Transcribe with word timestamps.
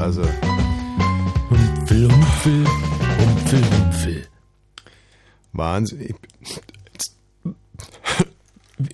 Also. 0.00 0.24
Humpel, 1.50 2.08
Humpel, 2.10 2.64
Humpel, 3.18 3.62
Humpel. 3.70 4.26
Wahnsinn. 5.52 6.14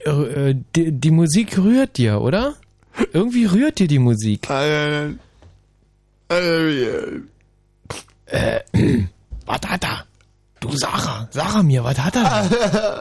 Äh, 0.04 0.56
die, 0.74 0.90
die 0.90 1.10
Musik 1.12 1.58
rührt 1.58 1.96
dir, 1.96 2.20
oder? 2.20 2.56
Irgendwie 3.12 3.44
rührt 3.44 3.78
dir 3.78 3.86
die 3.86 4.00
Musik. 4.00 4.50
Äh, 4.50 5.10
was 9.46 9.60
hat 9.64 9.84
er? 9.84 10.04
Du 10.58 10.76
Sarah, 10.76 11.28
Sarah 11.30 11.62
mir, 11.62 11.84
was 11.84 12.00
hat 12.00 12.16
er 12.16 12.24
denn? 12.24 12.50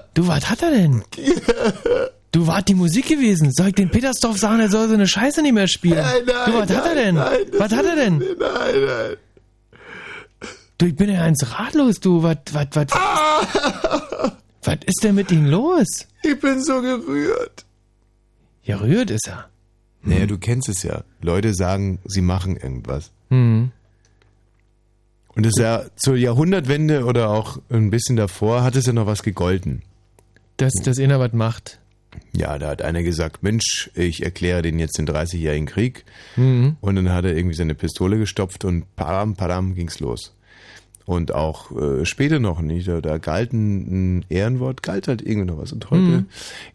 Du, 0.13 0.27
was 0.27 0.47
hat 0.47 0.61
er 0.61 0.69
denn? 0.69 1.03
Du 2.35 2.45
wart 2.47 2.67
die 2.67 2.75
Musik 2.75 3.07
gewesen. 3.07 3.49
Soll 3.53 3.69
ich 3.69 3.75
den 3.75 3.89
Petersdorf 3.89 4.37
sagen, 4.37 4.59
er 4.59 4.67
soll 4.67 4.89
so 4.89 4.93
eine 4.93 5.07
Scheiße 5.07 5.41
nicht 5.41 5.53
mehr 5.53 5.69
spielen? 5.69 5.99
Nein, 5.99 6.23
nein, 6.25 6.51
du, 6.51 6.53
was 6.59 6.69
hat 6.69 6.85
er 6.85 6.95
denn? 6.95 7.15
nein, 7.15 7.37
was 7.57 7.71
hat 7.71 7.85
er 7.85 7.95
denn? 7.95 8.17
Nein, 8.17 8.35
nein. 8.37 9.17
Du, 10.77 10.85
ich 10.85 10.95
bin 10.97 11.09
ja 11.09 11.23
ganz 11.23 11.45
ratlos, 11.57 12.01
du. 12.01 12.23
Was, 12.23 12.39
was, 12.51 12.67
was? 12.73 12.87
Was 14.63 14.77
ist 14.85 15.01
denn 15.01 15.15
mit 15.15 15.31
ihm 15.31 15.45
los? 15.45 15.87
Ich 16.23 16.37
bin 16.37 16.61
so 16.61 16.81
gerührt. 16.81 17.65
Ja, 18.63 18.79
rührt 18.79 19.11
ist 19.11 19.29
er. 19.29 19.47
Naja, 20.01 20.25
du 20.25 20.37
kennst 20.37 20.67
es 20.67 20.83
ja. 20.83 21.05
Leute 21.21 21.53
sagen, 21.53 21.99
sie 22.03 22.21
machen 22.21 22.57
irgendwas. 22.57 23.11
Hm. 23.29 23.71
Und 25.35 25.45
es 25.45 25.53
ist 25.55 25.61
ja 25.61 25.85
zur 25.95 26.17
Jahrhundertwende 26.17 27.05
oder 27.05 27.29
auch 27.29 27.59
ein 27.69 27.91
bisschen 27.91 28.17
davor 28.17 28.63
hat 28.63 28.75
es 28.75 28.87
ja 28.87 28.91
noch 28.91 29.05
was 29.05 29.23
gegolten. 29.23 29.83
Dass, 30.57 30.73
dass 30.73 30.99
einer 30.99 31.21
was 31.21 31.31
macht. 31.31 31.79
Ja, 32.33 32.57
da 32.57 32.69
hat 32.69 32.81
einer 32.81 33.03
gesagt, 33.03 33.43
Mensch, 33.43 33.89
ich 33.95 34.23
erkläre 34.23 34.61
den 34.61 34.79
jetzt 34.79 34.97
den 34.97 35.07
30-jährigen 35.07 35.67
Krieg. 35.67 36.05
Mhm. 36.35 36.77
Und 36.81 36.95
dann 36.95 37.11
hat 37.11 37.25
er 37.25 37.35
irgendwie 37.35 37.55
seine 37.55 37.75
Pistole 37.75 38.17
gestopft 38.17 38.65
und 38.65 38.95
param, 38.95 39.35
param 39.35 39.75
ging's 39.75 39.99
los. 39.99 40.33
Und 41.05 41.35
auch 41.35 41.71
äh, 41.71 42.03
später 42.05 42.39
noch 42.39 42.61
nicht. 42.61 42.87
Da, 42.87 42.99
da 42.99 43.19
galt 43.19 43.53
ein, 43.53 44.17
ein 44.17 44.25
Ehrenwort, 44.29 44.81
galt 44.81 45.07
halt 45.07 45.21
irgendwie 45.21 45.45
noch 45.47 45.59
was. 45.59 45.71
Und 45.71 45.89
heute, 45.91 46.01
Mhm. 46.01 46.25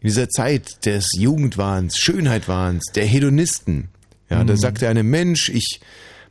in 0.00 0.06
dieser 0.08 0.28
Zeit 0.28 0.86
des 0.86 1.06
Jugendwahns, 1.16 1.96
Schönheitwahns, 1.98 2.84
der 2.94 3.06
Hedonisten, 3.06 3.88
ja, 4.30 4.44
da 4.44 4.52
Mhm. 4.52 4.58
sagte 4.58 4.88
einer, 4.88 5.02
Mensch, 5.02 5.48
ich 5.48 5.80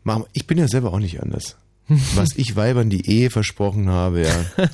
mach, 0.04 0.22
ich 0.32 0.48
bin 0.48 0.58
ja 0.58 0.68
selber 0.70 0.94
auch 0.94 1.00
nicht 1.00 1.22
anders. 1.22 1.58
Was 2.16 2.30
ich 2.38 2.56
Weibern 2.56 2.90
die 2.90 3.10
Ehe 3.10 3.30
versprochen 3.32 3.90
habe, 3.90 4.22
ja. 4.22 4.46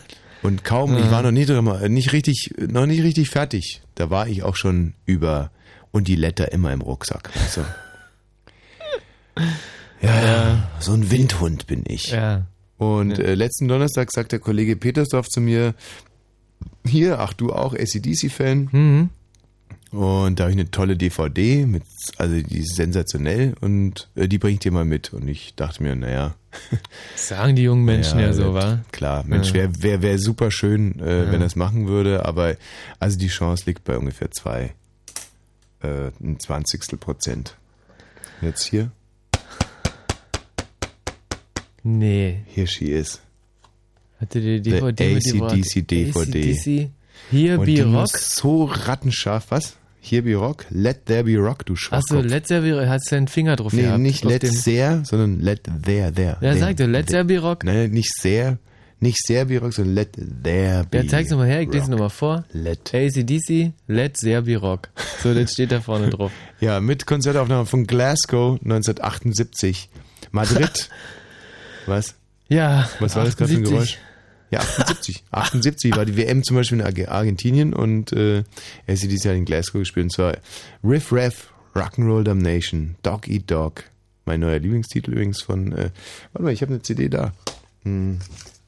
Und 0.45 0.63
kaum, 0.63 0.97
ich 0.97 1.11
war 1.11 1.23
noch 1.23 1.31
nicht, 1.31 1.49
nicht 1.89 2.13
richtig, 2.13 2.53
noch 2.57 2.85
nicht 2.85 3.03
richtig 3.03 3.29
fertig. 3.29 3.81
Da 3.95 4.09
war 4.09 4.27
ich 4.27 4.43
auch 4.43 4.55
schon 4.55 4.93
über 5.05 5.51
und 5.91 6.07
die 6.07 6.15
Letter 6.15 6.51
immer 6.51 6.73
im 6.73 6.81
Rucksack. 6.81 7.31
Also, 7.41 7.61
ja, 10.01 10.23
ja, 10.23 10.71
so 10.79 10.93
ein 10.93 11.09
Windhund 11.09 11.67
bin 11.67 11.83
ich. 11.87 12.11
Ja. 12.11 12.45
Und 12.77 13.17
äh, 13.17 13.35
letzten 13.35 13.67
Donnerstag 13.67 14.11
sagt 14.11 14.31
der 14.31 14.39
Kollege 14.39 14.75
Petersdorf 14.75 15.29
zu 15.29 15.39
mir, 15.39 15.73
hier, 16.85 17.19
ach 17.19 17.33
du 17.33 17.53
auch 17.53 17.73
ACDC-Fan? 17.73 18.69
Mhm. 18.71 19.09
Und 19.91 20.39
da 20.39 20.43
habe 20.43 20.51
ich 20.51 20.59
eine 20.59 20.69
tolle 20.71 20.97
DVD, 20.97 21.65
mit, 21.65 21.83
also 22.17 22.41
die 22.41 22.59
ist 22.59 22.75
sensationell 22.75 23.55
und 23.61 24.09
äh, 24.15 24.27
die 24.27 24.37
bringe 24.37 24.55
ich 24.55 24.59
dir 24.59 24.71
mal 24.71 24.83
mit. 24.83 25.13
Und 25.13 25.27
ich 25.27 25.55
dachte 25.55 25.81
mir, 25.81 25.95
naja. 25.95 26.35
Sagen 27.15 27.55
die 27.55 27.63
jungen 27.63 27.85
Menschen 27.85 28.19
ja, 28.19 28.33
so, 28.33 28.53
wird- 28.53 28.63
wa? 28.63 28.79
Klar, 28.91 29.23
Mensch, 29.25 29.49
Ja. 29.49 29.53
wäre 29.55 29.81
wär, 29.83 30.01
wär 30.01 30.19
super 30.19 30.51
schön, 30.51 30.99
äh, 30.99 31.25
Ja. 31.25 31.31
wenn 31.31 31.41
er 31.41 31.47
es 31.47 31.55
machen 31.55 31.87
würde, 31.87 32.25
aber 32.25 32.55
also 32.99 33.17
die 33.17 33.27
Chance 33.27 33.63
liegt 33.65 33.83
bei 33.83 33.97
ungefähr 33.97 34.31
zwei, 34.31 34.73
äh, 35.81 36.11
ein 36.21 36.39
Zwanzigstel 36.39 36.97
Prozent. 36.97 37.55
Jetzt 38.41 38.63
hier, 38.65 38.91
Nee. 41.83 42.39
here 42.53 42.67
she 42.67 42.85
is. 42.85 43.21
Hatte 44.19 44.39
die 44.41 44.57
The 44.57 44.79
DVD 44.79 45.13
mitgebracht? 45.13 45.53
AC/DC 45.53 45.81
DVD. 45.87 46.51
AC/DC. 46.51 46.89
Hier 47.31 47.59
Und 47.59 47.65
be 47.65 47.73
die 47.73 47.81
Rock. 47.81 47.91
muss 47.91 48.35
so 48.35 48.65
rattenscharf, 48.65 49.45
was? 49.49 49.77
Here 50.07 50.21
be 50.21 50.35
Rock? 50.35 50.65
Let 50.69 51.05
there 51.07 51.23
be 51.23 51.35
Rock, 51.37 51.65
du 51.65 51.75
Schwachkopf. 51.75 52.11
Achso, 52.11 52.21
Let 52.27 52.47
There 52.47 52.61
Be 52.61 52.87
Hast 52.87 53.09
du 53.11 53.15
deinen 53.15 53.27
Finger 53.27 53.55
drauf 53.55 53.73
Nee, 53.73 53.81
gehabt? 53.83 53.99
nicht 54.01 54.23
let 54.23 54.45
sehr, 54.45 55.03
sondern 55.03 55.39
let 55.39 55.63
there, 55.83 56.11
there. 56.13 56.37
Ja, 56.41 56.51
there, 56.51 56.57
sag 56.59 56.77
doch, 56.77 56.85
Let 56.87 57.07
There 57.07 57.25
Be 57.25 57.39
Rock. 57.39 57.63
Nein, 57.63 57.89
nicht 57.89 58.11
sehr, 58.21 58.59
nicht 58.99 59.17
sehr 59.25 59.45
be 59.45 59.57
Rock, 59.59 59.73
sondern 59.73 59.95
let 59.95 60.09
there 60.43 60.85
be 60.89 60.97
Ja, 60.99 61.07
zeig's 61.07 61.31
nochmal 61.31 61.47
her, 61.47 61.61
ich 61.61 61.69
lese 61.69 61.81
Rock. 61.85 61.89
nochmal 61.89 62.09
vor. 62.11 62.45
Let. 62.51 62.93
ACDC, 62.93 63.73
Let 63.87 64.13
There 64.17 64.43
Be 64.43 64.57
Rock. 64.57 64.89
So, 65.23 65.33
das 65.33 65.53
steht 65.53 65.71
da 65.71 65.81
vorne 65.81 66.09
drauf. 66.11 66.31
Ja, 66.59 66.79
mit 66.79 67.05
Konzertaufnahme 67.07 67.65
von 67.65 67.85
Glasgow 67.87 68.59
1978. 68.63 69.89
Madrid. 70.31 70.89
was? 71.87 72.15
Ja. 72.47 72.87
Was 72.99 73.15
war 73.15 73.25
das 73.25 73.35
gerade 73.37 73.51
für 73.51 73.57
ein 73.57 73.63
78. 73.63 73.71
Geräusch? 73.73 73.97
Ja, 74.55 74.61
78. 74.61 75.23
78 75.31 75.91
war 75.95 76.05
die 76.05 76.17
WM 76.17 76.43
zum 76.43 76.55
Beispiel 76.57 76.79
in 76.79 76.85
Arge- 76.85 77.09
Argentinien 77.09 77.73
und 77.73 78.11
äh, 78.13 78.43
ACDC 78.87 79.25
hat 79.25 79.35
in 79.35 79.45
Glasgow 79.45 79.79
gespielt 79.79 80.05
und 80.05 80.11
zwar 80.11 80.37
Riff 80.83 81.11
Raff, 81.11 81.53
Rock'n'Roll 81.75 82.23
Damnation, 82.23 82.95
Dog 83.03 83.27
Eat 83.27 83.51
Dog. 83.51 83.83
Mein 84.25 84.39
neuer 84.39 84.59
Lieblingstitel 84.59 85.11
übrigens 85.11 85.41
von, 85.43 85.71
äh, 85.73 85.89
warte 86.33 86.43
mal, 86.43 86.53
ich 86.53 86.61
habe 86.61 86.73
eine 86.73 86.81
CD 86.81 87.09
da. 87.09 87.33
Hm, 87.83 88.19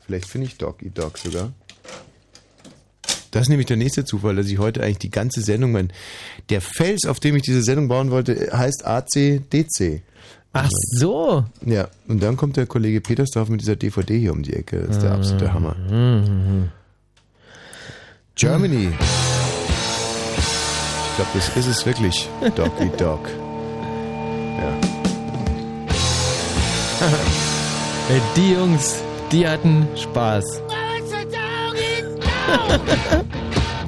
vielleicht 0.05 0.27
finde 0.27 0.47
ich 0.47 0.57
Dog 0.57 0.83
Eat 0.83 0.97
Dog 0.97 1.17
sogar. 1.17 1.53
Das 3.31 3.43
ist 3.43 3.49
nämlich 3.49 3.67
der 3.67 3.77
nächste 3.77 4.05
Zufall, 4.05 4.35
dass 4.35 4.47
ich 4.47 4.57
heute 4.57 4.81
eigentlich 4.83 4.99
die 4.99 5.11
ganze 5.11 5.41
Sendung, 5.41 5.71
mein, 5.71 5.91
der 6.49 6.61
Fels, 6.61 7.05
auf 7.05 7.19
dem 7.19 7.35
ich 7.35 7.43
diese 7.43 7.61
Sendung 7.61 7.87
bauen 7.87 8.09
wollte, 8.09 8.49
heißt 8.51 8.85
ACDC. 8.85 10.01
Ach 10.59 10.69
so. 10.71 11.45
Ja, 11.65 11.87
und 12.07 12.23
dann 12.23 12.35
kommt 12.35 12.57
der 12.57 12.65
Kollege 12.65 12.99
Petersdorf 12.99 13.49
mit 13.49 13.61
dieser 13.61 13.75
DVD 13.75 14.17
hier 14.17 14.31
um 14.31 14.41
die 14.41 14.53
Ecke. 14.53 14.79
Das 14.79 14.97
ist 14.97 15.03
der 15.03 15.11
absolute 15.11 15.53
Hammer. 15.53 15.75
Germany. 18.35 18.89
Ich 21.09 21.15
glaube, 21.15 21.31
das 21.33 21.55
ist 21.55 21.67
es 21.67 21.85
wirklich. 21.85 22.27
Dog 22.55 22.71
Eat 22.79 22.99
Dog. 22.99 23.29
Ja. 24.59 24.73
Die 28.35 28.53
Jungs, 28.53 29.03
die 29.31 29.45
hatten 29.45 29.85
Spaß. 29.95 30.61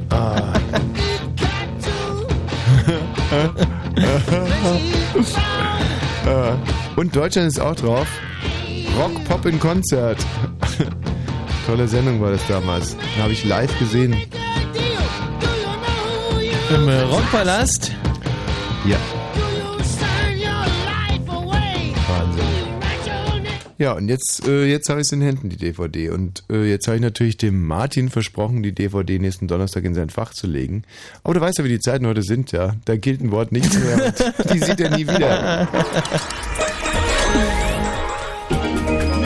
Ah. 0.10 0.54
Äh, 6.30 6.54
Und 6.96 7.16
Deutschland 7.16 7.48
ist 7.48 7.60
auch 7.60 7.76
drauf. 7.76 8.08
Rock 8.98 9.24
Pop 9.26 9.46
in 9.46 9.60
Konzert. 9.60 10.18
Tolle 11.66 11.88
Sendung 11.88 12.22
war 12.22 12.32
das 12.32 12.46
damals. 12.48 12.96
Habe 13.20 13.32
ich 13.32 13.46
live 13.46 13.78
gesehen. 13.80 14.16
Im 16.74 16.88
äh, 16.88 17.02
Rockpalast. 17.02 17.92
Ja. 18.86 18.98
Ja, 23.80 23.94
und 23.94 24.10
jetzt, 24.10 24.46
äh, 24.46 24.66
jetzt 24.66 24.90
habe 24.90 25.00
ich 25.00 25.08
es 25.08 25.14
in 25.14 25.22
Händen, 25.22 25.48
die 25.48 25.56
DVD. 25.56 26.10
Und 26.10 26.44
äh, 26.52 26.66
jetzt 26.66 26.86
habe 26.88 26.98
ich 26.98 27.02
natürlich 27.02 27.38
dem 27.38 27.66
Martin 27.66 28.10
versprochen, 28.10 28.62
die 28.62 28.74
DVD 28.74 29.18
nächsten 29.20 29.48
Donnerstag 29.48 29.86
in 29.86 29.94
sein 29.94 30.10
Fach 30.10 30.34
zu 30.34 30.48
legen. 30.48 30.84
Aber 31.24 31.34
du 31.34 31.40
weißt 31.40 31.60
ja, 31.60 31.64
wie 31.64 31.70
die 31.70 31.80
Zeiten 31.80 32.06
heute 32.06 32.22
sind, 32.22 32.52
ja. 32.52 32.76
Da 32.84 32.98
gilt 32.98 33.22
ein 33.22 33.32
Wort 33.32 33.54
nichts 33.54 33.80
mehr. 33.80 34.14
Und 34.38 34.54
die 34.54 34.60
sieht 34.60 34.82
er 34.82 34.98
nie 34.98 35.08
wieder. 35.08 35.70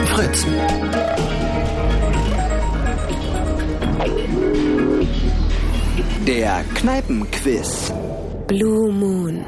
Fritz. 0.06 0.46
Der 6.28 6.64
Kneipenquiz. 6.74 7.92
Blue 8.46 8.92
Moon. 8.92 9.44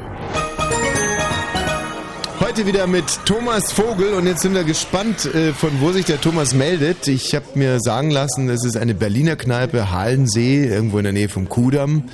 Heute 2.47 2.65
wieder 2.65 2.87
mit 2.87 3.03
Thomas 3.25 3.73
Vogel 3.73 4.13
und 4.13 4.25
jetzt 4.25 4.41
sind 4.41 4.53
wir 4.53 4.63
gespannt, 4.63 5.25
äh, 5.25 5.51
von 5.51 5.81
wo 5.81 5.91
sich 5.91 6.05
der 6.05 6.21
Thomas 6.21 6.53
meldet. 6.53 7.05
Ich 7.09 7.35
habe 7.35 7.45
mir 7.55 7.81
sagen 7.81 8.09
lassen, 8.09 8.47
es 8.47 8.63
ist 8.63 8.77
eine 8.77 8.95
Berliner 8.95 9.35
Kneipe, 9.35 9.91
Halensee, 9.91 10.63
irgendwo 10.65 10.97
in 10.97 11.03
der 11.03 11.11
Nähe 11.11 11.27
vom 11.27 11.49
Kudamm. 11.49 12.05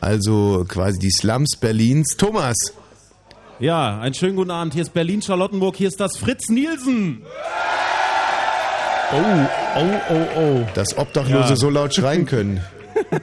Also 0.00 0.64
quasi 0.68 0.98
die 0.98 1.12
Slums 1.12 1.56
Berlins. 1.60 2.16
Thomas! 2.18 2.56
Ja, 3.60 4.00
einen 4.00 4.14
schönen 4.14 4.34
guten 4.34 4.50
Abend. 4.50 4.74
Hier 4.74 4.82
ist 4.82 4.92
Berlin-Charlottenburg. 4.92 5.76
Hier 5.76 5.86
ist 5.86 6.00
das 6.00 6.16
Fritz 6.16 6.48
Nielsen. 6.48 7.22
Oh, 9.12 9.46
oh, 9.76 10.00
oh, 10.10 10.40
oh. 10.40 10.66
Dass 10.74 10.98
Obdachlose 10.98 11.50
Ja. 11.50 11.56
so 11.56 11.70
laut 11.70 11.94
schreien 11.94 12.26
können. 12.26 12.60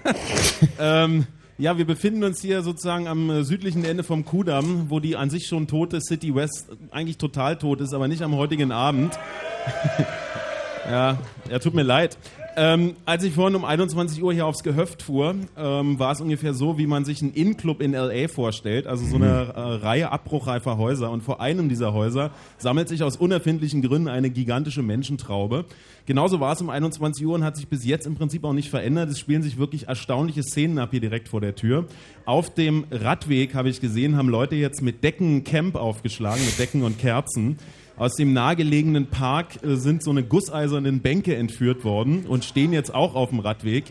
ähm, 0.79 1.27
ja, 1.57 1.77
wir 1.77 1.85
befinden 1.85 2.23
uns 2.23 2.41
hier 2.41 2.63
sozusagen 2.63 3.07
am 3.07 3.29
äh, 3.29 3.43
südlichen 3.43 3.85
Ende 3.85 4.03
vom 4.03 4.25
Kudamm, 4.25 4.89
wo 4.89 4.99
die 4.99 5.15
an 5.15 5.29
sich 5.29 5.47
schon 5.47 5.67
tote 5.67 6.01
City 6.01 6.33
West 6.33 6.69
eigentlich 6.91 7.17
total 7.17 7.57
tot 7.57 7.81
ist, 7.81 7.93
aber 7.93 8.07
nicht 8.07 8.21
am 8.21 8.35
heutigen 8.35 8.71
Abend. 8.71 9.17
ja, 10.89 11.17
ja, 11.49 11.59
tut 11.59 11.73
mir 11.73 11.83
leid. 11.83 12.17
Ähm, 12.55 12.95
als 13.05 13.23
ich 13.23 13.33
vorhin 13.33 13.55
um 13.55 13.65
21 13.65 14.21
Uhr 14.21 14.31
hier 14.31 14.45
aufs 14.45 14.63
Gehöft 14.63 15.01
fuhr, 15.01 15.35
ähm, 15.57 15.97
war 15.97 16.11
es 16.11 16.21
ungefähr 16.21 16.53
so, 16.53 16.77
wie 16.77 16.85
man 16.85 17.03
sich 17.03 17.21
einen 17.21 17.33
In-Club 17.33 17.81
in 17.81 17.95
L.A. 17.95 18.27
vorstellt, 18.27 18.85
also 18.85 19.05
so 19.05 19.15
eine 19.15 19.53
äh, 19.55 19.59
Reihe 19.59 20.11
abbruchreifer 20.11 20.77
Häuser. 20.77 21.09
Und 21.09 21.23
vor 21.23 21.41
einem 21.41 21.67
dieser 21.67 21.93
Häuser 21.93 22.31
sammelt 22.57 22.89
sich 22.89 23.01
aus 23.01 23.17
unerfindlichen 23.17 23.81
Gründen 23.81 24.07
eine 24.07 24.29
gigantische 24.29 24.83
Menschentraube. 24.83 25.65
Genauso 26.05 26.39
war 26.39 26.53
es 26.53 26.61
um 26.61 26.69
21 26.69 27.25
Uhr 27.25 27.33
und 27.33 27.43
hat 27.43 27.55
sich 27.55 27.67
bis 27.67 27.85
jetzt 27.85 28.05
im 28.05 28.15
Prinzip 28.15 28.43
auch 28.43 28.53
nicht 28.53 28.69
verändert. 28.69 29.09
Es 29.09 29.19
spielen 29.19 29.41
sich 29.41 29.57
wirklich 29.57 29.87
erstaunliche 29.87 30.43
Szenen 30.43 30.77
ab 30.77 30.89
hier 30.91 31.01
direkt 31.01 31.29
vor 31.29 31.41
der 31.41 31.55
Tür. 31.55 31.87
Auf 32.25 32.53
dem 32.53 32.85
Radweg, 32.91 33.55
habe 33.55 33.69
ich 33.69 33.81
gesehen, 33.81 34.15
haben 34.15 34.29
Leute 34.29 34.55
jetzt 34.55 34.81
mit 34.81 35.03
Decken 35.03 35.43
Camp 35.43 35.75
aufgeschlagen, 35.75 36.45
mit 36.45 36.59
Decken 36.59 36.83
und 36.83 36.99
Kerzen. 36.99 37.57
Aus 37.95 38.15
dem 38.15 38.33
nahegelegenen 38.33 39.07
Park 39.07 39.63
äh, 39.63 39.75
sind 39.75 40.03
so 40.03 40.11
eine 40.11 40.23
gusseisernen 40.23 41.01
Bänke 41.01 41.35
entführt 41.35 41.83
worden 41.83 42.25
und 42.27 42.43
stehen 42.43 42.73
jetzt 42.73 42.93
auch 42.93 43.15
auf 43.15 43.29
dem 43.29 43.39
Radweg. 43.39 43.85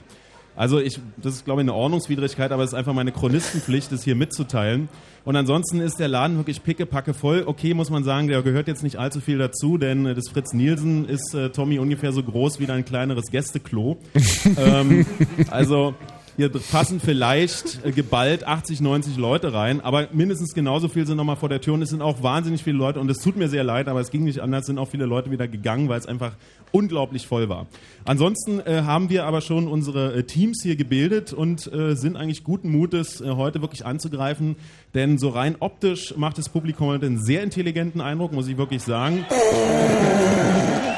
Also 0.54 0.80
ich, 0.80 1.00
das 1.16 1.34
ist 1.34 1.44
glaube 1.44 1.62
ich 1.62 1.64
eine 1.64 1.74
Ordnungswidrigkeit, 1.74 2.52
aber 2.52 2.62
es 2.62 2.70
ist 2.70 2.74
einfach 2.74 2.92
meine 2.92 3.12
Chronistenpflicht, 3.12 3.90
das 3.90 4.02
hier 4.02 4.14
mitzuteilen. 4.14 4.88
Und 5.24 5.36
ansonsten 5.36 5.80
ist 5.80 5.98
der 5.98 6.08
Laden 6.08 6.36
wirklich 6.36 6.62
pickepacke 6.62 7.14
voll. 7.14 7.44
Okay, 7.46 7.74
muss 7.74 7.90
man 7.90 8.04
sagen, 8.04 8.26
der 8.26 8.42
gehört 8.42 8.66
jetzt 8.66 8.82
nicht 8.82 8.96
allzu 8.96 9.20
viel 9.20 9.38
dazu, 9.38 9.78
denn 9.78 10.04
äh, 10.04 10.14
das 10.14 10.28
Fritz 10.28 10.52
Nielsen 10.52 11.08
ist 11.08 11.34
äh, 11.34 11.50
Tommy 11.50 11.78
ungefähr 11.78 12.12
so 12.12 12.22
groß 12.22 12.60
wie 12.60 12.68
ein 12.68 12.84
kleineres 12.84 13.30
Gästeklo. 13.30 13.98
ähm, 14.58 15.06
also 15.48 15.94
hier 16.36 16.48
passen 16.50 17.00
vielleicht 17.00 17.84
äh, 17.84 17.92
geballt 17.92 18.44
80, 18.46 18.80
90 18.80 19.16
Leute 19.16 19.52
rein, 19.52 19.80
aber 19.80 20.08
mindestens 20.12 20.54
genauso 20.54 20.88
viel 20.88 21.06
sind 21.06 21.16
nochmal 21.16 21.36
vor 21.36 21.48
der 21.48 21.60
Tür 21.60 21.74
und 21.74 21.82
es 21.82 21.90
sind 21.90 22.02
auch 22.02 22.22
wahnsinnig 22.22 22.62
viele 22.62 22.78
Leute 22.78 23.00
und 23.00 23.10
es 23.10 23.18
tut 23.18 23.36
mir 23.36 23.48
sehr 23.48 23.64
leid, 23.64 23.88
aber 23.88 24.00
es 24.00 24.10
ging 24.10 24.24
nicht 24.24 24.40
anders, 24.40 24.66
sind 24.66 24.78
auch 24.78 24.88
viele 24.88 25.04
Leute 25.06 25.30
wieder 25.30 25.46
gegangen, 25.48 25.88
weil 25.88 25.98
es 25.98 26.06
einfach 26.06 26.32
unglaublich 26.70 27.26
voll 27.26 27.48
war. 27.50 27.66
Ansonsten 28.06 28.60
äh, 28.60 28.82
haben 28.84 29.10
wir 29.10 29.24
aber 29.26 29.42
schon 29.42 29.68
unsere 29.68 30.14
äh, 30.14 30.22
Teams 30.24 30.62
hier 30.62 30.76
gebildet 30.76 31.32
und 31.34 31.70
äh, 31.72 31.94
sind 31.96 32.16
eigentlich 32.16 32.44
guten 32.44 32.70
Mutes, 32.70 33.20
äh, 33.20 33.30
heute 33.32 33.60
wirklich 33.60 33.84
anzugreifen, 33.84 34.56
denn 34.94 35.18
so 35.18 35.28
rein 35.28 35.56
optisch 35.60 36.14
macht 36.16 36.38
das 36.38 36.48
Publikum 36.48 36.86
heute 36.88 37.06
einen 37.06 37.22
sehr 37.22 37.42
intelligenten 37.42 38.00
Eindruck, 38.00 38.32
muss 38.32 38.48
ich 38.48 38.56
wirklich 38.56 38.82
sagen. 38.82 39.26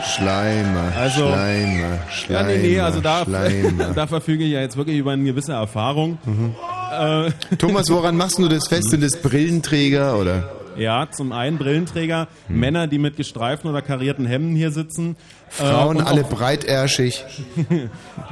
Schleimer, 0.05 0.93
Also- 0.97 1.27
Schleimer, 1.27 1.99
Schleimer. 2.11 2.51
Ja, 2.51 2.57
nee, 2.57 2.69
nee, 2.69 2.81
also 2.81 3.01
da, 3.01 3.25
da 3.95 4.07
verfüge 4.07 4.45
ich 4.45 4.53
ja 4.53 4.61
jetzt 4.61 4.77
wirklich 4.77 4.99
über 4.99 5.17
eine 5.25 5.33
gewisse 5.33 5.53
Erfahrung. 5.53 6.19
Thomas, 7.59 7.91
woran 7.91 8.17
machst 8.17 8.39
du 8.39 8.49
das 8.49 8.69
fest? 8.69 8.91
Sind 8.91 9.03
das 9.03 9.17
Brillenträger 9.21 10.19
oder? 10.19 10.51
Ja, 10.77 11.09
zum 11.11 11.31
einen 11.33 11.57
Brillenträger, 11.57 12.27
Männer, 12.49 12.87
die 12.89 12.99
mit 12.99 13.17
gestreiften 13.17 13.71
oder 13.71 13.81
karierten 13.81 14.27
Hemden 14.27 14.57
hier 14.57 14.73
sitzen. 14.73 15.17
Frauen 15.49 15.99
Äh, 15.99 16.03
alle 16.03 16.25
breitärschig. 16.25 17.25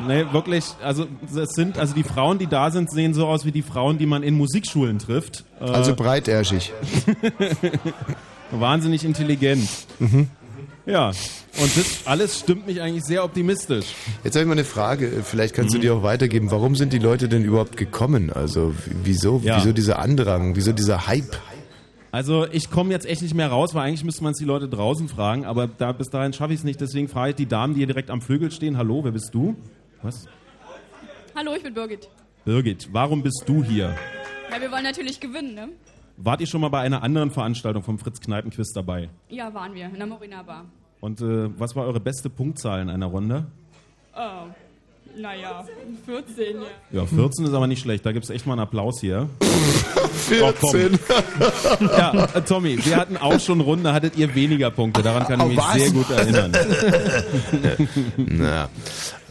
Nee, 0.09 0.25
wirklich, 0.33 0.65
also 0.83 1.07
es 1.37 1.51
sind, 1.51 1.79
also 1.79 1.95
die 1.95 2.03
Frauen, 2.03 2.39
die 2.39 2.47
da 2.49 2.71
sind, 2.71 2.91
sehen 2.91 3.15
so 3.15 3.27
aus 3.27 3.45
wie 3.45 3.53
die 3.53 3.63
Frauen, 3.63 3.99
die 3.99 4.07
man 4.07 4.23
in 4.25 4.35
Musikschulen 4.35 4.99
trifft. 4.99 5.45
Äh, 5.61 5.65
Also 5.65 5.95
breitärschig. 5.95 6.73
wahnsinnig 8.51 9.05
intelligent. 9.05 9.69
Mhm. 10.01 10.29
Ja, 10.85 11.09
und 11.11 11.77
das 11.77 12.01
alles 12.07 12.41
stimmt 12.41 12.67
mich 12.67 12.81
eigentlich 12.81 13.05
sehr 13.05 13.23
optimistisch. 13.25 13.87
Jetzt 14.25 14.35
habe 14.35 14.43
ich 14.43 14.47
mal 14.49 14.53
eine 14.55 14.65
Frage, 14.65 15.23
vielleicht 15.23 15.55
kannst 15.55 15.71
Mhm. 15.73 15.77
du 15.79 15.81
die 15.83 15.91
auch 15.91 16.03
weitergeben. 16.03 16.51
Warum 16.51 16.75
sind 16.75 16.93
die 16.93 16.99
Leute 16.99 17.29
denn 17.29 17.45
überhaupt 17.45 17.77
gekommen? 17.77 18.33
Also 18.33 18.75
wieso, 19.05 19.41
Ja. 19.45 19.59
wieso 19.59 19.73
dieser 19.73 20.01
Andrang, 20.01 20.57
wieso 20.57 20.73
dieser 20.73 21.07
Hype? 21.07 21.37
Also 22.11 22.47
ich 22.51 22.69
komme 22.71 22.91
jetzt 22.91 23.07
echt 23.07 23.23
nicht 23.23 23.35
mehr 23.35 23.49
raus, 23.49 23.75
weil 23.75 23.87
eigentlich 23.89 24.03
müsste 24.05 24.25
man 24.25 24.33
es 24.33 24.39
die 24.39 24.45
Leute 24.45 24.69
draußen 24.69 25.09
fragen, 25.09 25.45
aber 25.47 25.67
da, 25.69 25.93
bis 25.93 26.11
dahin 26.11 26.33
schaffe 26.33 26.53
ich 26.53 26.59
es 26.59 26.65
nicht, 26.65 26.81
deswegen 26.81 27.07
frage 27.09 27.31
ich 27.31 27.37
die 27.37 27.47
Damen, 27.47 27.75
die 27.75 27.79
hier 27.81 27.87
direkt 27.87 28.11
am 28.11 28.21
Flügel 28.21 28.51
stehen. 28.51 28.77
Hallo, 28.77 29.05
wer 29.05 29.13
bist 29.13 29.31
du? 29.33 29.55
Was? 30.03 30.27
Hallo, 31.37 31.53
ich 31.57 31.63
bin 31.63 31.73
Birgit. 31.75 32.09
Birgit, 32.45 32.89
warum 32.93 33.23
bist 33.23 33.45
du 33.47 33.63
hier? 33.63 33.95
Ja, 34.53 34.61
wir 34.61 34.71
wollen 34.73 34.83
natürlich 34.83 35.21
gewinnen, 35.21 35.55
ne? 35.55 35.69
Wart 36.17 36.41
ihr 36.41 36.47
schon 36.47 36.61
mal 36.61 36.69
bei 36.69 36.81
einer 36.81 37.03
anderen 37.03 37.31
Veranstaltung 37.31 37.83
vom 37.83 37.99
Fritz 37.99 38.21
Kneipenquiz 38.21 38.73
dabei? 38.73 39.09
Ja, 39.29 39.53
waren 39.55 39.75
wir, 39.75 39.87
in 39.87 39.97
der 39.97 40.07
Morina 40.07 40.43
Bar. 40.43 40.67
Und 41.01 41.21
äh, 41.21 41.49
was 41.59 41.75
war 41.75 41.85
eure 41.87 42.01
beste 42.01 42.31
Punktzahl 42.31 42.81
in 42.81 42.89
einer 42.91 43.07
Runde? 43.07 43.47
Oh, 44.15 44.47
naja, 45.21 45.65
14, 46.07 46.57
ja. 46.93 47.01
Ja, 47.01 47.07
14 47.07 47.45
ist 47.47 47.53
aber 47.55 47.67
nicht 47.67 47.81
schlecht. 47.83 48.07
Da 48.07 48.13
gibt 48.13 48.25
es 48.25 48.31
echt 48.31 48.47
mal 48.47 48.53
einen 48.55 48.61
Applaus 48.63 49.01
hier. 49.01 49.29
Oh, 49.41 50.53
komm. 50.61 50.71
14. 50.71 50.99
Ja, 51.81 52.25
äh, 52.35 52.43
Tommy, 52.43 52.79
wir 52.85 52.97
hatten 52.97 53.17
auch 53.17 53.41
schon 53.41 53.61
Runden, 53.61 53.85
da 53.85 53.93
hattet 53.95 54.17
ihr 54.17 54.33
weniger 54.35 54.71
Punkte. 54.71 55.03
Daran 55.03 55.25
kann 55.27 55.41
ich 55.41 55.47
Oh, 55.47 55.49
mich 55.49 55.59
was? 55.59 55.75
sehr 55.75 55.91
gut 55.91 56.11
erinnern. 56.11 56.53
Na, 58.17 58.69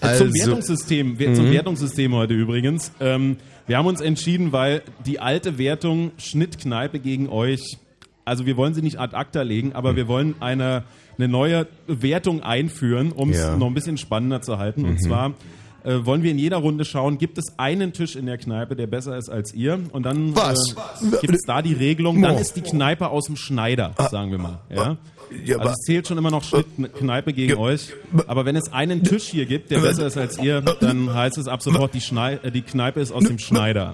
Zum 0.02 0.10
also, 0.10 0.26
Mhm. 0.26 0.34
Wertungssystem, 0.34 1.20
wir- 1.20 1.34
zum 1.36 1.52
Wertungssystem 1.52 2.14
heute 2.16 2.34
übrigens. 2.34 2.92
Ähm, 3.00 3.38
wir 3.72 3.78
haben 3.78 3.88
uns 3.88 4.02
entschieden, 4.02 4.52
weil 4.52 4.82
die 5.06 5.22
alte 5.22 5.58
Wertung 5.58 6.12
Schnittkneipe 6.18 7.00
gegen 7.00 7.30
euch, 7.30 7.78
also 8.26 8.46
wir 8.46 8.58
wollen 8.58 8.74
sie 8.74 8.82
nicht 8.82 9.00
ad 9.00 9.16
acta 9.16 9.44
legen, 9.44 9.70
Mhm. 9.70 9.76
aber 9.76 9.96
wir 9.96 10.10
wollen 10.10 10.36
eine, 10.42 10.84
eine 11.18 11.30
neue 11.30 11.68
Wertung 11.88 12.44
einführen, 12.44 13.14
um 13.14 13.30
es 13.30 13.38
Ja. 13.40 13.54
Mhm. 13.54 13.60
noch 13.60 13.68
ein 13.68 13.74
bisschen 13.74 13.96
spannender 13.98 14.42
zu 14.42 14.58
halten. 14.58 14.84
Und 14.84 15.02
zwar 15.02 15.36
äh, 15.84 16.06
wollen 16.06 16.24
wir 16.24 16.32
in 16.32 16.40
jeder 16.40 16.58
Runde 16.58 16.86
schauen, 16.86 17.18
gibt 17.18 17.38
es 17.38 17.58
einen 17.58 17.94
Tisch 17.94 18.16
in 18.16 18.26
der 18.26 18.38
Kneipe, 18.38 18.76
der 18.76 18.88
besser 18.88 19.18
ist 19.18 19.30
als 19.30 19.54
ihr? 19.54 19.80
Und 19.92 20.04
dann? 20.04 20.34
Äh, 20.34 21.18
gibt 21.22 21.34
es 21.34 21.42
da 21.46 21.62
die 21.62 21.74
Regelung, 21.74 22.22
dann 22.22 22.38
ist 22.38 22.56
die 22.56 22.62
Kneipe 22.62 23.10
aus 23.10 23.26
dem 23.26 23.36
Schneider, 23.36 23.94
sagen 24.12 24.32
wir 24.32 24.38
mal. 24.38 24.60
Ja? 24.70 24.98
Ja, 25.46 25.58
Also 25.58 25.70
es 25.70 25.78
zählt 25.86 26.08
schon 26.08 26.18
immer 26.18 26.30
noch 26.30 26.44
Schnittkneipe 26.44 27.34
gegen 27.34 27.56
euch. 27.56 27.90
Aber 28.28 28.46
wenn 28.46 28.56
es 28.56 28.72
einen 28.74 29.04
Tisch 29.04 29.24
hier 29.30 29.46
gibt, 29.46 29.72
der 29.72 29.80
besser 29.80 30.06
ist 30.06 30.18
als 30.18 30.38
ihr, 30.38 30.62
dann 30.62 31.14
heißt 31.14 31.38
es 31.38 31.48
ab 31.48 31.62
sofort, 31.62 31.94
die, 31.94 32.02
Schnei 32.02 32.40
äh, 32.44 32.52
die 32.52 32.62
Kneipe 32.62 33.00
ist 33.00 33.12
aus 33.12 33.24
dem 33.24 33.40
Schneider. 33.40 33.94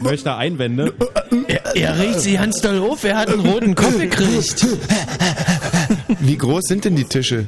Möchte 0.00 0.34
Einwände? 0.36 0.94
Er, 1.48 1.74
er 1.74 1.98
regt 1.98 2.20
sie 2.20 2.34
ganz 2.34 2.60
doll 2.60 2.78
auf, 2.78 3.02
er 3.04 3.16
hat 3.16 3.30
einen 3.30 3.40
roten 3.40 3.74
Kopf 3.74 3.98
gekriegt. 3.98 4.66
wie 6.20 6.36
groß 6.36 6.62
sind 6.64 6.84
denn 6.84 6.94
die 6.94 7.04
Tische? 7.04 7.46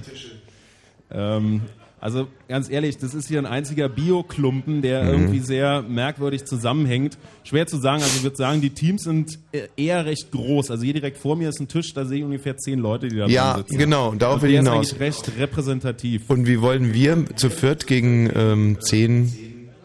Ähm, 1.13 1.63
also 2.03 2.27
ganz 2.49 2.69
ehrlich, 2.69 2.99
das 2.99 3.15
ist 3.15 3.29
hier 3.29 3.39
ein 3.39 3.47
einziger 3.47 3.89
Bio-Klumpen, 3.89 4.79
Mhm. 4.79 4.83
der 4.83 5.05
irgendwie 5.11 5.39
sehr 5.39 5.81
merkwürdig 5.83 6.45
zusammenhängt. 6.45 7.17
Schwer 7.45 7.67
zu 7.67 7.79
sagen, 7.79 8.03
also 8.03 8.15
ich 8.17 8.23
würde 8.25 8.37
sagen, 8.37 8.61
die 8.61 8.71
Teams 8.71 9.05
sind 9.05 9.39
eher 9.77 10.05
recht 10.05 10.31
groß. 10.33 10.71
Also 10.71 10.83
hier 10.85 10.93
direkt 10.95 11.17
vor 11.17 11.37
mir 11.37 11.49
ist 11.49 11.61
ein 11.61 11.69
Tisch, 11.69 11.95
da 11.95 12.05
sehe 12.05 12.19
ich 12.19 12.25
ungefähr 12.25 12.57
zehn 12.59 12.79
Leute, 12.81 13.09
die 13.09 13.17
da 13.17 13.27
Ja, 13.29 13.57
sitzen. 13.57 13.79
genau, 13.79 14.13
darauf 14.15 14.37
Und 14.37 14.43
will 14.43 14.51
ich 14.51 14.55
der 14.57 14.63
ist 14.63 14.69
hinaus. 14.69 14.91
eigentlich 14.93 15.01
recht 15.01 15.31
repräsentativ. 15.39 16.23
Und 16.29 16.47
wie 16.47 16.61
wollen 16.61 16.93
wir 16.93 17.25
zu 17.37 17.49
viert 17.49 17.87
gegen 17.87 18.31
ähm, 18.35 18.79
zehn 18.81 19.33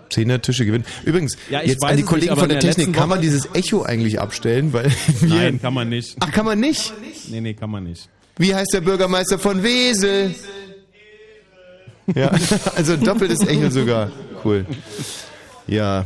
Zehner-Tische 0.09 0.65
gewinnen? 0.65 0.85
Übrigens, 1.05 1.37
Ja, 1.51 1.61
ich 1.61 1.69
jetzt 1.71 1.81
weiß 1.83 1.91
an 1.91 1.97
die 1.97 2.03
Kollegen 2.03 2.31
nicht, 2.31 2.39
von 2.39 2.49
der 2.49 2.59
der 2.59 2.73
Technik, 2.73 2.95
kann 2.95 3.09
man 3.09 3.21
dieses 3.21 3.47
Echo 3.53 3.83
eigentlich 3.83 4.19
abstellen? 4.19 4.73
Weil 4.73 4.85
wir, 5.21 5.29
Nein, 5.29 5.61
kann 5.61 5.73
man 5.73 5.89
nicht. 5.89 6.15
Ach, 6.19 6.31
kann 6.31 6.45
man 6.45 6.59
nicht? 6.59 6.93
Nee, 7.29 7.41
nee, 7.41 7.53
kann 7.53 7.69
man 7.69 7.83
nicht. 7.83 8.09
Wie 8.39 8.53
heißt 8.55 8.71
der 8.73 8.81
Bürgermeister 8.81 9.37
von 9.39 9.63
Wesel? 9.63 10.33
Ja, 12.15 12.31
also 12.75 12.93
ein 12.93 13.03
doppeltes 13.03 13.45
Echo 13.47 13.69
sogar. 13.69 14.09
Cool. 14.43 14.65
Ja, 15.67 16.05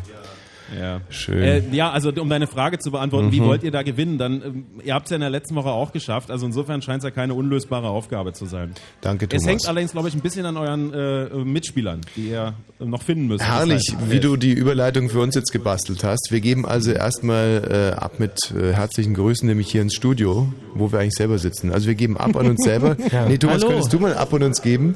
Ja. 0.79 1.01
Schön. 1.09 1.39
Mhm. 1.39 1.73
Äh, 1.73 1.75
ja, 1.75 1.91
also 1.91 2.11
um 2.13 2.29
deine 2.29 2.47
Frage 2.47 2.79
zu 2.79 2.91
beantworten, 2.91 3.33
wie 3.33 3.41
wollt 3.41 3.61
ihr 3.61 3.71
da 3.71 3.83
gewinnen? 3.83 4.17
Dann, 4.17 4.41
ähm, 4.41 4.65
ihr 4.85 4.93
habt 4.93 5.07
es 5.07 5.09
ja 5.11 5.15
in 5.15 5.21
der 5.21 5.29
letzten 5.29 5.53
Woche 5.55 5.67
auch 5.69 5.91
geschafft, 5.91 6.31
also 6.31 6.45
insofern 6.45 6.81
scheint 6.81 6.99
es 6.99 7.03
ja 7.03 7.11
keine 7.11 7.33
unlösbare 7.33 7.89
Aufgabe 7.89 8.31
zu 8.31 8.45
sein. 8.45 8.71
danke 9.01 9.25
Es 9.25 9.45
hängt 9.45 9.59
Thomas. 9.63 9.65
allerdings, 9.67 9.91
glaube 9.91 10.07
ich, 10.07 10.15
ein 10.15 10.21
bisschen 10.21 10.45
an 10.45 10.55
euren 10.55 10.93
äh, 10.93 11.25
Mitspielern, 11.43 11.99
die 12.15 12.29
ihr 12.29 12.53
noch 12.79 13.03
finden 13.03 13.27
müsst. 13.27 13.43
Herrlich, 13.43 13.83
Das 13.87 13.97
heißt, 13.97 14.11
wie 14.11 14.15
äh, 14.15 14.19
du 14.21 14.37
die 14.37 14.53
Überleitung 14.53 15.09
für 15.09 15.19
uns 15.19 15.35
jetzt 15.35 15.51
gebastelt 15.51 16.05
hast. 16.05 16.29
Wir 16.31 16.39
geben 16.39 16.65
also 16.65 16.91
erstmal 16.93 17.91
äh, 17.93 17.99
ab 17.99 18.19
mit 18.19 18.37
äh, 18.57 18.71
herzlichen 18.71 19.13
Grüßen, 19.13 19.45
nämlich 19.45 19.69
hier 19.69 19.81
ins 19.81 19.93
Studio, 19.93 20.53
wo 20.73 20.89
wir 20.93 20.99
eigentlich 20.99 21.15
selber 21.15 21.37
sitzen. 21.37 21.73
Also 21.73 21.87
wir 21.87 21.95
geben 21.95 22.15
ab 22.15 22.37
an 22.37 22.47
uns 22.47 22.63
selber. 22.63 22.95
Nee, 23.27 23.37
Thomas, 23.37 23.57
Hallo. 23.61 23.67
könntest 23.73 23.91
du 23.91 23.99
mal 23.99 24.13
ab 24.13 24.33
an 24.33 24.43
uns 24.43 24.61
geben? 24.61 24.95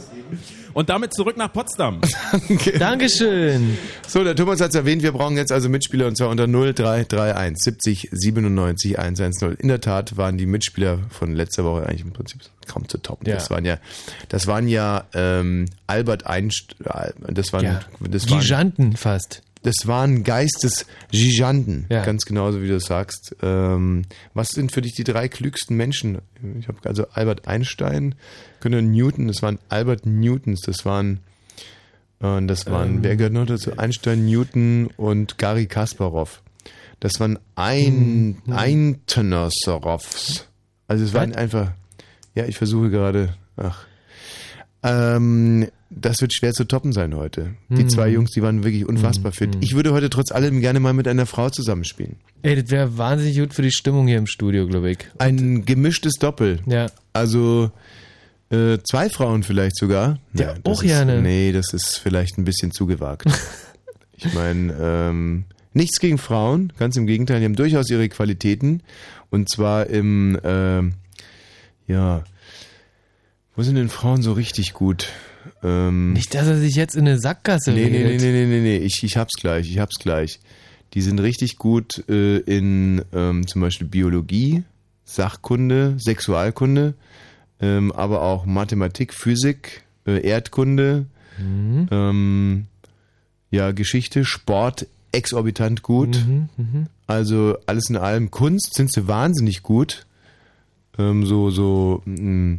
Und 0.75 0.89
damit 0.89 1.13
zurück 1.13 1.37
nach 1.37 1.51
Potsdam. 1.53 2.01
Dankeschön. 2.79 3.77
So, 4.07 4.25
der 4.25 4.35
Thomas 4.35 4.59
hat 4.59 4.69
es 4.71 4.75
erwähnt, 4.75 5.03
wir 5.03 5.13
brauchen 5.13 5.37
jetzt 5.37 5.53
also 5.53 5.69
Mitspieler 5.69 6.05
und 6.07 6.17
zwar 6.17 6.27
unter 6.29 6.47
0331 6.47 7.55
70 7.63 8.09
97 8.11 8.99
110. 8.99 9.53
In 9.53 9.69
der 9.69 9.79
Tat 9.79 10.17
waren 10.17 10.37
die 10.37 10.45
Mitspieler 10.45 10.99
von 11.09 11.33
letzter 11.33 11.63
Woche 11.63 11.87
eigentlich 11.87 12.01
im 12.01 12.11
Prinzip 12.11 12.41
kaum 12.67 12.89
zu 12.89 12.97
toppen. 12.97 13.25
Ja. 13.25 13.35
Das 13.35 13.49
waren 13.49 13.63
ja, 13.63 13.77
das 14.27 14.47
waren 14.47 14.67
ja 14.67 15.05
ähm, 15.13 15.65
Albert 15.87 16.27
Einstein, 16.27 17.13
das 17.29 17.53
waren, 17.53 17.63
Ja. 17.63 17.79
das 18.01 18.29
waren 18.29 18.41
Giganten 18.41 18.97
fast. 18.97 19.41
Das 19.65 19.87
waren 19.87 20.23
Geistesgiganten, 20.23 21.85
Ja. 21.89 22.03
ganz 22.05 22.25
genauso 22.25 22.61
wie 22.61 22.67
du 22.67 22.75
es 22.75 22.85
sagst. 22.85 23.35
Ähm, 23.41 24.03
was 24.35 24.49
sind 24.49 24.71
für 24.71 24.81
dich 24.81 24.93
die 24.93 25.03
drei 25.03 25.27
klügsten 25.27 25.75
Menschen? 25.75 26.19
Ich 26.59 26.67
habe 26.67 26.77
also 26.83 27.07
Albert 27.13 27.47
Einstein, 27.47 28.13
Günther 28.59 28.83
Newton, 28.83 29.27
das 29.27 29.41
waren 29.41 29.57
Albert 29.69 30.05
Newtons, 30.05 30.61
das 30.61 30.85
waren 30.85 31.19
äh, 32.21 32.45
das 32.45 32.67
waren, 32.67 32.97
Ähm. 32.97 33.03
wer 33.03 33.15
gehört 33.17 33.33
noch 33.33 33.45
dazu? 33.47 33.77
Einstein, 33.77 34.25
Newton 34.25 34.87
und 34.97 35.37
Gary 35.37 35.65
Kasparov. 35.65 36.41
Das 36.99 37.19
waren 37.19 37.39
ein, 37.55 38.37
Hm. 38.45 38.53
Eintenerserovs. 38.53 40.45
Also 40.87 41.03
es 41.03 41.13
waren 41.13 41.33
einfach, 41.35 41.71
ja, 42.35 42.45
ich 42.45 42.55
versuche 42.57 42.89
gerade, 42.89 43.33
ach. 43.57 43.85
Ähm, 44.85 45.67
das 45.89 46.21
wird 46.21 46.33
schwer 46.33 46.53
zu 46.53 46.65
toppen 46.65 46.93
sein 46.93 47.15
heute. 47.15 47.55
Die 47.69 47.83
Mhm. 47.83 47.89
zwei 47.89 48.09
Jungs, 48.09 48.31
die 48.31 48.41
waren 48.41 48.63
wirklich 48.63 48.85
unfassbar 48.85 49.31
fit. 49.31 49.57
Ich 49.61 49.75
würde 49.75 49.93
heute 49.93 50.09
trotz 50.09 50.31
allem 50.31 50.59
gerne 50.59 50.79
mal 50.79 50.93
mit 50.93 51.07
einer 51.07 51.25
Frau 51.25 51.49
zusammenspielen. 51.49 52.17
Ey, 52.41 52.61
das 52.61 52.69
wäre 52.69 52.97
wahnsinnig 52.97 53.37
gut 53.37 53.53
für 53.53 53.61
die 53.61 53.71
Stimmung 53.71 54.07
hier 54.07 54.17
im 54.17 54.27
Studio, 54.27 54.67
glaube 54.67 54.91
ich. 54.91 54.97
Ein 55.17 55.65
gemischtes 55.65 56.13
Doppel. 56.19 56.59
Ja. 56.65 56.87
Also 57.13 57.71
äh, 58.51 58.77
zwei 58.83 59.09
Frauen 59.09 59.43
vielleicht 59.43 59.77
sogar. 59.77 60.19
Ja, 60.33 60.53
das 60.53 60.65
auch 60.65 60.83
ist, 60.83 60.89
gerne. 60.89 61.21
Nee, 61.21 61.51
das 61.51 61.73
ist 61.73 61.97
vielleicht 61.97 62.37
ein 62.37 62.43
bisschen 62.45 62.71
zu 62.71 62.85
gewagt. 62.85 63.25
ich 64.17 64.33
meine, 64.33 64.73
ähm, 64.79 65.45
nichts 65.73 65.99
gegen 65.99 66.17
Frauen, 66.17 66.73
ganz 66.77 66.95
im 66.97 67.07
Gegenteil, 67.07 67.39
die 67.39 67.45
haben 67.45 67.55
durchaus 67.55 67.89
ihre 67.89 68.07
Qualitäten. 68.09 68.81
Und 69.29 69.49
zwar 69.49 69.87
im, 69.87 70.37
ähm, 70.43 70.93
ja, 71.87 72.23
wo 73.55 73.63
sind 73.63 73.75
denn 73.75 73.89
Frauen 73.89 74.21
so 74.21 74.33
richtig 74.33 74.73
gut? 74.73 75.09
Ähm, 75.63 76.13
Nicht, 76.13 76.33
dass 76.33 76.47
er 76.47 76.57
sich 76.57 76.75
jetzt 76.75 76.95
in 76.95 77.07
eine 77.07 77.19
Sackgasse 77.19 77.71
Nee, 77.71 77.83
nee, 77.85 77.89
nee, 77.89 78.05
redet. 78.07 78.21
nee, 78.21 78.31
nee, 78.31 78.45
nee, 78.45 78.61
nee. 78.61 78.77
Ich, 78.77 79.03
ich 79.03 79.17
hab's 79.17 79.33
gleich, 79.39 79.69
ich 79.69 79.79
hab's 79.79 79.99
gleich. 79.99 80.39
Die 80.93 81.01
sind 81.01 81.19
richtig 81.19 81.57
gut 81.57 82.03
äh, 82.09 82.37
in 82.37 83.03
ähm, 83.13 83.45
zum 83.47 83.61
Beispiel 83.61 83.87
Biologie, 83.87 84.63
Sachkunde, 85.03 85.95
Sexualkunde, 85.99 86.93
ähm, 87.59 87.91
aber 87.91 88.21
auch 88.21 88.45
Mathematik, 88.45 89.13
Physik, 89.13 89.83
äh, 90.05 90.21
Erdkunde, 90.27 91.05
Mhm. 91.37 91.87
ähm, 91.91 92.65
ja, 93.51 93.71
Geschichte, 93.71 94.23
Sport, 94.23 94.87
exorbitant 95.11 95.81
gut. 95.81 96.15
Mhm, 96.25 96.49
mhm. 96.57 96.85
Also 97.07 97.57
alles 97.65 97.89
in 97.89 97.97
allem 97.97 98.31
Kunst 98.31 98.73
sind 98.73 98.91
sie 98.91 99.07
wahnsinnig 99.09 99.61
gut. 99.61 100.05
Ähm, 100.97 101.25
so, 101.25 101.49
so, 101.51 102.01
mh, 102.05 102.55
äh, 102.55 102.57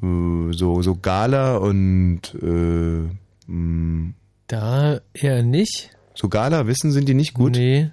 so, 0.00 0.82
so 0.82 0.94
Gala 1.00 1.56
und 1.56 2.20
äh, 2.42 3.50
mh, 3.50 4.12
Da 4.48 5.00
eher 5.14 5.42
nicht. 5.42 5.90
so 6.14 6.28
Gala, 6.28 6.66
wissen, 6.66 6.92
sind 6.92 7.08
die 7.08 7.14
nicht 7.14 7.34
gut? 7.34 7.52
Nee. 7.52 7.90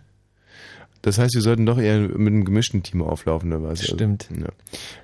Das 1.03 1.17
heißt, 1.17 1.33
wir 1.33 1.41
sollten 1.41 1.65
doch 1.65 1.79
eher 1.79 1.97
mit 1.99 2.27
einem 2.27 2.45
gemischten 2.45 2.83
Team 2.83 3.01
auflaufen, 3.01 3.51
oder 3.51 3.63
was? 3.63 3.83
Stimmt. 3.83 4.27
Also, 4.29 4.43
ja. 4.43 4.49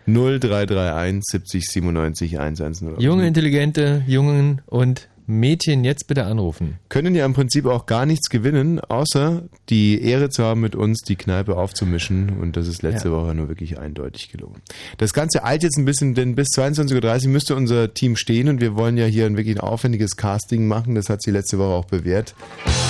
0331 0.05 1.23
70 1.25 1.67
97 1.71 2.39
110. 2.39 2.99
Junge, 2.99 3.25
intelligente 3.27 4.03
Jungen 4.05 4.61
und 4.67 5.07
Mädchen 5.27 5.83
jetzt 5.83 6.07
bitte 6.07 6.25
anrufen. 6.25 6.79
können 6.89 7.13
ja 7.13 7.25
im 7.25 7.33
Prinzip 7.33 7.65
auch 7.65 7.85
gar 7.85 8.05
nichts 8.05 8.29
gewinnen, 8.29 8.79
außer 8.79 9.43
die 9.69 10.01
Ehre 10.01 10.29
zu 10.29 10.43
haben, 10.43 10.61
mit 10.61 10.75
uns 10.75 11.01
die 11.01 11.17
Kneipe 11.17 11.57
aufzumischen. 11.57 12.37
Und 12.39 12.55
das 12.57 12.67
ist 12.67 12.81
letzte 12.81 13.09
Ja. 13.09 13.13
Woche 13.15 13.35
nur 13.35 13.49
wirklich 13.49 13.77
eindeutig 13.77 14.31
gelungen. 14.31 14.61
Das 14.97 15.13
Ganze 15.13 15.43
eilt 15.43 15.63
jetzt 15.63 15.77
ein 15.77 15.85
bisschen, 15.85 16.15
denn 16.15 16.35
bis 16.35 16.47
22.30 16.55 17.25
Uhr 17.25 17.29
müsste 17.31 17.55
unser 17.55 17.93
Team 17.93 18.15
stehen 18.15 18.47
und 18.47 18.61
wir 18.61 18.75
wollen 18.75 18.97
ja 18.97 19.05
hier 19.05 19.25
ein 19.25 19.35
wirklich 19.37 19.57
ein 19.57 19.61
aufwendiges 19.61 20.15
Casting 20.15 20.65
machen. 20.67 20.95
Das 20.95 21.09
hat 21.09 21.21
sie 21.21 21.31
letzte 21.31 21.59
Woche 21.59 21.73
auch 21.73 21.85
bewährt. 21.85 22.33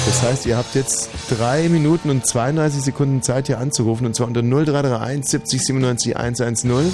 Das 0.05 0.21
heißt, 0.21 0.45
ihr 0.45 0.57
habt 0.57 0.75
jetzt 0.75 1.09
drei 1.29 1.67
Minuten 1.69 2.09
und 2.11 2.25
32 2.25 2.81
Sekunden 2.83 3.21
Zeit 3.23 3.47
hier 3.47 3.59
anzurufen 3.59 4.05
und 4.05 4.15
zwar 4.15 4.27
unter 4.27 4.41
0331 4.43 5.25
70 5.25 5.61
97 5.63 6.15
110. 6.17 6.93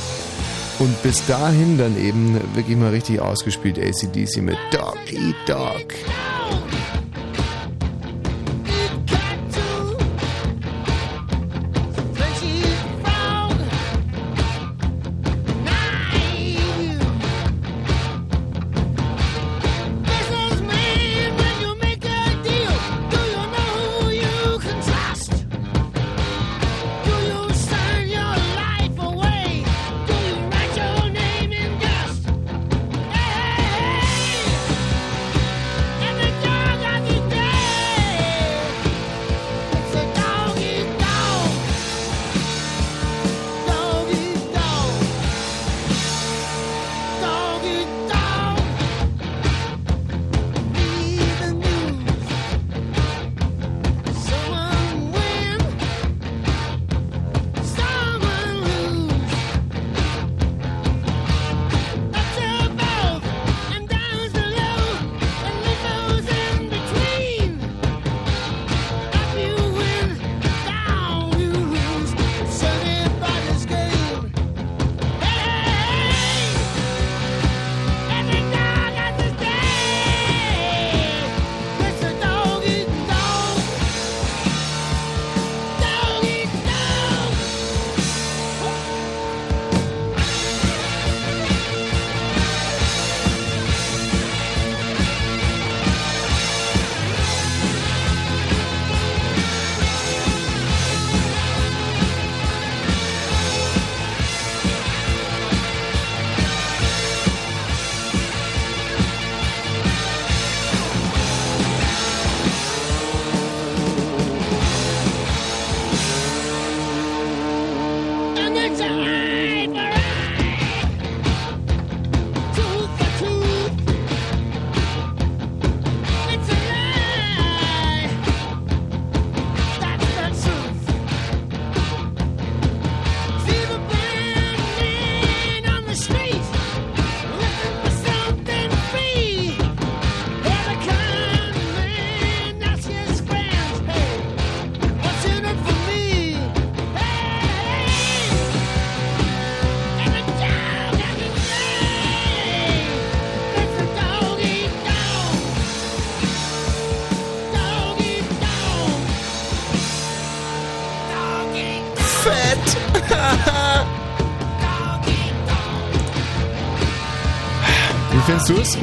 Und 0.83 1.01
bis 1.01 1.25
dahin 1.27 1.77
dann 1.77 1.97
eben 1.97 2.33
wirklich 2.55 2.75
mal 2.75 2.89
richtig 2.89 3.21
ausgespielt 3.21 3.79
ACDC 3.79 4.41
mit 4.41 4.57
Dog 4.69 4.97
Eat 5.13 5.35
Dog. 5.47 5.93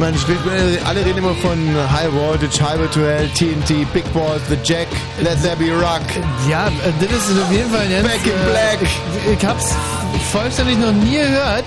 Man 0.00 0.16
spricht, 0.16 0.40
alle 0.86 1.04
reden 1.04 1.18
immer 1.18 1.34
von 1.34 1.58
High 1.92 2.10
Voltage, 2.14 2.58
High 2.62 2.78
Virtual, 2.78 3.28
TNT, 3.34 3.92
Big 3.92 4.10
Balls, 4.14 4.40
The 4.48 4.56
Jack, 4.64 4.88
Let 5.22 5.42
There 5.42 5.56
Be 5.56 5.70
Rock. 5.72 6.00
Ja, 6.48 6.68
äh, 6.68 6.70
das 6.98 7.28
ist 7.28 7.42
auf 7.42 7.52
jeden 7.52 7.70
Fall 7.70 7.82
ein 7.82 7.90
ganz, 7.90 8.08
Back 8.08 8.24
in 8.24 8.32
äh, 8.32 8.50
Black. 8.50 8.78
Ich, 8.80 9.32
ich 9.34 9.44
hab's 9.44 9.74
vollständig 10.32 10.78
noch 10.78 10.92
nie 10.92 11.16
gehört. 11.16 11.66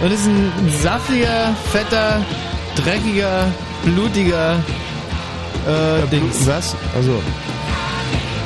Und 0.00 0.10
ist 0.10 0.24
ein 0.24 0.50
saftiger, 0.82 1.54
fetter, 1.70 2.24
dreckiger, 2.76 3.44
blutiger 3.84 4.54
äh, 5.68 6.06
Dings. 6.10 6.46
Was? 6.46 6.74
Also 6.96 7.22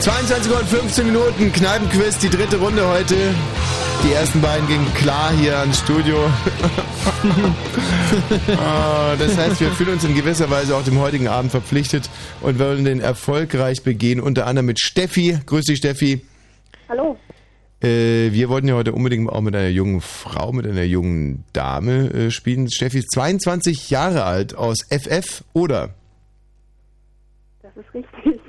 22 0.01 0.51
Uhr 0.51 0.59
und 0.59 0.69
15 0.69 1.07
Minuten, 1.07 1.53
Kneipenquiz, 1.53 2.19
die 2.19 2.31
dritte 2.31 2.57
Runde 2.57 2.85
heute. 2.89 3.15
Die 4.03 4.13
ersten 4.13 4.41
beiden 4.41 4.67
gingen 4.67 4.93
klar 4.95 5.31
hier 5.39 5.57
ans 5.61 5.79
Studio. 5.79 6.19
Ah, 8.59 9.17
das 9.19 9.37
heißt, 9.37 9.61
wir 9.61 9.71
fühlen 9.71 9.91
uns 9.95 10.05
in 10.05 10.15
gewisser 10.15 10.51
Weise 10.51 10.77
auch 10.77 10.85
dem 10.85 10.99
heutigen 10.99 11.29
Abend 11.29 11.51
verpflichtet 11.51 12.09
und 12.41 12.59
wollen 12.59 12.85
den 12.85 13.01
erfolgreich 13.01 13.83
begehen, 13.83 14.21
unter 14.21 14.47
anderem 14.47 14.67
mit 14.67 14.81
Steffi. 14.81 15.39
Grüß 15.47 15.67
dich, 15.67 15.79
Steffi. 15.79 16.23
Hallo. 16.89 17.17
Äh, 17.83 18.33
wir 18.33 18.49
wollten 18.49 18.69
ja 18.69 18.75
heute 18.75 18.93
unbedingt 18.93 19.29
auch 19.31 19.41
mit 19.41 19.55
einer 19.55 19.69
jungen 19.69 20.01
Frau, 20.01 20.53
mit 20.53 20.67
einer 20.67 20.85
jungen 20.85 21.45
Dame 21.53 22.11
äh, 22.13 22.31
spielen. 22.31 22.71
Steffi 22.71 22.99
ist 22.99 23.11
22 23.13 23.91
Jahre 23.91 24.25
alt 24.25 24.55
aus 24.57 24.79
FF 24.89 25.45
oder? 25.53 25.91
Das 27.63 27.73
ist 27.77 27.95
richtig. 27.95 28.41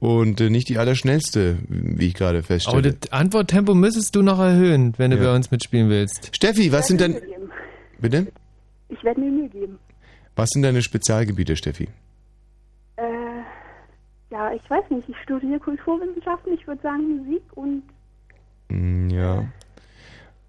Und 0.00 0.40
äh, 0.40 0.48
nicht 0.48 0.68
die 0.68 0.78
allerschnellste, 0.78 1.58
wie 1.68 2.06
ich 2.06 2.14
gerade 2.14 2.38
Aber 2.38 2.46
feststelle. 2.46 2.92
das 2.94 3.10
Antworttempo 3.12 3.74
müsstest 3.74 4.14
du 4.14 4.22
noch 4.22 4.38
erhöhen, 4.38 4.94
wenn 4.96 5.10
du 5.10 5.16
Ja. 5.16 5.24
bei 5.24 5.34
uns 5.34 5.50
mitspielen 5.50 5.88
willst. 5.90 6.30
Steffi, 6.34 6.70
was 6.72 6.86
sind 6.86 7.00
denn... 7.00 7.16
Bitte? 7.98 8.28
Ich 8.88 9.02
werde 9.04 9.20
mir 9.20 9.30
Mühe 9.30 9.48
geben. 9.48 9.78
Was 10.36 10.50
sind 10.50 10.62
deine 10.62 10.82
Spezialgebiete, 10.82 11.56
Steffi? 11.56 11.88
Äh, 12.96 13.02
ja, 14.30 14.52
ich 14.52 14.68
weiß 14.70 14.84
nicht. 14.90 15.08
Ich 15.08 15.16
studiere 15.22 15.58
Kulturwissenschaften. 15.58 16.52
Ich 16.54 16.66
würde 16.66 16.82
sagen 16.82 17.18
Musik 17.18 17.42
und 17.54 17.82
Hm, 18.70 19.10
Ja. 19.10 19.46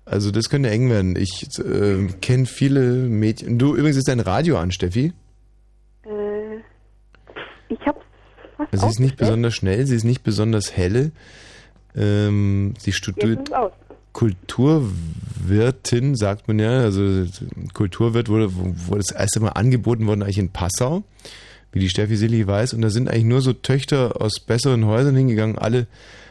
Also 0.06 0.32
das 0.32 0.50
könnte 0.50 0.72
eng 0.72 0.90
werden. 0.90 1.16
Ich 1.16 1.48
äh, 1.60 2.08
kenne 2.20 2.48
viele 2.48 2.82
Mädchen. 2.94 3.60
Du 3.60 3.76
übrigens 3.76 3.96
ist 3.98 4.08
dein 4.08 4.20
Radio 4.20 4.58
an, 4.58 4.72
Steffi. 4.72 5.14
äh, 6.04 6.58
ich 7.68 7.80
habe 7.86 8.00
fast 8.58 8.72
Sie 8.76 8.88
ist 8.88 9.00
nicht 9.00 9.18
besonders 9.18 9.54
schnell, 9.54 9.86
sie 9.86 9.96
ist 9.96 10.06
nicht 10.06 10.24
besonders 10.24 10.76
helle. 10.76 11.12
Ähm, 11.96 12.74
sie 12.80 12.90
Jetzt 12.90 12.98
studiert 12.98 13.40
ist 13.42 13.50
es 13.50 13.54
aus. 13.54 13.72
Kulturwirtin, 14.14 16.16
sagt 16.16 16.48
man 16.48 16.60
ja. 16.60 16.80
Also 16.82 17.26
Kulturwirt 17.74 18.30
wurde, 18.30 18.54
wurde 18.56 19.00
das 19.02 19.12
erste 19.12 19.40
Mal 19.40 19.50
angeboten 19.50 20.08
worden 20.08 20.24
eigentlich 20.24 20.38
in 20.40 20.50
Passau, 20.50 21.04
wie 21.72 21.80
die 21.80 21.90
Steffi 21.90 22.16
Silli 22.18 22.46
weiß. 22.46 22.74
Und 22.74 22.82
da 22.82 22.90
sind 22.90 23.10
eigentlich 23.10 23.26
nur 23.26 23.42
so 23.42 23.54
Töchter 23.54 24.22
aus 24.22 24.40
besseren 24.40 24.86
Häusern 24.86 25.16
hingegangen, 25.16 25.58
alle 25.58 25.88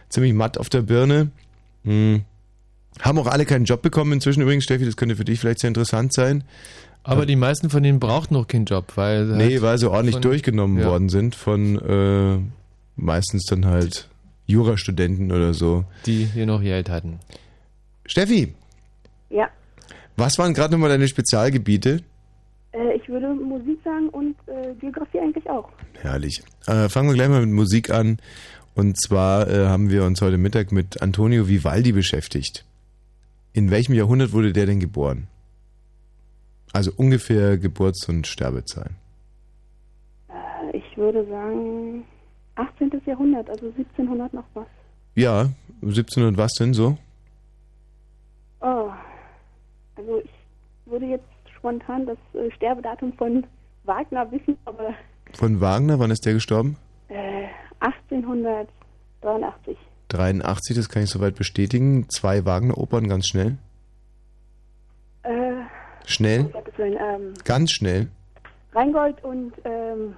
ziemlich 0.09 0.33
matt 0.33 0.59
auf 0.59 0.69
der 0.69 0.83
Birne. 0.83 1.31
Hm. 1.85 2.23
Haben 3.01 3.19
auch 3.19 3.27
alle 3.29 3.45
keinen 3.45 3.65
Job 3.65 3.83
bekommen 3.83 4.13
inzwischen 4.13 4.43
übrigens, 4.43 4.65
Steffi, 4.65 4.85
das 4.85 4.97
könnte 4.97 5.15
für 5.17 5.25
dich 5.25 5.39
vielleicht 5.39 5.61
sehr 5.61 5.69
interessant 5.69 6.13
sein. 6.13 6.43
Aber 7.05 7.25
die 7.27 7.37
meisten 7.37 7.71
von 7.71 7.83
denen 7.83 8.01
brauchten 8.01 8.35
noch 8.35 8.49
keinen 8.49 8.65
Job, 8.67 8.93
weil 8.97 9.27
sie 9.29 9.37
Nee, 9.37 9.53
halt 9.55 9.63
weil 9.63 9.79
sie 9.79 9.89
ordentlich 9.89 10.17
von- 10.17 10.23
durchgenommen 10.23 10.79
ja. 10.81 10.87
worden 10.87 11.09
sind 11.09 11.35
von 11.37 11.79
äh, 11.79 12.39
meistens 12.97 13.45
dann 13.47 13.65
halt 13.67 14.09
Jurastudenten 14.47 15.31
oder 15.33 15.55
so. 15.55 15.85
die 16.07 16.25
hier 16.27 16.45
noch 16.47 16.61
Geld 16.61 16.91
hatten. 16.91 17.21
Steffi, 18.09 18.55
Ja, 19.31 19.49
was 20.17 20.39
waren 20.39 20.55
gerade 20.55 20.73
nochmal 20.73 20.89
deine 20.89 21.07
Spezialgebiete? 21.07 22.01
äh, 22.73 22.97
ich 22.97 23.09
würde 23.09 23.35
Musik 23.35 23.79
sagen 23.85 24.09
und 24.09 24.35
äh, 24.49 24.75
Geografie 24.81 25.21
eigentlich 25.21 25.49
auch. 25.49 25.69
Herrlich. 26.01 26.43
Äh, 26.67 26.89
fangen 26.89 27.09
wir 27.09 27.15
gleich 27.15 27.29
mal 27.29 27.45
mit 27.45 27.55
Musik 27.55 27.91
an. 27.91 28.19
Und 28.75 29.01
zwar 29.01 29.49
äh, 29.49 29.67
haben 29.67 29.91
wir 29.91 30.05
uns 30.05 30.21
heute 30.23 30.39
Mittag 30.39 30.73
mit 30.73 31.03
Antonio 31.03 31.49
Vivaldi 31.49 31.93
beschäftigt. 31.93 32.65
In 33.53 33.71
welchem 33.71 33.95
Jahrhundert 33.95 34.33
wurde 34.33 34.53
der 34.53 34.67
denn 34.67 34.81
geboren? 34.81 35.29
Also 36.73 36.93
ungefähr 36.97 37.59
Geburts- 37.59 38.09
und 38.09 38.27
Sterbezahlen. 38.27 38.97
Äh, 40.31 40.77
ich 40.77 40.97
würde 40.97 41.27
sagen 41.29 42.05
18. 42.57 42.91
Jahrhundert, 43.07 43.49
also 43.51 43.67
1700 43.67 44.33
noch 44.35 44.45
was. 44.55 44.67
Ja, 45.15 45.51
1700 45.83 46.37
was 46.39 46.53
denn 46.55 46.73
so? 46.75 46.97
Oh, 48.61 48.91
also 49.97 50.19
ich 50.25 50.31
würde 50.87 51.07
jetzt 51.07 51.25
spontan 51.57 52.07
das 52.07 52.19
äh, 52.35 52.51
Sterbedatum 52.53 53.13
von 53.15 53.47
Wagner 53.85 54.31
wissen, 54.33 54.57
aber 54.65 54.95
Von 55.35 55.61
Wagner, 55.61 55.99
wann 55.99 56.11
ist 56.11 56.25
der 56.27 56.35
gestorben? 56.35 56.77
äh, 57.09 57.47
1883. 57.81 59.77
83, 60.09 60.77
das 60.77 60.89
kann 60.89 61.03
ich 61.03 61.11
soweit 61.11 61.35
bestätigen. 61.35 62.09
Zwei 62.09 62.45
Wagner-Opern, 62.45 63.09
ganz 63.09 63.27
schnell. 63.29 63.59
Äh, 65.23 65.53
Schnell, 66.07 66.51
Willen, 66.77 66.97
ähm, 66.99 67.35
ganz 67.45 67.71
schnell. 67.73 68.09
Rheingold 68.73 69.23
und 69.25 69.53
ähm, 69.65 70.15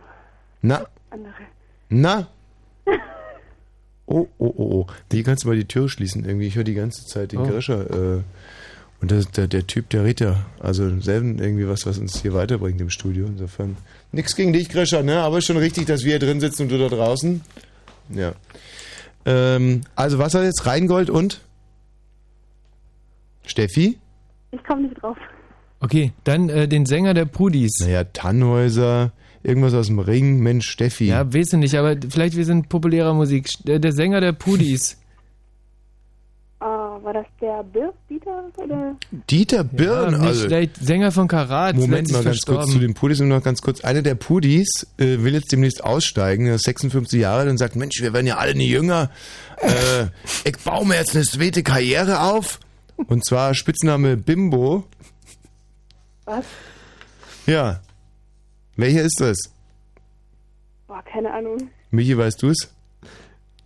Na, 0.62 0.84
andere. 1.10 1.34
na. 1.88 2.28
Oh, 4.12 4.26
oh, 4.38 4.52
oh, 4.56 4.64
oh. 4.72 4.86
Hier 5.12 5.22
kannst 5.22 5.44
du 5.44 5.48
mal 5.48 5.56
die 5.56 5.66
Tür 5.66 5.88
schließen 5.88 6.24
irgendwie. 6.24 6.48
Ich 6.48 6.56
höre 6.56 6.64
die 6.64 6.74
ganze 6.74 7.06
Zeit 7.06 7.30
den 7.30 7.38
Oh. 7.40 7.46
Grischer. 7.46 8.16
Äh, 8.16 8.22
und 9.00 9.12
das, 9.12 9.30
der, 9.30 9.46
der 9.46 9.68
Typ, 9.68 9.88
der 9.90 10.02
redet 10.02 10.20
ja. 10.20 10.46
Also 10.58 10.98
selten 11.00 11.38
irgendwie 11.38 11.68
was, 11.68 11.86
was 11.86 11.96
uns 11.98 12.20
hier 12.20 12.34
weiterbringt 12.34 12.80
im 12.80 12.90
Studio. 12.90 13.26
Insofern. 13.26 13.76
Nix 14.10 14.34
gegen 14.34 14.52
dich, 14.52 14.68
Grischer, 14.68 15.04
ne? 15.04 15.20
Aber 15.20 15.38
ist 15.38 15.46
schon 15.46 15.56
richtig, 15.56 15.86
dass 15.86 16.02
wir 16.02 16.10
hier 16.10 16.18
drin 16.18 16.40
sitzen 16.40 16.62
und 16.62 16.70
du 16.70 16.78
da 16.78 16.88
draußen. 16.88 17.40
Ja. 18.10 18.32
Ähm, 19.24 19.82
also 19.94 20.18
was 20.18 20.34
hat 20.34 20.42
jetzt 20.42 20.66
Rheingold 20.66 21.08
und? 21.08 21.40
Steffi? 23.46 23.96
Ich 24.50 24.64
komme 24.64 24.82
nicht 24.82 25.00
drauf. 25.00 25.16
Okay, 25.78 26.12
dann 26.24 26.48
äh, 26.48 26.66
den 26.66 26.84
Sänger 26.84 27.14
der 27.14 27.26
Pudis. 27.26 27.78
Naja, 27.80 28.02
Tannhäuser, 28.04 29.12
irgendwas 29.42 29.74
aus 29.74 29.86
dem 29.86 29.98
Ring, 29.98 30.40
Mensch, 30.40 30.68
Steffi. 30.68 31.06
Ja, 31.06 31.32
weiß 31.32 31.52
ich 31.54 31.58
nicht, 31.58 31.74
aber 31.76 31.96
vielleicht 32.08 32.36
wir 32.36 32.44
sind 32.44 32.68
populärer 32.68 33.14
Musik. 33.14 33.48
Der, 33.64 33.78
der 33.78 33.92
Sänger 33.92 34.20
der 34.20 34.32
Pudis. 34.32 34.96
Ah, 36.62 36.98
war 37.02 37.14
das 37.14 37.24
der 37.40 37.62
Birk 37.62 37.94
Dieter 38.10 38.44
oder? 38.58 38.94
Dieter 39.30 39.64
Birn, 39.64 40.12
ja, 40.12 40.18
nicht 40.18 40.28
also. 40.28 40.46
schlecht. 40.46 40.76
Sänger 40.76 41.10
von 41.10 41.26
Karat. 41.26 41.74
Moment 41.74 42.12
mal 42.12 42.22
ganz 42.22 42.44
kurz 42.44 42.46
verstorben. 42.46 42.72
zu 42.72 42.78
den 42.80 42.92
Pudis 42.92 43.18
und 43.22 43.28
noch 43.28 43.42
ganz 43.42 43.62
kurz. 43.62 43.80
Einer 43.82 44.02
der 44.02 44.14
Pudis 44.14 44.86
äh, 44.98 45.22
will 45.22 45.32
jetzt 45.32 45.52
demnächst 45.52 45.82
aussteigen, 45.82 46.46
er 46.46 46.56
ist 46.56 46.64
56 46.64 47.18
Jahre 47.18 47.40
alt 47.40 47.50
und 47.50 47.56
sagt, 47.56 47.76
Mensch, 47.76 48.02
wir 48.02 48.12
werden 48.12 48.26
ja 48.26 48.36
alle 48.36 48.54
nie 48.54 48.68
jünger. 48.68 49.10
Äh, 49.56 50.08
ich 50.44 50.58
baue 50.58 50.86
mir 50.86 50.96
jetzt 50.96 51.16
eine 51.16 51.24
zweite 51.24 51.62
Karriere 51.62 52.20
auf. 52.20 52.60
Und 52.96 53.24
zwar 53.24 53.54
Spitzname 53.54 54.18
Bimbo. 54.18 54.84
Was? 56.26 56.44
Ja. 57.46 57.80
Welcher 58.80 59.02
ist 59.02 59.20
das? 59.20 59.36
Boah, 60.86 61.02
keine 61.02 61.32
Ahnung. 61.32 61.70
Michi, 61.90 62.16
weißt 62.16 62.42
du 62.42 62.48
es? 62.48 62.72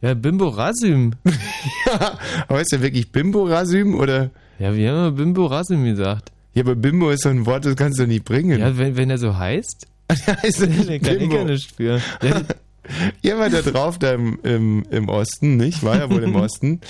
Ja, 0.00 0.14
Bimbo 0.14 0.48
Rasüm. 0.48 1.12
ja, 1.86 2.18
aber 2.48 2.60
ist 2.60 2.72
der 2.72 2.82
wirklich 2.82 3.12
Bimbo 3.12 3.44
Rasüm 3.44 3.94
oder? 3.94 4.30
Ja, 4.58 4.74
wir 4.74 4.90
haben 4.90 4.98
immer 4.98 5.10
Bimbo 5.12 5.46
Rasüm 5.46 5.84
gesagt. 5.84 6.32
Ja, 6.54 6.62
aber 6.62 6.74
Bimbo 6.74 7.10
ist 7.10 7.22
so 7.22 7.28
ein 7.28 7.46
Wort, 7.46 7.64
das 7.64 7.76
kannst 7.76 7.98
du 7.98 8.06
nicht 8.06 8.24
bringen. 8.24 8.58
Ja, 8.58 8.76
wenn, 8.76 8.96
wenn 8.96 9.08
er 9.08 9.18
so 9.18 9.36
heißt, 9.36 9.86
der 10.26 10.42
heißt 10.42 10.60
ja 10.60 10.66
nicht 10.66 11.04
kann 11.04 11.14
ich 11.14 11.20
Bimbo. 11.20 11.36
ja 11.36 11.44
nicht 11.44 11.76
für. 11.76 12.00
Ja, 12.22 12.42
Ihr 13.22 13.38
war 13.38 13.48
da 13.48 13.62
drauf, 13.62 13.98
da 13.98 14.12
im, 14.12 14.38
im, 14.42 14.84
im 14.90 15.08
Osten, 15.08 15.56
nicht? 15.56 15.82
War 15.82 15.96
ja 15.96 16.10
wohl 16.10 16.22
im 16.22 16.36
Osten. 16.36 16.80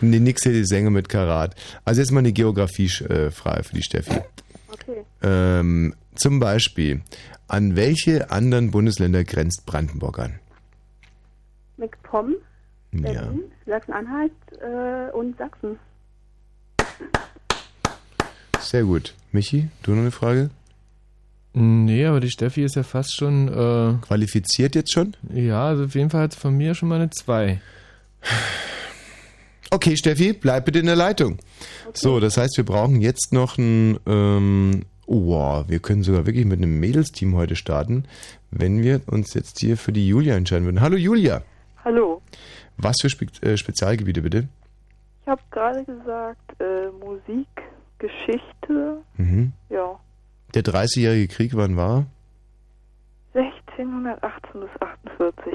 Nee, 0.00 0.18
nix 0.18 0.42
hier 0.44 0.52
die 0.52 0.64
Sänger 0.64 0.90
mit 0.90 1.10
Karat. 1.10 1.54
Also 1.84 2.00
jetzt 2.00 2.10
mal 2.10 2.20
eine 2.20 2.32
Geografiefrage 2.32 3.64
für 3.64 3.74
die 3.74 3.82
Steffi. 3.82 4.18
Okay. 4.72 5.04
Ähm, 5.22 5.94
zum 6.14 6.40
Beispiel, 6.40 7.02
an 7.48 7.76
welche 7.76 8.30
anderen 8.30 8.70
Bundesländer 8.70 9.24
grenzt 9.24 9.64
Brandenburg 9.66 10.18
an? 10.18 10.38
MacPom, 11.76 12.34
Ja. 12.92 13.00
Berlin, 13.02 13.42
Sachsen-Anhalt 13.66 14.32
äh, 14.60 15.10
und 15.16 15.36
Sachsen. 15.38 15.78
Sehr 18.60 18.84
gut. 18.84 19.14
Michi, 19.32 19.68
du 19.82 19.92
noch 19.92 20.00
eine 20.00 20.10
Frage? 20.10 20.50
nee, 21.58 22.04
aber 22.04 22.20
die 22.20 22.30
Steffi 22.30 22.64
ist 22.64 22.76
ja 22.76 22.82
fast 22.82 23.16
schon, 23.16 23.48
äh, 23.48 23.94
Qualifiziert 24.06 24.74
jetzt 24.74 24.92
schon? 24.92 25.16
ja, 25.32 25.68
also 25.68 25.84
auf 25.84 25.94
jeden 25.94 26.10
Fall 26.10 26.22
hat 26.22 26.34
von 26.34 26.54
mir 26.54 26.74
schon 26.74 26.88
mal 26.90 26.96
eine 26.96 27.08
2. 27.10 27.60
Okay, 29.70 29.96
Steffi, 29.96 30.32
bleib 30.34 30.66
bitte 30.66 30.80
in 30.80 30.86
der 30.86 30.96
Leitung. 30.96 31.38
So, 31.94 32.20
das 32.20 32.36
heißt, 32.36 32.56
wir 32.58 32.64
brauchen 32.64 33.00
jetzt 33.00 33.32
noch 33.32 33.56
ein, 33.58 33.98
ähm, 34.06 34.84
oh, 35.06 35.26
wow, 35.26 35.64
wir 35.68 35.78
können 35.78 36.02
sogar 36.02 36.26
wirklich 36.26 36.44
mit 36.46 36.58
einem 36.58 36.78
Mädelsteam 36.80 37.34
heute 37.34 37.56
starten, 37.56 38.04
wenn 38.50 38.82
wir 38.82 39.00
uns 39.06 39.34
jetzt 39.34 39.58
hier 39.60 39.76
für 39.76 39.92
die 39.92 40.06
Julia 40.08 40.34
entscheiden 40.36 40.64
würden. 40.64 40.80
Hallo 40.80 40.96
Julia, 40.96 41.42
Hallo. 41.84 42.20
was 42.76 42.96
für 43.00 43.08
Spe 43.10 43.26
äh, 43.42 43.56
Spezialgebiete 43.56 44.22
bitte? 44.22 44.48
Ich 45.22 45.28
habe 45.28 45.42
gerade 45.50 45.84
gesagt, 45.84 46.60
äh, 46.60 46.90
Musik, 47.04 47.48
Geschichte, 47.98 48.98
Mhm. 49.16 49.52
ja, 49.70 49.98
Der 50.54 50.62
30-jährige 50.62 51.28
Krieg, 51.28 51.56
wann 51.56 51.76
war? 51.76 52.06
1618 53.34 54.60
bis 54.60 54.70
48. 54.80 55.52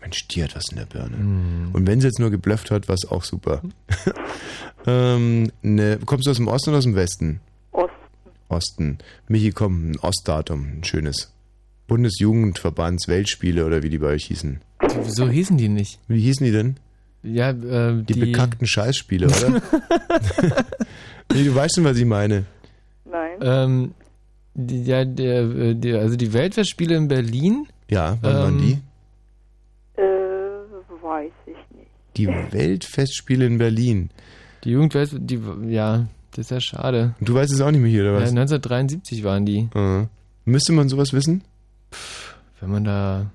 Mensch, 0.00 0.28
die 0.28 0.42
hat 0.42 0.56
was 0.56 0.64
in 0.70 0.78
der 0.78 0.86
Birne. 0.86 1.16
Hm. 1.16 1.70
Und 1.72 1.86
wenn 1.86 2.00
sie 2.00 2.06
jetzt 2.06 2.18
nur 2.18 2.30
geblufft 2.30 2.70
hat, 2.70 2.88
war 2.88 2.94
es 2.94 3.10
auch 3.10 3.22
super. 3.22 3.60
ähm, 4.86 5.50
ne, 5.62 5.98
kommst 6.06 6.26
du 6.26 6.30
aus 6.30 6.36
dem 6.38 6.48
Osten 6.48 6.70
oder 6.70 6.78
aus 6.78 6.84
dem 6.84 6.94
Westen? 6.94 7.40
Osten. 8.50 8.98
Michi, 9.28 9.50
komm, 9.52 9.92
ein 9.92 9.98
Ostdatum, 10.00 10.78
ein 10.78 10.84
schönes. 10.84 11.32
Bundesjugendverbands 11.86 13.08
Weltspiele 13.08 13.66
oder 13.66 13.82
wie 13.82 13.90
die 13.90 13.98
bei 13.98 14.08
euch 14.08 14.26
hießen. 14.26 14.60
so 15.06 15.28
hießen 15.28 15.56
die 15.56 15.68
nicht. 15.68 15.98
Wie 16.08 16.20
hießen 16.20 16.44
die 16.46 16.52
denn? 16.52 16.76
Ja, 17.22 17.50
äh, 17.50 18.02
Die, 18.02 18.14
bekackten 18.14 18.66
Scheißspiele, 18.66 19.26
oder? 19.26 19.60
nee, 21.34 21.44
du 21.44 21.54
weißt 21.54 21.74
schon, 21.76 21.84
was 21.84 21.96
ich 21.98 22.04
meine. 22.06 22.44
Nein. 23.04 23.38
Ähm, 23.42 23.94
die, 24.54 24.84
ja, 24.84 25.04
der, 25.04 25.42
äh, 25.42 25.74
der, 25.74 26.00
also 26.00 26.16
die 26.16 26.32
Weltfestspiele 26.32 26.96
in 26.96 27.08
Berlin. 27.08 27.66
Ja, 27.90 28.16
wann 28.22 28.34
waren 28.34 28.58
Ähm, 28.58 28.60
die? 29.96 30.00
Äh, 30.00 31.02
weiß 31.02 31.32
ich 31.46 31.76
nicht. 31.76 31.90
Die 32.16 32.28
Weltfestspiele 32.52 33.46
in 33.46 33.58
Berlin. 33.58 34.10
Die 34.64 34.70
Jugendwelt, 34.70 35.10
die, 35.18 35.40
ja, 35.68 36.06
das 36.32 36.46
ist 36.46 36.50
ja 36.50 36.60
schade. 36.60 37.14
Und 37.20 37.28
du 37.28 37.34
weißt 37.34 37.52
es 37.52 37.60
auch 37.60 37.70
nicht 37.70 37.80
mehr 37.80 37.90
hier, 37.90 38.02
oder 38.02 38.12
Ja, 38.14 38.20
was? 38.22 38.30
1973 38.30 39.24
waren 39.24 39.46
die. 39.46 39.68
Äh. 39.74 40.06
Müsste 40.44 40.72
man 40.72 40.88
sowas 40.88 41.12
wissen? 41.12 41.42
Wenn 42.60 42.70
man 42.70 42.84
da, 42.84 43.26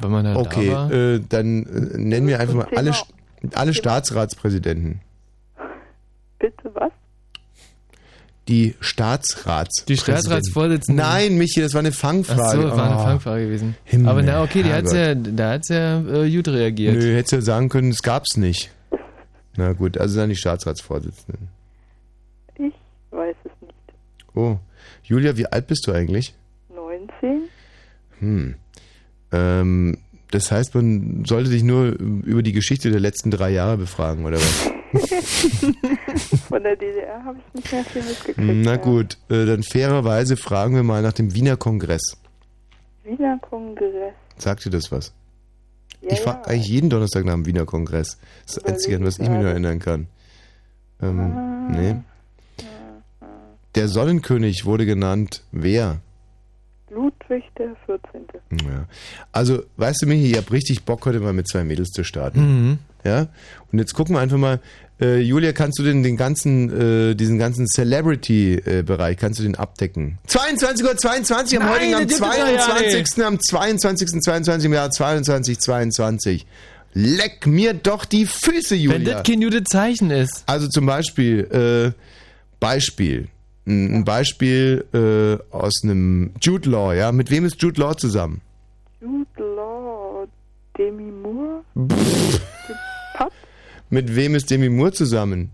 wenn 0.00 0.10
man 0.10 0.24
da 0.24 0.36
Okay, 0.36 0.68
da 0.70 0.72
war. 0.74 0.90
äh, 0.92 1.20
dann 1.28 1.64
äh, 1.66 1.98
nennen 1.98 2.26
wir 2.26 2.40
einfach 2.40 2.54
mal 2.54 2.64
Thema- 2.64 2.78
alle, 2.78 2.92
alle 3.54 3.74
Staatsratspräsidenten. 3.74 5.00
Bitte 6.38 6.70
was? 6.74 6.90
Die 8.48 8.74
Staatsrats. 8.80 9.84
Die 9.84 9.96
Staatsratsvorsitzende. 9.96 11.00
Nein, 11.00 11.38
Michi, 11.38 11.60
das 11.60 11.74
war 11.74 11.78
eine 11.78 11.90
Ach 11.90 11.94
Fangfrage. 11.94 12.62
so, 12.62 12.76
war 12.76 12.84
eine 12.86 12.96
Oh. 12.98 13.04
Fangfrage 13.04 13.44
gewesen. 13.46 13.76
Himmel, 13.84 14.08
Aber 14.08 14.22
na, 14.22 14.42
okay, 14.42 14.64
die 14.64 14.72
hat's 14.72 14.92
ja, 14.92 15.14
da 15.14 15.50
hat's 15.52 15.68
ja 15.68 16.00
äh, 16.00 16.28
gut 16.34 16.48
reagiert. 16.48 16.96
Nö, 16.96 17.14
hättest 17.14 17.32
du 17.32 17.36
ja 17.36 17.42
sagen 17.42 17.68
können, 17.68 17.90
es 17.90 18.02
gab's 18.02 18.36
nicht. 18.36 18.70
Na 19.56 19.72
gut, 19.74 19.96
also 19.96 20.18
dann 20.18 20.28
die 20.30 20.36
Staatsratsvorsitzenden. 20.36 21.48
Weiß 23.12 23.36
es 23.44 23.52
nicht. 23.60 23.74
Oh, 24.34 24.56
Julia, 25.04 25.36
wie 25.36 25.46
alt 25.46 25.66
bist 25.66 25.86
du 25.86 25.92
eigentlich? 25.92 26.34
19? 26.74 27.42
Hm. 28.18 28.54
Ähm, 29.30 29.98
das 30.30 30.50
heißt, 30.50 30.74
man 30.74 31.24
sollte 31.26 31.50
dich 31.50 31.62
nur 31.62 31.88
über 31.88 32.42
die 32.42 32.52
Geschichte 32.52 32.90
der 32.90 33.00
letzten 33.00 33.30
drei 33.30 33.50
Jahre 33.50 33.76
befragen, 33.76 34.24
oder 34.24 34.38
was? 34.38 34.70
Von 36.48 36.62
der 36.62 36.76
DDR 36.76 37.22
habe 37.24 37.38
ich 37.38 37.54
nicht 37.54 37.72
mehr 37.72 37.84
viel 37.84 38.02
mitgekriegt. 38.02 38.38
Na 38.38 38.72
ja. 38.72 38.76
gut, 38.76 39.18
äh, 39.28 39.44
dann 39.46 39.62
fairerweise 39.62 40.36
fragen 40.36 40.74
wir 40.74 40.82
mal 40.82 41.02
nach 41.02 41.12
dem 41.12 41.34
Wiener 41.34 41.56
Kongress. 41.56 42.16
Wiener 43.04 43.38
Kongress. 43.40 44.14
Sagt 44.38 44.64
dir 44.64 44.70
das 44.70 44.90
was? 44.92 45.12
Ja, 46.00 46.12
ich 46.12 46.20
frage 46.20 46.40
ja. 46.40 46.46
eigentlich 46.46 46.68
jeden 46.68 46.90
Donnerstag 46.90 47.24
nach 47.24 47.34
dem 47.34 47.46
Wiener 47.46 47.64
Kongress. 47.64 48.18
Das 48.46 48.56
ist 48.56 48.64
das 48.66 48.72
Einzige, 48.72 48.96
an 48.96 49.04
was 49.04 49.14
ich 49.14 49.20
mich 49.20 49.28
gerade. 49.30 49.50
erinnern 49.50 49.78
kann. 49.78 50.06
Ähm, 51.00 51.20
Ah. 51.20 51.68
nee. 51.70 51.96
Der 53.74 53.88
Sonnenkönig 53.88 54.64
wurde 54.64 54.86
genannt 54.86 55.42
wer? 55.50 56.00
Ludwig 56.90 57.44
der 57.58 57.74
14. 57.86 58.20
Ja. 58.66 58.86
Also, 59.32 59.62
weißt 59.76 60.02
du, 60.02 60.06
Michi, 60.06 60.32
ich 60.32 60.36
hab 60.36 60.52
richtig 60.52 60.84
Bock, 60.84 61.06
heute 61.06 61.20
mal 61.20 61.32
mit 61.32 61.48
zwei 61.48 61.64
Mädels 61.64 61.88
zu 61.88 62.04
starten. 62.04 62.40
Mhm. 62.40 62.78
Ja? 63.04 63.28
Und 63.72 63.78
jetzt 63.78 63.94
gucken 63.94 64.14
wir 64.14 64.20
einfach 64.20 64.36
mal, 64.36 64.60
äh, 65.00 65.20
Julia, 65.20 65.52
kannst 65.52 65.78
du 65.78 65.82
denn 65.82 66.02
den 66.02 66.18
ganzen, 66.18 67.10
äh, 67.10 67.14
diesen 67.14 67.38
ganzen 67.38 67.66
Celebrity-Bereich, 67.66 69.16
kannst 69.16 69.38
du 69.38 69.42
den 69.42 69.56
abdecken? 69.56 70.18
22 70.26 70.86
Uhr 70.86 70.96
22 70.96 71.58
am 71.58 71.64
Nein, 71.64 71.74
heutigen, 71.74 71.94
am 71.94 72.06
das 72.06 72.08
gibt 72.08 72.12
es 72.12 72.38
doch 72.38 72.48
ja 72.48 72.58
22. 72.58 73.24
am 73.24 73.40
22. 73.40 74.08
22. 74.22 74.66
im 74.66 74.72
Jahr 74.74 74.90
22, 74.90 75.58
22. 75.58 76.46
Leck 76.92 77.46
mir 77.46 77.72
doch 77.72 78.04
die 78.04 78.26
Füße, 78.26 78.74
Julia. 78.76 78.98
Wenn 78.98 79.04
das 79.06 79.22
kein 79.22 79.40
gutes 79.40 79.64
Zeichen 79.64 80.10
ist. 80.10 80.44
Also 80.46 80.68
zum 80.68 80.84
Beispiel, 80.84 81.94
äh, 81.94 81.98
Beispiel. 82.60 83.28
Ein 83.64 84.04
Beispiel 84.04 84.84
äh, 84.92 85.54
aus 85.54 85.82
einem 85.84 86.32
Jude 86.40 86.68
Law, 86.68 86.92
ja. 86.94 87.12
Mit 87.12 87.30
wem 87.30 87.44
ist 87.44 87.62
Jude 87.62 87.80
Law 87.80 87.94
zusammen? 87.94 88.40
Jude 89.00 89.26
Law, 89.38 90.26
Demi 90.76 91.12
Moore, 91.12 91.62
Mit 93.90 94.16
wem 94.16 94.34
ist 94.34 94.50
Demi 94.50 94.68
Moore 94.68 94.92
zusammen? 94.92 95.50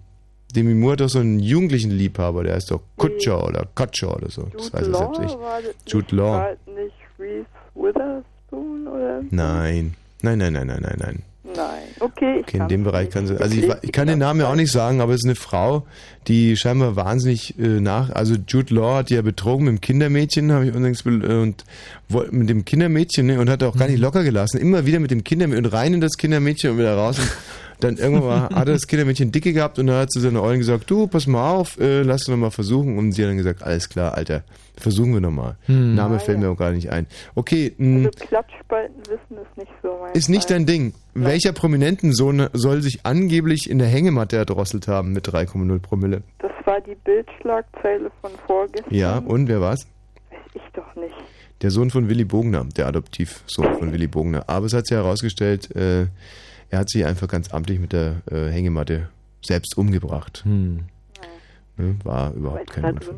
Demi 0.55 0.73
Moore 0.73 0.93
hat 0.93 1.01
doch 1.01 1.09
so 1.11 1.19
einen 1.19 1.39
jugendlichen 1.39 1.91
Liebhaber, 1.91 2.45
der 2.45 2.55
heißt 2.55 2.71
doch 2.71 2.81
Kutscher 2.97 3.47
oder 3.47 3.67
Kutscher 3.75 4.17
oder 4.17 4.31
so. 4.31 4.49
Das 4.57 4.73
weiß 4.73 4.87
Jude 4.87 4.87
er 4.87 4.91
Law, 4.93 5.15
selbst 5.15 5.21
nicht. 5.21 5.93
Jude 5.93 6.17
Law. 6.17 6.33
War 6.33 6.51
nicht 6.75 6.95
Reese 7.19 7.47
Witherspoon 7.75 8.87
oder? 8.89 9.23
Nein. 9.31 9.95
Nein, 10.23 10.39
nein, 10.39 10.53
nein, 10.55 10.67
nein, 10.67 10.81
nein, 10.81 10.97
nein. 10.99 11.23
Okay, 12.01 12.37
ich 12.41 12.43
Okay, 12.47 12.59
in 12.59 12.69
dem 12.69 12.85
Bereich 12.85 13.11
kann 13.11 13.27
sie. 13.27 13.37
Also 13.41 13.57
ich, 13.57 13.67
ich 13.83 13.93
kann 13.93 14.07
den 14.07 14.19
Namen 14.19 14.41
ja 14.41 14.49
auch 14.51 14.55
nicht 14.55 14.73
sagen, 14.73 15.01
aber 15.01 15.13
es 15.15 15.21
ist 15.21 15.25
eine 15.27 15.35
Frau, 15.35 15.87
die 16.27 16.57
scheinbar 16.57 16.97
wahnsinnig 16.97 17.59
äh, 17.59 17.81
nach. 17.81 18.11
Also 18.11 18.37
Jude 18.47 18.75
Law 18.75 18.97
hat 18.99 19.11
ja 19.11 19.23
betrogen 19.23 19.65
mit 19.67 19.73
dem 19.75 19.81
Kindermädchen, 19.81 20.53
habe 20.53 20.67
ich 20.67 20.73
be- 21.03 21.11
äh, 21.11 21.43
und 21.43 21.65
mit 22.33 22.49
dem 22.49 22.65
Kindermädchen 22.65 23.27
ne, 23.27 23.41
und 23.41 23.49
hat 23.51 23.63
auch 23.63 23.77
gar 23.77 23.87
Mhm. 23.87 23.93
nicht 23.95 24.01
locker 24.01 24.25
gelassen. 24.25 24.59
Immer 24.59 24.87
wieder 24.87 25.01
mit 25.01 25.11
dem 25.11 25.25
Kindermädchen 25.25 25.65
und 25.67 25.73
rein 25.73 25.95
in 25.95 26.01
das 26.01 26.17
Kindermädchen 26.17 26.71
und 26.73 26.79
wieder 26.79 26.95
raus. 26.95 27.19
Und 27.19 27.29
dann 27.81 27.97
irgendwann 27.97 28.25
mal, 28.29 28.43
hat 28.51 28.69
er 28.69 28.75
das 28.75 28.87
Kindermädchen 28.87 29.31
dicke 29.33 29.53
gehabt 29.53 29.79
und 29.79 29.87
dann 29.87 29.97
hat 30.01 30.11
zu 30.13 30.21
seiner 30.21 30.43
Eulen 30.43 30.59
gesagt, 30.59 30.91
du, 30.91 31.07
pass 31.07 31.27
mal 31.27 31.51
auf, 31.53 31.79
äh, 31.79 32.03
lass 32.03 32.23
uns 32.23 32.29
noch 32.29 32.37
mal 32.37 32.51
versuchen. 32.51 32.99
Und 32.99 33.13
sie 33.13 33.23
hat 33.23 33.31
dann 33.31 33.37
gesagt, 33.37 33.63
alles 33.63 33.89
klar, 33.89 34.15
Alter, 34.15 34.43
versuchen 34.77 35.13
wir 35.15 35.21
noch 35.21 35.31
mal. 35.31 35.57
Hm. 35.67 35.95
Name 35.95 36.19
fällt 36.19 36.39
mir 36.39 36.51
auch 36.51 36.57
gar 36.57 36.73
nicht 36.73 36.91
ein. 36.91 37.07
Okay, 37.35 37.73
Also 37.79 38.11
Klatschspalten 38.27 38.97
wissen 39.03 39.43
ist 39.43 39.57
nicht 39.57 39.73
so 39.83 39.99
mein 40.03 40.13
ist 40.15 40.29
nicht 40.29 40.49
Fall. 40.49 40.57
dein 40.59 40.67
Ding. 40.67 40.95
Welcher 41.15 41.53
Prominentensohn 41.53 42.49
soll 42.53 42.83
sich 42.83 43.01
angeblich 43.05 43.69
in 43.71 43.79
der 43.79 43.89
Hängematte 43.89 44.37
erdrosselt 44.37 44.89
haben 44.89 45.13
mit 45.13 45.29
3,0 45.29 45.79
Promille? 45.81 46.23
Das 46.39 46.53
war 46.65 46.81
die 46.81 46.97
Bildschlagzeile 47.05 48.11
von 48.21 48.31
vorgestern. 48.47 48.95
Ja, 48.95 49.19
und 49.19 49.49
wer 49.49 49.61
war's? 49.61 49.87
Weiß 50.31 50.39
ich 50.55 50.63
doch 50.75 50.95
nicht. 50.97 51.15
Der 51.63 51.71
Sohn 51.73 51.91
von 51.91 52.09
Willy 52.09 52.25
Bogner, 52.25 52.65
der 52.77 52.87
Adoptivsohn 52.87 53.75
von 53.79 53.93
Willy 53.93 54.07
Bogner. 54.07 54.45
Aber 54.49 54.67
es 54.67 54.73
hat 54.75 54.87
sich 54.87 54.97
herausgestellt, 54.97 55.75
äh, 55.75 56.07
er 56.71 56.81
hat 56.81 56.91
sich 56.91 57.05
einfach 57.05 57.29
ganz 57.29 57.53
amtlich 57.53 57.79
mit 57.79 57.93
der 57.93 58.23
äh, 58.31 58.49
Hängematte 58.51 59.09
selbst 59.43 59.77
umgebracht. 59.77 60.43
Hm. 60.45 60.85
Ne, 61.77 61.97
War 62.03 62.33
überhaupt 62.35 62.71
kein 62.71 62.85
Unfall. 62.85 63.15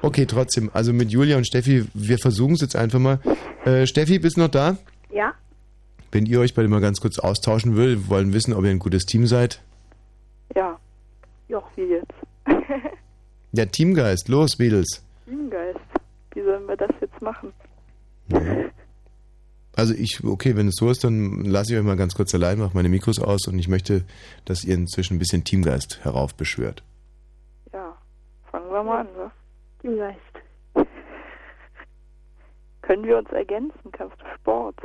Okay, 0.00 0.24
trotzdem, 0.24 0.70
also 0.72 0.92
mit 0.92 1.10
Julia 1.10 1.36
und 1.36 1.46
Steffi, 1.46 1.86
wir 1.92 2.18
versuchen 2.18 2.54
es 2.54 2.62
jetzt 2.62 2.74
einfach 2.74 2.98
mal. 2.98 3.20
Äh, 3.64 3.86
Steffi, 3.86 4.18
bist 4.18 4.36
du 4.36 4.40
noch 4.40 4.48
da? 4.48 4.78
Ja? 5.12 5.34
Wenn 6.10 6.24
ihr 6.24 6.40
euch 6.40 6.54
beide 6.54 6.68
mal 6.68 6.80
ganz 6.80 7.00
kurz 7.00 7.18
austauschen 7.18 7.76
will, 7.76 7.98
wir 7.98 8.08
wollen 8.08 8.32
wissen, 8.32 8.54
ob 8.54 8.64
ihr 8.64 8.70
ein 8.70 8.78
gutes 8.78 9.04
Team 9.04 9.26
seid. 9.26 9.60
Ja. 10.56 10.78
Ja, 11.48 11.62
wie 11.76 11.82
jetzt? 11.82 12.14
Ja, 13.52 13.64
Teamgeist, 13.64 14.28
los, 14.28 14.58
Mädels. 14.58 15.02
Teamgeist. 15.24 15.80
Wie 16.34 16.42
sollen 16.42 16.66
wir 16.66 16.76
das 16.76 16.90
jetzt 17.00 17.22
machen? 17.22 17.50
Also 19.78 19.94
ich, 19.94 20.24
okay, 20.24 20.56
wenn 20.56 20.66
es 20.66 20.74
so 20.74 20.90
ist, 20.90 21.04
dann 21.04 21.44
lasse 21.44 21.72
ich 21.72 21.78
euch 21.78 21.84
mal 21.84 21.96
ganz 21.96 22.16
kurz 22.16 22.34
allein, 22.34 22.58
mache 22.58 22.74
meine 22.74 22.88
Mikros 22.88 23.22
aus 23.22 23.46
und 23.46 23.56
ich 23.60 23.68
möchte, 23.68 24.04
dass 24.44 24.64
ihr 24.64 24.74
inzwischen 24.74 25.14
ein 25.14 25.18
bisschen 25.20 25.44
Teamgeist 25.44 26.04
heraufbeschwört. 26.04 26.82
Ja. 27.72 27.96
Fangen 28.50 28.72
wir 28.72 28.82
mal 28.82 29.02
an, 29.02 29.08
wa? 29.16 29.30
Teamgeist. 29.80 30.18
Können 32.82 33.04
wir 33.04 33.18
uns 33.18 33.30
ergänzen? 33.30 33.92
Kannst 33.92 34.20
du 34.20 34.24
Sport? 34.34 34.80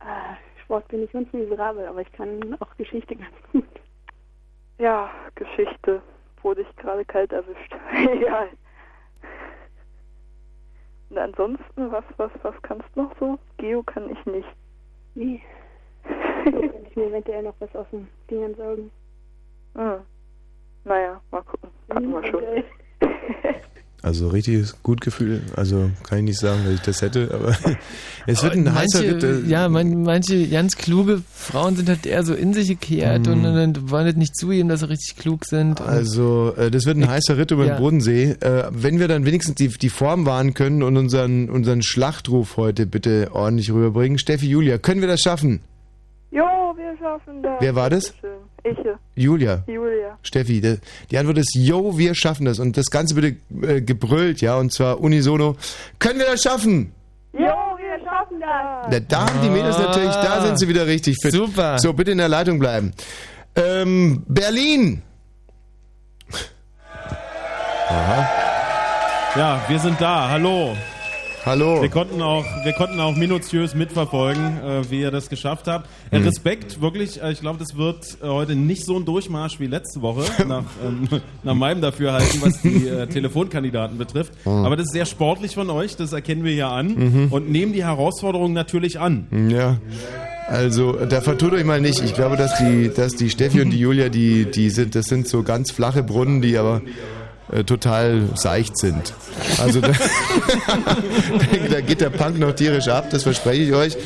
Ah, 0.00 0.36
Sport 0.64 0.88
bin 0.88 1.04
ich 1.04 1.12
ganz 1.12 1.32
miserabel, 1.32 1.86
aber 1.86 2.00
ich 2.00 2.10
kann 2.10 2.56
auch 2.58 2.76
Geschichte 2.76 3.14
ganz 3.14 3.36
gut. 3.52 3.68
Ja, 4.78 5.08
Geschichte. 5.36 6.02
Wurde 6.42 6.62
ich 6.62 6.76
gerade 6.76 7.04
kalt 7.04 7.30
erwischt. 7.30 7.76
Egal. 7.92 8.48
Und 11.10 11.18
ansonsten, 11.18 11.92
was, 11.92 12.04
was, 12.16 12.30
was 12.42 12.54
kannst 12.62 12.88
du 12.94 13.02
noch 13.02 13.12
so? 13.18 13.38
Geo 13.58 13.82
kann 13.82 14.10
ich 14.10 14.26
nicht. 14.26 14.48
Nee. 15.14 15.42
So 16.44 16.52
kann 16.52 16.86
ich 16.88 16.94
mir 16.94 17.06
eventuell 17.06 17.42
noch 17.42 17.54
was 17.58 17.74
aus 17.74 17.88
den 17.90 18.06
Dingern 18.30 18.54
saugen. 18.54 18.92
Hm. 19.74 20.02
Naja, 20.84 21.20
mal 21.32 21.42
gucken. 21.42 21.70
Hatten 21.90 22.12
wir 22.12 22.24
schon. 22.24 22.44
Also 24.02 24.28
richtiges 24.28 24.76
Gutgefühl, 24.84 25.42
also 25.56 25.90
kann 26.04 26.18
ich 26.18 26.24
nicht 26.24 26.38
sagen, 26.38 26.60
dass 26.64 26.74
ich 26.74 26.80
das 26.80 27.02
hätte, 27.02 27.28
aber 27.34 27.56
es 28.28 28.42
wird 28.44 28.52
ein 28.54 28.72
heißer 28.72 28.98
manche, 29.02 29.14
Ritt. 29.16 29.24
äh, 29.24 29.40
ja, 29.50 29.68
man, 29.68 30.02
manche 30.04 30.46
ganz 30.48 30.76
kluge 30.76 31.22
Frauen 31.34 31.74
sind 31.74 31.88
halt 31.88 32.06
eher 32.06 32.22
so 32.22 32.32
in 32.34 32.54
sich 32.54 32.68
gekehrt 32.68 33.26
Mhm. 33.26 33.32
und, 33.32 33.46
und 33.46 33.90
wollen 33.90 34.04
halt 34.04 34.16
nicht 34.16 34.36
zugeben, 34.36 34.68
dass 34.68 34.80
sie 34.80 34.88
richtig 34.90 35.16
klug 35.16 35.44
sind. 35.44 35.80
Also, 35.80 36.54
äh, 36.56 36.70
das 36.70 36.86
wird 36.86 36.98
ein 36.98 37.08
heißer 37.08 37.36
Ritt 37.36 37.50
über 37.50 37.64
Ja. 37.66 37.74
den 37.74 37.80
Bodensee. 37.82 38.36
Äh, 38.40 38.68
wenn 38.70 39.00
wir 39.00 39.08
dann 39.08 39.24
wenigstens 39.24 39.56
die, 39.56 39.68
die 39.68 39.88
Form 39.90 40.24
wahren 40.24 40.54
können 40.54 40.84
und 40.84 40.96
unseren, 40.96 41.48
unseren 41.50 41.82
Schlachtruf 41.82 42.56
heute 42.58 42.86
bitte 42.86 43.30
ordentlich 43.32 43.72
rüberbringen. 43.72 44.18
Steffi, 44.18 44.46
Julia, 44.48 44.78
können 44.78 45.00
wir 45.00 45.08
das 45.08 45.20
schaffen? 45.20 45.60
Jo, 46.30 46.44
wir 46.76 46.96
schaffen 47.00 47.42
das. 47.42 47.54
Wer 47.58 47.74
war 47.74 47.90
das? 47.90 48.14
Ich. 48.62 48.76
Julia. 49.16 49.64
Julia. 49.66 50.18
Steffi, 50.22 50.60
die, 50.60 50.78
die 51.10 51.18
Antwort 51.18 51.38
ist, 51.38 51.54
yo, 51.54 51.96
wir 51.96 52.14
schaffen 52.14 52.44
das. 52.44 52.58
Und 52.58 52.76
das 52.76 52.86
Ganze 52.86 53.14
bitte 53.14 53.36
äh, 53.62 53.80
gebrüllt, 53.80 54.42
ja, 54.42 54.56
und 54.56 54.72
zwar 54.72 55.00
unisono. 55.00 55.56
Können 55.98 56.18
wir 56.18 56.26
das 56.26 56.42
schaffen? 56.42 56.92
Jo, 57.32 57.40
wir 57.40 57.98
schaffen 58.04 58.40
das! 58.40 58.86
Na, 58.90 59.00
da 59.00 59.26
haben 59.26 59.40
die 59.42 59.48
Mädels 59.48 59.78
natürlich, 59.78 60.14
da 60.14 60.42
sind 60.42 60.58
sie 60.58 60.68
wieder 60.68 60.86
richtig 60.86 61.16
fit. 61.20 61.32
Super. 61.32 61.78
So, 61.78 61.92
bitte 61.92 62.10
in 62.10 62.18
der 62.18 62.28
Leitung 62.28 62.58
bleiben. 62.58 62.92
Ähm, 63.56 64.22
Berlin. 64.28 65.02
Aha. 67.88 68.28
Ja, 69.36 69.60
wir 69.68 69.78
sind 69.78 70.00
da. 70.00 70.28
Hallo. 70.28 70.76
Hallo. 71.46 71.80
Wir 71.80 71.90
konnten 71.90 72.20
auch, 72.20 72.44
wir 72.64 72.72
konnten 72.72 72.98
auch 72.98 73.14
minutiös 73.14 73.74
mitverfolgen, 73.74 74.60
äh, 74.62 74.90
wie 74.90 75.00
ihr 75.00 75.12
das 75.12 75.28
geschafft 75.28 75.68
habt. 75.68 75.88
Äh, 76.10 76.18
Mhm. 76.20 76.24
Respekt, 76.26 76.80
wirklich. 76.80 77.20
Äh, 77.22 77.32
ich 77.32 77.40
glaube, 77.40 77.58
das 77.58 77.76
wird 77.76 78.18
äh, 78.22 78.26
heute 78.28 78.54
nicht 78.54 78.84
so 78.84 78.96
ein 78.96 79.04
Durchmarsch 79.04 79.58
wie 79.60 79.66
letzte 79.66 80.02
Woche, 80.02 80.22
nach, 80.46 80.64
ähm, 80.86 81.08
nach 81.42 81.54
meinem 81.54 81.80
Dafürhalten, 81.80 82.40
was 82.42 82.60
die 82.62 82.86
äh, 82.88 83.06
Telefonkandidaten 83.08 83.98
betrifft. 83.98 84.32
Mhm. 84.44 84.64
Aber 84.64 84.76
das 84.76 84.86
ist 84.86 84.92
sehr 84.92 85.06
sportlich 85.06 85.54
von 85.54 85.68
euch, 85.70 85.96
das 85.96 86.12
erkennen 86.12 86.44
wir 86.44 86.54
ja 86.54 86.70
an 86.70 86.86
Mhm. 86.96 87.28
und 87.32 87.50
nehmen 87.50 87.72
die 87.72 87.84
Herausforderung 87.84 88.52
natürlich 88.52 89.00
an. 89.00 89.26
Ja. 89.50 89.78
Also, 90.48 90.92
da 90.92 91.20
vertut 91.20 91.52
euch 91.54 91.64
mal 91.64 91.80
nicht. 91.80 92.00
Ich 92.04 92.14
glaube, 92.14 92.36
dass 92.36 92.56
die, 92.58 92.88
dass 92.94 93.16
die 93.16 93.28
Steffi 93.30 93.60
und 93.60 93.70
die 93.70 93.80
Julia, 93.80 94.08
die, 94.08 94.44
die 94.48 94.70
sind, 94.70 94.94
das 94.94 95.06
sind 95.06 95.26
so 95.26 95.42
ganz 95.42 95.72
flache 95.72 96.04
Brunnen, 96.04 96.40
die 96.40 96.56
aber 96.56 96.82
äh, 97.52 97.64
total 97.64 98.28
seicht 98.34 98.78
sind. 98.78 99.14
Also 99.60 99.80
da, 99.80 99.92
da 101.70 101.80
geht 101.80 102.00
der 102.00 102.10
Punk 102.10 102.38
noch 102.38 102.52
tierisch 102.52 102.88
ab, 102.88 103.10
das 103.10 103.22
verspreche 103.22 103.62
ich 103.62 103.72
euch. 103.72 103.96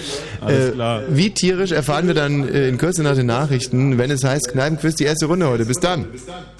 Alles 0.41 0.75
klar. 0.75 1.03
Wie 1.09 1.31
tierisch 1.31 1.73
erfahren 1.73 2.07
wir 2.07 2.15
dann 2.15 2.49
äh, 2.49 2.69
in 2.69 2.79
Kürze 2.79 3.03
nach 3.03 3.15
den 3.15 3.27
Nachrichten, 3.27 3.99
wenn 3.99 4.11
es 4.11 4.25
heißt 4.25 4.51
Kneipenquiz 4.53 4.97
die 4.97 5.05
erste 5.05 5.27
Runde 5.27 5.49
heute. 5.49 5.65
Bis 5.65 5.81
dann. 5.81 6.07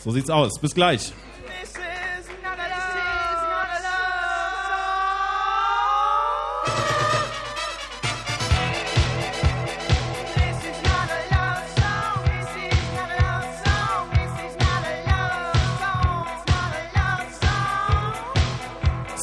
So 0.03 0.11
sieht's 0.13 0.31
aus. 0.31 0.59
Bis 0.61 0.75
gleich. 0.75 1.13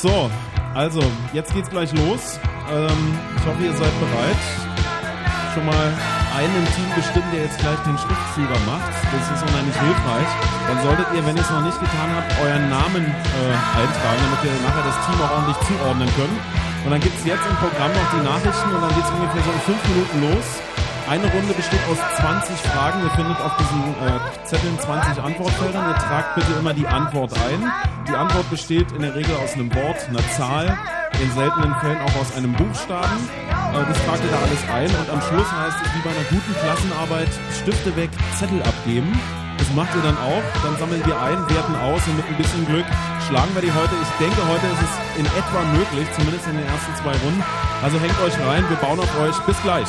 So, 0.07 0.31
also, 0.73 1.03
jetzt 1.33 1.51
geht's 1.53 1.69
gleich 1.69 1.91
los. 1.91 2.39
Ähm, 2.71 3.19
ich 3.35 3.43
hoffe, 3.43 3.59
ihr 3.59 3.75
seid 3.75 3.91
bereit. 3.99 4.39
Schon 5.51 5.65
mal 5.65 5.91
einen 6.31 6.55
im 6.55 6.67
Team 6.79 6.87
bestimmen, 6.95 7.27
der 7.35 7.43
jetzt 7.43 7.59
gleich 7.59 7.75
den 7.83 7.97
Schriftführer 7.99 8.55
macht. 8.63 8.95
Das 9.11 9.27
ist 9.35 9.43
unheimlich 9.43 9.75
hilfreich. 9.75 10.31
Dann 10.71 10.79
solltet 10.79 11.07
ihr, 11.11 11.25
wenn 11.27 11.35
ihr 11.35 11.43
es 11.43 11.51
noch 11.51 11.59
nicht 11.59 11.75
getan 11.75 12.07
habt, 12.15 12.31
euren 12.39 12.69
Namen 12.71 13.03
äh, 13.03 13.55
eintragen, 13.83 14.21
damit 14.31 14.39
wir 14.47 14.53
nachher 14.63 14.85
das 14.87 14.95
Team 15.03 15.17
auch 15.19 15.31
ordentlich 15.35 15.59
zuordnen 15.67 16.09
können. 16.15 16.37
Und 16.87 16.89
dann 16.95 17.03
gibt's 17.03 17.27
jetzt 17.27 17.43
im 17.43 17.57
Programm 17.59 17.91
noch 17.91 18.07
die 18.15 18.23
Nachrichten 18.23 18.69
und 18.71 18.79
dann 18.79 18.93
geht's 18.95 19.11
ungefähr 19.11 19.43
so 19.43 19.51
in 19.51 19.63
fünf 19.67 19.81
Minuten 19.91 20.17
los. 20.23 20.47
Eine 21.07 21.23
Runde 21.31 21.53
besteht 21.53 21.79
aus 21.89 21.97
20 22.19 22.57
Fragen. 22.67 23.01
Ihr 23.01 23.09
findet 23.11 23.39
auf 23.39 23.55
diesen 23.55 23.79
äh, 24.03 24.43
Zetteln 24.43 24.77
20 24.77 25.23
Antwortfeldern. 25.23 25.89
Ihr 25.89 25.95
tragt 25.95 26.35
bitte 26.35 26.51
immer 26.59 26.73
die 26.73 26.85
Antwort 26.85 27.31
ein. 27.31 27.63
Die 28.09 28.11
Antwort 28.11 28.49
besteht 28.49 28.91
in 28.91 29.01
der 29.01 29.15
Regel 29.15 29.33
aus 29.37 29.53
einem 29.53 29.73
Wort, 29.73 30.03
einer 30.09 30.27
Zahl, 30.35 30.67
in 31.23 31.31
seltenen 31.31 31.73
Fällen 31.79 32.01
auch 32.03 32.15
aus 32.19 32.35
einem 32.35 32.51
Buchstaben. 32.51 33.23
Äh, 33.47 33.87
das 33.87 34.03
tragt 34.03 34.19
ihr 34.19 34.31
da 34.35 34.39
alles 34.43 34.63
ein 34.67 34.91
und 34.99 35.07
am 35.07 35.21
Schluss 35.23 35.47
heißt 35.47 35.79
es 35.79 35.95
wie 35.95 36.03
bei 36.03 36.11
einer 36.11 36.27
guten 36.27 36.53
Klassenarbeit 36.59 37.31
Stifte 37.55 37.95
weg, 37.95 38.11
Zettel 38.35 38.61
abgeben. 38.63 39.07
Das 39.57 39.71
macht 39.79 39.95
ihr 39.95 40.03
dann 40.03 40.17
auch. 40.19 40.43
Dann 40.59 40.75
sammeln 40.75 41.01
wir 41.07 41.15
ein, 41.23 41.39
werten 41.47 41.75
aus 41.87 42.03
und 42.03 42.19
mit 42.19 42.27
ein 42.27 42.35
bisschen 42.35 42.67
Glück 42.67 42.85
schlagen 43.31 43.55
wir 43.55 43.63
die 43.63 43.71
heute. 43.71 43.95
Ich 43.95 44.11
denke, 44.19 44.43
heute 44.43 44.67
ist 44.75 44.83
es 44.83 44.93
in 45.23 45.25
etwa 45.39 45.63
möglich, 45.71 46.07
zumindest 46.19 46.51
in 46.51 46.59
den 46.59 46.67
ersten 46.67 46.91
zwei 46.99 47.15
Runden. 47.23 47.43
Also 47.79 47.95
hängt 47.95 48.19
euch 48.19 48.35
rein, 48.43 48.67
wir 48.67 48.77
bauen 48.83 48.99
auf 48.99 49.11
euch. 49.23 49.39
Bis 49.47 49.55
gleich. 49.63 49.87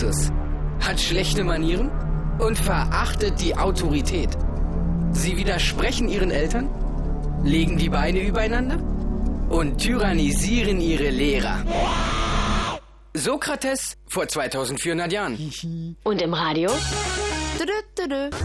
Luxus, 0.00 0.30
hat 0.80 0.98
schlechte 0.98 1.44
Manieren 1.44 1.90
und 2.38 2.56
verachtet 2.56 3.38
die 3.38 3.54
Autorität. 3.54 4.30
Sie 5.12 5.36
widersprechen 5.36 6.08
ihren 6.08 6.30
Eltern, 6.30 6.70
legen 7.44 7.76
die 7.76 7.90
Beine 7.90 8.20
übereinander 8.20 8.78
und 9.50 9.76
tyrannisieren 9.76 10.80
ihre 10.80 11.10
Lehrer. 11.10 11.64
Sokrates 13.12 13.98
vor 14.06 14.26
2400 14.26 15.12
Jahren. 15.12 15.52
Und 16.02 16.22
im 16.22 16.32
Radio? 16.32 16.70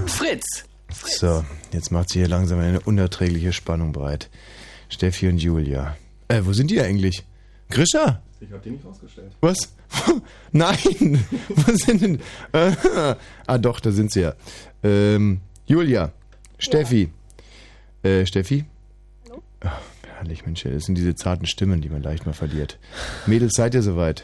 Fritz. 0.08 0.66
So, 0.92 1.46
jetzt 1.72 1.90
macht 1.90 2.10
sich 2.10 2.20
hier 2.22 2.28
langsam 2.28 2.60
eine 2.60 2.82
unerträgliche 2.82 3.54
Spannung 3.54 3.94
breit. 3.94 4.30
Steffi 4.90 5.30
und 5.30 5.38
Julia. 5.38 5.96
Äh, 6.28 6.42
wo 6.44 6.52
sind 6.52 6.70
die 6.70 6.82
eigentlich? 6.82 7.24
Grisha? 7.70 8.22
Ich 8.48 8.54
hab 8.54 8.62
die 8.62 8.72
nicht 8.72 8.86
ausgestellt. 8.86 9.32
Was? 9.42 9.58
Nein! 10.52 11.26
Wo 11.50 11.76
sind 11.76 12.02
denn. 12.02 12.20
Äh, 12.52 12.76
ah, 13.48 13.58
doch, 13.58 13.80
da 13.80 13.92
sind 13.92 14.12
sie 14.12 14.22
ja. 14.22 14.34
Ähm, 14.84 15.42
Julia. 15.66 16.12
Steffi. 16.60 17.10
Äh, 18.04 18.26
Steffi? 18.26 18.66
Hallo? 19.26 19.42
Ach, 19.62 19.82
herrlich, 20.18 20.46
Mensch, 20.46 20.64
das 20.64 20.84
sind 20.84 20.96
diese 20.96 21.16
zarten 21.16 21.48
Stimmen, 21.48 21.82
die 21.82 21.90
man 21.90 22.04
leicht 22.04 22.26
mal 22.26 22.34
verliert. 22.34 22.78
Mädels, 23.26 23.54
seid 23.56 23.74
ihr 23.74 23.82
soweit? 23.82 24.24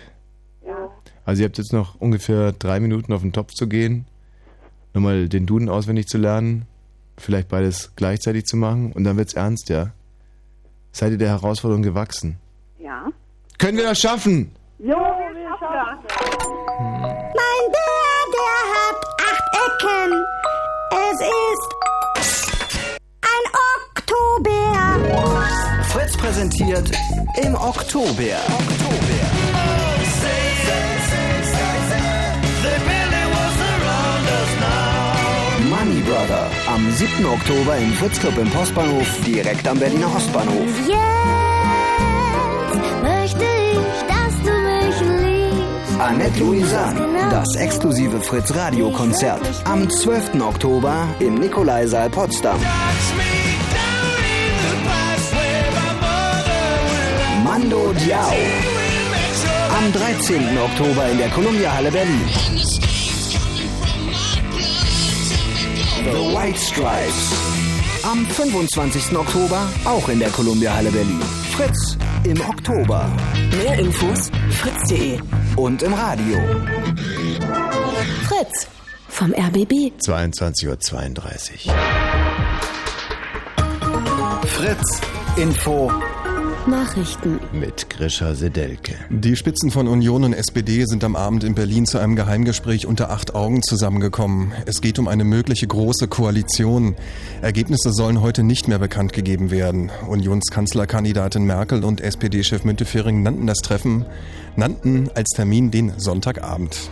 Ja. 0.66 0.90
Also, 1.26 1.42
ihr 1.42 1.48
habt 1.48 1.58
jetzt 1.58 1.74
noch 1.74 1.96
ungefähr 2.00 2.52
drei 2.52 2.80
Minuten 2.80 3.14
auf 3.14 3.22
den 3.22 3.34
Topf 3.34 3.54
zu 3.54 3.68
gehen, 3.68 4.06
nochmal 4.94 5.30
den 5.30 5.48
Duden 5.48 5.68
auswendig 5.68 6.08
zu 6.08 6.20
lernen, 6.20 6.68
vielleicht 7.18 7.48
beides 7.48 7.94
gleichzeitig 7.96 8.46
zu 8.46 8.56
machen 8.56 8.92
und 8.92 9.04
dann 9.04 9.18
wird's 9.18 9.34
ernst, 9.34 9.70
ja? 9.70 9.94
Seid 10.92 11.14
ihr 11.14 11.18
der 11.18 11.30
Herausforderung 11.30 11.82
gewachsen? 11.82 12.38
Können 13.62 13.78
wir 13.78 13.90
das 13.90 14.00
schaffen? 14.02 14.52
Jo, 14.80 14.88
wir 14.88 14.96
schaffen 15.48 15.68
das. 15.72 16.00
Mein 17.40 17.64
Bär, 17.76 18.22
der 18.34 18.62
hat 18.74 18.98
acht 19.30 19.46
Ecken. 19.68 20.12
Es 20.90 21.20
ist 21.22 21.64
ein 23.22 23.46
Oktober. 23.86 24.64
Fritz 25.90 26.18
präsentiert 26.18 26.90
im 27.44 27.54
Oktober. 27.54 28.40
Money 35.70 36.02
Brother 36.02 36.50
am 36.68 36.92
7. 36.94 37.26
Oktober 37.28 37.78
im 37.78 37.94
Fritz 37.94 38.20
Club 38.20 38.40
im 38.40 38.50
Postbahnhof, 38.50 39.22
direkt 39.24 39.68
am 39.68 39.78
Berliner 39.78 40.16
Ostbahnhof. 40.16 40.80
Jetzt 40.88 41.61
Annette 46.12 46.40
Louisanne, 46.42 47.00
das 47.30 47.56
exklusive 47.56 48.20
Fritz 48.20 48.54
Radio 48.54 48.92
Konzert 48.92 49.40
am 49.64 49.90
12. 49.90 50.42
Oktober 50.42 51.08
im 51.22 51.36
Nikolaisaal 51.36 52.10
Potsdam. 52.10 52.60
Mando 57.46 57.94
Diao. 57.94 58.34
Am 59.78 59.94
13. 59.94 60.58
Oktober 60.58 61.08
in 61.12 61.18
der 61.18 61.30
Columbia 61.30 61.74
Halle 61.74 61.92
Berlin. 61.92 62.22
The 66.04 66.36
White 66.36 66.60
Stripes. 66.60 67.32
Am 68.04 68.26
25. 68.26 69.16
Oktober 69.16 69.62
auch 69.86 70.10
in 70.10 70.20
der 70.20 70.30
Columbia 70.32 70.76
Halle 70.76 70.92
Berlin. 70.92 71.22
Fritz 71.54 71.98
im 72.26 72.42
Oktober. 72.42 73.10
Mehr 73.64 73.80
Infos 73.80 74.30
fritz.de. 74.50 75.18
Und 75.56 75.84
im 75.84 75.94
Radio. 75.94 76.38
Fritz 78.24 78.68
vom 79.08 79.34
RBB. 79.34 79.92
22.32 80.00 81.68
Uhr. 81.68 81.74
Fritz 84.48 85.02
Info. 85.36 85.92
Nachrichten. 86.68 87.40
Mit 87.54 87.90
Grisha 87.90 88.36
Sedelke. 88.36 88.94
Die 89.10 89.36
Spitzen 89.36 89.72
von 89.72 89.88
Union 89.88 90.24
und 90.24 90.34
SPD 90.34 90.86
sind 90.86 91.04
am 91.04 91.16
Abend 91.16 91.44
in 91.44 91.56
Berlin 91.56 91.88
zu 91.88 91.98
einem 91.98 92.16
Geheimgespräch 92.16 92.86
unter 92.86 93.10
acht 93.10 93.34
Augen 93.34 93.64
zusammengekommen. 93.64 94.52
Es 94.68 94.80
geht 94.80 95.00
um 95.00 95.08
eine 95.08 95.24
mögliche 95.24 95.66
große 95.66 96.08
Koalition. 96.08 96.96
Ergebnisse 97.42 97.92
sollen 97.92 98.22
heute 98.22 98.44
nicht 98.44 98.68
mehr 98.68 98.78
bekannt 98.78 99.12
gegeben 99.12 99.50
werden. 99.50 99.92
Unionskanzlerkandidatin 100.08 101.46
Merkel 101.46 101.84
und 101.84 102.00
SPD-Chef 102.00 102.64
Müntefering 102.64 103.24
nannten 103.24 103.48
das 103.48 103.58
Treffen, 103.58 104.06
nannten 104.56 105.10
als 105.16 105.30
Termin 105.30 105.72
den 105.72 105.94
Sonntagabend. 105.98 106.90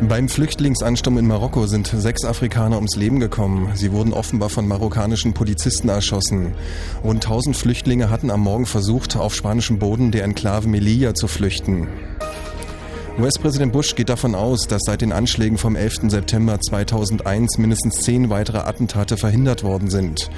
Beim 0.00 0.28
Flüchtlingsansturm 0.28 1.18
in 1.18 1.26
Marokko 1.26 1.66
sind 1.66 1.86
sechs 1.86 2.24
Afrikaner 2.24 2.76
ums 2.76 2.96
Leben 2.96 3.20
gekommen. 3.20 3.70
Sie 3.74 3.92
wurden 3.92 4.12
offenbar 4.12 4.50
von 4.50 4.66
marokkanischen 4.66 5.34
Polizisten 5.34 5.88
erschossen. 5.88 6.54
Rund 7.02 7.24
1000 7.24 7.56
Flüchtlinge 7.56 8.10
hatten 8.10 8.30
am 8.30 8.40
Morgen 8.40 8.66
versucht, 8.66 9.16
auf 9.16 9.34
spanischem 9.34 9.78
Boden 9.78 10.10
der 10.10 10.24
Enklave 10.24 10.68
Melilla 10.68 11.14
zu 11.14 11.28
flüchten. 11.28 11.88
US-Präsident 13.16 13.72
Bush 13.72 13.94
geht 13.94 14.08
davon 14.08 14.34
aus, 14.34 14.66
dass 14.66 14.82
seit 14.84 15.00
den 15.00 15.12
Anschlägen 15.12 15.56
vom 15.56 15.76
11. 15.76 16.10
September 16.10 16.60
2001 16.60 17.58
mindestens 17.58 18.00
zehn 18.00 18.28
weitere 18.28 18.58
Attentate 18.58 19.16
verhindert 19.16 19.62
worden 19.62 19.88
sind. 19.88 20.30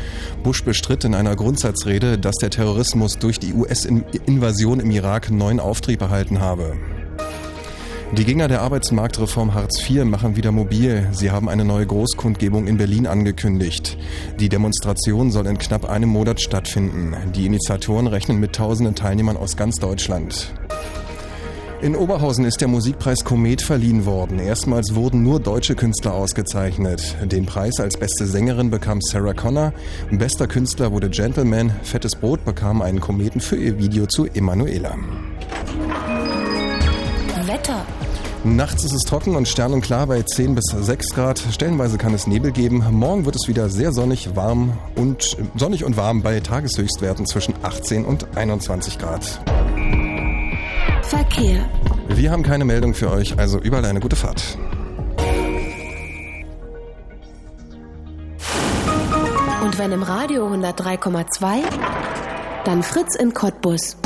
Bush 0.42 0.62
bestritt 0.62 1.04
in 1.04 1.14
einer 1.14 1.36
Grundsatzrede, 1.36 2.18
dass 2.18 2.34
der 2.34 2.50
Terrorismus 2.50 3.18
durch 3.18 3.38
die 3.38 3.54
US-Invasion 3.54 4.80
im 4.80 4.90
Irak 4.90 5.30
neuen 5.30 5.58
Auftrieb 5.58 6.02
erhalten 6.02 6.40
habe. 6.40 6.76
Die 8.12 8.24
Gegner 8.24 8.46
der 8.46 8.60
Arbeitsmarktreform 8.60 9.54
Hartz 9.54 9.80
IV 9.88 10.04
machen 10.04 10.36
wieder 10.36 10.52
mobil. 10.52 11.08
Sie 11.12 11.30
haben 11.30 11.48
eine 11.48 11.64
neue 11.64 11.86
Großkundgebung 11.86 12.66
in 12.66 12.76
Berlin 12.76 13.06
angekündigt. 13.06 13.96
Die 14.38 14.50
Demonstration 14.50 15.32
soll 15.32 15.46
in 15.46 15.58
knapp 15.58 15.88
einem 15.88 16.10
Monat 16.10 16.42
stattfinden. 16.42 17.16
Die 17.34 17.46
Initiatoren 17.46 18.06
rechnen 18.06 18.38
mit 18.38 18.54
tausenden 18.54 18.94
Teilnehmern 18.94 19.38
aus 19.38 19.56
ganz 19.56 19.76
Deutschland. 19.76 20.52
In 21.82 21.94
Oberhausen 21.94 22.46
ist 22.46 22.62
der 22.62 22.68
Musikpreis 22.68 23.22
Komet 23.22 23.60
verliehen 23.60 24.06
worden. 24.06 24.38
Erstmals 24.38 24.94
wurden 24.94 25.22
nur 25.22 25.40
deutsche 25.40 25.74
Künstler 25.74 26.14
ausgezeichnet. 26.14 27.16
Den 27.22 27.44
Preis 27.44 27.78
als 27.78 27.98
beste 27.98 28.26
Sängerin 28.26 28.70
bekam 28.70 29.00
Sarah 29.02 29.34
Connor. 29.34 29.74
Bester 30.10 30.46
Künstler 30.46 30.90
wurde 30.90 31.10
Gentleman. 31.10 31.70
Fettes 31.82 32.16
Brot 32.16 32.44
bekam 32.46 32.80
einen 32.80 33.00
Kometen 33.00 33.40
für 33.40 33.56
ihr 33.56 33.78
Video 33.78 34.06
zu 34.06 34.24
Emanuela. 34.24 34.96
Wetter. 37.46 37.84
Nachts 38.42 38.84
ist 38.84 38.94
es 38.94 39.02
trocken 39.02 39.36
und 39.36 39.46
sternenklar 39.46 40.06
bei 40.06 40.22
10 40.22 40.54
bis 40.54 40.64
6 40.66 41.10
Grad. 41.14 41.42
Stellenweise 41.52 41.98
kann 41.98 42.14
es 42.14 42.26
Nebel 42.26 42.52
geben. 42.52 42.84
Morgen 42.90 43.26
wird 43.26 43.36
es 43.36 43.48
wieder 43.48 43.68
sehr 43.68 43.92
sonnig, 43.92 44.34
warm 44.34 44.78
und 44.94 45.36
sonnig 45.56 45.84
und 45.84 45.96
warm 45.96 46.22
bei 46.22 46.40
Tageshöchstwerten 46.40 47.26
zwischen 47.26 47.54
18 47.62 48.04
und 48.04 48.36
21 48.36 48.98
Grad. 48.98 49.40
Verkehr. 51.08 51.68
Wir 52.08 52.30
haben 52.32 52.42
keine 52.42 52.64
Meldung 52.64 52.92
für 52.94 53.10
euch, 53.10 53.38
also 53.38 53.58
überall 53.60 53.84
eine 53.84 54.00
gute 54.00 54.16
Fahrt. 54.16 54.58
Und 59.62 59.78
wenn 59.78 59.92
im 59.92 60.02
Radio 60.02 60.48
103,2, 60.48 61.62
dann 62.64 62.82
Fritz 62.82 63.14
im 63.14 63.32
Cottbus. 63.32 63.96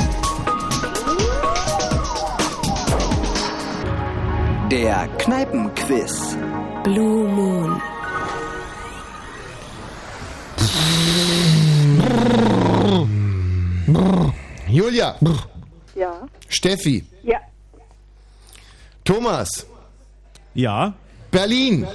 Der 4.71 5.07
Kneipenquiz. 5.17 6.37
Blue 6.83 7.27
Moon. 7.27 7.81
Julia. 14.67 15.15
Ja. 15.95 16.27
Steffi. 16.53 17.03
Ja. 17.23 17.39
Thomas. 19.03 19.65
Ja. 20.53 20.93
Berlin. 21.31 21.87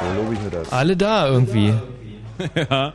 So 0.00 0.20
lobe 0.20 0.34
ich 0.34 0.40
mir 0.40 0.50
das. 0.50 0.72
Alle 0.72 0.96
da 0.96 1.28
irgendwie. 1.28 1.72
ja. 2.54 2.94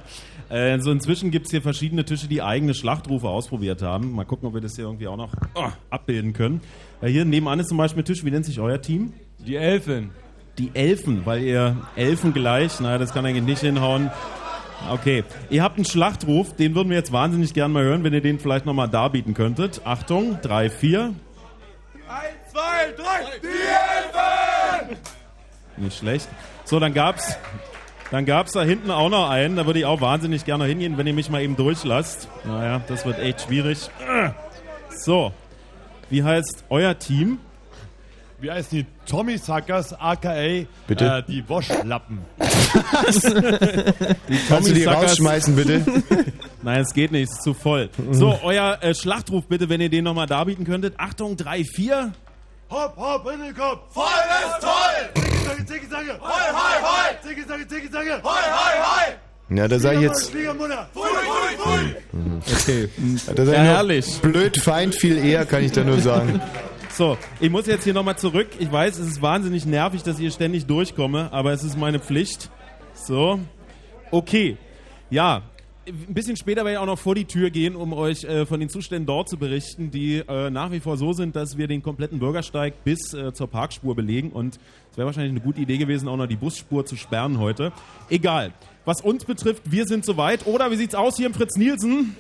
Äh, 0.50 0.80
so 0.80 0.92
inzwischen 0.92 1.32
gibt 1.32 1.48
es 1.48 1.52
hier 1.52 1.62
verschiedene 1.62 2.06
Tische, 2.06 2.28
die 2.28 2.42
eigene 2.42 2.74
Schlachtrufe 2.74 3.28
ausprobiert 3.28 3.82
haben. 3.82 4.12
Mal 4.12 4.26
gucken, 4.26 4.48
ob 4.48 4.54
wir 4.54 4.62
das 4.62 4.76
hier 4.76 4.86
irgendwie 4.86 5.08
auch 5.08 5.18
noch 5.18 5.34
oh, 5.56 5.70
abbilden 5.90 6.34
können. 6.34 6.62
Äh, 7.02 7.08
hier 7.08 7.26
nebenan 7.26 7.60
ist 7.60 7.70
zum 7.70 7.78
Beispiel 7.78 8.04
ein 8.04 8.06
Tisch. 8.06 8.24
Wie 8.24 8.32
nennt 8.32 8.46
sich 8.46 8.60
euer 8.60 8.82
Team? 8.82 9.14
Die 9.40 9.56
Elfen. 9.56 10.12
Die 10.58 10.72
Elfen, 10.74 11.26
weil 11.26 11.42
ihr 11.42 11.78
Elfen 11.96 12.34
gleich. 12.34 12.80
Naja, 12.80 12.98
das 12.98 13.14
kann 13.14 13.26
eigentlich 13.26 13.46
nicht 13.46 13.62
hinhauen. 13.62 14.12
Okay, 14.90 15.24
ihr 15.50 15.64
habt 15.64 15.78
einen 15.78 15.86
Schlachtruf, 15.86 16.56
den 16.56 16.76
würden 16.76 16.90
wir 16.90 16.98
jetzt 16.98 17.12
wahnsinnig 17.12 17.54
gern 17.54 17.72
mal 17.72 17.84
hören, 17.84 18.04
wenn 18.04 18.14
ihr 18.14 18.22
den 18.22 18.40
vielleicht 18.40 18.66
nochmal 18.66 18.88
darbieten 18.88 19.34
könntet. 19.34 19.82
Achtung, 19.84 20.40
3, 20.42 20.70
4. 20.70 21.02
1, 21.02 21.14
2, 22.52 22.60
3, 22.96 23.04
die 23.42 23.48
Elfen! 23.48 24.98
Nicht 25.78 25.98
schlecht. 25.98 26.30
So, 26.66 26.80
dann 26.80 26.94
gab's, 26.94 27.38
dann 28.12 28.26
gab's 28.26 28.52
da 28.52 28.62
hinten 28.62 28.92
auch 28.92 29.10
noch 29.10 29.30
einen, 29.30 29.56
da 29.56 29.66
würde 29.66 29.80
ich 29.80 29.86
auch 29.86 30.02
wahnsinnig 30.02 30.46
gerne 30.46 30.66
hingehen, 30.66 30.98
wenn 30.98 31.08
ihr 31.08 31.14
mich 31.14 31.30
mal 31.30 31.42
eben 31.42 31.56
durchlasst. 31.56 32.30
Naja, 32.46 32.82
das 32.88 33.06
wird 33.06 33.18
echt 33.20 33.42
schwierig. 33.42 33.90
So, 34.90 35.34
wie 36.10 36.24
heißt 36.24 36.66
euer 36.70 36.98
Team? 36.98 37.40
Wir 38.40 38.54
heißen 38.54 38.78
die 38.78 38.86
Tommy 39.06 39.38
Suckers, 39.38 39.94
aka 39.94 40.66
Bitte? 40.88 41.06
Äh, 41.06 41.24
die 41.32 41.48
Waschlappen. 41.48 42.20
Kannst 42.40 43.24
du 43.26 44.74
die 44.74 44.86
Tommy-Suckers- 44.86 44.94
rausschmeißen, 44.94 45.56
bitte? 45.56 45.86
Nein, 46.64 46.82
es 46.82 46.94
geht 46.94 47.12
nicht, 47.12 47.30
es 47.30 47.38
ist 47.38 47.44
zu 47.44 47.54
voll. 47.54 47.90
So, 48.12 48.40
euer 48.44 48.78
äh, 48.82 48.94
Schlachtruf 48.94 49.46
bitte, 49.48 49.70
wenn 49.70 49.82
ihr 49.82 49.90
den 49.90 50.04
nochmal 50.04 50.28
darbieten 50.28 50.66
könntet. 50.66 50.96
Achtung, 50.98 51.38
3, 51.38 51.64
4. 51.64 52.12
Hopp, 52.70 52.98
hopp, 52.98 53.32
in 53.32 53.40
den 53.42 53.56
Kopf. 53.56 53.94
Voll 53.94 54.06
ist 54.06 54.62
toll. 54.62 55.26
Zicki, 55.66 55.90
zacke. 55.90 56.20
Hoi, 56.20 56.28
hoi, 56.52 56.82
hoi. 56.82 57.28
Zicki, 57.28 57.48
zacke, 57.48 57.68
zicki, 57.68 57.92
zacke. 57.92 58.22
Hoi, 58.24 58.30
hoi, 58.32 58.80
hoi. 58.82 59.56
Ja, 59.56 59.68
da 59.68 59.78
sag 59.78 59.96
ich 59.96 60.02
jetzt. 60.02 60.32
Pfui, 60.32 60.48
pfui, 60.48 60.70
pfui. 61.60 61.96
Okay. 62.56 62.90
Ja, 63.38 63.54
herrlich. 63.54 64.20
Blöd, 64.22 64.58
Feind, 64.58 64.96
viel 64.96 65.24
eher, 65.24 65.46
kann 65.46 65.64
ich 65.64 65.72
da 65.72 65.84
nur 65.84 66.00
sagen. 66.00 66.42
So, 66.96 67.18
ich 67.42 67.50
muss 67.50 67.66
jetzt 67.66 67.84
hier 67.84 67.94
nochmal 67.94 68.18
zurück. 68.18 68.48
Ich 68.58 68.72
weiß, 68.72 69.00
es 69.00 69.08
ist 69.08 69.22
wahnsinnig 69.22 69.66
nervig, 69.66 70.02
dass 70.04 70.16
ich 70.16 70.22
hier 70.22 70.32
ständig 70.32 70.66
durchkomme, 70.66 71.28
aber 71.34 71.52
es 71.52 71.62
ist 71.62 71.78
meine 71.78 72.00
Pflicht. 72.00 72.50
So. 72.94 73.38
Okay. 74.12 74.56
Ja. 75.10 75.42
Ein 75.86 76.14
bisschen 76.14 76.38
später 76.38 76.64
werde 76.64 76.72
ich 76.72 76.78
auch 76.78 76.86
noch 76.86 76.98
vor 76.98 77.14
die 77.14 77.26
Tür 77.26 77.50
gehen, 77.50 77.76
um 77.76 77.92
euch 77.92 78.24
äh, 78.24 78.46
von 78.46 78.62
den 78.62 78.70
Zuständen 78.70 79.06
dort 79.06 79.28
zu 79.28 79.38
berichten, 79.38 79.92
die 79.92 80.24
äh, 80.26 80.50
nach 80.50 80.72
wie 80.72 80.80
vor 80.80 80.96
so 80.96 81.12
sind, 81.12 81.36
dass 81.36 81.58
wir 81.58 81.68
den 81.68 81.84
kompletten 81.84 82.18
Bürgersteig 82.18 82.86
bis 82.86 83.14
äh, 83.14 83.34
zur 83.34 83.48
Parkspur 83.48 83.94
belegen. 83.94 84.32
Und 84.32 84.58
es 84.90 84.98
wäre 84.98 85.06
wahrscheinlich 85.06 85.32
eine 85.32 85.42
gute 85.42 85.60
Idee 85.60 85.78
gewesen, 85.78 86.08
auch 86.08 86.16
noch 86.16 86.28
die 86.28 86.38
Busspur 86.38 86.86
zu 86.86 86.96
sperren 86.96 87.40
heute. 87.40 87.74
Egal. 88.10 88.54
Was 88.86 89.02
uns 89.02 89.26
betrifft, 89.26 89.70
wir 89.70 89.86
sind 89.86 90.06
soweit. 90.06 90.48
Oder 90.48 90.72
wie 90.72 90.78
sieht's 90.78 90.96
aus 90.96 91.18
hier 91.18 91.28
im 91.28 91.34
Fritz 91.34 91.58
Nielsen? 91.58 92.16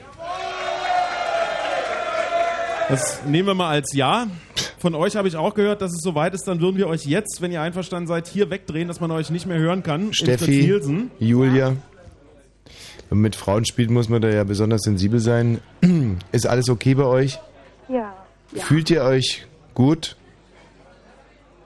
Das 2.89 3.23
nehmen 3.25 3.47
wir 3.47 3.55
mal 3.55 3.69
als 3.69 3.93
Ja. 3.93 4.27
Von 4.77 4.93
euch 4.93 5.15
habe 5.15 5.27
ich 5.27 5.35
auch 5.35 5.55
gehört, 5.55 5.81
dass 5.81 5.91
es 5.91 6.01
soweit 6.01 6.33
ist. 6.35 6.47
Dann 6.47 6.61
würden 6.61 6.77
wir 6.77 6.87
euch 6.87 7.05
jetzt, 7.05 7.41
wenn 7.41 7.51
ihr 7.51 7.61
einverstanden 7.61 8.07
seid, 8.07 8.27
hier 8.27 8.51
wegdrehen, 8.51 8.87
dass 8.87 8.99
man 9.01 9.09
euch 9.11 9.31
nicht 9.31 9.47
mehr 9.47 9.57
hören 9.57 9.81
kann. 9.81 10.13
Steffi, 10.13 10.51
Nielsen. 10.51 11.09
Julia. 11.17 11.69
Wenn 11.69 13.17
man 13.17 13.21
mit 13.21 13.35
Frauen 13.35 13.65
spielt, 13.65 13.89
muss 13.89 14.09
man 14.09 14.21
da 14.21 14.29
ja 14.29 14.43
besonders 14.43 14.81
sensibel 14.81 15.19
sein. 15.19 15.59
Ist 16.31 16.45
alles 16.45 16.69
okay 16.69 16.93
bei 16.93 17.05
euch? 17.05 17.39
Ja, 17.89 18.13
ja. 18.51 18.63
Fühlt 18.63 18.89
ihr 18.91 19.03
euch 19.03 19.47
gut? 19.73 20.15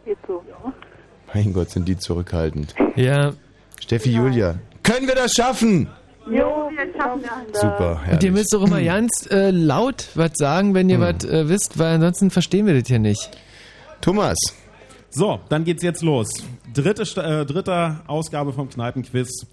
Geht 0.05 0.17
so. 0.27 0.41
Mein 1.33 1.53
Gott, 1.53 1.69
sind 1.69 1.87
die 1.87 1.97
zurückhaltend. 1.97 2.73
Ja. 2.95 3.33
Steffi, 3.81 4.11
Julia. 4.11 4.55
Können 4.83 5.07
wir 5.07 5.15
das 5.15 5.33
schaffen? 5.33 5.87
Jo, 6.27 6.69
wir 6.75 6.93
schaffen 6.95 7.21
das. 7.51 7.61
Super, 7.61 7.91
Und 7.91 7.97
ihr 8.01 8.05
herrlich. 8.07 8.31
müsst 8.31 8.53
doch 8.53 8.63
immer 8.65 8.81
ganz 8.81 9.27
äh, 9.31 9.49
laut 9.51 10.09
was 10.15 10.31
sagen, 10.35 10.73
wenn 10.73 10.89
ihr 10.89 10.99
was 10.99 11.23
äh, 11.25 11.47
wisst, 11.49 11.79
weil 11.79 11.95
ansonsten 11.95 12.29
verstehen 12.29 12.65
wir 12.67 12.77
das 12.77 12.87
hier 12.87 12.99
nicht. 12.99 13.31
Thomas. 14.01 14.37
So, 15.09 15.39
dann 15.49 15.63
geht's 15.63 15.81
jetzt 15.81 16.03
los. 16.03 16.29
Dritte, 16.73 17.01
äh, 17.21 17.45
dritte 17.45 18.01
Ausgabe 18.05 18.53
vom 18.53 18.69
Kneipenquiz. 18.69 19.47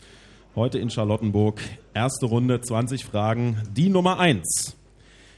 Heute 0.54 0.78
in 0.78 0.90
Charlottenburg. 0.90 1.60
Erste 1.94 2.26
Runde, 2.26 2.60
20 2.60 3.04
Fragen. 3.04 3.56
Die 3.72 3.88
Nummer 3.88 4.18
1. 4.20 4.76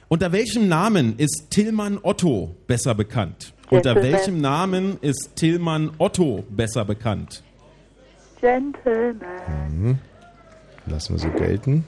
Unter 0.09 0.33
welchem 0.33 0.69
Namen 0.69 1.15
ist 1.19 1.51
Tillmann 1.51 1.99
Otto 2.03 2.55
besser 2.67 2.95
bekannt? 2.95 3.53
Unter 3.71 3.95
Gentleman. 3.95 4.13
welchem 4.13 4.41
Namen 4.41 4.99
ist 5.03 5.31
Tillmann 5.37 5.91
Otto 5.99 6.45
besser 6.49 6.85
bekannt? 6.85 7.43
Gentleman. 8.41 9.19
Mhm. 9.71 9.99
Lassen 10.89 11.15
wir 11.15 11.19
so 11.21 11.31
gelten. 11.31 11.85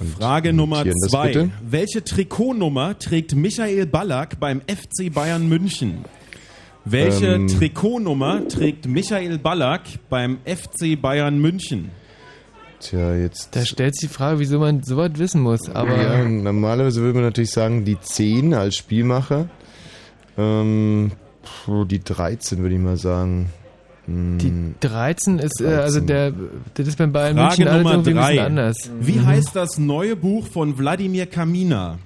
Und 0.00 0.08
Frage 0.10 0.52
Nummer 0.52 0.84
zwei. 1.08 1.28
bitte. 1.28 1.50
Welche 1.62 2.02
Trikotnummer 2.02 2.98
trägt 2.98 3.34
Michael 3.34 3.86
Ballack 3.86 4.40
beim 4.40 4.60
FC 4.62 5.12
Bayern 5.12 5.48
München? 5.48 6.04
Welche 6.84 7.34
Ähm. 7.34 7.46
Trikotnummer 7.46 8.48
trägt 8.48 8.86
Michael 8.88 9.38
Ballack 9.38 9.82
beim 10.08 10.38
FC 10.44 11.00
Bayern 11.00 11.38
München? 11.40 11.90
Tja, 12.80 13.14
jetzt. 13.14 13.54
Da 13.54 13.64
stellt 13.64 13.94
sich 13.94 14.08
die 14.08 14.14
Frage, 14.14 14.40
wieso 14.40 14.58
man 14.58 14.82
sowas 14.82 15.12
wissen 15.14 15.40
muss. 15.40 15.68
Aber 15.70 15.96
ja, 16.02 16.24
normalerweise 16.24 17.00
würde 17.00 17.14
man 17.14 17.22
natürlich 17.24 17.52
sagen, 17.52 17.84
die 17.84 18.00
10 18.00 18.54
als 18.54 18.74
Spielmacher. 18.74 19.48
Ähm, 20.36 21.12
die 21.86 22.00
13 22.00 22.58
würde 22.58 22.74
ich 22.74 22.80
mal 22.80 22.96
sagen. 22.96 23.50
Hm, 24.06 24.38
die 24.38 24.74
13 24.80 25.38
ist, 25.38 25.60
äh, 25.60 25.66
also 25.74 26.00
13. 26.00 26.06
der, 26.06 26.32
das 26.74 26.88
ist 26.88 26.98
beim 26.98 27.12
Bayern 27.12 27.36
Frage 27.36 27.48
München 27.48 27.68
alles 27.68 27.82
Nummer 27.84 27.94
irgendwie 27.94 28.10
ein 28.10 28.16
bisschen 28.16 28.36
drei. 28.36 28.44
anders. 28.46 28.90
Wie 29.00 29.12
Mhm. 29.12 29.26
heißt 29.26 29.54
das 29.56 29.78
neue 29.78 30.16
Buch 30.16 30.46
von 30.48 30.76
Wladimir 30.78 31.26
Kamina? 31.26 31.98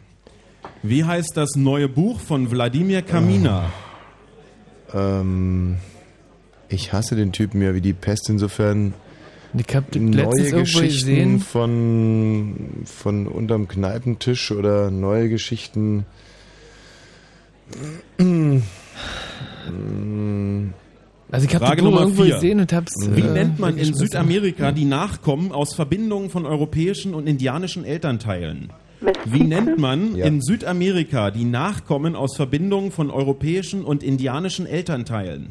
Wie 0.82 1.04
heißt 1.04 1.36
das 1.36 1.56
neue 1.56 1.88
Buch 1.88 2.20
von 2.20 2.50
Wladimir 2.50 3.02
Kamina? 3.02 3.70
Ähm, 4.94 5.76
ich 6.68 6.92
hasse 6.92 7.16
den 7.16 7.32
Typen 7.32 7.62
ja 7.62 7.74
wie 7.74 7.80
die 7.80 7.92
Pest, 7.94 8.28
insofern. 8.28 8.92
Ich 9.56 9.74
hab 9.74 9.94
neue 9.94 10.50
Geschichten 10.50 11.40
von, 11.40 12.56
von 12.84 13.26
unterm 13.26 13.68
Kneipentisch 13.68 14.50
oder 14.52 14.90
neue 14.90 15.30
Geschichten. 15.30 16.04
Also 21.36 21.48
ich 21.48 21.54
habe 21.54 21.66
Frage 21.66 21.82
Nummer 21.82 22.00
irgendwo 22.00 22.22
vier. 22.22 22.34
gesehen 22.34 22.60
und 22.60 22.72
hab's. 22.72 22.92
Wie 23.10 23.20
äh, 23.20 23.30
nennt 23.32 23.58
man 23.58 23.76
in. 23.78 23.94
Südamerika 23.94 24.72
die 24.72 24.84
Nachkommen 24.84 25.52
aus 25.52 25.74
Verbindungen 25.74 26.30
von 26.30 26.46
europäischen 26.46 27.14
und 27.14 27.26
indianischen 27.28 27.84
Elternteilen? 27.84 28.72
Wie 29.26 29.44
nennt 29.44 29.78
man 29.78 30.16
Ja. 30.16 30.24
in 30.26 30.40
Südamerika 30.40 31.30
die 31.30 31.44
Nachkommen 31.44 32.16
aus 32.16 32.34
Verbindungen 32.36 32.90
von 32.90 33.10
europäischen 33.10 33.84
und 33.84 34.02
indianischen 34.02 34.66
Elternteilen? 34.66 35.50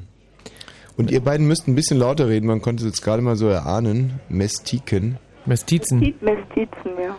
Und 0.98 1.12
ihr 1.12 1.20
beiden 1.22 1.48
müsst 1.48 1.68
ein 1.68 1.76
bisschen 1.76 2.00
lauter 2.00 2.28
reden, 2.30 2.48
man 2.48 2.62
konnte 2.62 2.84
es 2.84 2.88
jetzt 2.90 3.02
gerade 3.04 3.22
mal 3.22 3.36
so 3.36 3.48
erahnen. 3.48 4.14
Mestiken. 4.30 5.18
Mestizen. 5.46 6.00
Mestizen, 6.00 6.92
ja. 7.04 7.16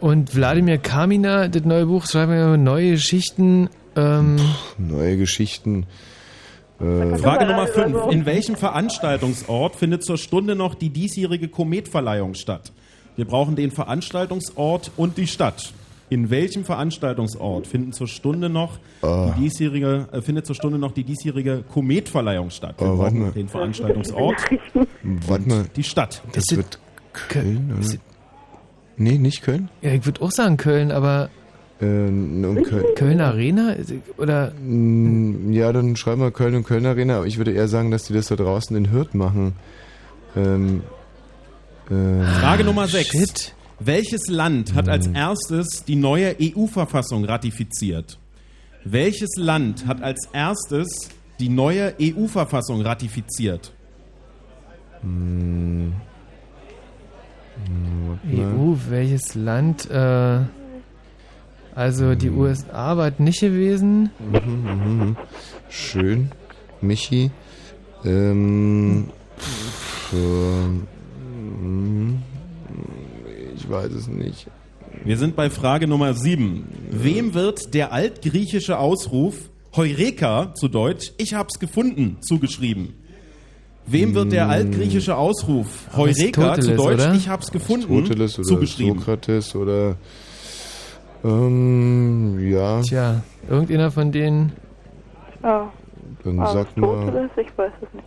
Und 0.00 0.34
Wladimir 0.34 0.78
Kamina, 0.78 1.48
das 1.48 1.64
neue 1.64 1.86
Buch, 1.86 2.06
schreiben 2.06 2.32
wir 2.32 2.56
neue 2.56 2.92
Geschichten. 2.92 3.68
Ähm, 3.96 4.36
Neue 4.78 5.16
Geschichten. 5.16 5.86
Äh, 6.80 7.16
Frage 7.18 7.46
Nummer 7.46 7.66
5. 7.66 8.10
In 8.10 8.26
welchem 8.26 8.56
Veranstaltungsort 8.56 9.76
findet 9.76 10.02
zur 10.04 10.18
Stunde 10.18 10.54
noch 10.56 10.74
die 10.74 10.90
diesjährige 10.90 11.48
Kometverleihung 11.48 12.34
statt? 12.34 12.72
Wir 13.16 13.24
brauchen 13.26 13.54
den 13.56 13.70
Veranstaltungsort 13.70 14.90
und 14.96 15.16
die 15.16 15.26
Stadt. 15.26 15.72
In 16.10 16.30
welchem 16.30 16.64
Veranstaltungsort 16.64 17.66
finden 17.66 17.92
zur 17.92 18.08
Stunde 18.08 18.48
noch 18.48 18.78
Ah. 19.02 19.32
die 19.36 19.42
diesjährige, 19.44 20.08
äh, 20.12 20.20
findet 20.20 20.46
zur 20.46 20.54
Stunde 20.54 20.78
noch 20.78 20.92
die 20.92 21.04
diesjährige 21.04 21.62
Kometverleihung 21.72 22.50
statt? 22.50 22.74
Wir 22.78 22.88
Oh, 22.88 22.98
warte 22.98 23.12
brauchen 23.14 23.22
mal. 23.22 23.30
den 23.32 23.48
Veranstaltungsort, 23.48 24.36
warte 25.02 25.48
mal, 25.48 25.64
die 25.76 25.82
Stadt. 25.84 26.22
das 26.32 26.44
wird 26.50 26.78
Köln, 27.12 27.72
oder? 27.78 27.88
Nee, 28.96 29.18
nicht 29.18 29.42
Köln? 29.42 29.70
ja, 29.80 29.92
ich 29.92 30.04
würde 30.04 30.20
auch 30.22 30.30
sagen 30.30 30.56
Köln, 30.56 30.92
aber 30.92 31.30
Äh, 31.84 32.46
um 32.46 32.62
Köln. 32.62 32.84
Köln 32.96 33.20
Arena? 33.20 33.74
Oder 34.16 34.52
Mm, 34.52 35.52
Ja, 35.52 35.72
dann 35.72 35.96
schreiben 35.96 36.20
wir 36.20 36.30
Köln 36.30 36.54
und 36.54 36.64
Köln 36.64 36.86
Arena, 36.86 37.16
aber 37.18 37.26
ich 37.26 37.38
würde 37.38 37.52
eher 37.52 37.68
sagen, 37.68 37.90
dass 37.90 38.04
die 38.04 38.12
das 38.14 38.28
da 38.28 38.36
draußen 38.36 38.76
in 38.76 38.90
Hürth 38.92 39.14
machen. 39.14 39.52
Ähm, 40.36 40.82
ähm, 41.90 42.22
Frage 42.40 42.64
Nummer 42.64 42.86
6. 42.88 43.08
Shit. 43.10 43.54
Welches 43.80 44.28
Land 44.28 44.74
hat 44.74 44.88
als 44.88 45.06
erstes 45.08 45.84
die 45.84 45.96
neue 45.96 46.36
EU-Verfassung 46.40 47.24
ratifiziert? 47.24 48.18
Welches 48.84 49.30
Land 49.36 49.86
hat 49.86 50.02
als 50.02 50.28
erstes 50.32 51.08
die 51.40 51.48
neue 51.48 51.94
EU-Verfassung 52.00 52.80
ratifiziert? 52.82 53.72
mm, 55.02 55.88
mm. 58.28 58.38
EU, 58.38 58.74
welches 58.88 59.34
Land? 59.34 59.90
Äh, 59.90 60.40
also 61.74 62.14
die 62.14 62.30
USA 62.30 62.96
war 62.96 63.12
nicht 63.18 63.40
gewesen. 63.40 64.10
Mhm, 64.18 64.62
mhm, 64.62 64.98
mhm. 64.98 65.16
Schön. 65.68 66.30
Michi. 66.80 67.30
Ähm, 68.04 69.08
ähm, 70.12 70.86
mm, 71.62 72.22
ich 73.56 73.68
weiß 73.68 73.92
es 73.92 74.08
nicht. 74.08 74.46
Wir 75.04 75.16
sind 75.16 75.36
bei 75.36 75.50
Frage 75.50 75.86
Nummer 75.86 76.14
7. 76.14 76.64
Wem 76.90 77.34
wird 77.34 77.74
der 77.74 77.92
altgriechische 77.92 78.78
Ausruf 78.78 79.50
Heureka 79.74 80.54
zu 80.54 80.68
Deutsch 80.68 81.12
Ich 81.16 81.34
hab's 81.34 81.58
gefunden 81.58 82.18
zugeschrieben? 82.20 82.94
Wem 83.86 84.14
wird 84.14 84.32
der 84.32 84.48
altgriechische 84.48 85.16
Ausruf 85.16 85.88
Heureka 85.94 86.58
zu 86.60 86.74
Deutsch 86.74 87.02
oder? 87.02 87.14
Ich 87.14 87.28
hab's 87.28 87.50
gefunden 87.50 87.92
Aristoteles 87.92 88.38
oder 88.38 88.48
zugeschrieben? 88.48 88.98
Sokrates 88.98 89.54
oder 89.54 89.96
ähm, 91.24 92.38
ja, 92.50 92.80
Tja, 92.82 93.22
irgendeiner 93.48 93.90
von 93.90 94.12
denen. 94.12 94.52
Ja. 95.42 95.72
dann 96.24 96.36
sag 96.36 96.76
mal. 96.76 96.88
Aristoteles, 96.88 97.30
ich 97.36 97.58
weiß 97.58 97.72
es 97.82 97.94
nicht. 97.94 98.06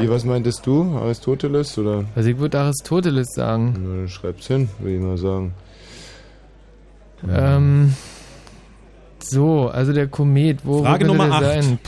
Wie, 0.00 0.08
was 0.08 0.24
meintest 0.24 0.64
du? 0.66 0.96
Aristoteles 0.96 1.76
oder? 1.78 2.04
Also 2.14 2.28
ich 2.28 2.38
würde 2.38 2.58
Aristoteles 2.60 3.28
sagen. 3.34 3.74
Na, 3.82 3.96
dann 3.96 4.08
schreib's 4.08 4.46
hin, 4.46 4.68
würde 4.78 4.94
ich 4.96 5.02
mal 5.02 5.16
sagen. 5.18 5.54
Ähm, 7.28 7.94
so, 9.20 9.68
also 9.68 9.92
der 9.92 10.08
Komet, 10.08 10.60
wo, 10.64 10.82
Frage 10.82 11.04
wo 11.04 11.12
Nummer 11.12 11.26
der 11.26 11.34
8. 11.34 11.42
sein? 11.64 11.78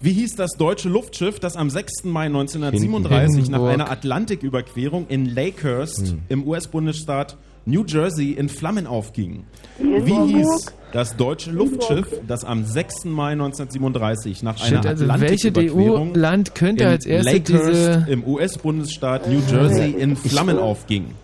Wie 0.00 0.12
hieß 0.12 0.36
das 0.36 0.50
deutsche 0.58 0.88
Luftschiff, 0.88 1.38
das 1.40 1.56
am 1.56 1.70
6. 1.70 2.04
Mai 2.04 2.26
1937 2.26 3.48
nach 3.50 3.58
Hindenburg. 3.58 3.72
einer 3.72 3.90
Atlantiküberquerung 3.90 5.06
in 5.08 5.26
Lakehurst 5.26 6.08
Hm. 6.10 6.22
im 6.28 6.46
US-Bundesstaat 6.46 7.36
New 7.66 7.84
Jersey 7.84 8.32
in 8.32 8.48
Flammen 8.48 8.86
aufging? 8.86 9.44
Wie 9.78 10.32
hieß 10.32 10.74
das 10.92 11.16
deutsche 11.16 11.50
Luftschiff, 11.50 12.06
das 12.26 12.44
am 12.44 12.64
6. 12.64 13.06
Mai 13.06 13.32
1937 13.32 14.42
nach 14.42 14.60
einer 14.60 14.76
Shit, 14.76 14.86
also 14.86 15.08
welche 15.08 15.52
EU-Land 15.56 16.54
könnte 16.54 16.84
in 16.84 16.90
als 16.90 17.04
erstes 17.04 17.42
diese... 17.42 18.06
im 18.08 18.24
US-Bundesstaat 18.24 19.28
New 19.28 19.40
Jersey 19.50 19.90
in 19.90 20.16
Flammen 20.16 20.58
aufging? 20.58 21.14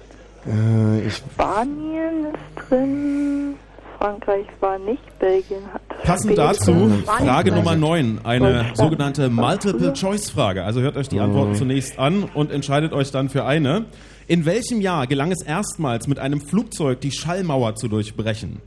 Äh, 0.47 1.07
ich, 1.07 1.14
Spanien 1.14 2.26
ist 2.32 2.68
drin. 2.68 3.55
Frankreich 3.99 4.47
war 4.61 4.78
nicht. 4.78 5.18
Belgien 5.18 5.62
hat. 5.74 5.82
Passend 6.03 6.38
dazu. 6.38 6.91
Frage 7.05 7.53
Nummer 7.53 7.76
9, 7.76 8.20
eine 8.24 8.72
sogenannte 8.72 9.28
Multiple-Choice-Frage. 9.28 10.64
Also 10.64 10.80
hört 10.80 10.97
euch 10.97 11.09
die 11.09 11.20
Antworten 11.20 11.55
zunächst 11.55 11.99
an 11.99 12.24
und 12.32 12.51
entscheidet 12.51 12.95
euch 12.95 13.11
dann 13.11 13.28
für 13.28 13.45
eine. 13.45 13.84
In 14.31 14.45
welchem 14.45 14.81
Jahr 14.81 15.09
gelang 15.09 15.33
es 15.33 15.43
erstmals 15.43 16.07
mit 16.07 16.20
einem 16.20 16.41
Flugzeug 16.41 17.01
die 17.01 17.11
Schallmauer 17.11 17.74
zu 17.74 17.89
durchbrechen? 17.89 18.61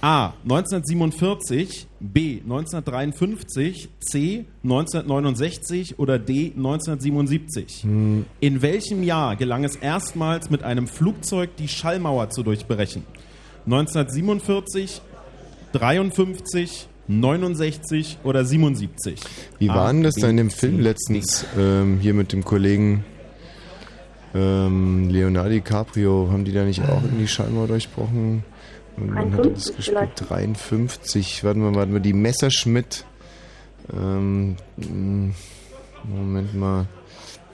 A. 0.00 0.34
1947, 0.44 1.88
B. 1.98 2.38
1953, 2.44 3.88
C. 3.98 4.44
1969 4.62 5.98
oder 5.98 6.20
D. 6.20 6.52
1977? 6.56 7.82
In 8.38 8.62
welchem 8.62 9.02
Jahr 9.02 9.34
gelang 9.34 9.64
es 9.64 9.74
erstmals 9.74 10.48
mit 10.48 10.62
einem 10.62 10.86
Flugzeug 10.86 11.56
die 11.56 11.66
Schallmauer 11.66 12.30
zu 12.30 12.44
durchbrechen? 12.44 13.02
1947, 13.64 15.02
53, 15.72 16.86
69 17.08 18.18
oder 18.22 18.44
77? 18.44 19.18
Wie 19.58 19.68
war 19.70 19.92
denn 19.92 20.04
das 20.04 20.14
da 20.14 20.28
in 20.28 20.36
dem 20.36 20.50
Film 20.50 20.78
letztens 20.78 21.44
ähm, 21.58 21.98
hier 22.00 22.14
mit 22.14 22.32
dem 22.32 22.44
Kollegen 22.44 23.04
ähm, 24.34 25.08
Leonardo 25.08 25.50
DiCaprio? 25.50 26.28
Haben 26.30 26.44
die 26.44 26.52
da 26.52 26.64
nicht 26.64 26.82
auch 26.82 27.02
irgendwie 27.02 27.26
Schallmauer 27.28 27.66
durchbrochen? 27.68 28.44
Und 28.96 29.14
wann 29.14 29.32
hat 29.34 29.46
er 29.46 29.50
das 29.52 29.64
53 29.72 29.76
gespielt? 29.76 29.98
vielleicht. 30.16 30.30
53. 30.30 31.44
Warte 31.44 31.58
mal, 31.58 31.74
warte 31.74 31.92
mal. 31.92 32.00
Die 32.00 32.12
Messerschmitt. 32.12 33.04
Ähm, 33.92 34.56
mh, 34.76 35.34
Moment 36.04 36.54
mal. 36.54 36.86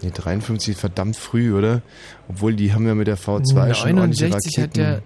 Nee, 0.02 0.10
53 0.14 0.74
ist 0.74 0.80
verdammt 0.80 1.16
früh, 1.16 1.54
oder? 1.56 1.80
Obwohl 2.28 2.54
die 2.54 2.72
haben 2.74 2.86
ja 2.86 2.94
mit 2.94 3.06
der 3.06 3.16
V2 3.16 3.72
schon 3.74 3.98
ordentliche 3.98 4.28
69 4.28 4.58
hat 4.58 4.62
Raketen. 4.64 4.72
der... 4.82 5.02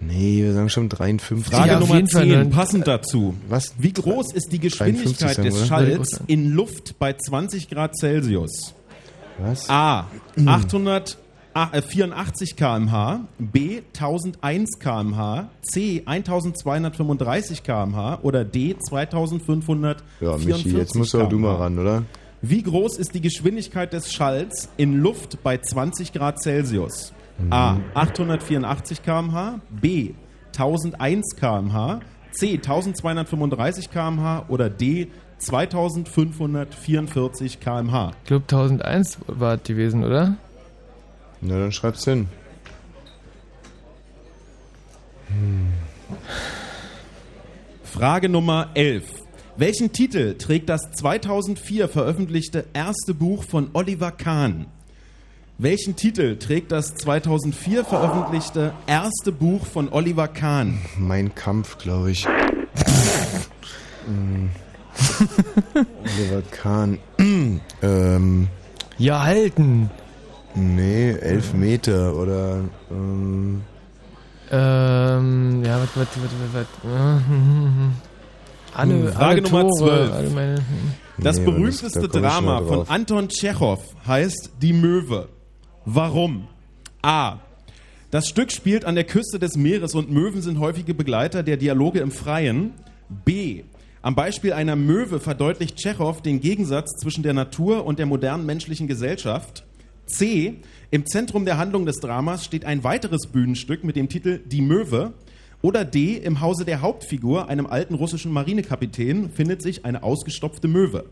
Nee, 0.00 0.42
wir 0.42 0.52
sagen 0.52 0.68
schon 0.68 0.88
53. 0.88 1.52
Frage 1.52 1.68
Ja, 1.70 1.80
Nummer 1.80 1.94
jeden 1.96 2.08
Fall 2.08 2.22
10, 2.24 2.32
dann- 2.32 2.50
passend 2.50 2.86
dazu. 2.86 3.34
Was? 3.48 3.74
Wie 3.78 3.92
groß 3.92 4.32
ist 4.34 4.52
die 4.52 4.58
Geschwindigkeit 4.58 5.36
53 5.38 5.44
des 5.44 5.60
wir, 5.60 5.66
Schalls 5.66 6.20
in 6.26 6.50
Luft 6.52 6.98
bei 6.98 7.14
20 7.14 7.68
Grad 7.70 7.96
Celsius? 7.96 8.74
Was? 9.38 9.68
A. 9.68 10.06
884 10.36 12.56
km/h, 12.56 13.20
B. 13.38 13.82
1001 13.92 14.78
km/h, 14.78 15.48
C. 15.62 16.02
1235 16.04 17.62
km/h 17.62 18.18
oder 18.22 18.44
D. 18.44 18.76
2544 18.78 20.04
Ja, 20.20 20.36
Michi, 20.36 20.76
jetzt 20.76 20.94
musst 20.96 21.14
du 21.14 21.38
mal 21.38 21.54
ran, 21.56 21.78
oder? 21.78 22.02
Wie 22.42 22.62
groß 22.62 22.98
ist 22.98 23.14
die 23.14 23.20
Geschwindigkeit 23.20 23.92
des 23.92 24.12
Schalls 24.12 24.68
in 24.76 24.98
Luft 24.98 25.42
bei 25.42 25.56
20 25.58 26.12
Grad 26.12 26.40
Celsius? 26.42 27.12
A. 27.50 27.78
884 27.94 29.02
km/h, 29.02 29.60
B. 29.70 30.14
1001 30.56 31.36
km/h, 31.36 32.00
C. 32.32 32.54
1235 32.54 33.90
km/h 33.90 34.44
oder 34.48 34.68
D. 34.68 35.08
2544 35.38 37.60
km/h. 37.60 38.12
Ich 38.22 38.28
glaube 38.28 38.44
1001 38.44 39.18
war 39.26 39.54
es 39.54 39.62
gewesen, 39.62 40.04
oder? 40.04 40.36
Na, 41.40 41.58
dann 41.58 41.72
schreib's 41.72 42.04
hin. 42.04 42.28
Frage 47.82 48.28
Nummer 48.28 48.68
11. 48.74 49.04
Welchen 49.56 49.92
Titel 49.92 50.36
trägt 50.36 50.68
das 50.68 50.90
2004 50.92 51.88
veröffentlichte 51.88 52.64
erste 52.72 53.14
Buch 53.14 53.44
von 53.44 53.70
Oliver 53.72 54.10
Kahn? 54.10 54.66
Welchen 55.58 55.94
Titel 55.94 56.36
trägt 56.36 56.72
das 56.72 56.96
2004 56.96 57.84
veröffentlichte 57.84 58.72
erste 58.88 59.30
Buch 59.30 59.64
von 59.64 59.92
Oliver 59.92 60.26
Kahn? 60.26 60.80
Mein 60.98 61.32
Kampf, 61.36 61.78
glaube 61.78 62.10
ich. 62.10 62.26
Hm. 64.06 64.50
Oliver 65.74 66.42
Kahn. 66.50 66.98
ähm, 67.82 68.48
Ja, 68.98 69.22
halten. 69.22 69.90
nee, 70.54 71.10
elf 71.12 71.52
Meter 71.54 72.14
oder. 72.16 72.60
Ähm, 72.90 73.62
Ähm, 74.50 75.62
ja, 75.64 75.78
warte, 75.78 75.90
warte, 75.96 76.20
warte, 76.20 76.68
warte. 76.82 76.94
Alle, 78.76 78.92
Hm, 78.94 79.12
Frage 79.12 79.40
alle 79.40 79.42
Nummer 79.42 79.68
Tore, 79.68 79.78
12. 80.08 80.12
alle 80.12 80.30
meine, 80.30 80.54
Das 80.54 80.64
Nee, 81.16 81.22
das- 81.24 81.54
berühmteste 81.54 82.08
da 82.08 82.20
Drama 82.20 82.60
von. 82.62 82.88
Anton 82.88 83.28
Tschechow 83.28 83.78
heißt 84.06 84.50
Die 84.60 84.72
Möwe. 84.72 85.28
Warum? 85.84 86.48
A. 87.02 87.36
Das 88.10 88.26
Stück 88.28 88.50
spielt 88.52 88.84
an 88.84 88.94
der 88.96 89.04
Küste 89.04 89.38
des 89.38 89.56
Meeres 89.56 89.94
und 89.94 90.10
Möwen 90.10 90.42
sind 90.42 90.58
häufige 90.58 90.92
Begleiter 90.94 91.42
der 91.44 91.56
Dialoge 91.56 92.00
im 92.00 92.10
Freien. 92.10 92.72
B. 93.08 93.62
Am 94.04 94.14
Beispiel 94.14 94.52
einer 94.52 94.76
Möwe 94.76 95.18
verdeutlicht 95.18 95.78
Tschechow 95.78 96.20
den 96.20 96.42
Gegensatz 96.42 97.00
zwischen 97.00 97.22
der 97.22 97.32
Natur 97.32 97.86
und 97.86 97.98
der 97.98 98.04
modernen 98.04 98.44
menschlichen 98.44 98.86
Gesellschaft. 98.86 99.64
C. 100.04 100.56
Im 100.90 101.06
Zentrum 101.06 101.46
der 101.46 101.56
Handlung 101.56 101.86
des 101.86 102.00
Dramas 102.00 102.44
steht 102.44 102.66
ein 102.66 102.84
weiteres 102.84 103.28
Bühnenstück 103.28 103.82
mit 103.82 103.96
dem 103.96 104.10
Titel 104.10 104.40
Die 104.44 104.60
Möwe. 104.60 105.14
Oder 105.62 105.86
D. 105.86 106.18
Im 106.18 106.42
Hause 106.42 106.66
der 106.66 106.82
Hauptfigur, 106.82 107.48
einem 107.48 107.66
alten 107.66 107.94
russischen 107.94 108.30
Marinekapitän, 108.30 109.30
findet 109.30 109.62
sich 109.62 109.86
eine 109.86 110.02
ausgestopfte 110.02 110.68
Möwe. 110.68 111.06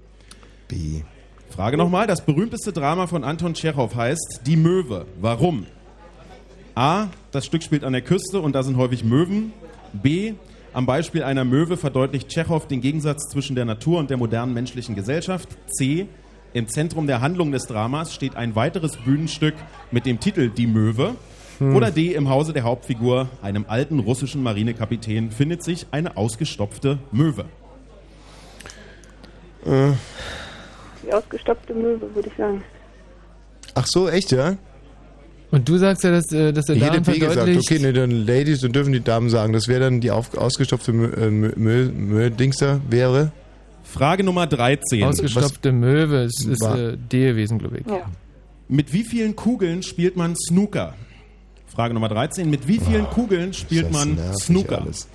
B. 0.69 1.01
Frage 1.49 1.79
nochmal. 1.79 2.07
Das 2.07 2.27
berühmteste 2.27 2.75
Drama 2.75 3.07
von 3.07 3.25
Anton 3.25 3.55
Tschechow 3.55 3.95
heißt 3.95 4.43
Die 4.45 4.59
Möwe. 4.59 5.07
Warum? 5.19 5.65
A. 6.75 7.07
Das 7.31 7.47
Stück 7.47 7.63
spielt 7.63 7.85
an 7.85 7.95
der 7.95 8.03
Küste 8.03 8.43
und 8.43 8.55
da 8.55 8.63
sind 8.63 8.77
häufig 8.77 9.03
Möwen. 9.03 9.55
B. 9.95 10.35
Am 10.75 10.87
Beispiel 10.87 11.23
einer 11.23 11.45
Möwe 11.45 11.77
verdeutlicht 11.77 12.29
Tschechow 12.29 12.67
den 12.67 12.81
Gegensatz 12.81 13.29
zwischen 13.29 13.55
der 13.55 13.67
Natur 13.67 13.99
und 13.99 14.09
der 14.09 14.17
modernen 14.17 14.55
menschlichen 14.55 14.95
Gesellschaft. 14.95 15.49
C. 15.67 16.07
Im 16.55 16.67
Zentrum 16.69 17.07
der 17.07 17.21
Handlung 17.21 17.53
des 17.53 17.67
Dramas 17.67 18.15
steht 18.15 18.37
ein 18.37 18.55
weiteres 18.55 18.97
Bühnenstück 18.97 19.55
mit 19.91 20.07
dem 20.07 20.19
Titel 20.19 20.49
Die 20.49 20.67
Möwe. 20.67 21.15
Hm. 21.59 21.77
Oder 21.77 21.91
D. 21.91 22.15
Im 22.15 22.31
Hause 22.31 22.55
der 22.55 22.63
Hauptfigur, 22.63 23.29
einem 23.43 23.67
alten 23.69 23.99
russischen 23.99 24.43
Marinekapitän, 24.43 25.31
findet 25.31 25.63
sich 25.63 25.87
eine 25.91 26.17
ausgestopfte 26.17 26.99
Möwe. 27.11 27.45
Äh, 29.67 29.93
Die 31.07 31.13
ausgestopfte 31.13 31.75
Möwe, 31.75 32.15
würde 32.15 32.29
ich 32.29 32.37
sagen. 32.37 32.65
ach 33.75 33.87
so, 33.87 34.09
echt, 34.09 34.33
ja? 34.33 34.57
Und 35.53 35.69
du 35.69 35.77
sagst 35.77 36.03
ja, 36.03 36.11
dass, 36.11 36.33
äh, 36.33 36.53
dass 36.53 36.65
der 36.65 36.77
Damen 36.77 37.03
B 37.03 37.13
gesagt. 37.13 37.35
verdeutlicht... 37.35 37.71
Okay, 37.71 37.79
nee, 37.81 37.93
dann 37.93 38.11
Ladies, 38.27 38.61
dann 38.63 38.73
dürfen 38.73 38.93
die 38.93 39.05
Damen 39.05 39.29
sagen. 39.29 39.53
Das 39.53 39.69
wäre 39.69 39.81
dann 39.81 40.01
die 40.01 40.11
auf, 40.11 40.35
ausgestopfte 40.37 40.95
Mö, 40.95 41.13
äh, 41.13 41.31
Mö, 41.31 41.53
Mö, 41.55 41.91
Mö 41.93 42.31
Dings 42.31 42.57
da 42.57 42.81
wäre. 42.89 43.33
Frage 43.85 44.25
Nummer 44.25 44.47
13. 44.47 45.05
Ausgestopfte 45.05 45.71
Möwe, 45.71 46.25
es 46.25 46.47
ist 46.47 46.63
War- 46.63 46.79
äh, 46.79 46.97
D 46.97 47.27
gewesen, 47.27 47.59
glaube 47.59 47.79
ich. 47.81 47.87
Ja. 47.87 48.11
Mit 48.69 48.95
wie 48.95 49.05
vielen 49.05 49.37
Kugeln 49.37 49.83
spielt 49.83 50.17
man 50.17 50.35
Snooker? 50.37 50.95
Frage 51.67 51.93
Nummer 51.93 52.09
13. 52.09 52.49
Mit 52.49 52.67
wie 52.67 52.81
vielen 52.81 53.05
Kugeln 53.11 53.53
spielt 53.53 53.93
man 53.93 54.19
Snooker? 54.39 54.81
alles. 54.81 55.07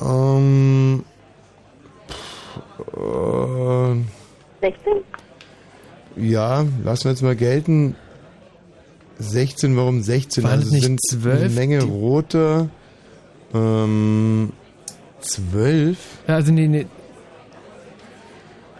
Ähm, 0.00 1.04
pff, 2.08 2.96
äh, 2.98 4.66
16? 4.66 4.92
ja, 6.16 6.64
lassen 6.82 7.04
wir 7.04 7.10
jetzt 7.12 7.22
mal 7.22 7.36
gelten. 7.36 7.94
16, 9.18 9.76
warum 9.76 10.02
16? 10.02 10.44
Waren 10.44 10.60
also 10.60 10.72
nicht 10.72 10.84
sind 10.84 11.00
12? 11.10 11.40
eine 11.40 11.48
Menge 11.50 11.82
roter. 11.84 12.68
Ähm, 13.54 14.52
12? 15.20 15.96
Ja, 16.26 16.34
Also 16.36 16.52
nee, 16.52 16.66
nee. 16.68 16.86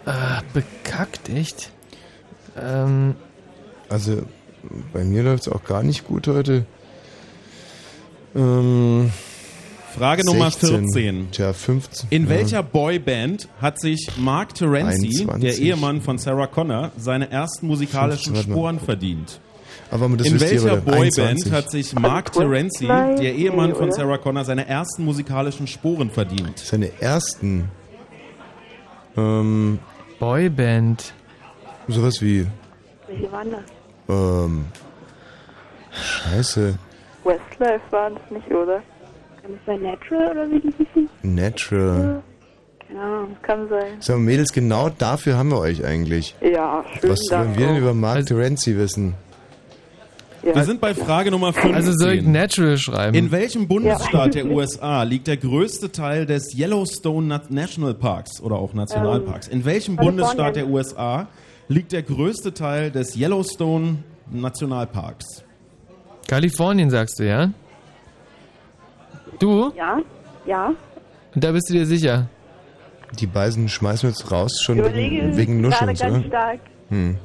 Ah, 0.05 0.41
bekackt, 0.53 1.29
echt? 1.29 1.71
Ähm, 2.59 3.15
Also 3.89 4.23
bei 4.91 5.03
mir 5.03 5.23
läuft 5.23 5.47
es 5.47 5.53
auch 5.53 5.63
gar 5.63 5.83
nicht 5.83 6.05
gut 6.05 6.27
heute. 6.27 6.65
Ähm, 8.35 9.11
Frage 9.95 10.25
Nummer 10.25 10.49
16. 10.49 10.91
14. 10.91 11.31
Tja, 11.31 11.53
15. 11.53 12.07
In 12.09 12.23
ja. 12.23 12.29
welcher 12.29 12.63
Boyband 12.63 13.47
hat 13.61 13.79
sich 13.79 14.09
Mark 14.17 14.55
Terenzi, 14.55 15.21
21. 15.21 15.39
der 15.41 15.57
Ehemann 15.59 16.01
von 16.01 16.17
Sarah 16.17 16.47
Connor, 16.47 16.91
seine 16.97 17.29
ersten 17.29 17.67
musikalischen 17.67 18.33
15, 18.33 18.35
warte 18.35 18.49
mal. 18.49 18.53
Sporen 18.55 18.79
verdient? 18.79 19.39
Aber 19.93 20.09
das 20.17 20.25
In 20.25 20.39
welcher. 20.41 20.77
Boyband 20.77 21.19
21. 21.19 21.51
hat 21.51 21.69
sich 21.69 21.93
Mark 21.93 22.31
Terenzi, 22.31 22.87
der 22.87 23.35
Ehemann 23.35 23.75
von? 23.75 23.91
Sarah 23.91 24.17
Connor, 24.17 24.43
seine 24.43 24.67
ersten 24.67 25.05
musikalischen 25.05 25.67
Sporen 25.67 26.09
verdient? 26.09 26.57
Seine 26.57 26.89
ersten. 26.99 27.69
Ähm, 29.15 29.77
Boyband. 30.19 31.13
sowas 31.87 32.19
wie, 32.21 32.47
Welche 33.07 33.31
waren 33.31 33.51
das? 33.51 33.61
ähm, 34.09 34.65
Scheiße, 35.91 36.73
Westlife 37.23 37.81
waren 37.91 38.13
es 38.25 38.31
nicht, 38.35 38.49
oder? 38.51 38.81
Kann 39.43 39.51
es 39.53 39.59
sein 39.67 39.81
Natural 39.83 40.31
oder 40.31 40.49
wie 40.49 40.59
die 40.59 40.73
hießen? 40.77 41.09
Natural. 41.21 42.23
Keine 42.87 42.99
Ahnung, 42.99 43.37
kann 43.43 43.69
sein. 43.69 43.97
So, 43.99 44.17
Mädels, 44.17 44.51
genau 44.53 44.89
dafür 44.89 45.37
haben 45.37 45.49
wir 45.51 45.59
euch 45.59 45.85
eigentlich. 45.85 46.35
Ja, 46.41 46.83
schön. 46.99 47.11
Was 47.11 47.19
wollen 47.29 47.55
wir 47.57 47.67
denn 47.67 47.77
über 47.77 47.93
Mark 47.93 48.15
Also 48.17 48.33
Terenzi 48.35 48.75
wissen? 48.75 49.13
Wir 50.43 50.63
sind 50.65 50.81
bei 50.81 50.93
Frage 50.93 51.31
Nummer 51.31 51.53
15. 51.53 51.73
Also 51.75 51.93
soll 51.93 52.13
ich 52.15 52.21
Natural 52.23 52.77
schreiben? 52.77 53.15
In 53.15 53.31
welchem 53.31 53.67
Bundesstaat 53.67 54.35
der 54.35 54.45
USA 54.45 55.03
liegt 55.03 55.27
der 55.27 55.37
größte 55.37 55.91
Teil 55.91 56.25
des 56.25 56.53
Yellowstone 56.57 57.27
Na- 57.27 57.41
National 57.49 57.93
Parks 57.93 58.41
oder 58.41 58.57
auch 58.57 58.73
Nationalparks? 58.73 59.47
In 59.47 59.63
welchem. 59.63 59.95
Bundesstaat 59.95 60.55
der 60.57 60.67
USA 60.67 61.27
liegt 61.69 61.91
der 61.93 62.03
größte 62.03 62.53
Teil 62.53 62.91
des 62.91 63.15
Yellowstone 63.15 63.99
Nationalparks? 64.31 65.43
Kalifornien 66.27 66.89
sagst 66.89 67.19
du, 67.19 67.27
ja? 67.27 67.49
Du? 69.39 69.71
Ja, 69.77 69.99
ja. 70.45 70.73
Und 71.33 71.43
da 71.43 71.51
bist 71.51 71.69
du 71.69 71.73
dir 71.73 71.85
sicher? 71.85 72.27
Die 73.19 73.27
beiden 73.27 73.69
schmeißen 73.69 74.03
wir 74.03 74.09
jetzt 74.09 74.29
raus, 74.31 74.61
schon 74.61 74.77
wegen, 74.93 75.37
wegen 75.37 75.61
gerade 75.61 75.85
Nuschelns, 75.91 75.99
ganz 75.99 76.25
stark. 76.25 76.59
Hm. 76.89 77.17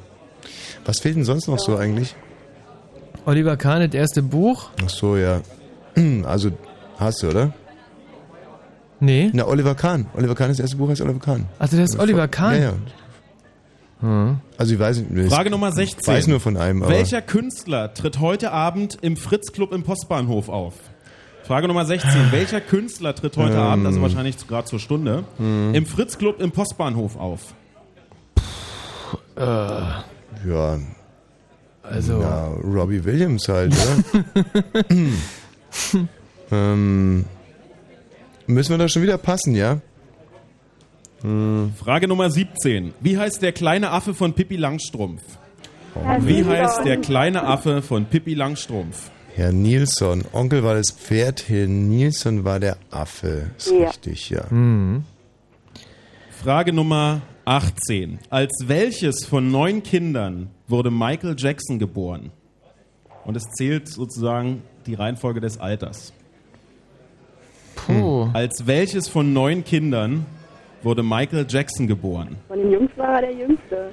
Was 0.85 0.99
fehlt 0.99 1.15
denn 1.15 1.23
sonst 1.25 1.47
noch 1.47 1.59
so 1.59 1.75
eigentlich? 1.77 2.15
Oliver 3.29 3.57
Kahn, 3.57 3.81
das 3.85 3.93
erste 3.93 4.23
Buch? 4.23 4.71
Ach 4.83 4.89
so, 4.89 5.15
ja. 5.15 5.41
Also, 6.25 6.49
hast 6.97 7.21
du, 7.21 7.27
oder? 7.29 7.53
Nee. 8.99 9.29
Na, 9.33 9.45
Oliver 9.45 9.75
Kahn. 9.75 10.07
Oliver 10.15 10.33
Kahn, 10.33 10.47
das 10.49 10.59
erste 10.59 10.77
Buch 10.77 10.89
heißt 10.89 11.01
Oliver 11.01 11.19
Kahn. 11.19 11.45
Also 11.59 11.77
das 11.77 11.91
ist 11.91 11.99
Oliver 11.99 12.27
Kahn? 12.27 12.53
Ja, 12.55 12.59
ja. 12.61 12.73
Hm. 14.01 14.39
Also 14.57 14.73
ich 14.73 14.79
weiß 14.79 14.97
nicht. 15.09 15.31
Frage 15.31 15.49
ich 15.49 15.51
Nummer 15.51 15.71
16. 15.71 16.11
weiß 16.11 16.27
nur 16.27 16.39
von 16.39 16.57
einem, 16.57 16.81
aber... 16.81 16.91
Welcher 16.91 17.21
Künstler 17.21 17.93
tritt 17.93 18.19
heute 18.19 18.51
Abend 18.51 18.97
im 19.01 19.15
Fritz 19.15 19.51
Club 19.51 19.73
im 19.73 19.83
Postbahnhof 19.83 20.49
auf? 20.49 20.73
Frage 21.43 21.67
Nummer 21.67 21.85
16. 21.85 22.09
Welcher 22.31 22.61
Künstler 22.61 23.13
tritt 23.13 23.37
heute 23.37 23.53
Ähm. 23.53 23.59
Abend, 23.59 23.85
also 23.85 24.01
wahrscheinlich 24.01 24.37
gerade 24.47 24.65
zur 24.67 24.79
Stunde, 24.79 25.23
Hm. 25.37 25.75
im 25.75 25.85
Fritz 25.85 26.17
Club 26.17 26.41
im 26.41 26.51
Postbahnhof 26.51 27.15
auf? 27.15 27.53
Äh, 29.35 29.41
Ja. 29.43 30.79
Also- 31.89 32.21
Ja, 32.21 32.47
Robbie 32.63 33.03
Williams 33.03 33.47
halt, 33.47 33.73
oder? 33.73 34.85
ähm, 36.51 37.25
müssen 38.47 38.69
wir 38.71 38.77
da 38.77 38.87
schon 38.87 39.01
wieder 39.03 39.17
passen, 39.17 39.55
ja? 39.55 39.79
Hm. 41.21 41.73
Frage 41.77 42.07
Nummer 42.07 42.29
17. 42.29 42.93
Wie 43.01 43.17
heißt 43.17 43.41
der 43.41 43.51
kleine 43.51 43.91
Affe 43.91 44.13
von 44.13 44.33
Pippi 44.33 44.55
Langstrumpf? 44.55 45.21
Wie 46.21 46.45
heißt 46.45 46.85
der 46.85 46.97
kleine 46.97 47.43
Affe 47.43 47.81
von 47.81 48.05
Pippi 48.05 48.35
Langstrumpf? 48.35 49.11
Herr 49.35 49.51
Nilsson. 49.51 50.23
Onkel 50.33 50.63
war 50.63 50.75
das 50.75 50.91
Pferd, 50.91 51.49
Herr 51.49 51.67
Nilsson 51.67 52.43
war 52.45 52.59
der 52.59 52.77
Affe. 52.91 53.51
Ist 53.57 53.71
Ja. 53.71 53.87
richtig, 53.89 54.29
ja. 54.29 54.45
Mhm. 54.49 55.03
Frage 56.41 56.71
Nummer 56.73 57.21
18. 57.45 58.19
Als 58.29 58.51
welches 58.67 59.25
von 59.25 59.51
neun 59.51 59.83
Kindern 59.83 60.49
wurde 60.69 60.91
Michael 60.91 61.35
Jackson 61.37 61.79
geboren? 61.79 62.31
Und 63.25 63.35
es 63.35 63.43
zählt 63.57 63.87
sozusagen 63.87 64.63
die 64.85 64.93
Reihenfolge 64.95 65.39
des 65.39 65.59
Alters. 65.59 66.13
Puh. 67.75 68.29
Als 68.33 68.65
welches 68.65 69.07
von 69.07 69.33
neun 69.33 69.63
Kindern 69.63 70.25
wurde 70.83 71.03
Michael 71.03 71.45
Jackson 71.47 71.87
geboren? 71.87 72.37
Von 72.47 72.57
den 72.59 72.71
Jungs 72.71 72.91
war 72.97 73.15
er 73.15 73.21
der 73.21 73.33
Jüngste. 73.33 73.91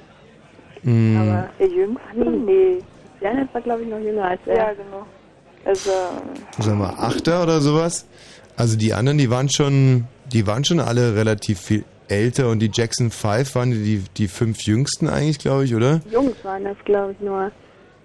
Hm. 0.83 1.17
Aber 1.17 1.49
Der 1.59 1.67
Jüngste? 1.67 2.01
Nee. 2.15 2.29
Nee. 2.45 2.83
Janet 3.21 3.53
war, 3.53 3.61
glaube 3.61 3.81
ich, 3.83 3.89
noch 3.89 3.99
jünger 3.99 4.25
als 4.25 4.41
er. 4.45 4.57
Ja, 4.57 4.73
genau. 4.73 5.05
Also, 5.65 5.89
Sagen 6.59 6.79
wir 6.79 6.99
Achter 6.99 7.43
oder 7.43 7.59
sowas? 7.61 8.05
Also 8.55 8.77
die 8.77 8.93
anderen, 8.93 9.17
die 9.17 9.29
waren 9.29 9.49
schon, 9.49 10.05
die 10.31 10.47
waren 10.47 10.63
schon 10.63 10.79
alle 10.79 11.15
relativ 11.15 11.59
viel 11.59 11.83
älter 12.09 12.49
und 12.49 12.59
die 12.59 12.69
Jackson 12.73 13.11
5 13.11 13.55
waren 13.55 13.71
die, 13.71 14.03
die 14.17 14.27
fünf 14.27 14.61
jüngsten 14.63 15.07
eigentlich, 15.07 15.39
glaube 15.39 15.65
ich, 15.65 15.75
oder? 15.75 16.01
Jungs 16.11 16.35
waren 16.43 16.63
das, 16.63 16.77
glaube 16.85 17.13
ich, 17.13 17.19
nur. 17.25 17.51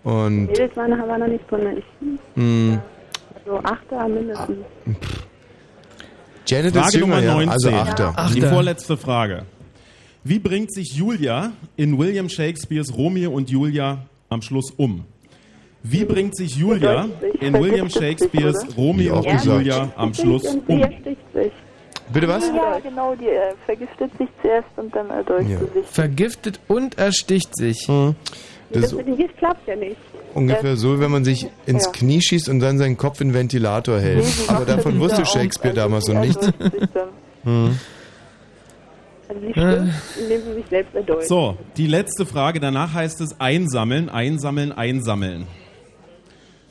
Und 0.05 0.47
Mädels 0.47 0.77
waren 0.77 0.91
nachher 0.91 1.19
noch 1.19 1.29
nicht 1.29 1.51
drin. 1.51 1.79
Ich, 1.79 1.85
mh, 2.35 2.83
also 3.35 3.59
Achter 3.59 4.09
mindestens. 4.09 4.59
Janet 6.47 6.75
Frage 6.75 6.87
ist 6.89 6.95
jünger, 6.95 7.21
Nummer 7.21 7.23
ja, 7.23 7.35
19. 7.35 7.51
also 7.51 7.71
Achter. 7.71 8.31
Die 8.35 8.41
vorletzte 8.43 8.97
Frage. 8.97 9.45
Wie 10.25 10.39
bringt 10.39 10.73
sich 10.73 10.95
Julia 10.95 11.53
in 11.77 11.99
William 11.99 12.29
Shakespeares 12.29 12.97
Romeo 12.97 13.31
und 13.31 13.51
Julia 13.51 14.07
am 14.29 14.43
Schluss 14.43 14.71
um? 14.77 15.05
Wie 15.83 16.05
bringt 16.05 16.37
sich 16.37 16.57
Julia 16.57 17.09
in 17.41 17.55
William 17.55 17.91
Shakespeares 17.91 18.77
Romeo 18.77 19.19
und 19.19 19.45
Julia 19.45 19.93
am 19.97 20.15
Schluss 20.15 20.45
und 20.45 20.69
um? 20.69 20.81
Sie. 22.13 22.21
Bitte 22.21 22.29
was? 22.29 22.49
Ja, 22.49 22.79
genau, 22.79 23.15
die 23.15 23.27
äh, 23.29 23.55
vergiftet 23.67 24.11
sich 24.19 24.29
zuerst 24.41 24.69
und 24.77 24.95
dann 24.95 25.11
erdolcht 25.11 25.49
Ja. 25.51 25.59
sie 25.59 25.81
sich. 25.81 25.87
Vergiftet 25.87 26.61
und 26.69 26.99
ersticht 26.99 27.57
sich. 27.57 27.87
Das 28.71 28.91
Das 28.91 28.97
dem 29.05 29.17
Gift 29.17 29.37
klappt 29.37 29.67
ja 29.69 29.77
nicht. 29.77 29.97
ungefähr 30.35 30.77
so, 30.77 30.99
wenn 30.99 31.11
man 31.11 31.25
sich 31.25 31.47
ins 31.67 31.85
Ja. 31.87 31.93
Knie 31.93 32.23
schießt 32.23 32.49
und 32.49 32.61
dann 32.61 32.79
seinen 32.79 32.97
Kopf 32.97 33.21
in 33.21 33.29
den 33.29 33.35
Ventilator 33.35 34.01
hält. 34.01 34.19
Nee, 34.19 34.23
sie 34.25 34.49
Aber 34.49 34.65
davon 34.65 34.99
das 34.99 35.11
wusste 35.11 35.27
Shakespeare 35.27 35.75
also 35.75 35.83
damals 35.83 36.05
sie 36.07 36.15
noch 36.15 36.21
nichts. 36.23 36.45
sich 36.47 36.55
dann. 36.95 37.09
Hm. 37.45 37.79
Also 39.29 39.41
sie 39.47 39.51
stirbt, 39.53 39.89
indem 40.21 40.41
sie 40.43 40.55
sich 40.55 40.67
selbst 40.71 40.95
erdolcht. 40.95 41.29
So, 41.29 41.57
die 41.77 41.87
letzte 41.87 42.25
Frage. 42.27 42.61
Danach 42.61 42.93
heißt 42.95 43.21
es 43.21 43.41
einsammeln, 43.41 44.09
einsammeln, 44.09 44.73
einsammeln. 44.73 45.47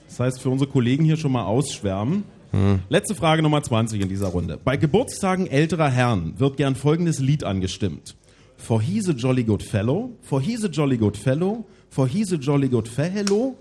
Das 0.07 0.19
heißt 0.19 0.41
für 0.41 0.49
unsere 0.49 0.69
Kollegen 0.69 1.03
hier 1.05 1.17
schon 1.17 1.31
mal 1.31 1.45
ausschwärmen. 1.45 2.23
Hm. 2.51 2.79
Letzte 2.89 3.15
Frage 3.15 3.41
Nummer 3.41 3.63
20 3.63 4.01
in 4.01 4.09
dieser 4.09 4.27
Runde. 4.27 4.59
Bei 4.63 4.77
Geburtstagen 4.77 5.47
älterer 5.47 5.89
Herren 5.89 6.33
wird 6.37 6.57
gern 6.57 6.75
folgendes 6.75 7.19
Lied 7.19 7.43
angestimmt. 7.43 8.15
For 8.57 8.81
he's 8.81 9.09
a 9.09 9.13
jolly 9.13 9.43
good 9.43 9.63
fellow, 9.63 10.11
for 10.21 10.41
he's 10.41 10.63
a 10.63 10.67
jolly 10.67 10.97
good 10.97 11.17
fellow, 11.17 11.65
for 11.89 12.07
he's 12.07 12.31
a 12.31 12.35
jolly 12.35 12.69
good 12.69 12.87
fellow. 12.87 13.55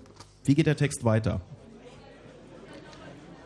Wie 0.45 0.55
geht 0.55 0.67
der 0.67 0.77
Text 0.77 1.05
weiter? 1.05 1.41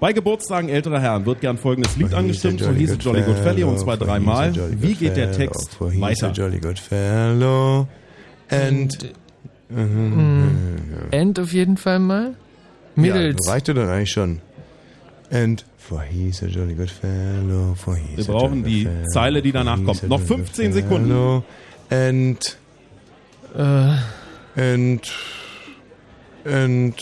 Bei 0.01 0.13
Geburtstagen 0.13 0.69
älterer 0.69 1.01
Herren 1.01 1.25
wird 1.25 1.41
gern 1.41 1.57
folgendes 1.57 1.97
Lied 1.97 2.13
angestimmt, 2.13 2.61
for 2.61 2.75
he's 2.75 2.91
a 2.91 2.97
jolly 2.97 3.23
good 3.23 3.39
fellow, 3.39 3.69
und 3.69 3.79
zwar 3.79 3.95
a 3.95 3.97
dreimal. 3.97 4.53
Wie 4.81 4.95
geht 4.95 5.17
der 5.17 5.33
Text 5.33 5.75
for 5.75 5.91
he's 5.91 6.03
a 6.03 6.07
weiter? 6.07 6.33
jolly 6.33 6.59
good 6.59 6.79
fellow. 6.79 7.87
And... 8.51 9.15
Mhm. 9.71 10.51
End 11.11 11.39
auf 11.39 11.53
jeden 11.53 11.77
Fall 11.77 11.99
mal. 11.99 12.35
Mädels. 12.97 13.47
Ja, 13.47 13.53
reicht 13.53 13.69
dir 13.69 13.75
dann 13.75 13.89
eigentlich 13.89 14.11
schon. 14.11 14.41
And 15.35 15.65
for 15.77 16.01
he's 16.03 16.43
a 16.43 16.47
jolly 16.47 16.75
good 16.75 16.91
fellow, 16.91 17.75
for 17.75 17.97
he's 17.97 18.29
Wir 18.29 18.35
brauchen 18.35 18.65
a 18.65 18.69
die 18.69 18.85
fellow, 18.85 19.09
Zeile, 19.09 19.43
die 19.43 19.51
danach 19.51 19.83
kommt. 19.85 20.09
Noch 20.09 20.21
15 20.21 20.73
Sekunden. 20.73 21.43
And, 21.91 22.57
uh, 23.57 23.97
and, 24.55 25.01
and. 26.45 26.95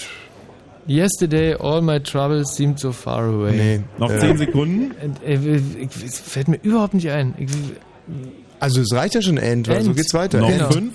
Yesterday 0.87 1.55
all 1.55 1.83
my 1.83 2.01
troubles 2.01 2.57
seemed 2.57 2.81
so 2.81 2.91
far 2.91 3.27
away. 3.27 3.53
Nee, 3.53 3.81
noch 3.99 4.11
äh, 4.11 4.19
10 4.19 4.39
Sekunden. 4.39 4.95
And, 5.01 5.23
äh, 5.23 5.61
es 6.05 6.19
fällt 6.19 6.49
mir 6.49 6.59
überhaupt 6.63 6.95
nicht 6.95 7.11
ein. 7.11 7.35
Ich, 7.39 7.51
also 8.59 8.81
es 8.81 8.93
reicht 8.95 9.15
ja 9.15 9.23
schon 9.23 9.37
End, 9.37 9.69
end. 9.69 9.85
so 9.85 9.93
geht's 9.93 10.15
weiter. 10.15 10.41
Noch 10.41 10.73
5. 10.73 10.93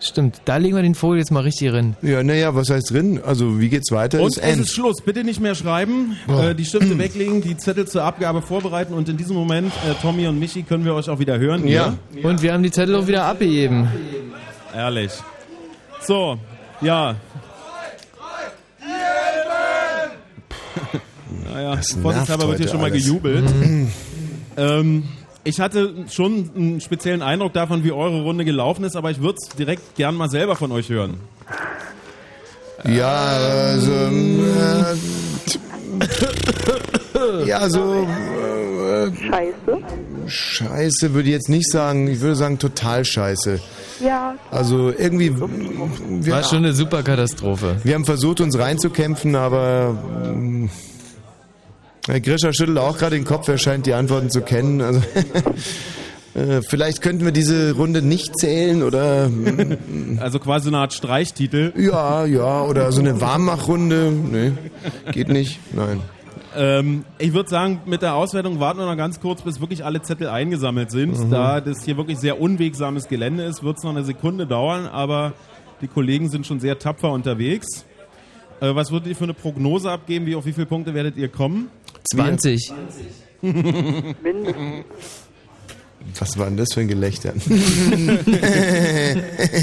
Stimmt, 0.00 0.40
da 0.44 0.58
legen 0.58 0.76
wir 0.76 0.82
den 0.82 0.94
Vogel 0.94 1.18
jetzt 1.18 1.32
mal 1.32 1.42
richtig 1.42 1.72
rein. 1.72 1.96
Ja, 2.02 2.22
naja, 2.22 2.54
was 2.54 2.70
heißt 2.70 2.92
drin? 2.92 3.20
Also 3.24 3.58
wie 3.60 3.68
geht's 3.68 3.90
weiter? 3.90 4.20
Und 4.20 4.28
ist 4.28 4.36
es 4.38 4.42
End. 4.44 4.60
ist 4.62 4.72
Schluss. 4.72 5.00
Bitte 5.02 5.24
nicht 5.24 5.40
mehr 5.40 5.56
schreiben, 5.56 6.16
äh, 6.28 6.54
die 6.54 6.64
Stifte 6.64 6.96
weglegen, 6.98 7.40
die 7.42 7.56
Zettel 7.56 7.88
zur 7.88 8.04
Abgabe 8.04 8.40
vorbereiten 8.40 8.94
und 8.94 9.08
in 9.08 9.16
diesem 9.16 9.34
Moment, 9.34 9.72
äh, 9.88 9.94
Tommy 10.00 10.28
und 10.28 10.38
Michi, 10.38 10.62
können 10.62 10.84
wir 10.84 10.94
euch 10.94 11.10
auch 11.10 11.18
wieder 11.18 11.38
hören. 11.38 11.66
Ja. 11.66 11.94
Und 12.22 12.42
wir 12.42 12.52
haben 12.52 12.62
die 12.62 12.70
Zettel 12.70 12.94
auch 12.94 13.08
wieder 13.08 13.24
abgegeben. 13.24 13.88
Ehrlich. 14.72 15.10
So, 16.06 16.38
ja. 16.80 17.16
naja, 21.52 21.76
Das 21.76 21.92
vorsichtshalber 22.00 22.48
wird 22.48 22.58
hier 22.58 22.68
schon 22.68 22.80
mal 22.80 22.90
alles. 22.90 23.04
gejubelt. 23.04 23.44
Mhm. 23.44 23.88
ähm, 24.56 25.04
ich 25.48 25.60
hatte 25.60 25.94
schon 26.10 26.50
einen 26.54 26.80
speziellen 26.80 27.22
Eindruck 27.22 27.54
davon, 27.54 27.82
wie 27.82 27.92
eure 27.92 28.20
Runde 28.22 28.44
gelaufen 28.44 28.84
ist, 28.84 28.96
aber 28.96 29.10
ich 29.10 29.20
würde 29.20 29.38
es 29.42 29.48
direkt 29.56 29.96
gern 29.96 30.14
mal 30.14 30.28
selber 30.28 30.56
von 30.56 30.70
euch 30.72 30.90
hören. 30.90 31.14
Ja, 32.84 33.08
also... 33.08 33.92
Äh, 33.92 34.94
ja, 37.46 37.68
so... 37.68 38.06
Äh, 38.88 39.10
scheiße. 39.16 39.82
Scheiße 40.26 41.14
würde 41.14 41.28
ich 41.28 41.34
jetzt 41.34 41.48
nicht 41.48 41.70
sagen. 41.70 42.06
Ich 42.08 42.20
würde 42.20 42.36
sagen 42.36 42.58
total 42.58 43.04
scheiße. 43.04 43.58
Ja. 44.00 44.34
Also 44.50 44.90
irgendwie... 44.90 45.34
Wir, 45.34 46.32
War 46.32 46.44
schon 46.44 46.58
eine 46.58 46.74
super 46.74 47.02
Katastrophe. 47.02 47.76
wir 47.82 47.94
haben 47.94 48.04
versucht, 48.04 48.40
uns 48.40 48.58
reinzukämpfen, 48.58 49.34
aber... 49.34 49.96
ähm, 50.24 50.70
Herr 52.08 52.20
Grischer 52.20 52.52
schüttelt 52.52 52.78
auch 52.78 52.98
gerade 52.98 53.16
den 53.16 53.24
Kopf, 53.24 53.48
er 53.48 53.58
scheint 53.58 53.86
die 53.86 53.94
Antworten 53.94 54.30
zu 54.30 54.40
kennen. 54.40 54.80
Also, 54.80 55.00
Äh, 56.38 56.62
vielleicht 56.62 57.02
könnten 57.02 57.24
wir 57.24 57.32
diese 57.32 57.72
Runde 57.72 58.02
nicht 58.02 58.38
zählen 58.38 58.82
oder. 58.82 59.30
Also 60.20 60.38
quasi 60.38 60.68
eine 60.68 60.78
Art 60.78 60.92
Streichtitel. 60.92 61.72
Ja, 61.76 62.24
ja, 62.24 62.62
oder 62.62 62.90
so 62.92 63.00
eine 63.00 63.20
Warmmachrunde. 63.20 64.10
Nee, 64.10 64.52
geht 65.12 65.28
nicht. 65.28 65.60
Nein. 65.72 66.00
Ähm, 66.56 67.04
ich 67.18 67.32
würde 67.34 67.48
sagen, 67.48 67.80
mit 67.86 68.02
der 68.02 68.14
Auswertung 68.14 68.58
warten 68.58 68.78
wir 68.80 68.86
noch 68.86 68.96
ganz 68.96 69.20
kurz, 69.20 69.42
bis 69.42 69.60
wirklich 69.60 69.84
alle 69.84 70.02
Zettel 70.02 70.28
eingesammelt 70.28 70.90
sind. 70.90 71.18
Mhm. 71.18 71.30
Da 71.30 71.60
das 71.60 71.84
hier 71.84 71.96
wirklich 71.96 72.18
sehr 72.18 72.40
unwegsames 72.40 73.08
Gelände 73.08 73.44
ist, 73.44 73.62
wird 73.62 73.78
es 73.78 73.84
noch 73.84 73.90
eine 73.90 74.04
Sekunde 74.04 74.46
dauern, 74.46 74.86
aber 74.86 75.34
die 75.80 75.88
Kollegen 75.88 76.28
sind 76.28 76.46
schon 76.46 76.58
sehr 76.58 76.78
tapfer 76.78 77.12
unterwegs. 77.12 77.84
Äh, 78.60 78.74
was 78.74 78.90
würdet 78.90 79.08
ihr 79.08 79.16
für 79.16 79.24
eine 79.24 79.34
Prognose 79.34 79.90
abgeben? 79.90 80.26
Wie 80.26 80.34
auf 80.34 80.46
wie 80.46 80.52
viele 80.52 80.66
Punkte 80.66 80.94
werdet 80.94 81.16
ihr 81.16 81.28
kommen? 81.28 81.70
20. 82.12 82.72
Was 86.18 86.38
war 86.38 86.46
denn 86.46 86.56
das 86.56 86.72
für 86.72 86.80
ein 86.80 86.88
Gelächter? 86.88 87.34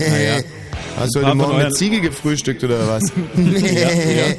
Naja. 0.10 0.42
Hast 0.98 1.16
du 1.16 1.26
heute 1.26 1.36
Morgen 1.36 1.58
eine 1.58 1.72
Ziege 1.72 2.00
gefrühstückt 2.00 2.64
oder 2.64 2.88
was? 2.88 3.04
Ja, 3.38 3.92
ja. 3.92 4.36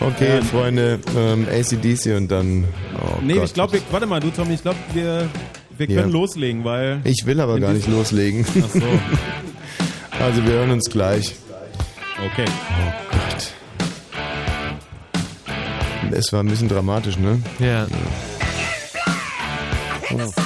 Okay, 0.00 0.36
Ja. 0.36 0.42
Freunde, 0.42 1.00
ähm, 1.16 1.46
ACDC 1.50 2.16
und 2.16 2.28
dann. 2.30 2.64
Oh 3.00 3.18
nee, 3.22 3.34
Gott. 3.34 3.44
ich 3.44 3.54
glaube, 3.54 3.80
warte 3.90 4.06
mal, 4.06 4.20
du 4.20 4.30
Tommy, 4.30 4.54
ich 4.54 4.62
glaube, 4.62 4.78
wir, 4.92 5.28
wir 5.76 5.86
können 5.88 6.12
loslegen, 6.12 6.62
weil... 6.64 7.00
Ich 7.04 7.26
will 7.26 7.40
aber 7.40 7.58
gar 7.58 7.72
nicht 7.72 7.88
loslegen. 7.88 8.44
Ach 8.64 8.70
so. 8.72 8.80
Also 10.20 10.44
wir 10.44 10.52
hören 10.52 10.70
uns 10.70 10.88
gleich. 10.88 11.34
Okay. 12.24 12.44
Es 16.12 16.32
war 16.32 16.40
ein 16.40 16.48
bisschen 16.48 16.68
dramatisch, 16.68 17.18
ne? 17.18 17.40
Ja. 17.58 17.86
Oh. 20.12 20.43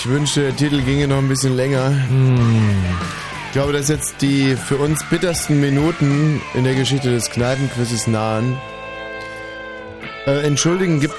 Ich 0.00 0.08
wünschte, 0.08 0.44
der 0.44 0.56
Titel 0.56 0.80
ginge 0.80 1.06
noch 1.06 1.18
ein 1.18 1.28
bisschen 1.28 1.56
länger. 1.56 1.92
Ich 3.46 3.52
glaube, 3.52 3.74
dass 3.74 3.88
jetzt 3.88 4.22
die 4.22 4.56
für 4.56 4.78
uns 4.78 5.04
bittersten 5.04 5.60
Minuten 5.60 6.40
in 6.54 6.64
der 6.64 6.74
Geschichte 6.74 7.10
des 7.10 7.28
Kneipenquizzes 7.28 8.06
nahen. 8.06 8.56
Äh, 10.26 10.46
entschuldigen 10.46 11.00
gibt, 11.00 11.14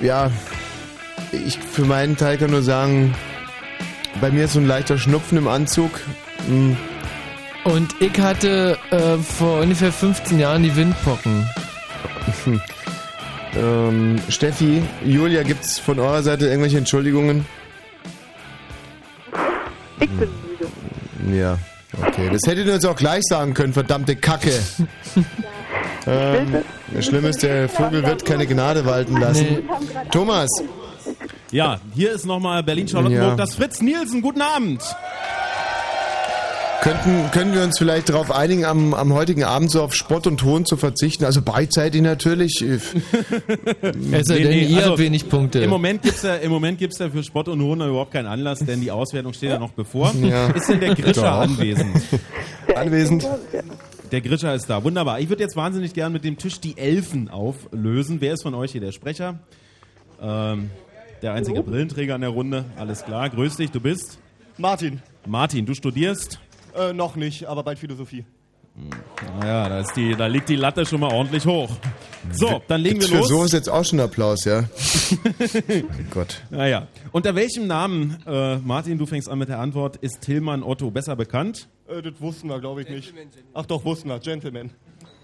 äh, 0.00 0.06
ja, 0.06 0.30
ich 1.32 1.58
für 1.58 1.84
meinen 1.84 2.16
Teil 2.16 2.38
kann 2.38 2.50
nur 2.50 2.62
sagen, 2.62 3.14
bei 4.22 4.30
mir 4.30 4.44
ist 4.44 4.54
so 4.54 4.60
ein 4.60 4.66
leichter 4.66 4.96
Schnupfen 4.96 5.36
im 5.36 5.46
Anzug. 5.46 6.00
Hm. 6.46 6.78
Und 7.64 7.94
ich 8.00 8.18
hatte 8.18 8.78
äh, 8.90 9.18
vor 9.18 9.60
ungefähr 9.60 9.92
15 9.92 10.38
Jahren 10.38 10.62
die 10.62 10.74
Windpocken. 10.74 11.46
Ähm, 13.54 14.16
Steffi, 14.30 14.82
Julia, 15.04 15.42
gibt's 15.42 15.78
von 15.78 15.98
eurer 15.98 16.22
Seite 16.22 16.46
irgendwelche 16.46 16.78
Entschuldigungen? 16.78 17.44
Ja, 21.42 21.58
okay. 22.06 22.30
Das 22.32 22.40
hättet 22.46 22.66
ihr 22.68 22.74
uns 22.74 22.84
auch 22.84 22.94
gleich 22.96 23.22
sagen 23.28 23.52
können, 23.54 23.72
verdammte 23.72 24.14
Kacke. 24.16 24.52
ähm, 26.06 26.56
das 26.94 27.06
Schlimme 27.06 27.28
ist, 27.28 27.42
der 27.42 27.68
Vogel 27.68 28.04
wird 28.06 28.24
keine 28.24 28.46
Gnade 28.46 28.84
walten 28.86 29.16
lassen. 29.18 29.58
Thomas, 30.10 30.48
Ja, 31.50 31.80
hier 31.94 32.12
ist 32.12 32.24
nochmal 32.26 32.62
Berlin-Charlottenburg, 32.62 33.30
Ja. 33.30 33.36
das 33.36 33.54
Fritz 33.56 33.80
Nielsen. 33.82 34.22
Guten 34.22 34.40
Abend. 34.42 34.82
Könnten, 36.82 37.30
können 37.30 37.54
wir 37.54 37.62
uns 37.62 37.78
vielleicht 37.78 38.08
darauf 38.08 38.30
einigen, 38.32 38.64
am, 38.64 38.92
am 38.92 39.14
heutigen 39.14 39.44
Abend 39.44 39.70
so 39.70 39.82
auf 39.82 39.94
Spott 39.94 40.26
und 40.26 40.38
Ton 40.38 40.66
zu 40.66 40.76
verzichten? 40.76 41.24
Also 41.24 41.40
beidseitig 41.40 42.02
natürlich. 42.02 42.62
Es 44.12 44.26
sei 44.26 44.40
denn, 44.40 44.68
ihr 44.68 44.84
habt 44.84 44.98
wenig 44.98 45.28
Punkte. 45.28 45.58
also 45.58 45.64
Im 45.64 45.70
Moment 45.70 46.02
gibt's 46.02 46.22
ja, 46.22 46.36
im 46.36 46.50
Moment 46.50 46.78
gibt's 46.78 46.98
ja 46.98 47.08
für 47.08 47.22
Spott 47.22 47.48
und 47.48 47.62
Hohn 47.62 47.80
überhaupt 47.80 48.12
keinen 48.12 48.26
Anlass, 48.26 48.58
denn 48.58 48.80
die 48.80 48.90
Auswertung 48.90 49.32
steht 49.32 49.50
ja 49.50 49.58
noch 49.58 49.72
bevor. 49.72 50.12
Ja. 50.22 50.48
Ist 50.48 50.68
denn 50.68 50.80
der 50.80 50.94
Grischer 50.94 51.22
Doch. 51.22 51.40
anwesend? 51.40 52.02
Anwesend. 52.74 53.28
Der 54.10 54.20
Grischer 54.20 54.54
ist 54.54 54.68
da. 54.68 54.82
Wunderbar. 54.82 55.20
Ich 55.20 55.28
würde 55.28 55.42
jetzt 55.42 55.56
wahnsinnig 55.56 55.94
gern 55.94 56.12
mit 56.12 56.24
dem 56.24 56.36
Tisch 56.36 56.60
die 56.60 56.76
Elfen 56.76 57.28
auflösen. 57.28 58.20
Wer 58.20 58.34
ist 58.34 58.42
von 58.42 58.54
euch 58.54 58.72
hier 58.72 58.80
der 58.80 58.92
Sprecher? 58.92 59.38
Ähm, 60.20 60.70
der 61.22 61.32
einzige 61.32 61.62
Brillenträger 61.62 62.16
in 62.16 62.20
der 62.22 62.30
Runde. 62.30 62.64
Alles 62.76 63.04
klar. 63.04 63.30
Grüß 63.30 63.56
dich. 63.56 63.70
Du 63.70 63.80
bist? 63.80 64.18
Martin. 64.58 65.00
Martin, 65.26 65.64
du 65.64 65.74
studierst? 65.74 66.40
Äh, 66.74 66.92
noch 66.92 67.16
nicht, 67.16 67.46
aber 67.46 67.62
bald 67.62 67.78
Philosophie. 67.78 68.24
Naja, 69.38 69.68
da, 69.68 69.80
ist 69.80 69.94
die, 69.94 70.14
da 70.16 70.26
liegt 70.26 70.48
die 70.48 70.56
Latte 70.56 70.86
schon 70.86 71.00
mal 71.00 71.12
ordentlich 71.12 71.44
hoch. 71.44 71.68
So, 72.32 72.62
dann 72.68 72.80
legen 72.80 73.00
wir 73.00 73.08
Für 73.08 73.18
los. 73.18 73.28
so 73.28 73.44
ist 73.44 73.52
jetzt 73.52 73.68
auch 73.68 73.84
schon 73.84 74.00
Applaus, 74.00 74.44
ja? 74.44 74.60
oh 74.64 75.82
Gott. 76.10 76.40
Naja. 76.50 76.86
Unter 77.10 77.34
welchem 77.34 77.66
Namen, 77.66 78.16
äh, 78.26 78.56
Martin, 78.58 78.96
du 78.96 79.04
fängst 79.04 79.28
an 79.28 79.38
mit 79.38 79.50
der 79.50 79.58
Antwort, 79.58 79.96
ist 79.96 80.22
Tillmann 80.22 80.62
Otto 80.62 80.90
besser 80.90 81.16
bekannt? 81.16 81.68
Äh, 81.86 82.00
das 82.00 82.14
wussten 82.20 82.48
wir, 82.48 82.60
glaube 82.60 82.82
ich, 82.82 82.88
nicht. 82.88 83.12
Ach 83.52 83.66
doch, 83.66 83.84
wussten 83.84 84.08
wir. 84.08 84.18
Gentleman. 84.20 84.70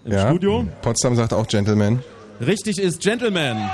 Im 0.05 0.19
Studio? 0.19 0.67
Potsdam 0.81 1.15
sagt 1.15 1.33
auch 1.33 1.47
Gentleman. 1.47 2.03
Richtig 2.39 2.77
ist 2.77 3.01
Gentleman. 3.01 3.69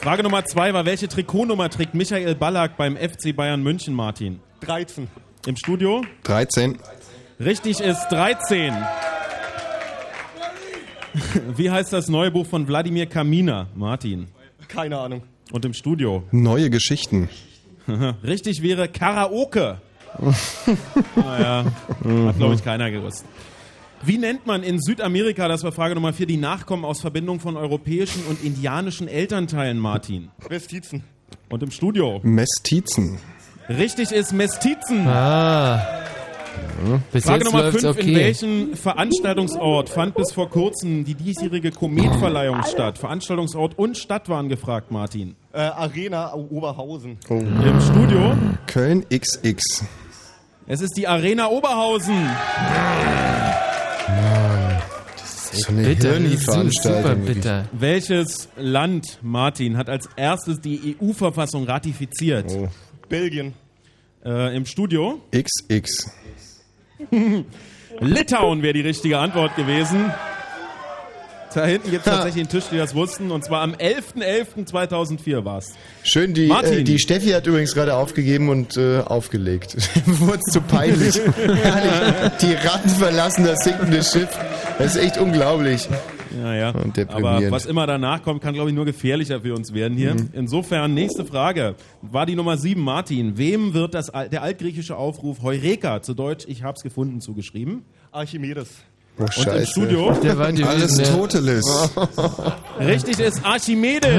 Frage 0.00 0.22
Nummer 0.22 0.44
zwei 0.44 0.72
war, 0.74 0.84
welche 0.84 1.08
Trikotnummer 1.08 1.70
trägt 1.70 1.94
Michael 1.94 2.34
Ballack 2.34 2.76
beim 2.76 2.96
FC 2.96 3.34
Bayern 3.34 3.62
München, 3.62 3.94
Martin? 3.94 4.40
13. 4.60 5.08
Im 5.44 5.56
Studio? 5.56 6.04
13. 6.22 6.78
Richtig 7.40 7.80
ist 7.80 8.06
13. 8.10 8.72
Wie 11.56 11.68
heißt 11.68 11.92
das 11.92 12.06
neue 12.08 12.30
Buch 12.30 12.46
von 12.46 12.68
Wladimir 12.68 13.06
Kamina, 13.06 13.66
Martin? 13.74 14.28
Keine 14.68 14.98
Ahnung. 14.98 15.22
Und 15.50 15.64
im 15.64 15.74
Studio? 15.74 16.22
Neue 16.30 16.70
Geschichten. 16.70 17.28
Richtig 18.22 18.62
wäre 18.62 18.86
Karaoke. 18.88 19.80
naja, 21.16 21.64
hat 22.26 22.36
glaube 22.36 22.54
ich 22.54 22.62
keiner 22.62 22.92
gewusst. 22.92 23.24
Wie 24.04 24.18
nennt 24.18 24.46
man 24.46 24.62
in 24.62 24.80
Südamerika, 24.80 25.48
das 25.48 25.64
war 25.64 25.72
Frage 25.72 25.96
Nummer 25.96 26.12
vier, 26.12 26.26
die 26.26 26.36
Nachkommen 26.36 26.84
aus 26.84 27.00
Verbindung 27.00 27.40
von 27.40 27.56
europäischen 27.56 28.22
und 28.28 28.44
indianischen 28.44 29.08
Elternteilen, 29.08 29.78
Martin? 29.78 30.30
Westizen. 30.48 31.02
Und 31.48 31.64
im 31.64 31.72
Studio? 31.72 32.20
Mestizen. 32.22 33.18
Richtig 33.68 34.12
ist 34.12 34.32
Mestizen. 34.32 35.06
Ah. 35.06 36.02
Bis 37.12 37.24
Frage 37.24 37.44
Nummer 37.44 37.62
läuft's 37.62 37.82
5. 37.82 37.98
In 37.98 38.02
okay. 38.02 38.14
welchem 38.16 38.76
Veranstaltungsort 38.76 39.88
fand 39.88 40.14
bis 40.14 40.32
vor 40.32 40.50
kurzem 40.50 41.04
die 41.04 41.14
diesjährige 41.14 41.70
Kometverleihung 41.70 42.62
statt? 42.64 42.98
Veranstaltungsort 42.98 43.78
und 43.78 43.96
Stadt 43.96 44.28
waren 44.28 44.48
gefragt, 44.48 44.90
Martin. 44.90 45.36
Äh, 45.52 45.60
Arena 45.60 46.34
Oberhausen. 46.34 47.18
Im 47.28 47.80
Studio? 47.80 48.34
Köln 48.66 49.04
XX. 49.08 49.84
Es 50.66 50.80
ist 50.80 50.96
die 50.96 51.06
Arena 51.06 51.48
Oberhausen. 51.48 52.28
Das 55.16 55.52
ist 55.52 55.66
so 55.66 55.72
eine 55.72 55.82
bitter, 55.82 56.12
Hirni-Veranstaltung. 56.12 57.02
super 57.02 57.14
bitter. 57.14 57.64
Welches 57.72 58.48
Land, 58.56 59.18
Martin, 59.22 59.76
hat 59.76 59.88
als 59.88 60.08
erstes 60.16 60.60
die 60.60 60.96
EU-Verfassung 61.00 61.64
ratifiziert? 61.64 62.50
Oh. 62.50 62.68
Belgien. 63.12 63.52
Äh, 64.24 64.56
Im 64.56 64.64
Studio? 64.64 65.20
XX. 65.32 66.10
Litauen 68.00 68.62
wäre 68.62 68.72
die 68.72 68.80
richtige 68.80 69.18
Antwort 69.18 69.54
gewesen. 69.54 70.10
Da 71.54 71.66
hinten 71.66 71.90
gibt 71.90 72.06
es 72.06 72.12
tatsächlich 72.12 72.42
einen 72.42 72.50
Tisch, 72.50 72.64
die 72.70 72.76
das 72.76 72.94
wussten. 72.94 73.30
Und 73.30 73.44
zwar 73.44 73.62
am 73.62 73.74
11.11.2004 73.74 75.44
war 75.44 75.58
es. 75.58 75.74
Schön, 76.02 76.34
die, 76.34 76.50
äh, 76.50 76.82
die 76.82 76.98
Steffi 76.98 77.30
hat 77.30 77.46
übrigens 77.46 77.74
gerade 77.74 77.94
aufgegeben 77.94 78.48
und 78.48 78.76
äh, 78.76 79.00
aufgelegt. 79.00 79.76
Wurde 80.06 80.40
zu 80.50 80.60
peinlich. 80.60 81.20
Herrlich. 81.36 82.32
Die 82.42 82.54
Ratten 82.54 82.88
verlassen 82.88 83.44
das 83.44 83.58
sinkende 83.64 84.02
Schiff. 84.02 84.28
Das 84.78 84.96
ist 84.96 85.02
echt 85.02 85.18
unglaublich. 85.18 85.88
Ja, 86.36 86.54
ja. 86.54 86.70
Und 86.70 86.98
Aber 87.10 87.50
was 87.50 87.66
immer 87.66 87.86
danach 87.86 88.22
kommt, 88.22 88.42
kann, 88.42 88.54
glaube 88.54 88.70
ich, 88.70 88.74
nur 88.74 88.84
gefährlicher 88.84 89.40
für 89.40 89.54
uns 89.54 89.74
werden 89.74 89.96
hier. 89.96 90.14
Mhm. 90.14 90.30
Insofern, 90.32 90.94
nächste 90.94 91.24
Frage. 91.24 91.74
War 92.00 92.26
die 92.26 92.34
Nummer 92.34 92.56
7, 92.56 92.80
Martin. 92.80 93.36
Wem 93.36 93.74
wird 93.74 93.94
das, 93.94 94.10
der 94.10 94.42
altgriechische 94.42 94.96
Aufruf 94.96 95.42
Heureka, 95.42 96.02
zu 96.02 96.14
Deutsch, 96.14 96.44
ich 96.48 96.62
hab's 96.62 96.82
gefunden, 96.82 97.20
zugeschrieben? 97.20 97.84
Archimedes. 98.10 98.68
Oh, 99.18 99.24
Und 99.24 99.46
im 99.46 99.66
Studio? 99.66 100.12
Der 100.22 100.38
war 100.38 100.50
gewesen, 100.50 100.68
Alles 100.68 100.94
der- 100.96 101.12
Toteles. 101.16 101.64
Richtig 102.80 103.18
ist 103.20 103.44
Archimedes. 103.44 104.10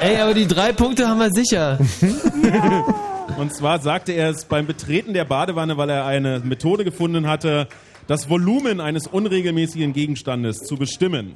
Ey, 0.00 0.16
aber 0.20 0.34
die 0.34 0.46
drei 0.46 0.72
Punkte 0.72 1.08
haben 1.08 1.18
wir 1.20 1.30
sicher. 1.30 1.78
Und 3.38 3.54
zwar 3.54 3.80
sagte 3.80 4.12
er 4.12 4.30
es 4.30 4.44
beim 4.44 4.66
Betreten 4.66 5.14
der 5.14 5.24
Badewanne, 5.24 5.76
weil 5.76 5.90
er 5.90 6.04
eine 6.06 6.40
Methode 6.40 6.84
gefunden 6.84 7.26
hatte, 7.26 7.66
das 8.06 8.28
Volumen 8.28 8.80
eines 8.80 9.06
unregelmäßigen 9.06 9.92
Gegenstandes 9.92 10.58
zu 10.58 10.76
bestimmen. 10.76 11.34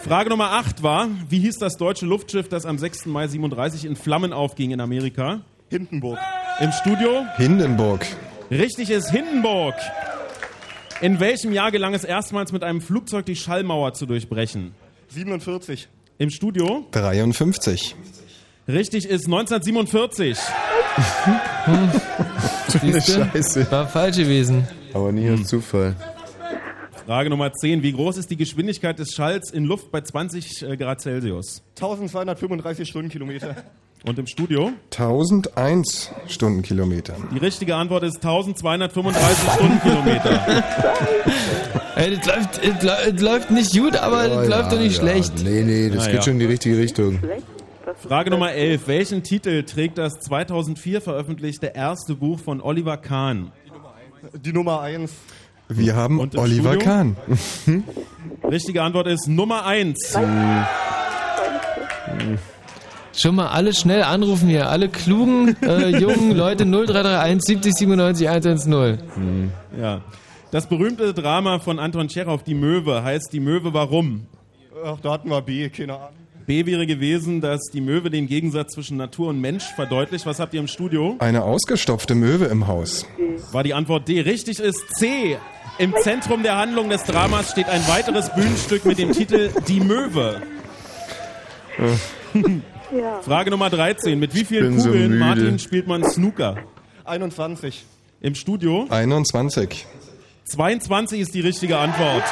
Frage 0.00 0.30
Nummer 0.30 0.52
8 0.52 0.82
war, 0.82 1.08
wie 1.28 1.38
hieß 1.40 1.58
das 1.58 1.76
deutsche 1.76 2.06
Luftschiff, 2.06 2.48
das 2.48 2.66
am 2.66 2.78
6. 2.78 3.06
Mai 3.06 3.26
37 3.26 3.84
in 3.84 3.96
Flammen 3.96 4.32
aufging 4.32 4.70
in 4.70 4.80
Amerika? 4.80 5.40
Hindenburg. 5.68 6.18
Im 6.60 6.72
Studio? 6.72 7.24
Hindenburg. 7.36 8.04
Richtig 8.50 8.90
ist 8.90 9.10
Hindenburg. 9.10 9.74
In 11.02 11.18
welchem 11.18 11.52
Jahr 11.52 11.70
gelang 11.70 11.94
es 11.94 12.04
erstmals 12.04 12.52
mit 12.52 12.62
einem 12.62 12.82
Flugzeug 12.82 13.24
die 13.24 13.34
Schallmauer 13.34 13.94
zu 13.94 14.04
durchbrechen? 14.04 14.74
47. 15.08 15.88
Im 16.18 16.28
Studio? 16.28 16.84
53. 16.90 17.96
Richtig 18.68 19.06
ist 19.06 19.24
1947. 19.24 20.36
Siehste? 22.68 23.30
Scheiße. 23.32 23.70
War 23.70 23.88
falsch 23.88 24.18
gewesen. 24.18 24.68
Aber 24.92 25.10
nie 25.10 25.30
aus 25.30 25.44
Zufall. 25.44 25.96
Frage 27.06 27.30
Nummer 27.30 27.50
10. 27.50 27.82
Wie 27.82 27.92
groß 27.92 28.18
ist 28.18 28.30
die 28.30 28.36
Geschwindigkeit 28.36 28.98
des 28.98 29.14
Schalls 29.14 29.50
in 29.50 29.64
Luft 29.64 29.90
bei 29.90 30.02
20 30.02 30.62
äh, 30.62 30.76
Grad 30.76 31.00
Celsius? 31.00 31.62
1235 31.76 32.86
Stundenkilometer. 32.86 33.56
Und 34.06 34.18
im 34.18 34.26
Studio? 34.26 34.72
1001 34.92 36.10
Stundenkilometer. 36.26 37.14
Die 37.34 37.38
richtige 37.38 37.76
Antwort 37.76 38.02
ist 38.02 38.16
1235 38.16 39.52
Stundenkilometer. 39.52 40.64
Ey, 41.96 42.16
das 42.16 42.26
läuft, 42.26 42.60
das 42.64 42.82
läuft- 42.82 43.12
das 43.12 43.20
läuft 43.20 43.50
nicht 43.50 43.72
gut, 43.78 43.96
aber 43.96 44.26
das 44.28 44.48
Ja, 44.48 44.56
läuft 44.56 44.72
doch 44.72 44.78
nicht 44.78 44.96
ja. 44.96 45.02
schlecht. 45.02 45.32
Nee, 45.44 45.62
nee, 45.64 45.88
das 45.90 45.98
Na 45.98 46.06
geht 46.06 46.14
ja. 46.14 46.22
schon 46.22 46.32
in 46.34 46.38
die 46.38 46.46
richtige 46.46 46.78
Richtung. 46.78 47.18
Frage 48.08 48.30
Nummer 48.30 48.52
11. 48.52 48.86
Welchen 48.88 49.22
Titel 49.22 49.64
trägt 49.64 49.98
das 49.98 50.14
2004 50.20 51.02
veröffentlichte 51.02 51.66
erste 51.74 52.14
Buch 52.14 52.38
von 52.40 52.62
Oliver 52.62 52.96
Kahn? 52.96 53.52
Die 54.34 54.52
Nummer 54.52 54.80
1. 54.80 55.10
Wir 55.68 55.94
haben 55.94 56.20
Oliver 56.20 56.72
Studio? 56.72 56.78
Kahn. 56.78 57.16
Richtige 58.50 58.82
Antwort 58.82 59.08
ist 59.08 59.28
Nummer 59.28 59.66
1. 59.66 60.14
Schon 63.16 63.34
mal 63.34 63.48
alle 63.48 63.74
schnell 63.74 64.02
anrufen 64.02 64.48
hier. 64.48 64.68
Alle 64.70 64.88
klugen, 64.88 65.56
äh, 65.62 65.88
jungen 65.98 66.32
Leute 66.32 66.64
0331 66.64 67.42
70 67.42 67.74
97 67.74 68.28
110. 68.28 69.50
Ja. 69.80 70.00
Das 70.50 70.66
berühmte 70.66 71.14
Drama 71.14 71.58
von 71.60 71.78
Anton 71.78 72.08
Tschechow, 72.08 72.42
Die 72.42 72.54
Möwe, 72.54 73.02
heißt 73.04 73.32
Die 73.32 73.40
Möwe 73.40 73.72
warum? 73.72 74.26
Ach, 74.84 74.98
da 75.00 75.12
hatten 75.12 75.28
wir 75.28 75.42
B, 75.42 75.68
keine 75.68 75.94
Ahnung. 75.94 76.08
B 76.46 76.66
wäre 76.66 76.86
gewesen, 76.86 77.40
dass 77.40 77.60
die 77.72 77.80
Möwe 77.80 78.10
den 78.10 78.26
Gegensatz 78.26 78.72
zwischen 78.72 78.96
Natur 78.96 79.28
und 79.28 79.40
Mensch 79.40 79.64
verdeutlicht. 79.64 80.26
Was 80.26 80.40
habt 80.40 80.52
ihr 80.54 80.60
im 80.60 80.66
Studio? 80.66 81.14
Eine 81.20 81.44
ausgestopfte 81.44 82.16
Möwe 82.16 82.46
im 82.46 82.66
Haus. 82.66 83.06
War 83.52 83.62
die 83.62 83.74
Antwort 83.74 84.08
D. 84.08 84.20
Richtig 84.20 84.58
ist 84.58 84.96
C. 84.96 85.36
Im 85.78 85.94
Zentrum 86.02 86.42
der 86.42 86.56
Handlung 86.56 86.88
des 86.90 87.04
Dramas 87.04 87.52
steht 87.52 87.68
ein 87.68 87.86
weiteres 87.86 88.34
Bühnenstück 88.34 88.84
mit 88.84 88.98
dem 88.98 89.12
Titel 89.12 89.50
Die 89.68 89.80
Möwe. 89.80 90.42
Ja. 92.96 93.20
Frage 93.22 93.50
Nummer 93.50 93.70
13. 93.70 94.18
Mit 94.18 94.34
wie 94.34 94.44
vielen 94.44 94.78
so 94.80 94.88
Kugeln, 94.88 95.10
müde. 95.10 95.24
Martin, 95.24 95.58
spielt 95.58 95.86
man 95.86 96.02
Snooker? 96.04 96.56
21. 97.04 97.84
Im 98.20 98.34
Studio? 98.34 98.86
21. 98.90 99.86
22 100.44 101.20
ist 101.20 101.34
die 101.34 101.40
richtige 101.40 101.78
Antwort. 101.78 102.24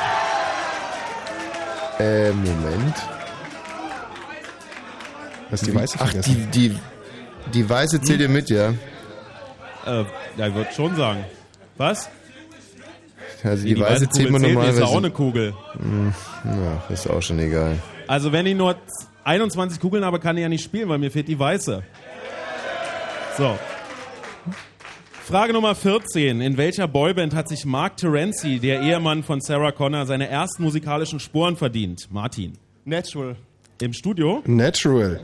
Äh, 1.98 2.30
Moment. 2.32 2.94
Was 5.50 5.60
die 5.62 5.74
weiße 5.74 5.98
Ach, 6.00 6.06
vergessen. 6.10 6.48
die, 6.52 6.68
die, 6.70 6.78
die 7.54 7.68
weiße 7.70 8.00
zählt 8.02 8.20
ihr 8.20 8.28
mit, 8.28 8.50
ja? 8.50 8.70
Äh, 9.86 10.04
ja, 10.36 10.48
ich 10.48 10.54
würde 10.54 10.72
schon 10.72 10.94
sagen. 10.96 11.24
Was? 11.76 12.08
Also 13.44 13.64
Nee, 13.64 13.74
die, 13.74 13.80
weiße 13.80 14.08
zählt 14.10 14.30
man 14.30 14.42
normalerweise. 14.42 14.80
ist 14.82 14.88
ja 14.88 14.92
auch 14.92 14.96
eine 14.98 15.10
Kugel. 15.10 15.54
Hm, 15.78 16.12
Ja, 16.44 16.82
ist 16.92 17.08
auch 17.08 17.22
schon 17.22 17.38
egal. 17.38 17.78
Also 18.08 18.32
wenn 18.32 18.46
ich 18.46 18.56
nur 18.56 18.76
21 19.28 19.78
Kugeln 19.78 20.04
habe, 20.06 20.18
kann 20.20 20.36
ich 20.38 20.42
ja 20.42 20.48
nicht 20.48 20.64
spielen, 20.64 20.88
weil 20.88 20.96
mir 20.98 21.10
fehlt 21.10 21.28
die 21.28 21.38
weiße. 21.38 21.82
So. 23.36 23.58
Frage 25.26 25.52
Nummer 25.52 25.74
14. 25.74 26.40
In 26.40 26.56
welcher 26.56 26.88
Boyband 26.88 27.34
hat 27.34 27.46
sich 27.48 27.66
Mark 27.66 27.98
Terenzi, 27.98 28.58
der 28.58 28.80
Ehemann 28.80 29.22
von 29.22 29.42
Sarah 29.42 29.72
Connor, 29.72 30.06
seine 30.06 30.28
ersten 30.28 30.62
musikalischen 30.62 31.20
Sporen 31.20 31.56
verdient? 31.56 32.08
Martin. 32.10 32.54
Natural. 32.86 33.36
Im 33.82 33.92
Studio? 33.92 34.42
Natural. 34.46 35.20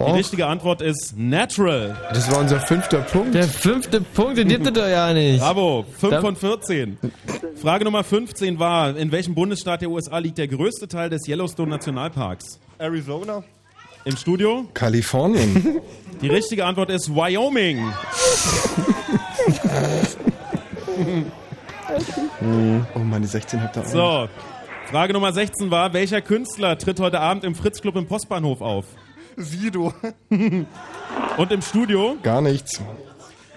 Die 0.00 0.10
richtige 0.10 0.46
Antwort 0.46 0.82
ist 0.82 1.14
Natural. 1.16 1.96
Das 2.12 2.28
war 2.32 2.40
unser 2.40 2.58
fünfter 2.58 2.98
Punkt. 3.02 3.34
Der 3.36 3.44
fünfte 3.44 4.00
Punkt, 4.00 4.36
den 4.36 4.48
gibt 4.48 4.66
es 4.66 4.72
doch 4.72 4.88
ja 4.88 5.12
nicht. 5.14 5.38
Bravo, 5.38 5.86
5 5.98 6.10
Da- 6.12 6.20
von 6.20 6.34
14. 6.34 6.98
Frage 7.62 7.84
Nummer 7.84 8.02
15 8.02 8.58
war, 8.58 8.96
in 8.96 9.12
welchem 9.12 9.36
Bundesstaat 9.36 9.80
der 9.82 9.90
USA 9.90 10.18
liegt 10.18 10.38
der 10.38 10.48
größte 10.48 10.88
Teil 10.88 11.08
des 11.10 11.28
Yellowstone 11.28 11.70
Nationalparks? 11.70 12.58
Arizona. 12.78 13.42
Im 14.04 14.16
Studio? 14.16 14.66
Kalifornien. 14.74 15.80
Die 16.20 16.28
richtige 16.28 16.64
Antwort 16.64 16.90
ist 16.90 17.14
Wyoming. 17.14 17.82
Oh 22.94 22.98
Mann, 22.98 23.22
die 23.22 23.28
16 23.28 23.62
habt 23.62 23.76
ihr 23.76 23.82
auch. 23.82 23.86
So, 23.86 24.28
Frage 24.90 25.12
Nummer 25.12 25.32
16 25.32 25.70
war, 25.70 25.92
welcher 25.92 26.20
Künstler 26.20 26.78
tritt 26.78 27.00
heute 27.00 27.20
Abend 27.20 27.44
im 27.44 27.54
Fritz 27.54 27.80
Club 27.80 27.96
im 27.96 28.06
Postbahnhof 28.06 28.60
auf? 28.60 28.86
Sido. 29.36 29.92
Und 31.36 31.52
im 31.52 31.62
Studio? 31.62 32.16
Gar 32.22 32.42
nichts. 32.42 32.80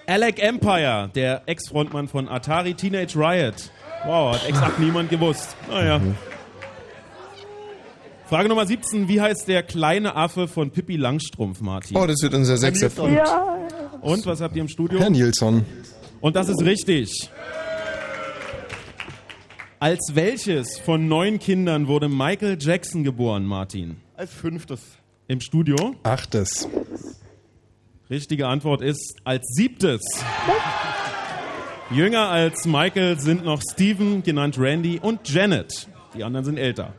Alec 0.08 0.42
Empire, 0.42 1.10
der 1.14 1.44
Ex-Frontmann 1.46 2.08
von 2.08 2.30
Atari 2.30 2.74
Teenage 2.74 3.16
Riot. 3.18 3.72
Wow, 4.06 4.36
hat 4.36 4.48
exakt 4.48 4.80
niemand 4.80 5.10
gewusst. 5.10 5.56
Naja. 5.70 6.00
Frage 8.30 8.50
Nummer 8.50 8.66
17, 8.66 9.08
wie 9.08 9.22
heißt 9.22 9.48
der 9.48 9.64
kleine 9.64 10.16
Affe 10.16 10.50
von 10.50 10.70
Pippi 10.72 10.98
Langstrumpf, 10.98 11.62
Martin? 11.62 11.96
Oh, 11.96 12.06
das 12.06 12.22
wird 12.22 12.34
unser 12.34 12.58
sechster 12.58 12.90
Punkt. 12.90 13.16
Ja, 13.16 13.58
Und, 14.02 14.26
was 14.26 14.42
habt 14.42 14.54
ihr 14.58 14.62
im 14.62 14.68
Studio? 14.68 15.00
Herr 15.00 15.10
Nilsson. 15.10 15.66
Und 16.20 16.36
das 16.36 16.50
ist 16.50 16.62
richtig. 16.62 17.30
Als 19.80 20.12
welches 20.14 20.78
von 20.78 21.08
neun 21.08 21.40
Kindern 21.40 21.88
wurde 21.88 22.10
Michael 22.10 22.58
Jackson 22.60 23.06
geboren, 23.06 23.46
Martin? 23.46 23.98
Als 24.16 24.34
fünftes. 24.34 24.82
Im 25.30 25.40
Studio? 25.40 25.96
Achtes. 26.04 26.68
Richtige 28.10 28.48
Antwort 28.48 28.82
ist 28.82 29.16
als 29.24 29.46
siebtes. 29.56 30.02
Jünger 31.92 32.28
als 32.28 32.66
Michael 32.66 33.20
sind 33.20 33.46
noch 33.46 33.62
Steven, 33.62 34.22
genannt 34.24 34.58
Randy, 34.60 35.00
und 35.02 35.30
Janet. 35.30 35.88
Die 36.14 36.24
anderen 36.26 36.44
sind 36.46 36.58
älter. 36.58 36.94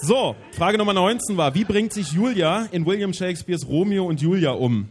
So, 0.00 0.36
Frage 0.52 0.78
Nummer 0.78 0.92
19 0.92 1.36
war, 1.36 1.54
wie 1.54 1.64
bringt 1.64 1.92
sich 1.92 2.12
Julia 2.12 2.68
in 2.70 2.86
William 2.86 3.12
Shakespeares 3.12 3.66
Romeo 3.66 4.04
und 4.06 4.20
Julia 4.20 4.52
um? 4.52 4.88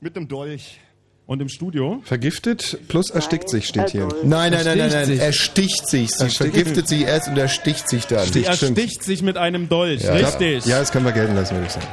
Mit 0.00 0.16
dem 0.16 0.28
Dolch. 0.28 0.78
Und 1.26 1.40
im 1.40 1.48
Studio? 1.48 2.00
Vergiftet 2.04 2.78
plus 2.88 3.10
erstickt 3.10 3.48
sich 3.48 3.68
steht 3.68 3.90
hier. 3.90 4.08
Nein, 4.24 4.52
nein, 4.52 4.64
nein, 4.64 4.78
nein, 4.78 4.90
nein. 4.90 5.04
sich. 5.06 5.20
Er 5.20 5.32
sticht 5.32 5.86
sich. 5.86 6.10
Sie 6.10 6.28
vergiftet 6.28 6.88
sich 6.88 7.02
erst 7.02 7.28
und 7.28 7.38
er 7.38 7.46
sticht 7.46 7.88
sich 7.88 8.06
dann. 8.06 8.26
Sie 8.26 8.44
ersticht 8.44 9.04
sich 9.04 9.22
mit 9.22 9.36
einem 9.36 9.68
Dolch. 9.68 10.02
Ja. 10.02 10.14
Richtig. 10.14 10.66
Ja, 10.66 10.80
das 10.80 10.90
können 10.90 11.04
wir 11.04 11.12
gelten 11.12 11.36
lassen, 11.36 11.54
würde 11.54 11.66
ich 11.66 11.72
sagen. 11.72 11.86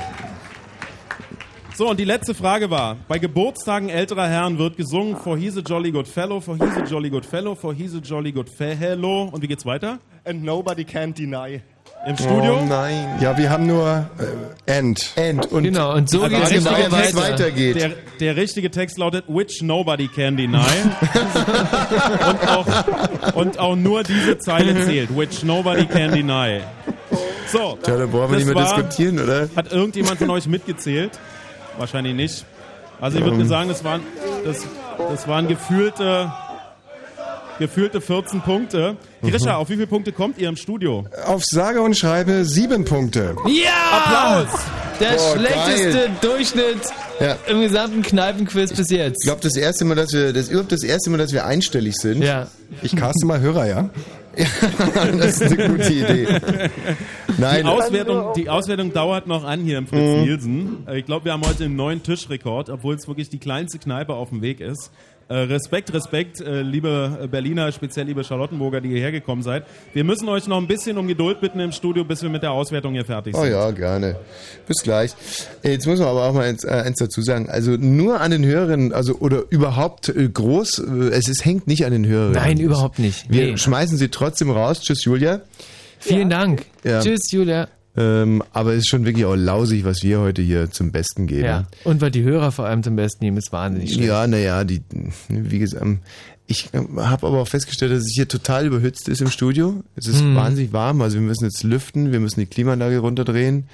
So, 1.75 1.87
und 1.87 1.99
die 1.99 2.05
letzte 2.05 2.33
Frage 2.33 2.71
war, 2.71 2.97
bei 3.07 3.19
Geburtstagen 3.19 3.89
älterer 3.89 4.27
Herren 4.27 4.57
wird 4.57 4.75
gesungen 4.75 5.15
For 5.15 5.37
he's 5.37 5.55
a 5.55 5.61
jolly 5.61 5.91
good 5.91 6.07
fellow, 6.07 6.41
for 6.41 6.55
he's 6.55 6.75
a 6.75 6.83
jolly 6.83 7.11
good 7.11 7.23
fellow, 7.23 7.53
for 7.53 7.75
he's 7.75 7.93
a 7.93 7.99
jolly 7.99 8.31
good 8.31 8.49
fellow. 8.49 9.29
Und 9.31 9.43
wie 9.43 9.47
geht's 9.47 9.63
weiter? 9.63 9.99
And 10.25 10.43
nobody 10.43 10.83
can 10.83 11.13
deny. 11.13 11.61
Im 12.05 12.15
Studio? 12.15 12.59
Oh 12.61 12.65
nein. 12.65 13.17
Ja, 13.19 13.37
wir 13.37 13.49
haben 13.49 13.67
nur 13.67 14.05
äh, 14.67 14.77
End. 14.77 15.11
End. 15.15 15.45
Und 15.51 15.63
Genau, 15.63 15.93
und 15.93 16.09
so 16.09 16.21
geht's 16.21 16.49
der 16.49 16.59
genau 16.59 16.71
es 16.75 16.91
weiter. 16.91 17.17
weitergeht. 17.17 17.75
Der, 17.75 17.91
der 18.19 18.35
richtige 18.37 18.71
Text 18.71 18.97
lautet, 18.97 19.25
which 19.27 19.61
nobody 19.61 20.07
can 20.07 20.37
deny. 20.37 20.59
und, 22.29 22.47
auch, 22.47 23.33
und 23.35 23.59
auch 23.59 23.75
nur 23.75 24.03
diese 24.03 24.37
Zeile 24.37 24.85
zählt, 24.85 25.15
which 25.17 25.43
nobody 25.43 25.85
can 25.85 26.11
deny. 26.11 26.61
So, 27.51 27.77
Tja, 27.83 27.97
da 27.97 28.05
brauchen 28.05 28.31
wir 28.31 28.37
nicht 28.37 28.45
mehr 28.47 28.55
war- 28.55 28.63
diskutieren, 28.75 29.19
oder? 29.19 29.49
Hat 29.55 29.71
irgendjemand 29.71 30.17
von 30.19 30.29
euch 30.29 30.47
mitgezählt? 30.47 31.11
Wahrscheinlich 31.77 32.13
nicht. 32.13 32.45
Also 33.01 33.19
ich 33.19 33.25
würde 33.25 33.45
sagen, 33.45 33.69
das 33.69 33.83
waren, 33.83 34.01
das, 34.45 34.65
das 34.97 35.27
waren 35.27 35.47
gefühlte, 35.47 36.31
gefühlte 37.59 38.01
14 38.01 38.41
Punkte. 38.41 38.97
Grisha, 39.21 39.55
auf 39.55 39.69
wie 39.69 39.73
viele 39.75 39.87
Punkte 39.87 40.11
kommt 40.11 40.37
ihr 40.37 40.49
im 40.49 40.55
Studio? 40.55 41.05
Auf 41.25 41.43
sage 41.45 41.81
und 41.81 41.95
schreibe 41.97 42.45
sieben 42.45 42.85
Punkte. 42.85 43.35
Ja! 43.47 44.43
Applaus! 44.45 44.59
Der 44.99 45.11
Boah, 45.11 45.35
schlechteste 45.37 45.91
geil. 45.99 46.09
Durchschnitt 46.21 46.79
Ja. 47.19 47.35
im 47.47 47.61
gesamten 47.61 48.01
Kneipenquiz 48.01 48.73
bis 48.73 48.89
jetzt. 48.89 49.17
Ich 49.23 49.27
glaube, 49.27 49.41
das 49.41 49.55
erste 49.55 49.85
Mal, 49.85 49.95
dass 49.95 50.11
wir, 50.11 50.33
das 50.33 50.49
überhaupt 50.49 50.71
das 50.71 50.83
erste 50.83 51.09
Mal, 51.11 51.17
dass 51.17 51.33
wir 51.33 51.45
einstellig 51.45 51.95
sind. 51.95 52.23
Ja. 52.23 52.47
Ich 52.81 52.95
caste 52.95 53.25
mal 53.25 53.39
Hörer, 53.39 53.65
ja? 53.67 53.89
das 55.17 55.41
ist 55.41 55.51
eine 55.51 55.69
gute 55.69 55.91
Idee. 55.93 56.27
Nein, 57.39 57.63
Die 57.63 57.69
Auswertung, 57.69 58.33
die 58.35 58.49
Auswertung 58.49 58.93
dauert 58.93 59.25
noch 59.27 59.43
an 59.43 59.61
hier 59.61 59.77
im 59.79 59.87
Fritz 59.87 59.99
Nielsen. 60.25 60.85
Äh, 60.87 60.99
Ich 60.99 61.05
glaube, 61.05 61.25
wir 61.25 61.33
haben 61.33 61.43
heute 61.45 61.65
einen 61.65 61.75
neuen 61.75 62.03
Tischrekord, 62.03 62.69
obwohl 62.69 62.95
es 62.95 63.07
wirklich 63.07 63.29
die 63.29 63.39
kleinste 63.39 63.79
Kneipe 63.79 64.13
auf 64.13 64.29
dem 64.29 64.41
Weg 64.41 64.59
ist. 64.59 64.91
Äh, 65.29 65.35
Respekt, 65.39 65.93
Respekt, 65.93 66.39
äh, 66.39 66.61
liebe 66.61 67.27
Berliner, 67.29 67.69
speziell 67.73 68.05
liebe 68.05 68.23
Charlottenburger, 68.23 68.79
die 68.79 68.87
hierher 68.89 69.11
gekommen 69.11 69.43
seid. 69.43 69.65
Wir 69.93 70.05
müssen 70.05 70.29
euch 70.29 70.47
noch 70.47 70.55
ein 70.57 70.67
bisschen 70.67 70.97
um 70.97 71.05
Geduld 71.07 71.41
bitten 71.41 71.59
im 71.59 71.73
Studio, 71.73 72.05
bis 72.05 72.21
wir 72.23 72.29
mit 72.29 72.43
der 72.43 72.51
Auswertung 72.51 72.93
hier 72.93 73.03
fertig 73.03 73.35
sind. 73.35 73.43
Oh 73.43 73.47
ja, 73.47 73.69
gerne. 73.71 74.15
Bis 74.67 74.81
gleich. 74.83 75.11
Äh, 75.63 75.71
Jetzt 75.71 75.85
muss 75.85 75.99
man 75.99 76.07
aber 76.07 76.23
auch 76.29 76.33
mal 76.33 76.45
eins, 76.45 76.63
eins 76.63 76.97
dazu 76.99 77.21
sagen. 77.21 77.49
Also 77.49 77.71
nur 77.71 78.21
an 78.21 78.31
den 78.31 78.45
Hörern, 78.45 78.93
also 78.93 79.15
oder 79.15 79.43
überhaupt 79.49 80.13
groß, 80.33 80.79
es 80.79 81.27
ist, 81.27 81.43
hängt 81.43 81.67
nicht 81.67 81.85
an 81.85 81.91
den 81.91 82.05
Hörern. 82.07 82.31
Nein, 82.31 82.57
überhaupt 82.59 82.99
nicht. 82.99 83.25
Wir 83.29 83.47
Nee. 83.47 83.57
schmeißen 83.57 83.97
sie 83.97 84.07
trotzdem 84.07 84.49
raus. 84.49 84.79
Tschüss, 84.81 85.03
Julia. 85.03 85.41
Vielen 85.99 86.29
Dank. 86.29 86.65
Ja. 86.85 87.01
Tschüss, 87.01 87.31
Julia. 87.31 87.67
Ähm, 87.97 88.43
aber 88.53 88.73
es 88.73 88.79
ist 88.79 88.89
schon 88.89 89.05
wirklich 89.05 89.25
auch 89.25 89.35
lausig, 89.35 89.83
was 89.83 90.03
wir 90.03 90.19
heute 90.19 90.41
hier 90.43 90.69
zum 90.69 90.91
Besten 90.91 91.25
geben. 91.25 91.45
Ja. 91.45 91.67
Und 91.83 91.99
weil 91.99 92.11
die 92.11 92.21
Hörer 92.23 92.51
vor 92.51 92.65
allem 92.65 92.83
zum 92.83 92.95
Besten 92.95 93.25
nehmen, 93.25 93.37
ist 93.37 93.51
wahnsinnig 93.51 93.93
schön. 93.93 94.03
Ja, 94.03 94.27
naja, 94.27 94.63
die, 94.63 94.81
wie 95.29 95.59
gesagt, 95.59 95.83
ähm, 95.83 95.99
ich 96.45 96.69
habe 96.73 97.27
aber 97.27 97.39
auch 97.41 97.47
festgestellt, 97.47 97.91
dass 97.91 98.03
es 98.03 98.13
hier 98.13 98.27
total 98.27 98.65
überhitzt 98.67 99.09
ist 99.09 99.19
im 99.21 99.29
Studio. 99.29 99.83
Es 99.95 100.07
ist 100.07 100.21
Hm. 100.21 100.35
wahnsinnig 100.35 100.71
warm, 100.73 101.01
also 101.01 101.15
wir 101.15 101.21
müssen 101.23 101.43
jetzt 101.45 101.63
lüften, 101.63 102.11
wir 102.11 102.19
müssen 102.19 102.39
die 102.39 102.45
Klimaanlage 102.45 102.99
runterdrehen. 102.99 103.65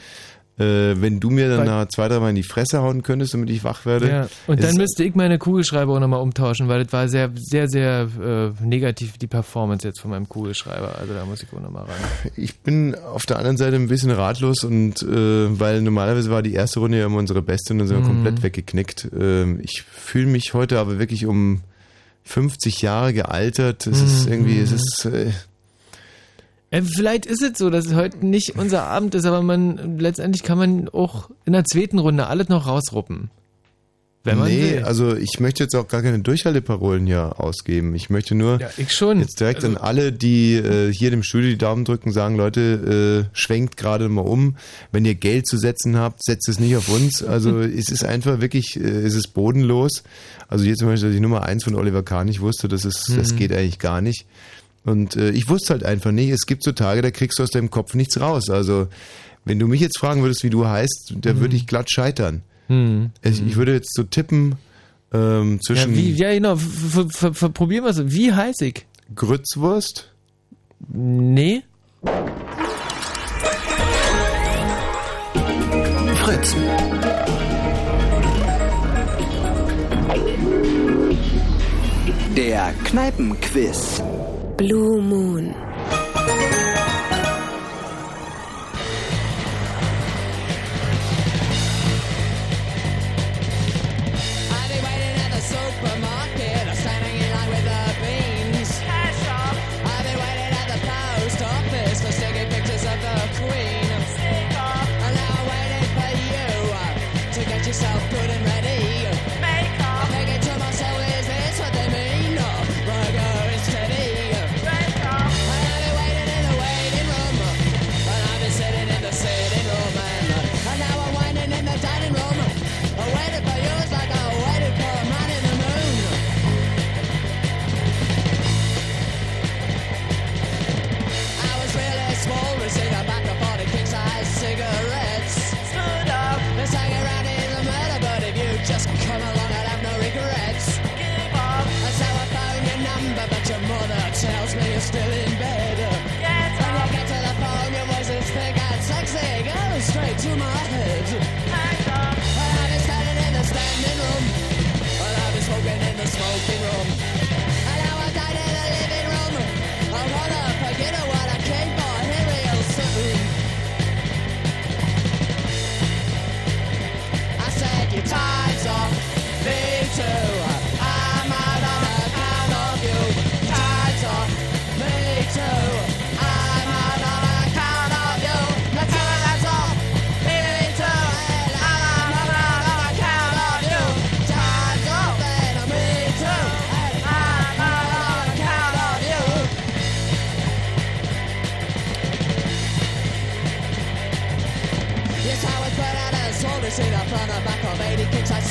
Äh, 0.60 1.02
wenn 1.02 1.20
du 1.20 1.32
mir 1.32 1.50
dann 1.50 1.66
nach 1.66 1.88
zwei, 1.88 2.08
drei 2.08 2.20
Mal 2.20 2.30
in 2.30 2.36
die 2.36 2.44
Fresse 2.44 2.80
hauen 2.84 3.02
könntest, 3.02 3.34
damit 3.34 3.50
ich 3.50 3.64
wach 3.64 3.88
werde. 3.88 4.08
Ja. 4.08 4.28
Und 4.46 4.62
dann 4.62 4.70
ist- 4.70 4.78
müsste 4.78 5.04
ich 5.04 5.16
meine 5.16 5.40
Kugelschreiber 5.40 5.94
auch 5.96 6.00
nochmal 6.00 6.22
umtauschen, 6.22 6.68
weil 6.68 6.84
das 6.84 6.94
war 6.94 7.08
sehr, 7.08 7.32
sehr, 7.36 7.68
sehr 7.68 8.08
äh, 8.22 8.64
negativ, 8.64 9.18
die 9.18 9.26
Performance 9.26 9.88
jetzt 9.88 10.00
von 10.00 10.12
meinem 10.12 10.30
Kugelschreiber. 10.30 10.96
Also 11.00 11.14
da 11.16 11.26
muss 11.26 11.42
ich 11.42 11.50
auch 11.52 11.60
nochmal 11.60 11.86
ran. 11.86 12.32
ich 12.38 12.60
bin 12.60 12.94
auf 12.94 13.26
der 13.26 13.38
anderen 13.40 13.58
Seite 13.58 13.78
ein 13.78 13.88
bisschen 13.88 14.12
ratlos 14.12 14.64
und 14.64 15.02
äh, 15.02 15.60
weil 15.60 15.82
normalerweise 15.82 16.30
war 16.30 16.44
die 16.44 16.54
erste 16.54 16.80
Runde 16.82 17.00
ja 17.00 17.08
immer 17.08 17.18
unsere 17.18 17.42
beste 17.42 17.74
und 17.74 17.80
dann 17.80 17.88
sind 17.88 17.98
wir 17.98 18.04
Mhm. 18.04 18.08
komplett 18.24 18.44
weggeknickt. 18.44 19.10
Ähm, 19.20 19.60
ich 19.64 19.82
fühle 19.82 20.28
mich 20.28 20.54
heute 20.54 20.78
aber 20.80 21.00
wirklich 21.00 21.26
um 21.26 21.62
50 22.26 22.82
Jahre 22.84 23.12
gealtert. 23.14 23.88
Es 23.88 24.00
ist 24.02 24.26
Mhm. 24.28 24.32
irgendwie, 24.34 24.60
es 24.60 24.72
ist 24.72 25.06
äh, 25.06 25.32
Äh, 26.74 26.82
vielleicht 26.82 27.28
ist 27.28 27.44
es 27.44 27.58
so, 27.60 27.70
dass 27.70 27.86
es 27.86 27.94
heute 27.94 28.26
nicht 28.26 28.56
unser 28.58 28.84
Abend 28.84 29.14
ist, 29.14 29.26
aber 29.26 29.44
man 29.44 30.00
letztendlich 30.00 30.42
kann 30.42 30.58
man 30.58 30.90
auch 30.90 31.30
in 31.46 31.54
der 31.54 31.66
zweiten 31.66 32.00
Runde 32.00 32.26
alles 32.26 32.50
noch 32.50 32.66
rausruppen. 32.66 33.30
Wenn 34.26 34.40
man 34.40 34.48
nee, 34.48 34.76
will. 34.78 34.84
also 34.86 35.16
ich 35.18 35.40
möchte 35.42 35.64
jetzt 35.64 35.76
auch 35.76 35.88
gar 35.90 36.02
keine 36.02 36.18
Durchhalteparolen 36.20 37.06
hier 37.06 37.42
ausgeben. 37.42 37.94
Ich 37.94 38.10
möchte 38.10 38.36
nur 38.36 38.58
Ja, 38.60 38.70
ich 38.78 39.00
jetzt 39.00 39.40
direkt 39.40 39.66
Also- 39.66 39.76
an 39.76 39.78
alle, 39.78 40.14
die 40.14 40.54
äh, 40.56 40.92
hier 40.94 41.12
im 41.12 41.24
Studio 41.24 41.50
die 41.50 41.58
Daumen 41.58 41.84
drücken, 41.84 42.12
sagen, 42.14 42.38
Leute, 42.38 43.28
äh, 43.30 43.38
schwenkt 43.38 43.76
gerade 43.78 44.08
mal 44.10 44.22
um. 44.22 44.56
Wenn 44.94 45.04
ihr 45.04 45.16
Geld 45.16 45.46
zu 45.46 45.58
setzen 45.58 45.98
habt, 45.98 46.24
setzt 46.24 46.48
es 46.48 46.58
nicht 46.58 46.76
auf 46.78 46.88
uns. 46.88 47.22
Also 47.22 47.60
es 47.60 47.90
ist 47.90 48.06
einfach 48.06 48.40
wirklich, 48.40 48.78
äh, 48.78 48.84
es 48.84 49.14
ist 49.14 49.34
bodenlos. 49.34 50.04
Also 50.48 50.64
hier 50.64 50.76
zum 50.76 50.88
Beispiel, 50.88 51.10
dass 51.10 51.16
ich 51.16 51.22
Nummer 51.22 51.44
eins 51.44 51.66
von 51.66 51.76
Oliver 51.76 52.02
Kahn 52.04 52.28
nicht 52.28 52.40
wusste, 52.40 52.70
das 52.70 52.86
ist, 52.86 53.12
das 53.18 53.34
Mhm. 53.34 53.36
geht 53.36 53.52
eigentlich 53.52 53.78
gar 53.80 54.00
nicht. 54.02 54.26
Und 54.86 55.16
äh, 55.16 55.30
ich 55.32 55.48
wusste 55.50 55.74
halt 55.74 55.84
einfach 55.86 56.12
nicht, 56.12 56.30
es 56.30 56.46
gibt 56.46 56.64
so 56.64 56.72
Tage, 56.74 57.02
da 57.02 57.12
kriegst 57.12 57.40
du 57.40 57.44
aus 57.44 57.50
deinem 57.52 57.70
Kopf 57.70 57.94
nichts 57.96 58.20
raus. 58.20 58.50
Also 58.50 58.88
wenn 59.46 59.60
du 59.60 59.68
mich 59.68 59.82
jetzt 59.82 59.98
fragen 60.00 60.22
würdest, 60.22 60.44
wie 60.44 60.50
du 60.50 60.66
heißt, 60.68 61.16
da 61.22 61.38
würde 61.40 61.56
ich 61.56 61.68
glatt 61.68 61.90
scheitern. 61.92 62.42
Hm. 62.68 63.12
Ich, 63.22 63.46
ich 63.46 63.56
würde 63.56 63.74
jetzt 63.74 63.94
so 63.94 64.04
tippen 64.04 64.56
ähm, 65.14 65.56
Ja, 65.56 65.60
zwischen 65.62 65.96
wie, 65.96 66.12
ja, 66.14 66.34
genau. 66.34 66.54
F- 66.54 67.54
Probieren 67.54 67.84
wir 67.86 67.92
es. 67.92 68.02
Wie 68.12 68.32
heiß 68.34 68.56
ich? 68.62 68.86
Grützwurst. 69.16 70.10
Nee. 70.90 71.64
Fritz. 76.16 76.56
Der 82.36 82.74
Kneipenquiz. 82.86 84.02
Blue 84.58 85.02
Moon. 85.02 85.73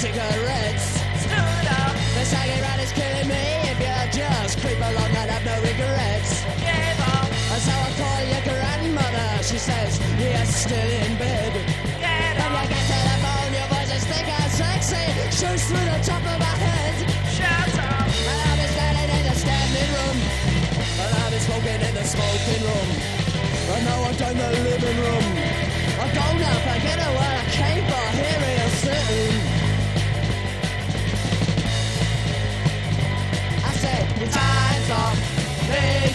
Cigarettes. 0.03 0.98
Stood 1.22 1.68
up. 1.78 1.94
The 2.18 2.24
saggy 2.26 2.59
rat 2.59 2.80
is 2.82 2.90
killing 2.90 3.28
me 3.30 3.44
if 3.70 3.78
you 3.78 3.98
just 4.18 4.59
creep 4.59 4.80
along 4.82 5.14
and 5.14 5.30
have 5.30 5.44
no 5.46 5.55
regrets. 5.62 6.42
Give 6.59 7.00
up. 7.14 7.30
So 7.62 7.70
I 7.70 7.90
call 8.03 8.20
your 8.34 8.42
grandmother. 8.42 9.28
She 9.46 9.59
says 9.62 10.03
you're 10.18 10.48
still 10.50 10.90
in 11.07 11.14
bed. 11.22 11.53
Get 12.03 12.34
up. 12.34 12.50
When 12.50 12.66
you 12.66 12.74
get 12.74 12.84
to 12.90 12.98
the 12.98 13.16
phone, 13.22 13.50
your 13.55 13.68
voice 13.70 13.92
is 13.94 14.05
thick 14.11 14.26
and 14.26 14.50
sexy. 14.50 15.07
Shoots 15.38 15.70
through 15.70 15.86
the 15.86 15.98
top 16.03 16.24
of 16.26 16.38
my 16.46 16.55
head. 16.66 16.94
Shut 17.30 17.74
up. 17.86 18.03
And 18.03 18.38
I've 18.42 18.59
been 18.59 18.70
standing 18.74 19.11
in 19.18 19.22
the 19.30 19.36
standing 19.38 19.90
room. 19.94 20.16
And 20.98 21.11
I've 21.14 21.30
been 21.30 21.42
smoking 21.46 21.78
in 21.78 21.94
the 21.94 22.07
smoking 22.11 22.62
room. 22.66 22.88
And 23.70 23.82
now 23.86 24.03
I'm 24.03 24.14
down 24.18 24.34
the 24.34 24.50
living 24.66 24.98
room. 24.98 25.26
I'm 26.03 26.11
gonna 26.11 26.53
forget 26.66 26.98
what 27.14 27.32
I 27.38 27.44
came 27.55 27.82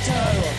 Total 0.08 0.57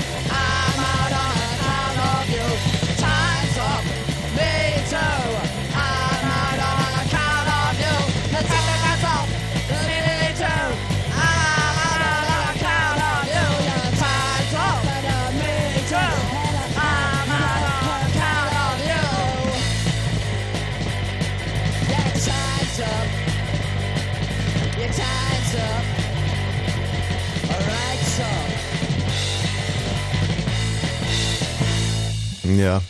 Ja. 32.58 32.82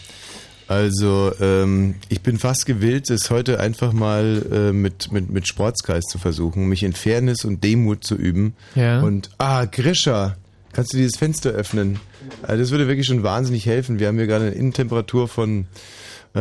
Also, 0.67 1.33
ähm, 1.41 1.95
ich 2.11 2.21
bin 2.21 2.39
fast 2.39 2.67
gewillt, 2.67 3.09
es 3.09 3.31
heute 3.31 3.59
einfach 3.59 3.95
mal 3.95 4.43
äh, 4.53 4.73
mit, 4.73 5.11
mit, 5.11 5.31
mit 5.31 5.49
Sportskreis 5.49 6.05
zu 6.05 6.19
versuchen, 6.19 6.69
mich 6.69 6.83
in 6.83 6.93
Fairness 6.93 7.47
und 7.47 7.65
Demut 7.65 8.05
zu 8.05 8.17
üben. 8.17 8.55
Ja. 8.75 9.01
Und, 9.01 9.31
ah, 9.39 9.65
Grisha, 9.65 10.37
kannst 10.75 10.93
du 10.93 10.99
dieses 10.99 11.17
Fenster 11.17 11.51
öffnen? 11.51 12.01
Also 12.43 12.63
das 12.63 12.71
würde 12.71 12.87
wirklich 12.87 13.07
schon 13.07 13.23
wahnsinnig 13.23 13.65
helfen. 13.65 13.99
Wir 13.99 14.09
haben 14.09 14.19
hier 14.19 14.27
gerade 14.27 14.47
eine 14.47 14.55
Innentemperatur 14.55 15.27
von 15.27 15.67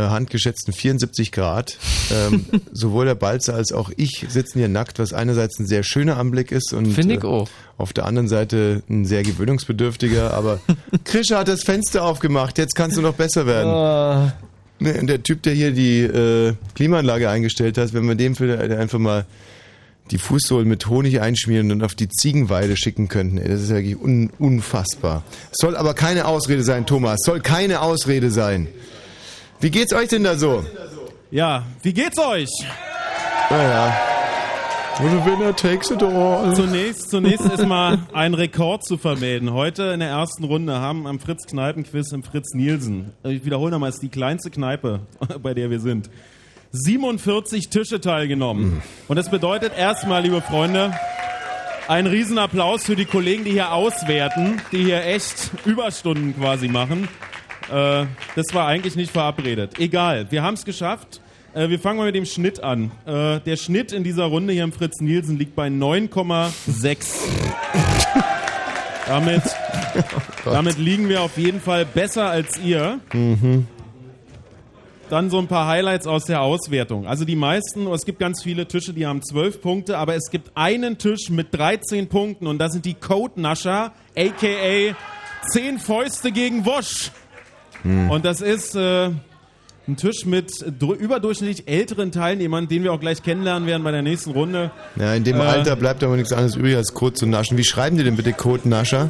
handgeschätzten 0.02 0.74
74 0.74 1.32
Grad. 1.32 1.78
Ähm, 2.12 2.46
sowohl 2.72 3.06
der 3.06 3.16
Balzer 3.16 3.54
als 3.54 3.72
auch 3.72 3.92
ich 3.96 4.26
sitzen 4.30 4.60
hier 4.60 4.68
nackt, 4.68 5.00
was 5.00 5.14
einerseits 5.14 5.60
ein 5.60 5.68
sehr 5.68 5.84
schöner 5.84 6.18
Anblick 6.18 6.52
ist 6.52 6.74
und 6.74 6.98
äh, 6.98 7.20
auf 7.78 7.94
der 7.94 8.06
anderen 8.06 8.28
Seite 8.28 8.84
ein 8.90 9.06
sehr 9.06 9.24
gewöhnungsbedürftiger. 9.24 10.34
Aber 10.34 10.60
Krisha 11.04 11.40
hat 11.40 11.48
das 11.48 11.64
Fenster 11.64 12.04
aufgemacht, 12.04 12.58
jetzt 12.58 12.76
kannst 12.76 12.98
du 12.98 13.02
noch 13.02 13.14
besser 13.14 13.46
werden. 13.46 14.32
Ne, 14.80 15.00
und 15.00 15.08
der 15.08 15.24
Typ, 15.24 15.42
der 15.42 15.54
hier 15.54 15.72
die 15.72 16.02
äh, 16.02 16.54
Klimaanlage 16.76 17.30
eingestellt 17.30 17.78
hat, 17.78 17.94
wenn 17.94 18.08
wir 18.08 18.16
dem 18.16 18.36
für 18.36 18.60
einfach 18.60 19.00
mal 19.00 19.26
die 20.12 20.18
Fußsohlen 20.18 20.68
mit 20.68 20.88
Honig 20.88 21.22
einschmieren 21.22 21.72
und 21.72 21.84
auf 21.84 21.96
die 21.96 22.10
Ziegenweide 22.10 22.78
schicken 22.78 23.08
könnten. 23.08 23.38
Das 23.38 23.62
ist 23.62 23.70
wirklich 23.70 24.00
un 24.00 24.30
unfassbar. 24.40 25.24
Soll 25.52 25.76
aber 25.76 25.94
keine 25.94 26.26
Ausrede 26.26 26.64
sein, 26.64 26.86
Thomas. 26.86 27.20
Soll 27.24 27.42
keine 27.42 27.82
Ausrede 27.82 28.32
sein. 28.32 28.68
Wie 29.60 29.72
geht's 29.72 29.92
euch 29.92 30.10
denn 30.10 30.24
da 30.24 30.36
so? 30.36 30.64
Ja, 31.32 31.64
wie 31.82 31.92
geht's 31.92 32.20
euch? 32.20 32.50
Naja. 33.50 33.98
Winner 35.00 35.56
takes 35.56 35.90
it 35.90 36.02
all. 36.04 36.56
Zunächst, 36.56 37.10
zunächst 37.10 37.46
ist 37.46 37.66
mal 37.66 38.00
ein 38.14 38.36
Rekord 38.36 38.84
zu 38.84 38.98
vermelden. 38.98 39.54
Heute 39.54 39.84
in 39.94 40.00
der 40.00 40.10
ersten 40.10 40.44
Runde 40.44 40.80
haben 40.80 41.08
am 41.08 41.20
Fritz 41.20 41.46
Kneipenquiz 41.48 42.12
im 42.12 42.24
Fritz 42.24 42.54
Nielsen, 42.54 43.14
ich 43.24 43.46
wiederhole 43.46 43.72
nochmal, 43.72 43.90
es 43.90 43.96
ist 43.96 44.04
die 44.04 44.10
kleinste 44.10 44.52
Kneipe, 44.52 45.02
bei 45.42 45.54
der 45.56 45.72
wir 45.72 45.80
sind, 45.80 46.10
47 46.72 47.70
Tische 47.70 48.00
teilgenommen. 48.00 48.84
Und 49.08 49.16
das 49.16 49.32
bedeutet 49.32 49.74
erstmal, 49.76 50.22
liebe 50.22 50.42
Freunde, 50.42 50.94
ein 51.88 52.06
Riesenapplaus 52.06 52.84
für 52.84 52.96
die 52.96 53.06
Kollegen, 53.06 53.44
die 53.44 53.52
hier 53.52 53.72
auswerten, 53.72 54.62
die 54.72 54.84
hier 54.84 55.04
echt 55.04 55.52
Überstunden 55.66 56.36
quasi 56.36 56.68
machen. 56.68 57.08
Äh, 57.70 58.06
das 58.36 58.46
war 58.54 58.68
eigentlich 58.68 58.96
nicht 58.96 59.12
verabredet. 59.12 59.80
Egal, 59.80 60.28
wir 60.30 60.44
haben 60.44 60.56
es 60.56 60.66
geschafft. 60.66 61.22
Äh, 61.54 61.70
wir 61.70 61.80
fangen 61.80 61.98
mal 61.98 62.06
mit 62.06 62.16
dem 62.16 62.26
Schnitt 62.26 62.64
an. 62.64 62.92
Äh, 63.06 63.40
der 63.40 63.58
Schnitt 63.58 63.92
in 63.92 64.04
dieser 64.04 64.26
Runde 64.26 64.54
hier 64.54 64.64
im 64.64 64.72
Fritz 64.72 65.02
Nielsen 65.02 65.38
liegt 65.38 65.56
bei 65.56 65.68
9,6. 65.68 67.08
damit, 69.08 69.42
damit 70.46 70.78
liegen 70.78 71.10
wir 71.10 71.22
auf 71.22 71.38
jeden 71.38 71.62
Fall 71.62 71.86
besser 71.86 72.30
als 72.30 72.60
ihr. 72.60 73.00
Mhm. 73.14 73.68
Dann 75.10 75.30
so 75.30 75.40
ein 75.40 75.48
paar 75.48 75.68
Highlights 75.68 76.06
aus 76.06 76.26
der 76.26 76.42
Auswertung. 76.42 77.08
Also 77.08 77.24
die 77.24 77.38
meisten, 77.38 77.88
es 77.88 78.06
gibt 78.06 78.20
ganz 78.20 78.44
viele 78.44 78.68
Tische, 78.68 78.94
die 78.94 79.08
haben 79.08 79.24
12 79.24 79.62
Punkte, 79.62 79.98
aber 79.98 80.16
es 80.16 80.30
gibt 80.30 80.52
einen 80.56 80.98
Tisch 80.98 81.30
mit 81.30 81.54
13 81.54 82.10
Punkten 82.10 82.46
und 82.46 82.60
das 82.60 82.74
sind 82.74 82.84
die 82.84 82.94
Code-Nascher, 82.94 83.94
aka 84.18 84.96
10 85.54 85.80
Fäuste 85.80 86.34
gegen 86.34 86.66
Wosch. 86.66 87.12
Hm. 87.88 88.10
Und 88.12 88.26
das 88.26 88.42
ist 88.42 88.76
äh, 88.76 89.10
ein 89.88 89.96
Tisch 89.96 90.26
mit 90.26 90.52
überdurchschnittlich 90.80 91.68
älteren 91.68 92.12
Teilnehmern, 92.12 92.68
den 92.68 92.84
wir 92.84 92.92
auch 92.92 93.00
gleich 93.00 93.24
kennenlernen 93.24 93.68
werden 93.68 93.84
bei 93.84 93.92
der 93.92 94.02
nächsten 94.02 94.32
Runde. 94.32 94.72
Ja, 94.98 95.14
in 95.14 95.24
dem 95.24 95.38
Äh, 95.38 95.44
Alter 95.44 95.76
bleibt 95.78 96.04
aber 96.04 96.18
nichts 96.18 96.34
anderes 96.34 96.56
übrig, 96.56 96.76
als 96.76 96.94
Code 96.94 97.14
zu 97.14 97.26
naschen. 97.26 97.58
Wie 97.58 97.64
schreiben 97.64 97.98
die 97.98 98.04
denn 98.04 98.18
bitte 98.18 98.34
Code 98.34 98.68
Nascher? 98.68 99.10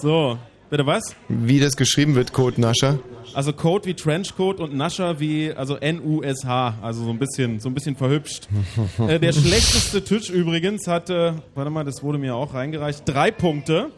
So, 0.00 0.38
bitte 0.70 0.86
was? 0.86 1.16
Wie 1.28 1.58
das 1.58 1.76
geschrieben 1.76 2.14
wird, 2.14 2.32
Code 2.32 2.60
Nascher? 2.60 2.98
Also 3.34 3.52
Code 3.52 3.86
wie 3.86 3.94
Trenchcoat 3.94 4.60
und 4.60 4.74
Nascher 4.76 5.18
wie 5.18 5.52
also 5.52 5.76
N-U-S-H, 5.76 6.74
also 6.82 7.04
so 7.04 7.10
ein 7.10 7.18
bisschen, 7.18 7.60
so 7.60 7.68
ein 7.70 7.74
bisschen 7.74 7.96
verhübscht. 7.96 8.46
äh, 9.08 9.18
der 9.18 9.32
schlechteste 9.32 10.04
Tisch 10.04 10.28
übrigens 10.30 10.86
hatte, 10.86 11.42
warte 11.54 11.70
mal, 11.70 11.84
das 11.84 12.02
wurde 12.02 12.18
mir 12.18 12.34
auch 12.36 12.54
reingereicht, 12.54 13.02
drei 13.06 13.30
Punkte. 13.32 13.90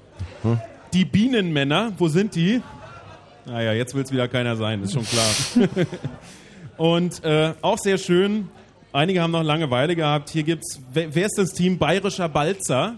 Die 0.93 1.05
Bienenmänner, 1.05 1.93
wo 1.99 2.09
sind 2.09 2.35
die? 2.37 2.63
Naja, 3.47 3.73
jetzt 3.73 3.95
will 3.95 4.03
es 4.03 4.13
wieder 4.13 4.29
keiner 4.29 4.57
sein, 4.57 4.83
ist 4.83 4.93
schon 4.93 5.05
klar. 5.05 5.67
und 6.77 7.23
äh, 7.25 7.53
auch 7.61 7.79
sehr 7.79 7.99
schön, 7.99 8.49
einige 8.93 9.21
haben 9.21 9.33
noch 9.33 9.43
Langeweile 9.43 9.95
gehabt. 9.97 10.31
Hier 10.31 10.45
gibt's, 10.45 10.81
wer, 10.93 11.15
wer 11.15 11.27
ist 11.27 11.37
das 11.37 11.51
Team 11.51 11.79
Bayerischer 11.79 12.29
Balzer? 12.29 12.95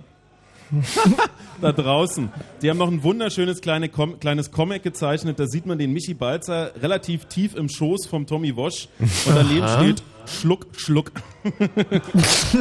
da 1.60 1.73
draußen. 1.73 2.28
Die 2.62 2.70
haben 2.70 2.78
noch 2.78 2.90
ein 2.90 3.02
wunderschönes 3.02 3.60
kleine 3.60 3.89
Com 3.89 4.18
kleines 4.18 4.51
Comic 4.51 4.82
gezeichnet. 4.82 5.39
Da 5.39 5.47
sieht 5.47 5.66
man 5.66 5.78
den 5.78 5.93
Michi 5.93 6.14
Balzer 6.14 6.73
relativ 6.82 7.27
tief 7.27 7.55
im 7.55 7.68
Schoß 7.68 8.06
vom 8.06 8.27
Tommy 8.27 8.56
Wosch. 8.56 8.89
Und 8.98 9.36
daneben 9.36 9.62
Aha. 9.62 9.81
steht 9.81 10.02
Schluck, 10.27 10.66
Schluck. 10.77 11.12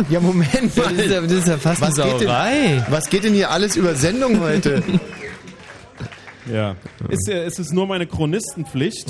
Ja, 0.10 0.20
Moment. 0.20 0.72
Das 0.76 0.92
ist 0.92 1.10
ja, 1.10 1.22
das 1.22 1.32
ist 1.32 1.48
ja 1.48 1.58
fast 1.58 1.82
Was 1.82 2.00
eine 2.00 2.12
geht, 2.12 2.22
denn, 2.22 2.84
was 2.90 3.10
geht 3.10 3.24
denn 3.24 3.34
hier 3.34 3.50
alles 3.50 3.76
über 3.76 3.96
Sendung 3.96 4.40
heute? 4.40 4.84
Ja. 6.52 6.76
Ist, 7.10 7.28
ja- 7.28 7.38
es 7.44 7.60
ist 7.60 7.74
nur 7.74 7.88
meine 7.88 8.06
Chronistenpflicht. 8.08 9.10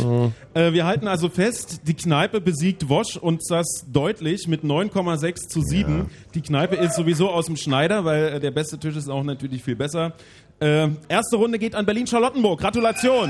Äh, 0.53 0.73
wir 0.73 0.85
halten 0.85 1.07
also 1.07 1.29
fest, 1.29 1.81
die 1.87 1.93
Kneipe 1.93 2.39
besiegt 2.41 2.89
Wosch 2.89 3.17
und 3.17 3.41
das 3.49 3.85
deutlich 3.91 4.47
mit 4.47 4.63
9,6 4.63 5.47
zu 5.49 5.61
7. 5.61 6.09
Die 6.33 6.41
Kneipe 6.41 6.75
ist 6.75 6.95
sowieso 6.95 7.29
aus 7.29 7.47
dem 7.47 7.57
Schneider, 7.57 8.05
weil 8.05 8.23
äh, 8.35 8.39
der 8.39 8.51
beste 8.51 8.77
Tisch 8.77 8.95
ist 8.95 9.09
auch 9.09 9.23
natürlich 9.23 9.63
viel 9.63 9.75
besser. 9.75 10.13
Äh, 10.59 10.87
erste 11.09 11.35
Runde 11.35 11.59
geht 11.59 11.75
an 11.75 11.85
Berlin-Charlottenburg. 11.85 12.59
Gratulation. 12.61 13.29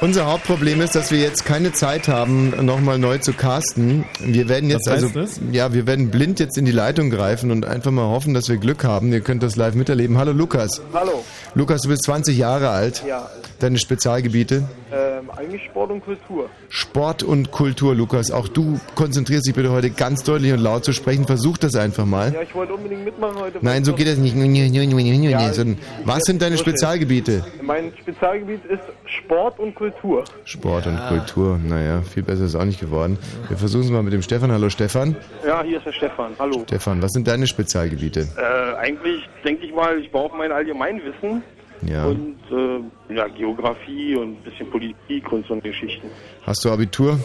Unser 0.00 0.26
Hauptproblem 0.26 0.80
ist, 0.80 0.94
dass 0.94 1.10
wir 1.10 1.18
jetzt 1.18 1.44
keine 1.46 1.72
Zeit 1.72 2.08
haben, 2.08 2.52
nochmal 2.64 2.98
neu 2.98 3.18
zu 3.18 3.32
casten. 3.32 4.04
Wir 4.20 4.48
werden 4.48 4.68
jetzt 4.68 4.86
Was 4.86 4.94
heißt 4.94 5.16
also, 5.16 5.20
das? 5.20 5.40
ja, 5.52 5.72
wir 5.72 5.86
werden 5.86 6.10
blind 6.10 6.40
jetzt 6.40 6.58
in 6.58 6.64
die 6.64 6.72
Leitung 6.72 7.10
greifen 7.10 7.50
und 7.50 7.64
einfach 7.64 7.90
mal 7.90 8.08
hoffen, 8.08 8.34
dass 8.34 8.48
wir 8.48 8.56
Glück 8.56 8.84
haben. 8.84 9.12
Ihr 9.12 9.20
könnt 9.20 9.42
das 9.42 9.56
live 9.56 9.74
miterleben. 9.74 10.18
Hallo 10.18 10.32
Lukas. 10.32 10.82
Hallo. 10.92 11.24
Lukas, 11.54 11.82
du 11.82 11.88
bist 11.88 12.02
20 12.04 12.36
Jahre 12.36 12.70
alt. 12.70 13.02
Ja. 13.08 13.30
Deine 13.60 13.78
Spezialgebiete? 13.78 14.64
Ähm, 14.94 15.30
eigentlich 15.36 15.64
Sport 15.64 15.90
und 15.90 16.04
Kultur. 16.04 16.48
Sport 16.68 17.22
und 17.22 17.50
Kultur, 17.50 17.94
Lukas. 17.94 18.30
Auch 18.30 18.46
du 18.48 18.78
konzentrierst 18.94 19.46
dich 19.46 19.54
bitte 19.54 19.70
heute 19.72 19.90
ganz 19.90 20.22
deutlich 20.22 20.52
und 20.52 20.60
laut 20.60 20.84
zu 20.84 20.92
sprechen. 20.92 21.26
Versuch 21.26 21.58
das 21.58 21.74
einfach 21.74 22.04
mal. 22.04 22.32
Ja, 22.32 22.42
ich 22.42 22.54
wollte 22.54 22.74
unbedingt 22.74 23.04
mitmachen 23.04 23.36
heute. 23.40 23.58
Nein, 23.62 23.84
so 23.84 23.94
geht 23.94 24.06
das 24.06 24.18
nicht. 24.18 24.36
Ja, 24.36 25.52
Sondern, 25.52 25.76
ich- 25.78 26.06
was 26.06 26.22
sind 26.24 26.40
deine 26.42 26.56
Spezialgebiete? 26.58 27.44
Mein 27.62 27.92
Spezialgebiet 28.00 28.64
ist 28.66 28.82
Sport 29.06 29.58
und 29.58 29.74
Kultur. 29.74 30.24
Sport 30.44 30.86
und 30.86 30.98
Kultur. 31.08 31.58
Naja, 31.62 32.02
viel 32.02 32.22
besser 32.22 32.44
ist 32.44 32.54
auch 32.54 32.64
nicht 32.64 32.80
geworden. 32.80 33.18
Wir 33.48 33.56
versuchen 33.56 33.84
es 33.84 33.90
mal 33.90 34.02
mit 34.02 34.12
dem 34.12 34.22
Stefan. 34.22 34.52
Hallo 34.52 34.68
Stefan. 34.70 35.16
Ja, 35.46 35.62
hier 35.62 35.78
ist 35.78 35.86
der 35.86 35.92
Stefan. 35.92 36.32
Hallo. 36.38 36.62
Stefan, 36.66 37.02
was 37.02 37.10
sind 37.12 37.26
deine 37.26 37.46
Spezialgebiete? 37.46 38.28
Äh, 38.36 38.76
eigentlich 38.76 39.28
denke 39.44 39.66
ich 39.66 39.74
mal, 39.74 39.98
ich 39.98 40.10
brauche 40.10 40.36
mein 40.36 40.52
Allgemeinwissen 40.52 41.42
Ja. 41.86 42.06
und 42.06 42.36
äh, 42.50 43.14
ja, 43.14 43.28
Geografie 43.28 44.16
und 44.16 44.32
ein 44.32 44.42
bisschen 44.42 44.70
Politik 44.70 45.30
und 45.32 45.46
so 45.46 45.54
eine 45.54 45.62
Geschichten. 45.62 46.08
Hast 46.46 46.64
du 46.64 46.70
Abitur? 46.70 47.18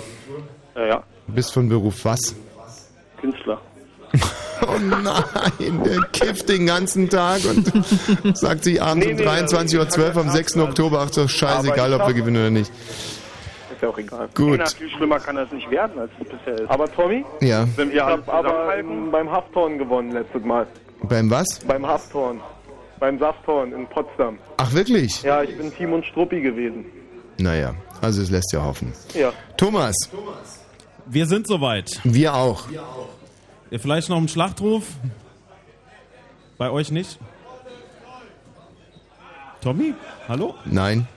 Äh, 0.75 0.89
ja, 0.89 1.03
Bist 1.27 1.53
von 1.53 1.69
Beruf 1.69 2.05
was? 2.05 2.35
Künstler. 3.19 3.61
Oh 4.61 4.77
nein, 4.77 5.83
der 5.85 6.01
kifft 6.11 6.49
den 6.49 6.65
ganzen 6.65 7.09
Tag 7.09 7.39
und 7.45 7.71
sagt 8.37 8.65
sich 8.65 8.81
abends 8.81 9.05
Nee, 9.05 9.13
um 9.13 9.17
nee, 9.17 9.23
23.12 9.25 10.15
Uhr 10.15 10.21
am 10.21 10.29
6. 10.29 10.57
Oktober, 10.57 10.99
ach 10.99 11.09
doch 11.11 11.29
scheißegal, 11.29 11.93
ob 11.93 12.07
wir 12.07 12.13
gewinnen 12.13 12.35
oder 12.35 12.49
nicht. 12.49 12.69
Ist 12.69 13.81
ja 13.81 13.87
auch 13.87 13.97
egal. 13.97 14.27
Gut. 14.35 14.59
Nee, 14.59 14.65
viel 14.77 14.89
schlimmer 14.89 15.17
kann 15.19 15.37
das 15.37 15.49
nicht 15.53 15.71
werden, 15.71 15.97
als 15.97 16.11
es 16.21 16.27
bisher 16.27 16.55
ist. 16.59 16.69
Aber 16.69 16.91
Tommy? 16.91 17.23
Ja. 17.39 17.65
Wenn 17.77 17.89
wir 17.91 17.95
ich 17.95 18.01
aber 18.03 18.75
ähm, 18.77 19.09
beim 19.11 19.31
Hafthorn 19.31 19.77
gewonnen 19.77 20.11
letztes 20.11 20.43
Mal. 20.43 20.67
Beim 21.03 21.29
was? 21.31 21.59
Beim 21.65 21.87
Hafthorn. 21.87 22.41
Beim 22.99 23.17
Safthorn 23.19 23.71
in 23.73 23.87
Potsdam. 23.87 24.37
Ach 24.57 24.73
wirklich? 24.73 25.21
Ja, 25.23 25.41
ich 25.43 25.57
bin 25.57 25.73
Timon 25.73 26.03
Struppi 26.03 26.41
gewesen. 26.41 26.85
Naja, 27.37 27.73
also 28.01 28.21
es 28.21 28.29
lässt 28.29 28.51
ja 28.51 28.63
hoffen. 28.63 28.91
Ja. 29.13 29.31
Thomas. 29.55 29.95
Wir 31.05 31.25
sind 31.25 31.47
soweit. 31.47 31.99
Wir 32.03 32.33
auch. 32.35 32.63
Vielleicht 33.71 34.09
noch 34.09 34.17
ein 34.17 34.27
Schlachtruf? 34.27 34.83
Bei 36.57 36.69
euch 36.69 36.91
nicht? 36.91 37.17
Tommy? 39.61 39.93
Hallo? 40.27 40.55
Nein. 40.65 41.07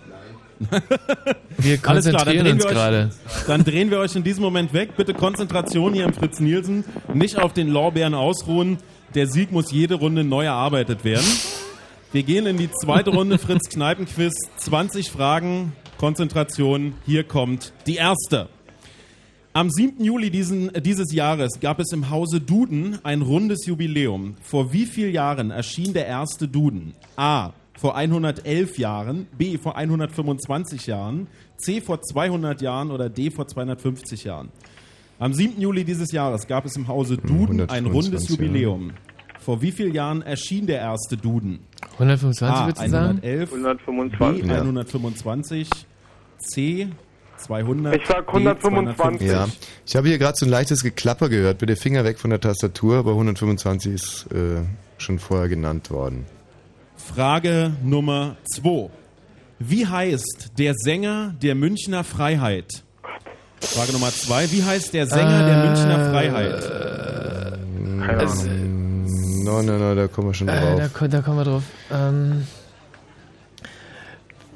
Wir 1.58 1.78
Alles 1.84 2.04
klar, 2.08 2.24
dann 2.24 2.36
konzentrieren 2.36 2.44
drehen, 2.44 2.52
uns 2.54 2.62
wir 2.62 2.68
euch, 2.70 2.74
gerade. 2.74 3.10
dann 3.48 3.64
drehen 3.64 3.90
wir 3.90 3.98
euch 3.98 4.14
in 4.14 4.22
diesem 4.22 4.44
Moment 4.44 4.72
weg. 4.72 4.96
Bitte 4.96 5.12
Konzentration 5.14 5.92
hier 5.94 6.04
im 6.04 6.12
Fritz 6.12 6.38
Nielsen. 6.38 6.84
Nicht 7.12 7.38
auf 7.38 7.52
den 7.52 7.68
Lorbeeren 7.68 8.14
ausruhen. 8.14 8.78
Der 9.14 9.26
Sieg 9.26 9.50
muss 9.50 9.72
jede 9.72 9.96
Runde 9.96 10.22
neu 10.22 10.44
erarbeitet 10.44 11.04
werden. 11.04 11.26
Wir 12.12 12.24
gehen 12.24 12.44
in 12.44 12.58
die 12.58 12.70
zweite 12.70 13.08
Runde 13.08 13.38
Fritz 13.38 13.70
Kneipenquiz. 13.70 14.34
20 14.58 15.10
Fragen, 15.10 15.72
Konzentration. 15.96 16.92
Hier 17.06 17.24
kommt 17.24 17.72
die 17.86 17.94
erste. 17.94 18.50
Am 19.54 19.70
7. 19.70 20.04
Juli 20.04 20.30
diesen, 20.30 20.70
dieses 20.82 21.14
Jahres 21.14 21.58
gab 21.60 21.80
es 21.80 21.90
im 21.90 22.10
Hause 22.10 22.42
Duden 22.42 22.98
ein 23.02 23.22
rundes 23.22 23.64
Jubiläum. 23.64 24.36
Vor 24.42 24.74
wie 24.74 24.84
vielen 24.84 25.14
Jahren 25.14 25.50
erschien 25.50 25.94
der 25.94 26.06
erste 26.06 26.48
Duden? 26.48 26.92
A. 27.16 27.52
Vor 27.78 27.96
111 27.96 28.76
Jahren, 28.76 29.26
B. 29.38 29.56
Vor 29.56 29.76
125 29.76 30.88
Jahren, 30.88 31.28
C. 31.56 31.80
Vor 31.80 32.02
200 32.02 32.60
Jahren 32.60 32.90
oder 32.90 33.08
D. 33.08 33.30
vor 33.30 33.48
250 33.48 34.24
Jahren. 34.24 34.50
Am 35.18 35.32
7. 35.32 35.58
Juli 35.58 35.84
dieses 35.84 36.12
Jahres 36.12 36.46
gab 36.46 36.66
es 36.66 36.76
im 36.76 36.88
Hause 36.88 37.16
Duden 37.16 37.62
ein 37.62 37.86
125 37.86 37.94
rundes 37.94 38.28
Jubiläum. 38.28 38.92
Vor 39.44 39.60
wie 39.60 39.72
vielen 39.72 39.92
Jahren 39.92 40.22
erschien 40.22 40.66
der 40.66 40.78
erste 40.78 41.16
Duden? 41.16 41.60
125 41.94 42.56
A. 42.56 42.66
würdest 42.66 42.84
du 42.84 42.90
sagen? 42.90 43.18
111, 43.22 43.52
125. 43.52 44.42
B. 44.42 44.48
Ja. 44.48 44.60
125, 44.60 45.70
C. 46.38 46.88
200. 47.38 47.96
Ich 47.96 48.06
sag 48.06 48.26
D. 48.26 48.32
125. 48.32 49.28
250. 49.28 49.28
Ja. 49.28 49.48
Ich 49.84 49.96
habe 49.96 50.08
hier 50.08 50.18
gerade 50.18 50.36
so 50.36 50.46
ein 50.46 50.50
leichtes 50.50 50.82
Geklapper 50.84 51.28
gehört. 51.28 51.58
Bitte 51.58 51.74
Finger 51.74 52.04
weg 52.04 52.20
von 52.20 52.30
der 52.30 52.40
Tastatur, 52.40 52.98
aber 52.98 53.12
125 53.12 53.92
ist 53.92 54.26
äh, 54.32 54.62
schon 54.98 55.18
vorher 55.18 55.48
genannt 55.48 55.90
worden. 55.90 56.24
Frage 56.96 57.72
Nummer 57.82 58.36
2. 58.54 58.90
Wie 59.58 59.86
heißt 59.86 60.52
der 60.58 60.74
Sänger 60.74 61.34
der 61.42 61.56
Münchner 61.56 62.04
Freiheit? 62.04 62.84
Frage 63.60 63.92
Nummer 63.92 64.10
2. 64.10 64.52
Wie 64.52 64.62
heißt 64.62 64.94
der 64.94 65.06
Sänger 65.06 65.46
der 65.46 65.66
Münchner 65.66 66.10
Freiheit? 66.10 66.92
Also, 68.08 68.48
Nein, 69.42 69.66
nein, 69.66 69.78
nein, 69.80 69.96
da 69.96 70.08
kommen 70.08 70.28
wir 70.28 70.34
schon 70.34 70.48
äh, 70.48 70.52
da, 70.52 70.76
drauf. 70.76 70.92
ko- 70.94 71.06
da 71.08 71.20
kommen 71.22 71.38
wir 71.38 71.44
drauf. 71.44 71.62
Ähm, 71.90 72.46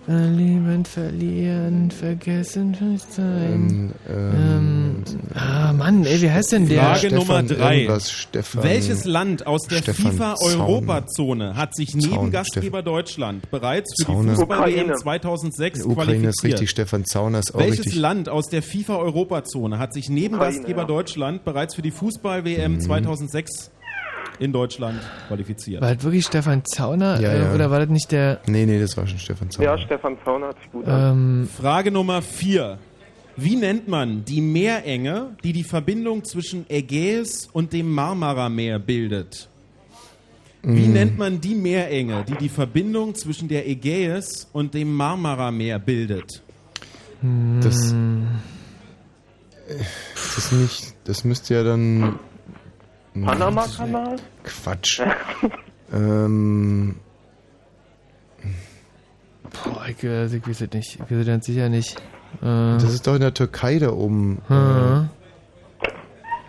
verlieben, 0.07 0.85
verlieren, 0.85 1.91
vergessen, 1.91 2.77
sein. 3.11 3.93
Ähm, 4.09 5.03
ah, 5.35 5.73
Mann, 5.73 6.05
ey, 6.05 6.23
wie 6.23 6.31
heißt 6.31 6.53
denn 6.53 6.69
der? 6.69 6.81
Frage 6.95 7.13
Nummer 7.13 7.43
3. 7.43 7.77
irgendwas, 7.81 8.13
Stefan- 8.13 8.63
Welches 8.63 9.05
Land 9.05 9.49
aus 9.49 9.63
der 9.63 9.79
Stefan 9.79 10.13
FIFA-Europazone 10.13 11.57
hat 11.57 11.75
sich 11.75 11.97
neben 11.97 12.09
Zaun, 12.15 12.31
Gastgeber 12.31 12.83
Deutschland 12.85 13.51
bereits 13.51 13.95
für 14.01 14.07
Zauner. 14.13 14.35
die 14.35 14.37
Fußball-WM 14.39 14.79
Ukraine. 14.83 14.95
2006 14.95 15.83
Ukraine 15.85 15.97
ist 15.97 15.97
qualifiziert? 16.39 16.53
richtig, 16.53 16.71
Stefan 16.71 17.05
Zauner 17.05 17.41
ist 17.41 17.53
auch 17.53 17.59
Welches 17.59 17.87
richtig. 17.87 17.97
Land 17.97 18.29
aus 18.29 18.47
der 18.47 18.63
FIFA-Europazone 18.63 19.81
hat 19.81 19.93
sich 19.93 20.09
neben 20.09 20.37
Ukraine, 20.37 20.55
Gastgeber 20.59 20.83
ja. 20.83 20.87
Deutschland 20.87 21.45
bereits 21.45 21.75
für 21.75 21.83
die 21.83 21.91
Fußball-WM 21.91 22.75
Mhm. 22.75 22.81
2006 22.81 23.73
in 24.39 24.53
Deutschland 24.53 25.01
qualifiziert? 25.29 25.81
War 25.83 25.95
das 25.95 26.05
wirklich 26.05 26.25
Stefan 26.27 26.65
Zauner? 26.65 27.21
Ja, 27.21 27.33
äh, 27.33 27.41
ja. 27.43 27.55
Oder 27.55 27.71
war 27.71 27.81
das 27.81 27.89
nicht 27.89 28.11
der... 28.13 28.41
Nee, 28.47 28.67
nee, 28.67 28.79
das 28.81 28.97
war 28.97 29.07
schon 29.07 29.19
Stefan 29.19 29.51
Zauner. 29.51 29.69
Ja, 29.71 29.79
Stefan 29.79 30.17
Zauner 30.25 30.49
hat 30.49 30.59
sich 30.61 30.71
gut 30.73 30.87
an. 30.87 31.13
Ähm, 31.43 31.49
Frage 31.49 31.91
Nummer 31.91 32.23
4. 32.23 32.79
Wie 33.39 33.57
nennt 33.57 33.87
man 33.87 34.25
die 34.25 34.41
Meerenge, 34.41 35.37
die 35.45 35.53
die 35.53 35.65
Verbindung 35.65 36.25
zwischen 36.25 36.65
Ägäis 36.71 37.49
und 37.53 37.73
dem 37.73 37.91
Marmarameer 37.91 38.79
bildet? 38.79 39.49
Wie 40.63 40.89
Mm. 40.89 40.93
nennt 40.95 41.19
man 41.19 41.41
die 41.41 41.55
Meerenge, 41.55 42.25
die 42.27 42.35
die 42.35 42.49
Verbindung 42.49 43.15
zwischen 43.15 43.47
der 43.47 43.69
Ägäis 43.69 44.49
und 44.53 44.75
dem 44.75 44.93
Marmarameer 44.95 45.79
bildet? 45.79 46.43
Das, 47.61 47.95
das 50.35 50.53
nicht, 50.53 50.95
das 51.05 51.25
müsste 51.25 51.55
ja 51.55 51.63
dann. 51.63 52.19
Panama-Kanal? 53.25 54.17
Quatsch. 54.45 55.01
ähm, 55.93 56.97
boah, 59.43 59.87
ich, 59.89 60.03
äh, 60.05 60.27
ich 60.27 60.47
weiß 60.47 60.61
es 60.63 60.73
nicht. 60.73 60.95
Ich 60.95 61.01
weiß 61.01 61.19
es 61.19 61.27
ganz 61.27 61.47
sicher 61.47 61.69
nicht. 61.69 61.97
Äh, 62.41 62.45
das 62.79 62.93
ist 62.95 63.07
doch 63.07 63.15
in 63.15 63.21
der 63.21 63.35
Türkei 63.35 63.79
da 63.79 63.91
oben. 63.91 64.43
hm. 64.49 65.09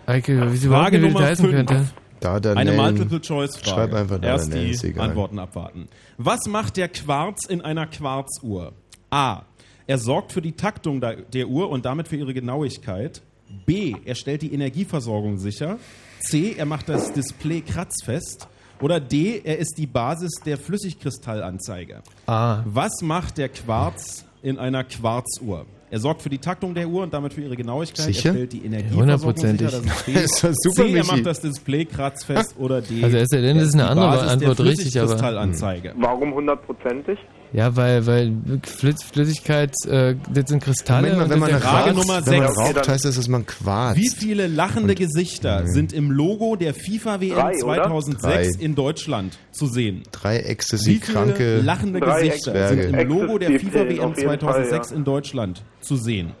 Eike, 0.06 0.52
wie 0.52 0.56
sie 0.56 0.68
überhaupt 0.68 0.86
Frage 0.86 1.00
Nummer 1.00 1.20
heißen 1.20 1.44
5. 1.44 1.54
könnte. 1.56 1.84
Da, 2.20 2.40
da, 2.40 2.54
Eine. 2.54 2.72
Multiple-Choice-Frage. 2.72 3.70
Schreib 3.70 3.94
einfach 3.94 4.18
da, 4.18 4.28
Erst 4.28 4.52
ist 4.54 4.82
die 4.82 4.88
egal. 4.88 5.08
Antworten 5.10 5.38
abwarten. 5.38 5.88
Was 6.16 6.46
macht 6.46 6.76
der 6.76 6.88
Quarz 6.88 7.44
in 7.44 7.60
einer 7.60 7.86
Quarzuhr? 7.86 8.72
A. 9.10 9.42
Er 9.86 9.98
sorgt 9.98 10.32
für 10.32 10.42
die 10.42 10.52
Taktung 10.52 11.00
der 11.00 11.48
Uhr 11.48 11.70
und 11.70 11.84
damit 11.84 12.08
für 12.08 12.16
ihre 12.16 12.34
Genauigkeit. 12.34 13.22
B. 13.66 13.94
Er 14.04 14.14
stellt 14.14 14.42
die 14.42 14.52
Energieversorgung 14.52 15.38
sicher. 15.38 15.78
C. 16.20 16.54
Er 16.56 16.66
macht 16.66 16.88
das 16.88 17.12
Display 17.12 17.60
kratzfest. 17.60 18.48
Oder 18.80 19.00
D. 19.00 19.40
Er 19.42 19.58
ist 19.58 19.74
die 19.76 19.86
Basis 19.86 20.30
der 20.46 20.56
Flüssigkristallanzeige. 20.56 22.02
A. 22.26 22.62
Was 22.64 23.00
macht 23.02 23.38
der 23.38 23.48
Quarz 23.48 24.24
in 24.42 24.58
einer 24.58 24.84
Quarzuhr? 24.84 25.66
Er 25.90 26.00
sorgt 26.00 26.20
für 26.20 26.28
die 26.28 26.38
Taktung 26.38 26.74
der 26.74 26.86
Uhr 26.86 27.02
und 27.02 27.14
damit 27.14 27.32
für 27.32 27.40
ihre 27.40 27.56
Genauigkeit. 27.56 28.04
Sicher? 28.06 28.28
Er 28.28 28.34
stellt 28.34 28.52
die 28.52 28.64
Energieversorgung 28.66 29.00
Hundertprozentig. 29.02 29.68
Das 30.14 30.44
ist 30.44 30.62
super, 30.62 30.86
C. 30.86 30.94
Er 30.96 31.06
macht 31.06 31.26
das 31.26 31.40
Display 31.40 31.86
kratzfest. 31.86 32.54
Oder 32.58 32.82
D. 32.82 33.02
Also 33.02 33.16
es 33.16 33.28
sei 33.30 33.40
denn, 33.40 33.56
er 33.56 33.62
das 33.64 33.68
ist 33.70 33.74
eine 33.74 33.84
die 33.84 33.88
andere 33.90 34.08
Basis 34.10 34.30
Antwort 34.32 34.58
der 34.58 34.64
richtig, 34.66 34.98
aber- 34.98 35.08
Flüssigkristallanzeige. 35.08 35.94
Warum 35.96 36.34
hundertprozentig? 36.34 37.18
Ja, 37.52 37.76
weil, 37.76 38.06
weil 38.06 38.32
Flüss, 38.62 39.02
Flüssigkeit, 39.02 39.74
äh, 39.86 40.16
das 40.32 40.50
sind 40.50 40.62
Kristalle. 40.62 41.08
Moment 41.14 41.16
mal, 41.18 41.24
und 41.24 41.30
wenn 41.30 41.38
man, 41.38 41.50
ja 41.50 41.58
Frage 41.60 41.90
raucht, 41.90 41.96
Nummer 42.06 42.26
wenn 42.26 42.38
man 42.40 42.54
sechs. 42.54 42.58
raucht, 42.76 42.88
heißt 42.88 43.04
das, 43.06 43.16
dass 43.16 43.28
man 43.28 43.46
quarzt. 43.46 43.98
Wie 43.98 44.10
viele 44.10 44.46
lachende 44.46 44.94
Gesichter 44.94 45.66
sind 45.66 45.92
im 45.92 46.10
Logo 46.10 46.56
der 46.56 46.74
FIFA 46.74 47.20
WM 47.20 47.34
Drei, 47.34 47.50
oder? 47.50 47.58
2006 47.58 48.22
Drei. 48.56 48.64
in 48.64 48.74
Deutschland 48.74 49.38
zu 49.52 49.66
sehen? 49.66 50.02
Drei 50.12 50.36
Wie 50.38 50.42
Ecstasy-kranke 50.42 51.36
viele 51.36 51.60
lachende 51.62 52.00
Drei 52.00 52.28
Gesichter 52.28 52.52
Zwerge. 52.52 52.82
sind 52.82 52.94
im 52.94 53.08
Logo 53.08 53.38
der 53.38 53.58
FIFA 53.58 53.88
WM 53.88 54.00
auf 54.00 54.16
jeden 54.18 54.28
2006 54.28 54.68
Fall, 54.70 54.86
ja. 54.90 54.96
in 54.96 55.04
Deutschland 55.04 55.62
zu 55.80 55.96
sehen? 55.96 56.32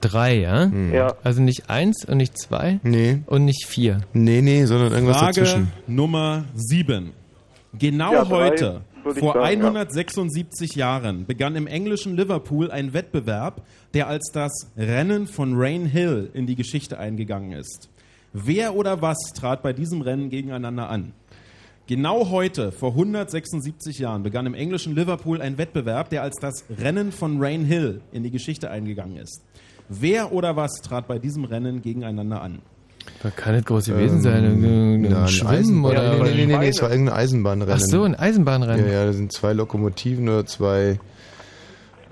Drei, 0.00 0.36
ja? 0.38 0.70
Ja. 0.92 1.14
Also 1.24 1.42
nicht 1.42 1.68
eins 1.70 2.04
und 2.04 2.18
nicht 2.18 2.38
zwei 2.38 2.78
Nee. 2.84 3.22
und 3.26 3.44
nicht 3.44 3.66
vier. 3.66 4.02
Nee, 4.12 4.42
nee, 4.42 4.64
sondern 4.64 4.92
irgendwas 4.92 5.16
Frage 5.16 5.40
dazwischen. 5.40 5.72
Nummer 5.88 6.44
7. 6.54 7.12
Genau 7.76 8.12
Ja, 8.12 8.28
heute, 8.28 8.82
vor 9.02 9.14
sagen, 9.14 9.38
ja. 9.40 9.42
176 9.42 10.74
Jahren, 10.74 11.26
begann 11.26 11.54
im 11.56 11.66
englischen 11.66 12.16
Liverpool 12.16 12.70
ein 12.70 12.94
Wettbewerb, 12.94 13.62
der 13.94 14.06
als 14.06 14.30
das 14.32 14.70
Rennen 14.76 15.26
von 15.26 15.52
Rain 15.54 15.84
Hill 15.84 16.30
in 16.32 16.46
die 16.46 16.54
Geschichte 16.54 16.98
eingegangen 16.98 17.52
ist. 17.52 17.90
Wer 18.32 18.74
oder 18.74 19.02
was 19.02 19.18
trat 19.34 19.62
bei 19.62 19.72
diesem 19.72 20.00
Rennen 20.00 20.30
gegeneinander 20.30 20.88
an? 20.88 21.12
Genau 21.86 22.28
heute, 22.28 22.72
vor 22.72 22.90
176 22.90 23.98
Jahren, 23.98 24.22
begann 24.22 24.46
im 24.46 24.54
englischen 24.54 24.94
Liverpool 24.94 25.40
ein 25.40 25.56
Wettbewerb, 25.56 26.10
der 26.10 26.22
als 26.22 26.36
das 26.36 26.64
Rennen 26.68 27.12
von 27.12 27.42
Rain 27.42 27.64
Hill 27.64 28.02
in 28.12 28.22
die 28.22 28.30
Geschichte 28.30 28.70
eingegangen 28.70 29.16
ist. 29.16 29.42
Wer 29.88 30.32
oder 30.32 30.56
was 30.56 30.72
trat 30.82 31.08
bei 31.08 31.18
diesem 31.18 31.44
Rennen 31.44 31.80
gegeneinander 31.80 32.42
an? 32.42 32.60
Da 33.22 33.30
kann 33.30 33.54
nicht 33.54 33.66
groß 33.66 33.86
gewesen 33.86 34.20
sein. 34.20 34.44
Ein, 34.44 34.62
ein 34.62 35.04
Ähm, 35.04 35.04
Ja, 35.10 35.22
ein 35.22 35.28
Schwimmen 35.28 35.50
Eisen- 35.54 35.84
oder. 35.84 36.14
Nee, 36.14 36.18
nee, 36.22 36.34
nee, 36.34 36.46
nee, 36.46 36.52
Schweine. 36.52 36.68
es 36.68 36.82
war 36.82 36.90
irgendein 36.90 37.14
Eisenbahnrennen. 37.16 37.74
Ach 37.76 37.80
so, 37.80 38.02
ein 38.04 38.14
Eisenbahnrennen. 38.14 38.86
Ja, 38.86 38.92
ja, 38.92 39.04
da 39.06 39.12
sind 39.12 39.32
zwei 39.32 39.52
Lokomotiven 39.52 40.28
oder 40.28 40.46
zwei 40.46 40.98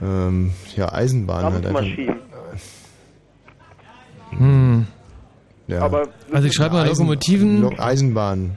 ähm, 0.02 0.52
ja, 0.76 0.92
Eisenbahnen 0.92 1.52
halt 1.52 1.66
einfach. 1.66 1.84
Hm. 4.30 4.86
Ja. 5.68 5.80
Aber 5.80 6.08
Also 6.32 6.48
ich 6.48 6.54
schreibe 6.54 6.74
mal 6.74 6.82
Eisen- 6.84 6.90
Lokomotiven. 7.04 7.60
Lo 7.60 7.72
Eisenbahnen. 7.78 8.52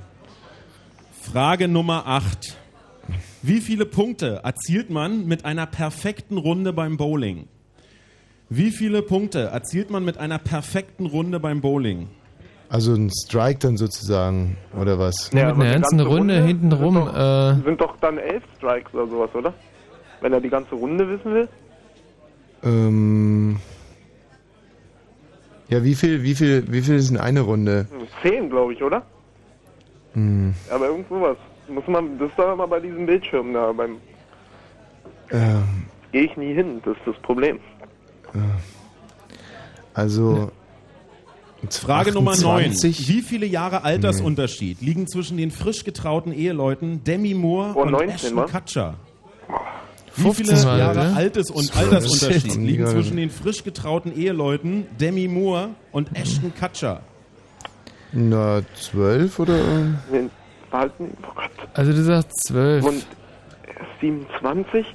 Frage 1.21 1.67
Nummer 1.67 2.07
8. 2.07 2.55
Wie 3.41 3.61
viele 3.61 3.85
Punkte 3.85 4.41
erzielt 4.43 4.89
man 4.89 5.25
mit 5.25 5.45
einer 5.45 5.65
perfekten 5.65 6.37
Runde 6.37 6.73
beim 6.73 6.97
Bowling? 6.97 7.47
Wie 8.49 8.71
viele 8.71 9.01
Punkte 9.01 9.45
erzielt 9.45 9.91
man 9.91 10.03
mit 10.03 10.17
einer 10.17 10.39
perfekten 10.39 11.05
Runde 11.05 11.39
beim 11.39 11.61
Bowling? 11.61 12.07
Also 12.69 12.93
ein 12.93 13.09
Strike 13.09 13.59
dann 13.59 13.77
sozusagen, 13.77 14.55
oder 14.79 14.99
was? 14.99 15.31
Ja, 15.33 15.53
mit 15.53 15.65
einer 15.65 15.79
ganzen 15.79 15.97
ganze 15.97 16.05
Runde, 16.13 16.35
Runde 16.35 16.47
hinten 16.47 16.71
rum. 16.71 16.95
sind 16.95 17.15
Äh, 17.15 17.63
Sind 17.65 17.81
doch 17.81 17.97
dann 17.99 18.17
elf 18.19 18.43
Strikes 18.57 18.93
oder 18.93 19.07
sowas, 19.07 19.29
oder? 19.33 19.53
Wenn 20.21 20.33
er 20.33 20.41
die 20.41 20.49
ganze 20.49 20.75
Runde 20.75 21.09
wissen 21.09 21.33
will? 21.33 21.47
Ähm, 22.63 23.59
ja, 25.69 25.83
wie 25.83 25.95
viel, 25.95 26.21
wie 26.21 26.35
viel, 26.35 26.71
wie 26.71 26.81
viel 26.81 26.95
ist 26.95 27.09
denn 27.09 27.17
eine 27.17 27.41
Runde? 27.41 27.87
Zehn, 28.21 28.49
glaube 28.49 28.73
ich, 28.73 28.83
oder? 28.83 29.01
Hm, 30.13 30.53
Aber 30.69 30.87
irgend 30.87 31.07
sowas. 31.09 31.37
Muss 31.67 31.87
man, 31.87 32.17
das 32.19 32.29
ist 32.29 32.37
doch 32.39 32.53
immer 32.53 32.67
bei 32.67 32.79
diesem 32.79 33.05
Bildschirm 33.05 33.53
da. 33.53 33.71
Beim 33.71 33.97
ähm, 35.31 35.85
gehe 36.11 36.23
ich 36.23 36.35
nie 36.37 36.53
hin, 36.53 36.81
das 36.83 36.97
ist 36.97 37.07
das 37.07 37.15
Problem. 37.17 37.59
also 39.93 40.51
Frage 41.69 42.11
Nummer 42.14 42.31
9. 42.36 42.41
28. 42.72 43.07
Wie 43.10 43.22
viele 43.22 43.45
Jahre 43.45 43.84
Altersunterschied 43.84 44.81
liegen 44.81 45.07
zwischen 45.07 45.38
den 45.38 45.52
frisch 45.52 45.84
getrauten 45.84 46.31
Eheleuten 46.34 47.03
Demi 47.03 47.34
Moore 47.34 47.73
Oh, 47.76 47.81
und 47.81 47.91
19, 47.91 48.10
Ashton 48.10 48.36
wa? 48.38 48.45
Kutcher? 48.45 48.94
Wie 50.15 50.22
15 50.23 50.45
viele 50.45 50.64
Mal, 50.65 50.80
Jahre 50.80 51.07
ne? 51.10 51.15
Altes 51.15 51.52
und 51.52 51.65
Shit. 51.65 51.76
Altersunterschied 51.77 52.56
liegen 52.56 52.88
zwischen 52.88 53.18
den 53.18 53.30
frisch 53.30 53.64
getrauten 53.64 54.15
Eheleuten 54.18 54.88
Demi 54.99 55.27
Moore 55.27 55.69
und 55.91 56.15
Ashton 56.18 56.53
Kutcher? 56.57 57.02
na, 58.11 58.61
zwölf 58.76 59.38
oder? 59.40 59.60
Wen 60.10 60.31
behalten? 60.72 61.15
Oh 61.23 61.31
Gott. 61.36 61.52
also 61.76 61.91
du 61.91 62.03
sagst 62.03 62.31
zwölf. 62.48 62.84
Und 62.86 63.06
er 63.68 63.81
ist 63.81 63.99
27? 64.02 64.86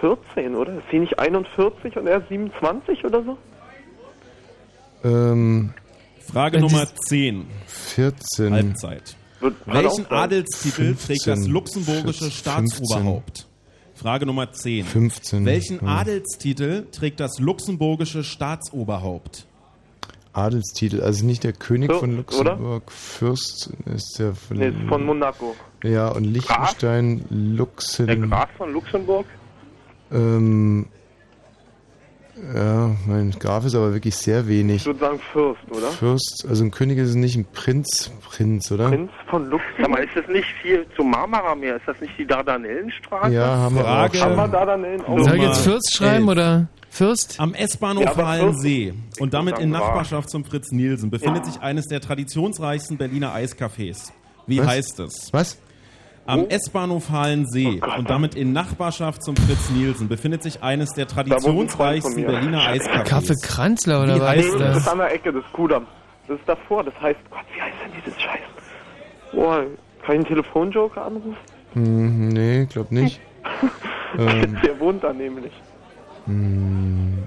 14, 0.00 0.54
oder? 0.56 0.74
Ist 0.78 0.84
sie 0.90 0.98
nicht 0.98 1.18
41 1.18 1.96
und 1.96 2.06
er 2.08 2.18
ist 2.18 2.28
27 2.28 3.04
oder 3.04 3.22
so? 3.22 3.38
Ähm, 5.04 5.72
Frage 6.32 6.60
Nummer 6.60 6.86
Sie- 6.86 6.94
10. 7.08 7.46
14. 7.66 8.52
Halbzeit. 8.52 9.16
Welchen. 9.66 10.06
Adelstitel 10.10 10.94
trägt 10.94 11.26
das 11.26 11.38
15, 11.40 11.52
luxemburgische 11.52 12.24
15. 12.24 12.30
Staatsoberhaupt? 12.30 13.48
Frage 13.94 14.26
Nummer 14.26 14.52
10. 14.52 14.84
15. 14.86 15.44
Welchen 15.44 15.80
ja. 15.84 15.86
Adelstitel 15.98 16.86
trägt 16.92 17.18
das 17.20 17.38
luxemburgische 17.40 18.22
Staatsoberhaupt? 18.24 19.46
Adelstitel, 20.32 21.02
also 21.02 21.26
nicht 21.26 21.44
der 21.44 21.52
König 21.52 21.88
Fürst, 21.90 22.00
von 22.00 22.16
Luxemburg, 22.16 22.90
Fürst 22.90 23.70
ist 23.94 24.16
der 24.18 24.34
von, 24.34 24.56
Nee, 24.56 24.68
ist 24.68 24.88
von 24.88 25.04
Monaco. 25.04 25.54
Ja, 25.84 26.08
und 26.08 26.24
Liechtenstein, 26.24 27.18
Der 27.28 27.36
Luxem, 27.36 28.30
Graf 28.30 28.48
von 28.56 28.72
Luxemburg? 28.72 29.26
ähm, 30.10 30.86
ja, 32.54 32.90
mein 33.06 33.30
Graf 33.38 33.64
ist 33.64 33.74
aber 33.74 33.92
wirklich 33.92 34.16
sehr 34.16 34.40
Ich 34.40 34.48
wenig. 34.48 34.84
würde 34.86 34.98
sagen 35.00 35.20
Fürst, 35.32 35.60
oder? 35.70 35.88
Fürst, 35.90 36.44
also 36.48 36.64
ein 36.64 36.70
König 36.70 36.98
ist 36.98 37.14
nicht 37.14 37.36
ein 37.36 37.44
Prinz, 37.44 38.10
Prinz, 38.28 38.70
oder? 38.72 38.88
Prinz 38.88 39.10
von 39.30 39.48
Luxemburg? 39.48 39.90
mal, 39.90 40.04
ist 40.04 40.16
das 40.16 40.26
nicht 40.28 40.46
hier 40.62 40.84
zum 40.96 41.10
Marmara-Meer? 41.10 41.76
Ist 41.76 41.86
das 41.86 42.00
nicht 42.00 42.12
die 42.18 42.26
Dardanellenstraße? 42.26 43.32
Ja, 43.32 43.56
haben 43.56 43.74
wir 43.76 43.82
auch 43.82 43.86
Frage- 43.86 44.20
Haben 44.20 44.36
wir 44.36 44.42
schon. 44.42 44.52
da 44.52 44.66
dann 44.66 44.84
in 44.84 44.96
Nummer 45.02 45.24
Soll 45.24 45.36
ich 45.36 45.42
jetzt 45.42 45.60
Fürst 45.60 45.94
schreiben 45.94 46.28
11. 46.28 46.28
oder 46.28 46.66
Fürst? 46.90 47.40
Am 47.40 47.54
S-Bahnhof 47.54 48.04
Ja, 48.04 48.10
aber 48.12 48.24
Wallensee 48.24 48.92
und 49.20 49.32
damit 49.34 49.58
in. 49.58 49.70
Nachbarschaft 49.70 50.28
zum 50.30 50.44
Fritz 50.44 50.70
Nielsen 50.72 51.10
befindet 51.10 51.46
sich 51.46 51.60
eines 51.60 51.86
der 51.86 52.00
traditionsreichsten 52.00 52.96
Berliner 52.98 53.34
Eiscafés. 53.34 54.10
Wie 54.46 54.58
Was? 54.58 54.66
heißt 54.66 55.00
es? 55.00 55.32
Was? 55.32 55.58
Am 56.24 56.46
S-Bahnhof 56.48 57.10
Halensee 57.10 57.80
und 57.98 58.08
damit 58.08 58.34
in 58.36 58.52
Nachbarschaft 58.52 59.24
zum 59.24 59.36
Fritz 59.36 59.70
Nielsen 59.70 60.08
befindet 60.08 60.42
sich 60.42 60.62
eines 60.62 60.92
der 60.94 61.06
traditionsreichsten. 61.08 62.24
Berliner 62.24 62.60
Eiscafés. 62.60 63.04
Kaffee 63.04 63.34
Kranzler 63.42 64.02
oder 64.04 64.16
Wie 64.16 64.20
was 64.20 64.28
heißt 64.28 64.44
ist 64.48 64.54
das 64.54 64.60
das? 64.60 64.76
ist 64.78 64.88
an 64.88 64.98
der 64.98 65.12
Ecke 65.14 65.32
des 65.32 65.44
Kudamm. 65.52 65.86
Das 66.28 66.38
ist 66.38 66.48
davor, 66.48 66.84
das 66.84 66.94
heißt, 67.00 67.18
Gott, 67.30 67.40
wie 67.56 67.60
heißt 67.60 67.74
denn 67.84 67.92
dieses 68.04 68.20
Scheiß? 68.20 68.40
Boah, 69.32 69.56
kann 69.56 69.66
ich 70.06 70.10
einen 70.10 70.24
Telefonjoker 70.26 71.04
anrufen? 71.04 71.36
Hm, 71.72 72.28
nee, 72.28 72.66
glaub 72.66 72.92
nicht. 72.92 73.20
ähm, 74.18 74.56
Der 74.64 74.78
wohnt 74.78 75.02
da 75.02 75.12
nämlich. 75.12 75.52
hm, 76.26 77.24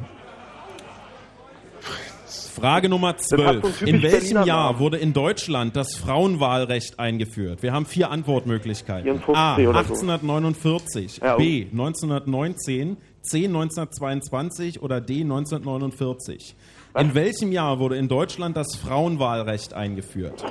Frage 2.55 2.89
Nummer 2.89 3.09
hat 3.09 3.21
so 3.21 3.35
12. 3.35 3.47
einen 3.49 3.61
typisch 3.61 3.81
In 3.81 4.01
welchem 4.01 4.43
Jahr 4.43 4.79
wurde 4.79 4.97
in 4.97 5.13
Deutschland 5.13 5.75
das 5.75 5.95
Frauenwahlrecht 5.95 6.99
eingeführt? 6.99 7.61
Wir 7.61 7.73
haben 7.73 7.85
vier 7.85 8.09
Antwortmöglichkeiten. 8.11 9.03
54 9.21 9.35
A. 9.35 9.55
oder 9.69 9.83
so. 9.83 9.93
1849, 9.93 11.17
Ja. 11.21 11.35
B. 11.35 11.65
1919, 11.71 12.97
C. 13.21 13.45
1922 13.47 14.81
oder 14.81 15.01
D. 15.01 15.21
1949. 15.21 16.55
In 16.97 17.13
welchem 17.13 17.51
Jahr 17.51 17.79
wurde 17.79 17.97
in 17.97 18.07
Deutschland 18.07 18.55
das 18.55 18.75
Frauenwahlrecht 18.77 19.73
eingeführt? 19.73 20.45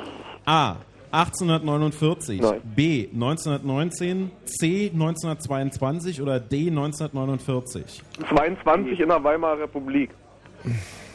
A. 0.45 0.77
1849, 1.11 2.41
Nein. 2.41 2.61
B. 2.75 3.09
1919, 3.15 4.31
C. 4.45 4.91
1922 4.93 6.21
oder 6.21 6.39
D. 6.41 6.69
1949. 6.69 8.03
22 8.29 9.01
in 9.01 9.09
der 9.09 9.23
Weimarer 9.25 9.61
Republik. 9.61 10.11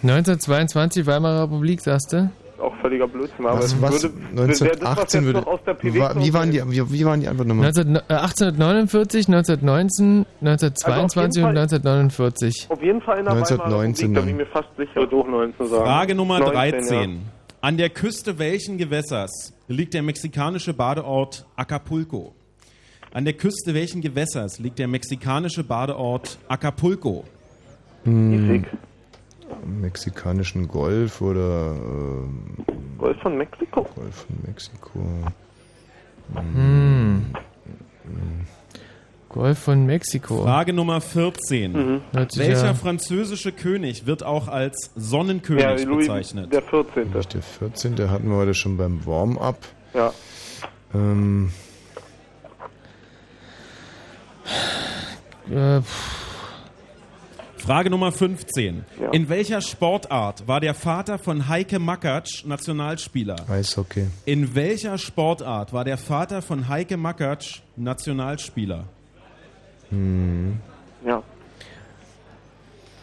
1922 0.04 1.06
Weimarer 1.06 1.44
Republik, 1.44 1.82
sagst 1.82 2.14
du? 2.14 2.32
Auch 2.60 2.76
völliger 2.82 3.08
Blödsinn. 3.08 3.46
Aber 3.46 3.60
was, 3.60 3.82
was, 3.82 4.04
würde, 4.04 4.16
wäre 4.36 4.48
das, 4.48 4.62
was 4.62 5.16
1918 5.16 5.24
jetzt 5.24 5.34
würde, 5.34 6.22
wie, 6.22 6.34
waren 6.34 6.52
die, 6.52 6.62
wie, 6.70 6.92
wie 6.92 7.06
waren 7.06 7.22
die 7.22 7.28
Antwort 7.28 7.48
nochmal? 7.48 7.72
19, 7.72 7.96
äh, 7.96 8.00
1849, 8.10 9.28
1919, 9.28 10.26
1922 10.42 11.44
und 11.44 11.48
Fall- 11.48 11.58
1949. 11.58 12.68
Auf 12.70 12.84
jeden 12.84 13.02
Fall 13.02 13.20
in 13.20 13.26
der 13.26 13.34
1919 13.34 14.10
Weimarer 14.10 14.16
Republik, 14.16 14.16
da 14.16 14.22
bin 14.22 14.30
ich 14.30 14.36
mir 14.36 14.46
fast 14.46 14.70
sicher. 14.78 15.08
Auch 15.08 15.28
19 15.28 15.68
sagen. 15.68 15.86
Frage 15.86 16.16
Nummer 16.16 16.40
19, 16.40 16.54
13. 16.82 17.22
An 17.62 17.78
der 17.78 17.90
Küste 17.90 18.40
welchen 18.40 18.78
Gewässers 18.78 19.54
liegt 19.68 19.94
der 19.94 20.04
mexikanische 20.04 20.74
Badeort 20.74 21.46
Acapulco? 21.56 22.34
An 23.12 23.26
der 23.26 23.34
Küste 23.34 23.74
welchen 23.74 24.02
Gewässers 24.02 24.60
liegt 24.60 24.80
der 24.80 24.88
mexikanische 24.88 25.64
Badeort 25.64 26.38
Acapulco? 26.48 27.24
Hm, 28.04 28.66
mexikanischen 29.66 30.68
Golf 30.68 31.22
oder. 31.22 31.76
Äh, 31.76 32.74
Golf 32.98 33.18
von 33.22 33.38
Mexiko? 33.38 33.84
Golf 33.96 34.26
von 34.28 34.38
Mexiko. 34.46 35.00
Hm. 36.34 37.26
Hm. 38.04 38.46
Golf 39.30 39.60
von 39.60 39.86
Mexiko. 39.86 40.44
Frage 40.44 40.74
Nummer 40.74 41.02
14. 41.02 41.72
Mhm. 41.72 42.02
Welcher 42.12 42.66
ja. 42.66 42.74
französische 42.74 43.52
König 43.52 44.08
wird 44.08 44.24
auch 44.24 44.48
als 44.48 44.92
Sonnenkönig 44.96 45.64
ja, 45.64 45.76
Louis 45.76 46.08
bezeichnet? 46.08 46.52
Der 46.52 46.64
14. 46.64 47.12
Der 47.12 47.42
14. 47.42 47.96
Der 47.96 48.10
hatten 48.10 48.30
wir 48.30 48.38
heute 48.38 48.56
schon 48.56 48.78
beim 48.78 49.06
Warm-up. 49.06 49.60
Ja. 49.94 50.14
Ähm. 50.94 51.52
Äh. 55.52 55.82
Frage 57.70 57.92
Nummer 57.92 58.12
15. 58.12 58.84
In 59.12 59.30
welcher 59.30 59.62
Sportart 59.62 60.48
war 60.48 60.60
der 60.60 60.74
Vater 60.74 61.20
von 61.20 61.48
Heike 61.48 61.78
Makatsch 61.78 62.44
Nationalspieler? 62.44 63.36
Eishockey. 63.48 64.08
In 64.26 64.56
welcher 64.56 64.98
Sportart 64.98 65.72
war 65.72 65.86
der 65.86 66.00
Vater 66.00 66.42
von 66.42 66.68
Heike 66.68 66.98
Makatsch 66.98 67.62
Nationalspieler? 67.76 68.86
Hm. 69.92 70.58
Ja. 71.06 71.22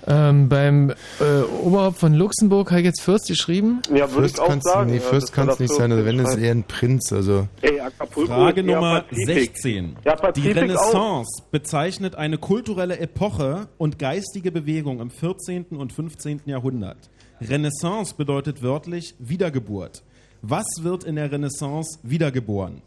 Ähm, 0.06 0.48
beim 0.48 0.90
äh, 0.90 1.42
Oberhaupt 1.62 1.98
von 1.98 2.14
Luxemburg 2.14 2.70
habe 2.70 2.80
ich 2.80 2.86
jetzt 2.86 3.00
Fürst 3.00 3.26
geschrieben. 3.28 3.82
Ja, 3.94 4.06
Fürst 4.06 4.40
auch 4.40 4.48
kannst, 4.48 4.66
sagen. 4.68 4.90
nee, 4.90 4.96
ja, 4.96 5.02
Fürst 5.02 5.32
kann 5.32 5.48
es 5.48 5.58
nicht 5.58 5.74
sein, 5.74 5.90
also 5.92 6.04
wenn, 6.04 6.18
ist 6.20 6.36
eher 6.36 6.52
ein 6.52 6.64
Prinz, 6.64 7.12
also. 7.12 7.48
Ey, 7.62 7.80
Frage 8.26 8.62
Nummer 8.62 9.02
Pazifik. 9.02 9.56
16. 9.56 9.96
Ja, 10.04 10.32
Die 10.32 10.50
Renaissance 10.50 11.42
bezeichnet 11.50 12.14
eine 12.14 12.38
kulturelle 12.38 12.98
Epoche 12.98 13.68
und 13.78 13.98
geistige 13.98 14.52
Bewegung 14.52 15.00
im 15.00 15.10
14. 15.10 15.66
und 15.70 15.92
15. 15.92 16.42
Jahrhundert. 16.46 16.98
Renaissance 17.40 18.14
bedeutet 18.16 18.62
wörtlich 18.62 19.14
Wiedergeburt. 19.18 20.02
Was 20.42 20.66
wird 20.82 21.04
in 21.04 21.16
der 21.16 21.32
Renaissance 21.32 21.98
wiedergeboren? 22.02 22.82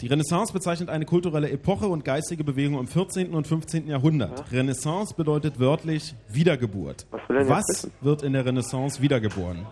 Die 0.00 0.06
Renaissance 0.06 0.52
bezeichnet 0.52 0.88
eine 0.88 1.04
kulturelle 1.04 1.50
Epoche 1.50 1.86
und 1.86 2.04
geistige 2.04 2.42
Bewegung 2.44 2.78
im 2.78 2.86
14. 2.86 3.34
und 3.34 3.46
15. 3.46 3.86
Jahrhundert. 3.88 4.50
Renaissance 4.50 5.14
bedeutet 5.14 5.60
wörtlich 5.60 6.14
Wiedergeburt. 6.28 7.06
Was 7.10 7.48
Was 7.48 7.90
wird 8.00 8.22
in 8.22 8.32
der 8.32 8.44
Renaissance 8.46 9.02
wiedergeboren? 9.02 9.66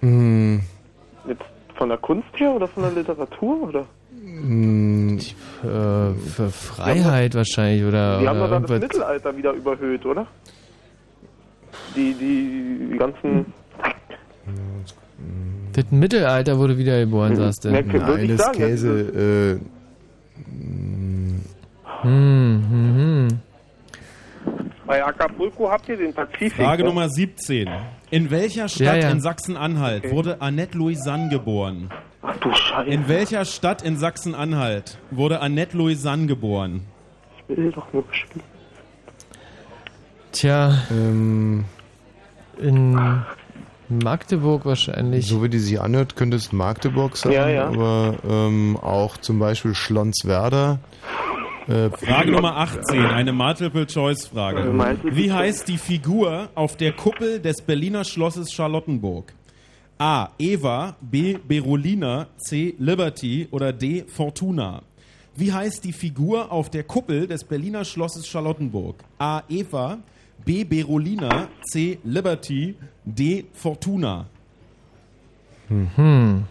Hm, 0.00 0.60
Jetzt 1.28 1.42
von 1.76 1.88
der 1.88 1.98
Kunst 1.98 2.28
her 2.34 2.52
oder 2.54 2.66
von 2.66 2.82
der 2.82 2.92
Literatur? 2.92 3.68
Oder? 3.68 3.86
hm, 4.20 5.18
Äh, 5.18 5.64
für 5.64 6.50
Freiheit 6.50 7.34
wahrscheinlich 7.36 7.84
oder, 7.84 8.18
Die 8.20 8.28
haben 8.28 8.38
oder 8.40 8.48
doch 8.48 8.66
dann 8.68 8.80
das. 8.80 8.80
Mittelalter 8.80 9.36
wieder 9.36 9.52
überhöht, 9.52 10.04
oder? 10.04 10.26
Die, 11.94 12.12
die, 12.14 12.88
die 12.92 12.98
ganzen. 12.98 13.52
Das 15.72 15.84
Mittelalter 15.90 16.58
wurde 16.58 16.76
wiedergeboren, 16.76 17.34
sagst 17.36 17.64
du. 17.64 17.68
Ich 17.70 17.86
Nein, 17.86 18.28
das 18.28 18.38
sagen, 18.38 18.58
Käse, 18.58 19.60
äh, 19.60 19.66
Hm, 22.02 22.64
hm, 22.68 22.96
hm. 22.96 23.28
Bei 24.86 25.04
Acapulco 25.04 25.70
habt 25.70 25.88
ihr 25.88 25.96
den 25.96 26.12
Pazifik. 26.12 26.52
Frage 26.54 26.82
ne? 26.82 26.88
Nummer 26.88 27.08
17. 27.08 27.68
In 28.10 28.30
welcher 28.30 28.68
Stadt 28.68 28.86
Ja, 28.86 28.96
ja. 28.96 29.10
in 29.10 29.20
Sachsen-Anhalt 29.20 30.10
wurde 30.10 30.42
Annette 30.42 30.76
Louisanne 30.76 31.28
geboren? 31.30 31.88
Ach 32.20 32.36
du 32.38 32.52
Scheiße. 32.52 32.90
In 32.90 33.08
welcher 33.08 33.44
Stadt 33.44 33.82
in 33.82 33.96
Sachsen-Anhalt 33.96 34.98
wurde 35.10 35.40
Annette 35.40 35.76
Louisanne 35.76 36.26
geboren? 36.26 36.82
Ich 37.48 37.56
will 37.56 37.70
doch 37.72 37.90
nur 37.92 38.04
spielen. 38.10 38.44
Tja, 40.32 40.76
ähm, 40.90 41.64
in 42.58 43.22
Magdeburg 43.98 44.64
wahrscheinlich. 44.64 45.26
so 45.26 45.42
wie 45.42 45.48
die 45.48 45.58
sich 45.58 45.80
anhört, 45.80 46.16
könnte 46.16 46.36
es 46.36 46.52
Magdeburg 46.52 47.16
sein, 47.16 47.32
Ja, 47.32 47.48
ja. 47.48 47.66
aber 47.68 48.14
ähm, 48.28 48.76
auch 48.80 49.16
zum 49.18 49.38
Beispiel 49.38 49.74
Schlonswerder. 49.74 50.78
Äh, 51.68 51.90
Frage 51.90 52.32
Nummer 52.32 52.56
18, 52.56 53.06
eine 53.06 53.32
Multiple-Choice-Frage. 53.32 54.64
Multiple 54.72 55.14
Wie 55.16 55.32
heißt 55.32 55.68
die 55.68 55.78
Figur 55.78 56.48
auf 56.54 56.76
der 56.76 56.92
Kuppel 56.92 57.38
des 57.40 57.62
Berliner 57.62 58.04
Schlosses 58.04 58.52
Charlottenburg? 58.52 59.32
A. 59.98 60.30
Eva, 60.38 60.96
B. 61.00 61.36
Berolina, 61.46 62.26
C. 62.36 62.74
Liberty 62.78 63.46
oder 63.52 63.72
D. 63.72 64.04
Fortuna? 64.08 64.82
Wie 65.36 65.52
heißt 65.52 65.84
die 65.84 65.92
Figur 65.92 66.50
auf 66.50 66.68
der 66.70 66.82
Kuppel 66.82 67.26
des 67.28 67.44
Berliner 67.44 67.84
Schlosses 67.84 68.26
Charlottenburg? 68.26 68.96
A. 69.18 69.42
Eva, 69.48 69.98
B. 70.44 70.64
Berolina, 70.64 71.46
C. 71.70 71.98
Liberty, 72.02 72.74
D. 73.04 73.44
Fortuna? 73.52 74.26
Mhm. 75.68 76.44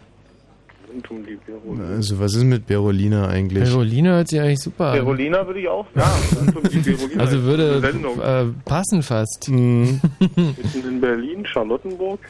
Und 0.94 1.26
die 1.26 1.38
Berolina. 1.46 1.88
also 1.96 2.18
was 2.20 2.34
ist 2.34 2.44
mit 2.44 2.66
Berolina 2.66 3.26
eigentlich? 3.26 3.64
Berolina 3.64 4.10
hört 4.10 4.28
sich 4.28 4.40
eigentlich 4.40 4.60
super 4.60 4.88
an. 4.88 4.98
Berolina 4.98 5.46
würde 5.46 5.60
ich 5.60 5.68
auch 5.68 5.86
sagen. 5.94 6.54
Und 6.54 6.72
die 6.72 6.78
Berolina 6.80 7.20
Also 7.22 7.42
würde 7.42 8.52
äh, 8.54 8.68
passen 8.68 9.02
fast. 9.02 9.48
Mhm. 9.48 10.00
In 10.74 11.00
Berlin, 11.00 11.46
Charlottenburg. 11.46 12.20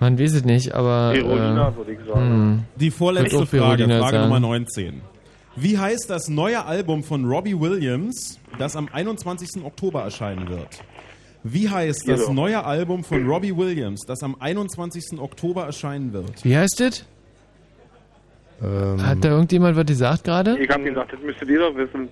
Man 0.00 0.18
weiß 0.18 0.34
es 0.34 0.44
nicht, 0.44 0.74
aber. 0.74 1.12
Berolina, 1.12 1.68
äh, 1.68 1.76
würde 1.76 1.92
ich 1.92 1.98
sagen. 2.00 2.30
hm. 2.30 2.62
Die 2.74 2.90
vorletzte 2.90 3.46
Frage, 3.46 3.84
Berolina 3.84 3.98
Frage 4.00 4.16
sagen. 4.16 4.28
Nummer 4.28 4.40
19. 4.40 5.00
Wie 5.54 5.78
heißt 5.78 6.10
das 6.10 6.28
neue 6.28 6.64
Album 6.64 7.04
von 7.04 7.24
Robbie 7.26 7.60
Williams, 7.60 8.40
das 8.58 8.74
am 8.74 8.88
21. 8.90 9.62
Oktober 9.64 10.02
erscheinen 10.02 10.48
wird? 10.48 10.82
Wie 11.44 11.68
heißt 11.68 12.08
das 12.08 12.26
Ja. 12.26 12.32
neue 12.32 12.64
Album 12.64 13.02
von 13.02 13.26
Robbie 13.26 13.56
Williams, 13.56 14.02
das 14.06 14.22
am 14.22 14.36
21. 14.38 15.18
Oktober 15.18 15.64
erscheinen 15.64 16.12
wird? 16.12 16.44
Wie 16.44 16.56
heißt 16.56 16.80
das? 16.80 17.04
Ähm, 18.62 19.04
Hat 19.04 19.24
da 19.24 19.30
irgendjemand 19.30 19.76
was 19.76 19.86
gesagt 19.86 20.24
gerade? 20.24 20.56
Ich 20.58 20.70
habe 20.70 20.84
gesagt, 20.84 21.12
das 21.12 21.20
müsstet 21.20 21.48
ihr 21.48 21.58
doch 21.58 21.74
wissen. 21.74 22.08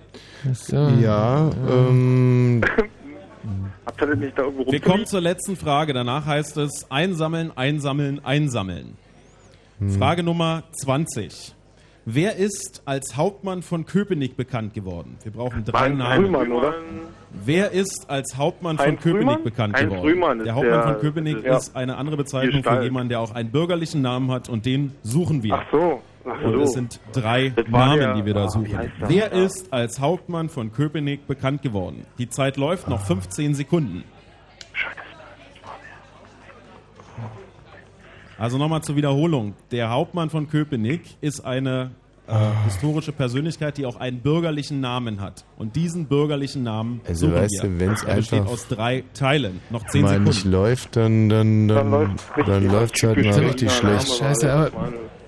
Ach 0.51 0.55
so. 0.55 0.75
ja, 0.75 1.49
ähm, 1.69 2.61
Habt 3.85 4.01
ihr 4.01 4.07
das 4.07 4.19
nicht 4.19 4.37
da 4.37 4.43
irgendwo 4.43 4.71
Wir 4.71 4.79
kommen 4.79 5.05
zur 5.05 5.21
letzten 5.21 5.55
Frage. 5.55 5.93
Danach 5.93 6.25
heißt 6.25 6.57
es 6.57 6.85
einsammeln, 6.91 7.51
einsammeln, 7.55 8.23
einsammeln. 8.23 8.97
Hm. 9.79 9.91
Frage 9.91 10.23
Nummer 10.23 10.63
20. 10.73 11.55
Wer 12.05 12.35
ist 12.35 12.81
als 12.85 13.15
Hauptmann 13.15 13.61
von 13.61 13.85
Köpenick 13.85 14.35
bekannt 14.35 14.73
geworden? 14.73 15.17
Wir 15.23 15.31
brauchen 15.31 15.63
drei 15.63 15.79
Heinz 15.81 15.97
Namen. 15.99 16.25
Rühmann, 16.25 16.51
oder? 16.51 16.73
Wer 17.45 17.71
ist 17.71 18.09
als 18.09 18.35
Hauptmann 18.37 18.77
von 18.77 18.85
Heinz 18.87 19.01
Köpenick 19.01 19.21
Rühmann? 19.27 19.43
bekannt 19.43 19.75
Heinz 19.75 19.89
geworden? 19.91 20.07
Rühmann 20.09 20.39
ist 20.39 20.45
der 20.47 20.55
Hauptmann 20.55 20.83
von 20.83 20.99
Köpenick 20.99 21.43
ja. 21.43 21.57
ist 21.57 21.75
eine 21.75 21.97
andere 21.97 22.17
Bezeichnung 22.17 22.63
für 22.63 22.81
jemanden, 22.83 23.09
der 23.09 23.19
auch 23.19 23.31
einen 23.35 23.51
bürgerlichen 23.51 24.01
Namen 24.01 24.31
hat 24.31 24.49
und 24.49 24.65
den 24.65 24.93
suchen 25.03 25.43
wir. 25.43 25.53
Ach 25.53 25.65
so. 25.71 26.01
Ach 26.25 26.43
Und 26.43 26.53
so. 26.53 26.61
es 26.61 26.71
sind 26.73 26.99
drei 27.13 27.53
Namen, 27.69 27.99
der- 27.99 28.13
die 28.15 28.25
wir 28.25 28.33
da 28.33 28.45
ah, 28.45 28.49
suchen. 28.49 28.69
der? 28.77 28.91
Wer 29.09 29.31
ist 29.31 29.71
als 29.71 29.99
Hauptmann 29.99 30.49
von 30.49 30.71
Köpenick 30.71 31.27
bekannt 31.27 31.61
geworden? 31.61 32.05
Die 32.17 32.29
Zeit 32.29 32.57
läuft 32.57 32.87
noch 32.87 33.01
15 33.01 33.53
Sekunden. 33.55 34.03
Also 38.41 38.57
nochmal 38.57 38.81
zur 38.81 38.95
Wiederholung. 38.95 39.53
Der 39.69 39.91
Hauptmann 39.91 40.31
von 40.31 40.49
Köpenick 40.49 41.01
ist 41.21 41.41
eine 41.41 41.91
äh, 42.27 42.33
historische 42.65 43.11
Persönlichkeit, 43.11 43.77
die 43.77 43.85
auch 43.85 43.97
einen 43.97 44.19
bürgerlichen 44.21 44.79
Namen 44.81 45.21
hat. 45.21 45.45
Und 45.59 45.75
diesen 45.75 46.07
bürgerlichen 46.07 46.63
Namen 46.63 47.01
Also 47.07 47.27
suchen 47.27 47.39
weißt 47.39 47.61
du, 47.61 47.79
wenn's 47.79 48.01
er 48.01 48.15
besteht 48.15 48.47
aus 48.47 48.67
drei 48.67 49.03
Teilen. 49.13 49.59
Noch 49.69 49.85
10 49.85 50.01
mal 50.01 50.19
nicht 50.19 50.33
Sekunden. 50.37 50.57
läuft, 50.57 50.95
dann, 50.95 51.29
dann, 51.29 51.67
dann, 51.67 52.15
Dann 52.43 52.67
läuft 52.67 52.95
es 52.95 53.03
halt 53.03 53.23
mal 53.23 53.39
richtig 53.45 53.71
schlecht. 53.71 54.07
Scheiße, 54.17 54.51
aber 54.51 54.71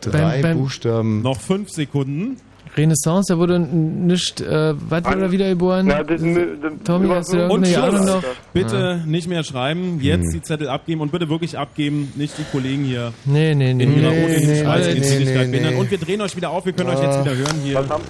Drei 0.02 0.12
beim, 0.12 0.42
beim 0.42 0.58
Buchstaben. 0.58 1.22
Noch 1.22 1.40
5 1.40 1.70
Sekunden. 1.70 2.38
Renaissance, 2.76 3.32
da 3.34 3.38
wurde 3.40 3.60
nicht, 3.60 4.42
äh, 4.42 4.74
was 4.90 5.06
wurde 5.06 5.20
da 5.22 5.32
wiedergeboren? 5.32 5.88
Na, 5.88 6.04
das, 6.04 6.22
das, 6.22 6.72
Tommy, 6.84 7.08
hast 7.10 7.32
du 7.34 7.38
da 7.38 7.48
Und 7.48 7.66
irgendeine 7.68 7.84
Ahnung 7.84 8.08
Schluss. 8.08 8.24
noch? 8.24 8.24
Bitte 8.54 9.02
nicht 9.06 9.28
mehr 9.28 9.44
schreiben, 9.44 10.00
jetzt 10.02 10.26
Hm. 10.26 10.32
die 10.34 10.42
Zettel 10.42 10.70
abgeben 10.70 11.02
und 11.02 11.12
bitte 11.12 11.30
wirklich 11.30 11.58
abgeben, 11.58 12.12
nicht 12.16 12.38
die 12.38 12.44
Kollegen 12.52 12.84
hier 12.84 13.14
Nee, 13.26 13.54
nee, 13.56 13.74
nee. 13.74 13.84
in 13.84 13.96
ihrer 14.02 14.12
Nee, 14.12 14.24
unnötigen 14.26 14.48
nee, 14.52 14.60
Streitgeschwindigkeit 14.62 15.46
nee, 15.46 15.52
behindern. 15.52 15.74
nee. 15.76 15.80
Und 15.80 15.92
wir 15.92 15.98
drehen 16.00 16.22
euch 16.22 16.36
wieder 16.36 16.50
auf, 16.50 16.66
wir 16.66 16.74
können 16.74 16.90
euch 16.90 17.02
jetzt 17.02 17.18
Ach. 17.20 17.26
wieder 17.26 17.36
hören 17.36 17.56
hier 17.64 17.76
Was 17.76 17.90
haben, 17.90 18.04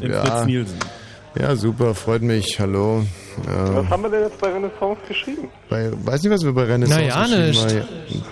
im 0.00 0.10
Ja. 0.10 0.24
Fritz 0.24 0.46
Nielsen. 0.46 0.76
Ja, 1.36 1.56
super, 1.56 1.94
freut 1.96 2.22
mich. 2.22 2.60
Hallo. 2.60 3.02
Ja, 3.48 3.74
was 3.74 3.88
haben 3.88 4.04
wir 4.04 4.10
denn 4.10 4.22
jetzt 4.22 4.40
bei 4.40 4.52
Renaissance 4.52 5.00
geschrieben? 5.08 5.48
bei, 5.68 5.90
weiß 6.04 6.22
nicht, 6.22 6.30
was 6.32 6.44
wir 6.44 6.52
bei 6.52 6.62
Renaissance 6.62 7.02
Na 7.04 7.08
ja, 7.08 7.46
geschrieben 7.48 7.66
nicht. 7.66 7.76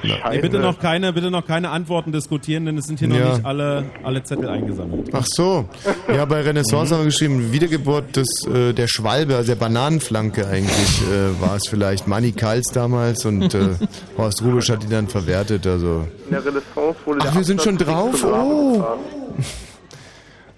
haben. 0.05 0.21
Na, 0.25 0.31
Nee, 0.31 0.39
bitte 0.41 0.59
noch 0.61 0.79
keine, 0.79 1.13
bitte 1.13 1.29
noch 1.29 1.45
keine 1.45 1.71
Antworten 1.71 2.13
diskutieren, 2.13 2.65
denn 2.67 2.79
es 2.79 2.85
sind 2.87 3.01
hier 3.01 3.09
noch 3.09 3.17
Ja. 3.17 3.33
nicht 3.35 3.45
alle, 3.45 3.87
alle 4.05 4.23
Zettel 4.23 4.49
eingesammelt. 4.49 5.09
Ach 5.13 5.27
so. 5.27 5.69
Ja, 6.15 6.25
bei 6.27 6.43
Renaissance 6.43 6.93
haben 6.95 7.01
wir 7.01 7.07
geschrieben, 7.07 7.51
Wiedergeburt 7.53 8.15
des, 8.15 8.29
äh, 8.47 8.73
der 8.73 8.87
Schwalbe, 8.87 9.35
also 9.35 9.49
der 9.49 9.57
Bananenflanke 9.59 10.47
eigentlich 10.47 11.03
äh, 11.11 11.41
war 11.41 11.57
es 11.57 11.67
vielleicht. 11.69 12.07
Manny 12.07 12.31
Kals 12.31 12.69
damals 12.73 13.25
und 13.25 13.53
äh, 13.55 13.71
Horst 14.17 14.43
Rubisch 14.45 14.71
hat 14.71 14.85
die 14.85 14.89
dann 14.89 15.09
verwertet. 15.09 15.67
Also 15.67 16.07
In 16.27 16.31
der 16.31 16.45
Renaissance 16.45 16.97
wurde 17.05 17.19
Ach, 17.23 17.25
der 17.25 17.35
wir 17.35 17.45
sind 17.45 17.61
schon 17.61 17.77
drauf? 17.77 18.25
Oh. 18.25 18.85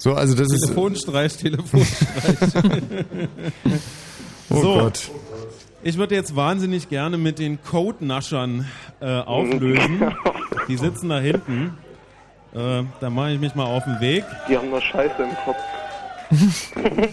So, 0.05 0.15
also 0.15 0.35
das 0.35 0.53
ist. 0.53 0.61
Telefonstreich, 0.67 1.37
Telefonstreich. 1.37 2.39
Oh 4.51 4.61
so. 4.61 4.75
Gott. 4.75 5.11
Ich 5.83 5.97
würde 5.97 6.15
jetzt 6.15 6.37
wahnsinnig 6.37 6.91
gerne 6.91 7.17
mit 7.17 7.39
den 7.39 7.59
Codenaschern 7.63 8.67
äh, 9.01 9.07
auflösen. 9.21 10.15
Die 10.69 10.77
sitzen 10.77 11.09
da 11.09 11.19
hinten. 11.19 11.79
Äh, 12.55 12.83
da 13.01 13.11
mache 13.11 13.33
ich 13.33 13.41
mich 13.41 13.55
mal 13.55 13.65
auf 13.65 13.85
den 13.85 13.99
Weg. 14.01 14.25
Die 14.49 14.57
haben 14.57 14.69
nur 14.69 14.83
Scheiße 14.83 15.23
im 15.23 15.31
Kopf. 15.45 15.57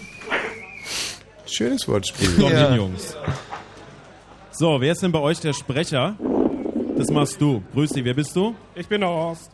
Schönes 1.45 1.87
Wortspiel. 1.87 2.29
Kommt 2.37 2.51
Ja. 2.51 2.67
hin, 2.69 2.77
Jungs. 2.77 3.15
So, 4.51 4.79
wer 4.81 4.91
ist 4.91 5.01
denn 5.01 5.11
bei 5.13 5.19
euch 5.19 5.39
der 5.39 5.53
Sprecher? 5.53 6.15
Das 6.97 7.09
machst 7.09 7.39
du. 7.41 7.63
Grüß 7.73 7.91
dich, 7.91 8.03
wer 8.03 8.13
bist 8.13 8.35
du? 8.35 8.53
Ich 8.75 8.87
bin 8.87 9.01
der 9.01 9.09
Horst. 9.09 9.49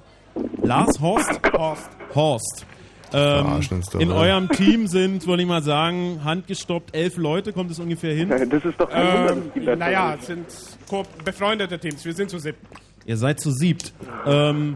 Lars 0.64 0.99
Horst? 0.99 1.39
Horst. 1.53 1.89
Horst. 2.14 2.65
Ähm, 3.13 3.61
in 3.99 4.11
oder? 4.11 4.19
eurem 4.19 4.49
Team 4.49 4.88
sind, 4.88 5.25
würde 5.27 5.43
ich 5.43 5.47
mal 5.47 5.63
sagen, 5.63 6.21
handgestoppt 6.23 6.95
elf 6.95 7.17
Leute, 7.17 7.53
kommt 7.53 7.71
es 7.71 7.79
ungefähr 7.79 8.13
hin? 8.13 8.29
Das 8.29 8.65
ist 8.65 8.79
doch 8.79 8.89
kein 8.89 9.51
Ähm, 9.55 9.77
naja, 9.79 10.17
sind. 10.19 10.47
es 10.47 10.77
sind 10.89 11.23
befreundete 11.23 11.79
Teams. 11.79 12.03
Wir 12.03 12.13
sind 12.13 12.29
zu 12.29 12.39
siebt. 12.39 12.59
Ihr 13.05 13.17
seid 13.17 13.39
zu 13.39 13.51
siebt. 13.51 13.93
Ähm, 14.25 14.75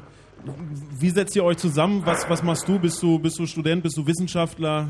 wie 0.98 1.10
setzt 1.10 1.36
ihr 1.36 1.44
euch 1.44 1.58
zusammen? 1.58 2.02
Was, 2.06 2.30
was 2.30 2.42
machst 2.42 2.68
du? 2.68 2.80
Bist 2.80 3.02
du? 3.04 3.20
bist 3.20 3.38
du 3.38 3.46
Student? 3.46 3.84
Bist 3.84 3.98
du 3.98 4.08
Wissenschaftler? 4.08 4.88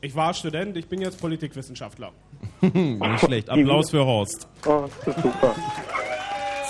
Ich 0.00 0.16
war 0.16 0.34
Student, 0.34 0.76
ich 0.76 0.88
bin 0.88 1.00
jetzt 1.00 1.20
Politikwissenschaftler. 1.20 2.10
Nicht 2.60 3.20
schlecht. 3.24 3.48
Applaus 3.48 3.90
für 3.90 4.04
Horst. 4.04 4.48
Oh, 4.66 4.86
das 5.04 5.16
ist 5.16 5.22
super. 5.22 5.54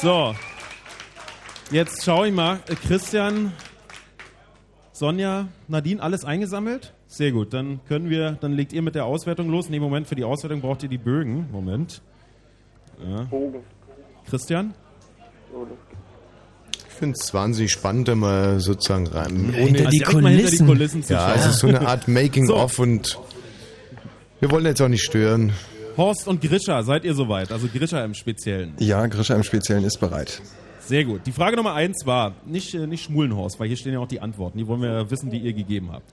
So. 0.02 0.34
Jetzt 1.70 2.04
schaue 2.04 2.28
ich 2.28 2.34
mal. 2.34 2.60
Äh, 2.68 2.74
Christian, 2.74 3.52
Sonja, 5.02 5.48
Nadine, 5.66 6.00
alles 6.00 6.24
eingesammelt? 6.24 6.92
Sehr 7.08 7.32
gut. 7.32 7.52
Dann 7.52 7.80
können 7.88 8.08
wir, 8.08 8.38
dann 8.40 8.52
legt 8.52 8.72
ihr 8.72 8.82
mit 8.82 8.94
der 8.94 9.04
Auswertung 9.04 9.50
los. 9.50 9.68
Nee, 9.68 9.80
Moment, 9.80 10.06
für 10.06 10.14
die 10.14 10.22
Auswertung 10.22 10.60
braucht 10.60 10.84
ihr 10.84 10.88
die 10.88 10.96
Bögen. 10.96 11.48
Moment. 11.50 12.00
Ja. 13.04 13.24
Bogen. 13.24 13.64
Christian? 14.30 14.74
So, 15.50 15.66
Ich 16.86 16.94
finde 16.94 17.18
es 17.20 17.34
wahnsinnig 17.34 17.72
spannend, 17.72 18.06
da 18.06 18.14
mal 18.14 18.60
sozusagen 18.60 19.08
rein. 19.08 19.52
Hinter 19.52 19.56
die 19.56 19.64
hinter 19.64 19.90
die 19.90 19.98
Kulissen. 20.02 20.66
Kulissen 20.68 21.02
zu 21.02 21.14
ja, 21.14 21.18
schauen. 21.18 21.32
also 21.32 21.50
so 21.50 21.66
eine 21.66 21.80
Art 21.80 22.06
Making-of 22.06 22.78
und 22.78 23.18
wir 24.38 24.52
wollen 24.52 24.66
jetzt 24.66 24.80
auch 24.80 24.86
nicht 24.86 25.02
stören. 25.02 25.52
Horst 25.96 26.28
und 26.28 26.40
Grisha, 26.42 26.80
seid 26.84 27.04
ihr 27.04 27.14
soweit? 27.14 27.50
Also 27.50 27.66
Grisha 27.66 28.04
im 28.04 28.14
Speziellen. 28.14 28.74
Ja, 28.78 29.04
Grisha 29.08 29.34
im 29.34 29.42
Speziellen 29.42 29.82
ist 29.82 29.98
bereit. 29.98 30.40
Sehr 30.84 31.04
gut. 31.04 31.22
Die 31.26 31.32
Frage 31.32 31.56
Nummer 31.56 31.74
eins 31.74 32.06
war, 32.06 32.34
nicht, 32.44 32.74
äh, 32.74 32.86
nicht 32.86 33.04
Schmulenhorst, 33.04 33.58
weil 33.60 33.68
hier 33.68 33.76
stehen 33.76 33.92
ja 33.92 34.00
auch 34.00 34.08
die 34.08 34.20
Antworten. 34.20 34.58
Die 34.58 34.66
wollen 34.66 34.82
wir 34.82 34.92
ja 34.92 35.10
wissen, 35.10 35.30
die 35.30 35.38
ihr 35.38 35.52
gegeben 35.52 35.90
habt. 35.92 36.12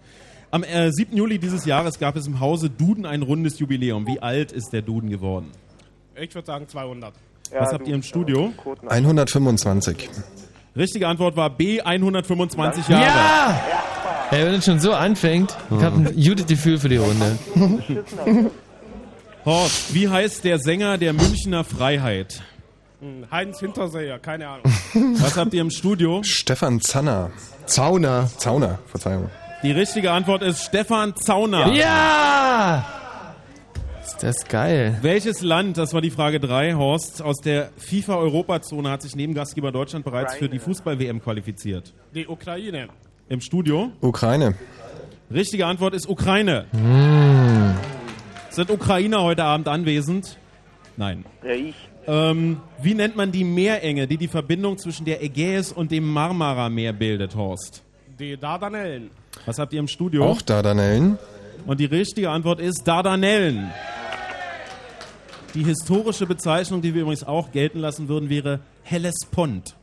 Am 0.52 0.64
äh, 0.64 0.92
7. 0.92 1.16
Juli 1.16 1.40
dieses 1.40 1.66
Jahres 1.66 2.00
gab 2.00 2.16
es 2.16 2.28
im 2.28 2.40
Hause 2.40 2.70
Duden 2.70 3.06
ein 3.06 3.22
rundes 3.22 3.60
Jubiläum. 3.60 4.08
Wie 4.08 4.20
alt 4.20 4.52
ist 4.52 4.72
der 4.74 4.82
Duden 4.82 5.10
geworden? 5.10 5.52
Ich 6.16 6.34
würde 6.34 6.46
sagen 6.46 6.68
200. 6.68 7.14
Was 7.52 7.74
habt 7.74 7.88
ihr 7.88 7.96
im 7.96 8.04
Studio? 8.04 8.54
125. 8.88 10.10
Richtige 10.76 11.08
Antwort 11.08 11.36
war 11.36 11.50
B, 11.50 11.82
125 11.82 12.88
Jahre. 12.88 13.04
Ja! 13.04 13.62
Ey, 14.32 14.46
wenn 14.46 14.54
es 14.56 14.66
schon 14.66 14.80
so 14.80 14.94
anfängt, 14.94 15.56
ich 15.72 15.84
habe 15.84 15.98
ein 15.98 16.16
gutes 16.16 16.46
Gefühl 16.46 16.78
für 16.78 16.90
die 16.90 16.98
Runde. 16.98 17.38
Horst, 19.46 19.94
wie 19.94 20.08
heißt 20.08 20.44
der 20.44 20.60
Sänger 20.60 20.98
der 21.00 21.14
Münchner 21.14 21.64
Freiheit? 21.64 22.44
Hm, 23.00 23.26
Heinz 23.32 23.60
Hinterseher, 23.60 24.20
keine 24.20 24.48
Ahnung. 24.48 24.66
Was 25.22 25.38
habt 25.38 25.54
ihr 25.54 25.62
im 25.62 25.72
Studio? 25.72 26.22
Stefan 26.24 26.82
Zanner. 26.82 27.32
Zauner. 27.66 28.30
Zauner, 28.38 28.80
Verzeihung. 28.88 29.30
Die 29.64 29.72
richtige 29.72 30.12
Antwort 30.12 30.42
ist 30.42 30.64
Stefan 30.66 31.16
Zauner. 31.16 31.72
Ja! 31.74 32.86
Ist 34.04 34.24
das 34.24 34.46
geil. 34.46 34.98
Welches 35.02 35.42
Land, 35.42 35.78
das 35.78 35.94
war 35.94 36.02
die 36.02 36.12
Frage 36.12 36.40
3, 36.40 36.74
Horst, 36.74 37.22
aus 37.22 37.38
der 37.38 37.70
FIFA-Europazone 37.78 38.90
hat 38.90 39.02
sich 39.02 39.16
neben 39.16 39.34
Gastgeber 39.34 39.72
Deutschland 39.72 40.04
bereits 40.04 40.36
für 40.36 40.50
die 40.50 40.60
Fußball-WM 40.60 41.22
qualifiziert? 41.22 41.94
Die 42.14 42.28
Ukraine. 42.28 42.90
Im 43.30 43.40
Studio? 43.40 43.92
Ukraine. 44.02 44.56
Richtige 45.32 45.66
Antwort 45.66 45.94
ist 45.94 46.10
Ukraine. 46.10 46.66
Hm. 46.72 47.76
Sind 48.50 48.72
Ukrainer 48.72 49.22
heute 49.22 49.44
Abend 49.44 49.68
anwesend? 49.68 50.38
Nein. 50.98 51.24
Ja, 51.44 51.52
ich. 51.52 51.76
Ähm, 52.08 52.58
wie 52.82 52.94
nennt 52.96 53.16
man 53.16 53.32
die 53.32 53.44
Meerenge, 53.44 54.08
die 54.08 54.18
die 54.18 54.28
Verbindung 54.28 54.78
zwischen 54.78 55.06
der 55.06 55.22
Ägäis 55.24 55.72
und 55.72 55.92
dem 55.92 56.08
Marmara-Meer 56.12 56.94
bildet, 56.94 57.36
Horst? 57.36 57.84
Die 58.20 58.36
Dardanellen. 58.38 59.12
Was 59.46 59.60
habt 59.60 59.74
ihr 59.74 59.80
im 59.80 59.88
Studio? 59.88 60.26
Auch 60.26 60.42
Dardanellen. 60.42 61.18
Und 61.66 61.80
die 61.80 61.86
richtige 61.86 62.30
Antwort 62.32 62.60
ist 62.60 62.84
Dardanellen. 62.88 63.70
Die 65.54 65.64
historische 65.64 66.26
Bezeichnung, 66.26 66.82
die 66.82 66.94
wir 66.94 67.02
übrigens 67.02 67.24
auch 67.24 67.52
gelten 67.52 67.80
lassen 67.80 68.08
würden, 68.08 68.30
wäre 68.30 68.60
Hellespont. 68.84 69.76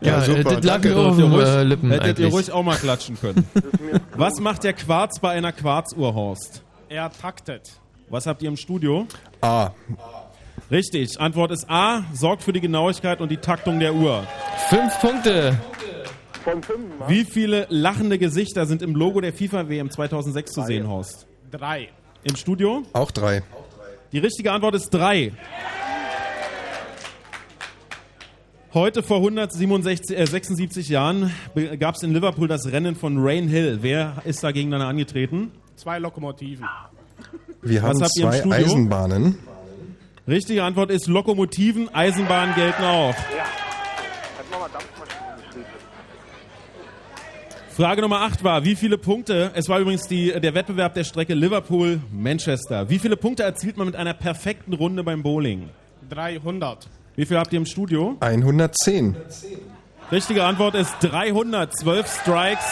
Ja, 0.00 0.22
äh, 0.24 0.44
das 0.44 0.62
lag 0.64 0.82
mir 0.84 0.96
auf 0.96 1.16
hättet 1.16 1.18
ihr 1.18 1.24
den 1.24 1.32
ruhig- 1.32 1.44
äh, 1.48 1.62
Lippen 1.64 1.90
Hättet 1.90 2.18
ihr 2.18 2.26
eigentlich. 2.26 2.32
ruhig 2.32 2.52
auch 2.52 2.62
mal 2.62 2.76
klatschen 2.76 3.18
können. 3.20 3.48
Was 4.16 4.38
macht 4.38 4.64
der 4.64 4.74
Quarz 4.74 5.18
bei 5.18 5.30
einer 5.30 5.52
Quarzuhr, 5.52 6.14
Horst? 6.14 6.62
Er 6.88 7.10
taktet. 7.10 7.68
Was 8.08 8.26
habt 8.26 8.42
ihr 8.42 8.48
im 8.48 8.56
Studio? 8.56 9.06
A. 9.40 9.70
Richtig, 10.70 11.18
Antwort 11.18 11.50
ist 11.50 11.68
A, 11.70 12.02
sorgt 12.12 12.42
für 12.42 12.52
die 12.52 12.60
Genauigkeit 12.60 13.20
und 13.20 13.30
die 13.30 13.38
Taktung 13.38 13.80
der 13.80 13.94
Uhr. 13.94 14.26
Fünf 14.68 15.00
Punkte. 15.00 15.58
Von 16.44 16.62
fünf, 16.62 16.78
ne? 16.98 17.04
Wie 17.08 17.24
viele 17.24 17.66
lachende 17.70 18.18
Gesichter 18.18 18.66
sind 18.66 18.82
im 18.82 18.94
Logo 18.94 19.20
der 19.20 19.32
FIFA-WM 19.32 19.90
2006 19.90 20.52
zu 20.52 20.62
sehen, 20.62 20.86
Horst? 20.88 21.26
Drei. 21.50 21.88
Im 22.24 22.36
Studio? 22.36 22.82
Auch 22.92 23.10
drei. 23.10 23.42
Die 24.12 24.18
richtige 24.18 24.52
Antwort 24.52 24.74
ist 24.74 24.90
drei. 24.90 25.32
Heute 28.74 29.02
vor 29.02 29.16
176 29.18 30.16
äh, 30.18 30.26
76 30.26 30.88
Jahren 30.90 31.32
gab 31.80 31.94
es 31.94 32.02
in 32.02 32.12
Liverpool 32.12 32.48
das 32.48 32.70
Rennen 32.70 32.94
von 32.94 33.16
Rain 33.18 33.48
Hill. 33.48 33.78
Wer 33.80 34.16
ist 34.26 34.44
da 34.44 34.50
gegeneinander 34.52 34.88
angetreten? 34.88 35.50
Zwei 35.76 35.98
Lokomotiven. 35.98 36.66
Wir 37.62 37.82
Was 37.82 37.88
haben 37.88 38.02
habt 38.02 38.16
ihr 38.18 38.24
im 38.24 38.30
zwei 38.30 38.38
Studio? 38.40 38.56
Eisenbahnen. 38.58 39.38
Richtige 40.28 40.62
Antwort 40.62 40.90
ist 40.90 41.06
Lokomotiven, 41.06 41.88
Eisenbahnen 41.94 42.54
gelten 42.54 42.84
auch. 42.84 43.14
Frage 47.74 48.02
Nummer 48.02 48.20
8 48.20 48.44
war, 48.44 48.62
wie 48.62 48.76
viele 48.76 48.98
Punkte, 48.98 49.52
es 49.54 49.70
war 49.70 49.80
übrigens 49.80 50.06
die, 50.06 50.38
der 50.38 50.52
Wettbewerb 50.52 50.92
der 50.92 51.04
Strecke 51.04 51.32
Liverpool-Manchester, 51.32 52.90
wie 52.90 52.98
viele 52.98 53.16
Punkte 53.16 53.44
erzielt 53.44 53.78
man 53.78 53.86
mit 53.86 53.96
einer 53.96 54.12
perfekten 54.12 54.74
Runde 54.74 55.02
beim 55.02 55.22
Bowling? 55.22 55.70
300. 56.10 56.86
Wie 57.16 57.24
viel 57.24 57.38
habt 57.38 57.54
ihr 57.54 57.58
im 57.58 57.66
Studio? 57.66 58.16
110. 58.20 59.16
Richtige 60.12 60.44
Antwort 60.44 60.74
ist 60.74 60.94
312 61.00 62.06
Strikes. 62.06 62.66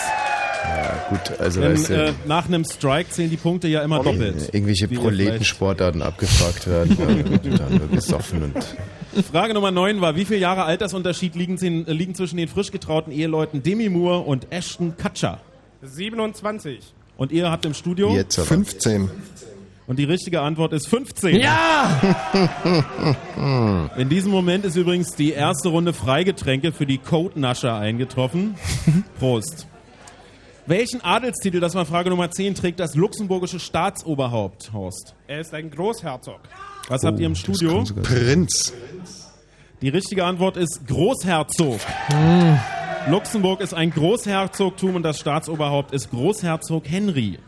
Ja, 0.64 1.06
gut, 1.08 1.40
also 1.40 1.60
Denn, 1.60 1.72
weißt 1.72 1.90
du, 1.90 1.94
äh, 1.94 2.12
nach 2.26 2.46
einem 2.46 2.64
Strike 2.64 3.10
zählen 3.10 3.30
die 3.30 3.36
Punkte 3.36 3.68
ja 3.68 3.82
immer 3.82 4.02
doppelt. 4.02 4.50
irgendwelche 4.52 4.88
Proletensportarten 4.88 6.02
abgefragt 6.02 6.66
werden 6.66 6.96
ja, 7.42 7.56
dann 7.58 7.80
wird 7.80 7.92
gesoffen 7.92 8.42
und 8.42 9.24
Frage 9.24 9.54
Nummer 9.54 9.70
9 9.70 10.00
war, 10.00 10.14
wie 10.14 10.24
viele 10.26 10.40
Jahre 10.40 10.64
Altersunterschied 10.64 11.34
liegen, 11.34 11.56
äh, 11.86 11.92
liegen 11.92 12.14
zwischen 12.14 12.36
den 12.36 12.48
frisch 12.48 12.70
getrauten 12.70 13.12
Eheleuten 13.12 13.62
Demi 13.62 13.88
Moore 13.88 14.20
und 14.20 14.52
Ashton 14.52 14.94
Kutcher? 14.96 15.40
27. 15.82 16.80
Und 17.16 17.32
ihr 17.32 17.50
habt 17.50 17.64
im 17.64 17.74
Studio? 17.74 18.14
jetzt 18.14 18.38
aber. 18.38 18.48
15. 18.48 19.10
Und 19.86 19.98
die 19.98 20.04
richtige 20.04 20.40
Antwort 20.40 20.72
ist 20.72 20.88
15. 20.88 21.36
Ja! 21.36 22.00
In 23.96 24.08
diesem 24.08 24.32
Moment 24.32 24.64
ist 24.64 24.76
übrigens 24.76 25.14
die 25.14 25.30
erste 25.30 25.68
Runde 25.68 25.92
Freigetränke 25.92 26.72
für 26.72 26.86
die 26.86 26.98
Codenascher 26.98 27.76
eingetroffen. 27.76 28.56
Prost. 29.18 29.68
Welchen 30.68 31.00
Adelstitel, 31.00 31.60
das 31.60 31.76
war 31.76 31.86
Frage 31.86 32.10
Nummer 32.10 32.28
10, 32.28 32.56
trägt 32.56 32.80
das 32.80 32.96
luxemburgische 32.96 33.60
Staatsoberhaupt, 33.60 34.72
Horst? 34.72 35.14
Er 35.28 35.40
ist 35.40 35.54
ein 35.54 35.70
Großherzog. 35.70 36.40
Was 36.88 37.04
habt 37.04 37.20
ihr 37.20 37.26
im 37.26 37.36
Studio? 37.36 37.84
Prinz. 38.02 38.72
Die 39.80 39.88
richtige 39.90 40.24
Antwort 40.24 40.56
ist 40.56 40.84
Großherzog. 40.88 41.78
Luxemburg 43.08 43.60
ist 43.60 43.74
ein 43.74 43.92
Großherzogtum 43.92 44.96
und 44.96 45.04
das 45.04 45.20
Staatsoberhaupt 45.20 45.92
ist 45.92 46.10
Großherzog 46.10 46.88
Henry. 46.88 47.38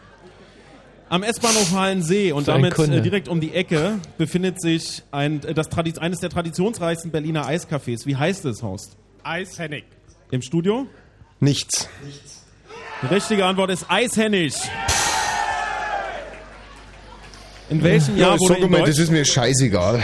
Am 1.09 1.25
S-Bahnhof 1.25 1.73
Hallensee 1.73 2.31
und 2.31 2.47
damit 2.47 2.75
Kunde. 2.75 2.99
äh, 2.99 3.01
direkt 3.01 3.29
um 3.29 3.41
die 3.41 3.53
Ecke 3.53 3.99
befindet 4.19 4.61
sich 4.61 5.03
ein, 5.11 5.43
äh, 5.43 5.55
das 5.55 5.69
eines 5.99 6.21
der 6.21 6.31
traditionsreichsten 6.31 7.11
Berliner 7.11 7.49
Eiscafés. 7.49 8.07
Wie 8.07 8.15
heißt 8.15 8.45
es, 8.45 8.63
Horst? 8.63 8.97
Eishennig. 9.25 9.87
Im 10.31 10.43
Studio? 10.43 10.87
Nichts. 11.41 11.89
Die 13.01 13.07
richtige 13.07 13.45
Antwort 13.45 13.71
ist 13.71 13.87
Eishennig. 13.89 14.55
In 17.71 17.83
welchem 17.83 18.17
Ja, 18.17 18.29
Jahr 18.29 18.35
ich 18.35 18.41
wurde 18.41 18.61
in, 18.61 18.71
mal, 18.71 18.83
das 18.83 18.99
ist 18.99 19.11
mir 19.13 19.25
scheißegal. 19.25 20.03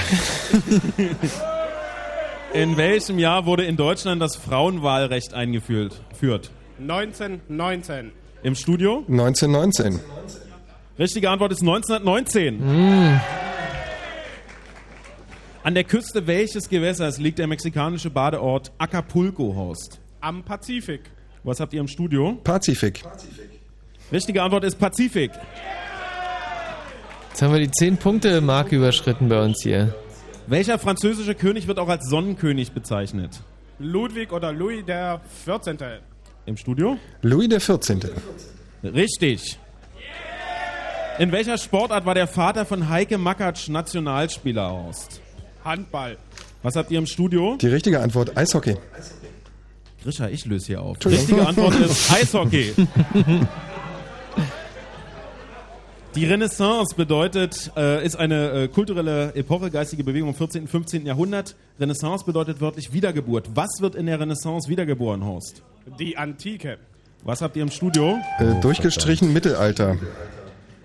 in 2.52 2.76
welchem 2.76 3.18
Jahr 3.18 3.46
wurde 3.46 3.64
in 3.64 3.76
Deutschland 3.76 4.22
das 4.22 4.36
Frauenwahlrecht 4.36 5.34
eingeführt? 5.34 6.02
Führt? 6.16 6.50
1919. 6.78 8.12
Im 8.44 8.54
Studio? 8.54 9.04
1919. 9.08 9.98
Richtige 10.96 11.30
Antwort 11.30 11.50
ist 11.50 11.62
1919. 11.62 12.60
Hm. 12.60 13.20
An 15.64 15.74
der 15.74 15.84
Küste 15.84 16.26
welches 16.28 16.68
Gewässers 16.68 17.18
liegt 17.18 17.40
der 17.40 17.48
mexikanische 17.48 18.10
Badeort 18.10 18.70
Acapulco, 18.78 19.54
Horst? 19.56 19.98
Am 20.20 20.44
Pazifik. 20.44 21.00
Was 21.44 21.60
habt 21.60 21.74
ihr 21.74 21.80
im 21.80 21.88
Studio? 21.88 22.38
Pazifik. 22.42 23.04
Richtige 24.10 24.42
Antwort 24.42 24.64
ist 24.64 24.78
Pazifik. 24.78 25.30
Jetzt 27.28 27.42
haben 27.42 27.52
wir 27.52 27.60
die 27.60 27.68
10-Punkte-Marke 27.68 28.76
überschritten 28.76 29.28
bei 29.28 29.42
uns 29.42 29.62
hier. 29.62 29.94
Welcher 30.46 30.78
französische 30.78 31.34
König 31.34 31.66
wird 31.66 31.78
auch 31.78 31.88
als 31.88 32.08
Sonnenkönig 32.08 32.72
bezeichnet? 32.72 33.40
Ludwig 33.78 34.32
oder 34.32 34.52
Louis 34.52 34.86
der 34.86 35.20
14. 35.44 35.76
Im 36.46 36.56
Studio? 36.56 36.96
Louis 37.20 37.48
der 37.48 37.60
14. 37.60 38.00
Richtig. 38.82 39.58
In 41.18 41.30
welcher 41.30 41.58
Sportart 41.58 42.06
war 42.06 42.14
der 42.14 42.26
Vater 42.26 42.64
von 42.64 42.88
Heike 42.88 43.18
Makatsch 43.18 43.68
Nationalspieler 43.68 44.70
Horst? 44.70 45.20
Handball. 45.62 46.16
Was 46.62 46.76
habt 46.76 46.90
ihr 46.90 46.98
im 46.98 47.06
Studio? 47.06 47.56
Die 47.60 47.68
richtige 47.68 48.00
Antwort, 48.00 48.34
Eishockey. 48.36 48.76
Grisha, 50.04 50.28
ich 50.28 50.44
löse 50.44 50.66
hier 50.66 50.82
auf. 50.82 50.98
Richtige 51.04 51.46
Antwort 51.46 51.74
ist 51.80 52.12
Eishockey. 52.12 52.74
Die 56.14 56.26
Renaissance 56.26 56.94
bedeutet, 56.94 57.72
äh, 57.74 58.04
ist 58.04 58.14
eine 58.14 58.50
äh, 58.50 58.68
kulturelle 58.68 59.34
Epoche, 59.34 59.70
geistige 59.70 60.04
Bewegung 60.04 60.28
im 60.28 60.34
14. 60.34 60.62
und 60.62 60.68
15. 60.68 61.06
Jahrhundert. 61.06 61.56
Renaissance 61.80 62.24
bedeutet 62.24 62.60
wörtlich 62.60 62.92
Wiedergeburt. 62.92 63.48
Was 63.54 63.80
wird 63.80 63.94
in 63.94 64.04
der 64.06 64.20
Renaissance 64.20 64.68
wiedergeboren, 64.68 65.24
Horst? 65.24 65.62
Die 65.98 66.18
Antike. 66.18 66.76
Was 67.24 67.40
habt 67.40 67.56
ihr 67.56 67.62
im 67.62 67.70
Studio? 67.70 68.18
Äh, 68.38 68.60
durchgestrichen 68.60 69.32
Mittelalter. 69.32 69.96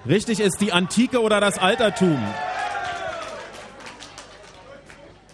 Richtig 0.08 0.40
ist 0.40 0.62
die 0.62 0.72
Antike 0.72 1.22
oder 1.22 1.42
das 1.42 1.58
Altertum. 1.58 2.18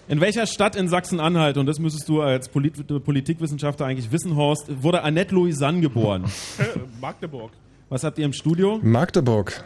In 0.08 0.22
welcher 0.22 0.46
Stadt 0.46 0.76
in 0.76 0.88
Sachsen-Anhalt, 0.88 1.58
und 1.58 1.66
das 1.66 1.80
müsstest 1.80 2.08
du 2.08 2.22
als 2.22 2.50
Polit 2.50 3.04
Politikwissenschaftler 3.04 3.88
eigentlich 3.88 4.12
wissen, 4.12 4.36
Horst, 4.36 4.84
wurde 4.84 5.02
Annette 5.02 5.34
Louisanne 5.34 5.82
geboren? 5.82 6.26
Magdeburg. 7.02 7.52
Was 7.90 8.04
habt 8.04 8.20
ihr 8.20 8.26
im 8.26 8.34
Studio? 8.34 8.80
Magdeburg. 8.84 9.64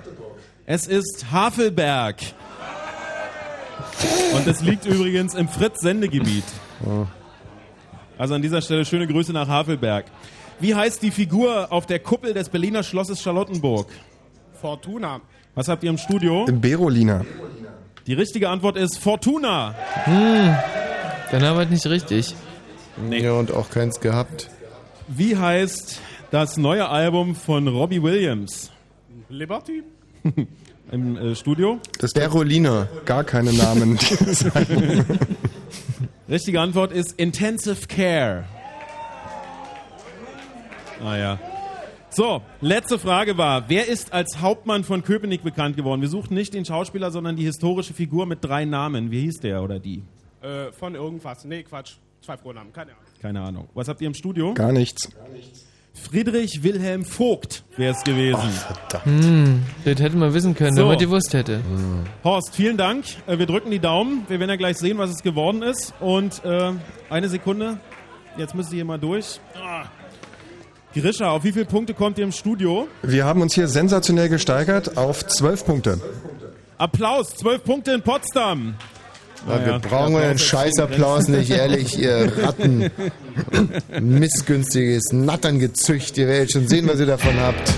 Es 0.66 0.88
ist 0.88 1.32
Havelberg. 1.32 2.18
Und 4.34 4.48
es 4.48 4.62
liegt 4.62 4.86
übrigens 4.86 5.34
im 5.34 5.50
Fritz-Sendegebiet. 5.50 6.46
Also 8.18 8.36
an 8.36 8.42
dieser 8.42 8.62
Stelle 8.62 8.86
schöne 8.86 9.08
Grüße 9.08 9.34
nach 9.34 9.48
Havelberg. 9.48 10.06
Wie 10.62 10.74
heißt 10.76 11.02
die 11.02 11.12
Figur 11.12 11.72
auf 11.72 11.86
der 11.86 12.00
Kuppel 12.00 12.34
des 12.34 12.48
Berliner 12.48 12.84
Schlosses 12.84 13.22
Charlottenburg? 13.22 13.90
Fortuna. 14.62 15.20
Was 15.56 15.68
habt 15.68 15.84
ihr 15.84 15.90
im 15.90 15.98
Studio? 15.98 16.46
Berolina. 16.46 17.26
Die 18.10 18.16
richtige 18.16 18.50
Antwort 18.50 18.76
ist 18.76 18.98
Fortuna. 18.98 19.76
Hm, 20.06 20.56
dann 21.30 21.44
aber 21.44 21.66
nicht 21.66 21.86
richtig. 21.86 22.34
Ja, 23.12 23.34
und 23.34 23.54
auch 23.54 23.70
keins 23.70 24.00
gehabt. 24.00 24.50
Wie 25.08 25.38
heißt 25.38 26.02
das 26.32 26.58
neue 26.58 26.90
Album 26.90 27.36
von 27.36 27.68
Robbie 27.68 28.02
Williams? 28.02 28.72
Liberty. 29.30 29.84
Im 30.92 31.18
äh, 31.18 31.36
Studio? 31.36 31.78
Das 32.00 32.14
Berolina. 32.14 32.88
Gar 33.06 33.26
keine 33.26 33.54
Namen. 33.54 34.00
Richtige 36.28 36.62
Antwort 36.62 36.92
ist 36.92 37.12
Intensive 37.20 37.86
Care. 37.88 38.46
Ah 41.06 41.16
ja. 41.16 41.40
So, 42.12 42.42
letzte 42.62 42.98
Frage 42.98 43.38
war, 43.38 43.70
wer 43.70 43.88
ist 43.88 44.14
als 44.14 44.42
Hauptmann 44.42 44.84
von 44.84 45.04
Köpenick 45.04 45.44
bekannt 45.44 45.76
geworden? 45.78 46.02
Wir 46.02 46.10
suchten 46.10 46.34
nicht 46.34 46.54
den 46.54 46.66
Schauspieler, 46.66 47.12
sondern 47.12 47.36
die 47.36 47.44
historische 47.44 47.94
Figur 47.94 48.26
mit 48.26 48.44
drei 48.44 48.66
Namen. 48.66 49.12
Wie 49.12 49.22
hieß 49.22 49.40
der 49.42 49.62
oder 49.62 49.80
die? 49.80 50.04
Äh, 50.42 50.72
von 50.72 50.96
irgendwas. 50.96 51.46
Nee, 51.46 51.64
Quatsch. 51.64 51.94
Zwei 52.22 52.36
Vornamen. 52.38 52.74
Keine 52.74 52.92
Ahnung. 52.92 53.04
Keine 53.22 53.42
Ahnung. 53.42 53.70
Was 53.76 53.88
habt 53.88 54.02
ihr 54.02 54.08
im 54.08 54.14
Studio? 54.14 54.54
Gar 54.56 54.72
nichts. 54.72 55.08
Friedrich 55.94 56.64
Wilhelm 56.64 57.04
Vogt 57.06 57.64
wäre 57.78 57.94
es 57.94 58.04
gewesen. 58.04 58.50
Hm, 59.04 59.64
das 59.86 60.00
hätte 60.00 60.18
man 60.18 60.34
wissen 60.34 60.56
können, 60.56 60.76
So. 60.76 60.82
wenn 60.84 60.88
man 60.90 60.98
gewusst 60.98 61.34
hätte. 61.34 61.62
Horst, 62.24 62.56
vielen 62.56 62.78
Dank. 62.78 63.06
Äh, 63.28 63.38
Wir 63.38 63.46
drücken 63.46 63.70
die 63.70 63.80
Daumen. 63.80 64.24
Wir 64.28 64.40
werden 64.40 64.50
ja 64.50 64.56
gleich 64.56 64.78
sehen, 64.78 64.98
was 64.98 65.10
es 65.12 65.22
geworden 65.22 65.62
ist. 65.62 65.94
Und 66.00 66.44
äh, 66.44 66.72
eine 67.10 67.30
Sekunde. 67.30 67.80
Jetzt 68.38 68.56
müsst 68.56 68.72
ihr 68.72 68.76
hier 68.78 68.86
mal 68.86 69.00
durch. 69.00 69.40
Ah. 69.56 69.86
Grisha, 70.94 71.30
auf 71.30 71.44
wie 71.44 71.52
viele 71.52 71.66
Punkte 71.66 71.94
kommt 71.94 72.18
ihr 72.18 72.24
im 72.24 72.32
Studio? 72.32 72.88
Wir 73.04 73.26
haben 73.26 73.42
uns 73.42 73.54
hier 73.54 73.68
sensationell 73.68 74.28
gesteigert 74.30 74.98
auf 74.98 75.26
12 75.26 75.66
Punkte. 75.66 76.00
Applaus, 76.78 77.30
12 77.36 77.64
Punkte 77.64 77.92
in 77.92 78.02
Potsdam. 78.02 78.74
Ja, 79.48 79.66
wir 79.66 79.80
brauchen 79.80 80.14
der 80.14 80.24
euren 80.24 80.38
Scheißapplaus 80.40 81.28
nicht, 81.30 81.50
ehrlich, 81.52 81.98
ihr 81.98 82.32
Ratten. 82.44 82.90
Missgünstiges 84.02 85.12
Natterngezücht. 85.14 86.18
Ihr 86.18 86.28
werdet 86.28 86.52
schon 86.52 86.68
sehen, 86.68 86.88
was 86.88 87.00
ihr 87.00 87.06
davon 87.06 87.40
habt. 87.40 87.72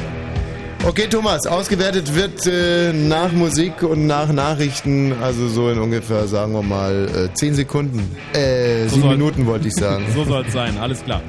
Okay, 0.88 1.06
Thomas, 1.08 1.46
ausgewertet 1.46 2.16
wird 2.16 2.48
äh, 2.48 2.92
nach 2.94 3.32
Musik 3.34 3.84
und 3.84 4.08
nach 4.08 4.32
Nachrichten, 4.32 5.14
also 5.22 5.48
so 5.48 5.70
in 5.70 5.78
ungefähr, 5.78 6.28
sagen 6.28 6.54
wir 6.54 6.64
mal, 6.64 7.30
äh, 7.32 7.34
10 7.36 7.54
Sekunden. 7.54 8.00
Äh, 8.34 8.86
So 8.88 8.96
7 8.96 9.02
soll- 9.02 9.12
Minuten 9.18 9.46
wollte 9.46 9.68
ich 9.68 9.76
sagen. 9.76 10.06
So 10.16 10.24
soll 10.24 10.44
es 10.48 10.54
sein, 10.54 10.76
alles 10.80 11.04
klar. 11.04 11.22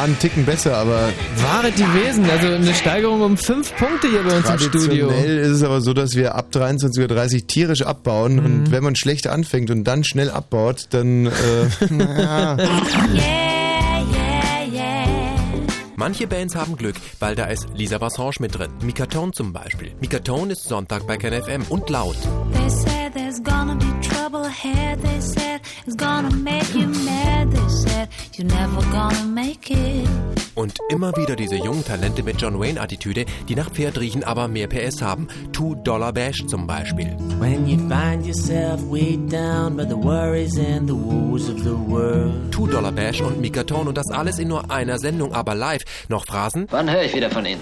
Es 0.00 0.06
war 0.06 0.14
ein 0.14 0.18
Ticken 0.18 0.46
besser, 0.46 0.76
aber 0.78 1.10
Wahre 1.42 1.70
die 1.72 1.82
Wesen, 1.94 2.24
also 2.30 2.46
eine 2.46 2.74
Steigerung 2.74 3.20
um 3.20 3.36
fünf 3.36 3.74
Punkte 3.76 4.08
hier 4.08 4.22
bei 4.22 4.36
uns 4.36 4.48
im 4.48 4.58
Studio. 4.58 5.08
traditionell 5.08 5.38
ist 5.38 5.50
es 5.50 5.62
aber 5.62 5.80
so, 5.82 5.92
dass 5.92 6.14
wir 6.16 6.34
ab 6.34 6.48
23.30 6.52 7.34
Uhr 7.42 7.46
tierisch 7.46 7.82
abbauen 7.82 8.36
Mhm. 8.36 8.44
und 8.44 8.70
wenn 8.72 8.82
man 8.82 8.96
schlecht 8.96 9.26
anfängt 9.26 9.70
und 9.70 9.84
dann 9.84 10.02
schnell 10.04 10.30
abbaut, 10.30 10.86
dann 10.90 11.26
äh, 11.26 11.30
naja. 11.90 12.56
Manche 15.96 16.26
Bands 16.26 16.54
haben 16.56 16.76
Glück, 16.78 16.96
weil 17.18 17.34
da 17.34 17.44
ist 17.44 17.66
Lisa 17.74 17.98
Bassange 17.98 18.36
mit 18.40 18.58
drin. 18.58 18.70
Mikaton 18.82 19.34
zum 19.34 19.52
Beispiel. 19.52 19.92
Mikaton 20.00 20.48
ist 20.48 20.64
Sonntag 20.66 21.06
bei 21.06 21.18
KenFM 21.18 21.62
und 21.68 21.90
laut. 21.90 22.16
They 22.54 22.70
said 22.70 23.12
there's 23.12 23.42
gonna 23.42 23.74
be 23.74 23.84
trouble 24.00 24.46
ahead. 24.46 24.98
They 25.02 25.20
said 25.20 25.60
it's 25.86 25.96
gonna 25.98 26.30
make 26.34 26.72
you 26.74 26.86
mad. 26.86 27.50
They 27.52 27.68
said 27.68 28.08
you're 28.34 28.46
never 28.48 28.80
gonna 28.90 29.26
immer 30.90 31.16
wieder 31.16 31.36
diese 31.36 31.56
jungen 31.56 31.84
Talente 31.84 32.22
mit 32.22 32.40
John 32.40 32.58
Wayne-Attitüde, 32.58 33.24
die 33.48 33.54
nach 33.54 33.70
Pferd 33.70 33.98
riechen, 33.98 34.24
aber 34.24 34.48
mehr 34.48 34.66
PS 34.66 35.00
haben. 35.00 35.28
Two 35.52 35.74
Dollar 35.76 36.12
Bash 36.12 36.44
zum 36.46 36.66
Beispiel. 36.66 37.16
When 37.38 37.66
you 37.66 37.78
find 37.88 38.26
yourself 38.26 38.80
weighed 38.90 39.32
down 39.32 39.76
by 39.76 39.84
the 39.84 39.96
worries 39.96 40.58
and 40.58 40.88
the 40.88 40.94
woes 40.94 41.48
of 41.48 41.58
the 41.60 41.70
world. 41.70 42.50
Two 42.50 42.66
Dollar 42.66 42.92
Bash 42.92 43.20
und 43.20 43.40
Mikaton 43.40 43.88
und 43.88 43.96
das 43.96 44.10
alles 44.10 44.38
in 44.38 44.48
nur 44.48 44.70
einer 44.70 44.98
Sendung, 44.98 45.32
aber 45.32 45.54
live. 45.54 45.82
Noch 46.08 46.26
Phrasen? 46.26 46.66
Wann 46.70 46.90
höre 46.90 47.04
ich 47.04 47.14
wieder 47.14 47.30
von 47.30 47.46
Ihnen? 47.46 47.60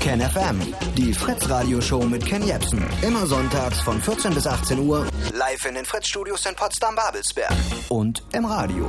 Ken 0.00 0.20
FM, 0.20 0.60
die 0.96 1.12
Fritz 1.12 1.48
Radioshow 1.48 2.02
mit 2.04 2.26
Ken 2.26 2.44
Jepsen. 2.44 2.82
Immer 3.02 3.24
sonntags 3.26 3.80
von 3.80 4.00
14 4.00 4.34
bis 4.34 4.46
18 4.46 4.80
Uhr. 4.80 5.06
Live 5.32 5.64
in 5.64 5.76
den 5.76 5.84
Fritz 5.84 6.08
Studios 6.08 6.44
in 6.46 6.56
Potsdam-Babelsberg. 6.56 7.52
Und 7.88 8.22
im 8.32 8.44
Radio. 8.44 8.88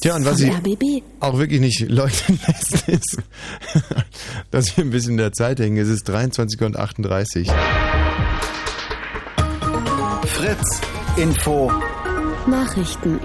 Tja, 0.00 0.16
und 0.16 0.24
was 0.24 0.40
ich 0.40 0.50
RBB. 0.52 1.02
auch 1.20 1.38
wirklich 1.38 1.60
nicht 1.60 1.80
leuchten 1.88 2.38
lässt, 2.46 2.88
ist, 2.88 3.18
dass 4.50 4.76
wir 4.76 4.84
ein 4.84 4.90
bisschen 4.90 5.12
in 5.12 5.16
der 5.18 5.32
Zeit 5.32 5.60
hängen. 5.60 5.76
Es 5.76 5.88
ist 5.88 6.04
23 6.08 6.60
und 6.62 6.76
38. 6.76 7.48
Fritz 10.26 10.80
Info. 11.16 11.70
Nachrichten. 12.46 13.20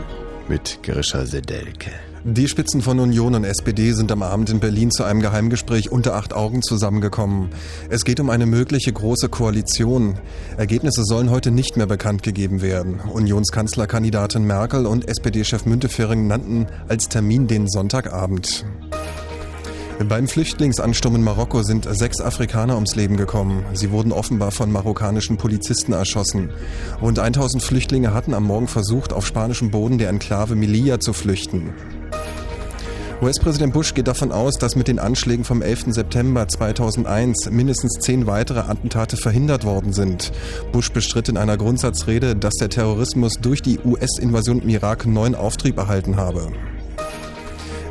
Mit 0.48 0.80
Grisha 0.84 1.26
Sedelke. 1.26 1.92
Die 2.26 2.50
Spitzen 2.50 2.82
von 2.82 3.00
Union 3.00 3.34
und 3.34 3.46
SPD 3.46 3.94
sind 3.94 4.12
am 4.12 4.24
Abend 4.24 4.50
in 4.50 4.60
Berlin 4.60 4.92
zu 4.92 5.06
einem 5.06 5.22
Geheimgespräch 5.22 5.90
unter 5.90 6.16
acht 6.16 6.34
Augen 6.34 6.62
zusammengekommen. 6.62 7.50
Es 7.90 8.04
geht 8.04 8.20
um 8.20 8.30
eine 8.30 8.46
mögliche 8.46 8.92
große 8.92 9.30
Koalition. 9.30 10.20
Ergebnisse 10.58 11.06
sollen 11.06 11.30
heute 11.30 11.52
nicht 11.52 11.78
mehr 11.78 11.88
bekannt 11.88 12.22
gegeben 12.22 12.62
werden. 12.62 13.00
Unionskanzlerkandidatin 13.00 14.44
Merkel 14.44 14.86
und 14.86 15.08
SPD-Chef 15.08 15.66
Müntefering 15.66 16.28
nannten 16.28 16.68
als 16.90 17.08
Termin 17.08 17.48
den 17.48 17.70
Sonntagabend. 17.70 18.66
Beim 20.08 20.28
Flüchtlingsansturm 20.28 21.16
in 21.16 21.24
Marokko 21.24 21.64
sind 21.64 21.88
sechs 21.90 22.20
Afrikaner 22.20 22.76
ums 22.76 22.96
Leben 22.96 23.16
gekommen. 23.16 23.66
Sie 23.74 23.92
wurden 23.92 24.12
offenbar 24.12 24.52
von 24.52 24.72
marokkanischen 24.72 25.38
Polizisten 25.38 25.94
erschossen. 25.94 26.52
Rund 27.02 27.20
1000 27.20 27.64
Flüchtlinge 27.64 28.14
hatten 28.14 28.34
am 28.34 28.44
Morgen 28.44 28.68
versucht, 28.68 29.14
auf 29.14 29.26
spanischem 29.26 29.72
Boden 29.72 29.98
der 29.98 30.10
Enklave 30.10 30.56
Melilla 30.56 31.00
zu 31.00 31.14
flüchten. 31.14 31.74
US-Präsident 33.22 33.74
Bush 33.74 33.94
geht 33.94 34.08
davon 34.08 34.32
aus, 34.32 34.54
dass 34.56 34.78
mit 34.78 34.88
den 34.88 34.98
Anschlägen 34.98 35.44
vom 35.44 35.62
11. 35.62 35.88
September 35.88 36.48
2001 36.48 37.52
mindestens 37.52 38.00
zehn 38.00 38.28
weitere 38.28 38.60
Attentate 38.60 39.18
verhindert 39.18 39.66
worden 39.66 39.92
sind. 39.92 40.32
Bush 40.72 40.90
bestritt 40.92 41.28
in 41.28 41.36
einer 41.36 41.58
Grundsatzrede, 41.58 42.38
dass 42.38 42.54
der 42.54 42.70
Terrorismus 42.70 43.34
durch 43.42 43.62
die 43.62 43.78
US-Invasion 43.84 44.62
im 44.62 44.70
Irak 44.70 45.06
neuen 45.06 45.36
Auftrieb 45.36 45.78
erhalten 45.78 46.16
habe. 46.16 46.48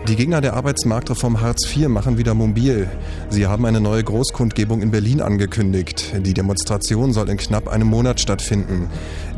Die 0.08 0.16
Gegner 0.16 0.40
der 0.40 0.54
Arbeitsmarktreform 0.54 1.42
Hartz 1.42 1.76
IV 1.76 1.88
machen 1.88 2.16
wieder 2.16 2.32
mobil. 2.32 2.88
Sie 3.28 3.46
haben 3.46 3.66
eine 3.66 3.82
neue 3.82 4.02
Großkundgebung 4.02 4.80
in 4.80 4.90
Berlin 4.90 5.20
angekündigt. 5.20 6.14
Die 6.20 6.32
Demonstration 6.32 7.12
soll 7.12 7.28
in 7.28 7.36
knapp 7.36 7.68
einem 7.68 7.88
Monat 7.88 8.18
stattfinden. 8.18 8.88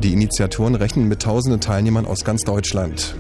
Die 0.00 0.12
Initiatoren 0.12 0.76
rechnen 0.76 1.08
mit 1.08 1.22
tausenden 1.22 1.60
Teilnehmern 1.60 2.06
aus 2.06 2.24
ganz 2.24 2.44
Deutschland. 2.44 3.16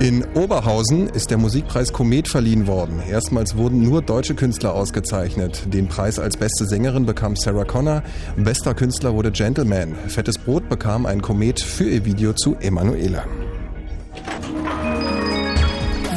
In 0.00 0.24
Oberhausen 0.34 1.08
ist 1.08 1.30
der 1.30 1.38
Musikpreis 1.38 1.92
Komet 1.92 2.28
verliehen 2.28 2.68
worden. 2.68 3.02
Erstmals 3.10 3.56
wurden 3.56 3.82
nur 3.82 4.00
deutsche 4.00 4.36
Künstler 4.36 4.72
ausgezeichnet. 4.72 5.62
Den 5.74 5.88
Preis 5.88 6.20
als 6.20 6.36
beste 6.36 6.66
Sängerin 6.66 7.04
bekam 7.04 7.34
Sarah 7.34 7.64
Connor. 7.64 8.04
Bester 8.36 8.74
Künstler 8.74 9.14
wurde 9.14 9.32
Gentleman. 9.32 9.96
Fettes 10.06 10.38
Brot 10.38 10.68
bekam 10.68 11.04
ein 11.04 11.20
Komet 11.20 11.58
für 11.58 11.90
ihr 11.90 12.04
Video 12.04 12.32
zu 12.32 12.54
Emanuela. 12.60 13.24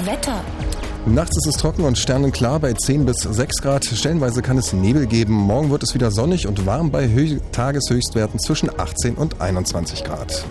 Wetter. 0.05 0.41
Nachts 1.07 1.35
ist 1.37 1.47
es 1.47 1.59
trocken 1.59 1.83
und 1.83 1.97
sternenklar 1.97 2.59
bei 2.59 2.73
10 2.73 3.07
bis 3.07 3.17
6 3.23 3.63
Grad. 3.63 3.83
Stellenweise 3.83 4.43
kann 4.43 4.59
es 4.59 4.73
Nebel 4.73 5.07
geben. 5.07 5.33
Morgen 5.33 5.71
wird 5.71 5.81
es 5.81 5.95
wieder 5.95 6.11
sonnig 6.11 6.45
und 6.45 6.67
warm 6.67 6.91
bei 6.91 7.09
Hö 7.09 7.39
Tageshöchstwerten 7.51 8.39
zwischen 8.39 8.69
18 8.79 9.15
und 9.15 9.41
21 9.41 10.03
Grad. 10.03 10.45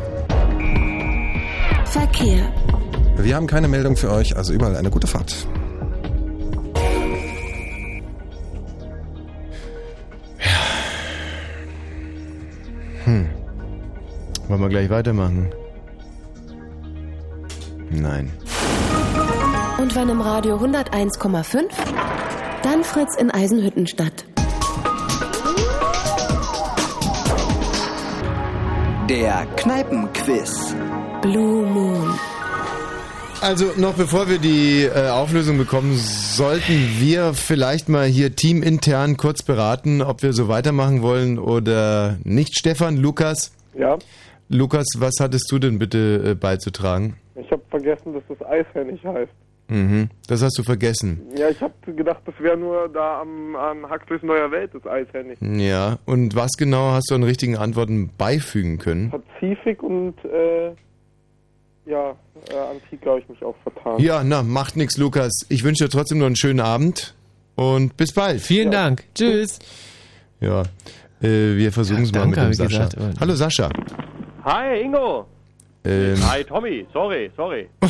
Verkehr. 1.85 2.53
Wir 3.23 3.37
haben 3.37 3.47
keine 3.47 3.69
Meldung 3.69 3.97
für 3.97 4.11
euch, 4.11 4.37
also 4.37 4.53
überall 4.53 4.77
eine 4.77 4.91
gute 4.91 5.07
Fahrt. 5.07 5.47
Hm. 13.05 13.29
Wollen 14.49 14.61
wir 14.61 14.69
gleich 14.69 14.91
weitermachen? 14.91 15.51
Nein. 17.91 18.33
Und 19.79 19.95
wenn 19.95 20.09
im 20.09 20.21
Radio 20.21 20.57
101,5, 20.57 21.65
dann 22.63 22.85
Fritz 22.85 23.17
in 23.17 23.31
Eisenhüttenstadt. 23.31 24.25
Der 29.09 29.47
Kneipenquiz. 29.57 30.75
Blue 31.23 31.67
Moon. 31.67 32.10
Also 33.43 33.73
noch 33.81 33.95
bevor 33.95 34.29
wir 34.29 34.39
die 34.39 34.85
äh, 34.85 35.09
Auflösung 35.09 35.57
bekommen, 35.57 35.95
sollten 35.95 36.75
wir 36.99 37.33
vielleicht 37.33 37.89
mal 37.89 38.07
hier 38.07 38.37
teamintern 38.37 39.17
kurz 39.17 39.43
beraten, 39.43 40.03
ob 40.03 40.23
wir 40.23 40.35
so 40.35 40.49
weitermachen 40.49 41.01
wollen 41.01 41.39
oder 41.39 42.19
nicht. 42.23 42.59
Stefan, 42.59 42.97
Lukas? 42.99 43.53
Ja, 43.75 43.99
Lukas, 44.49 44.87
was 44.99 45.15
hattest 45.21 45.51
du 45.51 45.59
denn 45.59 45.79
bitte 45.79 46.33
äh, 46.33 46.35
beizutragen? 46.35 47.17
ich 47.37 47.51
habe 47.51 47.63
vergessen, 47.71 48.13
dass 48.13 48.23
das 48.29 48.47
Eishähnig 48.47 49.03
heißt. 49.05 49.33
Mhm, 49.69 50.11
das 50.29 50.43
hast 50.43 50.59
du 50.59 50.63
vergessen. 50.63 51.21
Ja, 51.37 51.49
ich 51.49 51.61
habe 51.61 51.73
gedacht, 51.95 52.23
das 52.27 52.35
wäre 52.41 52.57
nur 52.57 52.89
da 52.89 53.21
am, 53.21 53.55
am 53.55 53.89
Huxleys 53.89 54.23
Neuer 54.23 54.51
Welt, 54.51 54.73
das 54.75 54.85
Eishähnig. 54.87 55.39
Ja, 55.41 55.99
und 56.07 56.35
was 56.35 56.51
genau 56.59 56.91
hast 56.91 57.11
du 57.11 57.15
an 57.15 57.23
richtigen 57.23 57.57
Antworten 57.57 58.11
beifügen 58.19 58.79
können? 58.79 59.11
Pazifik 59.11 59.83
und, 59.83 60.17
äh, 60.25 60.73
ja, 61.87 62.11
äh, 62.51 62.57
Antike 62.71 63.09
habe 63.11 63.21
ich 63.21 63.29
mich 63.29 63.43
auch 63.45 63.57
vertan. 63.63 63.99
Ja, 64.01 64.23
na, 64.25 64.43
macht 64.43 64.77
nix, 64.77 64.97
Lukas. 64.97 65.33
Ich 65.49 65.65
wünsche 65.65 65.85
dir 65.85 65.91
trotzdem 65.91 66.19
noch 66.19 66.27
einen 66.27 66.37
schönen 66.37 66.61
Abend 66.61 67.15
und 67.57 67.97
bis 67.97 68.13
bald. 68.13 68.41
Vielen 68.41 68.71
Dank. 68.71 69.05
Tschüss. 69.15 69.59
Ja, 70.41 70.63
äh, 71.23 71.57
wir 71.57 71.73
versuchen 71.73 72.03
es 72.05 72.13
mal 72.13 72.27
mit 72.27 72.37
dem 72.37 72.53
Sascha. 72.55 72.87
gesagt. 72.87 73.21
Hallo 73.21 73.35
Sascha. 73.35 73.69
Hi, 74.45 74.81
Ingo. 74.81 75.27
Ähm, 75.83 76.17
Hi, 76.31 76.45
Tommy. 76.45 76.87
Sorry, 76.93 77.31
sorry. 77.37 77.69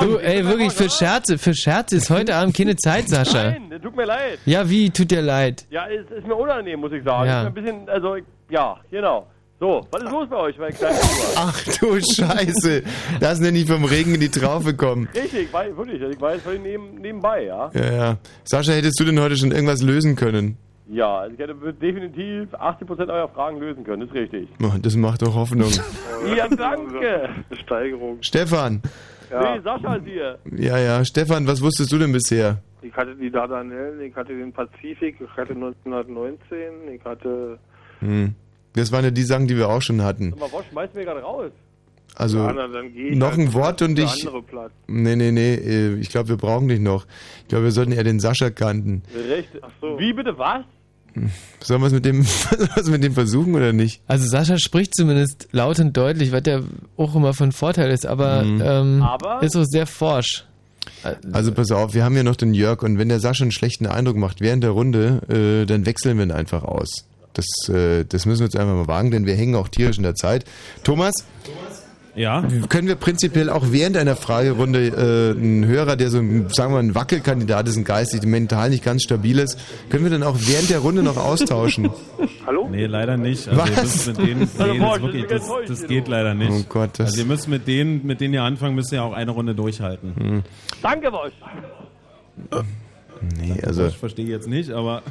Du, 0.00 0.16
ey, 0.18 0.44
wirklich 0.46 0.72
für 0.72 0.88
Scherze, 0.88 1.36
für 1.36 1.52
Scherze 1.52 1.96
ist 1.96 2.08
heute 2.08 2.34
Abend 2.34 2.56
keine 2.56 2.74
Zeit, 2.76 3.08
Sascha. 3.08 3.50
Nein, 3.50 3.78
tut 3.82 3.94
mir 3.94 4.06
leid. 4.06 4.38
Ja, 4.46 4.68
wie, 4.68 4.88
tut 4.90 5.10
dir 5.10 5.20
leid? 5.20 5.66
Ja, 5.70 5.86
es 5.88 6.10
ist 6.10 6.26
mir 6.26 6.34
unangenehm, 6.34 6.80
muss 6.80 6.92
ich 6.92 7.04
sagen. 7.04 7.28
Ja. 7.28 7.46
Ein 7.46 7.52
bisschen, 7.54 7.88
also, 7.88 8.16
ja, 8.48 8.78
genau. 8.90 9.26
So, 9.58 9.86
was 9.90 10.02
ist 10.02 10.10
los 10.10 10.28
bei 10.28 10.36
euch, 10.36 10.58
mein 10.58 10.74
kleiner? 10.74 10.98
Ach 11.36 11.64
du 11.64 11.98
Scheiße, 11.98 12.82
das 13.20 13.40
nenne 13.40 13.56
ich 13.56 13.66
vom 13.66 13.86
Regen 13.86 14.14
in 14.14 14.20
die 14.20 14.28
Traufe 14.28 14.76
kommen. 14.76 15.08
Richtig, 15.14 15.44
ich 15.44 15.52
weiß, 15.52 15.74
wirklich, 15.74 16.02
ich 16.02 16.20
weiß 16.20 16.42
völlig 16.42 16.60
neben, 16.62 16.96
nebenbei, 16.96 17.44
ja. 17.44 17.70
Ja, 17.72 17.92
ja. 17.92 18.16
Sascha, 18.44 18.72
hättest 18.72 19.00
du 19.00 19.04
denn 19.04 19.18
heute 19.18 19.34
schon 19.34 19.52
irgendwas 19.52 19.80
lösen 19.82 20.14
können? 20.14 20.58
Ja, 20.88 21.20
also 21.20 21.34
ich 21.34 21.40
hätte 21.40 21.54
definitiv 21.72 22.52
80% 22.54 23.08
eurer 23.08 23.28
Fragen 23.28 23.58
lösen 23.58 23.82
können, 23.82 24.02
ist 24.02 24.12
richtig. 24.12 24.46
Das 24.82 24.94
macht 24.94 25.22
doch 25.22 25.34
Hoffnung. 25.34 25.70
Ja, 26.36 26.48
danke. 26.48 27.28
Steigerung. 27.64 28.18
Stefan. 28.20 28.82
Nee, 29.30 29.60
Sascha 29.62 29.94
ist 29.94 30.06
hier. 30.06 30.38
Ja, 30.56 30.76
ja. 30.78 31.04
Stefan, 31.04 31.46
was 31.46 31.62
wusstest 31.62 31.92
du 31.92 31.98
denn 31.98 32.10
bisher? 32.10 32.58
Ich 32.82 32.92
hatte 32.94 33.14
die 33.14 33.30
Dardanellen, 33.30 34.00
ich 34.00 34.14
hatte 34.14 34.36
den 34.36 34.52
Pazifik, 34.52 35.20
ich 35.20 35.36
hatte 35.36 35.52
1919, 35.52 36.38
ich 36.92 37.04
hatte... 37.04 37.58
Hm. 38.00 38.34
Das 38.76 38.92
waren 38.92 39.04
ja 39.04 39.10
die 39.10 39.24
Sachen, 39.24 39.48
die 39.48 39.56
wir 39.56 39.68
auch 39.68 39.82
schon 39.82 40.02
hatten. 40.02 40.30
Mal, 40.38 40.48
was 40.52 40.64
schmeißt 40.70 40.94
mir 40.94 41.04
gerade 41.04 41.20
raus? 41.22 41.50
Also 42.14 42.38
Ja, 42.38 42.52
na, 42.52 42.66
dann 42.68 42.92
geh 42.94 43.08
ich 43.08 43.16
noch 43.18 43.30
halt 43.30 43.40
ein 43.40 43.52
Wort 43.52 43.82
und 43.82 43.98
ich. 43.98 44.26
Nee, 44.86 45.16
nee, 45.16 45.32
nee. 45.32 45.54
äh, 45.54 45.94
Ich 45.98 46.08
glaube, 46.08 46.28
wir 46.30 46.36
brauchen 46.36 46.68
dich 46.68 46.80
noch. 46.80 47.06
Ich 47.42 47.48
glaube, 47.48 47.64
wir 47.64 47.72
sollten 47.72 47.92
eher 47.92 48.04
den 48.04 48.20
Sascha 48.20 48.48
kannten. 48.50 49.02
Recht. 49.28 49.48
Wie 49.98 50.12
bitte 50.12 50.38
was? 50.38 50.64
Sollen 51.62 51.80
wir 51.80 51.86
es 51.86 51.92
mit 51.94 52.04
dem, 52.04 52.22
sollen 52.24 52.68
wir 52.74 52.76
es 52.82 52.90
mit 52.90 53.02
dem 53.02 53.12
versuchen 53.14 53.54
oder 53.54 53.72
nicht? 53.72 54.02
Also 54.06 54.26
Sascha 54.26 54.58
spricht 54.58 54.94
zumindest 54.94 55.48
laut 55.52 55.78
und 55.80 55.96
deutlich, 55.96 56.30
was 56.32 56.42
ja 56.46 56.60
auch 56.98 57.14
immer 57.14 57.32
von 57.34 57.52
Vorteil 57.52 57.90
ist, 57.90 58.06
aber, 58.06 58.42
Mhm. 58.44 58.62
ähm, 58.64 59.02
Aber? 59.02 59.42
ist 59.42 59.52
so 59.52 59.64
sehr 59.64 59.86
forsch. 59.86 60.44
Also 61.32 61.52
pass 61.52 61.70
auf, 61.72 61.94
wir 61.94 62.04
haben 62.04 62.16
ja 62.16 62.22
noch 62.22 62.36
den 62.36 62.54
Jörg 62.54 62.82
und 62.82 62.98
wenn 62.98 63.08
der 63.08 63.20
Sascha 63.20 63.42
einen 63.44 63.50
schlechten 63.52 63.86
Eindruck 63.86 64.16
macht 64.16 64.40
während 64.40 64.62
der 64.62 64.70
Runde, 64.70 65.22
äh, 65.62 65.66
dann 65.66 65.84
wechseln 65.86 66.16
wir 66.18 66.24
ihn 66.24 66.30
einfach 66.32 66.62
aus. 66.62 67.06
Das, 67.36 67.74
äh, 67.74 68.04
das 68.04 68.24
müssen 68.26 68.40
wir 68.40 68.46
jetzt 68.46 68.56
einfach 68.56 68.74
mal 68.74 68.88
wagen, 68.88 69.10
denn 69.10 69.26
wir 69.26 69.34
hängen 69.34 69.54
auch 69.54 69.68
tierisch 69.68 69.96
in 69.98 70.02
der 70.02 70.14
Zeit. 70.14 70.44
Thomas? 70.84 71.14
Ja? 72.14 72.42
Können 72.70 72.88
wir 72.88 72.94
prinzipiell 72.94 73.50
auch 73.50 73.66
während 73.72 73.94
einer 73.98 74.16
Fragerunde 74.16 74.86
äh, 74.86 75.38
einen 75.38 75.66
Hörer, 75.66 75.96
der 75.96 76.08
so, 76.08 76.16
ein, 76.18 76.48
sagen 76.48 76.72
wir 76.72 76.76
mal, 76.76 76.82
ein 76.82 76.94
Wackelkandidat 76.94 77.68
ist, 77.68 77.76
ein 77.76 77.84
geistig, 77.84 78.22
mental 78.22 78.70
nicht 78.70 78.82
ganz 78.82 79.02
stabil 79.02 79.38
ist, 79.38 79.58
können 79.90 80.04
wir 80.04 80.10
dann 80.10 80.22
auch 80.22 80.36
während 80.40 80.70
der 80.70 80.78
Runde 80.78 81.02
noch 81.02 81.18
austauschen? 81.18 81.90
Hallo? 82.46 82.68
Nee, 82.70 82.86
leider 82.86 83.18
nicht. 83.18 83.46
Also 83.48 83.60
Was? 83.60 84.06
mit 84.06 84.16
denen, 84.16 84.40
nee, 84.58 84.78
das, 84.78 85.02
wirklich, 85.02 85.26
das, 85.26 85.42
das 85.68 85.86
geht 85.86 86.08
leider 86.08 86.32
nicht. 86.32 86.50
Oh 86.50 86.64
Gott, 86.70 86.92
das- 86.96 87.08
also 87.08 87.20
ihr 87.20 87.26
müsst 87.26 87.48
mit 87.48 87.68
denen, 87.68 88.06
mit 88.06 88.22
denen 88.22 88.32
ihr 88.32 88.42
anfangen, 88.44 88.74
müsst 88.76 88.92
ihr 88.92 89.02
auch 89.02 89.12
eine 89.12 89.32
Runde 89.32 89.54
durchhalten. 89.54 90.14
Hm. 90.18 90.42
Danke 90.80 91.12
euch. 91.12 91.34
Nee, 93.38 93.60
also. 93.62 93.86
Ich 93.88 93.96
verstehe 93.98 94.26
jetzt 94.26 94.48
nicht, 94.48 94.70
aber 94.70 95.02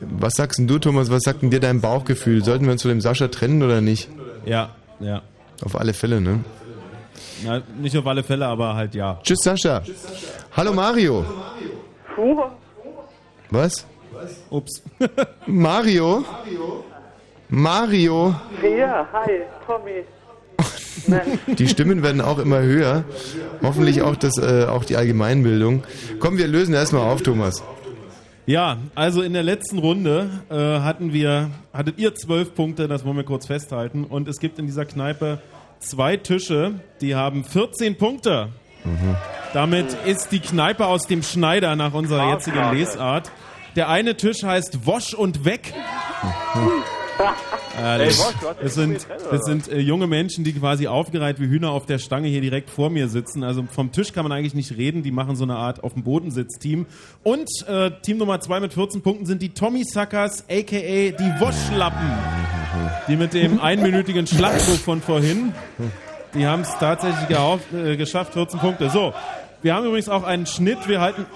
Was 0.00 0.34
sagst 0.34 0.58
denn 0.58 0.68
du, 0.68 0.78
Thomas? 0.78 1.10
Was 1.10 1.22
sagt 1.22 1.42
denn 1.42 1.50
dir 1.50 1.60
dein 1.60 1.80
Bauchgefühl? 1.80 2.44
Sollten 2.44 2.64
wir 2.66 2.72
uns 2.72 2.82
von 2.82 2.90
dem 2.90 3.00
Sascha 3.00 3.28
trennen 3.28 3.62
oder 3.62 3.80
nicht? 3.80 4.08
ja, 4.44 4.70
ja. 5.00 5.22
Auf 5.64 5.78
alle 5.78 5.92
Fälle, 5.92 6.20
ne? 6.20 6.44
Na, 7.44 7.62
nicht 7.80 7.96
auf 7.96 8.06
alle 8.06 8.22
Fälle, 8.22 8.46
aber 8.46 8.74
halt 8.74 8.94
ja. 8.94 9.18
Tschüss, 9.22 9.38
Sascha. 9.42 9.82
Hallo, 10.56 10.72
Mario. 10.72 11.24
Was? 13.50 13.86
Ups. 14.50 14.82
Mario? 15.46 16.24
Mario? 17.48 18.34
Ja, 18.62 19.08
hi, 19.12 19.30
Tommy. 19.66 20.04
Die 21.58 21.68
Stimmen 21.68 22.02
werden 22.02 22.20
auch 22.20 22.38
immer 22.38 22.60
höher. 22.60 23.04
Hoffentlich 23.62 24.02
auch, 24.02 24.16
das, 24.16 24.36
äh, 24.38 24.66
auch 24.66 24.84
die 24.84 24.96
Allgemeinbildung. 24.96 25.84
Komm, 26.20 26.38
wir 26.38 26.46
lösen 26.46 26.74
erstmal 26.74 27.02
auf, 27.10 27.22
Thomas. 27.22 27.62
Ja, 28.48 28.78
also 28.94 29.20
in 29.20 29.34
der 29.34 29.42
letzten 29.42 29.76
Runde 29.76 30.30
äh, 30.48 30.54
hatten 30.54 31.12
wir, 31.12 31.50
hattet 31.70 31.98
ihr 31.98 32.14
zwölf 32.14 32.54
Punkte, 32.54 32.88
das 32.88 33.04
wollen 33.04 33.18
wir 33.18 33.24
kurz 33.24 33.46
festhalten. 33.46 34.04
Und 34.04 34.26
es 34.26 34.38
gibt 34.38 34.58
in 34.58 34.64
dieser 34.64 34.86
Kneipe 34.86 35.42
zwei 35.80 36.16
Tische, 36.16 36.80
die 37.02 37.14
haben 37.14 37.44
14 37.44 37.98
Punkte. 37.98 38.48
Damit 39.52 39.92
ist 40.06 40.32
die 40.32 40.40
Kneipe 40.40 40.86
aus 40.86 41.06
dem 41.06 41.22
Schneider 41.22 41.76
nach 41.76 41.92
unserer 41.92 42.32
jetzigen 42.32 42.72
Lesart. 42.72 43.30
Der 43.76 43.90
eine 43.90 44.16
Tisch 44.16 44.42
heißt 44.42 44.86
Wosch 44.86 45.12
und 45.12 45.44
Weg. 45.44 45.74
Ja, 46.54 46.70
Ey, 47.80 48.10
das, 48.60 48.74
sind, 48.74 49.06
das 49.30 49.44
sind 49.44 49.68
äh, 49.68 49.78
junge 49.78 50.06
Menschen, 50.06 50.44
die 50.44 50.52
quasi 50.52 50.88
aufgereiht 50.88 51.40
wie 51.40 51.46
Hühner 51.46 51.70
auf 51.70 51.86
der 51.86 51.98
Stange 51.98 52.28
hier 52.28 52.40
direkt 52.40 52.70
vor 52.70 52.90
mir 52.90 53.08
sitzen. 53.08 53.44
Also 53.44 53.64
vom 53.70 53.92
Tisch 53.92 54.12
kann 54.12 54.24
man 54.24 54.32
eigentlich 54.32 54.54
nicht 54.54 54.76
reden. 54.76 55.02
Die 55.02 55.10
machen 55.10 55.36
so 55.36 55.44
eine 55.44 55.56
Art 55.56 55.84
auf 55.84 55.94
dem 55.94 56.02
Bodensitz-Team. 56.02 56.86
Und 57.22 57.48
äh, 57.68 57.92
Team 58.02 58.18
Nummer 58.18 58.40
zwei 58.40 58.60
mit 58.60 58.72
14 58.72 59.02
Punkten 59.02 59.26
sind 59.26 59.42
die 59.42 59.50
Tommy 59.50 59.84
Suckers, 59.84 60.44
a.k.a. 60.48 61.10
die 61.10 61.40
Woschlappen. 61.40 62.10
Die 63.06 63.16
mit 63.16 63.34
dem 63.34 63.60
einminütigen 63.60 64.26
Schlachtruf 64.26 64.80
von 64.80 65.00
vorhin, 65.00 65.54
die 66.34 66.46
haben 66.46 66.62
es 66.62 66.76
tatsächlich 66.78 67.28
äh, 67.72 67.96
geschafft, 67.96 68.34
14 68.34 68.60
Punkte. 68.60 68.90
So, 68.90 69.14
wir 69.62 69.74
haben 69.74 69.86
übrigens 69.86 70.08
auch 70.08 70.24
einen 70.24 70.46
Schnitt. 70.46 70.88
Wir 70.88 71.00
halten... 71.00 71.26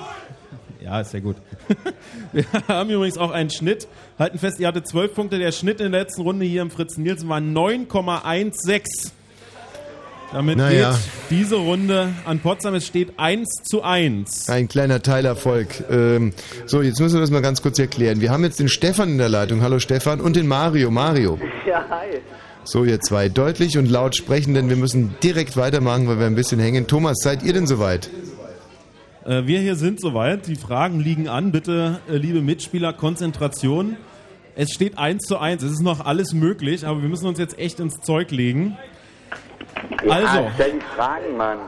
Ja, 0.83 1.01
ist 1.01 1.13
ja 1.15 1.21
gut. 1.21 1.37
Wir 2.33 2.45
haben 2.67 2.91
übrigens 2.91 3.17
auch 3.19 3.31
einen 3.31 3.51
Schnitt. 3.51 3.87
Halten 4.19 4.39
fest, 4.39 4.59
ihr 4.59 4.67
hattet 4.67 4.89
12 4.89 5.15
Punkte. 5.15 5.39
Der 5.39 5.53
Schnitt 5.53 5.81
in 5.81 5.93
der 5.93 6.03
letzten 6.03 6.23
Runde 6.23 6.45
hier 6.45 6.63
im 6.63 6.71
Fritz 6.71 6.97
Nielsen 6.97 7.29
war 7.29 7.39
9,16. 7.39 9.13
Damit 10.33 10.57
Naja. 10.57 10.93
geht 10.93 11.01
diese 11.39 11.57
Runde 11.57 12.09
an 12.25 12.39
Potsdam. 12.41 12.75
Es 12.75 12.87
steht 12.87 13.13
1 13.19 13.47
zu 13.65 13.83
1. 13.83 14.49
Ein 14.49 14.67
kleiner 14.67 15.03
Teilerfolg. 15.03 15.69
Ähm, 15.91 16.33
so, 16.65 16.81
jetzt 16.81 17.01
müssen 17.01 17.17
wir 17.17 17.21
das 17.21 17.31
mal 17.31 17.43
ganz 17.43 17.61
kurz 17.61 17.79
erklären. 17.79 18.21
Wir 18.23 18.31
haben 18.31 18.43
jetzt 18.43 18.59
den 18.59 18.69
Stefan 18.71 19.11
in 19.11 19.19
der 19.19 19.29
Leitung. 19.29 19.61
Hallo 19.63 19.79
Stefan. 19.79 20.21
Und 20.23 20.35
den 20.37 20.47
Mario. 20.47 20.91
Mario. 20.91 21.39
Ja, 21.67 21.85
hi. 21.91 22.19
So, 22.65 22.85
ihr 22.85 23.01
zwei. 23.01 23.29
Deutlich 23.29 23.77
und 23.77 23.91
laut 23.91 24.17
sprechen, 24.17 24.55
denn 24.55 24.69
wir 24.71 24.77
müssen 24.77 25.15
direkt 25.23 25.57
weitermachen, 25.57 26.09
weil 26.09 26.19
wir 26.19 26.27
ein 26.27 26.35
bisschen 26.35 26.61
hängen. 26.61 26.87
Thomas, 26.87 27.19
seid 27.23 27.43
ihr 27.43 27.53
denn 27.53 27.67
soweit? 27.67 28.09
Äh, 29.25 29.47
wir 29.47 29.61
hier 29.61 29.77
sind 29.77 30.01
soweit. 30.01 30.47
Die 30.47 30.57
Fragen 30.57 31.01
liegen 31.01 31.29
an. 31.29 31.53
Bitte, 31.53 32.01
äh, 32.09 32.17
liebe 32.17 32.41
Mitspieler, 32.41 32.93
Konzentration. 32.93 33.97
Es 34.55 34.73
steht 34.73 34.99
1 34.99 35.25
zu 35.25 35.39
1. 35.39 35.63
Es 35.63 35.73
ist 35.73 35.83
noch 35.83 36.05
alles 36.05 36.33
möglich, 36.33 36.87
aber 36.87 37.03
wir 37.03 37.09
müssen 37.09 37.27
uns 37.27 37.39
jetzt 37.39 37.59
echt 37.59 37.81
ins 37.81 38.01
Zeug 38.01 38.31
legen. 38.31 38.77
Also. 40.09 40.51
stell 40.55 40.73
die 40.73 40.97
Fragen, 40.97 41.37
Mann. 41.37 41.59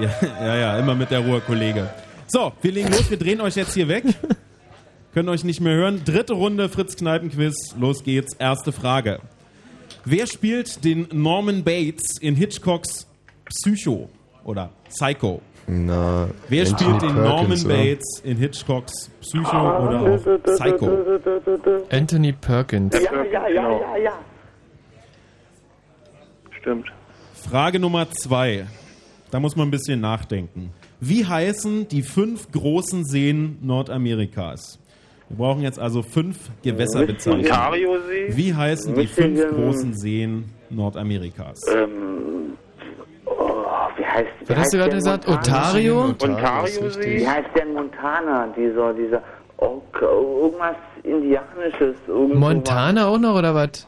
Ja, 0.00 0.10
ja, 0.40 0.56
ja, 0.56 0.78
immer 0.78 0.94
mit 0.94 1.10
der 1.10 1.20
Ruhe, 1.20 1.40
Kollege. 1.40 1.90
So, 2.26 2.52
wir 2.62 2.72
legen 2.72 2.90
los. 2.90 3.10
Wir 3.10 3.18
drehen 3.18 3.40
euch 3.40 3.56
jetzt 3.56 3.74
hier 3.74 3.88
weg. 3.88 4.04
Können 5.12 5.28
euch 5.28 5.44
nicht 5.44 5.60
mehr 5.60 5.74
hören. 5.74 6.02
Dritte 6.04 6.32
Runde 6.32 6.70
Fritz 6.70 6.96
Kneipenquiz. 6.96 7.74
Los 7.78 8.02
geht's. 8.02 8.34
Erste 8.34 8.72
Frage. 8.72 9.20
Wer 10.04 10.26
spielt 10.26 10.84
den 10.84 11.08
Norman 11.12 11.62
Bates 11.62 12.18
in 12.20 12.34
Hitchcocks 12.34 13.06
Psycho 13.44 14.08
oder 14.44 14.70
Psycho? 14.88 15.42
Na, 15.66 16.28
Wer 16.48 16.66
Anthony 16.66 16.80
spielt 16.80 17.02
den 17.02 17.14
Norman 17.14 17.46
Perkins, 17.46 17.64
oder? 17.64 17.74
Bates 17.76 18.20
in 18.24 18.36
Hitchcocks 18.36 19.10
Psycho 19.20 19.86
oder 19.86 20.00
auch 20.00 20.42
Psycho? 20.42 20.98
Anthony 21.90 22.32
Perkins. 22.32 22.94
Ja, 22.94 23.24
ja, 23.24 23.48
ja, 23.48 23.70
ja, 23.70 23.96
ja. 23.96 24.12
Stimmt. 26.60 26.92
Frage 27.34 27.78
Nummer 27.78 28.10
zwei. 28.10 28.66
Da 29.30 29.40
muss 29.40 29.56
man 29.56 29.68
ein 29.68 29.70
bisschen 29.70 30.00
nachdenken. 30.00 30.72
Wie 31.00 31.24
heißen 31.24 31.88
die 31.88 32.02
fünf 32.02 32.50
großen 32.52 33.04
Seen 33.04 33.58
Nordamerikas? 33.62 34.78
Wir 35.28 35.38
brauchen 35.38 35.62
jetzt 35.62 35.78
also 35.78 36.02
fünf 36.02 36.50
Gewässerbezeichnungen. 36.62 37.50
Wie 38.28 38.54
heißen 38.54 38.94
die 38.94 39.06
fünf 39.06 39.42
großen 39.48 39.94
Seen 39.94 40.44
Nordamerikas? 40.70 41.62
Ähm, 41.74 42.58
heißt, 44.12 44.28
wie 44.40 44.48
Was 44.48 44.56
hast 44.56 44.56
du 44.56 44.58
heißt 44.58 44.72
gerade 44.72 44.88
der 44.90 44.96
gesagt? 44.96 45.28
Montana? 45.28 45.58
Ontario? 45.58 46.00
Ontario-See? 46.22 47.16
Wie 47.20 47.28
heißt 47.28 47.48
der 47.54 47.62
in 47.66 47.72
Montana? 47.74 48.46
Dieser, 48.56 48.92
dieser, 48.94 49.22
oh, 49.58 49.80
irgendwas 50.00 50.76
Indianisches. 51.02 51.96
Montana 52.08 53.06
auch 53.06 53.18
noch 53.18 53.36
oder 53.38 53.54
was? 53.54 53.86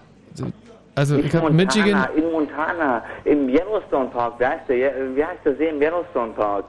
Also 0.97 1.17
Nicht 1.17 1.27
ich 1.27 1.35
habe 1.35 1.51
Montana, 1.53 1.65
Michigan. 1.75 2.09
in 2.17 2.31
Montana, 2.33 3.03
im 3.25 3.49
Yellowstone 3.49 4.11
Park. 4.11 4.35
Wie 4.39 4.47
heißt 4.47 4.69
der, 4.69 4.93
wie 5.17 5.25
heißt 5.25 5.41
der 5.45 5.57
See 5.57 5.69
im 5.69 5.81
Yellowstone 5.83 6.33
Park? 6.35 6.67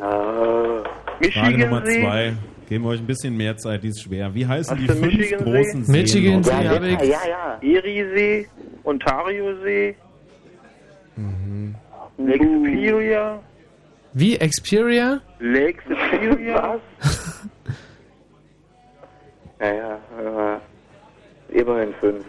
Äh, 0.00 1.30
Frage 1.30 1.58
Nummer 1.58 1.84
zwei. 1.84 2.34
Geben 2.68 2.84
wir 2.84 2.90
euch 2.90 3.00
ein 3.00 3.06
bisschen 3.06 3.36
mehr 3.36 3.56
Zeit, 3.58 3.82
die 3.84 3.88
ist 3.88 4.00
schwer. 4.02 4.34
Wie 4.34 4.46
heißen 4.46 4.74
Hast 4.76 4.82
die 4.82 4.88
fünf 4.88 5.16
Michigan-See? 5.16 5.44
großen 5.52 5.84
Seen? 5.84 5.92
Michigan-See 6.00 6.50
ja, 6.64 6.70
habe 6.70 6.88
ich. 6.88 7.00
ja, 7.02 7.18
ja. 7.28 7.58
Erie-See? 7.60 8.48
Ontario-See? 8.84 9.94
Mhm. 11.16 11.74
Lake 12.18 12.44
Superior? 12.44 13.42
Wie? 14.12 14.38
Xperia? 14.38 15.20
Lake 15.40 15.82
Superior? 15.88 16.80
Ja, 19.60 19.72
ja, 19.74 19.98
äh, 21.50 21.58
immerhin 21.60 21.94
fünf. 22.00 22.24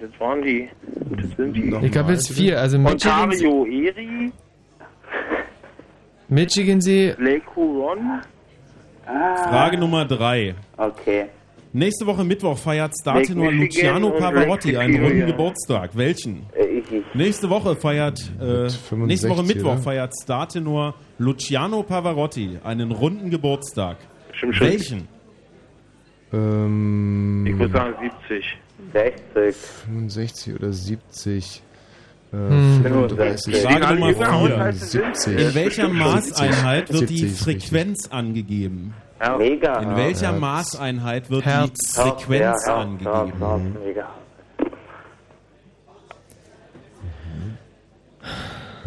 Das 0.00 0.10
waren 0.20 0.42
die. 0.42 0.68
Das 1.10 1.30
sind 1.36 1.54
die. 1.54 1.74
Ich 1.86 1.96
habe 1.96 2.12
jetzt 2.12 2.30
vier. 2.32 2.60
Also 2.60 2.78
Michigan, 2.78 3.30
Ontario, 3.30 3.66
Erie? 3.66 4.32
Michigan 6.28 6.80
See. 6.80 7.14
Lake 7.18 7.44
Huron? 7.56 8.22
Frage 9.04 9.78
Nummer 9.78 10.04
drei. 10.04 10.54
Okay. 10.76 11.26
Nächste 11.72 12.06
Woche 12.06 12.24
Mittwoch 12.24 12.56
feiert 12.56 12.92
Startenor 12.98 13.46
Lake 13.46 13.56
Michigan 13.56 14.00
Luciano 14.02 14.10
Pavarotti 14.18 14.76
einen 14.76 15.02
runden. 15.04 15.26
Geburtstag. 15.26 15.90
Welchen? 15.94 16.46
Äh, 16.54 16.66
Nächste 17.14 17.50
Woche 17.50 17.76
feiert 17.76 18.18
äh, 18.40 18.70
65, 18.70 19.06
nächste 19.06 19.28
Woche 19.28 19.42
Mittwoch 19.42 19.72
oder? 19.72 19.78
feiert 19.82 20.12
Startenor 20.22 20.94
Luciano 21.18 21.82
Pavarotti 21.82 22.58
einen 22.64 22.90
runden 22.90 23.30
Geburtstag. 23.30 23.98
Stimmt. 24.32 24.60
Welchen? 24.60 25.08
Ähm, 26.32 27.46
Ich 27.46 27.58
würde 27.58 27.72
sagen 27.72 27.94
70. 28.28 28.58
60. 28.92 29.56
65 29.86 30.54
oder 30.54 30.72
70. 30.72 31.62
Äh, 32.32 32.36
Hm. 32.36 32.80
35. 32.82 33.56
Frage 33.56 33.94
Nummer 33.94 34.10
jünger 34.10 34.32
aus, 34.34 34.50
als 34.52 34.90
sie 34.92 34.98
70. 34.98 35.38
In 35.38 35.54
welcher 35.54 35.88
Maßeinheit 35.88 36.92
wird 36.92 37.08
die 37.10 37.16
70 37.18 37.30
ist 37.32 37.46
richtig. 37.46 37.64
Frequenz 37.70 38.08
angegeben? 38.10 38.94
Mega. 39.38 39.80
In 39.80 39.96
welcher 39.96 40.28
Hertz. 40.28 40.40
Maßeinheit 40.40 41.30
wird 41.30 41.44
Hertz. 41.44 41.94
die 41.94 42.00
Frequenz 42.00 42.66
ja, 42.66 42.76
angegeben? 42.76 43.04
Ja, 43.04 43.24
ja, 43.24 43.58
mega. 43.84 44.08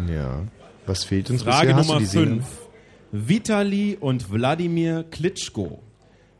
Ja. 0.08 0.42
Was 0.86 1.04
fehlt 1.04 1.30
uns 1.30 1.42
Frage 1.42 1.74
bisher? 1.74 1.82
Nummer 1.82 1.98
die 1.98 2.06
Seen? 2.06 2.26
5. 2.26 2.46
Vitali 3.12 3.96
und 4.00 4.32
Wladimir 4.32 5.04
Klitschko 5.10 5.80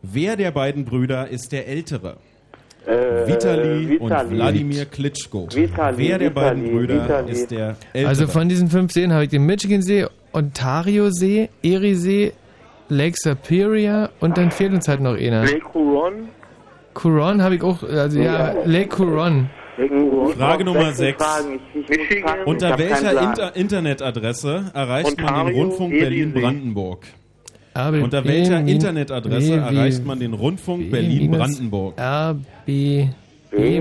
Wer 0.03 0.37
der 0.37 0.51
beiden 0.51 0.85
Brüder 0.85 1.29
ist 1.29 1.53
der 1.53 1.69
Ältere? 1.69 2.17
Äh, 2.87 3.29
Vitali, 3.29 3.99
und 3.99 4.11
Vitali. 4.11 4.31
Wladimir 4.31 4.85
Klitschko. 4.87 5.47
Vitali, 5.53 5.99
Wer 5.99 6.19
der 6.19 6.31
beiden 6.31 6.65
Vitali, 6.65 6.77
Brüder 6.77 7.05
Vitali. 7.05 7.33
ist 7.33 7.51
der 7.53 7.77
Ältere? 7.93 8.09
Also 8.09 8.27
von 8.27 8.49
diesen 8.49 8.69
fünf 8.69 8.93
Seen 8.93 9.13
habe 9.13 9.25
ich 9.25 9.31
den 9.31 9.47
Michigansee, 9.47 10.07
Ontario-See, 10.33 11.51
Erie-See, 11.63 12.33
Lake 12.93 13.17
Superior 13.19 14.11
und 14.21 14.37
dann 14.37 14.51
fehlt 14.51 14.73
uns 14.75 14.87
halt 14.87 15.01
noch 15.01 15.17
einer. 15.17 15.45
Lake 15.45 15.73
Huron? 15.73 16.29
Curon 16.95 17.43
habe 17.43 17.55
ich 17.55 17.63
auch, 17.63 17.83
also 17.83 18.21
ja, 18.21 18.55
Lake 18.67 18.89
Curon. 18.89 19.49
Frage 20.37 20.65
Nummer 20.65 20.93
6. 20.93 21.25
Michigan. 21.89 22.41
Unter 22.45 22.79
welcher 22.79 23.23
Inter 23.23 23.57
Internetadresse 23.57 24.71
erreicht 24.75 25.19
man 25.19 25.47
den 25.47 25.55
Rundfunk. 25.57 25.93
Berlin-Brandenburg? 25.99 27.07
Unter 27.75 28.23
welcher 28.27 28.61
Internetadresse 28.61 29.55
erreicht 29.55 30.05
man 30.05 30.21
den 30.21 30.35
Rundfunk 30.35 30.91
Berlin-Brandenburg? 30.91 31.95
RB 31.99 33.09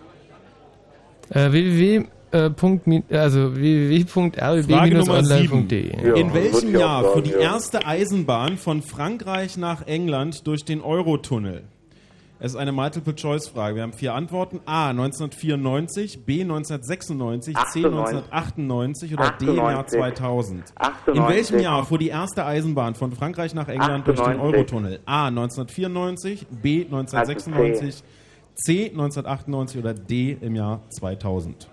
äh, 1.34 1.52
www. 1.52 2.06
Äh, 2.32 2.50
Punkt, 2.50 2.86
also 3.12 3.54
7. 3.54 4.06
www.rb-online.de 4.14 6.20
In 6.20 6.32
welchem 6.32 6.76
Jahr 6.76 7.04
fuhr 7.04 7.22
die 7.22 7.32
erste 7.32 7.84
Eisenbahn 7.84 8.56
von 8.56 8.82
Frankreich 8.82 9.56
nach 9.56 9.86
England 9.86 10.46
durch 10.46 10.64
den 10.64 10.80
Eurotunnel? 10.80 11.64
Es 12.42 12.52
ist 12.52 12.56
eine 12.56 12.72
Multiple-Choice-Frage. 12.72 13.76
Wir 13.76 13.82
haben 13.82 13.92
vier 13.92 14.14
Antworten. 14.14 14.60
A. 14.64 14.88
1994, 14.90 16.24
B. 16.24 16.40
1996, 16.40 17.54
C. 17.54 17.84
1998 17.84 19.12
oder 19.12 19.30
D. 19.32 19.46
im 19.46 19.56
Jahr 19.56 19.80
98. 19.80 19.98
2000. 19.98 20.58
In 20.70 20.76
98. 20.76 21.28
welchem 21.28 21.58
Jahr 21.58 21.84
fuhr 21.84 21.98
die 21.98 22.08
erste 22.08 22.46
Eisenbahn 22.46 22.94
von 22.94 23.12
Frankreich 23.12 23.52
nach 23.54 23.68
England 23.68 24.06
durch 24.06 24.18
den 24.20 24.40
98. 24.40 24.54
Eurotunnel? 24.54 25.00
A. 25.04 25.26
1994, 25.26 26.46
B. 26.62 26.84
1996, 26.84 28.02
C. 28.54 28.84
1998 28.88 29.78
oder 29.78 29.92
D. 29.92 30.38
im 30.40 30.56
Jahr 30.56 30.80
2000. 30.90 31.68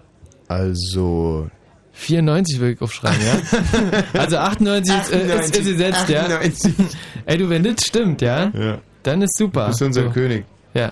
Also 0.48 1.50
94 1.94 2.60
würde 2.60 2.74
ich 2.74 2.82
aufschreiben, 2.82 3.20
ja? 3.26 4.04
also 4.20 4.38
98 4.38 4.96
ist, 4.96 5.12
äh, 5.12 5.40
ist, 5.40 5.58
ist 5.58 5.66
gesetzt, 5.66 6.10
ja? 6.10 6.26
98. 6.26 6.74
Ey, 7.26 7.38
du, 7.38 7.50
wenn 7.50 7.64
das 7.64 7.82
stimmt, 7.86 8.22
ja? 8.22 8.52
Ja. 8.54 8.78
Dann 9.04 9.22
ist 9.22 9.36
super. 9.38 9.66
Du 9.66 9.68
bist 9.70 9.82
unser 9.82 10.04
so. 10.04 10.10
König. 10.12 10.46
Ja. 10.74 10.92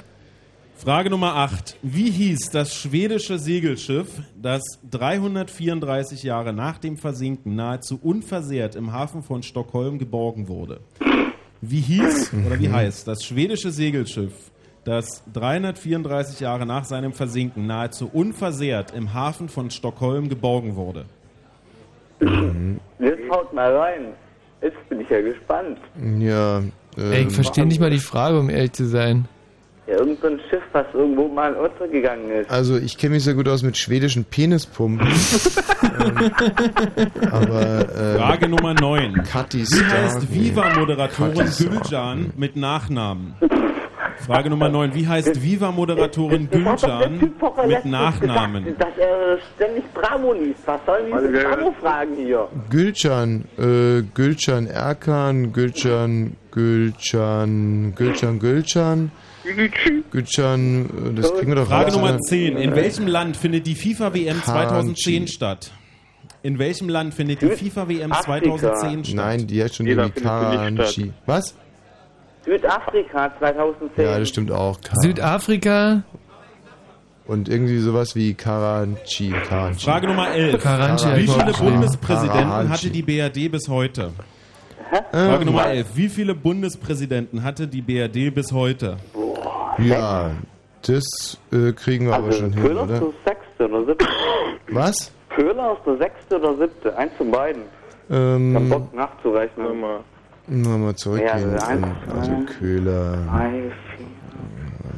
Frage 0.78 1.10
Nummer 1.10 1.36
8. 1.36 1.78
Wie 1.84 2.12
hieß 2.12 2.50
das 2.50 2.76
schwedische 2.76 3.40
Segelschiff, 3.40 4.08
das 4.42 4.62
334 4.92 6.24
Jahre 6.24 6.54
nach 6.54 6.80
dem 6.80 6.98
Versinken 6.98 7.56
nahezu 7.56 8.00
unversehrt 8.02 8.76
im 8.76 8.92
Hafen 8.92 9.24
von 9.24 9.42
Stockholm 9.42 10.00
geborgen 10.00 10.48
wurde? 10.48 10.82
Wie 11.62 11.80
hieß 11.80 12.32
oder 12.46 12.60
wie 12.60 12.70
heißt 12.70 13.08
das 13.08 13.24
schwedische 13.24 13.72
Segelschiff, 13.72 14.34
das 14.86 15.24
334 15.34 16.40
Jahre 16.40 16.66
nach 16.66 16.86
seinem 16.86 17.12
Versinken 17.12 17.66
nahezu 17.66 18.10
unversehrt 18.12 18.94
im 18.96 19.14
Hafen 19.14 19.50
von 19.50 19.72
Stockholm 19.72 20.30
geborgen 20.30 20.76
wurde? 20.76 21.06
Jetzt 23.00 23.30
haut 23.30 23.52
mal 23.54 23.76
rein. 23.76 24.06
Jetzt 24.62 24.88
bin 24.88 25.02
ich 25.02 25.10
ja 25.10 25.22
gespannt. 25.22 25.80
Ja. 26.20 26.60
Ey, 26.98 27.22
ähm, 27.22 27.28
ich 27.28 27.34
verstehe 27.34 27.66
nicht 27.66 27.82
mal 27.82 27.90
die 27.90 28.00
Frage, 28.00 28.40
um 28.40 28.50
ehrlich 28.50 28.72
zu 28.72 28.86
sein. 28.86 29.28
Ja, 29.88 29.98
irgend 29.98 30.20
so 30.22 30.28
ein 30.28 30.40
Schiff, 30.50 30.64
was 30.72 30.86
irgendwo 30.94 31.28
mal 31.28 31.54
untergegangen 31.54 32.30
ist. 32.32 32.50
Also 32.50 32.78
ich 32.78 32.98
kenne 32.98 33.16
mich 33.16 33.24
sehr 33.24 33.36
gut 33.36 33.48
aus 33.48 33.62
mit 33.62 33.78
schwedischen 33.78 34.24
Penispumpen. 34.24 35.08
ähm, 35.84 36.32
aber 37.32 37.90
äh, 37.96 38.18
Frage 38.18 38.48
Nummer 38.48 38.74
9. 38.74 39.24
Kathi 39.24 39.60
Wie 39.60 39.86
heißt. 39.86 40.34
Viva-Moderatorin. 40.34 41.52
Gülcan 41.58 42.34
mit 42.36 42.56
Nachnamen? 42.56 43.36
Frage 44.20 44.50
Nummer 44.50 44.70
9. 44.70 44.96
Wie 44.96 45.08
heißt 45.08 45.42
Viva-Moderatorin 45.42 46.50
Gülcan 46.50 47.20
mit 47.68 47.86
Nachnamen? 47.86 48.76
Dass 48.78 48.98
er 48.98 49.38
ständig 49.56 49.84
Bravo 49.94 50.34
liest. 50.34 50.60
Was 50.66 50.80
sollen 50.86 51.14
Also 51.14 51.28
diese 51.28 51.44
wer- 51.44 51.50
Bravo-Fragen 51.56 52.16
hier? 52.16 52.48
Gülcan, 52.70 53.46
äh, 53.58 54.02
Gülcan 54.14 54.68
Erkan, 54.68 55.52
Gülcan, 55.54 56.36
Gülcan, 56.52 57.94
Gülcan, 57.96 58.40
Gülcan, 58.40 59.12
Gülcan, 60.12 60.86
äh, 60.86 61.14
das 61.16 61.34
kriegen 61.34 61.48
wir 61.52 61.56
doch 61.56 61.68
Frage 61.68 61.86
raus, 61.88 61.96
Nummer 61.96 62.10
oder? 62.10 62.20
10. 62.20 62.58
In 62.58 62.76
welchem 62.76 63.08
Land 63.08 63.38
findet 63.38 63.68
die 63.68 63.76
FIFA-WM 63.76 64.42
Kanji. 64.42 64.44
2010 64.44 65.28
statt? 65.28 65.72
In 66.42 66.58
welchem 66.60 66.90
Land 66.90 67.14
findet 67.14 67.42
die 67.42 67.48
FIFA-WM 67.50 68.12
Afrika. 68.12 68.40
2010 68.58 69.06
statt? 69.06 69.16
Nein, 69.16 69.48
die 69.48 69.62
heißt 69.64 69.76
schon 69.76 69.86
nicht 69.88 70.16
Karanchi. 70.16 71.12
Was? 71.26 71.56
Südafrika 72.46 73.32
2010. 73.40 74.06
Ja, 74.06 74.20
das 74.20 74.30
stimmt 74.30 74.52
auch. 74.52 74.80
Kar 74.82 74.96
Südafrika, 75.02 76.04
Und 77.28 77.50
irgendwie 77.50 77.80
sowas 77.80 78.16
wie 78.16 78.34
Karanchi. 78.36 79.32
Karanchi. 79.48 79.86
Frage 79.86 80.08
Nummer 80.08 80.32
11. 80.32 80.62
Karachi 80.62 81.08
Wie 81.18 81.28
viele. 81.28 81.54
Bundespräsidenten 81.54 82.50
Karachi. 82.50 82.68
hatte 82.70 82.90
die 82.90 83.02
BRD 83.02 83.52
bis 83.52 83.68
heute? 83.68 84.12
Ähm, 84.92 85.30
Frage 85.32 85.46
Nummer 85.46 85.66
11. 85.68 85.88
Wie 85.96 86.10
viele 86.10 86.36
Bundespräsidenten 86.36 87.44
hatte 87.44 87.68
die 87.68 87.82
BRD 87.82 88.34
bis 88.34 88.52
heute? 88.52 88.98
Ja, 89.80 90.32
das 90.84 91.40
äh, 91.52 91.72
kriegen 91.74 92.06
wir 92.08 92.14
aber 92.16 92.28
Also 92.28 92.40
schon 92.42 92.54
hin, 92.54 92.62
Köhler 92.64 92.84
ist 92.84 92.90
der 93.02 93.12
sechste 93.26 93.68
oder 93.68 93.86
siebte. 93.88 94.06
Was? 94.70 95.12
Köhler 95.36 95.74
ist 95.74 95.86
der 95.88 95.98
sechste 95.98 96.40
oder 96.40 96.58
siebte. 96.58 96.96
Eins 96.98 97.12
von 97.18 97.32
beiden. 97.32 97.64
Ich 98.08 98.14
hab 98.16 98.18
Ähm, 98.18 98.70
Bock 98.70 98.94
nachzurechnen. 98.94 99.66
Mal. 100.48 100.58
nochmal 100.58 100.96
zurückgehen. 100.96 101.28
Ja, 101.28 101.34
also 101.54 101.66
eins, 101.68 101.88
also 102.10 102.32
zwei, 102.46 102.54
Köhler. 102.54 103.18
Drei, 103.26 103.72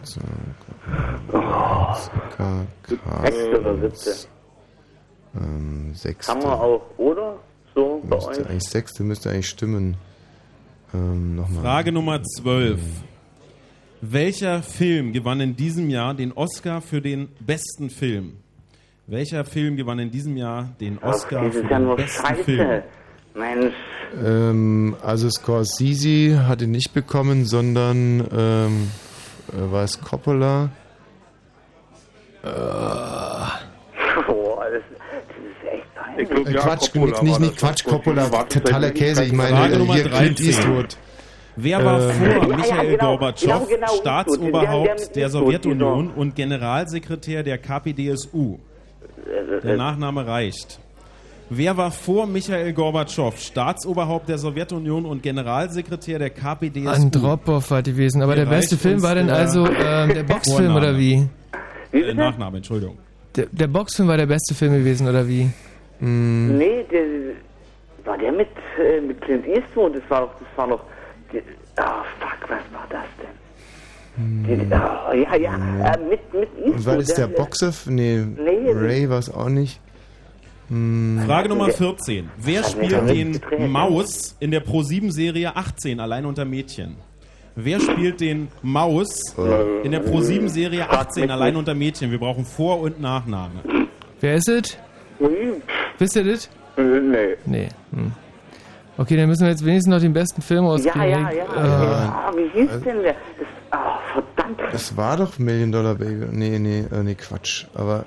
Also, 0.02 0.22
vier. 1.30 2.68
Sechste 3.24 3.60
oder 3.60 3.76
siebte. 3.78 4.14
ähm, 5.36 5.92
Sechste. 5.94 6.32
Kann 6.34 6.42
man 6.42 6.52
auch, 6.54 6.82
oder? 6.98 7.38
So 7.76 8.02
bei 8.08 8.16
Müsste 8.16 8.32
euch. 8.32 8.50
eigentlich 8.50 8.64
Sechste 8.64 9.04
müsste 9.04 9.30
eigentlich 9.30 9.48
stimmen. 9.50 9.98
Ähm, 10.94 11.36
nochmal. 11.36 11.62
Frage 11.64 11.92
Nummer 11.92 12.22
12. 12.24 12.80
Welcher 14.02 14.62
Film 14.62 15.12
gewann 15.12 15.40
in 15.42 15.56
diesem 15.56 15.90
Jahr 15.90 16.14
den 16.14 16.32
Oscar 16.32 16.82
für 16.82 17.02
den 17.02 17.30
besten 17.40 17.90
Film? 17.90 18.38
Welcher 19.08 19.44
Film 19.46 19.76
gewann 19.76 20.00
in 20.00 20.12
diesem 20.12 20.38
Jahr 20.38 20.70
den 20.80 20.98
Oscar 21.00 21.46
Das 21.46 21.56
für 21.56 21.64
den 21.64 21.84
nur 21.84 21.96
besten 21.96 22.26
Scheiße. 22.26 22.44
Film? 22.44 22.84
Mensch. 23.38 23.74
Ähm, 24.26 24.96
also 25.04 25.30
Scorsese 25.30 26.48
hat 26.48 26.62
ihn 26.62 26.72
nicht 26.72 26.94
bekommen, 26.94 27.46
sondern 27.46 28.26
ähm, 28.36 28.90
äh, 29.54 29.72
war 29.72 29.84
es 29.84 30.00
Coppola? 30.02 30.70
Boah, 32.44 33.52
das, 34.72 34.82
das 34.90 35.38
ist 35.38 35.74
echt 35.74 35.96
peinlich. 35.96 36.30
Äh, 36.48 36.54
Quatsch, 36.54 36.92
Coppola 36.94 37.22
nicht, 37.24 37.40
nicht. 37.40 37.58
Quatsch, 37.58 37.84
Coppola, 37.84 38.32
War 38.32 38.48
totaler 38.48 38.92
Käse. 38.92 39.26
Ich 39.26 39.34
meine, 39.34 39.58
Frage 39.58 39.78
Nummer 39.80 39.94
hier 39.96 40.04
Clint 40.04 40.40
13. 40.40 40.46
Eastwood. 40.48 40.98
Wer 41.60 41.84
war 41.84 42.00
Ähm, 42.02 42.12
vor 42.12 42.28
Ja, 42.28 42.38
ja, 42.50 42.56
Michael 42.58 42.92
genau, 42.92 43.18
Gorbatschow 43.18 43.48
genau, 43.48 43.66
genau, 43.68 43.70
Eastwood. 43.70 43.82
Der- 43.82 43.88
der 43.90 43.98
Staatsoberhaupt 43.98 45.16
der 45.16 45.24
Eastwood, 45.24 45.32
Sowjetunion 45.32 46.12
und 46.12 46.36
Generalsekretär 46.36 47.42
der 47.44 47.58
KPDSU? 47.58 48.60
Der 49.64 49.76
Nachname 49.76 50.28
reicht. 50.28 50.80
Wer 51.50 51.78
war 51.78 51.92
vor 51.92 52.28
Michael 52.28 52.74
Gorbatschow 52.74 53.38
Staatsoberhaupt 53.38 54.28
der 54.28 54.38
Sowjetunion 54.38 55.06
und 55.06 55.24
Generalsekretär 55.24 56.20
der 56.20 56.30
KPDSU? 56.32 56.90
Andropov 56.90 57.72
war 57.72 57.82
gewesen. 57.82 58.22
Aber 58.22 58.36
der 58.36 58.46
beste 58.46 58.76
Film 58.76 59.02
war 59.02 59.16
dann 59.16 59.28
der 59.28 59.38
also 59.38 59.66
ähm, 59.66 60.14
der 60.14 60.24
Boxfilm 60.24 60.58
Vorname. 60.72 60.78
oder 60.78 60.98
wie? 60.98 61.28
Äh, 61.94 62.14
Nachname, 62.14 62.58
Entschuldigung. 62.58 62.98
Der, 63.36 63.46
der 63.52 63.68
Boxfilm 63.68 64.10
war 64.10 64.18
der 64.18 64.26
beste 64.26 64.54
Film 64.56 64.74
gewesen 64.74 65.08
oder 65.08 65.26
wie? 65.28 65.50
Hm, 66.00 66.58
Nee, 66.58 66.84
der, 66.92 67.04
war 68.06 68.18
der 68.18 68.32
mit, 68.34 68.48
äh, 68.80 69.00
mit 69.02 69.22
Clint 69.22 69.48
Eastwood? 69.48 69.96
Das 69.96 70.04
war 70.10 70.22
doch, 70.22 70.32
das 70.40 70.48
war 70.58 70.68
doch, 70.68 70.82
die, 71.32 71.38
oh 71.80 71.84
fuck, 72.20 72.50
was 72.50 72.60
war 72.74 72.88
das 72.90 73.06
denn? 73.22 74.44
Die, 74.44 74.68
oh, 74.74 75.14
ja, 75.14 75.36
ja, 75.36 75.94
äh, 75.94 75.98
mit, 76.10 76.34
mit 76.34 76.50
Eastwood. 76.58 76.76
Und 76.76 76.86
war 76.86 76.98
das 76.98 77.08
der 77.14 77.28
der- 77.28 77.36
Boxer? 77.38 77.72
Nee, 77.86 78.26
Nee, 78.38 78.72
Ray 78.72 79.10
war 79.10 79.20
es 79.20 79.34
auch 79.34 79.48
nicht. 79.50 79.80
Hm, 80.70 81.22
Frage 81.26 81.50
Nummer 81.50 81.70
14. 81.70 82.30
Wer 82.38 82.60
mich 82.62 82.70
spielt 82.70 83.10
den 83.10 83.72
Maus 83.72 84.36
in 84.40 84.52
der 84.52 84.66
Pro7-Serie 84.66 85.56
18 85.56 86.00
allein 86.00 86.26
unter 86.26 86.46
Mädchen? 86.46 86.96
Wer 87.56 87.80
spielt 87.80 88.20
den 88.22 88.50
Maus 88.62 89.36
in 89.84 89.92
der 89.92 90.04
Pro7-Serie 90.06 90.90
18 90.90 91.32
allein 91.32 91.56
unter 91.56 91.74
Mädchen? 91.74 92.12
Wir 92.12 92.20
brauchen 92.20 92.46
Vor- 92.46 92.82
und 92.82 93.00
Nachname. 93.02 93.62
Wer 94.20 94.36
ist 94.36 94.50
es? 94.50 94.78
Wisst 95.98 96.16
ihr 96.16 96.24
das? 96.24 96.50
Nee. 96.78 97.36
Nee. 97.46 97.70
Hm. 97.94 98.12
Okay, 99.00 99.16
dann 99.16 99.28
müssen 99.30 99.44
wir 99.44 99.50
jetzt 99.52 99.64
wenigstens 99.66 99.94
noch 99.94 100.02
den 100.02 100.14
besten 100.14 100.42
Film 100.42 100.64
Ja, 100.66 100.70
auskriegen. 100.72 101.10
ja, 101.10 101.32
ja. 101.32 101.44
Äh, 101.46 102.08
Ah, 102.10 102.32
wie 102.36 102.60
hieß 102.60 102.70
denn 102.84 103.02
der? 103.04 103.14
Das, 103.14 103.48
ah, 103.72 104.00
verdammt. 104.14 104.60
Das 104.72 104.98
war 104.98 105.18
doch 105.18 105.38
Million 105.40 105.72
Dollar 105.72 105.96
Baby. 105.96 106.26
Nee, 106.32 106.60
nee, 106.60 106.80
äh, 106.92 107.04
nee, 107.04 107.16
Quatsch. 107.16 107.66
Aber 107.76 108.06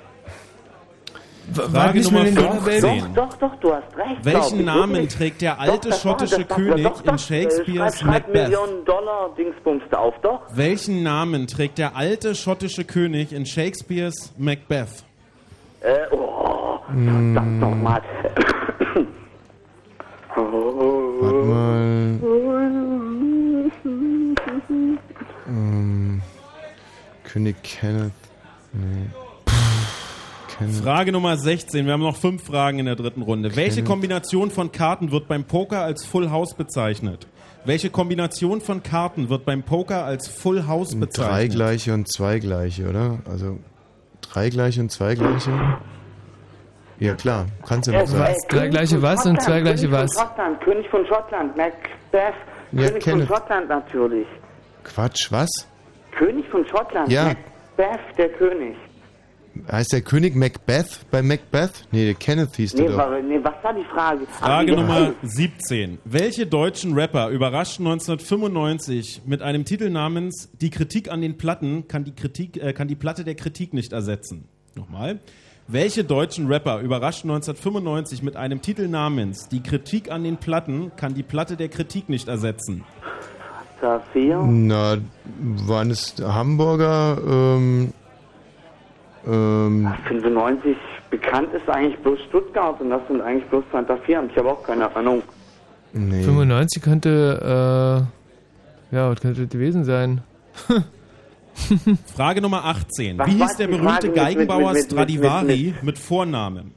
Frage 1.53 2.01
Nummer 2.01 2.23
den 2.23 2.35
Donner 2.35 2.61
15. 2.61 3.13
Doch, 3.13 3.33
doch, 3.37 3.55
du 3.57 3.73
hast 3.73 3.97
recht. 3.97 4.23
Welchen 4.23 4.59
ich, 4.59 4.65
Namen 4.65 5.09
trägt 5.09 5.41
der 5.41 5.53
Doch, 5.55 5.59
alte 5.59 5.89
war- 5.89 5.97
schottische 5.97 6.39
das 6.45 6.49
war- 6.49 6.55
König 6.57 6.83
doch, 6.83 6.99
in 6.99 7.05
doch, 7.07 7.13
äh, 7.15 7.17
Shakespeares 7.17 7.97
schreib, 7.99 8.11
schreib 8.13 8.27
Macbeth? 8.27 8.43
Millionen 8.49 8.85
Dollar 8.85 9.29
Dingsbums 9.37 9.83
da 9.89 9.97
auf, 9.97 10.13
doch. 10.21 10.41
Welchen 10.53 11.03
Namen 11.03 11.47
trägt 11.47 11.77
der 11.77 11.95
alte 11.95 12.35
schottische 12.35 12.83
König 12.85 13.33
in 13.33 13.45
Shakespeares 13.45 14.33
Macbeth? 14.37 15.03
Äh, 15.81 15.97
oh, 16.11 16.77
verdammt 16.85 17.59
nochmal. 17.59 18.01
Warte 20.35 21.45
mal. 21.47 22.19
Ähm, 25.47 26.21
König 27.23 27.55
Kenneth. 27.63 28.11
Nee. 28.73 29.09
Frage 30.69 31.11
Nummer 31.11 31.37
16. 31.37 31.85
Wir 31.85 31.93
haben 31.93 32.01
noch 32.03 32.15
fünf 32.17 32.43
Fragen 32.43 32.79
in 32.79 32.85
der 32.85 32.95
dritten 32.95 33.21
Runde. 33.21 33.55
Welche. 33.55 33.83
Kombination 33.83 34.51
von 34.51 34.71
Karten 34.71 35.11
wird 35.11 35.27
beim 35.27 35.43
Poker 35.45 35.81
als 35.81 36.05
Full 36.05 36.29
House 36.29 36.53
bezeichnet? 36.53 37.27
Welche 37.65 37.89
Kombination 37.89 38.59
von 38.61 38.81
Karten 38.83 39.29
wird 39.29 39.45
beim 39.45 39.63
Poker 39.63 40.03
als 40.03 40.27
Full 40.27 40.67
House 40.67 40.91
Drei 40.91 40.99
bezeichnet? 40.99 41.51
gleiche 41.53 41.93
und 41.93 42.11
zwei 42.11 42.39
gleiche, 42.39 42.89
oder? 42.89 43.19
Also 43.29 43.59
drei 44.21 44.49
gleiche 44.49 44.81
und 44.81 44.91
zwei 44.91 45.15
gleiche? 45.15 45.51
Ja 46.99 47.15
klar, 47.15 47.47
kannst 47.67 47.87
du 47.87 47.93
Äh, 47.93 48.01
noch 48.01 48.07
sagen. 48.07 48.33
äh, 48.33 48.47
König 48.47 48.89
von 48.89 49.01
Schottland, 49.01 49.39
König 49.43 49.89
Von 49.89 50.07
Schottland, 50.09 50.61
König 50.61 50.89
von 50.89 51.05
Schottland, 51.07 51.57
Macbeth. 51.57 52.33
Ja, 52.71 52.89
König 52.89 53.03
von. 53.03 53.27
Schottland 53.27 53.69
natürlich. 53.69 54.27
Quatsch, 54.83 55.31
was? 55.31 55.49
König 56.17 56.47
von 56.49 56.65
Schottland, 56.67 57.11
Ja. 57.11 57.25
Macbeth, 57.77 58.17
der 58.17 58.29
König. 58.29 58.75
Heißt 59.71 59.91
der 59.91 60.01
König 60.01 60.35
Macbeth 60.35 61.01
bei 61.11 61.21
Macbeth? 61.21 61.85
Nee, 61.91 62.05
der 62.05 62.13
Kenneth 62.13 62.55
hieß 62.55 62.73
der 62.73 62.85
Nee, 62.85 62.91
doch. 62.91 62.97
wa- 62.97 63.19
nee, 63.21 63.39
was 63.43 63.53
war 63.63 63.73
die 63.73 63.83
Frage? 63.83 64.25
Frage 64.27 64.71
die- 64.71 64.77
Nummer 64.77 65.13
17. 65.23 65.99
Welche 66.05 66.47
deutschen 66.47 66.93
Rapper 66.93 67.29
überraschten 67.29 67.85
1995 67.85 69.21
mit 69.25 69.41
einem 69.41 69.65
Titel 69.65 69.89
namens 69.89 70.49
Die 70.61 70.69
Kritik 70.69 71.11
an 71.11 71.21
den 71.21 71.37
Platten 71.37 71.87
kann 71.87 72.03
die, 72.05 72.13
Kritik, 72.15 72.57
äh, 72.63 72.73
kann 72.73 72.87
die 72.87 72.95
Platte 72.95 73.23
der 73.23 73.35
Kritik 73.35 73.73
nicht 73.73 73.91
ersetzen? 73.93 74.45
Nochmal. 74.75 75.19
Welche 75.67 76.03
deutschen 76.03 76.47
Rapper 76.47 76.79
überraschten 76.79 77.29
1995 77.29 78.23
mit 78.23 78.35
einem 78.35 78.61
Titel 78.61 78.87
namens 78.87 79.47
Die 79.49 79.61
Kritik 79.61 80.11
an 80.11 80.23
den 80.23 80.37
Platten 80.37 80.91
kann 80.95 81.13
die 81.13 81.23
Platte 81.23 81.55
der 81.57 81.69
Kritik 81.69 82.09
nicht 82.09 82.27
ersetzen? 82.27 82.83
Saphir? 83.81 84.41
Na, 84.47 84.97
waren 85.65 85.89
es 85.91 86.15
Hamburger? 86.21 87.17
Ähm, 87.27 87.93
ähm, 89.27 89.91
95 90.07 90.75
bekannt 91.09 91.53
ist 91.53 91.69
eigentlich 91.69 91.97
bloß 92.01 92.19
Stuttgart 92.29 92.79
und 92.81 92.89
das 92.89 93.01
sind 93.07 93.21
eigentlich 93.21 93.45
bloß 93.49 93.63
Santa 93.71 93.97
Fe. 93.97 94.21
Ich 94.31 94.37
habe 94.37 94.49
auch 94.49 94.63
keine 94.63 94.93
Ahnung. 94.95 95.21
nee. 95.93 96.23
95 96.23 96.81
könnte, 96.81 98.07
äh, 98.91 98.95
ja, 98.95 99.09
was 99.09 99.19
könnte 99.21 99.41
das 99.41 99.49
gewesen 99.49 99.83
sein? 99.83 100.21
Frage 102.15 102.41
Nummer 102.41 102.63
18. 102.65 103.17
Was 103.19 103.27
Wie 103.27 103.31
hieß 103.33 103.57
der 103.57 103.67
berühmte 103.67 104.07
Frage 104.07 104.11
Geigenbauer 104.13 104.59
mit- 104.59 104.67
mit- 104.67 104.75
mit- 104.75 104.85
Stradivari 104.91 105.73
mit- 105.75 105.83
mit 105.83 105.99
Vornamen? 105.99 106.73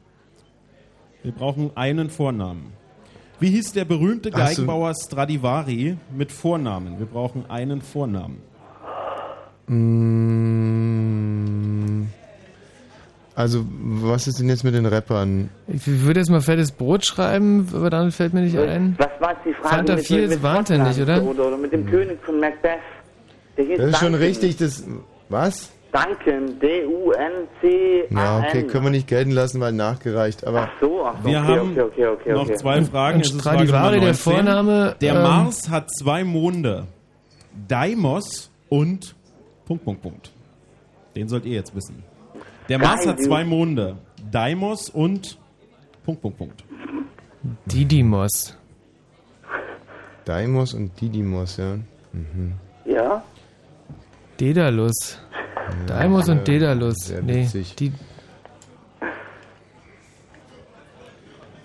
Wir 1.23 1.33
brauchen 1.33 1.71
einen 1.75 2.11
Vornamen. 2.11 2.73
Wie 3.41 3.49
hieß 3.51 3.73
der 3.73 3.85
berühmte 3.85 4.31
Ach 4.33 4.39
so. 4.39 4.45
Geigenbauer 4.45 4.93
Stradivari 4.95 5.97
mit 6.17 6.31
Vornamen? 6.33 6.99
Wir 6.99 7.07
brauchen 7.07 7.45
einen 7.49 7.81
Vornamen. 7.83 8.43
Mm, 10.85 12.07
Also, 13.37 13.65
was 13.69 14.29
ist 14.29 14.39
denn 14.39 14.49
jetzt 14.49 14.63
mit 14.63 14.75
den 14.75 14.87
Rappern? 14.87 15.51
Ich 15.67 15.83
würde 15.87 16.21
jetzt 16.21 16.31
mal 16.31 16.41
fettes 16.41 16.71
Brot 16.71 17.05
schreiben, 17.05 17.69
aber 17.75 17.91
dann 17.91 18.13
fällt 18.13 18.33
mir 18.33 18.43
nicht 18.43 18.57
ein. 18.57 18.95
Was 18.97 19.09
war 19.21 19.33
jetzt 19.33 19.45
die 19.45 19.55
Frage? 19.55 19.75
Fanta 19.75 19.97
mit, 19.97 20.07
4 20.07 20.21
mit, 20.21 20.31
ist 20.31 20.43
wahnsinnig, 20.43 21.03
oder? 21.03 21.23
Oder, 21.23 21.47
oder 21.49 21.57
mit 21.57 21.73
dem 21.73 21.85
König 21.87 22.19
von 22.25 22.39
Macbeth. 22.39 22.79
Das 23.57 23.67
ist 23.67 23.77
schon 23.77 23.91
Duncan. 23.91 24.15
richtig, 24.15 24.57
das. 24.57 24.85
Was? 25.29 25.73
Duncan, 25.91 26.59
D-U-N-C-A-N. 26.61 28.17
Ja, 28.17 28.39
okay, 28.39 28.65
können 28.65 28.85
wir 28.85 28.91
nicht 28.91 29.09
gelten 29.09 29.31
lassen, 29.33 29.61
weil 29.61 29.73
nachgereicht, 29.73 30.47
aber. 30.47 30.69
Ach 30.71 30.81
so, 30.81 31.05
ach 31.05 31.15
so, 31.23 31.29
Wir 31.29 31.39
okay, 31.39 31.47
haben 31.47 31.71
okay, 31.71 31.83
okay, 31.83 32.07
okay, 32.07 32.33
noch 32.33 32.51
zwei 32.55 32.83
Fragen. 32.83 33.17
Und 33.19 33.27
Stradivari, 33.27 34.01
der 34.01 34.09
19. 34.11 34.15
Vorname, 34.15 34.97
Der 35.01 35.15
ähm, 35.15 35.23
Mars 35.23 35.69
hat 35.71 35.91
zwei 35.91 36.23
Monde. 36.23 36.87
Deimos 37.69 38.51
und. 38.69 39.15
Punkt, 39.67 39.85
Punkt, 39.85 40.03
Punkt. 40.03 40.31
Den 41.17 41.29
sollt 41.29 41.47
ihr 41.47 41.55
jetzt 41.55 41.75
wissen. 41.75 42.03
Der 42.69 42.79
Mars 42.79 43.07
hat 43.07 43.19
Geil, 43.19 43.27
zwei 43.27 43.45
Monde. 43.45 43.97
Deimos 44.31 44.89
und. 44.91 45.39
Punkt, 46.05 46.23
Punkt, 46.23 46.39
Punkt. 46.39 46.65
Didymos. 47.67 48.57
Deimos 50.25 50.73
und 50.73 50.99
Didymos, 51.01 51.59
ja. 51.59 51.77
Mhm. 52.13 52.55
Ja? 52.87 53.23
Dedalus. 54.41 55.19
Deimos 55.87 56.29
und 56.29 56.47
Dedalus. 56.49 56.97
sehr 56.97 57.23
Nee, 57.23 57.45
witzig. 57.45 57.75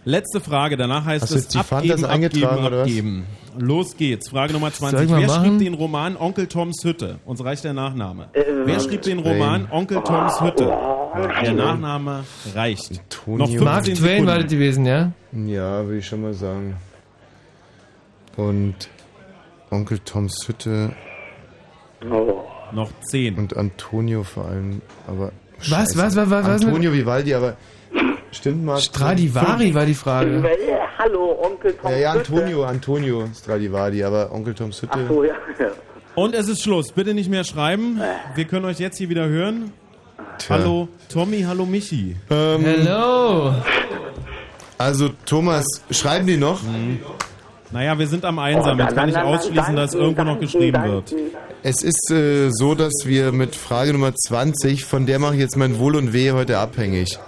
Letzte 0.05 0.39
Frage, 0.39 0.77
danach 0.77 1.05
heißt 1.05 1.23
Hast 1.23 1.31
es 1.31 1.43
jetzt 1.43 1.53
die 1.53 1.57
abgeben, 1.59 2.05
abgeben, 2.05 2.47
oder 2.65 2.71
was? 2.71 2.79
abgeben. 2.87 3.25
Los 3.57 3.97
geht's. 3.97 4.29
Frage 4.29 4.53
Nummer 4.53 4.71
Soll 4.71 4.89
20. 4.91 5.05
ich 5.05 5.11
mal 5.11 5.19
Wer 5.21 5.27
machen? 5.27 5.45
schrieb 5.45 5.59
den 5.59 5.73
Roman 5.73 6.15
Onkel 6.17 6.47
Toms 6.47 6.83
Hütte? 6.83 7.19
Uns 7.25 7.43
reicht 7.43 7.63
der 7.63 7.73
Nachname. 7.73 8.29
Äh, 8.33 8.43
Wer 8.65 8.79
schrieb 8.79 9.01
den 9.01 9.19
Roman 9.19 9.67
Onkel 9.71 10.01
Toms 10.03 10.39
Hütte? 10.41 10.65
Der 11.43 11.53
Nachname 11.53 12.23
reicht. 12.55 13.01
Noch 13.27 13.47
15 13.47 13.63
Mark 13.63 13.83
Twain 13.83 13.95
Sekunden. 13.95 14.27
war 14.27 14.37
das 14.39 14.51
gewesen, 14.51 14.85
ja? 14.85 15.11
Ja, 15.33 15.83
würde 15.85 15.97
ich 15.97 16.07
schon 16.07 16.21
mal 16.21 16.33
sagen. 16.33 16.77
Und 18.37 18.75
Onkel 19.71 19.99
Toms 19.99 20.47
Hütte. 20.47 20.93
Oh. 22.09 22.43
Noch 22.71 22.91
10. 23.09 23.35
Und 23.37 23.57
Antonio 23.57 24.23
vor 24.23 24.45
allem, 24.45 24.81
aber. 25.07 25.31
Was, 25.67 25.97
was, 25.97 26.15
was, 26.15 26.29
was, 26.29 26.29
was? 26.45 26.63
Antonio 26.65 26.93
Vivaldi, 26.93 27.33
aber. 27.33 27.57
Stimmt 28.31 28.63
mal. 28.63 28.79
Stradivari 28.79 29.73
war 29.73 29.85
die 29.85 29.93
Frage. 29.93 30.37
Äh, 30.37 30.77
Hallo, 30.97 31.39
Onkel 31.41 31.73
Tom. 31.73 31.91
Ja, 31.91 31.97
ja. 31.97 32.11
Antonio, 32.11 32.63
Antonio 32.65 33.29
Stradivari, 33.33 34.03
aber 34.03 34.31
Onkel 34.31 34.53
Toms 34.53 34.81
Hütte. 34.81 34.99
Ach 35.05 35.07
so, 35.07 35.23
ja. 35.23 35.33
Und 36.15 36.35
es 36.35 36.49
ist 36.49 36.61
Schluss. 36.61 36.91
Bitte 36.91 37.13
nicht 37.13 37.29
mehr 37.29 37.43
schreiben. 37.45 38.01
Wir 38.35 38.45
können 38.45 38.65
euch 38.65 38.79
jetzt 38.79 38.97
hier 38.97 39.09
wieder 39.09 39.27
hören. 39.27 39.71
Tja. 40.37 40.57
Hallo 40.57 40.89
Tommy, 41.07 41.41
hallo 41.41 41.65
Michi. 41.65 42.15
Ähm, 42.29 42.61
Hello. 42.61 43.53
Also, 44.77 45.09
Thomas, 45.25 45.65
schreiben 45.91 46.27
die 46.27 46.37
noch? 46.37 46.61
Naja, 47.71 47.97
wir 47.99 48.07
sind 48.07 48.25
am 48.25 48.39
Einsammeln. 48.39 48.87
Jetzt 48.87 48.95
kann 48.95 49.09
ich 49.09 49.17
ausschließen, 49.17 49.75
dass 49.75 49.93
irgendwo 49.93 50.23
noch 50.23 50.39
geschrieben 50.39 50.81
wird. 50.83 51.13
Es 51.61 51.83
ist 51.83 52.09
äh, 52.11 52.49
so, 52.49 52.75
dass 52.75 52.93
wir 53.05 53.31
mit 53.31 53.55
Frage 53.55 53.91
Nummer 53.93 54.13
20, 54.15 54.85
von 54.85 55.05
der 55.05 55.19
mache 55.19 55.35
ich 55.35 55.41
jetzt 55.41 55.57
mein 55.57 55.77
Wohl 55.79 55.95
und 55.95 56.13
Wehe 56.13 56.33
heute 56.33 56.57
abhängig. 56.57 57.19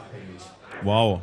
Wow. 0.84 1.22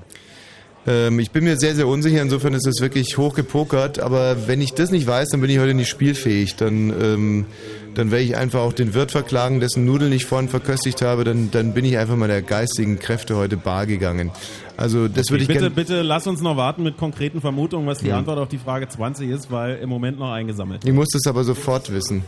Ähm, 0.87 1.19
ich 1.19 1.31
bin 1.33 1.45
mir 1.45 1.59
sehr, 1.59 1.75
sehr 1.75 1.87
unsicher, 1.87 2.23
insofern 2.23 2.55
ist 2.55 2.67
es 2.67 2.81
wirklich 2.81 3.19
hochgepokert, 3.19 3.99
aber 3.99 4.49
wenn 4.49 4.61
ich 4.61 4.73
das 4.73 4.91
nicht 4.91 5.07
weiß, 5.07 5.29
dann 5.29 5.41
bin 5.41 5.51
ich 5.51 5.59
heute 5.59 5.75
nicht 5.75 5.89
spielfähig. 5.89 6.57
Dann, 6.57 6.91
ähm, 6.91 7.47
dann 7.95 8.11
werde 8.11 8.25
ich 8.25 8.37
einfach 8.37 8.61
auch 8.61 8.73
den 8.73 8.95
Wirt 8.95 9.11
verklagen, 9.11 9.61
dessen 9.61 9.85
Nudeln 9.85 10.13
ich 10.13 10.25
vorhin 10.25 10.49
verköstigt 10.49 11.03
habe, 11.03 11.25
dann, 11.25 11.51
dann 11.51 11.75
bin 11.75 11.85
ich 11.85 11.99
einfach 11.99 12.17
meiner 12.17 12.41
geistigen 12.41 12.99
Kräfte 12.99 13.37
heute 13.37 13.57
bar 13.57 13.87
gegangen. 13.87 14.31
Also 14.79 15.09
das 15.09 15.31
würde 15.31 15.43
ich 15.43 15.49
bitte, 15.49 15.71
bitte 15.71 16.03
lass 16.03 16.27
uns 16.27 16.41
noch 16.41 16.57
warten 16.57 16.85
mit 16.85 16.97
konkreten 16.97 17.41
Vermutungen, 17.41 17.87
was 17.87 17.99
die 17.99 18.09
Ja. 18.09 18.19
Antwort 18.19 18.39
auf 18.39 18.49
die 18.49 18.59
Frage 18.59 18.89
20 18.89 19.29
ist, 19.29 19.51
weil 19.51 19.77
im 19.77 19.89
Moment 19.89 20.19
noch 20.19 20.31
eingesammelt. 20.31 20.85
Ich 20.85 20.93
muss 20.93 21.09
das 21.13 21.27
aber 21.27 21.43
sofort 21.45 21.93
wissen. 21.93 22.23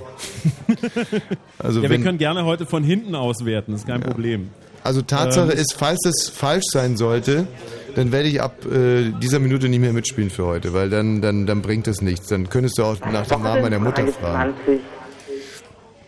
also 1.58 1.80
ja, 1.80 1.88
wir 1.88 2.00
können 2.00 2.18
gerne 2.18 2.44
heute 2.44 2.66
von 2.66 2.82
hinten 2.82 3.14
auswerten, 3.14 3.72
ist 3.74 3.86
kein 3.86 4.00
Problem. 4.00 4.50
Also 4.82 5.02
Tatsache 5.02 5.52
Ähm, 5.52 5.58
ist, 5.58 5.74
falls 5.76 5.98
das 6.04 6.28
falsch 6.30 6.64
sein 6.70 6.96
sollte, 6.96 7.46
dann 7.96 8.12
werde 8.12 8.28
ich 8.28 8.40
ab 8.40 8.64
äh, 8.66 9.10
dieser 9.20 9.38
Minute 9.38 9.68
nicht 9.68 9.80
mehr 9.80 9.92
mitspielen 9.92 10.30
für 10.30 10.46
heute, 10.46 10.72
weil 10.72 10.88
dann, 10.90 11.20
dann, 11.20 11.46
dann 11.46 11.60
bringt 11.62 11.86
das 11.86 12.00
nichts. 12.00 12.28
Dann 12.28 12.48
könntest 12.48 12.78
du 12.78 12.84
auch 12.84 12.98
nach 13.12 13.26
dem 13.26 13.42
Namen 13.42 13.62
meiner 13.62 13.78
Mutter 13.78 14.06
Frage 14.06 14.12
fragen. 14.12 14.54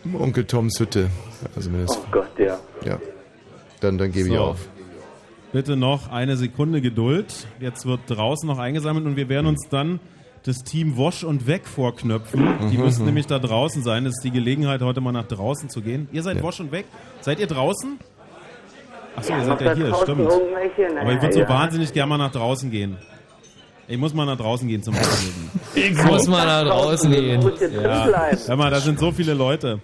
20. 0.04 0.20
Onkel 0.20 0.44
Toms 0.44 0.78
Hütte. 0.80 1.08
Also 1.54 1.70
Oh 1.88 1.96
Gott, 2.10 2.38
ja. 2.38 2.58
ja. 2.84 2.98
Dann, 3.80 3.98
dann 3.98 4.10
gebe 4.12 4.28
ich 4.28 4.34
So. 4.34 4.40
auf. 4.40 4.58
Bitte 5.52 5.76
noch 5.76 6.10
eine 6.10 6.36
Sekunde 6.36 6.80
Geduld. 6.80 7.46
Jetzt 7.60 7.84
wird 7.84 8.00
draußen 8.08 8.46
noch 8.48 8.58
eingesammelt 8.58 9.04
und 9.06 9.16
wir 9.16 9.28
werden 9.28 9.46
uns 9.46 9.68
dann 9.68 10.00
das 10.44 10.58
Team 10.64 10.96
Wosch 10.96 11.22
und 11.24 11.46
Weg 11.46 11.68
vorknöpfen. 11.68 12.54
Die 12.72 12.78
Mhm. 12.78 12.84
müssen 12.84 13.04
nämlich 13.04 13.26
da 13.26 13.38
draußen 13.38 13.82
sein. 13.82 14.04
Das 14.04 14.14
ist 14.16 14.24
die 14.24 14.30
Gelegenheit, 14.32 14.80
heute 14.80 15.00
mal 15.00 15.12
nach 15.12 15.26
draußen 15.28 15.68
zu 15.68 15.82
gehen. 15.82 16.08
Ihr 16.10 16.22
seid 16.22 16.38
Ja. 16.38 16.42
Wosch 16.42 16.58
und 16.58 16.72
Weg. 16.72 16.86
Seid 17.20 17.38
ihr 17.38 17.46
draußen? 17.46 17.98
Achso, 19.16 19.32
ihr 19.32 19.38
Ja, 19.38 19.44
seid 19.44 19.60
ja 19.60 19.74
hier, 19.74 19.94
stimmt. 19.94 20.20
irgendwelche, 20.20 21.00
Aber 21.00 21.12
ich 21.12 21.20
würde 21.22 21.34
so 21.34 21.40
ja. 21.40 21.48
wahnsinnig 21.48 21.92
gerne 21.92 22.08
mal 22.08 22.18
nach 22.18 22.32
draußen 22.32 22.70
gehen. 22.70 22.96
Ich 23.88 23.98
muss 23.98 24.14
mal 24.14 24.24
nach 24.24 24.36
draußen 24.38 24.66
gehen 24.68 24.82
zum 24.82 24.94
Aufnehmen. 24.94 25.50
Ich 25.74 26.02
muss 26.04 26.26
mal 26.28 26.46
nach 26.46 26.64
draußen 26.70 27.10
gehen. 27.10 27.42
Ja. 27.82 28.30
Hör 28.46 28.56
mal, 28.56 28.70
da 28.70 28.80
sind 28.80 28.98
so 28.98 29.10
viele 29.12 29.34
Leute. 29.34 29.80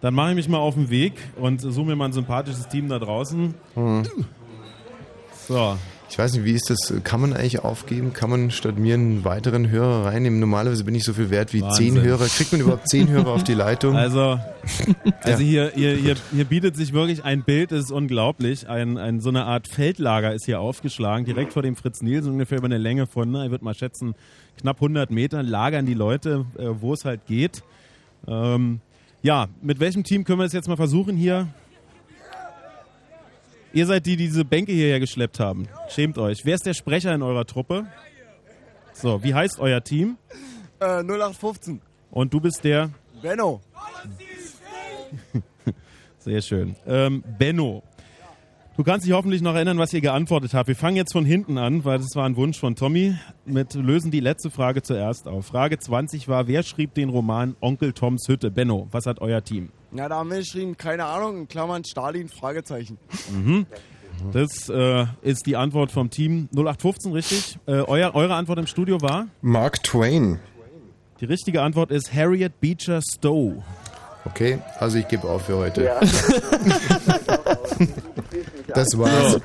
Dann 0.00 0.14
mache 0.14 0.30
ich 0.30 0.36
mich 0.36 0.48
mal 0.48 0.58
auf 0.58 0.74
den 0.74 0.88
Weg 0.90 1.14
und 1.36 1.60
suche 1.60 1.86
mir 1.86 1.96
mal 1.96 2.06
ein 2.06 2.12
sympathisches 2.12 2.68
Team 2.68 2.88
da 2.88 2.98
draußen. 2.98 3.54
Hm. 3.74 4.02
So. 5.46 5.76
Ich 6.10 6.18
weiß 6.18 6.34
nicht, 6.34 6.44
wie 6.44 6.54
ist 6.54 6.70
das? 6.70 6.92
Kann 7.04 7.20
man 7.20 7.32
eigentlich 7.34 7.60
aufgeben? 7.60 8.12
Kann 8.12 8.30
man 8.30 8.50
statt 8.50 8.76
mir 8.76 8.94
einen 8.94 9.24
weiteren 9.24 9.70
Hörer 9.70 10.06
reinnehmen? 10.06 10.40
Normalerweise 10.40 10.82
bin 10.82 10.96
ich 10.96 11.04
so 11.04 11.12
viel 11.12 11.30
wert 11.30 11.52
wie 11.52 11.62
Wahnsinn. 11.62 11.94
zehn 11.94 12.02
Hörer. 12.02 12.26
Kriegt 12.26 12.50
man 12.50 12.60
überhaupt 12.60 12.88
zehn 12.88 13.08
Hörer 13.08 13.28
auf 13.28 13.44
die 13.44 13.54
Leitung? 13.54 13.94
Also, 13.94 14.40
also 15.22 15.42
hier, 15.44 15.70
hier, 15.72 15.94
hier, 15.94 16.16
hier 16.32 16.44
bietet 16.44 16.74
sich 16.74 16.92
wirklich 16.92 17.22
ein 17.24 17.44
Bild, 17.44 17.70
das 17.70 17.84
ist 17.84 17.90
unglaublich. 17.92 18.68
Ein, 18.68 18.98
ein, 18.98 19.20
so 19.20 19.28
eine 19.28 19.44
Art 19.44 19.68
Feldlager 19.68 20.34
ist 20.34 20.46
hier 20.46 20.60
aufgeschlagen, 20.60 21.24
direkt 21.26 21.52
vor 21.52 21.62
dem 21.62 21.76
Fritz 21.76 22.02
Nielsen, 22.02 22.32
ungefähr 22.32 22.58
über 22.58 22.66
eine 22.66 22.78
Länge 22.78 23.06
von, 23.06 23.30
na, 23.30 23.44
ich 23.44 23.52
würde 23.52 23.64
mal 23.64 23.74
schätzen, 23.74 24.16
knapp 24.60 24.78
100 24.78 25.12
Metern, 25.12 25.46
lagern 25.46 25.86
die 25.86 25.94
Leute, 25.94 26.44
äh, 26.58 26.66
wo 26.80 26.92
es 26.92 27.04
halt 27.04 27.26
geht. 27.26 27.62
Ähm, 28.26 28.80
ja, 29.22 29.46
mit 29.62 29.78
welchem 29.78 30.02
Team 30.02 30.24
können 30.24 30.40
wir 30.40 30.46
es 30.46 30.52
jetzt 30.52 30.66
mal 30.66 30.76
versuchen 30.76 31.16
hier? 31.16 31.46
Ihr 33.72 33.86
seid 33.86 34.06
die, 34.06 34.16
die 34.16 34.26
diese 34.26 34.44
Bänke 34.44 34.72
hierher 34.72 34.98
geschleppt 34.98 35.38
haben. 35.38 35.68
Schämt 35.88 36.18
euch. 36.18 36.44
Wer 36.44 36.54
ist 36.56 36.66
der 36.66 36.74
Sprecher 36.74 37.14
in 37.14 37.22
eurer 37.22 37.46
Truppe? 37.46 37.86
So, 38.92 39.22
wie 39.22 39.32
heißt 39.34 39.60
euer 39.60 39.82
Team? 39.82 40.16
Äh, 40.80 41.02
0815. 41.02 41.80
Und 42.10 42.34
du 42.34 42.40
bist 42.40 42.64
der? 42.64 42.90
Benno. 43.22 43.60
Sehr 46.18 46.42
schön. 46.42 46.76
Ähm, 46.86 47.22
Benno, 47.38 47.82
du 48.80 48.84
kannst 48.84 49.06
dich 49.06 49.12
hoffentlich 49.12 49.42
noch 49.42 49.54
erinnern, 49.54 49.76
was 49.76 49.92
ihr 49.92 50.00
geantwortet 50.00 50.54
habt. 50.54 50.66
Wir 50.66 50.74
fangen 50.74 50.96
jetzt 50.96 51.12
von 51.12 51.26
hinten 51.26 51.58
an, 51.58 51.84
weil 51.84 51.98
das 51.98 52.16
war 52.16 52.24
ein 52.24 52.34
Wunsch 52.36 52.58
von 52.58 52.76
Tommy. 52.76 53.14
Mit 53.44 53.74
lösen 53.74 54.10
die 54.10 54.20
letzte 54.20 54.50
Frage 54.50 54.80
zuerst 54.80 55.28
auf. 55.28 55.44
Frage 55.44 55.78
20 55.78 56.28
war, 56.28 56.48
wer 56.48 56.62
schrieb 56.62 56.94
den 56.94 57.10
Roman 57.10 57.56
Onkel 57.60 57.92
Toms 57.92 58.26
Hütte? 58.26 58.50
Benno, 58.50 58.88
was 58.90 59.04
hat 59.04 59.20
euer 59.20 59.44
Team? 59.44 59.68
Ja, 59.92 60.08
da 60.08 60.16
haben 60.16 60.30
wir 60.30 60.38
geschrieben, 60.38 60.78
keine 60.78 61.04
Ahnung, 61.04 61.40
in 61.40 61.48
Klammern 61.48 61.84
Stalin, 61.84 62.30
Fragezeichen. 62.30 62.96
Mhm. 63.30 63.66
Das 64.32 64.70
äh, 64.70 65.04
ist 65.20 65.44
die 65.44 65.56
Antwort 65.56 65.92
vom 65.92 66.08
Team 66.08 66.48
0815, 66.54 67.12
richtig? 67.12 67.58
Äh, 67.66 67.82
euer, 67.82 68.14
eure 68.14 68.34
Antwort 68.34 68.60
im 68.60 68.66
Studio 68.66 69.02
war? 69.02 69.26
Mark 69.42 69.82
Twain. 69.82 70.40
Die 71.20 71.26
richtige 71.26 71.60
Antwort 71.60 71.90
ist 71.90 72.14
Harriet 72.14 72.60
Beecher 72.62 73.02
Stowe. 73.02 73.62
Okay, 74.24 74.58
also 74.78 74.98
ich 74.98 75.08
gebe 75.08 75.28
auf 75.28 75.46
für 75.46 75.56
heute. 75.56 75.84
Ja. 75.84 76.00
Das 78.74 78.96
war's. 78.96 79.40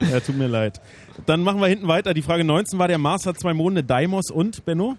ja, 0.00 0.20
tut 0.20 0.36
mir 0.36 0.46
leid. 0.46 0.80
Dann 1.26 1.42
machen 1.42 1.60
wir 1.60 1.66
hinten 1.66 1.88
weiter. 1.88 2.14
Die 2.14 2.22
Frage 2.22 2.44
19 2.44 2.78
war, 2.78 2.88
der 2.88 2.98
Mars 2.98 3.26
hat 3.26 3.38
zwei 3.40 3.54
Monde, 3.54 3.82
Deimos 3.82 4.30
und, 4.30 4.64
Benno? 4.64 4.96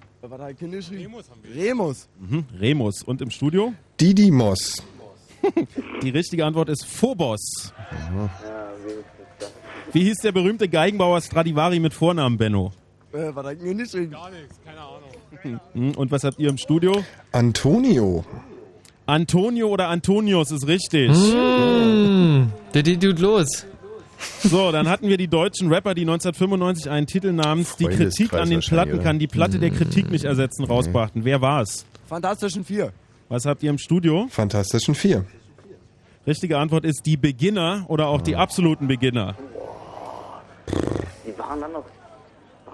Kinder 0.58 0.78
geschrieben? 0.78 1.04
Remus 1.04 1.30
haben 1.30 1.42
wir. 1.44 1.64
Remus. 1.64 2.10
Mhm. 2.20 2.46
Remus. 2.60 3.04
Und 3.04 3.22
im 3.22 3.32
Studio? 3.32 3.74
Didymos. 4.00 4.84
Die 6.02 6.10
richtige 6.10 6.46
Antwort 6.46 6.70
ist 6.70 6.86
Phobos. 6.86 7.74
Wie 9.94 10.04
hieß 10.04 10.18
der 10.18 10.32
berühmte 10.32 10.68
Geigenbauer 10.68 11.22
Stradivari 11.22 11.80
mit 11.80 11.94
Vornamen, 11.94 12.38
Benno? 12.38 12.74
Äh, 13.14 13.32
Kinder 13.56 13.84
geschrieben? 13.84 14.12
Gar 14.12 14.32
nichts, 14.32 14.60
keine 14.66 14.82
Ahnung. 14.82 14.97
Mhm. 15.74 15.92
Und 15.92 16.12
was 16.12 16.24
habt 16.24 16.40
ihr 16.40 16.50
im 16.50 16.58
Studio? 16.58 17.04
Antonio. 17.32 18.24
Antonio 19.06 19.70
oder 19.70 19.88
Antonius 19.88 20.52
ist 20.52 20.68
richtig. 20.68 21.12
Mmh, 21.12 22.48
der 22.74 22.84
geht 22.84 23.02
gut 23.02 23.20
los. 23.20 23.66
So, 24.44 24.72
dann 24.72 24.90
hatten 24.90 25.08
wir 25.08 25.18
die 25.18 25.28
deutschen 25.28 25.72
Rapper, 25.72 25.94
die 25.94 26.02
1995 26.02 26.90
einen 26.90 27.08
Titel 27.08 27.32
namens 27.32 27.76
Die 27.78 27.86
Kritik 27.86 28.34
an 28.34 28.50
den 28.50 28.60
Platten 28.60 29.02
kann 29.02 29.20
die 29.20 29.28
Platte 29.28 29.60
der 29.60 29.70
Kritik 29.70 30.10
nicht 30.12 30.26
ersetzen 30.26 30.66
rausbrachten. 30.66 31.24
Wer 31.24 31.42
war's? 31.42 31.86
Fantastischen 32.08 32.66
Vier. 32.66 32.92
Was 33.30 33.46
habt 33.46 33.64
ihr 33.64 33.70
im 33.70 33.78
Studio? 33.78 34.28
Fantastischen 34.30 34.96
Vier. 34.96 35.26
Richtige 36.26 36.58
Antwort 36.58 36.84
ist 36.84 37.04
die 37.06 37.16
Beginner 37.16 37.86
oder 37.88 38.08
auch 38.08 38.22
die 38.22 38.36
absoluten 38.36 38.88
Beginner. 38.88 39.36
Die 41.26 41.38
waren 41.38 41.62
dann 41.62 41.72
noch. 41.72 41.86
Waren 41.86 41.96
die 41.96 41.96
ja 41.96 41.96
schon 41.96 42.66
gebrochen? 42.66 42.67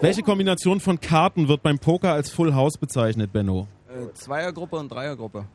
Welche 0.00 0.22
Kombination 0.22 0.80
von 0.80 1.00
Karten 1.00 1.48
wird 1.48 1.62
beim 1.62 1.78
Poker 1.78 2.12
als 2.12 2.30
Full 2.30 2.54
House 2.54 2.78
bezeichnet, 2.78 3.32
Benno? 3.32 3.68
Äh, 3.88 4.12
Zweiergruppe 4.14 4.76
und 4.76 4.90
Dreiergruppe. 4.90 5.46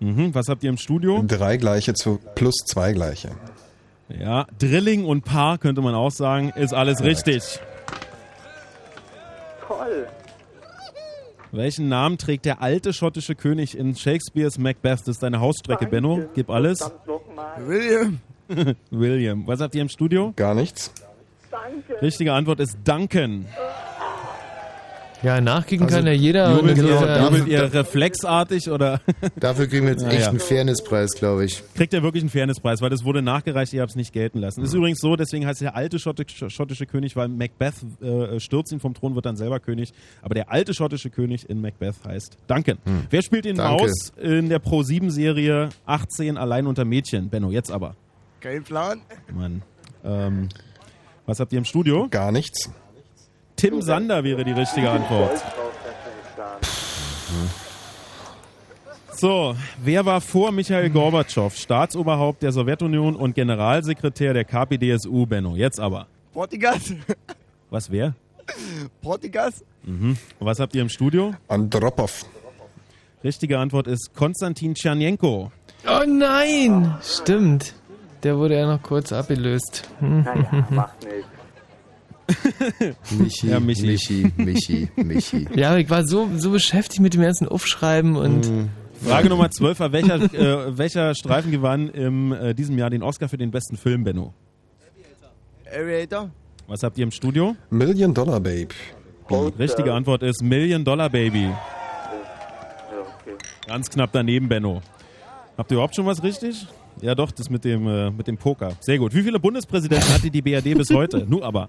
Mhm. 0.00 0.34
Was 0.34 0.48
habt 0.48 0.62
ihr 0.64 0.70
im 0.70 0.78
Studio? 0.78 1.22
Drei 1.26 1.56
gleiche 1.56 1.94
zu 1.94 2.18
plus 2.34 2.56
zwei 2.64 2.92
gleiche. 2.92 3.30
Ja, 4.08 4.46
Drilling 4.58 5.04
und 5.04 5.24
Paar 5.24 5.58
könnte 5.58 5.82
man 5.82 5.94
auch 5.94 6.10
sagen, 6.10 6.50
ist 6.56 6.74
alles 6.74 7.02
richtig. 7.02 7.60
Toll. 9.66 10.08
Welchen 11.52 11.88
Namen 11.88 12.16
trägt 12.16 12.44
der 12.44 12.62
alte 12.62 12.92
schottische 12.92 13.34
König 13.34 13.76
in 13.76 13.94
Shakespeares 13.94 14.58
Macbeth? 14.58 15.00
Das 15.00 15.08
ist 15.08 15.22
deine 15.22 15.40
Hausstrecke, 15.40 15.86
Benno. 15.86 16.24
Gib 16.34 16.48
alles. 16.48 16.90
William. 17.58 18.20
William. 18.90 19.46
Was 19.46 19.60
habt 19.60 19.74
ihr 19.74 19.82
im 19.82 19.88
Studio? 19.88 20.32
Gar 20.36 20.54
nichts. 20.54 20.92
Danke. 21.62 22.02
Richtige 22.02 22.32
Antwort 22.32 22.60
ist 22.60 22.76
Duncan. 22.84 23.46
Ja, 25.22 25.38
nachkicken 25.38 25.84
Also, 25.84 25.98
kann 25.98 26.06
ja 26.06 26.12
jeder. 26.14 26.56
Jubelt, 26.56 26.78
ihr, 26.78 26.84
ja- 26.88 27.24
jubelt 27.26 27.46
ihr 27.46 27.74
reflexartig 27.74 28.70
oder? 28.70 29.02
Dafür 29.36 29.66
kriegen 29.66 29.84
wir 29.84 29.92
jetzt 29.92 30.02
Ja, 30.04 30.08
echt 30.08 30.20
ja. 30.22 30.28
einen 30.30 30.40
Fairnesspreis, 30.40 31.10
glaube 31.12 31.44
ich. 31.44 31.62
Kriegt 31.74 31.92
er 31.92 32.02
wirklich 32.02 32.22
einen 32.22 32.30
Fairnesspreis, 32.30 32.80
weil 32.80 32.88
das 32.88 33.04
wurde 33.04 33.20
nachgereicht, 33.20 33.74
ihr 33.74 33.82
habt 33.82 33.90
es 33.90 33.96
nicht 33.96 34.14
gelten 34.14 34.38
lassen. 34.38 34.62
Ist 34.64 34.72
übrigens 34.72 34.98
so, 34.98 35.16
deswegen 35.16 35.46
heißt 35.46 35.60
er 35.60 35.72
der 35.72 35.76
alte 35.76 35.98
schottische, 35.98 36.48
schottische 36.48 36.86
König, 36.86 37.16
weil 37.16 37.28
Macbeth 37.28 37.74
äh, 38.00 38.40
stürzt 38.40 38.72
ihn 38.72 38.80
vom 38.80 38.94
Thron, 38.94 39.14
wird 39.14 39.26
dann 39.26 39.36
selber 39.36 39.60
König. 39.60 39.92
Aber 40.22 40.34
der 40.34 40.50
alte 40.50 40.72
schottische 40.72 41.10
König 41.10 41.50
in 41.50 41.60
Macbeth 41.60 41.96
heißt 42.08 42.38
Duncan. 42.46 42.78
Wer 43.10 43.20
spielt 43.20 43.44
den 43.44 43.56
Danke. 43.56 43.82
Maus 43.82 44.12
in 44.16 44.48
der 44.48 44.58
Pro-7-Serie 44.58 45.68
18 45.84 46.38
allein 46.38 46.66
unter 46.66 46.86
Mädchen? 46.86 47.28
Benno, 47.28 47.50
jetzt 47.50 47.70
aber. 47.70 47.94
Kein 48.40 48.64
Plan. 48.64 49.02
Mann. 49.34 49.60
Ähm, 50.02 50.48
was 51.30 51.38
habt 51.40 51.52
ihr 51.52 51.58
im 51.58 51.64
Studio? 51.64 52.08
Gar 52.10 52.32
nichts. 52.32 52.70
Tim 53.54 53.80
Sander 53.82 54.24
wäre 54.24 54.44
die 54.44 54.52
richtige 54.52 54.90
Antwort. 54.90 55.42
So, 59.12 59.54
wer 59.82 60.04
war 60.06 60.20
vor 60.20 60.50
Michael 60.50 60.90
Gorbatschow 60.90 61.54
Staatsoberhaupt 61.54 62.42
der 62.42 62.52
Sowjetunion 62.52 63.14
und 63.14 63.34
Generalsekretär 63.34 64.34
der 64.34 64.44
KPDSU, 64.44 65.26
Benno? 65.26 65.54
Jetzt 65.56 65.78
aber. 65.78 66.06
Portigas. 66.32 66.94
Was 67.70 67.90
wer? 67.90 68.14
Portigas. 69.00 69.64
Mhm. 69.84 70.16
Und 70.38 70.46
was 70.46 70.58
habt 70.58 70.74
ihr 70.74 70.82
im 70.82 70.88
Studio? 70.88 71.34
Andropov. 71.46 72.24
Richtige 73.22 73.58
Antwort 73.58 73.86
ist 73.86 74.14
Konstantin 74.14 74.74
Tschernjenko. 74.74 75.52
Oh 75.86 76.04
nein! 76.06 76.94
Stimmt. 77.02 77.74
Der 78.22 78.36
wurde 78.38 78.58
ja 78.58 78.66
noch 78.66 78.82
kurz 78.82 79.12
abgelöst. 79.12 79.88
Hm. 80.00 80.22
Naja, 80.22 80.66
macht 80.70 80.96
nichts. 81.04 81.28
Michi, 83.18 83.48
Ja, 83.48 83.58
Michi. 83.60 83.86
Michi, 83.86 84.32
Michi, 84.36 84.88
Michi. 84.96 85.48
Ja, 85.54 85.70
aber 85.70 85.78
ich 85.80 85.90
war 85.90 86.06
so, 86.06 86.28
so 86.36 86.50
beschäftigt 86.52 87.00
mit 87.00 87.14
dem 87.14 87.22
ganzen 87.22 87.48
Aufschreiben 87.48 88.16
und 88.16 88.48
Mhm. 88.48 88.68
Frage 89.02 89.30
Nummer 89.30 89.50
12 89.50 89.80
war, 89.80 89.92
welcher, 89.92 90.16
äh, 90.34 90.76
welcher 90.76 91.14
Streifen 91.14 91.50
gewann 91.50 91.88
in 91.88 92.32
äh, 92.32 92.54
diesem 92.54 92.76
Jahr 92.76 92.90
den 92.90 93.02
Oscar 93.02 93.30
für 93.30 93.38
den 93.38 93.50
besten 93.50 93.78
Film, 93.78 94.04
Benno? 94.04 94.34
Aviator. 95.74 96.30
Was 96.68 96.82
habt 96.82 96.98
ihr 96.98 97.04
im 97.04 97.10
Studio? 97.10 97.56
Million 97.70 98.12
Dollar 98.12 98.40
Babe. 98.40 98.68
Die 99.30 99.34
richtige 99.62 99.94
Antwort 99.94 100.22
ist 100.22 100.42
Million 100.42 100.84
Dollar 100.84 101.08
Baby. 101.08 101.44
Ja, 101.44 101.54
okay. 103.00 103.36
Ganz 103.66 103.88
knapp 103.88 104.10
daneben, 104.12 104.48
Benno. 104.48 104.82
Habt 105.56 105.70
ihr 105.70 105.76
überhaupt 105.76 105.94
schon 105.96 106.04
was 106.06 106.22
richtig? 106.22 106.66
Ja, 107.02 107.14
doch, 107.14 107.30
das 107.30 107.50
mit 107.50 107.64
dem, 107.64 107.86
äh, 107.86 108.10
mit 108.10 108.26
dem 108.26 108.36
Poker. 108.36 108.72
Sehr 108.80 108.98
gut. 108.98 109.14
Wie 109.14 109.22
viele 109.22 109.38
Bundespräsidenten 109.40 110.08
hatte 110.12 110.30
die 110.30 110.42
BRD 110.42 110.74
bis 110.76 110.90
heute? 110.90 111.24
Nu 111.28 111.42
aber. 111.42 111.68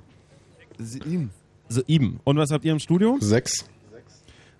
Sieben. 0.77 1.31
Sieben. 1.69 2.19
Und 2.23 2.37
was 2.37 2.51
habt 2.51 2.65
ihr 2.65 2.71
im 2.71 2.79
Studio? 2.79 3.17
Sechs. 3.19 3.65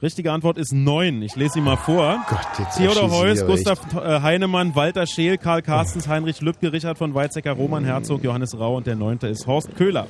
Richtige 0.02 0.32
Antwort 0.32 0.58
ist 0.58 0.74
neun. 0.74 1.22
Ich 1.22 1.36
lese 1.36 1.54
sie 1.56 1.62
mal 1.62 1.76
vor. 1.78 2.26
Gott, 2.28 2.40
jetzt 2.58 2.78
Theodor 2.78 3.12
Heuss, 3.12 3.46
Gustav 3.46 3.80
äh, 3.96 4.22
Heinemann, 4.22 4.74
Walter 4.76 5.06
Scheel, 5.06 5.38
Karl 5.38 5.62
Carstens, 5.62 6.08
Heinrich 6.08 6.42
Lübke, 6.42 6.74
Richard 6.74 6.98
von 6.98 7.14
Weizsäcker, 7.14 7.52
Roman 7.52 7.86
Herzog, 7.86 8.24
Johannes 8.24 8.58
Rau 8.58 8.78
und 8.78 8.88
der 8.88 8.96
neunte 8.96 9.28
ist 9.28 9.46
Horst 9.46 9.76
Köhler. 9.76 10.08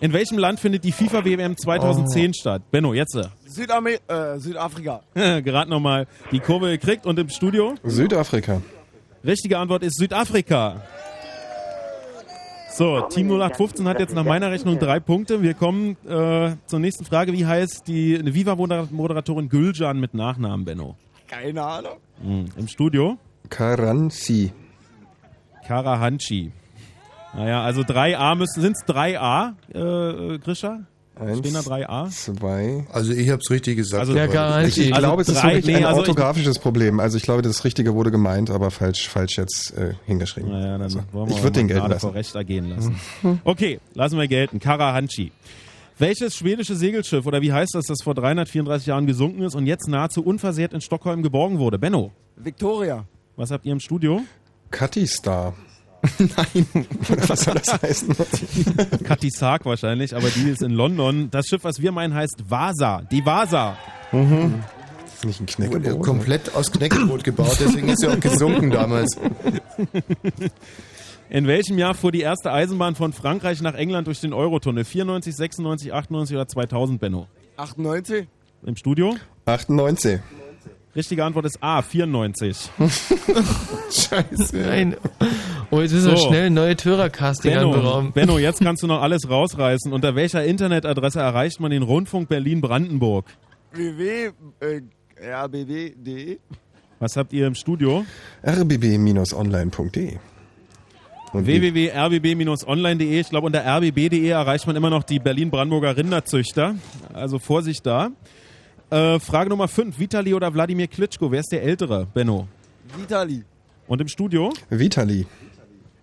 In 0.00 0.14
welchem 0.14 0.38
Land 0.38 0.58
findet 0.58 0.84
die 0.84 0.92
FIFA-WM 0.92 1.56
2010 1.58 2.32
statt? 2.32 2.62
Benno, 2.70 2.94
jetzt. 2.94 3.14
äh, 3.14 3.24
Südame 3.46 3.98
äh, 4.08 4.38
Südafrika. 4.38 5.02
Gerade 5.14 5.70
nochmal 5.70 6.06
die 6.30 6.40
Kurve 6.40 6.70
gekriegt 6.70 7.04
und 7.04 7.18
im 7.18 7.28
Studio? 7.28 7.74
Südafrika. 7.84 8.62
Richtige 9.24 9.58
Antwort 9.58 9.82
ist 9.82 9.98
Südafrika. 9.98 10.82
So, 12.74 13.02
Team 13.02 13.28
0815 13.28 13.86
hat 13.86 14.00
jetzt 14.00 14.14
nach 14.14 14.24
meiner 14.24 14.50
Rechnung 14.50 14.78
drei 14.78 14.98
Punkte. 14.98 15.42
Wir 15.42 15.54
kommen 15.54 15.96
äh, 16.06 16.56
zur 16.66 16.78
nächsten 16.78 17.04
Frage. 17.04 17.32
Wie 17.32 17.46
heißt 17.46 17.86
die 17.86 18.18
Viva-Moderatorin 18.24 19.48
Gülcan 19.48 20.00
mit 20.00 20.14
Nachnamen, 20.14 20.64
Benno? 20.64 20.96
Keine 21.28 21.62
Ahnung. 21.62 21.98
Hm, 22.22 22.46
Im 22.56 22.68
Studio? 22.68 23.18
Karansi. 23.50 24.52
Karahanchi. 25.66 26.50
Naja, 27.34 27.62
also 27.62 27.82
3a 27.82 28.34
müssen, 28.34 28.60
sind 28.60 28.76
es 28.76 28.86
3a, 28.86 29.54
äh, 29.72 29.78
äh, 29.78 30.38
Stehen 31.38 31.54
da 31.54 31.60
3a? 31.60 32.10
Zwei. 32.10 32.86
Also 32.92 33.12
ich 33.12 33.28
habe 33.30 33.40
es 33.42 33.50
richtig 33.50 33.76
gesagt. 33.76 34.00
Also- 34.00 34.14
Ja, 34.14 34.26
Garantie. 34.26 34.68
Ich, 34.82 34.88
ich 34.88 34.94
Also 34.94 35.06
glaube, 35.06 35.22
es 35.22 35.28
ist 35.28 35.42
wirklich 35.42 35.66
nee, 35.66 35.76
ein 35.76 35.84
also 35.84 36.00
orthografisches 36.00 36.58
Problem. 36.58 37.00
Also 37.00 37.16
ich 37.16 37.22
glaube, 37.22 37.42
das 37.42 37.64
Richtige 37.64 37.94
wurde 37.94 38.10
gemeint, 38.10 38.50
aber 38.50 38.70
falsch, 38.70 39.08
falsch 39.08 39.36
jetzt 39.38 39.76
äh, 39.76 39.94
hingeschrieben. 40.06 40.50
Naja, 40.50 40.78
dann 40.78 40.92
wollen 41.12 41.28
wir 41.28 41.36
ich 41.36 41.42
würde 41.42 41.58
den 41.60 41.68
gelten 41.68 41.88
lassen. 41.88 42.00
vor 42.00 42.14
Recht 42.14 42.34
ergehen 42.34 42.68
lassen. 42.70 42.96
Okay, 43.44 43.80
lassen 43.94 44.18
wir 44.18 44.28
gelten. 44.28 44.58
Karahanchi. 44.60 45.32
Welches 45.98 46.34
schwedische 46.34 46.74
Segelschiff 46.74 47.26
oder 47.26 47.42
wie 47.42 47.52
heißt 47.52 47.74
das, 47.74 47.84
das 47.86 48.02
vor 48.02 48.14
334 48.14 48.86
Jahren 48.86 49.06
gesunken 49.06 49.42
ist 49.42 49.54
und 49.54 49.66
jetzt 49.66 49.86
nahezu 49.88 50.22
unversehrt 50.24 50.72
in 50.72 50.80
Stockholm 50.80 51.22
geborgen 51.22 51.58
wurde? 51.58 51.78
Benno, 51.78 52.10
Victoria. 52.36 53.04
was 53.36 53.50
habt 53.50 53.64
ihr 53.66 53.72
im 53.72 53.80
Studio? 53.80 54.22
Cutty 54.70 55.06
Star. 55.06 55.54
Nein. 56.18 56.66
Was 57.28 57.42
soll 57.42 57.54
das 57.54 57.80
heißen? 57.80 58.16
Katy 59.04 59.30
Sark 59.30 59.64
wahrscheinlich, 59.64 60.14
aber 60.16 60.28
die 60.30 60.50
ist 60.50 60.62
in 60.62 60.72
London. 60.72 61.30
Das 61.30 61.46
Schiff, 61.46 61.62
was 61.64 61.80
wir 61.80 61.92
meinen, 61.92 62.14
heißt 62.14 62.42
Vasa. 62.48 63.02
Die 63.10 63.24
Vasa. 63.24 63.76
Mhm. 64.10 64.62
Ist 65.24 65.40
nicht 65.40 65.58
ein 65.58 65.68
Wurde 65.68 65.80
Knäckebrot. 65.80 66.02
komplett 66.04 66.54
aus 66.56 66.72
Knäckebrot 66.72 67.22
gebaut, 67.22 67.56
deswegen 67.60 67.88
ist 67.88 68.02
er 68.02 68.12
auch 68.12 68.20
gesunken 68.20 68.70
damals. 68.70 69.16
In 71.30 71.46
welchem 71.46 71.78
Jahr 71.78 71.94
fuhr 71.94 72.12
die 72.12 72.20
erste 72.20 72.52
Eisenbahn 72.52 72.94
von 72.94 73.12
Frankreich 73.12 73.62
nach 73.62 73.74
England 73.74 74.06
durch 74.08 74.20
den 74.20 74.32
Eurotunnel? 74.32 74.84
94, 74.84 75.34
96, 75.34 75.92
98 75.92 76.36
oder 76.36 76.48
2000, 76.48 77.00
Benno? 77.00 77.26
98. 77.56 78.26
Im 78.66 78.76
Studio? 78.76 79.16
98. 79.46 80.20
Richtige 80.94 81.24
Antwort 81.24 81.46
ist 81.46 81.62
A, 81.62 81.80
94. 81.80 82.68
Scheiße. 83.90 84.56
Nein. 84.58 84.96
Oh, 85.70 85.80
jetzt 85.80 85.92
müssen 85.92 86.10
wir 86.10 86.16
So. 86.18 86.28
schnell 86.28 86.50
neue 86.50 86.76
Hörercasting 86.82 87.52
Benno, 87.54 87.72
anberaumen. 87.72 88.12
Benno, 88.12 88.38
jetzt 88.38 88.60
kannst 88.60 88.82
du 88.82 88.86
noch 88.86 89.00
alles 89.00 89.28
rausreißen. 89.28 89.90
Unter 89.92 90.14
welcher 90.14 90.44
Internetadresse 90.44 91.20
erreicht 91.20 91.60
man 91.60 91.70
den 91.70 91.82
Rundfunk 91.82 92.28
Berlin-Brandenburg? 92.28 93.24
www.rbw.de. 93.72 94.32
Was 96.98 97.16
habt 97.16 97.32
ihr 97.32 97.46
im 97.46 97.54
Studio? 97.54 98.04
rbb-online.de. 98.46 100.16
Www.rbb-online.de. 101.32 103.20
Ich 103.20 103.30
glaube, 103.30 103.46
unter 103.46 103.64
rbb.de 103.64 104.28
erreicht 104.28 104.66
man 104.66 104.76
immer 104.76 104.90
noch 104.90 105.04
die 105.04 105.18
Berlin-Brandenburger 105.18 105.96
Rinderzüchter. 105.96 106.74
Also 107.14 107.38
Vorsicht 107.38 107.86
da. 107.86 108.10
Äh, 108.92 109.20
Frage 109.20 109.48
Nummer 109.48 109.68
5. 109.68 109.98
Vitali 109.98 110.34
oder 110.34 110.52
Wladimir 110.52 110.86
Klitschko? 110.86 111.32
Wer 111.32 111.40
ist 111.40 111.50
der 111.50 111.62
Ältere, 111.62 112.06
Benno? 112.12 112.46
Vitali. 112.94 113.42
Und 113.86 114.02
im 114.02 114.08
Studio? 114.08 114.52
Vitali. 114.68 115.26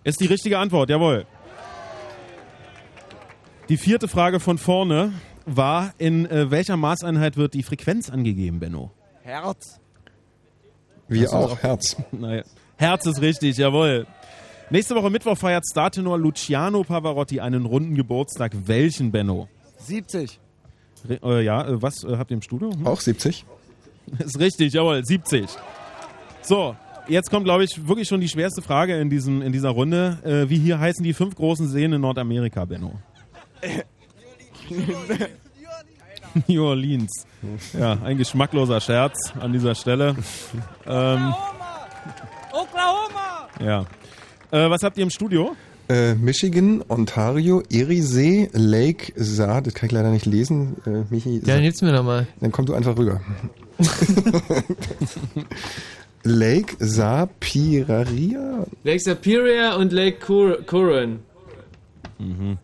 Ist 0.02 0.20
die 0.20 0.26
richtige 0.26 0.58
Antwort, 0.58 0.90
jawohl. 0.90 1.24
Die 3.68 3.76
vierte 3.76 4.08
Frage 4.08 4.40
von 4.40 4.58
vorne 4.58 5.12
war, 5.46 5.94
in 5.98 6.26
äh, 6.26 6.50
welcher 6.50 6.76
Maßeinheit 6.76 7.36
wird 7.36 7.54
die 7.54 7.62
Frequenz 7.62 8.10
angegeben, 8.10 8.58
Benno? 8.58 8.90
Herz. 9.22 9.78
Wir 11.06 11.26
Hast 11.26 11.32
du 11.32 11.36
auch, 11.36 11.50
das 11.50 11.62
Herz. 11.62 11.96
Naja. 12.10 12.42
Herz 12.76 13.06
ist 13.06 13.20
richtig, 13.20 13.56
jawohl. 13.56 14.08
Nächste 14.68 14.96
Woche 14.96 15.10
Mittwoch 15.10 15.38
feiert 15.38 15.62
Startenor 15.70 16.18
Luciano 16.18 16.82
Pavarotti 16.82 17.38
einen 17.38 17.66
runden 17.66 17.94
Geburtstag. 17.94 18.50
Welchen, 18.66 19.12
Benno? 19.12 19.48
70. 19.78 20.40
Re 21.08 21.18
äh, 21.22 21.44
ja, 21.44 21.66
äh, 21.66 21.82
was 21.82 22.04
äh, 22.04 22.16
habt 22.16 22.30
ihr 22.30 22.36
im 22.36 22.42
Studio? 22.42 22.72
Hm? 22.72 22.86
Auch 22.86 23.00
70? 23.00 23.44
Ist 24.18 24.38
richtig, 24.38 24.72
jawohl, 24.72 25.04
70. 25.04 25.48
So, 26.42 26.74
jetzt 27.08 27.30
kommt, 27.30 27.44
glaube 27.44 27.64
ich, 27.64 27.86
wirklich 27.86 28.08
schon 28.08 28.20
die 28.20 28.28
schwerste 28.28 28.62
Frage 28.62 28.98
in, 28.98 29.10
diesem, 29.10 29.42
in 29.42 29.52
dieser 29.52 29.70
Runde. 29.70 30.18
Äh, 30.24 30.48
wie 30.50 30.58
hier 30.58 30.78
heißen 30.78 31.02
die 31.04 31.12
fünf 31.12 31.34
großen 31.34 31.68
Seen 31.68 31.92
in 31.92 32.00
Nordamerika, 32.00 32.64
Benno? 32.64 32.94
New 36.46 36.64
Orleans. 36.64 37.26
Ja, 37.78 37.98
ein 38.04 38.16
geschmackloser 38.16 38.80
Scherz 38.80 39.32
an 39.38 39.52
dieser 39.52 39.74
Stelle. 39.74 40.14
Ähm, 40.86 41.34
Oklahoma! 42.52 43.48
ja. 43.60 43.84
Äh, 44.50 44.70
was 44.70 44.82
habt 44.82 44.96
ihr 44.96 45.04
im 45.04 45.10
Studio? 45.10 45.56
Äh, 45.90 46.14
Michigan, 46.14 46.84
Ontario, 46.86 47.64
Eriesee, 47.68 48.48
Lake 48.52 49.12
Saar, 49.16 49.60
das 49.60 49.74
kann 49.74 49.88
ich 49.88 49.92
leider 49.92 50.12
nicht 50.12 50.24
lesen, 50.24 50.76
äh, 50.86 51.02
Michi. 51.12 51.40
Ja, 51.40 51.54
dann 51.54 51.62
gibt's 51.62 51.82
mir 51.82 51.90
nochmal. 51.90 52.28
Dann 52.40 52.52
komm 52.52 52.66
du 52.66 52.74
einfach 52.74 52.96
rüber. 52.96 53.20
Lake 56.22 56.76
Sapiraria? 56.78 58.66
Lake 58.84 59.00
Superior 59.00 59.78
und 59.78 59.92
Lake 59.92 60.18
Cor 60.24 60.58
Coron. 60.64 61.18
Mhm. 62.20 62.58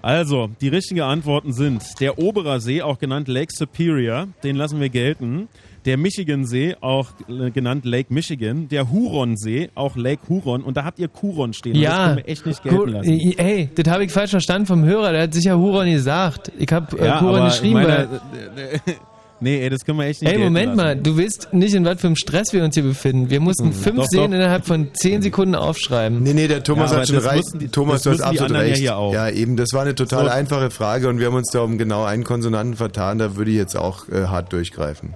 Also, 0.00 0.48
die 0.62 0.68
richtigen 0.68 1.02
Antworten 1.02 1.52
sind 1.52 1.82
der 2.00 2.18
Oberer-See, 2.18 2.80
auch 2.80 2.98
genannt 2.98 3.28
Lake 3.28 3.52
Superior, 3.54 4.28
den 4.42 4.56
lassen 4.56 4.80
wir 4.80 4.88
gelten. 4.88 5.48
Der 5.84 5.98
Michigan-See, 5.98 6.76
auch 6.80 7.08
äh, 7.28 7.50
genannt 7.50 7.84
Lake 7.84 8.12
Michigan. 8.12 8.68
Der 8.68 8.90
Huron-See, 8.90 9.70
auch 9.74 9.96
Lake 9.96 10.22
Huron. 10.28 10.62
Und 10.62 10.76
da 10.78 10.84
habt 10.84 10.98
ihr 10.98 11.08
Kuron 11.08 11.52
stehen. 11.52 11.74
Und 11.76 11.82
Das 11.82 11.92
Ja. 11.92 12.04
können 12.06 12.16
wir 12.18 12.28
echt 12.28 12.46
nicht 12.46 12.62
gelten 12.62 12.88
lassen. 12.88 13.10
Ey, 13.36 13.68
das 13.74 13.92
habe 13.92 14.04
ich 14.04 14.10
falsch 14.12 14.30
verstanden 14.30 14.66
vom 14.66 14.84
Hörer. 14.84 15.12
Der 15.12 15.22
hat 15.24 15.34
sicher 15.34 15.58
Huron 15.58 15.90
gesagt. 15.90 16.50
Ich 16.58 16.72
habe 16.72 16.98
äh, 16.98 17.06
Ja, 17.06 17.20
Huron 17.20 17.44
geschrieben. 17.44 17.74
meine, 17.82 18.08
nee, 19.40 19.60
ey, 19.62 19.68
das 19.68 19.84
können 19.84 19.98
wir 19.98 20.06
echt 20.06 20.22
nicht 20.22 20.32
ey, 20.32 20.38
Moment 20.38 20.68
lassen. 20.68 20.76
mal. 20.76 20.96
Du 20.96 21.18
weißt 21.18 21.52
nicht, 21.52 21.74
in 21.74 21.84
was 21.84 22.00
für 22.00 22.06
einem 22.06 22.16
Stress 22.16 22.52
wir 22.54 22.64
uns 22.64 22.74
hier 22.74 22.82
befinden. 22.84 23.28
Wir 23.28 23.40
mussten 23.40 23.72
fünf 23.74 23.94
Mhm. 23.96 24.00
Doch, 24.00 24.06
Seen 24.06 24.30
doch. 24.30 24.36
innerhalb 24.38 24.64
von 24.66 24.88
zehn 24.94 25.20
Sekunden 25.20 25.54
aufschreiben. 25.54 26.22
Nee, 26.22 26.32
nee, 26.32 26.48
der 26.48 26.62
Thomas 26.62 26.92
Ja, 26.92 26.98
hat 26.98 27.08
schon 27.08 27.16
das 27.16 27.30
recht. 27.30 27.44
die- 27.60 27.68
Thomas, 27.68 28.02
das 28.02 28.16
du 28.18 28.22
hast 28.24 28.30
absolut 28.30 28.52
ja 28.52 28.58
recht. 28.60 28.90
auch. 28.90 29.12
Ja, 29.12 29.28
eben, 29.28 29.56
das 29.56 29.68
war 29.74 29.82
eine 29.82 29.94
total 29.94 30.24
So. 30.24 30.30
einfache 30.30 30.70
Frage 30.70 31.08
und 31.10 31.18
wir 31.18 31.26
haben 31.26 31.34
uns 31.36 31.50
da 31.50 31.60
um 31.60 31.76
genau 31.76 32.04
einen 32.04 32.24
Konsonanten 32.24 32.74
vertan. 32.76 33.18
Da 33.18 33.36
würde 33.36 33.50
ich 33.50 33.56
jetzt 33.58 33.76
auch 33.76 34.08
äh, 34.08 34.28
hart 34.28 34.50
durchgreifen. 34.54 35.12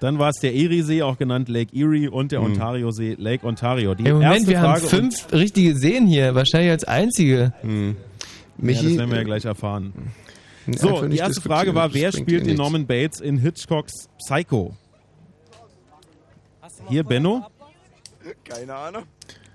Dann 0.00 0.18
war 0.18 0.28
es 0.30 0.36
der 0.40 0.54
Erie-See, 0.54 1.02
auch 1.02 1.16
genannt 1.18 1.48
Lake 1.48 1.74
Erie, 1.74 2.08
und 2.08 2.32
der 2.32 2.40
Mhm. 2.40 2.46
Ontario-See, 2.52 3.16
Lake 3.18 3.46
Ontario. 3.46 3.94
Die 3.94 4.04
Ey, 4.06 4.12
Moment, 4.12 4.32
erste 4.34 4.48
wir 4.48 4.60
haben 4.60 4.72
Frage 4.80 4.86
fünf 4.86 5.32
richtige 5.32 5.74
Seen 5.76 6.06
hier. 6.06 6.34
Wahrscheinlich 6.34 6.70
als 6.70 6.84
einzige. 6.84 7.52
Und, 7.62 7.96
Michi, 8.58 8.82
ja, 8.84 8.88
das 8.90 8.98
werden 8.98 9.10
wir 9.10 9.16
ja 9.18 9.24
gleich 9.24 9.44
erfahren. 9.44 9.92
Einfach 10.66 10.80
So, 10.80 11.06
die 11.08 11.16
erste 11.18 11.40
Frage 11.40 11.74
war, 11.74 11.94
wer 11.94 12.12
spielt 12.12 12.46
den. 12.46 12.56
Norman 12.56 12.86
Bates 12.86 13.20
in 13.20 13.38
Hitchcocks 13.38 14.08
Psycho? 14.18 14.74
Hier 16.88 17.04
Benno 17.04 17.46
Keine 18.44 18.74
Ahnung. 18.74 19.02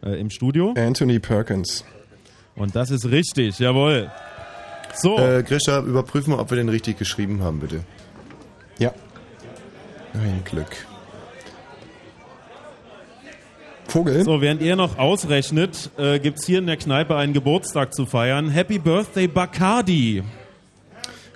äh, 0.03 0.19
im 0.19 0.29
Studio. 0.29 0.73
Anthony 0.77 1.19
Perkins. 1.19 1.85
Und 2.55 2.75
das 2.75 2.89
ist 2.91 3.05
richtig, 3.09 3.59
jawohl. 3.59 4.09
So, 4.95 5.17
Äh, 5.17 5.43
Grisha, 5.43 5.79
überprüfen 5.81 6.33
wir, 6.33 6.39
ob 6.39 6.49
wir 6.49 6.57
den 6.57 6.67
richtig 6.69 6.97
geschrieben 6.97 7.41
haben, 7.41 7.59
bitte. 7.59 7.83
Ja. 8.79 8.93
Ein 10.13 10.41
Glück. 10.43 10.75
Vogel? 13.87 14.23
so 14.23 14.39
während 14.41 14.61
ihr 14.61 14.75
noch 14.77 14.97
ausrechnet, 14.97 15.89
äh, 15.97 16.19
gibt's 16.19 16.45
hier 16.45 16.59
in 16.59 16.67
der 16.67 16.77
Kneipe 16.77 17.15
einen 17.17 17.33
Geburtstag 17.33 17.93
zu 17.93 18.05
feiern. 18.05 18.49
Happy 18.49 18.79
Birthday 18.79 19.27
Bacardi. 19.27 20.23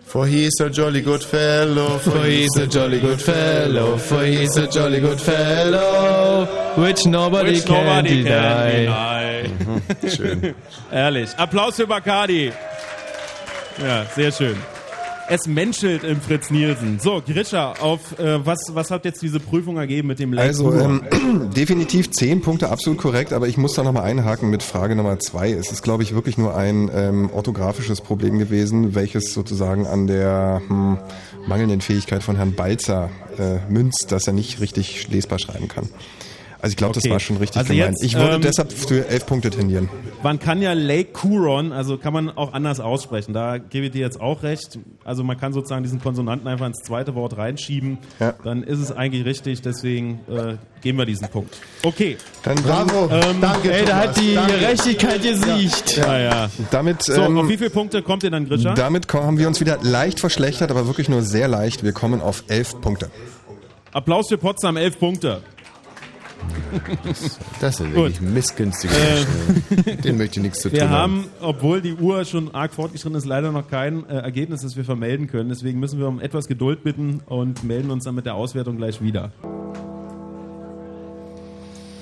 For 0.05 0.25
he's 0.25 0.53
a 0.61 0.69
jolly 0.69 1.01
good 1.01 1.21
fellow, 1.23 1.97
For 1.99 2.23
he's 2.23 2.55
a 2.57 2.65
jolly 2.67 3.01
good 3.01 3.19
fellow, 3.19 3.97
for 3.97 4.23
he's 4.23 4.55
a 4.55 4.67
jolly 4.67 5.01
good 5.01 5.19
fellow, 5.19 6.47
which 6.77 7.05
nobody, 7.05 7.55
Which 7.55 7.65
can, 7.65 7.83
nobody 7.85 8.23
deny. 8.23 8.85
can 9.49 9.49
deny. 9.99 10.09
Schön. 10.09 10.55
Ehrlich. 10.91 11.29
Applaus 11.37 11.75
für 11.75 11.87
Bacardi. 11.87 12.53
Ja, 13.83 14.05
sehr 14.15 14.31
schön. 14.31 14.55
Es 15.27 15.47
menschelt 15.47 16.03
im 16.03 16.21
Fritz 16.21 16.51
Nielsen. 16.51 16.99
So, 16.99 17.21
Grisha, 17.25 17.73
auf 17.73 18.19
äh, 18.19 18.45
was, 18.45 18.59
was 18.73 18.91
hat 18.91 19.05
jetzt 19.05 19.21
diese 19.21 19.39
Prüfung 19.39 19.77
ergeben 19.77 20.07
mit 20.07 20.19
dem 20.19 20.33
Lake 20.33 20.47
Also 20.47 20.71
ähm, 20.73 21.03
definitiv 21.55 22.11
10 22.11 22.41
Punkte, 22.41 22.69
absolut 22.69 22.99
korrekt, 22.99 23.33
aber 23.33 23.47
ich 23.47 23.57
muss 23.57 23.73
da 23.73 23.83
nochmal 23.83 24.03
einhaken 24.03 24.49
mit 24.51 24.61
Frage 24.61 24.95
Nummer 24.95 25.19
2. 25.19 25.51
Es 25.53 25.71
ist, 25.71 25.81
glaube 25.81 26.03
ich, 26.03 26.13
wirklich 26.13 26.37
nur 26.37 26.55
ein 26.55 26.91
ähm, 26.93 27.29
orthografisches 27.33 28.01
Problem 28.01 28.37
gewesen, 28.37 28.93
welches 28.93 29.33
sozusagen 29.33 29.87
an 29.87 30.05
der 30.05 30.61
hm, 30.67 30.99
mangelnden 31.47 31.81
Fähigkeit 31.81 32.21
von 32.21 32.35
Herrn 32.35 32.53
Balzer 32.53 33.09
äh, 33.39 33.71
münzt, 33.71 34.11
dass 34.11 34.27
er 34.27 34.33
nicht 34.33 34.59
richtig 34.59 35.07
lesbar 35.07 35.39
schreiben 35.39 35.67
kann. 35.67 35.89
Also 36.61 36.71
ich 36.73 36.77
glaube, 36.77 36.93
das 36.93 37.03
Okay. 37.03 37.11
war 37.11 37.19
schon 37.19 37.37
richtig 37.37 37.57
Also 37.57 37.73
gemeint. 37.73 37.91
jetzt, 37.91 38.03
ich 38.03 38.15
würde 38.15 38.35
ähm, 38.35 38.41
deshalb 38.41 38.71
für 38.71 39.07
11 39.07 39.25
Punkte 39.25 39.49
tendieren. 39.49 39.89
Man 40.23 40.39
kann 40.39 40.61
ja 40.61 40.73
Lake 40.73 41.11
Huron, 41.23 41.71
also 41.71 41.97
kann 41.97 42.13
man 42.13 42.29
auch 42.35 42.53
anders 42.53 42.79
aussprechen. 42.79 43.33
Da 43.33 43.57
gebe 43.59 43.87
ich 43.87 43.91
dir 43.91 44.01
jetzt 44.01 44.19
auch 44.19 44.41
recht. 44.43 44.79
Also 45.03 45.23
man 45.23 45.37
kann 45.39 45.53
sozusagen 45.53 45.83
diesen 45.83 46.01
Konsonanten 46.01 46.47
einfach 46.47 46.65
ins 46.65 46.79
zweite 46.83 47.13
Wort 47.15 47.37
reinschieben. 47.37 47.97
Ja. 48.19 48.33
Dann 48.43 48.63
ist 48.63 48.79
es 48.79 48.91
eigentlich 48.91 49.25
richtig. 49.25 49.61
Deswegen 49.61 50.19
äh, 50.29 50.55
geben 50.81 50.97
wir 50.97 51.05
diesen 51.05 51.27
Punkt. 51.27 51.55
Okay. 51.83 52.17
Dann, 52.43 52.55
Bravo. 52.55 53.09
Ähm, 53.11 53.41
Danke, 53.41 53.71
Ey, 53.71 53.85
da 53.85 53.97
hat 53.97 54.19
die 54.19 54.33
Danke. 54.35 54.53
Gerechtigkeit 54.59 55.21
gesiegt. 55.21 55.97
Ja, 55.97 56.17
ja. 56.19 56.49
Damit, 56.71 57.03
So, 57.03 57.13
ähm, 57.21 57.37
auf 57.37 57.49
wie 57.49 57.57
viele 57.57 57.69
Punkte 57.69 58.01
kommt 58.01 58.23
ihr 58.23 58.31
dann, 58.31 58.47
Grisha? 58.47 58.73
damit 58.73 59.11
haben 59.13 59.37
wir 59.37 59.47
uns 59.47 59.59
wieder 59.59 59.77
leicht 59.83 60.19
verschlechtert, 60.19 60.71
aber 60.71 60.87
wirklich 60.87 61.09
nur 61.09 61.21
sehr 61.21 61.47
leicht. 61.47 61.83
Wir 61.83 61.91
kommen 61.91 62.21
auf 62.21 62.43
11 62.47 62.81
Punkte. 62.81 63.09
Applaus 63.91 64.27
für 64.27 64.37
Potsdam, 64.37 64.75
elf 64.77 64.99
Punkte. 64.99 65.41
Das 67.59 67.77
sind 67.77 67.87
Gut. 67.93 67.95
wirklich 67.95 68.21
missgünstige 68.21 68.93
Äh. 68.93 69.95
Den 69.97 70.17
möchte 70.17 70.39
ich 70.39 70.43
nichts 70.43 70.59
zu 70.61 70.69
tun 70.69 70.79
Wir 70.79 70.89
haben. 70.89 71.21
haben, 71.21 71.25
obwohl 71.41 71.81
die 71.81 71.93
Uhr 71.93 72.25
schon 72.25 72.53
arg 72.53 72.73
fortgeschritten 72.73 73.17
ist, 73.17 73.25
leider 73.25 73.51
noch 73.51 73.67
kein 73.67 74.07
äh, 74.09 74.17
Ergebnis, 74.17 74.61
das 74.61 74.75
wir 74.75 74.83
vermelden 74.85 75.27
können. 75.27 75.49
Deswegen 75.49 75.79
müssen 75.79 75.99
wir 75.99 76.07
um 76.07 76.19
etwas 76.19 76.47
Geduld 76.47 76.83
bitten 76.83 77.21
und 77.25 77.63
melden 77.63 77.91
uns 77.91 78.03
dann 78.05 78.15
mit 78.15 78.25
der 78.25 78.35
Auswertung 78.35 78.77
gleich 78.77 79.01
wieder. 79.01 79.31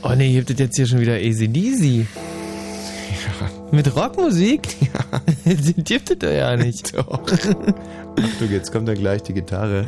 Oh 0.01 0.13
nee, 0.15 0.33
ihr 0.33 0.41
habt 0.41 0.49
das 0.49 0.59
jetzt 0.59 0.75
hier 0.75 0.85
schon 0.85 0.99
wieder 0.99 1.13
ACDC. 1.15 2.05
Mit 3.71 3.95
Rockmusik? 3.95 4.67
Ja. 4.81 5.53
gibt 5.77 6.11
es 6.11 6.19
doch 6.19 6.29
ja 6.29 6.55
nicht. 6.55 6.93
Doch. 6.97 7.21
Achtung, 7.23 8.51
jetzt 8.51 8.71
kommt 8.71 8.87
dann 8.87 8.95
gleich 8.97 9.23
die 9.23 9.33
Gitarre. 9.33 9.87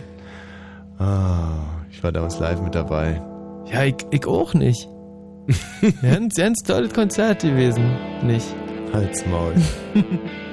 Ah, 0.98 1.60
ich 1.92 2.02
war 2.04 2.12
damals 2.12 2.40
live 2.40 2.62
mit 2.62 2.74
dabei. 2.74 3.22
Ja, 3.72 3.84
ich, 3.84 3.96
ich 4.12 4.26
auch 4.26 4.54
nicht. 4.54 4.88
ganz, 6.02 6.36
ganz 6.36 6.60
tolles 6.60 6.94
Konzert 6.94 7.42
gewesen. 7.42 7.96
Nicht. 8.24 8.48
Halt's 8.94 9.26
Maul. 9.26 9.54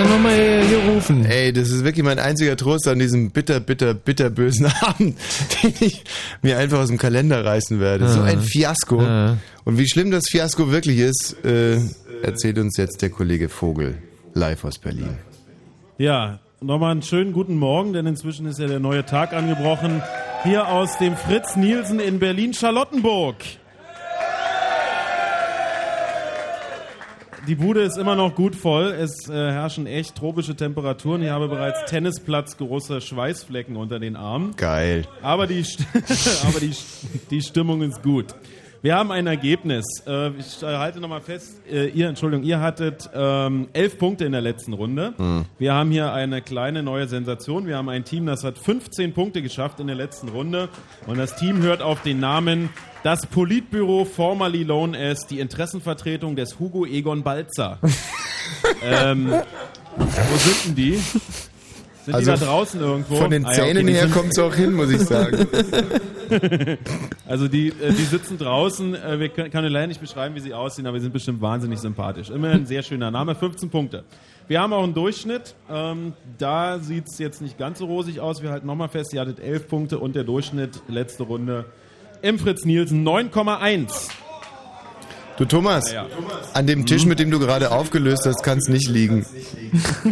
Jetzt 0.00 0.08
hat 0.08 0.12
er 0.12 0.16
nochmal 0.16 0.66
gerufen. 0.68 1.24
Ey, 1.26 1.52
das 1.52 1.70
ist 1.70 1.84
wirklich 1.84 2.04
mein 2.04 2.18
einziger 2.18 2.56
Trost 2.56 2.88
an 2.88 2.98
diesem 2.98 3.30
bitter, 3.30 3.60
bitter, 3.60 3.94
bitter 3.94 4.30
bösen 4.30 4.66
Abend, 4.80 5.16
den 5.62 5.74
ich 5.80 6.04
mir 6.42 6.58
einfach 6.58 6.78
aus 6.78 6.88
dem 6.88 6.98
Kalender 6.98 7.44
reißen 7.44 7.80
werde. 7.80 8.08
So 8.08 8.20
Ah. 8.20 8.24
ein 8.24 8.40
Fiasko. 8.40 9.00
Ah. 9.00 9.36
Und 9.64 9.78
wie 9.78 9.88
schlimm 9.88 10.10
das 10.10 10.24
Fiasko 10.30 10.70
wirklich 10.70 10.98
ist, 10.98 11.36
äh, 11.44 11.78
erzählt 12.22 12.58
uns 12.58 12.76
jetzt 12.76 13.02
der 13.02 13.10
Kollege 13.10 13.48
Vogel 13.48 13.98
live 14.34 14.64
aus 14.64 14.78
Berlin. 14.78 15.18
Ja, 15.98 16.38
nochmal 16.60 16.92
einen 16.92 17.02
schönen 17.02 17.32
guten 17.32 17.56
Morgen, 17.56 17.92
denn 17.92 18.06
inzwischen 18.06 18.46
ist 18.46 18.58
ja 18.58 18.66
der 18.68 18.80
neue 18.80 19.04
Tag 19.04 19.32
angebrochen. 19.34 20.02
Hier 20.44 20.68
aus 20.68 20.96
dem 20.98 21.16
Fritz 21.16 21.56
Nielsen 21.56 22.00
in 22.00 22.18
Berlin-Charlottenburg. 22.18 23.36
Die 27.50 27.56
Bude 27.56 27.80
ist 27.82 27.98
immer 27.98 28.14
noch 28.14 28.36
gut 28.36 28.54
voll. 28.54 28.92
Es 28.92 29.28
äh, 29.28 29.32
herrschen 29.32 29.88
echt 29.88 30.14
tropische 30.14 30.54
Temperaturen. 30.54 31.20
Ich 31.20 31.30
habe 31.30 31.48
bereits 31.48 31.84
Tennisplatz 31.90 32.56
große 32.56 33.00
Schweißflecken 33.00 33.74
unter 33.74 33.98
den 33.98 34.14
Armen. 34.14 34.54
Geil. 34.54 35.04
Aber 35.20 35.48
die, 35.48 35.64
St- 35.64 35.84
aber 36.46 36.60
die, 36.60 36.72
die 37.32 37.42
Stimmung 37.42 37.82
ist 37.82 38.04
gut. 38.04 38.26
Wir 38.82 38.96
haben 38.96 39.12
ein 39.12 39.26
Ergebnis. 39.26 39.84
Äh, 40.06 40.30
ich 40.38 40.62
äh, 40.62 40.66
halte 40.66 41.00
nochmal 41.00 41.20
fest, 41.20 41.60
äh, 41.70 41.88
ihr, 41.88 42.08
Entschuldigung, 42.08 42.46
ihr 42.46 42.60
hattet 42.60 43.10
ähm, 43.14 43.68
elf 43.74 43.98
Punkte 43.98 44.24
in 44.24 44.32
der 44.32 44.40
letzten 44.40 44.72
Runde. 44.72 45.12
Hm. 45.18 45.44
Wir 45.58 45.74
haben 45.74 45.90
hier 45.90 46.14
eine 46.14 46.40
kleine 46.40 46.82
neue 46.82 47.06
Sensation. 47.06 47.66
Wir 47.66 47.76
haben 47.76 47.90
ein 47.90 48.04
Team, 48.04 48.24
das 48.24 48.42
hat 48.42 48.56
15 48.56 49.12
Punkte 49.12 49.42
geschafft 49.42 49.80
in 49.80 49.86
der 49.86 49.96
letzten 49.96 50.30
Runde. 50.30 50.70
Und 51.06 51.18
das 51.18 51.36
Team 51.36 51.60
hört 51.60 51.82
auf 51.82 52.00
den 52.02 52.20
Namen 52.20 52.70
das 53.02 53.26
Politbüro, 53.26 54.06
formerly 54.06 54.64
known 54.64 54.94
as 54.94 55.26
die 55.26 55.40
Interessenvertretung 55.40 56.34
des 56.34 56.58
Hugo 56.58 56.86
Egon 56.86 57.22
Balzer. 57.22 57.78
ähm, 58.82 59.30
wo 59.96 60.36
sind 60.36 60.66
denn 60.68 60.74
die? 60.74 60.98
Sind 62.04 62.14
Also 62.14 62.32
die 62.32 62.40
da 62.40 62.46
draußen 62.46 62.80
irgendwo? 62.80 63.16
von 63.16 63.30
den 63.30 63.44
Ah 63.44 63.48
okay, 63.50 63.60
Zähnen 63.60 63.86
die 63.86 63.92
her 63.92 64.02
sind- 64.04 64.14
kommt's 64.14 64.38
auch 64.38 64.54
hin, 64.54 64.72
muss 64.72 64.90
ich 64.90 65.00
sagen. 65.02 65.46
also 67.28 67.46
die, 67.48 67.68
äh, 67.68 67.92
die 67.92 68.04
sitzen 68.04 68.38
draußen. 68.38 68.94
Äh, 68.94 69.18
wir 69.20 69.28
können, 69.28 69.50
kann 69.50 69.64
leider 69.64 69.86
nicht 69.86 70.00
beschreiben, 70.00 70.34
wie 70.34 70.40
sie 70.40 70.54
aussehen, 70.54 70.86
aber 70.86 70.98
sie 70.98 71.02
sind 71.04 71.12
bestimmt 71.12 71.40
wahnsinnig 71.42 71.78
sympathisch. 71.78 72.30
Immerhin 72.30 72.60
ein 72.62 72.66
sehr 72.66 72.82
schöner 72.82 73.10
Name, 73.10 73.34
15 73.34 73.68
Punkte. 73.70 74.04
Wir 74.48 74.60
haben 74.60 74.72
auch 74.72 74.82
einen 74.82 74.94
Durchschnitt. 74.94 75.54
Ähm, 75.70 76.14
da 76.38 76.78
sieht 76.78 77.04
es 77.08 77.18
jetzt 77.18 77.42
nicht 77.42 77.58
ganz 77.58 77.78
so 77.80 77.84
rosig 77.86 78.20
aus. 78.20 78.42
Wir 78.42 78.50
halten 78.50 78.66
nochmal 78.66 78.88
fest, 78.88 79.12
ihr 79.12 79.20
hattet 79.20 79.38
11 79.38 79.68
Punkte 79.68 79.98
und 79.98 80.14
der 80.16 80.24
Durchschnitt 80.24 80.80
letzte 80.88 81.24
Runde 81.24 81.66
im 82.22 82.38
Fritz 82.38 82.64
Nielsen 82.64 83.06
9,1. 83.06 84.08
Du 85.36 85.44
Thomas, 85.46 85.90
Ja, 85.92 86.02
ja. 86.04 86.08
an 86.52 86.66
dem 86.66 86.84
Tisch, 86.84 87.06
mit 87.06 87.18
dem 87.18 87.30
du 87.30 87.38
gerade 87.38 87.70
aufgelöst 87.70 88.24
hast, 88.26 88.42
kann 88.42 88.58
es 88.58 88.68
nicht 88.68 88.88
liegen. 88.88 89.24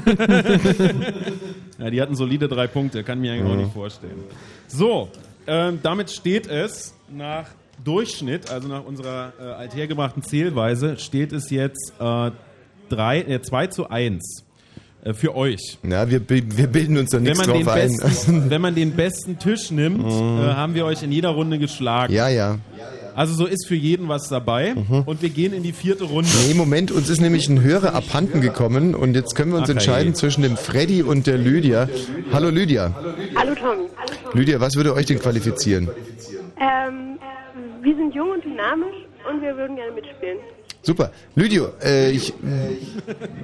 Ja, 1.79 1.91
die 1.91 2.01
hatten 2.03 2.15
solide 2.17 2.49
drei 2.49 2.67
Punkte, 2.67 3.05
kann 3.05 3.19
ich 3.19 3.31
mir 3.31 3.33
eigentlich 3.35 3.47
auch 3.53 3.57
Ja. 3.57 3.63
nicht 3.63 3.73
vorstellen. 3.73 4.25
So, 4.67 5.09
ähm, 5.47 5.79
damit 5.83 6.11
steht 6.11 6.47
es 6.49 6.95
nach 7.09 7.47
Durchschnitt, 7.85 8.51
also 8.51 8.67
nach 8.69 8.85
unserer 8.85 9.33
äh, 9.41 9.43
althergebrachten 9.45 10.23
Zählweise, 10.23 10.97
steht 10.99 11.33
es 11.33 11.51
jetzt 11.51 11.93
äh, 12.01 12.31
drei, 12.89 13.21
äh, 13.23 13.41
2 13.41 13.69
zu 13.69 13.89
1 13.89 14.45
äh, 15.05 15.15
für 15.15 15.37
euch. 15.37 15.79
Ja, 15.89 16.11
wir, 16.11 16.21
wir 16.29 16.67
bilden 16.67 16.99
uns 16.99 17.11
da 17.11 17.21
nichts 17.21 17.41
drauf 17.43 17.69
ein. 17.69 17.97
besten, 17.97 18.51
wenn 18.51 18.61
man 18.61 18.75
den 18.75 18.93
besten 18.97 19.39
Tisch 19.39 19.71
nimmt, 19.71 19.99
Mhm. 20.05 20.11
äh, 20.41 20.53
haben 20.55 20.75
wir 20.75 20.85
euch 20.85 21.03
in 21.05 21.13
jeder 21.13 21.29
Runde 21.31 21.59
geschlagen. 21.61 22.13
Ja, 22.13 22.29
ja. 22.29 22.59
Also 23.19 23.35
so 23.35 23.47
ist 23.47 23.67
für 23.67 23.75
jeden 23.75 24.07
was 24.09 24.29
dabei. 24.29 24.77
Und 25.05 25.23
wir 25.23 25.31
gehen 25.31 25.53
in 25.53 25.65
die 25.65 25.73
vierte 25.73 26.05
Runde. 26.05 26.31
Nee, 26.47 26.55
Moment, 26.55 26.93
uns 26.93 27.11
ist 27.11 27.21
nämlich 27.21 27.49
ein 27.49 27.61
Hörer 27.63 27.93
abhanden 27.93 28.41
gekommen 28.41 28.95
und 28.95 29.17
jetzt 29.17 29.35
können 29.35 29.51
wir 29.51 29.59
uns 29.59 29.69
Ach, 29.69 29.75
entscheiden 29.75 30.15
zwischen 30.15 30.43
dem 30.43 30.57
Freddy 30.57 31.03
und 31.03 31.27
der 31.27 31.37
Lydia. 31.37 31.89
Hallo 32.33 32.49
Lydia. 32.49 32.95
Hallo 33.35 33.57
Tommy. 33.57 33.89
Lydia, 34.35 34.61
was 34.61 34.77
würde 34.77 34.95
euch 34.95 35.07
denn 35.07 35.19
qualifizieren? 35.19 35.89
Ähm, 36.61 37.19
wir 37.83 37.97
sind 37.97 38.15
jung 38.15 38.31
und 38.31 38.45
dynamisch 38.45 38.95
und 39.29 39.43
wir 39.43 39.57
würden 39.57 39.75
gerne 39.75 39.93
mitspielen. 39.97 40.39
Super. 40.89 41.13
Lydio, 41.35 41.69
äh, 41.85 42.13
ich 42.13 42.33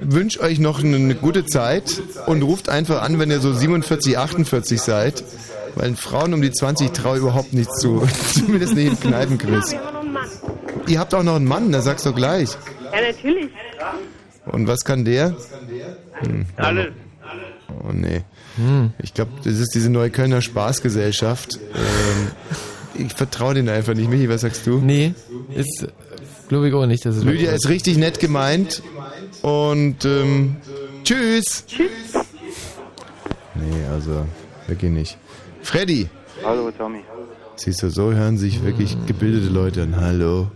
wünsche 0.01 0.41
euch 0.41 0.57
noch 0.57 0.83
eine, 0.83 0.95
eine 0.95 1.13
gute 1.13 1.45
Zeit 1.45 2.01
und 2.25 2.41
ruft 2.41 2.69
einfach 2.69 3.03
an, 3.03 3.19
wenn 3.19 3.29
ihr 3.29 3.39
so 3.39 3.53
47, 3.53 4.17
48 4.17 4.81
seid. 4.81 5.23
Weil 5.75 5.95
Frauen 5.95 6.33
um 6.33 6.41
die 6.41 6.49
20 6.49 6.91
traue 6.91 7.19
überhaupt 7.19 7.53
nicht 7.53 7.71
zu. 7.71 8.01
Zumindest 8.33 8.73
nicht 8.73 8.87
im 8.87 8.99
Kneipenquiz. 8.99 9.73
Wir 9.73 9.79
haben 9.79 9.93
noch 9.93 10.01
einen 10.01 10.13
Mann. 10.13 10.29
Ihr 10.87 10.99
habt 10.99 11.13
auch 11.13 11.21
noch 11.21 11.35
einen 11.35 11.45
Mann, 11.45 11.71
da 11.71 11.83
sagst 11.83 12.07
du 12.07 12.13
gleich. 12.13 12.49
Ja, 12.91 13.01
natürlich. 13.11 13.51
Und 14.47 14.67
was 14.67 14.83
kann 14.83 15.05
der? 15.05 15.35
Hm. 16.21 16.47
Alles. 16.55 16.87
Oh 17.83 17.91
nee. 17.91 18.23
Ich 19.03 19.13
glaube, 19.13 19.33
das 19.43 19.59
ist 19.59 19.75
diese 19.75 19.91
neue 19.91 20.09
Kölner 20.09 20.41
Spaßgesellschaft. 20.41 21.59
Ähm, 21.75 22.31
ich 22.97 23.13
vertraue 23.13 23.53
denen 23.53 23.69
einfach 23.69 23.93
nicht. 23.93 24.09
Michi, 24.09 24.29
was 24.29 24.41
sagst 24.41 24.65
du? 24.65 24.79
Nee, 24.79 25.13
ist, 25.53 25.87
glaube 26.47 26.67
ich 26.67 26.73
auch 26.73 26.85
nicht, 26.85 27.05
dass 27.05 27.15
es 27.15 27.23
Lydia 27.23 27.51
ist 27.51 27.69
richtig 27.69 27.97
nett 27.97 28.19
gemeint. 28.19 28.81
Und 29.41 30.05
ähm, 30.05 30.57
tschüss. 31.03 31.65
Tschüss. 31.67 32.25
Nee, 33.55 33.85
also 33.91 34.25
wirklich 34.67 34.91
nicht. 34.91 35.17
Freddy. 35.61 36.09
Hallo 36.43 36.71
Tommy. 36.71 37.01
Siehst 37.55 37.83
du, 37.83 37.89
so 37.89 38.11
hören 38.11 38.37
sich 38.37 38.63
wirklich 38.63 38.97
gebildete 39.05 39.47
Leute 39.47 39.83
an. 39.83 39.95
Hallo. 39.95 40.51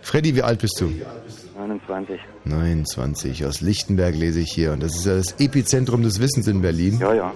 Freddy, 0.00 0.34
wie 0.34 0.42
alt 0.42 0.60
bist 0.60 0.80
du? 0.80 0.92
29. 1.56 2.20
29. 2.44 3.46
Aus 3.46 3.60
Lichtenberg 3.60 4.14
lese 4.14 4.40
ich 4.40 4.52
hier. 4.52 4.72
Und 4.72 4.82
das 4.82 4.96
ist 4.96 5.06
ja 5.06 5.16
das 5.16 5.34
Epizentrum 5.38 6.02
des 6.02 6.20
Wissens 6.20 6.46
in 6.46 6.60
Berlin. 6.62 6.98
Ja, 7.00 7.14
ja. 7.14 7.32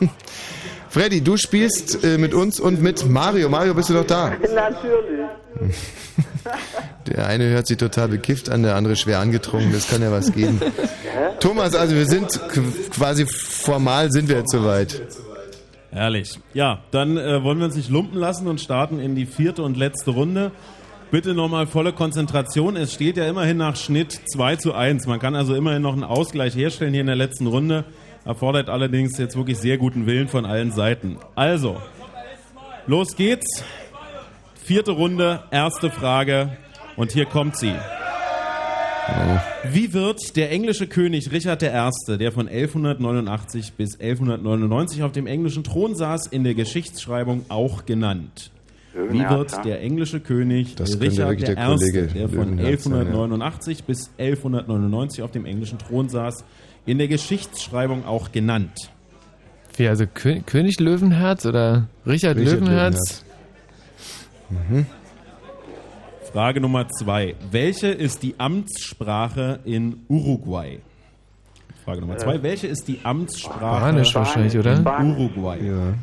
Freddy, 0.88 1.20
du 1.20 1.36
spielst 1.36 2.02
äh, 2.02 2.16
mit 2.16 2.32
uns 2.32 2.60
und 2.60 2.80
mit 2.80 3.08
Mario. 3.08 3.48
Mario, 3.48 3.74
bist 3.74 3.90
du 3.90 3.94
doch 3.94 4.06
da? 4.06 4.30
Natürlich. 4.54 5.28
Der 7.06 7.26
eine 7.26 7.44
hört 7.48 7.66
sich 7.66 7.76
total 7.76 8.08
bekifft 8.08 8.50
an, 8.50 8.62
der 8.62 8.76
andere 8.76 8.96
schwer 8.96 9.20
angetrunken. 9.20 9.72
Das 9.72 9.88
kann 9.88 10.02
ja 10.02 10.10
was 10.12 10.32
geben. 10.32 10.60
Thomas, 11.40 11.74
also 11.74 11.94
wir 11.94 12.06
sind 12.06 12.28
quasi 12.90 13.26
formal 13.26 14.10
sind 14.10 14.28
wir 14.28 14.38
jetzt 14.38 14.52
soweit. 14.52 15.02
Herrlich. 15.90 16.38
Ja, 16.52 16.80
dann 16.90 17.16
äh, 17.16 17.42
wollen 17.42 17.58
wir 17.58 17.64
uns 17.64 17.76
nicht 17.76 17.88
lumpen 17.88 18.18
lassen 18.18 18.46
und 18.46 18.60
starten 18.60 18.98
in 18.98 19.14
die 19.14 19.26
vierte 19.26 19.62
und 19.62 19.76
letzte 19.76 20.10
Runde. 20.10 20.52
Bitte 21.10 21.32
nochmal 21.32 21.66
volle 21.66 21.94
Konzentration. 21.94 22.76
Es 22.76 22.92
steht 22.92 23.16
ja 23.16 23.26
immerhin 23.26 23.56
nach 23.56 23.76
Schnitt 23.76 24.20
2 24.30 24.56
zu 24.56 24.74
1. 24.74 25.06
Man 25.06 25.18
kann 25.18 25.34
also 25.34 25.54
immerhin 25.54 25.80
noch 25.80 25.94
einen 25.94 26.04
Ausgleich 26.04 26.54
herstellen 26.54 26.92
hier 26.92 27.00
in 27.00 27.06
der 27.06 27.16
letzten 27.16 27.46
Runde. 27.46 27.84
Erfordert 28.26 28.68
allerdings 28.68 29.16
jetzt 29.16 29.34
wirklich 29.34 29.56
sehr 29.56 29.78
guten 29.78 30.04
Willen 30.04 30.28
von 30.28 30.44
allen 30.44 30.70
Seiten. 30.70 31.16
Also, 31.34 31.80
los 32.86 33.16
geht's. 33.16 33.64
Vierte 34.68 34.90
Runde, 34.90 35.44
erste 35.50 35.88
Frage. 35.88 36.50
Und 36.94 37.12
hier 37.12 37.24
kommt 37.24 37.56
sie. 37.56 37.72
Wie 39.72 39.94
wird 39.94 40.36
der 40.36 40.52
englische 40.52 40.86
König 40.86 41.32
Richard 41.32 41.62
I., 41.62 42.18
der 42.18 42.32
von 42.32 42.48
1189 42.48 43.72
bis 43.78 43.98
1199 43.98 45.02
auf 45.04 45.12
dem 45.12 45.26
englischen 45.26 45.64
Thron 45.64 45.94
saß, 45.94 46.26
in 46.26 46.44
der 46.44 46.52
Geschichtsschreibung 46.52 47.46
auch 47.48 47.86
genannt? 47.86 48.50
Wie 48.92 48.98
Löwenherz, 48.98 49.52
wird 49.52 49.64
der 49.64 49.80
englische 49.80 50.20
König 50.20 50.74
Das 50.74 51.00
Richard 51.00 51.30
wirklich 51.30 51.44
der 51.44 51.56
I., 51.56 51.66
Kollege 51.66 52.06
der 52.08 52.28
von 52.28 52.58
Löwenherz 52.58 52.84
sein, 52.84 52.92
ja. 52.92 52.98
1189 52.98 53.84
bis 53.84 54.10
1199 54.18 55.22
auf 55.22 55.30
dem 55.30 55.46
englischen 55.46 55.78
Thron 55.78 56.10
saß, 56.10 56.44
in 56.84 56.98
der 56.98 57.08
Geschichtsschreibung 57.08 58.04
auch 58.04 58.32
genannt? 58.32 58.90
Wie, 59.78 59.88
also 59.88 60.04
Kö 60.06 60.40
König 60.44 60.78
Löwenherz 60.78 61.46
oder 61.46 61.88
Richard, 62.06 62.36
Richard 62.36 62.60
Löwenherz? 62.60 63.24
Mhm. 64.50 64.86
Frage 66.32 66.60
Nummer 66.60 66.88
zwei. 66.88 67.34
Welche 67.50 67.88
ist 67.88 68.22
die 68.22 68.34
Amtssprache 68.38 69.60
in 69.64 70.04
Uruguay? 70.08 70.80
Frage 71.84 72.00
Nummer 72.02 72.18
zwei. 72.18 72.34
Äh, 72.34 72.42
Welche 72.42 72.66
ist 72.66 72.86
die 72.86 73.00
Amtssprache 73.02 73.78
Spanisch 73.78 74.14
wahrscheinlich, 74.14 74.58
oder? 74.58 74.76
in. 74.76 75.10
Uruguay? 75.16 75.58
Ja. 75.66 75.94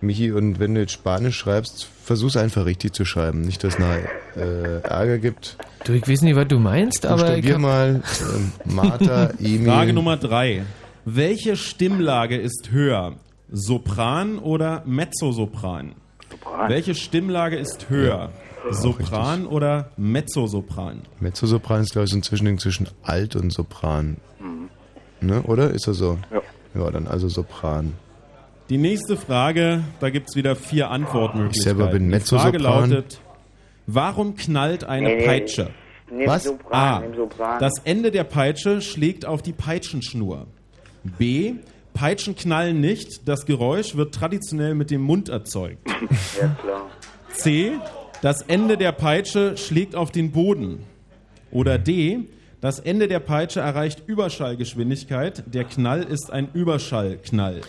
Michi, 0.00 0.32
und 0.32 0.58
wenn 0.58 0.74
du 0.74 0.80
jetzt 0.80 0.92
Spanisch 0.92 1.36
schreibst, 1.36 1.86
versuch's 2.02 2.38
einfach 2.38 2.64
richtig 2.64 2.94
zu 2.94 3.04
schreiben. 3.04 3.42
Nicht, 3.42 3.62
dass 3.62 3.74
es 3.78 4.40
äh, 4.40 4.80
Ärger 4.80 5.18
gibt. 5.18 5.58
Du, 5.84 5.92
ich 5.92 6.08
weiß 6.08 6.22
nicht, 6.22 6.36
was 6.36 6.48
du 6.48 6.58
meinst, 6.58 7.04
aber 7.04 7.36
ich 7.36 7.42
Buchstabier 7.44 7.58
mal 7.58 8.02
ähm, 8.34 8.52
Martha, 8.64 9.30
Emil. 9.38 9.66
Frage 9.66 9.92
Nummer 9.92 10.16
drei. 10.16 10.62
Welche 11.04 11.56
Stimmlage 11.56 12.36
ist 12.38 12.70
höher? 12.70 13.16
Sopran 13.52 14.38
oder 14.38 14.82
Mezzosopran? 14.86 15.94
Sopran. 16.30 16.70
Welche 16.70 16.94
Stimmlage 16.94 17.56
ist 17.56 17.90
höher? 17.90 18.30
Sopran 18.70 19.46
oder 19.46 19.90
Mezzosopran? 19.96 21.02
Mezzosopran 21.18 21.80
ist, 21.82 21.92
glaube 21.92 22.04
ich, 22.04 22.10
so 22.12 22.18
ein 22.18 22.22
Zwischending 22.22 22.58
zwischen 22.58 22.88
Alt 23.02 23.34
und 23.36 23.50
Sopran. 23.52 24.18
Ne, 25.22 25.42
oder? 25.42 25.70
Ist 25.70 25.86
das 25.86 25.98
so? 25.98 26.18
Ja. 26.32 26.40
Ja, 26.80 26.90
dann 26.90 27.06
also 27.06 27.28
Sopran. 27.28 27.94
Die 28.70 28.78
nächste 28.78 29.16
Frage, 29.16 29.82
da 29.98 30.08
gibt 30.10 30.28
es 30.30 30.36
wieder 30.36 30.54
vier 30.54 30.90
Antwortmöglichkeiten. 30.90 31.58
Ich 31.58 31.62
selber 31.64 31.86
bin 31.88 32.10
Die 32.10 32.20
Frage 32.20 32.58
Mezzosopran. 32.58 32.90
lautet, 32.90 33.20
warum 33.86 34.36
knallt 34.36 34.84
eine 34.84 35.08
Nee, 35.08 35.16
nee. 35.16 35.26
Peitsche? 35.26 35.70
Nimm 36.10 36.28
Was? 36.28 36.44
Sopran, 36.44 36.72
A. 36.72 37.00
nimm 37.00 37.14
Sopran. 37.16 37.58
Das 37.60 37.72
Ende 37.84 38.10
der 38.12 38.24
Peitsche 38.24 38.80
schlägt 38.80 39.26
auf 39.26 39.42
die 39.42 39.52
Peitschenschnur. 39.52 40.46
B. 41.18 41.54
Peitschen 42.00 42.34
knallen 42.34 42.80
nicht, 42.80 43.28
das 43.28 43.44
Geräusch 43.44 43.94
wird 43.94 44.14
traditionell 44.14 44.74
mit 44.74 44.90
dem 44.90 45.02
Mund 45.02 45.28
erzeugt. 45.28 45.86
Ja, 46.40 46.48
klar. 46.62 46.86
C. 47.34 47.72
Das 48.22 48.40
Ende 48.40 48.78
der 48.78 48.92
Peitsche 48.92 49.58
schlägt 49.58 49.94
auf 49.94 50.10
den 50.10 50.32
Boden. 50.32 50.78
Oder 51.50 51.76
D. 51.76 52.20
Das 52.62 52.78
Ende 52.78 53.06
der 53.06 53.20
Peitsche 53.20 53.60
erreicht 53.60 54.04
Überschallgeschwindigkeit. 54.06 55.44
Der 55.52 55.64
Knall 55.64 56.02
ist 56.02 56.32
ein 56.32 56.48
Überschallknall. 56.54 57.60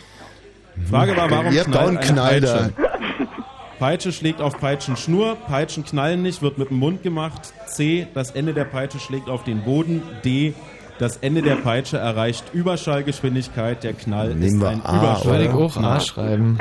Frage 0.90 1.18
war, 1.18 1.30
warum 1.30 1.53
Ihr 1.53 1.66
knallt 1.66 1.88
einen 1.90 1.98
eine 1.98 2.08
Knall. 2.08 2.41
Peitsche? 2.41 2.74
Peitsche 3.80 4.12
schlägt 4.14 4.40
auf 4.40 4.58
Peitschenschnur, 4.60 5.36
Peitschen 5.48 5.84
knallen 5.84 6.22
nicht, 6.22 6.41
wird 6.41 6.58
mit 6.58 6.70
dem 6.70 6.78
Mund 6.78 7.03
gemacht. 7.03 7.53
C. 7.68 8.08
Das 8.14 8.32
Ende 8.32 8.53
der 8.53 8.64
Peitsche 8.64 8.99
schlägt 8.99 9.28
auf 9.28 9.44
den 9.44 9.64
Boden. 9.64 10.02
D. 10.24 10.53
Das 11.02 11.18
Ende 11.18 11.41
der 11.41 11.56
Peitsche 11.56 11.98
erreicht 11.98 12.53
Überschallgeschwindigkeit. 12.53 13.84
Der 13.84 13.94
Knall 13.94 14.36
Nehmen 14.36 14.61
ist 14.61 14.64
ein 14.64 14.82
A, 14.86 15.23
Würde 15.26 15.45
ich 15.45 15.49
Überschallknall. 15.49 15.64
auch 15.65 15.95
A 15.95 15.99
schreiben. 15.99 16.57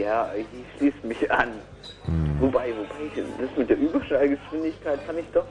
Ja, 0.00 0.30
ich 0.36 0.46
schließe 0.76 1.06
mich 1.06 1.30
an. 1.30 1.50
Hm. 2.06 2.40
Wobei, 2.40 2.70
wobei, 2.76 3.06
ich- 3.06 3.22
das 3.38 3.56
mit 3.56 3.70
der 3.70 3.78
Überschallgeschwindigkeit 3.78 4.98
fand 5.06 5.20
ich 5.20 5.24
doch 5.32 5.44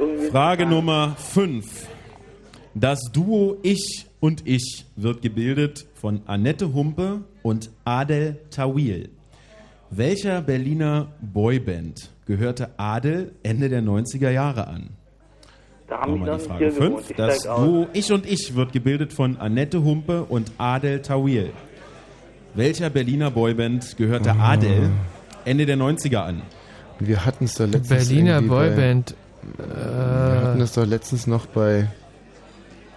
irgendwie... 0.00 0.28
Frage 0.30 0.64
Nummer 0.64 1.14
5. 1.18 1.86
Das 2.74 3.00
Duo 3.12 3.58
Ich 3.62 4.06
und 4.18 4.46
Ich 4.48 4.86
wird 4.96 5.20
gebildet 5.20 5.84
von 5.94 6.22
Annette 6.24 6.72
Humpe 6.72 7.20
und 7.42 7.70
Adel 7.84 8.38
Tawil. 8.50 9.10
Welcher 9.90 10.40
Berliner 10.40 11.08
Boyband 11.20 12.08
gehörte 12.26 12.70
Adel 12.78 13.32
Ende 13.42 13.68
der 13.68 13.82
90er 13.82 14.30
Jahre 14.30 14.68
an? 14.68 14.88
Da 15.86 16.00
haben 16.00 16.18
Nochmal 16.20 16.38
die 16.38 16.44
Frage 16.46 16.64
nicht 16.64 16.76
hier 16.78 16.86
gewohnt. 16.88 17.04
5. 17.06 17.10
Ich 17.10 17.16
Das. 17.16 17.42
Duo 17.42 17.86
Ich 17.92 18.12
und 18.12 18.26
Ich 18.26 18.54
wird 18.54 18.72
gebildet 18.72 19.12
von 19.12 19.36
Annette 19.36 19.82
Humpe 19.84 20.24
und 20.24 20.50
Adel 20.58 21.02
Tawil. 21.02 21.50
Welcher 22.54 22.88
Berliner 22.90 23.30
Boyband 23.30 23.96
gehörte 23.96 24.32
Adel 24.36 24.90
Ende 25.44 25.66
der 25.66 25.76
90er 25.76 26.18
an? 26.24 26.42
Wir 27.00 27.26
hatten 27.26 27.44
es 27.44 27.54
da 27.54 27.64
letztens 27.64 27.88
Berliner 28.08 28.36
irgendwie 28.36 28.48
bei- 28.54 28.68
Boyband. 28.70 29.14
Wir 29.58 30.40
hatten 30.42 30.56
Äh, 30.56 30.60
das 30.60 30.72
doch 30.72 30.86
letztens 30.86 31.26
noch 31.26 31.46
bei 31.46 31.88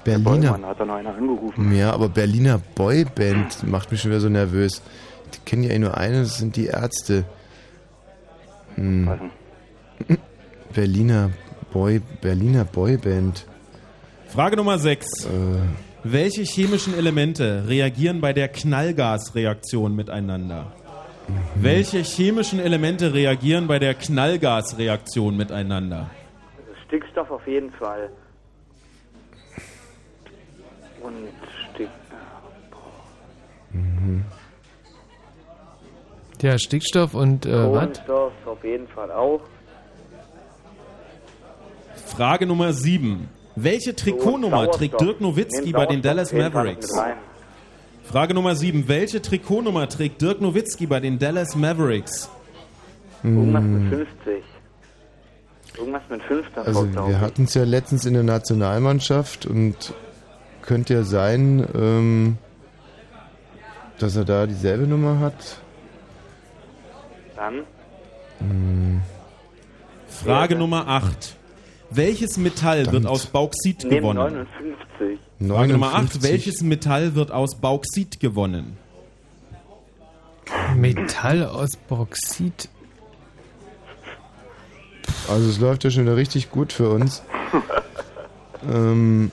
Berliner. 0.05 0.29
Bollmann 0.51 0.65
hat 0.65 0.79
da 0.79 0.85
noch 0.85 0.93
einer 0.95 1.13
angerufen. 1.13 1.75
Ja, 1.75 1.91
aber 1.91 2.07
Berliner 2.07 2.61
Boyband 2.75 3.67
macht 3.67 3.91
mich 3.91 4.01
schon 4.01 4.11
wieder 4.11 4.21
so 4.21 4.29
nervös. 4.29 4.81
Die 5.33 5.39
kennen 5.43 5.63
ja 5.63 5.71
eh 5.71 5.79
nur 5.79 5.97
eine, 5.97 6.21
das 6.21 6.37
sind 6.37 6.55
die 6.55 6.67
Ärzte. 6.67 7.25
Hm. 8.75 9.09
Berliner 10.73 11.31
Boy, 11.71 12.01
Berliner 12.21 12.65
Boyband. 12.65 13.45
Frage 14.29 14.55
Nummer 14.57 14.77
6. 14.77 15.25
Äh, 15.25 15.29
Welche 16.03 16.43
chemischen 16.43 16.93
Elemente 16.97 17.63
reagieren 17.67 18.21
bei 18.21 18.33
der 18.33 18.47
Knallgasreaktion 18.47 19.95
miteinander? 19.95 20.71
Welche 21.55 21.99
chemischen 21.99 22.59
Elemente 22.59 23.13
reagieren 23.13 23.67
bei 23.67 23.79
der 23.79 23.93
Knallgasreaktion 23.93 25.35
miteinander? 25.35 26.09
Stickstoff 26.85 27.29
auf 27.31 27.45
jeden 27.47 27.71
Fall. 27.71 28.09
Und 31.01 31.27
Stick... 31.73 31.89
ja, 36.41 36.57
Stickstoff 36.57 37.13
und 37.13 37.45
äh, 37.45 37.51
was? 37.51 37.69
Kohlenstoff 37.71 38.33
auf 38.45 38.63
jeden 38.63 38.87
Fall 38.87 39.11
auch. 39.11 39.41
Frage 42.17 42.47
Nummer 42.47 42.73
7. 42.73 43.29
Welche 43.55 43.95
Trikotnummer 43.95 44.71
trägt 44.71 44.99
Dirk 44.99 45.21
Nowitzki 45.21 45.71
bei 45.71 45.85
den 45.85 46.01
Dallas 46.01 46.33
Mavericks? 46.33 46.91
Frage 48.05 48.33
Nummer 48.33 48.55
7. 48.55 48.87
Welche 48.87 49.21
Trikotnummer 49.21 49.87
trägt 49.87 50.19
Dirk 50.19 50.41
Nowitzki 50.41 50.87
bei 50.87 50.99
den 50.99 51.19
Dallas 51.19 51.55
Mavericks? 51.55 52.27
Irgendwas 53.23 53.63
mit 53.63 53.89
50. 53.89 54.43
Irgendwas 55.77 56.01
mit 56.09 56.23
5 56.23 56.47
davor, 56.55 56.67
Also 56.67 57.07
wir 57.07 57.21
hatten 57.21 57.43
es 57.43 57.53
ja 57.53 57.63
letztens 57.65 58.03
in 58.07 58.15
der 58.15 58.23
Nationalmannschaft 58.23 59.45
und 59.45 59.93
könnte 60.63 60.95
ja 60.95 61.03
sein, 61.03 61.67
ähm, 61.75 62.37
dass 63.99 64.15
er 64.15 64.25
da 64.25 64.47
dieselbe 64.47 64.87
Nummer 64.87 65.19
hat. 65.19 65.61
Dann? 67.35 67.61
Hm, 68.39 69.01
Frage 70.07 70.55
Nummer 70.55 70.87
8. 70.87 71.36
Welches 71.89 72.37
Metall 72.37 72.79
wird 72.79 72.89
Verdammt. 72.89 73.07
aus 73.07 73.25
Bauxit 73.27 73.83
Neben 73.83 73.95
gewonnen? 73.97 74.47
59. 74.99 75.19
Frage 75.47 75.73
Nummer 75.73 75.87
8. 75.87 75.93
59. 75.93 76.23
Welches 76.31 76.61
Metall 76.61 77.15
wird 77.15 77.31
aus 77.31 77.55
Bauxit 77.55 78.19
gewonnen? 78.19 78.77
Metall 80.75 81.45
aus 81.45 81.75
Bauxit. 81.75 82.69
Also 85.29 85.49
es 85.49 85.59
läuft 85.59 85.83
ja 85.83 85.89
schon 85.91 86.03
wieder 86.03 86.15
richtig 86.15 86.51
gut 86.51 86.71
für 86.73 86.89
uns. 86.89 87.21
ähm, 88.69 89.31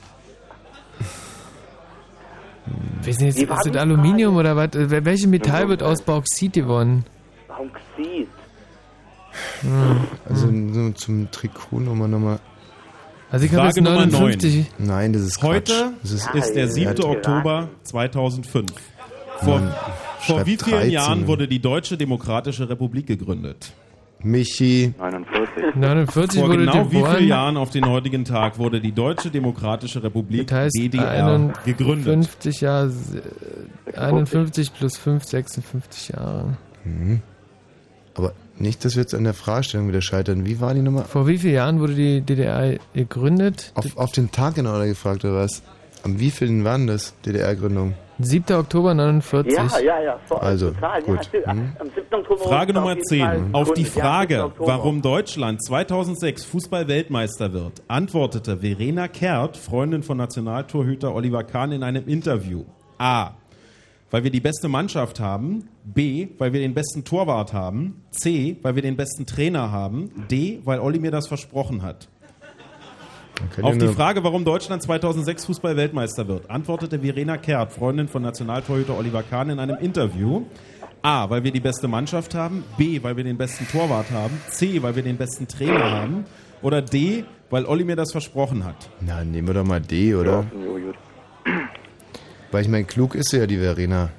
Weiß 3.02 3.18
nicht, 3.20 3.36
Wie 3.36 3.42
ist 3.42 3.50
das 3.50 3.76
Aluminium 3.76 4.36
oder 4.36 4.56
was? 4.56 4.70
Welches 4.72 5.26
Metall 5.26 5.68
wird 5.68 5.82
aus 5.82 6.02
Bauxit 6.02 6.54
gewonnen? 6.54 7.04
Bauxit. 7.48 8.28
Hm. 9.62 10.00
also 10.28 10.48
so 10.72 10.90
zum 10.92 11.30
Trikotnummer 11.30 12.08
nochmal. 12.08 12.38
Also 13.30 13.46
ich 13.46 13.52
habe 13.54 13.66
jetzt 13.66 13.78
Frage 13.78 13.82
Nummer 13.90 14.06
59. 14.06 14.66
Nein, 14.78 15.12
das 15.12 15.22
ist 15.22 15.40
Quatsch. 15.40 15.52
Heute 15.54 15.92
das 16.02 16.10
ist, 16.12 16.34
ist 16.34 16.54
der 16.54 16.62
er 16.64 16.68
7. 16.70 16.88
hat- 16.90 17.04
Oktober 17.04 17.68
2005. 17.82 18.70
Vor, 19.40 19.58
Mann, 19.60 19.74
vor 20.20 20.46
wie 20.46 20.56
vielen 20.56 20.76
13. 20.76 20.90
Jahren 20.92 21.26
wurde 21.26 21.48
die 21.48 21.58
Deutsche 21.60 21.96
Demokratische 21.96 22.68
Republik 22.68 23.06
gegründet? 23.06 23.72
Michi. 24.20 24.94
49. 24.96 25.74
49 25.74 26.40
Vor 26.40 26.48
wurde 26.48 26.58
genau 26.64 26.90
wie 26.90 27.02
vielen 27.04 27.28
Jahren 27.28 27.56
auf 27.56 27.70
den 27.70 27.86
heutigen 27.86 28.24
Tag 28.24 28.58
wurde 28.58 28.80
die 28.80 28.92
Deutsche 28.92 29.30
Demokratische 29.30 30.02
Republik 30.02 30.46
Das 30.46 30.58
heißt 30.58 30.76
DDR 30.78 31.52
gegründet? 31.66 32.06
51 32.08 32.60
Jahre, 32.62 32.92
äh, 33.92 33.96
51 33.98 34.72
plus 34.72 34.96
5, 34.96 35.24
56 35.24 36.08
Jahre. 36.10 36.56
Mhm. 36.84 37.20
Aber 38.14 38.32
nicht, 38.58 38.84
dass 38.84 38.94
wir 38.96 39.02
jetzt 39.02 39.14
an 39.14 39.24
der 39.24 39.34
Fragestellung 39.34 39.88
wieder 39.88 40.02
scheitern. 40.02 40.44
Wie 40.46 40.60
war 40.60 40.74
die 40.74 40.82
Nummer? 40.82 41.02
Vor 41.04 41.26
wie 41.26 41.38
vielen 41.38 41.54
Jahren 41.54 41.80
wurde 41.80 41.94
die 41.94 42.20
DDR 42.20 42.78
gegründet? 42.94 43.72
Auf, 43.74 43.96
auf 43.96 44.12
den 44.12 44.30
Tag 44.30 44.54
genau 44.54 44.74
oder 44.76 44.86
gefragt 44.86 45.24
oder 45.24 45.34
was? 45.36 45.62
Am 46.02 46.18
wievielten 46.20 46.64
waren 46.64 46.86
das, 46.86 47.14
DDR-Gründung? 47.24 47.94
7. 48.20 48.54
Oktober 48.56 48.94
49. 48.94 49.52
Ja, 49.56 49.66
ja, 49.80 50.00
ja. 50.00 50.20
Voll, 50.26 50.38
Also, 50.38 50.70
total. 50.70 51.02
gut. 51.02 51.16
Ja, 51.16 51.22
stimmt. 51.24 51.46
Am 51.48 51.88
7. 51.94 52.06
Oktober 52.12 52.44
Frage 52.44 52.72
Nummer 52.74 52.86
auf 52.92 52.94
jeden 52.94 53.04
10. 53.06 53.20
Fall 53.20 53.42
Auf 53.52 53.72
die 53.72 53.84
Frage, 53.84 54.34
7. 54.34 54.44
Oktober. 54.46 54.68
warum 54.68 55.02
Deutschland 55.02 55.64
2006 55.64 56.44
Fußball-Weltmeister 56.44 57.52
wird, 57.52 57.82
antwortete 57.88 58.58
Verena 58.58 59.08
Kehrt, 59.08 59.56
Freundin 59.56 60.02
von 60.04 60.18
Nationaltorhüter 60.18 61.12
Oliver 61.14 61.42
Kahn, 61.42 61.72
in 61.72 61.82
einem 61.82 62.06
Interview. 62.06 62.64
A. 62.98 63.30
Weil 64.14 64.22
wir 64.22 64.30
die 64.30 64.38
beste 64.38 64.68
Mannschaft 64.68 65.18
haben. 65.18 65.68
B. 65.82 66.28
Weil 66.38 66.52
wir 66.52 66.60
den 66.60 66.72
besten 66.72 67.02
Torwart 67.02 67.52
haben. 67.52 68.04
C. 68.12 68.56
Weil 68.62 68.76
wir 68.76 68.82
den 68.82 68.94
besten 68.94 69.26
Trainer 69.26 69.72
haben. 69.72 70.26
D. 70.30 70.60
Weil 70.62 70.78
Olli 70.78 71.00
mir 71.00 71.10
das 71.10 71.26
versprochen 71.26 71.82
hat. 71.82 72.06
Auf 73.60 73.74
ja 73.74 73.88
die 73.88 73.92
Frage, 73.92 74.22
warum 74.22 74.44
Deutschland 74.44 74.84
2006 74.84 75.46
Fußball-Weltmeister 75.46 76.28
wird, 76.28 76.48
antwortete 76.48 77.00
Verena 77.00 77.38
Kehrt, 77.38 77.72
Freundin 77.72 78.06
von 78.06 78.22
Nationaltorhüter 78.22 78.96
Oliver 78.96 79.24
Kahn, 79.24 79.50
in 79.50 79.58
einem 79.58 79.78
Interview. 79.78 80.44
A, 81.02 81.28
weil 81.28 81.42
wir 81.42 81.50
die 81.50 81.58
beste 81.58 81.88
Mannschaft 81.88 82.36
haben. 82.36 82.62
B, 82.78 83.02
weil 83.02 83.16
wir 83.16 83.24
den 83.24 83.36
besten 83.36 83.66
Torwart 83.66 84.12
haben. 84.12 84.40
C, 84.48 84.80
weil 84.80 84.94
wir 84.94 85.02
den 85.02 85.16
besten 85.16 85.48
Trainer 85.48 85.90
haben. 85.90 86.24
Oder 86.62 86.82
D, 86.82 87.24
weil 87.50 87.66
Olli 87.66 87.82
mir 87.82 87.96
das 87.96 88.12
versprochen 88.12 88.64
hat. 88.64 88.76
Na, 89.00 89.24
nehmen 89.24 89.48
wir 89.48 89.54
doch 89.54 89.66
mal 89.66 89.80
D, 89.80 90.14
oder? 90.14 90.46
Weil 92.54 92.62
ich 92.62 92.68
meine, 92.68 92.84
klug 92.84 93.16
ist 93.16 93.30
sie 93.30 93.38
ja, 93.38 93.48
die 93.48 93.56
Verena. 93.58 94.10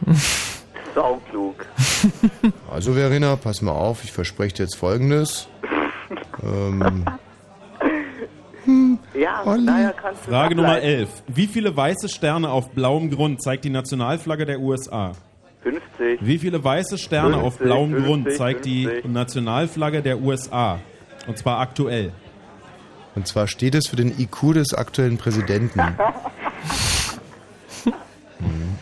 Sauklug. 0.94 1.66
Also 2.72 2.94
Verena, 2.94 3.36
pass 3.36 3.60
mal 3.60 3.72
auf, 3.72 4.02
ich 4.02 4.12
verspreche 4.12 4.54
dir 4.54 4.62
jetzt 4.62 4.76
Folgendes. 4.76 5.46
ähm, 6.42 7.04
Ja, 9.12 9.44
naja, 9.58 9.92
kannst 9.92 10.24
du 10.24 10.30
Frage 10.30 10.54
Nummer 10.54 10.76
ableiten. 10.76 11.00
11. 11.00 11.22
Wie 11.26 11.46
viele 11.46 11.76
weiße 11.76 12.08
Sterne 12.08 12.48
auf 12.48 12.70
blauem 12.70 13.10
Grund 13.10 13.42
zeigt 13.42 13.66
die 13.66 13.70
Nationalflagge 13.70 14.46
der 14.46 14.58
USA? 14.58 15.12
50. 15.62 16.26
Wie 16.26 16.38
viele 16.38 16.64
weiße 16.64 16.96
Sterne 16.96 17.36
auf 17.36 17.56
50, 17.58 17.62
blauem 17.62 17.90
50, 17.90 18.06
Grund 18.06 18.32
zeigt 18.32 18.64
50. 18.64 19.02
die 19.02 19.08
Nationalflagge 19.08 20.00
der 20.00 20.18
USA? 20.22 20.78
Und 21.26 21.36
zwar 21.36 21.60
aktuell. 21.60 22.12
und 23.14 23.26
zwar 23.26 23.46
steht 23.46 23.74
es 23.74 23.86
für 23.86 23.96
den 23.96 24.18
IQ 24.18 24.54
des 24.54 24.72
aktuellen 24.72 25.18
Präsidenten. 25.18 25.80
Mhm. 28.40 28.76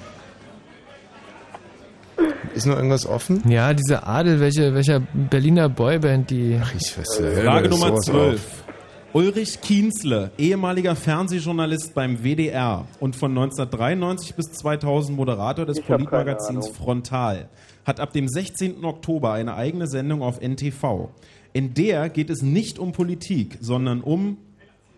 Ist 2.54 2.66
noch 2.66 2.76
irgendwas 2.76 3.06
offen? 3.06 3.42
Ja, 3.48 3.74
diese 3.74 4.06
Adel, 4.06 4.38
welche, 4.38 4.74
welcher 4.74 5.00
Berliner 5.00 5.68
Boyband 5.68 6.30
die. 6.30 6.58
Ach, 6.62 6.72
ich 6.74 6.96
weiß, 6.96 7.20
Frage 7.42 7.68
Nummer 7.68 7.96
12. 7.96 8.64
Ulrich 9.12 9.60
Kienzle, 9.60 10.32
ehemaliger 10.38 10.96
Fernsehjournalist 10.96 11.94
beim 11.94 12.24
WDR 12.24 12.86
und 12.98 13.14
von 13.14 13.30
1993 13.30 14.34
bis 14.34 14.46
2000 14.52 15.16
Moderator 15.16 15.66
des 15.66 15.80
Politmagazins. 15.80 16.68
Frontal, 16.68 17.48
hat 17.84 18.00
ab 18.00 18.12
dem 18.12 18.26
16. 18.28 18.84
Oktober 18.84 19.32
eine 19.32 19.54
eigene 19.54 19.86
Sendung 19.86 20.22
auf 20.22 20.40
NTV. 20.40 21.10
In 21.52 21.74
der 21.74 22.08
geht 22.08 22.28
es 22.28 22.42
nicht 22.42 22.80
um 22.80 22.90
Politik, 22.90 23.58
sondern 23.60 24.00
um 24.00 24.36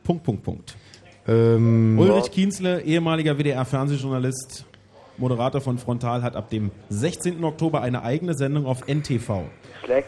Punkt, 0.02 0.24
Punkt, 0.24 0.42
Punkt. 0.44 0.76
Ähm, 1.28 1.98
Ulrich 1.98 2.30
Kienzle, 2.30 2.82
ehemaliger 2.82 3.38
WDR-Fernsehjournalist, 3.38 4.64
Moderator 5.18 5.60
von 5.60 5.78
Frontal, 5.78 6.22
hat 6.22 6.36
ab 6.36 6.50
dem 6.50 6.70
16. 6.90 7.42
Oktober 7.42 7.82
eine 7.82 8.02
eigene 8.02 8.34
Sendung 8.34 8.66
auf 8.66 8.86
NTV. 8.86 9.42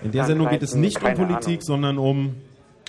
In 0.02 0.12
der 0.12 0.24
Sendung 0.24 0.48
geht 0.48 0.62
es 0.62 0.74
nicht 0.74 1.02
um 1.02 1.14
Politik, 1.14 1.46
Ahnung. 1.46 1.60
sondern 1.60 1.98
um 1.98 2.34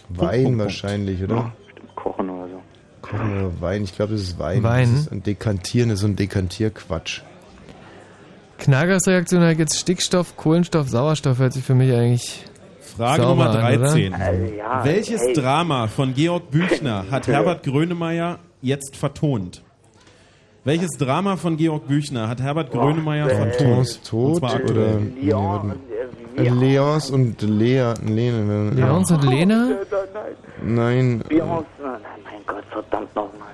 Wein 0.10 0.58
wahrscheinlich, 0.58 1.24
oder? 1.24 1.36
Ja, 1.36 1.54
bestimmt 1.66 1.96
kochen 1.96 2.30
oder 2.30 2.48
so. 2.48 2.62
Kochen 3.02 3.46
oder 3.46 3.62
Wein, 3.62 3.84
ich 3.84 3.96
glaube, 3.96 4.14
das 4.14 4.22
ist 4.22 4.40
Wein. 4.40 4.64
Wein? 4.64 4.92
Das 4.92 5.02
ist 5.02 5.12
ein 5.12 5.24
Dekantieren 5.24 5.90
ist 5.92 6.00
so 6.00 6.08
ein 6.08 6.16
Dekantierquatsch. 6.16 7.22
Knagers 8.58 9.08
Reaktion 9.08 9.42
hat 9.42 9.58
jetzt 9.58 9.80
Stickstoff, 9.80 10.36
Kohlenstoff, 10.36 10.90
Sauerstoff 10.90 11.40
hört 11.40 11.54
sich 11.54 11.64
für 11.64 11.76
mich 11.76 11.94
eigentlich 11.94 12.44
Frage 13.00 13.22
sauber 13.24 13.46
Nummer 13.46 13.64
an, 13.64 13.80
13. 13.80 14.14
oder? 14.14 14.34
ja, 14.56 14.86
Welches 14.86 15.22
hey. 15.22 15.34
Drama 15.34 15.88
von 15.88 16.14
Georg 16.14 16.52
Büchner 16.52 17.06
hat 17.10 17.28
Herbert 17.34 17.64
Grönemeyer 17.64 18.40
jetzt 18.62 18.96
vertont? 18.98 19.64
Welches 20.66 20.92
Drama 20.98 21.38
von 21.38 21.56
Georg 21.58 21.88
Büchner 21.88 22.28
hat 22.28 22.42
Herbert 22.42 22.72
Grönemeyer 22.72 23.30
vertont? 23.30 23.58
Tons 23.76 23.96
Und 23.98 24.06
tot 24.06 24.36
zwar 24.38 24.56
aktuell. 24.56 24.78
oder 24.78 25.00
nee, 25.00 25.34
warte 25.34 25.68
mal. 25.68 25.76
Äh, 26.36 26.50
Leons 26.50 27.10
und 27.12 27.42
Lea, 27.42 27.94
Lene. 28.06 28.70
Leons 28.72 29.12
und 29.12 29.24
Lena? 29.24 29.70
Nein, 30.64 31.22
äh, 31.30 31.34
Beyoncé, 31.34 31.64
nein, 31.82 32.02
mein 32.24 32.42
Gott, 32.46 32.64
verdammt 32.72 33.16
nochmal. 33.16 33.50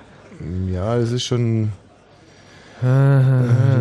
ja, 0.72 0.96
das 0.98 1.12
ist 1.12 1.24
schon 1.24 1.64
Äh, 1.64 1.66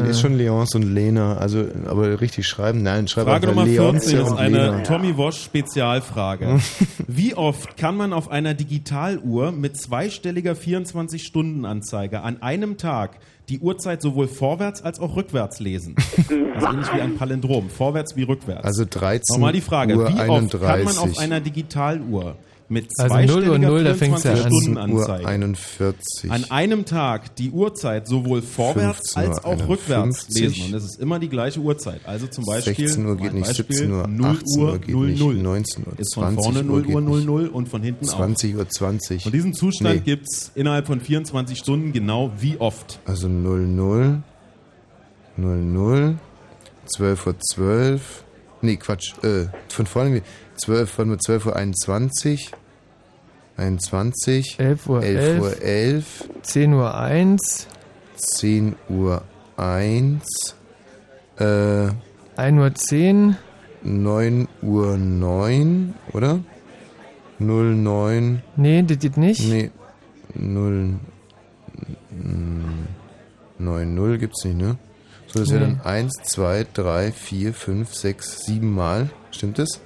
ist 0.09 0.21
schon 0.21 0.37
Leons 0.37 0.73
und 0.73 0.83
Lena, 0.83 1.37
also 1.37 1.65
aber 1.85 2.21
richtig 2.21 2.47
schreiben, 2.47 2.81
nein, 2.81 3.07
schreib 3.07 3.25
Frage 3.25 3.47
Nummer 3.47 3.65
Leonce 3.65 4.11
14 4.11 4.25
ist 4.25 4.31
eine 4.33 4.57
Lena. 4.57 4.83
Tommy 4.83 5.17
Wosch 5.17 5.43
Spezialfrage. 5.43 6.59
Wie 7.07 7.35
oft 7.35 7.75
kann 7.75 7.97
man 7.97 8.13
auf 8.13 8.31
einer 8.31 8.53
Digitaluhr 8.53 9.51
mit 9.51 9.77
zweistelliger 9.77 10.53
24-Stunden-Anzeige 10.53 12.21
an 12.21 12.41
einem 12.41 12.77
Tag 12.77 13.17
die 13.49 13.59
Uhrzeit 13.59 14.01
sowohl 14.01 14.27
vorwärts 14.27 14.81
als 14.81 14.99
auch 14.99 15.15
rückwärts 15.17 15.59
lesen? 15.59 15.95
Also 16.55 16.67
ähnlich 16.67 16.93
wie 16.93 17.01
ein 17.01 17.17
Palindrom, 17.17 17.69
vorwärts 17.69 18.15
wie 18.15 18.23
rückwärts. 18.23 18.63
Also 18.63 18.85
13 18.89 19.21
Nochmal 19.33 19.53
die 19.53 19.61
Frage, 19.61 19.97
Uhr 19.97 20.07
wie 20.07 20.13
oft 20.13 20.17
kann 20.17 20.27
man 20.27 20.49
31. 20.69 20.99
auf 20.99 21.17
einer 21.19 21.41
Digitaluhr 21.41 22.37
mit 22.67 22.87
Also 22.97 23.13
0 23.15 23.21
Uhr 23.21 23.27
zweistelliger 23.27 23.59
0, 23.59 23.83
da 23.83 23.93
fängt's 23.93 24.23
ja 24.23 24.31
an. 24.31 24.37
24-Stunden-Anzeige 24.39 25.23
Uhr 25.23 25.27
41. 25.29 26.31
an 26.31 26.43
einem 26.49 26.85
Tag 26.85 27.35
die 27.35 27.51
Uhrzeit 27.51 28.07
sowohl 28.07 28.41
vorwärts 28.41 29.13
15 29.13 29.23
als 29.23 29.43
auch 29.43 29.67
rückwärts 29.67 30.25
51. 30.29 30.41
lesen. 30.41 30.65
Und 30.65 30.73
es 30.73 30.83
ist 30.85 30.99
immer 30.99 31.19
die 31.19 31.29
gleiche 31.29 31.59
Uhrzeit. 31.59 32.01
Also 32.05 32.27
zum 32.27 32.45
Beispiel 32.45 32.75
16 32.87 33.05
Uhr 33.05 33.17
geht 33.17 33.33
nicht, 33.33 33.45
Beispiel, 33.45 33.75
17 33.75 33.91
Uhr, 33.91 34.07
0 34.07 34.25
18 34.31 34.61
Uhr 34.61 34.79
geht 34.79 34.95
nicht, 34.95 35.19
00. 35.19 35.35
19 35.35 35.85
Uhr, 35.87 35.93
Ist 35.99 36.13
von 36.15 36.23
20 36.33 36.43
vorne 36.43 36.59
Uhr 36.59 36.63
0 36.65 36.81
geht 36.83 36.95
Uhr 36.95 37.01
nicht. 37.01 37.25
00 37.25 37.47
und 37.49 37.69
von 37.69 37.83
hinten 37.83 38.05
20 38.05 38.55
Uhr 38.55 38.67
20. 38.67 39.21
auch. 39.21 39.25
Und 39.27 39.35
diesen 39.35 39.53
Zustand 39.53 39.95
Nee. 39.95 40.01
gibt's 40.01 40.51
innerhalb 40.55 40.87
von 40.87 40.99
24 40.99 41.57
Stunden 41.59 41.93
genau 41.93 42.31
wie 42.39 42.57
oft. 42.57 42.99
Also 43.05 43.27
00, 43.27 44.23
00, 45.37 46.15
12 46.87 47.27
Uhr 47.27 47.35
12, 47.39 48.24
nee, 48.65 48.77
Quatsch, 48.77 49.13
äh, 49.23 49.47
von 49.69 49.85
vorne, 49.85 50.21
12, 50.57 50.97
warte 50.97 51.09
mal, 51.09 51.17
12 51.19 51.45
Uhr 51.47 51.55
21, 51.55 52.51
21, 53.57 54.59
11 54.59 54.89
Uhr 54.89 55.03
11 55.03 55.41
Uhr 55.41 55.61
11, 55.61 56.29
10 56.41 56.73
Uhr 56.73 56.95
1, 56.95 57.67
10 58.15 58.75
Uhr 58.89 59.23
1, 59.57 60.55
äh, 61.39 61.87
1 62.35 62.59
Uhr 62.59 62.75
10, 62.75 63.37
9 63.83 64.47
Uhr 64.61 64.97
9, 64.97 65.93
oder? 66.13 66.39
09, 67.39 68.41
nee, 68.55 68.83
das 68.83 68.99
geht 68.99 69.17
nicht. 69.17 69.47
nee, 69.47 69.71
0, 70.33 70.95
9, 73.57 73.95
0 73.95 74.17
gibt's 74.17 74.43
nicht, 74.45 74.57
ne? 74.57 74.77
So, 75.27 75.39
das 75.39 75.49
wäre 75.51 75.67
Nee. 75.67 75.75
dann 75.83 75.85
1, 75.85 76.13
2, 76.23 76.65
3, 76.73 77.11
4, 77.11 77.53
5, 77.53 77.93
6, 77.93 78.45
7 78.45 78.73
Mal. 78.73 79.09
Stimmt 79.31 79.59
das? 79.59 79.81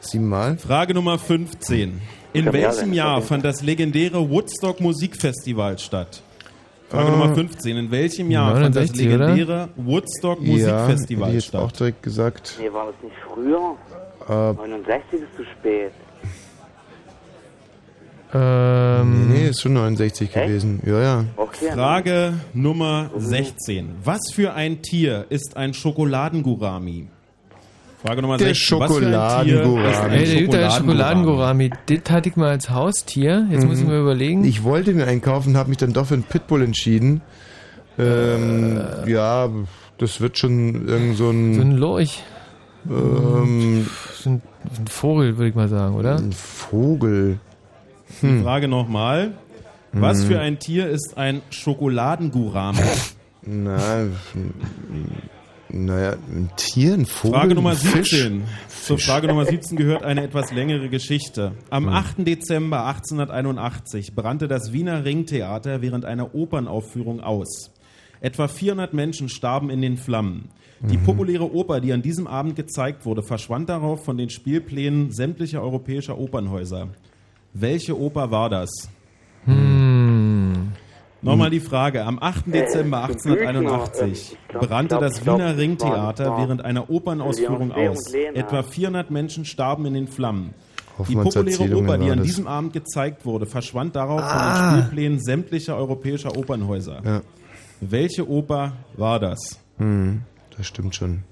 7 0.00 0.26
Mal? 0.28 0.56
Frage 0.58 0.94
Nummer 0.94 1.18
15. 1.18 2.00
In 2.32 2.44
Ja, 2.46 2.52
welchem 2.52 2.92
ja, 2.92 3.04
Jahr 3.06 3.22
fand 3.22 3.44
das 3.44 3.62
legendäre 3.62 4.28
Woodstock 4.28 4.80
Musikfestival 4.80 5.78
statt? 5.78 6.22
Frage 6.88 7.08
Äh, 7.08 7.10
Nummer 7.10 7.34
15. 7.34 7.76
In 7.76 7.90
welchem 7.90 8.30
Jahr 8.30 8.52
fand 8.60 8.76
das 8.76 8.90
69, 8.92 9.06
oder? 9.14 9.18
legendäre 9.34 9.68
Woodstock 9.76 10.40
Ja, 10.42 10.46
Musikfestival 10.52 11.26
hätte 11.28 11.36
ich 11.38 11.44
jetzt 11.44 11.48
statt? 11.48 11.62
auch 11.62 11.72
direkt 11.72 12.02
gesagt. 12.02 12.56
Nee, 12.60 12.72
war 12.72 12.86
das 12.86 12.94
nicht 13.02 13.16
früher? 13.32 13.76
Äh, 14.28 14.52
69 14.54 15.20
ist 15.20 15.36
zu 15.36 15.44
spät. 15.58 15.92
Ähm, 18.32 19.28
nee, 19.30 19.48
ist 19.48 19.60
schon 19.62 19.74
69 19.74 20.32
gewesen. 20.32 20.80
Ja, 20.84 21.00
ja. 21.02 21.24
Okay. 21.36 21.70
Frage 21.72 22.34
Nummer 22.52 23.10
16. 23.16 23.90
Was 24.02 24.20
für 24.32 24.54
ein 24.54 24.82
Tier 24.82 25.26
ist 25.28 25.56
ein 25.56 25.72
Schokoladengurami? 25.74 27.08
Frage 28.04 28.22
Nummer 28.22 28.36
Der 28.38 28.48
16. 28.54 28.80
Was 28.80 28.92
für 28.96 29.06
ein 29.06 29.44
Tier 29.44 29.60
ist 29.60 29.66
Schokoladengurami. 29.66 30.04
ein 30.06 30.12
Ey, 30.12 30.48
der 30.48 30.60
da 30.60 30.70
Schokoladengurami? 30.70 31.70
Schokoladengurami. 31.70 31.70
Das 32.02 32.10
hatte 32.14 32.28
ich 32.28 32.36
mal 32.36 32.50
als 32.50 32.70
Haustier. 32.70 33.46
Jetzt 33.50 33.66
muss 33.66 33.78
ich 33.78 33.86
mir 33.86 34.00
überlegen. 34.00 34.40
Mhm. 34.40 34.46
Ich 34.48 34.64
wollte 34.64 34.92
mir 34.94 35.06
einkaufen, 35.06 35.56
habe 35.56 35.68
mich 35.68 35.78
dann 35.78 35.92
doch 35.92 36.06
für 36.06 36.14
einen 36.14 36.24
Pitbull 36.24 36.62
entschieden. 36.62 37.20
Ähm, 37.98 38.80
ja, 39.06 39.48
das 39.98 40.20
wird 40.20 40.36
schon 40.38 40.88
irgend 40.88 41.16
so 41.16 41.30
ein... 41.30 41.54
so 41.54 41.60
ein 41.60 41.72
Lorch. 41.72 42.22
Ähm, 42.90 43.86
So 44.18 44.30
ein, 44.30 44.42
ein 44.78 44.86
Vogel, 44.88 45.36
würde 45.38 45.48
ich 45.50 45.54
mal 45.54 45.68
sagen, 45.68 45.94
oder? 45.94 46.16
Ein 46.16 46.32
Vogel. 46.32 47.38
Die 48.22 48.26
Hm. 48.28 48.42
Frage 48.42 48.68
nochmal. 48.68 49.32
Was 49.92 50.24
Mhm. 50.24 50.28
für 50.28 50.40
ein 50.40 50.58
Tier 50.58 50.88
ist 50.88 51.16
ein 51.16 51.40
Schokoladengurami? 51.50 52.78
Na, 53.42 54.06
naja, 55.68 56.12
ein 56.30 56.50
Tier, 56.56 56.94
ein 56.94 57.06
Vogel, 57.06 57.38
Frage 57.38 57.54
Nummer 57.54 57.70
ein 57.70 57.76
Fisch. 57.76 58.10
17. 58.10 58.44
Zur 58.84 58.98
Frage 58.98 59.26
Nummer 59.28 59.44
17 59.46 59.76
gehört 59.76 60.02
eine 60.02 60.22
etwas 60.24 60.52
längere 60.52 60.88
Geschichte. 60.88 61.52
Am 61.70 61.86
Hm. 61.86 61.92
8. 61.92 62.24
Dezember 62.24 62.84
1881 62.86 64.14
brannte 64.14 64.48
das 64.48 64.72
Wiener 64.72 65.04
Ringtheater 65.04 65.80
während 65.82 66.04
einer 66.04 66.34
Opernaufführung 66.34 67.20
aus. 67.20 67.70
Etwa 68.20 68.48
400 68.48 68.94
Menschen 68.94 69.28
starben 69.28 69.70
in 69.70 69.82
den 69.82 69.96
Flammen. 69.96 70.48
Die 70.80 70.98
Mhm. 70.98 71.04
populäre 71.04 71.52
Oper, 71.54 71.80
die 71.80 71.92
an 71.92 72.02
diesem 72.02 72.26
Abend 72.26 72.56
gezeigt 72.56 73.04
wurde, 73.06 73.22
verschwand 73.22 73.68
darauf 73.68 74.04
von 74.04 74.16
den 74.18 74.28
Spielplänen 74.30 75.12
sämtlicher 75.12 75.62
europäischer 75.62 76.18
Opernhäuser. 76.18 76.88
Welche 77.54 77.98
Oper 77.98 78.30
war 78.30 78.50
das? 78.50 78.70
Hm. 79.44 80.72
Nochmal 81.22 81.50
die 81.50 81.60
Frage. 81.60 82.04
Am 82.04 82.18
8. 82.20 82.52
Dezember 82.52 82.98
Äh, 82.98 83.12
1881 83.12 84.12
ich 84.32 84.38
glaub, 84.48 84.66
brannte 84.68 84.98
das 84.98 85.24
Wiener 85.24 85.56
Ringtheater 85.56 86.36
während 86.36 86.64
einer 86.64 86.90
Opernausführung 86.90 87.72
aus. 87.72 88.12
Etwa 88.12 88.62
400 88.62 89.10
Menschen 89.10 89.44
starben 89.44 89.86
in 89.86 89.94
den 89.94 90.08
Flammen. 90.08 90.52
Die 91.08 91.14
populäre 91.16 91.76
Oper, 91.76 91.98
die 91.98 92.10
an 92.10 92.22
diesem 92.22 92.46
Abend 92.46 92.72
gezeigt 92.72 93.24
wurde, 93.24 93.46
verschwand 93.46 93.96
darauf 93.96 94.20
Ah. 94.22 94.28
von 94.28 94.40
den 94.76 94.82
Spielplänen 94.84 95.20
sämtlicher 95.20 95.76
europäischer 95.76 96.36
Opernhäuser. 96.36 97.00
Ja. 97.04 97.20
Welche 97.80 98.28
Oper 98.28 98.72
war 98.96 99.18
das? 99.18 99.58
Hm, 99.78 100.22
das 100.56 100.66
stimmt 100.66 100.94
schon. 100.94 101.22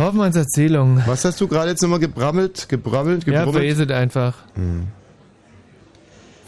Hoffmanns 0.00 0.36
Erzählung. 0.36 1.02
Was 1.06 1.24
hast 1.24 1.40
du 1.40 1.46
gerade 1.48 1.70
jetzt 1.70 1.82
nochmal 1.82 1.98
gebrabbelt, 1.98 2.68
gebrabbelt, 2.68 3.24
Ja, 3.26 3.40
gebrubbelt? 3.40 3.62
vereselt 3.64 3.92
einfach. 3.92 4.34
Hm. 4.54 4.88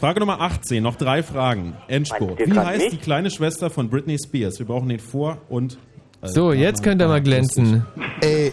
Frage 0.01 0.19
Nummer 0.21 0.41
18, 0.41 0.83
noch 0.83 0.97
drei 0.97 1.23
Fragen. 1.23 1.75
Endspurt. 1.87 2.41
Wie 2.45 2.59
heißt 2.59 2.79
nicht? 2.81 2.93
die 2.93 2.97
kleine 2.97 3.31
Schwester 3.31 3.71
von 3.71 3.89
Britney 3.89 4.17
Spears? 4.19 4.59
Wir 4.59 4.67
brauchen 4.67 4.89
den 4.89 4.99
Vor- 4.99 5.39
und... 5.49 5.79
äh, 6.23 6.27
So, 6.29 6.53
jetzt 6.53 6.83
könnt 6.83 7.01
ihr 7.01 7.07
mal 7.09 7.23
glänzen. 7.23 7.85
Ey, 8.21 8.53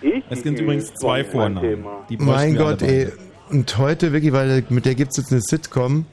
Ich? 0.00 0.24
Es 0.30 0.42
gibt 0.42 0.58
übrigens 0.58 0.94
zwei 0.94 1.22
Vornamen. 1.24 1.84
Mein 2.18 2.56
Gott, 2.56 2.80
ey. 2.80 3.08
Und 3.50 3.76
heute 3.76 4.12
wirklich, 4.12 4.32
weil 4.32 4.64
mit 4.70 4.86
der 4.86 4.94
gibt's 4.94 5.18
jetzt 5.18 5.32
eine 5.32 5.42
Sitcom. 5.42 6.06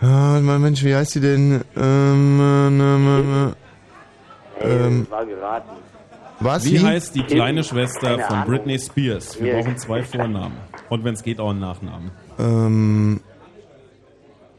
Ah, 0.00 0.38
mein 0.40 0.62
Mensch, 0.62 0.82
wie 0.82 0.94
heißt 0.94 1.16
die 1.16 1.20
denn? 1.20 1.60
Ähm, 1.76 2.40
ähm, 2.40 2.80
ähm, 2.80 3.52
ähm, 4.62 5.06
war 5.10 5.26
geraten. 5.26 5.70
Was? 6.40 6.64
Wie 6.64 6.80
heißt 6.80 7.14
die 7.14 7.22
kleine 7.22 7.62
Schwester 7.64 8.16
Keine 8.16 8.22
von 8.24 8.36
Ahnung. 8.36 8.48
Britney 8.48 8.78
Spears? 8.78 9.40
Wir 9.40 9.54
brauchen 9.54 9.76
zwei 9.78 10.02
Vornamen. 10.02 10.56
Und 10.88 11.04
wenn 11.04 11.14
es 11.14 11.22
geht, 11.22 11.38
auch 11.40 11.50
einen 11.50 11.60
Nachnamen. 11.60 12.10
Ähm, 12.38 13.20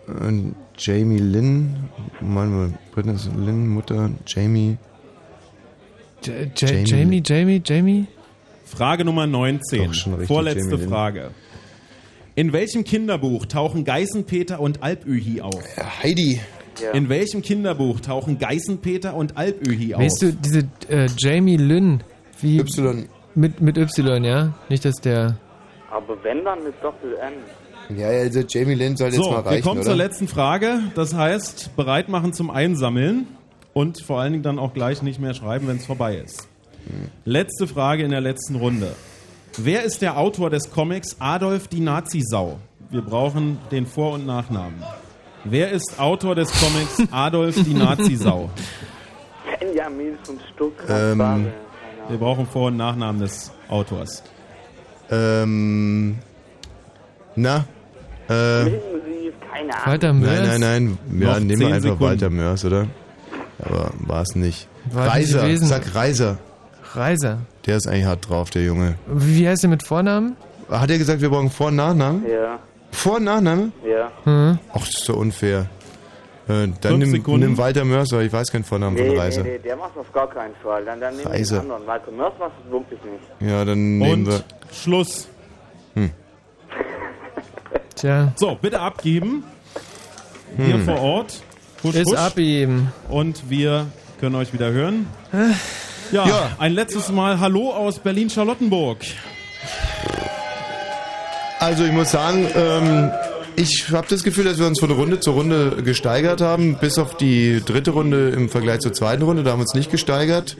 äh, 0.07 0.51
Jamie 0.77 1.17
Lynn. 1.19 1.89
Mann, 2.21 2.75
Britney 2.93 3.15
Lynn, 3.35 3.67
Mutter, 3.67 4.09
Jamie. 4.25 4.77
J 6.23 6.51
J 6.55 6.87
Jamie, 6.87 7.21
Jamie, 7.25 7.61
Jamie? 7.65 8.07
Frage 8.65 9.03
Nummer 9.03 9.27
19. 9.27 9.85
Doch, 9.87 9.93
schon 9.93 10.13
richtig, 10.13 10.27
Vorletzte 10.27 10.61
Jamie 10.69 10.81
Lynn. 10.81 10.89
Frage. 10.89 11.31
In 12.35 12.53
welchem 12.53 12.83
Kinderbuch 12.85 13.45
tauchen 13.47 13.83
Geißenpeter 13.83 14.59
und 14.61 14.81
Alpöhi 14.83 15.41
auf? 15.41 15.61
Heidi. 16.01 16.39
In 16.93 17.09
welchem 17.09 17.41
Kinderbuch 17.41 17.99
tauchen 17.99 18.39
Geißenpeter 18.39 19.13
und 19.13 19.37
Alpöhi 19.37 19.93
auf? 19.93 20.01
Weißt 20.01 20.21
du, 20.21 20.33
diese 20.33 20.69
äh, 20.89 21.07
Jamie 21.17 21.57
Lynn, 21.57 22.03
wie. 22.39 22.59
Y. 22.59 23.07
Mit, 23.35 23.61
mit 23.61 23.77
Y, 23.77 24.23
ja? 24.23 24.53
Nicht, 24.69 24.83
dass 24.85 24.95
der. 24.95 25.37
Aber 25.89 26.21
wenn 26.23 26.43
dann 26.43 26.63
mit 26.63 26.73
Doppel-N. 26.81 27.97
Ja, 27.97 28.07
also 28.07 28.41
Jamie 28.47 28.75
Lynn 28.75 28.95
soll 28.95 29.09
jetzt 29.09 29.17
so, 29.17 29.31
mal 29.31 29.41
reichen, 29.41 29.55
wir 29.55 29.61
kommen 29.61 29.81
oder? 29.81 29.89
zur 29.89 29.95
letzten 29.95 30.27
Frage. 30.27 30.79
Das 30.95 31.13
heißt, 31.13 31.75
bereit 31.75 32.09
machen 32.09 32.33
zum 32.33 32.49
Einsammeln 32.49 33.27
und 33.73 34.01
vor 34.01 34.19
allen 34.19 34.33
Dingen 34.33 34.43
dann 34.43 34.59
auch 34.59 34.73
gleich 34.73 35.01
nicht 35.01 35.19
mehr 35.19 35.33
schreiben, 35.33 35.67
wenn 35.67 35.77
es 35.77 35.85
vorbei 35.85 36.15
ist. 36.15 36.47
Letzte 37.25 37.67
Frage 37.67 38.03
in 38.03 38.11
der 38.11 38.21
letzten 38.21 38.55
Runde. 38.55 38.95
Wer 39.57 39.83
ist 39.83 40.01
der 40.01 40.17
Autor 40.17 40.49
des 40.49 40.71
Comics 40.71 41.17
Adolf 41.19 41.67
die 41.67 41.81
Nazisau? 41.81 42.59
Wir 42.89 43.01
brauchen 43.01 43.57
den 43.71 43.85
Vor- 43.85 44.13
und 44.13 44.25
Nachnamen. 44.25 44.81
Wer 45.43 45.71
ist 45.71 45.99
Autor 45.99 46.35
des 46.35 46.51
Comics 46.51 47.11
Adolf 47.11 47.55
die 47.63 47.73
Nazisau? 47.73 48.49
Benjamin 49.59 50.17
von 50.23 50.39
Stuttgart. 50.53 50.89
Ähm. 51.17 51.47
Wir 52.09 52.17
brauchen 52.17 52.45
Vor- 52.47 52.67
und 52.67 52.77
Nachnamen 52.77 53.21
des 53.21 53.51
Autors. 53.69 54.23
Ähm. 55.09 56.17
Na? 57.35 57.65
Äh, 58.27 58.63
Filmmusik, 58.63 59.33
keine 59.51 59.73
Ahnung. 59.73 59.85
Walter 59.85 60.13
nein, 60.13 60.19
Mörs? 60.21 60.59
nein, 60.59 60.59
nein. 60.59 60.97
Ja, 61.21 61.27
Noch 61.33 61.39
nehmen 61.39 61.49
wir 61.49 61.57
zehn 61.57 61.65
einfach 61.67 61.81
Sekunden. 61.81 62.03
Walter 62.03 62.29
Mörs, 62.29 62.65
oder? 62.65 62.87
Aber 63.59 63.91
war 63.99 64.21
es 64.23 64.35
nicht. 64.35 64.67
War 64.91 65.05
nicht 65.05 65.13
Reiser, 65.33 65.41
gewesen? 65.43 65.67
sag 65.67 65.95
Reiser. 65.95 66.37
Reiser. 66.93 67.37
Der 67.65 67.77
ist 67.77 67.87
eigentlich 67.87 68.05
hart 68.05 68.27
drauf, 68.29 68.49
der 68.49 68.63
Junge. 68.63 68.95
Wie 69.07 69.47
heißt 69.47 69.63
der 69.63 69.69
mit 69.69 69.83
Vornamen? 69.83 70.35
Hat 70.69 70.89
er 70.89 70.97
gesagt, 70.97 71.21
wir 71.21 71.29
brauchen 71.29 71.49
Vor- 71.49 71.67
und 71.67 71.75
Nachnamen? 71.77 72.25
Ja, 72.29 72.59
Vor- 72.91 73.17
und 73.17 73.23
Nachname? 73.25 73.71
ja. 73.87 74.11
Hm. 74.25 74.59
Ach, 74.73 74.79
das 74.79 74.89
ist 74.89 75.05
so 75.05 75.15
unfair. 75.15 75.67
Äh, 76.47 76.67
dann 76.81 76.97
nimm, 76.99 77.11
nimm 77.11 77.57
Walter 77.57 77.85
Mörs, 77.85 78.11
weil 78.11 78.25
ich 78.25 78.33
weiß 78.33 78.51
keinen 78.51 78.63
Vornamen 78.63 78.95
Nee, 78.95 79.05
von 79.05 79.13
nee, 79.15 79.19
Reiser. 79.19 79.43
nee, 79.43 79.57
der 79.59 79.75
macht 79.77 79.95
auf 79.97 80.11
gar 80.11 80.27
keinen 80.29 80.55
Fall. 80.61 80.83
Dann, 80.85 80.99
dann 80.99 81.15
nehmen 81.15 81.25
wir 81.31 81.31
Reiser. 81.39 81.57
den 81.57 81.61
anderen. 81.71 81.87
Walter 81.87 82.11
Mörs 82.11 82.33
macht 82.39 82.51
es 82.65 82.71
wirklich 82.71 82.99
nicht. 83.03 83.51
Ja, 83.51 83.63
dann 83.63 83.97
nehmen 83.99 84.25
Und 84.25 84.27
wir. 84.27 84.43
Schluss. 84.73 85.27
Tja. 87.95 88.31
So, 88.35 88.55
bitte 88.61 88.79
abgeben. 88.79 89.43
Hier 90.57 90.73
Hm. 90.75 90.85
vor 90.85 90.99
Ort. 91.01 91.41
Husch, 91.83 91.95
Ist 91.95 92.11
husch. 92.11 92.17
abgeben. 92.17 92.91
Und 93.09 93.49
wir 93.49 93.85
können 94.19 94.35
euch 94.35 94.53
wieder 94.53 94.71
hören. 94.71 95.07
Ja, 96.11 96.25
Ja. 96.27 96.51
ein 96.59 96.73
letztes 96.73 97.09
Mal 97.11 97.39
Hallo 97.39 97.71
aus 97.71 97.99
Berlin-Charlottenburg. 97.99 98.99
Also 101.61 101.85
ich 101.85 101.91
muss 101.91 102.09
sagen, 102.09 102.47
ähm, 102.55 103.11
ich 103.55 103.91
habe 103.91 104.07
das 104.09 104.23
Gefühl, 104.23 104.45
dass 104.45 104.57
wir 104.57 104.65
uns 104.65 104.79
von 104.79 104.89
Runde 104.89 105.19
zu 105.19 105.29
Runde 105.29 105.83
gesteigert 105.83 106.41
haben, 106.41 106.77
bis 106.81 106.97
auf 106.97 107.15
die 107.17 107.61
dritte 107.63 107.91
Runde 107.91 108.29
im 108.29 108.49
Vergleich 108.49 108.79
zur 108.79 108.93
zweiten 108.93 109.21
Runde, 109.21 109.43
da 109.43 109.51
haben 109.51 109.59
wir 109.59 109.65
uns 109.65 109.75
nicht 109.75 109.91
gesteigert. 109.91 110.57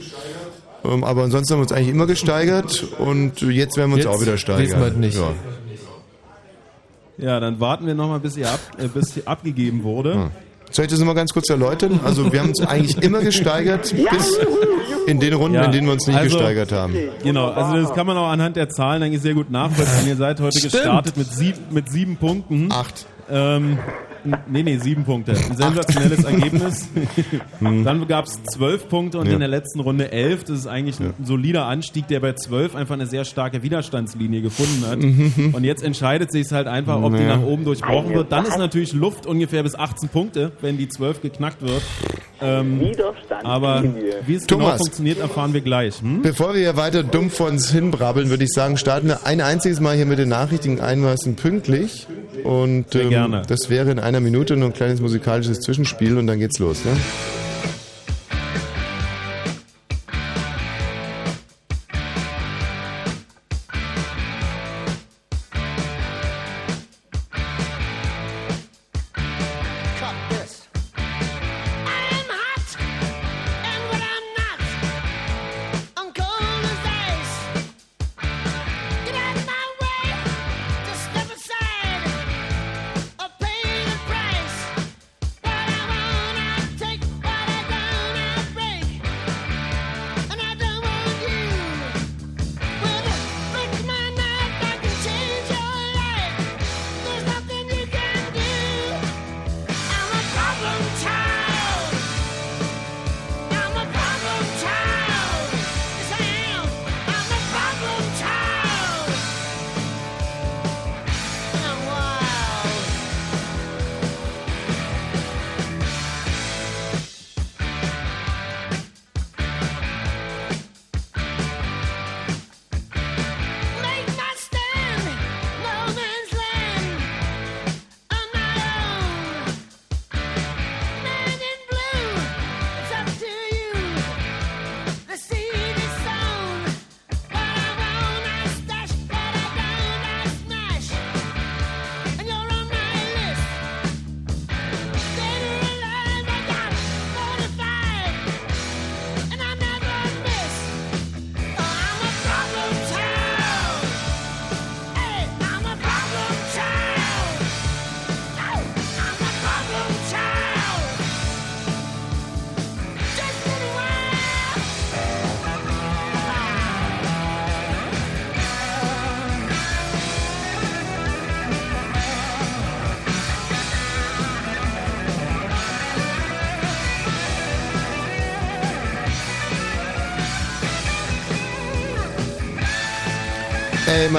Ähm, 0.85 1.03
aber 1.03 1.23
ansonsten 1.23 1.53
haben 1.53 1.59
wir 1.59 1.63
uns 1.63 1.71
eigentlich 1.71 1.89
immer 1.89 2.05
gesteigert 2.05 2.85
und 2.99 3.41
jetzt 3.41 3.77
werden 3.77 3.89
wir 3.89 3.95
uns 3.95 4.05
Jetzt 4.05 4.13
auch 4.13 4.21
wieder 4.21 4.38
steigern. 4.38 4.83
es 4.83 4.95
nicht. 4.95 5.17
Ja. 5.17 5.33
Ja, 7.17 7.39
dann 7.39 7.59
warten 7.59 7.88
wir 7.88 7.95
nochmal, 7.95 8.19
bis, 8.19 8.38
ihr 8.38 8.51
ab, 8.51 8.59
äh, 8.77 8.88
bis 8.88 9.25
abgegeben 9.25 9.81
wurde. 9.81 10.13
Hm. 10.13 10.31
Soll 10.72 10.85
ich 10.85 10.91
das 10.91 11.00
nochmal 11.00 11.16
ganz 11.16 11.33
kurz 11.33 11.50
erläutern? 11.50 12.00
Also 12.03 12.32
wir 12.32 12.40
haben 12.40 12.50
uns 12.50 12.61
eigentlich 12.61 12.98
immer 13.03 13.19
gesteigert, 13.19 13.93
bis 13.93 14.40
in 15.06 15.19
den 15.19 15.33
Runden, 15.33 15.56
Ja, 15.56 15.66
in 15.66 15.72
denen 15.72 15.88
wir 15.88 15.93
uns 15.93 16.08
nicht 16.08 16.17
also- 16.17 16.38
gesteigert 16.38 16.72
haben. 16.72 16.95
Genau, 17.24 17.50
also 17.50 17.82
das 17.82 17.93
kann 17.93 18.08
man 18.08 18.17
auch 18.17 18.30
anhand 18.30 18.56
der 18.56 18.69
Zahlen 18.69 19.03
eigentlich 19.03 19.22
sehr 19.22 19.33
gut 19.33 19.51
nachvollziehen. 19.51 20.08
Ihr 20.08 20.16
seid 20.16 20.40
heute 20.40 20.58
Stimmt. 20.58 20.74
gestartet 20.74 21.17
mit, 21.17 21.27
sieb, 21.32 21.56
mit 21.72 21.90
sieben 21.90 22.16
Punkten. 22.17 22.72
Acht. 22.72 23.06
Ähm, 23.30 23.80
nee, 24.48 24.64
nee, 24.64 24.77
sieben 24.77 25.03
Punkte. 25.03 25.32
Ein 25.33 25.56
sensationelles 25.58 26.24
Ergebnis. 26.25 26.88
Dann 27.59 28.08
gab 28.08 28.25
es 28.25 28.41
zwölf 28.43 28.88
Punkte 28.90 29.17
und 29.19 29.25
Hm. 29.25 29.30
Ja. 29.32 29.33
in 29.35 29.40
der 29.40 29.48
letzten 29.50 29.80
Runde 29.80 30.11
elf. 30.11 30.43
Das 30.43 30.58
ist 30.59 30.67
eigentlich 30.67 31.00
ein 31.00 31.14
solider 31.24 31.66
Anstieg, 31.66 32.08
der 32.08 32.19
bei 32.19 32.33
zwölf 32.33 32.75
einfach 32.75 32.95
eine 32.95 33.06
sehr 33.08 33.24
starke 33.25 33.64
Widerstandslinie 33.64 34.41
gefunden 34.41 34.85
hat. 34.88 35.00
Mhm. 35.00 35.51
Und 35.53 35.64
jetzt 35.64 35.83
entscheidet 35.83 36.32
sich 36.32 36.51
halt 36.51 36.67
einfach, 36.67 37.01
ob 37.01 37.16
die 37.16 37.22
Ja. 37.24 37.38
nach 37.38 37.43
oben 37.43 37.64
durchbrochen 37.64 38.14
wird. 38.14 38.32
Dann 38.32 38.45
ist 38.45 38.58
natürlich 38.58 38.93
Luft 38.93 39.25
ungefähr 39.25 39.64
bis 39.64 39.75
18 39.75 40.09
Punkte, 40.09 40.51
wenn 40.61 40.77
die 40.77 40.90
zwölf 40.90 41.22
geknackt 41.22 41.61
wird. 41.61 41.82
Ähm, 42.41 42.82
aber 43.43 43.83
wie 44.25 44.33
es 44.35 44.48
genau 44.48 44.61
Thomas. 44.66 44.77
funktioniert, 44.80 45.19
erfahren 45.19 45.53
wir 45.53 45.61
gleich. 45.61 46.01
Hm? 46.01 46.22
Bevor 46.24 46.53
wir 46.56 46.61
hier 46.61 46.75
weiter 46.75 47.03
dumm 47.03 47.30
vor 47.30 47.48
uns 47.48 47.72
hinbrabbeln, 47.72 48.30
würde 48.30 48.43
ich 48.43 48.50
sagen, 48.51 48.77
starten 48.77 49.08
wir 49.08 49.25
ein 49.27 49.41
einziges 49.41 49.80
Mal 49.80 49.95
hier 49.95 50.08
mit 50.08 50.17
den 50.19 50.30
Nachrichten 50.30 50.80
einmaßen 50.80 51.35
pünktlich. 51.35 52.08
Und 52.43 52.95
ähm, 52.95 53.09
gerne. 53.09 53.41
das 53.47 53.69
wäre 53.69 53.91
in 53.91 53.99
einer 53.99 54.19
Minute 54.19 54.55
nur 54.55 54.69
ein 54.69 54.73
kleines 54.73 55.01
musikalisches 55.01 55.59
Zwischenspiel 55.59 56.17
und 56.17 56.27
dann 56.27 56.39
geht's 56.39 56.59
los. 56.59 56.83
Ne? 56.85 56.91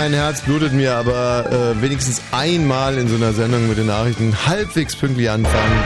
Mein 0.03 0.15
Herz 0.15 0.41
blutet 0.41 0.73
mir, 0.73 0.97
aber 0.97 1.47
äh, 1.49 1.81
wenigstens 1.81 2.21
einmal 2.33 2.99
in 2.99 3.07
so 3.07 3.15
einer 3.15 3.33
Sendung 3.33 3.69
mit 3.69 3.79
den 3.79 3.87
Nachrichten 3.87 4.35
halbwegs 4.47 4.97
pünktlich 4.97 5.31
anfangen. 5.31 5.79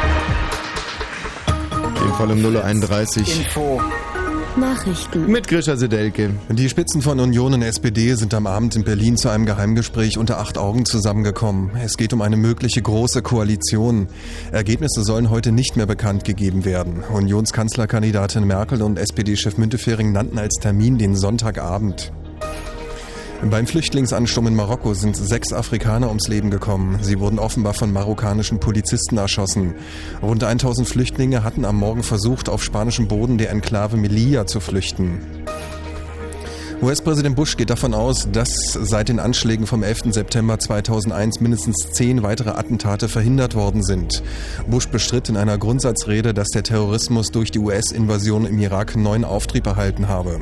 In 1.98 2.02
dem 2.02 2.14
Fall 2.14 2.30
um 2.30 2.38
0.31 2.38 3.20
Uhr. 3.20 3.36
Info. 3.36 3.82
Nachrichten. 4.56 5.30
Mit 5.30 5.48
Grisha 5.48 5.76
Sedelke. 5.76 6.30
Die 6.48 6.68
Spitzen 6.70 7.02
von 7.02 7.20
Union 7.20 7.52
und 7.52 7.60
SPD 7.60 8.14
sind 8.14 8.32
am 8.32 8.46
Abend 8.46 8.74
in 8.74 8.84
Berlin 8.84 9.18
zu 9.18 9.28
einem 9.28 9.44
Geheimgespräch 9.44 10.16
unter 10.16 10.38
acht 10.38 10.56
Augen 10.56 10.86
zusammengekommen. 10.86 11.72
Es 11.84 11.98
geht 11.98 12.14
um 12.14 12.22
eine 12.22 12.38
mögliche 12.38 12.80
große 12.80 13.20
Koalition. 13.20 14.08
Ergebnisse 14.50 15.04
sollen 15.04 15.28
heute 15.28 15.52
nicht 15.52 15.76
mehr 15.76 15.84
bekannt 15.84 16.24
gegeben 16.24 16.64
werden. 16.64 17.04
Unionskanzlerkandidatin 17.12 18.46
Merkel 18.46 18.80
und 18.80 18.98
SPD-Chef 18.98 19.58
Müntefering 19.58 20.10
nannten 20.12 20.38
als 20.38 20.54
Termin 20.54 20.96
den 20.96 21.16
Sonntagabend. 21.16 22.12
Beim 23.50 23.66
Flüchtlingsansturm 23.66 24.48
in 24.48 24.56
Marokko 24.56 24.94
sind 24.94 25.16
sechs 25.16 25.52
Afrikaner 25.52 26.08
ums 26.08 26.26
Leben 26.26 26.50
gekommen. 26.50 26.98
Sie 27.02 27.20
wurden 27.20 27.38
offenbar 27.38 27.74
von 27.74 27.92
marokkanischen 27.92 28.60
Polizisten 28.60 29.18
erschossen. 29.18 29.74
Rund 30.20 30.42
1000 30.42 30.88
Flüchtlinge 30.88 31.44
hatten 31.44 31.64
am 31.64 31.76
Morgen 31.76 32.02
versucht, 32.02 32.48
auf 32.48 32.64
spanischem 32.64 33.08
Boden 33.08 33.38
der 33.38 33.50
Enklave 33.50 33.96
Melilla 33.96 34.46
zu 34.46 34.60
flüchten. 34.60 35.20
US-Präsident 36.82 37.36
Bush 37.36 37.56
geht 37.56 37.70
davon 37.70 37.94
aus, 37.94 38.28
dass 38.30 38.50
seit 38.72 39.08
den 39.08 39.18
Anschlägen 39.18 39.66
vom 39.66 39.82
11. 39.82 40.12
September 40.12 40.58
2001 40.58 41.40
mindestens 41.40 41.90
zehn 41.92 42.22
weitere 42.22 42.50
Attentate 42.50 43.08
verhindert 43.08 43.54
worden 43.54 43.82
sind. 43.82 44.22
Bush 44.66 44.88
bestritt 44.88 45.28
in 45.30 45.36
einer 45.38 45.56
Grundsatzrede, 45.56 46.34
dass 46.34 46.48
der 46.48 46.64
Terrorismus 46.64 47.30
durch 47.30 47.50
die 47.50 47.60
US-Invasion 47.60 48.44
im 48.44 48.58
Irak 48.58 48.96
neuen 48.96 49.24
Auftrieb 49.24 49.66
erhalten 49.66 50.08
habe. 50.08 50.40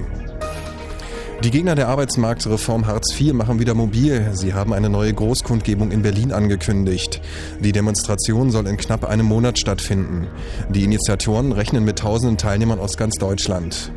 Die 1.44 1.50
Gegner 1.50 1.74
der 1.74 1.88
Arbeitsmarktreform 1.88 2.86
Hartz 2.86 3.20
IV 3.20 3.34
machen 3.34 3.60
wieder 3.60 3.74
mobil. 3.74 4.30
Sie 4.32 4.54
haben 4.54 4.72
eine 4.72 4.88
neue 4.88 5.12
Großkundgebung 5.12 5.90
in 5.90 6.00
Berlin 6.00 6.32
angekündigt. 6.32 7.20
Die 7.60 7.72
Demonstration 7.72 8.50
soll 8.50 8.66
in 8.66 8.78
knapp 8.78 9.04
einem 9.04 9.26
Monat 9.26 9.58
stattfinden. 9.58 10.26
Die 10.70 10.84
Initiatoren 10.84 11.52
rechnen 11.52 11.84
mit 11.84 11.98
tausenden 11.98 12.38
Teilnehmern 12.38 12.78
aus 12.78 12.96
ganz 12.96 13.16
Deutschland. 13.16 13.92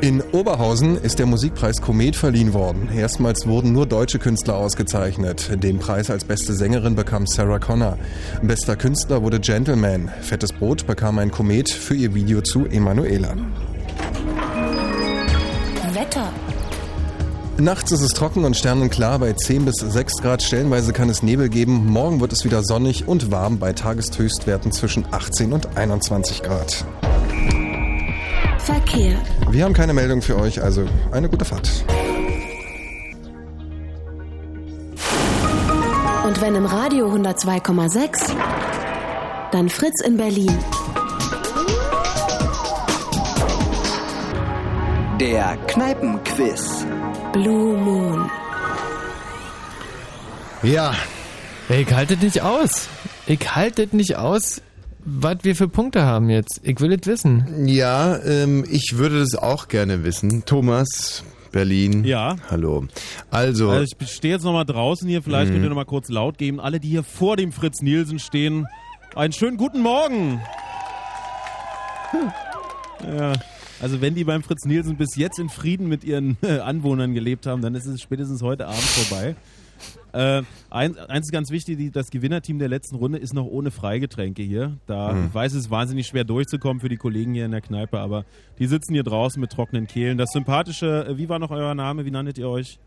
In 0.00 0.22
Oberhausen 0.32 0.96
ist 0.96 1.18
der 1.18 1.26
Musikpreis 1.26 1.82
Komet 1.82 2.16
verliehen 2.16 2.54
worden. 2.54 2.88
Erstmals 2.90 3.46
wurden 3.46 3.72
nur 3.72 3.84
deutsche 3.84 4.18
Künstler 4.18 4.54
ausgezeichnet. 4.54 5.62
Den 5.62 5.78
Preis 5.78 6.08
als 6.08 6.24
beste 6.24 6.54
Sängerin 6.54 6.94
bekam 6.94 7.26
Sarah 7.26 7.58
Connor. 7.58 7.98
Bester 8.40 8.76
Künstler 8.76 9.22
wurde 9.22 9.40
Gentleman. 9.40 10.10
Fettes 10.22 10.54
Brot 10.54 10.86
bekam 10.86 11.18
ein 11.18 11.30
Komet 11.30 11.68
für 11.68 11.94
ihr 11.94 12.14
Video 12.14 12.40
zu 12.40 12.64
Emanuela. 12.64 13.34
Nachts 17.60 17.92
ist 17.92 18.00
es 18.00 18.12
trocken 18.12 18.46
und 18.46 18.56
sternenklar 18.56 19.18
bei 19.18 19.34
10 19.34 19.66
bis 19.66 19.76
6 19.76 20.22
Grad. 20.22 20.42
Stellenweise 20.42 20.94
kann 20.94 21.10
es 21.10 21.22
Nebel 21.22 21.50
geben. 21.50 21.86
Morgen 21.86 22.18
wird 22.18 22.32
es 22.32 22.42
wieder 22.46 22.62
sonnig 22.62 23.06
und 23.06 23.30
warm 23.30 23.58
bei 23.58 23.74
Tageshöchstwerten 23.74 24.72
zwischen 24.72 25.04
18 25.10 25.52
und 25.52 25.76
21 25.76 26.42
Grad. 26.42 26.86
Verkehr. 28.58 29.18
Wir 29.50 29.64
haben 29.64 29.74
keine 29.74 29.92
Meldung 29.92 30.22
für 30.22 30.38
euch, 30.38 30.62
also 30.62 30.86
eine 31.12 31.28
gute 31.28 31.44
Fahrt. 31.44 31.68
Und 36.26 36.40
wenn 36.40 36.54
im 36.54 36.64
Radio 36.64 37.14
102,6, 37.14 38.32
dann 39.52 39.68
Fritz 39.68 40.00
in 40.00 40.16
Berlin. 40.16 40.58
Der 45.20 45.58
Kneipenquiz. 45.66 46.86
Blue 47.32 47.76
Moon. 47.76 48.30
Ja. 50.62 50.94
Ich 51.68 51.92
halte 51.92 52.14
es 52.14 52.20
nicht 52.22 52.42
aus. 52.42 52.88
Ich 53.26 53.54
halte 53.54 53.84
es 53.84 53.92
nicht 53.92 54.16
aus, 54.16 54.60
was 55.04 55.38
wir 55.42 55.54
für 55.54 55.68
Punkte 55.68 56.02
haben 56.04 56.28
jetzt. 56.28 56.60
Ich 56.64 56.80
will 56.80 56.92
es 56.92 57.06
wissen. 57.06 57.66
Ja, 57.68 58.16
ähm, 58.24 58.64
ich 58.68 58.94
würde 58.96 59.20
das 59.20 59.36
auch 59.36 59.68
gerne 59.68 60.02
wissen. 60.02 60.44
Thomas, 60.44 61.22
Berlin. 61.52 62.04
Ja. 62.04 62.36
Hallo. 62.50 62.86
Also, 63.30 63.70
Also 63.70 63.94
ich 64.00 64.10
stehe 64.10 64.34
jetzt 64.34 64.42
nochmal 64.44 64.66
draußen 64.66 65.08
hier, 65.08 65.22
vielleicht 65.22 65.50
Mhm. 65.50 65.54
könnt 65.54 65.64
ihr 65.66 65.68
nochmal 65.70 65.84
kurz 65.86 66.08
laut 66.08 66.36
geben. 66.38 66.58
Alle, 66.60 66.80
die 66.80 66.88
hier 66.88 67.04
vor 67.04 67.36
dem 67.36 67.52
Fritz 67.52 67.80
Nielsen 67.80 68.18
stehen, 68.18 68.66
einen 69.14 69.32
schönen 69.32 69.56
guten 69.56 69.80
Morgen. 69.80 70.40
Ja. 73.06 73.32
Also 73.80 74.00
wenn 74.00 74.14
die 74.14 74.24
beim 74.24 74.42
Fritz 74.42 74.64
Nielsen 74.64 74.96
bis 74.96 75.16
jetzt 75.16 75.38
in 75.38 75.48
Frieden 75.48 75.88
mit 75.88 76.04
ihren 76.04 76.36
äh, 76.42 76.58
Anwohnern 76.58 77.14
gelebt 77.14 77.46
haben, 77.46 77.62
dann 77.62 77.74
ist 77.74 77.86
es 77.86 78.00
spätestens 78.02 78.42
heute 78.42 78.66
Abend 78.66 78.80
vorbei. 78.80 79.36
Äh, 80.12 80.42
eins, 80.70 80.98
eins 80.98 81.26
ist 81.26 81.32
ganz 81.32 81.50
wichtig, 81.50 81.78
die, 81.78 81.90
das 81.90 82.10
Gewinnerteam 82.10 82.58
der 82.58 82.68
letzten 82.68 82.96
Runde 82.96 83.18
ist 83.18 83.32
noch 83.32 83.46
ohne 83.46 83.70
Freigetränke 83.70 84.42
hier. 84.42 84.76
Da 84.86 85.12
Mhm. 85.12 85.26
ich 85.28 85.34
weiß 85.34 85.52
es 85.52 85.64
ist 85.64 85.70
wahnsinnig 85.70 86.06
schwer 86.08 86.24
durchzukommen 86.24 86.80
für 86.80 86.88
die 86.88 86.96
Kollegen 86.96 87.32
hier 87.32 87.44
in 87.46 87.52
der 87.52 87.60
Kneipe, 87.60 87.98
aber 88.00 88.24
die 88.58 88.66
sitzen 88.66 88.92
hier 88.92 89.04
draußen 89.04 89.40
mit 89.40 89.50
trockenen 89.52 89.86
Kehlen. 89.86 90.18
Das 90.18 90.30
sympathische, 90.32 91.06
äh, 91.06 91.16
wie 91.16 91.28
war 91.28 91.38
noch 91.38 91.50
euer 91.50 91.74
Name? 91.74 92.04
Wie 92.04 92.10
nanntet 92.10 92.38
ihr 92.38 92.48
euch? 92.48 92.78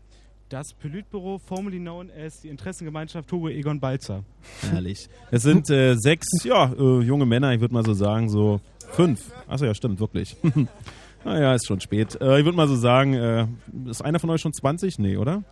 Das 0.50 0.74
Politbüro, 0.74 1.38
formerly 1.38 1.78
known 1.78 2.10
as 2.10 2.40
die 2.42 2.48
Interessengemeinschaft 2.48 3.32
Hugo 3.32 3.48
Egon 3.48 3.80
Balzer. 3.80 4.22
Herrlich. 4.70 5.08
Es 5.30 5.42
sind 5.42 5.70
äh, 5.70 5.94
sechs, 5.96 6.26
ja, 6.44 6.70
äh, 6.78 7.00
junge 7.00 7.24
Männer, 7.24 7.52
ich 7.54 7.60
würde 7.60 7.72
mal 7.72 7.84
so 7.84 7.94
sagen, 7.94 8.28
so 8.28 8.60
fünf. 8.92 9.20
Achso, 9.48 9.64
ja, 9.64 9.74
stimmt, 9.74 10.00
wirklich. 10.00 10.36
naja, 11.24 11.54
ist 11.54 11.66
schon 11.66 11.80
spät. 11.80 12.20
Äh, 12.20 12.38
ich 12.38 12.44
würde 12.44 12.56
mal 12.56 12.68
so 12.68 12.76
sagen, 12.76 13.14
äh, 13.14 13.46
ist 13.88 14.02
einer 14.02 14.18
von 14.20 14.30
euch 14.30 14.40
schon 14.40 14.52
20? 14.52 14.98
Nee, 14.98 15.16
oder? 15.16 15.42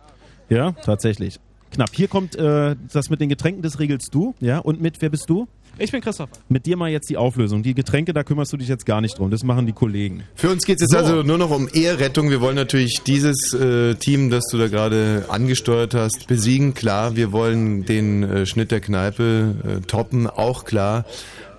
Ja, 0.49 0.71
tatsächlich. 0.71 1.39
Knapp. 1.71 1.89
Hier 1.93 2.07
kommt 2.07 2.35
äh, 2.35 2.75
das 2.91 3.09
mit 3.09 3.19
den 3.19 3.29
Getränken, 3.29 3.63
das 3.63 3.79
regelst 3.79 4.09
du, 4.13 4.35
ja? 4.39 4.59
Und 4.59 4.79
mit, 4.79 5.01
wer 5.01 5.09
bist 5.09 5.29
du? 5.29 5.47
Ich 5.79 5.91
bin 5.91 6.01
Christoph. 6.01 6.29
Mit 6.49 6.67
dir 6.67 6.77
mal 6.77 6.91
jetzt 6.91 7.09
die 7.09 7.17
Auflösung. 7.17 7.63
Die 7.63 7.73
Getränke, 7.73 8.13
da 8.13 8.23
kümmerst 8.23 8.53
du 8.53 8.57
dich 8.57 8.67
jetzt 8.67 8.85
gar 8.85 9.01
nicht 9.01 9.17
drum. 9.17 9.31
Das 9.31 9.43
machen 9.43 9.65
die 9.65 9.73
Kollegen. 9.73 10.21
Für 10.35 10.51
uns 10.51 10.65
geht 10.65 10.75
es 10.75 10.81
jetzt 10.83 10.91
So. 10.91 10.97
also 10.97 11.23
nur 11.23 11.39
noch 11.39 11.49
um 11.49 11.67
Eherettung. 11.67 12.29
Wir 12.29 12.41
wollen 12.41 12.55
natürlich 12.55 13.01
dieses 13.07 13.53
äh, 13.53 13.95
Team, 13.95 14.29
das 14.29 14.43
du 14.51 14.59
da 14.59 14.67
gerade 14.67 15.25
angesteuert 15.29 15.95
hast, 15.95 16.27
besiegen. 16.27 16.75
Klar, 16.75 17.15
wir 17.15 17.31
wollen 17.31 17.85
den 17.85 18.21
äh, 18.21 18.45
Schnitt 18.45 18.69
der 18.69 18.81
Kneipe 18.81 19.55
äh, 19.81 19.81
toppen, 19.87 20.27
auch 20.27 20.65
klar. 20.65 21.05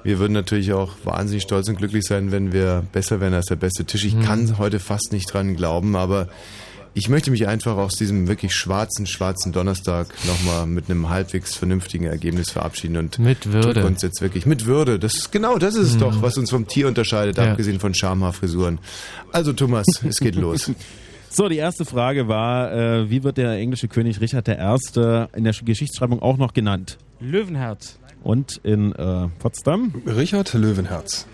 Wir 0.05 0.19
würden 0.19 0.33
natürlich 0.35 0.73
auch 0.73 0.93
wahnsinnig 1.05 1.43
stolz 1.43 1.69
und 1.69 1.77
glücklich 1.77 2.05
sein, 2.05 2.31
wenn 2.31 2.53
wir 2.53 2.85
besser 2.93 3.21
wären 3.21 3.35
als 3.35 3.47
der 3.47 3.57
beste 3.57 3.85
Tisch. 3.85 4.05
Ich 4.05 4.15
Mhm. 4.15 4.23
kann 4.23 4.59
heute 4.59 4.79
fast 4.79 5.13
nicht 5.13 5.33
dran 5.33 5.57
glauben, 5.57 5.97
aber 5.97 6.29
ich 6.97 7.09
möchte 7.09 7.31
mich 7.33 7.49
einfach 7.49 7.77
aus 7.77 7.97
diesem 7.97 8.29
wirklich 8.29 8.55
schwarzen, 8.55 9.07
schwarzen 9.07 9.51
Donnerstag 9.53 10.09
nochmal 10.27 10.67
mit 10.67 10.89
einem 10.89 11.09
halbwegs 11.09 11.57
vernünftigen 11.57 12.05
Ergebnis 12.05 12.51
verabschieden 12.51 12.99
und 12.99 13.19
Mit 13.19 13.51
Würde. 13.53 13.85
uns 13.85 14.03
jetzt 14.03 14.21
wirklich 14.21 14.47
mit 14.47 14.67
Würde. 14.67 14.99
Das 15.01 15.15
ist 15.15 15.33
genau 15.33 15.57
das 15.59 15.75
ist 15.75 15.89
es 15.89 15.95
Mhm. 15.95 16.01
doch, 16.01 16.23
was 16.23 16.37
uns 16.39 16.51
vom 16.51 16.69
Tier 16.69 16.87
unterscheidet, 16.87 17.39
Ja. 17.39 17.51
abgesehen 17.51 17.81
von 17.81 17.95
Schamhaarfrisuren. 17.95 18.79
Also 19.33 19.53
Thomas, 19.55 19.87
es 20.09 20.21
geht 20.21 20.37
los. 20.37 20.71
So, 21.37 21.49
die 21.49 21.57
erste 21.57 21.85
Frage 21.85 22.29
war, 22.29 22.73
äh, 22.73 23.11
wie 23.11 23.25
wird 23.25 23.39
der 23.39 23.55
englische 23.55 23.89
König 23.89 24.21
Richard 24.21 24.47
I. 24.47 24.53
in 25.37 25.43
der 25.43 25.53
Geschichtsschreibung 25.65 26.23
auch 26.23 26.37
noch 26.37 26.53
genannt? 26.53 26.97
Löwenherz. 27.19 27.99
Und 28.25 28.59
in 28.65 28.93
äh, 28.93 29.29
Potsdam? 29.39 29.93
Richard 30.07 30.55
Löwenherz. 30.55 31.27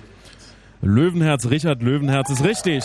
Löwenherz, 0.83 1.47
Richard 1.47 1.83
Löwenherz 1.83 2.31
ist 2.31 2.43
richtig. 2.45 2.85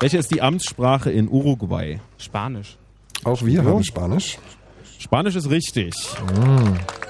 Welche 0.00 0.16
ist 0.16 0.30
die 0.32 0.40
Amtssprache 0.40 1.10
in 1.10 1.28
Uruguay? 1.28 2.00
Spanisch. 2.16 2.78
Auch 3.24 3.44
wir 3.44 3.62
haben 3.64 3.84
Spanisch. 3.84 4.38
Spanisch 4.98 5.36
ist 5.36 5.50
richtig. 5.50 5.92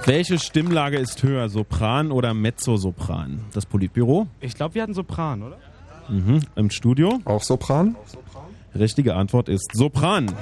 Welche 0.04 0.38
Stimmlage 0.40 0.98
ist 0.98 1.22
höher, 1.22 1.48
Sopran 1.48 2.10
oder 2.10 2.34
Mezzosopran? 2.34 3.44
Das 3.52 3.64
Politbüro? 3.64 4.26
Ich 4.40 4.54
glaube, 4.54 4.74
wir 4.74 4.82
hatten 4.82 4.94
Sopran, 4.94 5.42
oder? 5.42 5.58
Mhm. 6.08 6.40
Im 6.56 6.70
Studio? 6.70 7.20
Auch 7.26 7.42
Sopran? 7.44 7.94
Richtige 8.74 9.14
Antwort 9.14 9.48
ist 9.48 9.70
Sopran. 9.74 10.34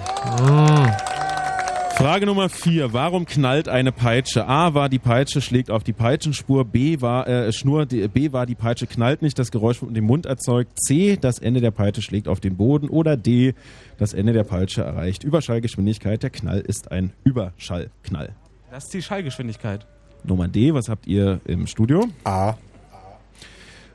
Frage 1.97 2.27
Nummer 2.27 2.51
vier. 2.51 2.93
Warum 2.93 3.25
knallt 3.25 3.71
eine 3.71 3.91
Peitsche? 3.91 4.47
A 4.47 4.75
war 4.75 4.91
die 4.91 4.99
Peitsche 4.99 5.41
schlägt 5.41 5.71
auf 5.71 5.83
die 5.83 5.95
Peitschenspur. 5.95 6.67
B 6.67 7.01
war 7.01 7.27
äh, 7.27 7.51
Schnur. 7.55 7.87
Die, 7.87 8.07
B 8.07 8.33
war 8.33 8.45
die 8.45 8.55
Peitsche 8.55 8.87
knallt 8.87 9.23
nicht. 9.23 9.39
Das 9.39 9.51
Geräusch 9.51 9.81
wird 9.81 9.93
mit 9.93 9.97
dem 9.97 10.05
Mund 10.05 10.27
erzeugt. 10.27 10.79
C 10.79 11.17
das 11.19 11.39
Ende 11.39 11.63
der 11.63 11.71
Peitsche 11.71 12.03
schlägt 12.03 12.29
auf 12.29 12.39
den 12.39 12.59
Boden. 12.59 12.91
Oder 12.91 13.17
D 13.17 13.55
das 13.97 14.13
Ende 14.13 14.35
der 14.35 14.45
Peitsche 14.45 14.83
erreicht 14.83 15.25
Überschallgeschwindigkeit. 15.25 16.23
Der 16.23 16.29
Knall 16.29 16.61
ist 16.61 16.93
ein 16.93 17.15
Überschallknall. 17.25 18.35
Das 18.71 18.85
ist 18.85 18.93
die 18.93 19.01
Schallgeschwindigkeit. 19.01 19.87
Nummer 20.23 20.49
D. 20.49 20.75
Was 20.75 20.91
habt 20.91 21.07
ihr 21.07 21.41
im 21.47 21.67
Studio? 21.67 22.09
A. 22.25 22.57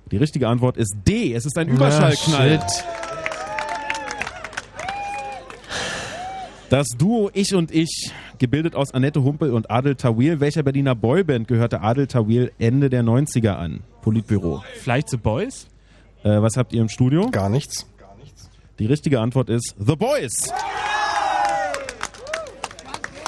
Die 0.10 0.18
richtige 0.18 0.48
Antwort 0.48 0.76
ist 0.76 0.96
D. 1.08 1.36
Es 1.36 1.46
ist 1.46 1.56
ein 1.56 1.68
Überschallknall. 1.68 2.62
Ah, 2.62 3.21
Das 6.72 6.88
Duo 6.98 7.30
Ich 7.34 7.54
und 7.54 7.70
Ich, 7.70 8.14
gebildet 8.38 8.76
aus 8.76 8.94
Annette 8.94 9.22
Humpel 9.24 9.52
und 9.52 9.70
Adel 9.70 9.96
Tawil. 9.96 10.40
Welcher 10.40 10.64
Berliner 10.64 10.96
Boyband 10.96 11.50
gehörte 11.50 11.82
Adel 11.82 12.08
Tawil 12.08 12.54
Ende 12.60 12.90
der 12.90 13.04
90er 13.04 13.58
an? 13.58 13.82
Politbüro. 14.02 14.64
Vielleicht 14.76 15.10
The 15.10 15.18
Boys? 15.18 15.68
Äh, 16.24 16.42
was 16.42 16.56
habt 16.56 16.72
ihr 16.72 16.80
im 16.80 16.88
Studio? 16.88 17.30
Gar 17.30 17.50
nichts. 17.50 17.86
Die 18.80 18.86
richtige 18.86 19.20
Antwort 19.20 19.50
ist 19.50 19.76
The 19.86 19.98
Boys. 19.98 20.32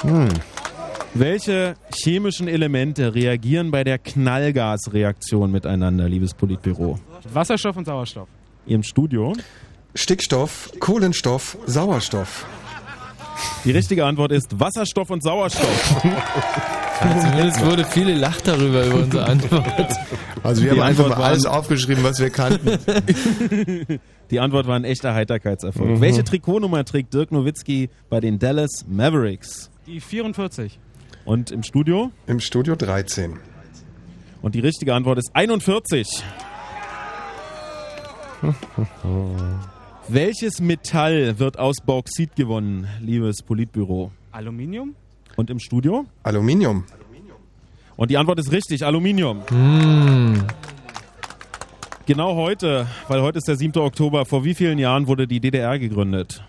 Hm. 0.00 0.28
Welche 1.12 1.74
chemischen 1.94 2.48
Elemente 2.48 3.14
reagieren 3.14 3.70
bei 3.70 3.84
der 3.84 3.98
Knallgasreaktion 3.98 5.52
miteinander, 5.52 6.08
liebes 6.08 6.32
Politbüro? 6.32 6.98
Wasserstoff 7.30 7.76
und 7.76 7.84
Sauerstoff. 7.84 8.28
Im 8.64 8.82
Studio? 8.82 9.34
Stickstoff, 9.94 10.72
Kohlenstoff, 10.80 11.58
Sauerstoff. 11.66 12.46
Die 13.64 13.70
richtige 13.70 14.04
Antwort 14.04 14.32
ist 14.32 14.60
Wasserstoff 14.60 15.10
und 15.10 15.22
Sauerstoff. 15.22 15.96
Zumindest 17.20 17.64
wurde 17.64 17.84
viele 17.84 18.14
lacht 18.14 18.46
darüber 18.46 18.84
über 18.86 18.96
unsere 18.96 19.24
Antwort. 19.26 19.98
Also 20.42 20.62
wir 20.62 20.74
Die 20.74 20.80
haben 20.80 20.86
einfach 20.86 21.04
Antwort 21.04 21.18
mal 21.18 21.28
alles 21.30 21.46
aufgeschrieben, 21.46 22.04
was 22.04 22.20
wir 22.20 22.30
kannten. 22.30 22.78
Die 24.30 24.40
Antwort 24.40 24.66
war 24.66 24.76
ein 24.76 24.84
echter 24.84 25.14
Heiterkeitserfolg. 25.14 25.90
Mhm. 25.90 26.00
Welche 26.00 26.24
Trikotnummer 26.24 26.84
trägt 26.84 27.12
Dirk 27.14 27.32
Nowitzki 27.32 27.90
bei 28.08 28.20
den 28.20 28.38
Dallas 28.38 28.84
Mavericks? 28.88 29.70
Die 29.86 30.00
44. 30.00 30.78
Und 31.24 31.50
im 31.50 31.62
Studio? 31.62 32.10
Im 32.26 32.40
Studio 32.40 32.76
13. 32.76 33.38
Und 34.42 34.54
die 34.54 34.60
richtige 34.60 34.94
Antwort 34.94 35.18
ist 35.18 35.30
41. 35.34 36.06
Welches 40.08 40.60
Metall 40.60 41.38
wird 41.38 41.58
aus 41.58 41.76
Bauxit 41.84 42.36
gewonnen, 42.36 42.86
liebes 43.00 43.42
Politbüro? 43.42 44.12
Aluminium? 44.32 44.94
Und 45.36 45.48
im 45.48 45.58
Studio? 45.58 46.04
Aluminium. 46.22 46.84
Und 47.96 48.10
die 48.10 48.18
Antwort 48.18 48.38
ist 48.38 48.52
richtig, 48.52 48.84
Aluminium. 48.84 49.42
Genau 52.06 52.34
heute, 52.34 52.86
weil 53.08 53.22
heute 53.22 53.38
ist 53.38 53.48
der 53.48 53.56
7. 53.56 53.80
Oktober, 53.80 54.26
vor 54.26 54.44
wie 54.44 54.52
vielen 54.54 54.78
Jahren 54.78 55.06
wurde 55.06 55.26
die 55.26 55.40
DDR 55.40 55.78
gegründet? 55.78 56.44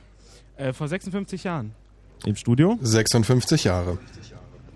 Äh, 0.57 0.73
vor 0.73 0.89
56 0.89 1.45
Jahren. 1.45 1.71
Im 2.25 2.35
Studio? 2.35 2.77
56 2.81 3.63
Jahre. 3.63 3.97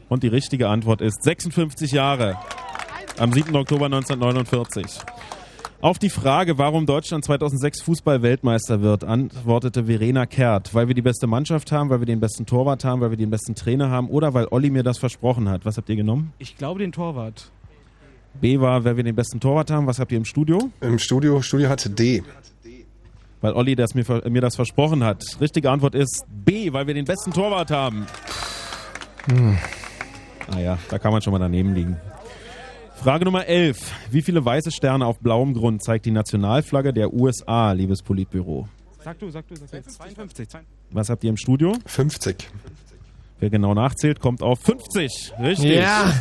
Und 0.08 0.24
die 0.24 0.27
richtige 0.27 0.69
Antwort 0.69 1.01
ist 1.01 1.22
56 1.24 1.91
Jahre. 1.91 2.38
Am 3.17 3.33
7. 3.33 3.53
Oktober 3.56 3.85
1949. 3.85 4.85
Auf 5.82 5.98
die 5.98 6.09
Frage, 6.09 6.58
warum 6.58 6.85
Deutschland 6.85 7.24
2006 7.24 7.82
Fußball-Weltmeister 7.83 8.82
wird, 8.82 9.06
antwortete 9.06 9.85
Verena 9.85 10.25
Kehrt. 10.25 10.74
Weil 10.74 10.90
wir 10.90 10.95
die 10.95 11.01
beste 11.01 11.25
Mannschaft 11.25 11.72
haben, 11.72 11.90
weil 11.90 12.01
wir 12.01 12.06
den 12.06 12.19
besten 12.19 12.45
Torwart 12.45 12.83
haben, 12.83 12.99
weil 12.99 13.11
wir 13.11 13.17
den 13.17 13.30
besten 13.30 13.56
Trainer 13.56 13.90
haben 13.90 14.09
oder 14.09 14.33
weil 14.33 14.48
Olli 14.51 14.72
mir 14.72 14.83
das 14.83 14.98
versprochen 14.98 15.48
hat. 15.48 15.64
Was 15.64 15.77
habt 15.77 15.88
ihr 15.88 15.95
genommen? 15.95 16.33
Ich 16.38 16.58
glaube 16.58 16.80
den 16.80 16.91
Torwart. 16.91 17.49
B 18.41 18.59
war, 18.59 18.83
weil 18.83 18.98
wir 18.98 19.06
den 19.06 19.16
besten 19.16 19.40
Torwart 19.40 19.72
haben. 19.72 19.88
Was 19.88 19.99
habt 19.99 20.11
ihr 20.11 20.17
im 20.17 20.25
Studio? 20.25 20.69
Im 20.82 20.99
Studio, 20.99 21.41
Studio 21.41 21.69
hat 21.69 21.98
D. 21.98 22.24
Weil 23.40 23.53
Olli 23.53 23.77
das 23.77 23.95
mir, 23.95 24.03
mir 24.30 24.41
das 24.41 24.58
versprochen 24.58 25.06
hat. 25.06 25.38
Richtige 25.40 25.72
Antwort 25.72 25.95
ist 25.95 26.25
B, 26.27 26.74
weil 26.74 26.88
wir 26.88 26.93
den 26.93 27.06
besten 27.06 27.32
Torwart 27.32 27.72
haben. 27.72 28.06
Naja, 30.51 30.77
da 30.90 30.99
kann 30.99 31.14
man 31.14 31.22
schon 31.22 31.32
mal 31.32 31.40
daneben 31.40 31.74
liegen. 31.74 31.95
Frage 33.03 33.23
Nummer 33.23 33.45
11. 33.45 33.93
Wie 34.11 34.21
viele 34.21 34.43
weiße 34.43 34.71
Sterne 34.71 35.05
auf 35.05 35.19
blauem 35.19 35.53
Grund 35.53 35.81
zeigt 35.81 36.05
die 36.05 36.11
Nationalflagge 36.11 36.91
der 36.91 37.13
USA, 37.13 37.71
liebes 37.71 38.03
Politbüro? 38.03 38.67
Sag 39.01 39.17
du, 39.19 39.29
sag 39.29 39.47
du, 39.47 39.55
sag 39.55 39.71
du. 39.71 39.89
52. 39.89 40.49
52. 40.49 40.59
Was 40.91 41.09
habt 41.09 41.23
ihr 41.23 41.29
im 41.29 41.37
Studio? 41.37 41.73
50. 41.85 42.35
Wer 43.39 43.49
genau 43.49 43.73
nachzählt, 43.73 44.19
kommt 44.19 44.43
auf 44.43 44.59
50. 44.59 45.31
Richtig. 45.39 45.77
Ja. 45.77 46.13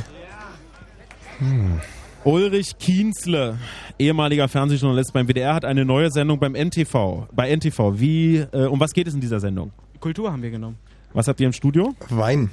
Ulrich 2.23 2.79
Kienzle, 2.79 3.59
ehemaliger 3.99 4.47
Fernsehjournalist 4.47 5.13
beim 5.13 5.27
WDR, 5.27 5.55
hat 5.55 5.65
eine 5.65 5.85
neue 5.85 6.13
Sendung 6.13 6.39
beim 6.39 6.55
NTV. 6.55 7.27
Bei 7.33 7.51
NTV. 7.55 7.99
Wie, 7.99 8.37
äh, 8.37 8.67
um 8.67 8.79
was 8.79 8.93
geht 8.93 9.09
es 9.09 9.15
in 9.15 9.21
dieser 9.21 9.41
Sendung? 9.41 9.73
Kultur 9.99 10.31
haben 10.31 10.43
wir 10.43 10.51
genommen. 10.51 10.79
Was 11.13 11.27
habt 11.27 11.41
ihr 11.41 11.47
im 11.49 11.53
Studio? 11.53 11.95
Wein. 12.09 12.51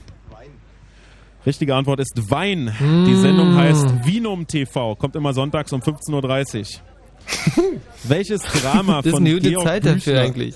Richtige 1.46 1.76
Antwort 1.76 2.00
ist 2.00 2.32
Wein. 2.32 2.74
Die 2.80 3.16
Sendung 3.16 3.56
heißt 3.56 4.06
Vinum 4.06 4.48
TV, 4.48 4.96
kommt 4.96 5.16
immer 5.16 5.34
sonntags 5.34 5.72
um 5.74 5.82
15.30 5.82 6.60
Uhr. 6.60 6.82
Welches 8.04 8.42
Drama 8.42 8.98
Das 8.98 9.08
ist 9.08 9.12
von 9.12 9.24
eine 9.24 9.34
gute 9.34 9.50
Georg 9.50 9.66
Zeit 9.66 9.86
dafür 9.86 9.96
Büchner, 9.96 10.22
eigentlich. 10.22 10.56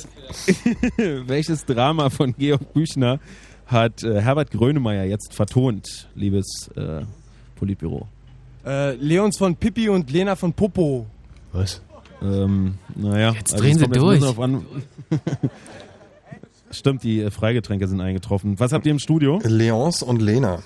Welches 1.28 1.66
Drama 1.66 2.10
von 2.10 2.34
Georg 2.36 2.74
Büchner 2.74 3.20
hat 3.68 4.04
äh, 4.04 4.20
Herbert 4.22 4.52
Grönemeyer 4.52 5.06
jetzt 5.06 5.34
vertont, 5.36 6.08
liebes 6.16 6.70
äh, 6.76 7.02
Politbüro? 7.56 8.08
Äh, 8.66 8.96
Leons 8.96 9.38
von 9.38 9.56
Pippi 9.56 9.90
und 9.90 10.12
Lena 10.12 10.36
von 10.36 10.54
Popo. 10.54 11.06
Was? 11.52 11.82
Ähm, 12.22 12.80
naja, 12.96 13.32
Jetzt 13.32 13.54
also 13.54 13.64
drehen 13.64 13.78
sie 13.78 13.88
durch. 13.88 14.22
Stimmt, 16.72 17.04
die 17.04 17.22
äh, 17.22 17.32
Freigetränke 17.32 17.88
sind 17.88 18.02
eingetroffen. 18.02 18.60
Was 18.60 18.74
habt 18.74 18.86
ihr 18.86 18.92
im 18.92 19.00
Studio? 19.00 19.40
Leons 19.44 20.04
und 20.04 20.22
Lena. 20.22 20.60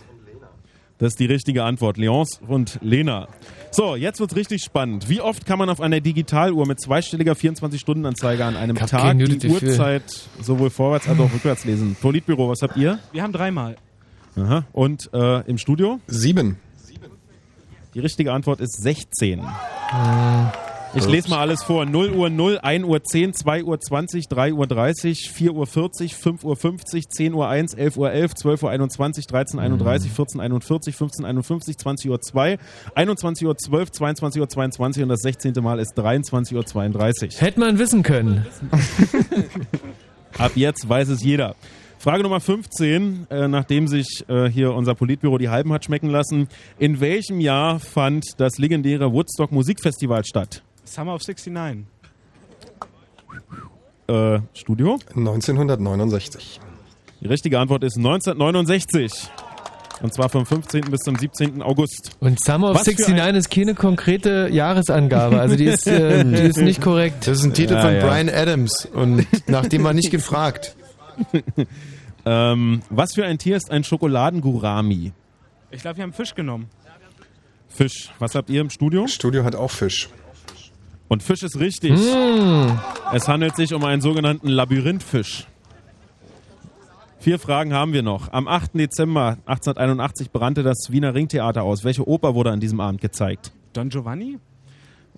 Das 0.98 1.14
ist 1.14 1.20
die 1.20 1.26
richtige 1.26 1.64
Antwort. 1.64 1.98
Leons 1.98 2.40
und 2.48 2.80
Lena. 2.82 3.28
So, 3.72 3.96
jetzt 3.96 4.20
wird's 4.20 4.36
richtig 4.36 4.64
spannend. 4.64 5.10
Wie 5.10 5.22
oft 5.22 5.46
kann 5.46 5.60
man 5.60 5.70
auf 5.70 5.82
einer 5.82 6.00
Digitaluhr 6.00 6.68
mit 6.68 6.80
zweistelliger 6.80 7.34
24-Stunden-Anzeige 7.34 8.46
an 8.46 8.56
einem 8.56 8.76
Tag 8.76 9.18
die 9.18 9.38
Gefühl. 9.38 9.70
Uhrzeit 9.70 10.04
sowohl 10.42 10.70
vorwärts 10.70 11.08
als 11.08 11.20
auch 11.20 11.34
rückwärts 11.34 11.66
lesen? 11.66 11.98
Politbüro, 12.00 12.50
was 12.50 12.62
habt 12.62 12.78
ihr? 12.78 13.00
Wir 13.12 13.24
haben 13.24 13.34
dreimal. 13.34 13.76
Aha. 14.36 14.66
Und 14.72 15.10
äh, 15.14 15.42
im 15.50 15.58
Studio? 15.58 16.00
Sieben. 16.08 16.58
Die 17.94 18.00
richtige 18.00 18.32
Antwort 18.32 18.60
ist 18.60 18.82
16. 18.82 19.42
Ich 20.96 21.08
lese 21.08 21.30
mal 21.30 21.40
alles 21.40 21.64
vor. 21.64 21.86
0 21.86 22.12
Uhr 22.12 22.30
0, 22.30 22.60
1 22.62 22.86
Uhr 22.86 23.04
10, 23.04 23.34
2 23.34 23.64
Uhr 23.64 23.80
20, 23.80 24.28
3 24.28 24.54
Uhr 24.54 24.68
30, 24.68 25.32
4 25.32 25.54
Uhr 25.54 25.66
40, 25.66 26.16
5 26.16 26.44
Uhr 26.44 26.56
50, 26.56 27.10
10 27.10 27.34
Uhr 27.34 27.48
1, 27.48 27.74
11 27.74 27.98
Uhr 27.98 28.12
11, 28.12 28.36
12 28.36 28.64
Uhr 28.64 28.70
21, 28.70 29.26
13 29.28 29.60
31, 29.60 30.12
14 30.12 30.40
41, 30.40 30.96
15 30.96 31.26
51, 31.26 31.78
20 31.78 32.12
Uhr 32.12 32.22
2, 32.22 32.58
21 32.94 33.48
Uhr 33.48 33.58
12, 33.58 33.92
22 33.92 34.42
Uhr 34.42 34.50
22 34.50 35.04
und 35.04 35.10
das 35.10 35.22
16. 35.22 35.54
Mal 35.62 35.80
ist 35.80 35.96
23 35.96 36.56
Uhr 36.56 36.66
32. 36.66 37.42
Hätte 37.42 37.60
man 37.60 37.80
wissen 37.80 38.04
können. 38.04 38.46
Ab 40.38 40.52
jetzt 40.56 40.88
weiß 40.88 41.10
es 41.10 41.24
jeder. 41.24 41.56
Frage 41.98 42.22
Nummer 42.22 42.40
15, 42.40 43.28
äh, 43.30 43.48
nachdem 43.48 43.88
sich 43.88 44.26
äh, 44.28 44.50
hier 44.50 44.74
unser 44.74 44.94
Politbüro 44.94 45.38
die 45.38 45.50
Halben 45.50 45.72
hat 45.74 45.86
schmecken 45.86 46.10
lassen. 46.10 46.50
In 46.78 47.00
welchem 47.00 47.40
Jahr 47.40 47.80
fand 47.80 48.26
das 48.38 48.58
legendäre 48.58 49.12
Woodstock 49.12 49.52
Musikfestival 49.52 50.26
statt? 50.26 50.64
Summer 50.86 51.14
of 51.16 51.22
69. 51.22 51.86
Äh, 54.08 54.40
Studio? 54.54 55.00
1969. 55.16 56.60
Die 57.22 57.28
richtige 57.28 57.60
Antwort 57.60 57.84
ist 57.84 57.98
1969. 57.98 59.30
Und 60.02 60.14
zwar 60.14 60.28
vom 60.28 60.46
15. 60.46 60.82
bis 60.92 61.00
zum 61.02 61.16
17. 61.16 61.62
August. 61.62 62.12
Und 62.20 62.44
Summer 62.44 62.72
of 62.72 62.76
Was 62.76 62.84
für 62.84 63.12
69 63.12 63.38
ist 63.38 63.50
keine 63.52 63.74
konkrete 63.76 64.50
Jahresangabe. 64.52 65.40
Also 65.40 65.56
die 65.56 65.66
ist, 65.66 65.88
äh, 65.88 66.26
die 66.26 66.50
ist 66.50 66.58
nicht 66.58 66.82
korrekt. 66.82 67.26
Das 67.28 67.40
ist 67.40 67.46
ein 67.46 67.54
Titel 67.54 67.76
Ja, 67.76 67.82
von 67.82 67.96
ja. 67.96 68.06
Brian 68.06 68.30
Adams 68.30 68.86
und 68.94 69.26
nach 69.48 69.68
dem 69.68 69.84
war 69.84 69.94
nicht 69.94 70.12
gefragt. 70.12 70.76
Ähm, 72.26 72.82
was 72.90 73.14
für 73.14 73.26
ein 73.26 73.38
Tier 73.38 73.58
ist 73.58 73.70
ein 73.70 73.84
Schokoladengurami? 73.84 75.12
Ich 75.72 75.82
glaube, 75.82 75.98
wir 75.98 76.04
haben 76.04 76.14
Fisch 76.14 76.34
genommen. 76.34 76.70
Fisch. 77.68 78.12
Was 78.20 78.36
habt 78.36 78.50
ihr 78.50 78.62
im 78.62 78.70
Studio? 78.70 79.08
Studio 79.08 79.44
hat 79.44 79.56
auch 79.56 79.72
Fisch. 79.72 80.10
Und 81.08 81.24
Fisch 81.24 81.44
ist 81.44 81.60
richtig. 81.60 82.00
Hm. 82.00 82.80
Es 83.14 83.28
handelt 83.28 83.56
sich 83.56 83.74
um 83.74 83.84
einen 83.84 84.02
sogenannten 84.02 84.48
Labyrinthfisch. 84.48 85.48
Vier 87.20 87.40
Fragen 87.40 87.74
haben 87.74 87.94
wir 87.94 88.04
noch. 88.04 88.34
Am 88.34 88.48
8. 88.48 88.74
Dezember 88.74 89.38
1881 89.46 90.32
brannte 90.32 90.62
das 90.64 90.88
Wiener 90.90 91.14
Ringtheater 91.14 91.64
aus. 91.64 91.84
Welche 91.86 92.06
Oper 92.08 92.36
wurde 92.36 92.52
an 92.52 92.60
diesem 92.60 92.82
Abend 92.82 93.00
gezeigt? 93.00 93.54
Don 93.72 93.90
Giovanni? 93.90 94.40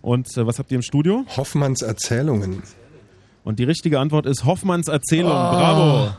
Und 0.01 0.27
äh, 0.38 0.45
was 0.45 0.59
habt 0.59 0.72
ihr 0.72 0.75
im 0.75 0.83
Studio? 0.83 1.25
Hoffmanns 1.35 1.81
Erzählungen. 1.81 2.61
Und 3.43 3.57
die 3.57 3.64
richtige 3.64 3.99
Antwort 3.99 4.25
ist 4.27 4.45
Hoffmanns 4.45 4.88
Erzählung. 4.88 5.31
Oh. 5.31 5.33
Bravo. 5.33 6.09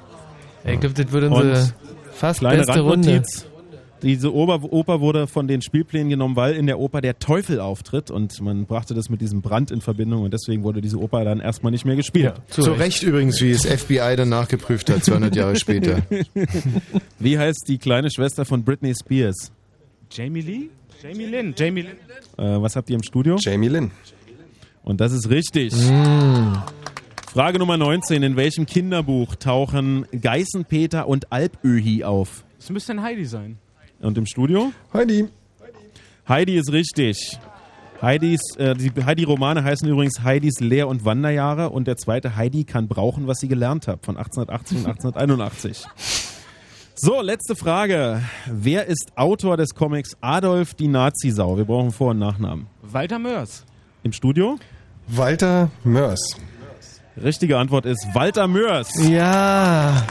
Ich 0.65 0.81
glaube, 0.81 0.95
das 0.95 1.13
wird 1.13 1.25
unsere 1.25 1.61
Und 1.61 1.75
fast 2.13 2.41
Kleine 2.41 2.65
beste 2.65 2.81
Runde. 2.81 3.23
Diese 4.07 4.33
Oper, 4.33 4.63
Oper 4.73 5.01
wurde 5.01 5.27
von 5.27 5.49
den 5.49 5.63
Spielplänen 5.63 6.09
genommen, 6.09 6.37
weil 6.37 6.55
in 6.55 6.69
der 6.69 6.79
Oper 6.79 7.01
der 7.01 7.19
Teufel 7.19 7.59
auftritt 7.59 8.09
und 8.09 8.41
man 8.41 8.65
brachte 8.65 8.95
das 8.95 9.11
mit 9.11 9.21
diesem 9.21 9.43
Brand 9.43 9.73
in 9.73 9.81
Verbindung 9.81 10.23
und 10.23 10.33
deswegen 10.33 10.63
wurde 10.63 10.81
diese 10.81 11.01
Oper 11.01 11.25
dann 11.25 11.41
erstmal 11.41 11.73
nicht 11.73 11.85
mehr 11.85 11.97
gespielt. 11.97 12.35
Zu, 12.49 12.71
Recht 12.71 13.03
übrigens, 13.03 13.41
wie 13.41 13.51
das 13.51 13.67
FBI 13.67 14.15
dann 14.17 14.29
nachgeprüft 14.29 14.91
hat, 14.91 15.05
200 15.05 15.35
Jahre 15.35 15.57
später. 15.57 16.03
Wie 17.19 17.37
heißt 17.37 17.65
die 17.67 17.79
kleine 17.79 18.09
Schwester 18.13 18.45
von 18.45 18.63
Britney 18.63 18.95
Spears? 18.95 19.51
Jamie 20.09 20.41
Lee? 20.41 20.69
Jamie 21.03 21.27
Lynn. 21.27 21.53
Jamie 21.59 21.83
Lynn. 21.83 21.97
Äh, 22.37 22.63
was 22.63 22.77
habt 22.77 22.89
ihr 22.89 22.95
im 22.95 23.03
Studio? 23.03 23.37
Jamie 23.41 23.69
Lynn. 23.69 23.91
Und 24.85 25.01
das 25.01 25.13
ist 25.13 25.31
richtig. 25.31 25.75
Mm. 25.75 26.53
Frage 27.33 27.59
Nummer 27.59 27.77
19. 27.77 28.23
In 28.23 28.37
welchem 28.37 28.67
Kinderbuch 28.67 29.35
tauchen 29.35 30.07
Geißenpeter 30.13 31.09
und 31.09 31.33
Alpöhi 31.33 32.05
auf? 32.05 32.45
Das 32.59 32.71
müsste 32.71 32.93
ein 32.93 33.03
Heidi 33.03 33.25
sein. 33.25 33.59
Und 34.01 34.19
im 34.19 34.27
Studio? 34.27 34.73
Heidi. 34.93 35.29
Heidi 36.29 36.57
ist 36.57 36.73
richtig. 36.73 37.39
Heidis, 38.03 38.41
äh, 38.59 38.75
die 38.75 38.93
Heidi-Romane 39.05 39.65
heißen 39.65 39.89
übrigens 39.89 40.23
Heidis 40.23 40.61
Lehr- 40.61 40.89
und 40.89 41.05
Wanderjahre 41.05 41.71
und 41.71 41.87
der 41.87 41.97
zweite 41.97 42.37
Heidi 42.37 42.65
kann 42.65 42.89
brauchen, 42.89 43.27
was 43.27 43.39
sie 43.39 43.49
gelernt 43.49 43.89
hat, 43.89 44.05
von 44.05 44.17
1880 44.17 44.79
und 44.79 44.87
1881. 44.87 45.87
So, 46.95 47.21
letzte 47.21 47.57
Frage. 47.57 48.23
Wer 48.47 48.87
ist 48.87 49.13
Autor 49.17 49.57
des 49.57 49.75
Comics 49.75 50.17
Adolf 50.21 50.75
die 50.75 50.89
Nazi-Sau? 50.89 51.57
Wir 51.57 51.65
brauchen 51.65 51.93
Vor- 51.93 52.11
und 52.11 52.19
Nachnamen. 52.19 52.67
Walter 52.83 53.19
Mörs. 53.19 53.65
Im 54.03 54.13
Studio? 54.13 54.59
Walter 55.07 55.71
Mörs. 55.85 56.37
Richtige 57.23 57.59
Antwort 57.59 57.87
ist 57.87 58.07
Walter 58.15 58.47
Mörs. 58.47 58.91
Ja. 59.09 60.07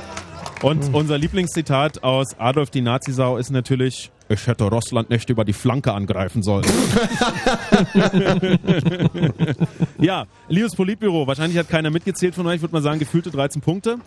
Und 0.66 0.96
unser 0.96 1.20
Lieblingszitat 1.20 2.04
aus 2.04 2.40
Adolf 2.40 2.72
die 2.72 2.82
Nazisau 2.82 3.38
ist 3.38 3.52
natürlich, 3.52 4.10
ich 4.30 4.48
hätte 4.48 4.64
Russland 4.64 5.12
nicht 5.12 5.30
über 5.30 5.46
die 5.46 5.54
Flanke 5.54 5.94
angreifen 5.94 6.42
sollen. 6.42 6.66
ja, 10.00 10.26
liebes 10.50 10.76
Politbüro, 10.76 11.28
wahrscheinlich 11.28 11.60
hat 11.60 11.70
keiner 11.70 11.92
mitgezählt 11.92 12.34
von 12.34 12.48
euch, 12.48 12.56
ich 12.56 12.62
würde 12.64 12.74
mal 12.74 12.82
sagen, 12.82 12.98
gefühlte 12.98 13.30
13 13.30 13.62
Punkte. 13.62 14.00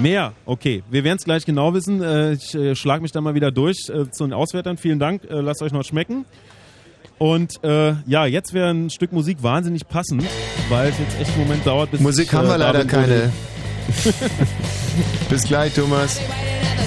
Mehr, 0.00 0.32
okay. 0.46 0.82
Wir 0.90 1.04
werden 1.04 1.18
es 1.18 1.24
gleich 1.24 1.46
genau 1.46 1.74
wissen. 1.74 2.02
Äh, 2.02 2.32
Ich 2.32 2.52
äh, 2.56 2.74
schlage 2.74 3.00
mich 3.00 3.12
dann 3.12 3.22
mal 3.22 3.36
wieder 3.36 3.52
durch 3.52 3.88
äh, 3.88 4.10
zu 4.10 4.24
den 4.24 4.32
Auswertern. 4.32 4.78
Vielen 4.78 4.98
Dank, 4.98 5.22
lasst 5.28 5.62
euch 5.62 5.70
noch 5.70 5.84
schmecken. 5.84 6.24
Und 7.18 7.62
äh, 7.62 7.94
ja, 8.04 8.26
jetzt 8.26 8.52
wäre 8.52 8.70
ein 8.70 8.90
Stück 8.90 9.12
Musik 9.12 9.44
wahnsinnig 9.44 9.86
passend, 9.86 10.24
weil 10.70 10.88
es 10.88 10.98
jetzt 10.98 11.20
echt 11.20 11.30
einen 11.34 11.44
Moment 11.44 11.64
dauert, 11.64 11.92
bis 11.92 12.00
Musik 12.00 12.26
ich, 12.26 12.32
haben 12.32 12.48
wir 12.48 12.56
äh, 12.56 12.58
leider 12.58 12.84
keine. 12.84 13.30
Bis 15.28 15.42
gleich, 15.44 15.72
Thomas. 15.74 16.18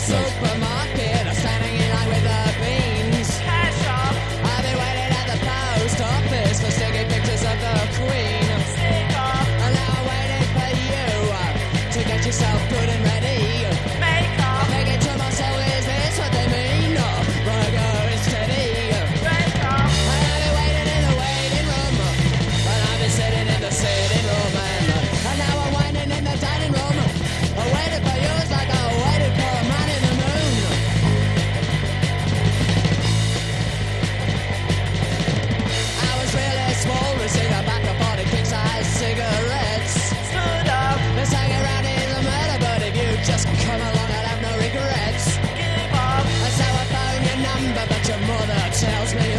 supermarket, 0.05 0.72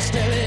still 0.04 0.43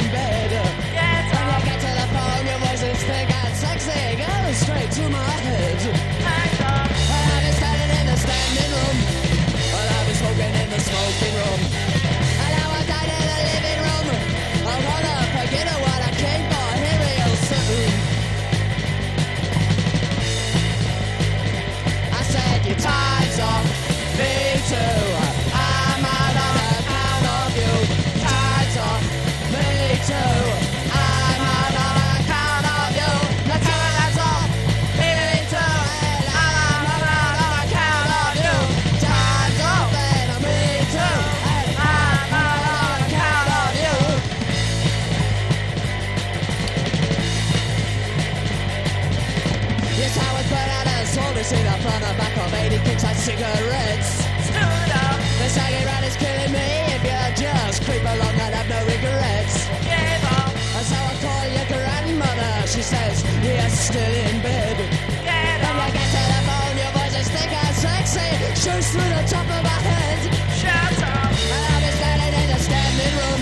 cigarettes. 53.37 54.25
Stood 54.49 54.91
up. 55.05 55.17
The 55.37 55.47
saggy 55.53 55.85
rat 55.85 56.03
is 56.09 56.17
killing 56.17 56.51
me 56.51 56.69
if 56.95 57.01
you 57.05 57.21
just 57.45 57.83
creep 57.85 58.01
along 58.01 58.33
and 58.33 58.53
have 58.57 58.69
no 58.69 58.79
regrets. 58.89 59.55
Give 59.85 60.25
up. 60.41 60.53
And 60.77 60.85
so 60.89 60.97
I 60.97 61.13
call 61.21 61.45
your 61.53 61.67
grandmother. 61.69 62.53
She 62.65 62.81
says 62.81 63.21
you're 63.45 63.69
still 63.69 64.13
in 64.25 64.41
bed. 64.41 64.77
Get 65.21 65.61
up. 65.61 65.77
When 65.77 65.85
you 65.85 66.01
get 66.01 66.07
to 66.17 66.21
the 66.33 66.41
phone, 66.49 66.75
your 66.81 66.91
voice 66.97 67.15
is 67.21 67.29
thick 67.29 67.51
and 67.53 67.75
sexy. 67.77 68.29
Shoots 68.57 68.89
through 68.93 69.11
the 69.13 69.23
top 69.29 69.45
of 69.45 69.61
my 69.61 69.79
head. 69.85 70.19
Shut 70.57 70.97
up. 71.05 71.29
And 71.29 71.63
I've 71.69 71.81
been 71.85 71.95
standing 72.01 72.33
in 72.41 72.47
the 72.53 72.59
standing 72.67 73.13
room. 73.21 73.41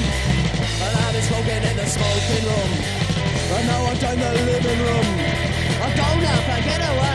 And 0.83 0.91
I've 0.91 1.13
been 1.15 1.23
smoking 1.23 1.63
in 1.71 1.75
the 1.79 1.87
smoking 1.87 2.43
room. 2.43 2.71
And 3.55 3.63
now 3.67 3.87
I'm 3.87 3.97
down 4.03 4.17
the 4.19 4.31
living 4.43 4.79
room. 4.87 5.07
I'm 5.79 5.91
gonna 5.95 6.35
forget 6.49 6.81
what 6.83 6.99
I 6.99 7.14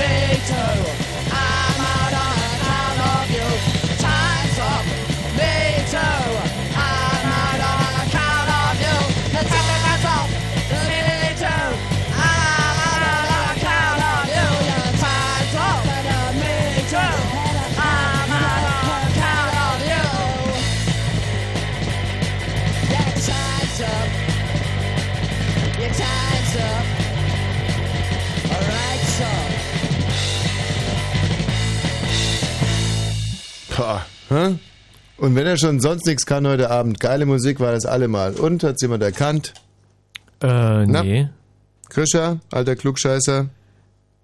potato. 0.00 0.99
Hä? 34.30 34.58
Und 35.16 35.34
wenn 35.34 35.46
er 35.46 35.58
schon 35.58 35.80
sonst 35.80 36.06
nichts 36.06 36.24
kann 36.24 36.46
heute 36.46 36.70
Abend, 36.70 36.98
geile 36.98 37.26
Musik 37.26 37.60
war 37.60 37.72
das 37.72 37.84
allemal. 37.84 38.34
Und 38.34 38.64
hat's 38.64 38.80
jemand 38.80 39.02
erkannt? 39.02 39.52
Äh, 40.42 40.86
nee. 40.86 41.28
Krischer, 41.90 42.40
alter 42.50 42.76
Klugscheißer. 42.76 43.48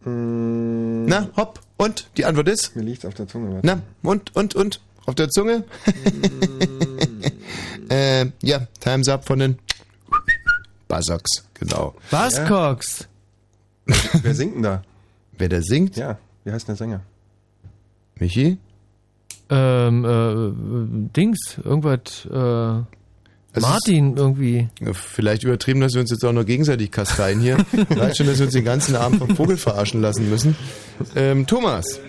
Na, 0.05 1.29
hopp. 1.37 1.61
Und? 1.77 2.09
Die 2.17 2.25
Antwort 2.25 2.49
ist? 2.49 2.75
Mir 2.75 2.83
liegt's 2.83 3.05
auf 3.05 3.15
der 3.15 3.29
Zunge. 3.29 3.61
Na, 3.63 3.83
und, 4.03 4.35
und, 4.35 4.55
und? 4.55 4.81
Auf 5.05 5.15
der 5.15 5.29
Zunge? 5.29 5.65
äh, 7.91 8.27
ja, 8.43 8.67
Time's 8.81 9.09
Up 9.09 9.27
von 9.27 9.41
den 9.41 9.59
Buzzocks, 10.89 11.45
genau. 11.55 11.95
Buzzcocks. 12.11 13.09
Wer 13.85 14.35
singt 14.35 14.57
denn 14.57 14.63
da? 14.63 14.83
Wer 15.37 15.49
da 15.49 15.61
singt? 15.61 15.97
Ja, 15.97 16.19
wie 16.45 16.53
heißt 16.53 16.67
denn 16.67 16.75
der 16.75 16.79
Sänger? 16.79 17.01
Michi? 18.19 18.59
Ähm, 19.49 20.05
äh, 20.05 21.13
Dings, 21.17 21.59
irgendwas, 21.63 22.27
äh, 22.27 23.61
Martin 23.61 24.17
irgendwie. 24.17 24.69
Vielleicht 24.93 25.45
übertrieben, 25.45 25.81
dass 25.81 25.95
wir 25.95 26.01
uns 26.01 26.11
jetzt 26.11 26.25
auch 26.25 26.33
noch 26.33 26.45
gegenseitig 26.45 26.91
kasteien 26.91 27.41
hier. 27.41 27.57
Reicht 27.91 28.19
schon, 28.19 28.27
dass 28.27 28.39
wir 28.39 28.47
uns 28.47 28.55
den 28.55 28.65
ganzen 28.65 28.97
Abend 28.97 29.19
vom 29.19 29.35
Vogel 29.37 29.57
verarschen 29.57 30.03
lassen 30.03 30.29
müssen. 30.29 30.57
Ähm, 31.15 31.47
Thomas. 31.47 32.01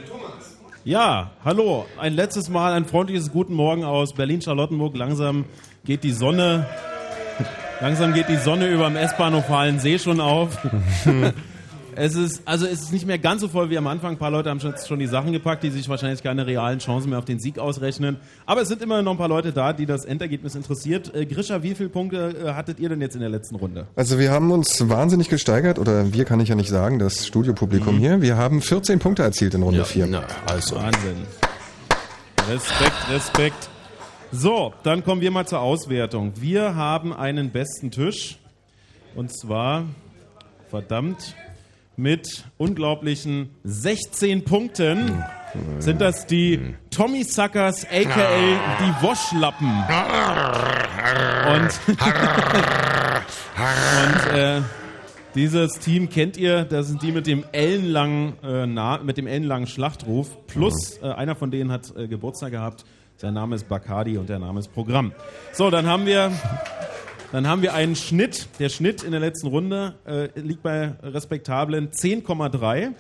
Ja, 0.84 1.32
hallo. 1.44 1.86
Ein 2.00 2.14
letztes 2.14 2.50
Mal 2.50 2.74
ein 2.74 2.86
freundliches 2.86 3.32
Guten 3.32 3.54
Morgen 3.54 3.84
aus 3.84 4.14
Berlin-Charlottenburg. 4.14 4.96
Langsam 4.96 5.46
geht 5.86 6.04
die 6.04 6.12
Sonne, 6.12 6.66
langsam 7.82 8.14
geht 8.14 8.30
die 8.30 8.38
Sonne 8.38 8.68
über 8.68 8.88
dem 8.88 8.96
S-Bahnhof 8.96 9.46
See 9.80 10.00
schon 10.00 10.20
auf. 10.20 10.58
es 11.98 12.16
ist, 12.16 12.42
also 12.46 12.66
es 12.66 12.82
ist 12.84 12.92
nicht 12.94 13.06
mehr 13.08 13.18
ganz 13.18 13.42
so 13.42 13.48
voll 13.48 13.70
wie 13.70 13.78
am 13.78 13.88
Anfang. 13.88 14.12
Ein 14.12 14.18
paar 14.18 14.32
Leute 14.32 14.50
haben 14.50 14.60
schon, 14.60 14.74
schon 14.88 15.00
die 15.00 15.08
Sachen 15.08 15.32
gepackt, 15.34 15.64
die 15.64 15.70
sich 15.72 15.90
wahrscheinlich 15.90 16.22
keine 16.24 16.46
realen 16.48 16.80
Chancen 16.80 17.10
mehr 17.10 17.20
auf 17.20 17.26
den 17.26 17.40
Sieg 17.40 17.60
ausrechnen. 17.60 18.18
Aber 18.46 18.62
es 18.62 18.68
sind 18.68 18.82
immer 18.82 19.02
noch 19.02 19.12
ein 19.14 19.18
paar 19.18 19.28
Leute 19.28 19.52
da, 19.52 19.74
die 19.74 19.86
das 19.86 20.06
Endergebnis 20.06 20.56
interessiert. 20.56 21.14
Äh, 21.16 21.26
Grisha, 21.26 21.64
wie 21.64 21.74
viele 21.76 21.90
Punkte 21.90 22.36
äh, 22.46 22.54
hattet 22.54 22.80
ihr 22.80 22.90
denn 22.90 23.02
jetzt 23.02 23.16
in 23.16 23.22
der 23.22 23.30
letzten 23.30 23.56
Runde? 23.56 23.88
Also 23.96 24.20
wir 24.20 24.32
haben 24.32 24.52
uns 24.52 24.88
wahnsinnig 24.90 25.28
gesteigert, 25.30 25.80
oder 25.80 26.14
wir 26.14 26.24
kann 26.26 26.40
ich 26.40 26.50
ja 26.50 26.56
nicht 26.56 26.70
sagen, 26.70 27.00
das 27.00 27.26
Studiopublikum 27.26 27.96
Mhm. 27.96 28.00
hier. 28.00 28.22
Wir 28.22 28.38
haben 28.38 28.62
14 28.62 29.00
Punkte 29.00 29.24
erzielt 29.24 29.54
in 29.56 29.64
Runde 29.64 29.84
4. 29.84 30.24
also. 30.46 30.76
Wahnsinn. 30.76 31.18
Respekt, 32.50 33.10
Respekt. 33.12 33.70
So, 34.32 34.74
dann 34.84 35.04
kommen 35.04 35.22
wir 35.22 35.32
mal 35.32 35.48
zur 35.48 35.62
Auswertung. 35.62 36.34
Wir 36.36 36.76
haben 36.76 37.14
einen 37.14 37.50
besten 37.52 37.92
Tisch. 37.92 38.38
Und 39.16 39.32
zwar, 39.36 39.86
verdammt, 40.70 41.36
mit 41.98 42.46
unglaublichen 42.58 43.50
16 43.64 44.44
Punkten 44.46 45.24
sind 45.80 46.00
das 46.00 46.28
die 46.28 46.76
Tommy 46.92 47.24
Suckers, 47.24 47.86
aka 47.86 48.30
die 48.80 49.04
Waschlappen. 49.04 49.68
Und, 51.52 51.72
und 53.58 54.38
äh, 54.38 54.62
dieses 55.34 55.80
Team 55.80 56.10
kennt 56.10 56.38
ihr, 56.38 56.66
das 56.66 56.88
sind 56.88 57.02
die 57.02 57.12
mit 57.12 57.26
dem 57.26 57.44
ellenlangen, 57.52 58.34
äh, 58.44 59.04
mit 59.04 59.18
dem 59.18 59.26
ellenlangen 59.26 59.68
Schlachtruf. 59.68 60.46
Plus 60.46 61.00
äh, 61.02 61.08
einer 61.08 61.36
von 61.36 61.50
denen 61.50 61.72
hat 61.72 61.96
äh, 61.98 62.08
Geburtstag 62.08 62.52
gehabt. 62.52 62.86
Sein 63.16 63.34
Name 63.34 63.56
ist 63.56 63.68
Bacardi 63.68 64.20
und 64.20 64.30
der 64.30 64.38
Name 64.38 64.60
ist 64.60 64.72
Programm. 64.72 65.14
So, 65.52 65.72
dann 65.72 65.88
haben 65.88 66.06
wir 66.06 66.32
dann 67.32 67.48
haben 67.48 67.62
wir 67.62 67.74
einen 67.74 67.96
Schnitt. 67.96 68.48
Der 68.60 68.70
Schnitt 68.70 69.04
in 69.04 69.12
der 69.12 69.20
letzten 69.20 69.48
Runde 69.48 69.96
äh, 70.06 70.30
liegt 70.40 70.64
bei 70.64 70.94
respektablen 71.04 71.92
10,3. 71.92 72.94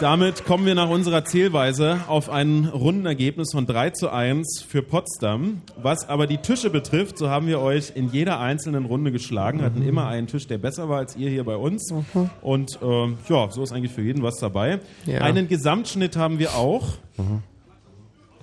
Damit 0.00 0.46
kommen 0.46 0.64
wir 0.64 0.74
nach 0.74 0.88
unserer 0.88 1.26
Zählweise 1.26 2.00
auf 2.08 2.30
ein 2.30 2.64
Rundenergebnis 2.64 3.52
von 3.52 3.66
3 3.66 3.90
zu 3.90 4.08
1 4.08 4.64
für 4.66 4.80
Potsdam. 4.82 5.60
Was 5.76 6.08
aber 6.08 6.26
die 6.26 6.38
Tische 6.38 6.70
betrifft, 6.70 7.18
so 7.18 7.28
haben 7.28 7.46
wir 7.46 7.60
euch 7.60 7.92
in 7.94 8.10
jeder 8.10 8.40
einzelnen 8.40 8.86
Runde 8.86 9.12
geschlagen, 9.12 9.60
hatten 9.60 9.86
immer 9.86 10.06
einen 10.06 10.26
Tisch, 10.26 10.46
der 10.46 10.56
besser 10.56 10.88
war 10.88 11.00
als 11.00 11.16
ihr 11.16 11.28
hier 11.28 11.44
bei 11.44 11.56
uns. 11.56 11.92
Und 12.40 12.78
ähm, 12.82 13.18
ja, 13.28 13.50
so 13.50 13.62
ist 13.62 13.72
eigentlich 13.72 13.92
für 13.92 14.00
jeden 14.00 14.22
was 14.22 14.36
dabei. 14.36 14.80
Ja. 15.04 15.20
Einen 15.20 15.48
Gesamtschnitt 15.48 16.16
haben 16.16 16.38
wir 16.38 16.54
auch. 16.54 16.94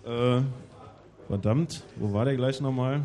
Äh, 0.05 0.41
verdammt, 1.27 1.83
wo 1.95 2.13
war 2.13 2.25
der 2.25 2.35
gleich 2.35 2.61
nochmal? 2.61 3.01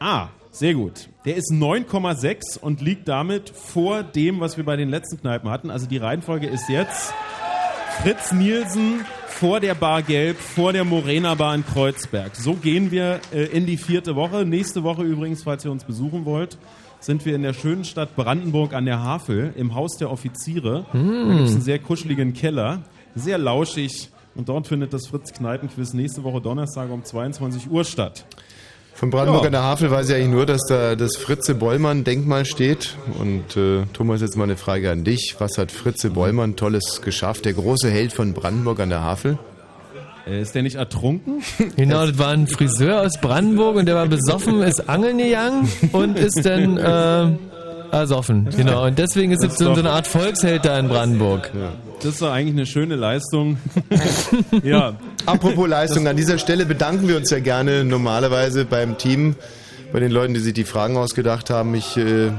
Ah, 0.00 0.28
sehr 0.50 0.72
gut. 0.72 1.10
Der 1.26 1.36
ist 1.36 1.52
9,6 1.52 2.58
und 2.58 2.80
liegt 2.80 3.06
damit 3.06 3.50
vor 3.50 4.02
dem, 4.02 4.40
was 4.40 4.56
wir 4.56 4.64
bei 4.64 4.76
den 4.76 4.88
letzten 4.88 5.20
Kneipen 5.20 5.50
hatten. 5.50 5.70
Also 5.70 5.86
die 5.86 5.98
Reihenfolge 5.98 6.46
ist 6.46 6.70
jetzt 6.70 7.12
Fritz 8.00 8.32
Nielsen 8.32 9.04
vor 9.26 9.60
der 9.60 9.74
Bar 9.74 10.00
Gelb, 10.00 10.38
vor 10.38 10.72
der 10.72 10.86
Morena 10.86 11.34
Bar 11.34 11.54
in 11.54 11.66
Kreuzberg. 11.66 12.34
So 12.34 12.54
gehen 12.54 12.90
wir 12.90 13.20
äh, 13.30 13.44
in 13.44 13.66
die 13.66 13.76
vierte 13.76 14.16
Woche. 14.16 14.46
Nächste 14.46 14.84
Woche 14.84 15.02
übrigens, 15.02 15.42
falls 15.42 15.66
ihr 15.66 15.70
uns 15.70 15.84
besuchen 15.84 16.24
wollt, 16.24 16.56
sind 16.98 17.26
wir 17.26 17.34
in 17.34 17.42
der 17.42 17.52
schönen 17.52 17.84
Stadt 17.84 18.16
Brandenburg 18.16 18.72
an 18.72 18.86
der 18.86 19.02
Havel 19.02 19.52
im 19.54 19.74
Haus 19.74 19.98
der 19.98 20.10
Offiziere. 20.10 20.86
Hm. 20.92 21.28
Da 21.28 21.34
gibt 21.34 21.48
es 21.48 21.52
einen 21.52 21.62
sehr 21.62 21.78
kuscheligen 21.78 22.32
Keller, 22.32 22.84
sehr 23.14 23.36
lauschig. 23.36 24.08
Und 24.34 24.48
dort 24.48 24.66
findet 24.66 24.94
das 24.94 25.08
Fritz 25.08 25.32
Kneipenquiz 25.34 25.92
nächste 25.92 26.24
Woche 26.24 26.40
Donnerstag 26.40 26.90
um 26.90 27.04
22 27.04 27.70
Uhr 27.70 27.84
statt. 27.84 28.24
Von 29.00 29.08
Brandenburg 29.08 29.44
Ja. 29.44 29.46
an 29.46 29.52
der 29.52 29.62
Havel 29.62 29.90
weiß 29.90 30.10
ich 30.10 30.14
eigentlich 30.14 30.28
nur, 30.28 30.44
dass 30.44 30.60
da 30.68 30.94
das 30.94 31.16
Fritze 31.16 31.54
Bollmann 31.54 32.04
Denkmal 32.04 32.44
steht. 32.44 32.96
Und 33.18 33.56
äh, 33.56 33.86
Thomas, 33.94 34.20
jetzt 34.20 34.36
mal 34.36 34.44
eine 34.44 34.58
Frage 34.58 34.90
an 34.90 35.04
dich. 35.04 35.36
Was 35.38 35.56
hat 35.56 35.72
Fritze 35.72 36.10
Bollmann 36.10 36.54
Tolles 36.54 37.00
geschafft? 37.02 37.46
Der 37.46 37.54
große 37.54 37.88
Held 37.88 38.12
von 38.12 38.34
Brandenburg 38.34 38.78
an 38.78 38.90
der 38.90 39.00
Havel? 39.00 39.38
Äh, 40.26 40.42
ist 40.42 40.54
der 40.54 40.62
nicht 40.64 40.74
ertrunken? 40.76 41.40
Genau, 41.76 42.06
das 42.06 42.18
war 42.18 42.28
ein 42.28 42.46
Friseur 42.46 43.00
aus 43.00 43.18
Brandenburg 43.22 43.76
und 43.76 43.86
der 43.86 43.94
war 43.94 44.06
besoffen, 44.06 44.60
ist 44.60 44.86
angeln 44.90 45.16
gegangen 45.16 45.66
und 45.92 46.18
ist 46.18 46.44
dann 46.44 46.76
äh, 46.76 47.38
ersoffen. 47.92 48.48
Genau, 48.56 48.86
und 48.86 48.98
deswegen 48.98 49.32
ist 49.32 49.44
es 49.44 49.56
so, 49.56 49.72
eine 49.72 49.90
Art 49.90 50.06
Volksheld 50.06 50.64
da 50.64 50.78
in 50.78 50.88
Brandenburg. 50.88 51.50
Das 51.98 52.14
ist 52.14 52.22
doch 52.22 52.32
eigentlich 52.32 52.54
eine 52.54 52.66
schöne 52.66 52.96
Leistung. 52.96 53.58
ja. 54.62 54.96
Apropos 55.26 55.68
Leistung, 55.68 56.06
an 56.06 56.16
dieser 56.16 56.38
Stelle 56.38 56.66
bedanken 56.66 57.08
wir 57.08 57.16
uns 57.16 57.30
ja 57.30 57.40
gerne 57.40 57.84
normalerweise 57.84 58.64
beim 58.64 58.96
Team, 58.96 59.36
bei 59.92 60.00
den 60.00 60.10
Leuten, 60.10 60.34
die 60.34 60.40
sich 60.40 60.54
die 60.54 60.64
Fragen 60.64 60.96
ausgedacht 60.96 61.50
haben. 61.50 61.74
Ich 61.74 61.96
äh, 61.96 62.30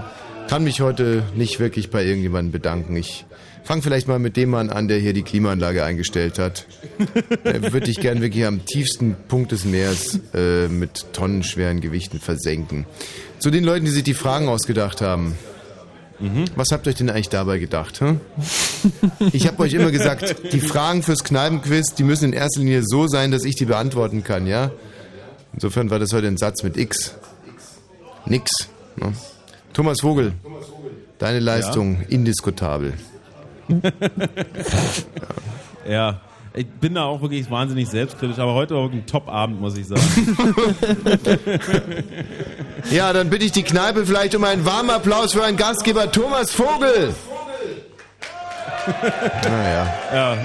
kann 0.48 0.64
mich 0.64 0.82
heute 0.82 1.24
nicht 1.36 1.60
wirklich 1.60 1.92
bei 1.92 2.04
irgendjemandem 2.04 2.52
bedanken. 2.52 2.96
Ich 2.96 3.26
fange 3.64 3.82
vielleicht 3.82 4.08
mal 4.08 4.20
mit 4.20 4.36
dem 4.38 4.50
Mann 4.50 4.70
an, 4.70 4.88
der 4.88 4.98
hier 5.00 5.14
die 5.14 5.22
Klimaanlage 5.24 5.84
eingestellt 5.84 6.40
hat. 6.40 6.66
äh, 7.44 7.72
Würde 7.72 7.90
ich 7.90 8.00
gern 8.00 8.22
wirklich 8.22 8.46
am 8.46 8.66
tiefsten 8.66 9.16
Punkt 9.28 9.52
des 9.52 9.66
Meeres 9.66 10.20
äh, 10.34 10.68
mit 10.68 11.14
tonnenschweren 11.14 11.82
Gewichten 11.82 12.20
versenken. 12.20 12.86
Zu 13.42 13.50
den 13.50 13.64
Leuten, 13.64 13.86
die 13.86 13.92
sich 13.92 14.04
die 14.04 14.14
Fragen 14.14 14.48
ausgedacht 14.48 15.02
haben. 15.02 15.36
Was 16.56 16.68
habt 16.72 16.86
ihr 16.86 16.92
euch 16.92 16.98
denn 16.98 17.10
eigentlich 17.10 17.30
dabei 17.30 17.58
gedacht? 17.58 18.00
Hm? 18.00 18.20
Ich 19.34 19.48
habe 19.48 19.64
euch 19.64 19.74
immer 19.74 19.90
gesagt, 19.90 20.54
die 20.54 20.60
Fragen 20.60 21.02
fürs 21.02 21.24
Kneipenquiz, 21.24 21.96
die 21.96 22.04
müssen 22.04 22.26
in 22.26 22.34
erster 22.34 22.60
Linie 22.60 22.84
so 22.86 23.08
sein, 23.08 23.32
dass 23.32 23.44
ich 23.44 23.56
die 23.56 23.66
beantworten 23.66 24.24
kann, 24.24 24.46
ja? 24.46 24.70
Insofern 25.54 25.90
war 25.90 25.98
das 25.98 26.14
heute 26.14 26.28
ein 26.28 26.38
Satz 26.38 26.62
mit 26.62 26.78
X. 26.78 27.16
Nix. 28.28 28.52
Ne? 28.98 29.14
Thomas 29.74 30.02
Vogel, 30.02 30.34
deine 31.18 31.40
Leistung 31.40 32.02
indiskutabel. 32.08 32.94
Ja. 35.90 36.22
Ich 36.54 36.68
bin 36.68 36.96
da 36.96 37.06
auch 37.06 37.22
wirklich 37.22 37.50
wahnsinnig 37.50 37.88
selbstkritisch, 37.88 38.38
aber 38.38 38.54
heute 38.54 38.76
war 38.76 38.84
wirklich 38.84 39.04
ein 39.04 39.08
Top-Abend, 39.08 39.62
muss 39.62 39.78
ich 39.78 39.88
sagen. 39.88 40.02
Ja, 42.90 43.14
dann 43.14 43.30
bitte 43.30 43.46
ich 43.46 43.52
die 43.52 43.64
Kneipe 43.64 44.06
vielleicht 44.06 44.36
um 44.36 44.44
einen 44.44 44.66
warmen 44.66 44.90
Applaus 44.90 45.34
für 45.34 45.44
einen 45.44 45.56
Gastgeber 45.56 46.12
Thomas 46.12 46.52
Vogel. 46.52 47.14
Naja. 49.44 49.94
Ja. 50.14 50.38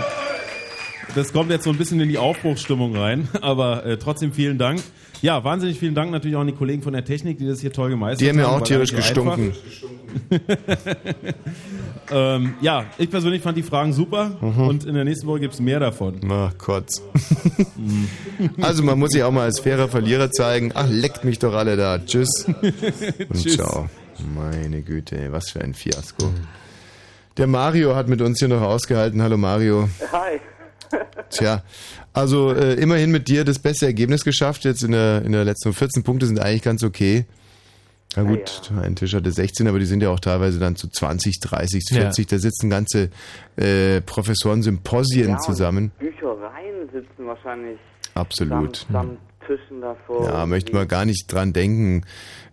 Das 1.17 1.33
kommt 1.33 1.51
jetzt 1.51 1.65
so 1.65 1.70
ein 1.70 1.78
bisschen 1.78 1.99
in 2.01 2.09
die 2.09 2.19
Aufbruchsstimmung 2.19 2.95
rein, 2.95 3.27
aber 3.41 3.85
äh, 3.86 3.97
trotzdem 3.97 4.33
vielen 4.33 4.59
Dank. 4.59 4.81
Ja, 5.23 5.43
wahnsinnig 5.45 5.78
vielen 5.78 5.95
Dank 5.95 6.11
natürlich 6.11 6.36
auch 6.36 6.43
an 6.43 6.47
die 6.47 6.53
Kollegen 6.53 6.83
von 6.83 6.93
der 6.93 7.05
Technik, 7.07 7.39
die 7.39 7.47
das 7.47 7.61
hier 7.61 7.73
toll 7.73 7.89
gemeistert 7.89 8.20
Die 8.20 8.28
haben 8.28 8.39
ja 8.39 8.51
haben. 8.51 8.61
auch 8.61 8.67
tierisch 8.67 8.93
gestunken. 8.93 9.55
ähm, 12.11 12.55
ja, 12.61 12.85
ich 12.99 13.11
persönlich 13.11 13.43
fand 13.43 13.57
die 13.57 13.62
Fragen 13.62 13.93
super 13.95 14.36
Mhm. 14.41 14.69
und 14.69 14.85
in 14.85 14.95
der 14.95 15.05
nächsten 15.05 15.27
Woche 15.27 15.41
gibt 15.41 15.55
es 15.55 15.61
mehr 15.61 15.81
davon. 15.81 16.20
Ach 16.31 16.53
Gott. 16.59 16.86
Also 18.61 18.83
man 18.83 18.99
muss 18.99 19.11
sich 19.12 19.23
auch 19.23 19.33
mal 19.33 19.45
als 19.45 19.61
fairer 19.61 19.89
Verlierer 19.89 20.31
zeigen. 20.31 20.73
Ach, 20.75 20.86
leckt 20.89 21.25
mich 21.25 21.39
doch 21.39 21.55
alle 21.55 21.77
da. 21.77 21.99
Tschüss. 21.99 22.45
Und 22.47 23.33
Tschüss. 23.33 23.55
ciao. 23.57 23.89
Meine 24.35 24.83
Güte, 24.83 25.19
ey, 25.19 25.33
was 25.33 25.51
für 25.51 25.62
ein 25.62 25.73
Fiasko. 25.73 26.31
Der 27.39 27.47
Mario 27.47 27.95
hat 27.97 28.09
mit 28.09 28.20
uns 28.20 28.39
hier 28.39 28.49
noch 28.49 28.61
ausgehalten. 28.61 29.23
Hallo 29.23 29.36
Mario. 29.39 29.89
Hi. 30.12 30.41
Tja, 31.31 31.62
also 32.12 32.52
äh, 32.52 32.74
immerhin 32.74 33.10
mit 33.10 33.28
dir 33.28 33.44
das 33.44 33.58
beste 33.58 33.86
Ergebnis 33.86 34.24
geschafft. 34.24 34.65
Jetzt 34.65 34.82
in 34.82 34.92
der, 34.92 35.23
in 35.23 35.32
der 35.32 35.44
letzten 35.44 35.73
14 35.73 36.02
Punkte 36.02 36.26
sind 36.26 36.39
eigentlich 36.39 36.62
ganz 36.62 36.82
okay. 36.82 37.26
Na 38.16 38.23
gut, 38.23 38.73
ein 38.82 38.97
Tisch 38.97 39.15
hatte 39.15 39.31
16, 39.31 39.68
aber 39.68 39.78
die 39.78 39.84
sind 39.84 40.02
ja 40.02 40.08
auch 40.08 40.20
teilweise 40.20 40.58
dann 40.58 40.74
zu 40.74 40.89
20, 40.89 41.39
30, 41.40 41.84
40. 41.90 42.26
Da 42.26 42.39
sitzen 42.39 42.70
ganze 42.70 43.10
äh, 43.56 44.00
Professoren-Symposien 44.00 45.31
Ja, 45.31 45.39
zusammen. 45.39 45.90
Büchereien 45.98 46.89
sitzen 46.92 47.26
wahrscheinlich 47.26 47.78
Absolut. 48.15 48.86
samt, 48.90 48.92
samt 48.92 49.18
Tischen 49.47 49.81
davor. 49.81 50.24
Ja, 50.24 50.47
möchte 50.47 50.73
man 50.73 50.89
gar 50.89 51.05
nicht 51.05 51.31
dran 51.32 51.52
denken. 51.52 52.05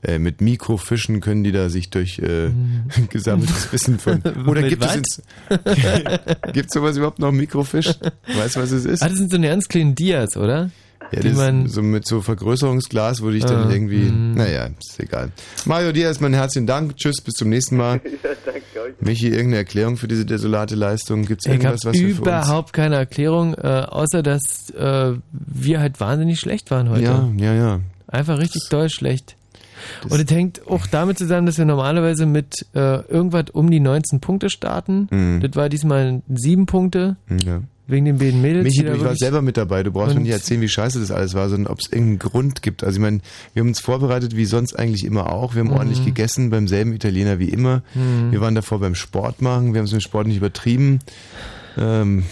Äh, 0.03 0.19
mit 0.19 0.41
Mikrofischen 0.41 1.21
können 1.21 1.43
die 1.43 1.51
da 1.53 1.69
sich 1.69 1.89
durch 1.89 2.19
äh, 2.19 2.49
gesammeltes 3.09 3.71
Wissen 3.71 3.99
von. 3.99 4.21
Oder 4.47 4.63
gibt 4.63 4.83
es 4.83 4.95
ins, 4.95 5.21
gibt 6.53 6.71
sowas 6.71 6.97
überhaupt 6.97 7.19
noch 7.19 7.31
Mikrofisch? 7.31 7.93
Weißt 8.35 8.55
du, 8.57 8.59
was 8.61 8.71
es 8.71 8.85
ist? 8.85 9.01
Ah, 9.01 9.07
das 9.09 9.17
sind 9.17 9.31
so 9.31 9.37
eine 9.37 9.47
ganz 9.47 9.67
kleinen 9.67 9.95
Dias, 9.95 10.35
oder? 10.35 10.71
Ja, 11.11 11.19
die 11.19 11.29
das 11.29 11.37
man 11.37 11.67
so 11.67 11.81
mit 11.81 12.07
so 12.07 12.21
Vergrößerungsglas, 12.21 13.21
wo 13.21 13.29
ich 13.29 13.45
dann 13.45 13.67
Ah, 13.67 13.71
irgendwie. 13.71 14.09
mhm. 14.09 14.33
Naja, 14.35 14.67
ist 14.79 14.99
egal. 14.99 15.31
Mario, 15.65 15.91
dir 15.91 16.05
erstmal 16.05 16.29
einen 16.29 16.35
herzlichen 16.35 16.65
Dank. 16.67 16.97
Tschüss, 16.97 17.21
bis 17.23 17.35
zum 17.35 17.49
nächsten 17.49 17.77
Mal. 17.77 18.01
ja, 18.03 18.29
danke 18.45 18.61
euch. 18.81 18.93
Michi, 18.99 19.27
irgendeine 19.27 19.57
Erklärung 19.57 19.97
für 19.97 20.07
diese 20.07 20.25
desolate 20.25 20.75
Leistung? 20.75 21.25
Gibt 21.25 21.45
es 21.45 21.51
irgendwas, 21.51 21.81
was 21.85 21.93
wir 21.93 22.01
für 22.01 22.07
uns... 22.07 22.17
überhaupt 22.19 22.73
keine 22.73 22.95
Erklärung, 22.95 23.53
äh, 23.53 23.85
außer 23.89 24.23
dass 24.23 24.69
äh, 24.71 25.13
wir 25.31 25.79
halt 25.79 25.99
wahnsinnig 25.99 26.39
schlecht 26.39 26.71
waren 26.71 26.89
heute. 26.89 27.03
Ja, 27.03 27.29
ja, 27.37 27.53
ja. 27.53 27.79
Einfach 28.07 28.39
richtig 28.39 28.63
doll 28.69 28.89
schlecht. 28.89 29.35
Und 30.09 30.19
es 30.19 30.35
hängt 30.35 30.67
auch 30.67 30.87
damit 30.87 31.17
zusammen, 31.17 31.45
dass 31.45 31.57
wir 31.57 31.65
normalerweise 31.65 32.25
mit 32.25 32.65
äh, 32.73 33.01
irgendwas 33.07 33.45
um 33.51 33.69
die 33.71 33.79
19 33.79 34.19
Punkte 34.19 34.49
starten. 34.49 35.07
Mhm. 35.11 35.41
Das 35.41 35.55
war 35.55 35.69
diesmal 35.69 36.21
sieben 36.33 36.65
Punkte, 36.65 37.15
Ja. 37.45 37.61
wegen 37.87 38.05
den 38.05 38.17
beiden 38.17 38.41
Mädels. 38.41 38.63
Michi, 38.63 38.85
ich 38.85 39.03
war 39.03 39.15
selber 39.15 39.41
mit 39.41 39.57
dabei. 39.57 39.83
Du 39.83 39.91
brauchst 39.91 40.15
mir 40.15 40.21
nicht 40.21 40.31
erzählen, 40.31 40.61
wie 40.61 40.69
scheiße 40.69 40.99
das 40.99 41.11
alles 41.11 41.33
war, 41.33 41.49
sondern 41.49 41.71
ob 41.71 41.79
es 41.79 41.91
irgendeinen 41.91 42.19
Grund 42.19 42.61
gibt. 42.61 42.83
Also 42.83 42.97
ich 42.97 43.01
meine, 43.01 43.19
wir 43.53 43.61
haben 43.61 43.67
uns 43.69 43.79
vorbereitet, 43.81 44.35
wie 44.37 44.45
sonst 44.45 44.77
eigentlich 44.79 45.03
immer 45.05 45.31
auch. 45.31 45.53
Wir 45.55 45.59
haben 45.61 45.67
Mhm. 45.69 45.73
ordentlich 45.77 46.05
gegessen, 46.05 46.49
beim 46.49 46.67
selben 46.67 46.93
Italiener 46.93 47.39
wie 47.39 47.49
immer. 47.49 47.83
Mhm. 47.93 48.31
Wir 48.31 48.39
waren 48.41 48.55
davor 48.55 48.79
beim 48.79 48.95
Sport 48.95 49.41
machen. 49.41 49.73
Wir 49.73 49.79
haben 49.79 49.85
es 49.85 49.91
mit 49.91 50.01
dem 50.01 50.05
Sport 50.05 50.27
nicht 50.27 50.37
übertrieben. 50.37 50.99
Ähm, 51.77 52.23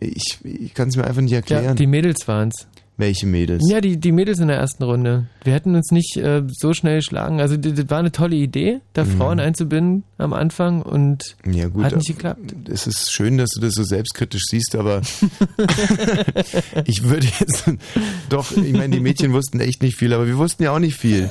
ich 0.00 0.38
ich 0.44 0.74
kann 0.74 0.88
es 0.88 0.96
mir 0.96 1.04
einfach 1.04 1.22
nicht 1.22 1.30
Ja, 1.32 1.38
erklären. 1.38 1.76
die 1.76 1.86
Mädels 1.86 2.26
waren's. 2.28 2.66
Welche 3.00 3.26
Mädels? 3.26 3.62
Ja, 3.70 3.80
die, 3.80 3.96
die 3.96 4.10
Mädels 4.10 4.40
in 4.40 4.48
der 4.48 4.56
ersten 4.56 4.82
Runde. 4.82 5.26
Wir 5.44 5.52
hätten 5.54 5.76
uns 5.76 5.92
nicht 5.92 6.16
äh, 6.16 6.42
so 6.48 6.74
schnell 6.74 6.96
geschlagen. 6.96 7.40
Also 7.40 7.56
das, 7.56 7.88
war 7.88 8.00
eine 8.00 8.10
tolle 8.10 8.34
Idee, 8.34 8.80
da 8.92 9.04
Mhm. 9.04 9.16
Frauen 9.16 9.38
einzubinden 9.40 10.02
am 10.18 10.32
Anfang 10.32 10.82
und 10.82 11.36
Ja 11.46 11.68
gut, 11.68 11.84
hat 11.84 11.96
nicht 11.96 12.08
geklappt. 12.08 12.54
es 12.68 12.88
ist 12.88 13.12
schön, 13.12 13.38
dass 13.38 13.50
du 13.50 13.60
das 13.60 13.74
so 13.74 13.84
selbstkritisch 13.84 14.42
siehst, 14.50 14.74
aber 14.74 15.02
ich 16.86 17.04
würde 17.04 17.28
jetzt 17.38 17.70
doch, 18.30 18.50
ich 18.50 18.72
meine, 18.72 18.96
die 18.96 19.00
Mädchen 19.00 19.32
wussten 19.32 19.60
echt 19.60 19.80
nicht 19.82 19.96
viel, 19.96 20.12
aber 20.12 20.26
wir 20.26 20.36
wussten 20.36 20.64
ja 20.64 20.72
auch 20.72 20.80
nicht 20.80 20.96
viel. 20.96 21.30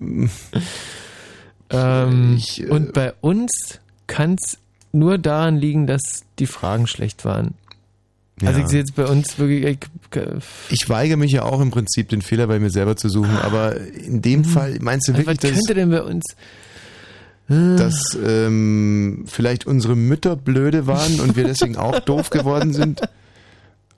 Ähm, 1.70 2.34
Ich, 2.36 2.62
äh, 2.62 2.66
und 2.68 2.92
bei 2.92 3.14
uns 3.20 3.80
kann 4.06 4.34
es 4.34 4.58
nur 4.92 5.18
daran 5.18 5.56
liegen, 5.56 5.86
dass 5.86 6.24
die 6.38 6.46
Fragen 6.46 6.86
schlecht 6.86 7.24
waren. 7.24 7.54
Also 8.42 8.58
Ja. 8.58 8.64
ich 8.64 8.70
sehe 8.70 8.80
jetzt 8.80 8.94
bei 8.96 9.06
uns 9.06 9.38
wirklich... 9.38 9.78
Ich, 10.10 10.20
Ich 10.70 10.88
weigere 10.88 11.16
mich 11.16 11.32
ja 11.32 11.42
auch 11.42 11.60
im 11.60 11.70
Prinzip, 11.70 12.08
den 12.08 12.22
Fehler 12.22 12.46
bei 12.46 12.58
mir 12.58 12.70
selber 12.70 12.96
zu 12.96 13.08
suchen, 13.08 13.36
aber 13.36 13.76
in 13.76 14.22
dem 14.22 14.44
Fall 14.44 14.78
meinst 14.80 15.08
du 15.08 15.12
Also 15.12 15.26
wirklich, 15.26 15.38
was 15.42 15.50
dass, 15.50 15.66
könnte 15.66 15.74
denn 15.74 15.90
bei 15.90 16.02
uns... 16.02 16.24
dass 17.48 18.18
ähm, 18.24 19.24
vielleicht 19.26 19.66
unsere 19.66 19.94
Mütter 19.96 20.34
blöde 20.36 20.86
waren 20.86 21.20
und 21.20 21.36
wir 21.36 21.44
deswegen 21.44 21.76
auch 21.76 22.00
doof 22.06 22.30
geworden 22.30 22.72
sind? 22.72 23.02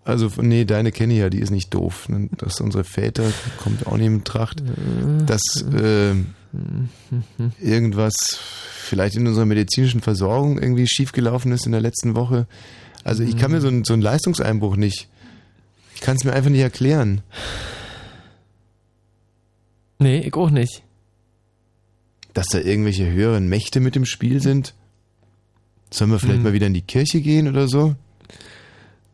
Also, 0.05 0.31
nee, 0.41 0.65
deine 0.65 0.93
kenne 0.93 1.15
ich 1.15 1.21
ja, 1.21 1.31
die 1.31 1.41
ist 1.41 1.51
nicht 1.51 1.73
doof. 1.75 2.09
ne? 2.09 2.29
Dass 2.39 2.61
unsere 2.61 2.85
Väter, 2.85 3.25
kommt 3.59 3.87
auch 3.87 3.97
nicht 3.97 4.07
in 4.07 4.19
Betracht, 4.19 4.63
dass 5.27 5.43
äh, 5.73 6.15
irgendwas 7.61 8.15
vielleicht 8.85 9.17
in 9.17 9.27
unserer 9.27 9.47
medizinischen 9.47 10.01
Versorgung 10.01 10.59
irgendwie 10.59 10.87
schiefgelaufen 10.87 11.51
ist 11.53 11.67
in 11.67 11.73
der 11.73 11.81
letzten 11.81 12.15
Woche. 12.15 12.47
Also 13.07 13.23
ich 13.23 13.36
kann 13.36 13.51
mir 13.52 13.60
so, 13.60 13.68
einen- 13.68 13.85
so 13.85 13.93
einen 13.93 14.02
Leistungseinbruch 14.02 14.76
nicht, 14.76 15.09
ich 15.94 16.01
kann 16.01 16.17
es 16.17 16.25
mir 16.25 16.33
einfach 16.33 16.51
nicht 16.51 16.60
erklären. 16.60 17.23
Nee, 19.99 20.20
ich 20.20 20.35
auch 20.35 20.51
nicht. 20.51 20.83
Dass 22.35 22.49
da 22.49 22.59
irgendwelche 22.59 23.10
höheren 23.10 23.49
Mächte 23.49 23.81
mit 23.81 23.97
im 23.97 24.05
Spiel 24.05 24.43
sind? 24.43 24.75
Sollen 25.91 26.10
wir 26.10 26.18
vielleicht 26.18 26.39
Hm. 26.39 26.43
mal 26.43 26.52
wieder 26.52 26.67
in 26.67 26.75
die 26.75 26.83
Kirche 26.83 27.20
gehen 27.20 27.49
oder 27.49 27.68
so? 27.68 27.94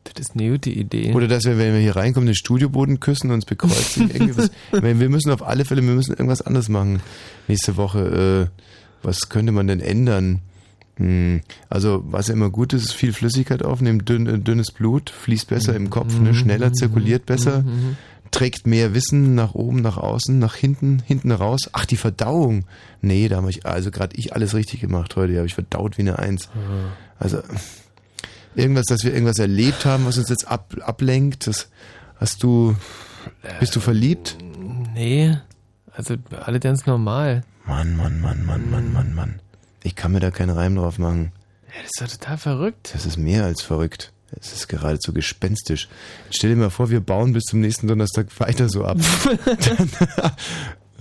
Das 0.04 0.14
ist 0.28 0.34
eine 0.34 0.50
gute 0.50 0.70
Idee. 0.70 1.12
Oder 1.12 1.28
dass 1.28 1.44
wir, 1.44 1.56
wenn 1.58 1.74
wir 1.74 1.80
hier 1.80 1.94
reinkommen, 1.94 2.26
den 2.26 2.34
Studioboden 2.34 2.98
küssen 2.98 3.28
und 3.28 3.34
uns 3.36 3.44
bekreuzen. 3.44 4.10
Wir 4.72 5.08
müssen 5.08 5.30
auf 5.30 5.42
alle 5.46 5.64
Fälle, 5.64 5.80
wir 5.86 5.94
müssen 5.94 6.12
irgendwas 6.12 6.42
anderes 6.42 6.68
machen 6.68 7.00
nächste 7.46 7.76
Woche. 7.76 8.50
Äh, 8.50 8.62
was 9.04 9.28
könnte 9.28 9.52
man 9.52 9.68
denn 9.68 9.80
ändern? 9.80 10.40
Hm, 11.02 11.40
Also, 11.68 12.04
was 12.06 12.28
ja 12.28 12.34
immer 12.34 12.50
gut 12.50 12.72
ist, 12.72 12.84
ist 12.84 12.92
viel 12.94 13.12
Flüssigkeit 13.12 13.64
aufnehmen, 13.64 14.04
dünn, 14.04 14.26
äh, 14.26 14.38
dünnes 14.38 14.70
Blut, 14.70 15.10
fließt 15.10 15.48
besser 15.48 15.74
im 15.74 15.90
Kopf, 15.90 16.16
ne, 16.18 16.32
schneller 16.32 16.72
zirkuliert 16.72 17.26
besser, 17.26 17.64
trägt 18.30 18.66
mehr 18.68 18.94
Wissen 18.94 19.34
nach 19.34 19.54
oben, 19.54 19.82
nach 19.82 19.96
außen, 19.96 20.38
nach 20.38 20.54
hinten, 20.54 21.02
hinten 21.04 21.32
raus. 21.32 21.68
Ach, 21.72 21.84
die 21.84 21.96
Verdauung. 21.96 22.66
Nee, 23.00 23.28
da 23.28 23.38
habe 23.38 23.50
ich, 23.50 23.66
also 23.66 23.90
gerade 23.90 24.16
ich 24.16 24.32
alles 24.34 24.54
richtig 24.54 24.80
gemacht 24.80 25.16
heute, 25.16 25.36
habe 25.36 25.46
ich 25.46 25.54
verdaut 25.54 25.98
wie 25.98 26.02
eine 26.02 26.20
Eins. 26.20 26.48
Also, 27.18 27.42
irgendwas, 28.54 28.86
dass 28.86 29.02
wir 29.04 29.12
irgendwas 29.12 29.38
erlebt 29.40 29.84
haben, 29.84 30.06
was 30.06 30.18
uns 30.18 30.28
jetzt 30.28 30.46
ab, 30.46 30.76
ablenkt. 30.82 31.48
Das 31.48 31.68
hast 32.16 32.42
du, 32.44 32.76
bist 33.58 33.74
du 33.74 33.80
verliebt? 33.80 34.38
Nee, 34.94 35.36
also 35.94 36.14
alle 36.44 36.60
ganz 36.60 36.86
normal. 36.86 37.42
Mann, 37.66 37.96
Mann, 37.96 38.20
Mann, 38.20 38.46
Mann, 38.46 38.70
Mann, 38.70 38.92
Mann, 38.92 39.14
Mann. 39.14 39.40
Ich 39.82 39.96
kann 39.96 40.12
mir 40.12 40.20
da 40.20 40.30
keinen 40.30 40.50
Reim 40.50 40.76
drauf 40.76 40.98
machen. 40.98 41.32
Das 41.66 41.84
ist 41.86 42.00
doch 42.00 42.18
total 42.18 42.38
verrückt. 42.38 42.90
Das 42.92 43.06
ist 43.06 43.16
mehr 43.16 43.44
als 43.44 43.62
verrückt. 43.62 44.12
Es 44.38 44.52
ist 44.52 44.68
geradezu 44.68 45.12
gespenstisch. 45.12 45.88
Stell 46.30 46.50
dir 46.50 46.56
mal 46.56 46.70
vor, 46.70 46.90
wir 46.90 47.00
bauen 47.00 47.32
bis 47.32 47.44
zum 47.44 47.60
nächsten 47.60 47.86
Donnerstag 47.86 48.28
weiter 48.40 48.68
so 48.68 48.84
ab. 48.84 48.98
Dann, 49.44 49.90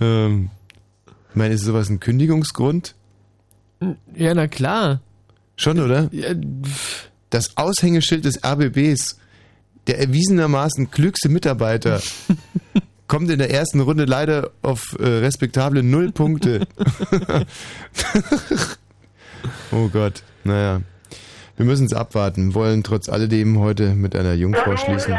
ähm, 0.00 0.50
ich 1.30 1.36
meine, 1.36 1.54
ist 1.54 1.62
sowas 1.62 1.88
ein 1.88 2.00
Kündigungsgrund? 2.00 2.94
Ja, 4.14 4.34
na 4.34 4.48
klar. 4.48 5.00
Schon, 5.56 5.80
oder? 5.80 6.08
Ja, 6.12 6.34
Das 7.30 7.56
Aushängeschild 7.56 8.24
des 8.24 8.44
RBBs, 8.44 9.18
der 9.86 9.98
erwiesenermaßen 9.98 10.90
klügste 10.90 11.28
Mitarbeiter, 11.28 12.00
kommt 13.08 13.30
in 13.30 13.38
der 13.38 13.50
ersten 13.50 13.80
Runde 13.80 14.04
leider 14.04 14.50
auf 14.62 14.96
äh, 14.98 15.04
respektable 15.04 15.82
Null 15.82 16.12
Punkte. 16.12 16.66
oh 19.72 19.88
Gott, 19.88 20.22
naja. 20.44 20.80
Wir 21.56 21.66
müssen 21.66 21.86
es 21.86 21.92
abwarten, 21.92 22.54
wollen 22.54 22.82
trotz 22.82 23.08
alledem 23.08 23.60
heute 23.60 23.94
mit 23.94 24.16
einer 24.16 24.32
Jungfrau 24.32 24.76
schließen. 24.76 25.14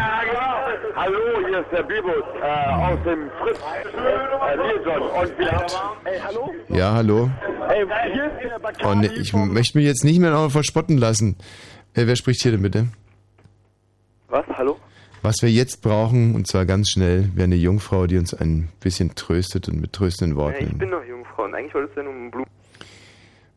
Hallo, 0.95 1.17
hier 1.47 1.59
ist 1.59 1.71
der 1.71 1.83
Bibus 1.83 2.23
äh, 2.41 2.69
aus 2.73 2.99
dem 3.05 3.29
Fritz 3.41 3.59
äh, 3.59 4.57
Nilsson 4.57 5.01
und 5.01 5.39
wir 5.39 5.51
haben... 5.51 5.65
Ey, 6.05 6.19
hallo? 6.19 6.53
Ja, 6.69 6.93
hallo. 6.93 7.29
Ey, 7.69 7.85
hier 8.13 8.25
ist 8.25 8.43
der 8.43 8.59
Bacardi 8.59 8.85
Oh, 8.85 8.95
nee, 8.95 9.21
ich 9.21 9.33
möchte 9.33 9.77
mich 9.77 9.87
jetzt 9.87 10.03
nicht 10.03 10.19
mehr 10.19 10.31
noch 10.31 10.49
verspotten 10.49 10.97
lassen. 10.97 11.37
Äh, 11.93 12.07
wer 12.07 12.15
spricht 12.15 12.41
hier 12.41 12.51
denn 12.51 12.61
bitte? 12.61 12.87
Was? 14.29 14.45
Hallo? 14.57 14.77
Was 15.23 15.35
wir 15.41 15.49
jetzt 15.49 15.81
brauchen, 15.81 16.35
und 16.35 16.47
zwar 16.47 16.65
ganz 16.65 16.89
schnell, 16.89 17.29
wäre 17.33 17.45
eine 17.45 17.55
Jungfrau, 17.55 18.07
die 18.07 18.17
uns 18.17 18.33
ein 18.33 18.67
bisschen 18.81 19.15
tröstet 19.15 19.69
und 19.69 19.79
mit 19.79 19.93
tröstenden 19.93 20.37
Ja, 20.37 20.49
ich 20.49 20.61
Worten. 20.61 20.77
bin 20.77 20.91
doch 20.91 21.03
Jungfrau 21.05 21.45
und 21.45 21.55
eigentlich 21.55 21.73
wollte 21.73 21.89
es 21.91 21.95
ja 21.95 22.03
nur 22.03 22.11
um 22.13 22.29
Blumen. 22.31 22.47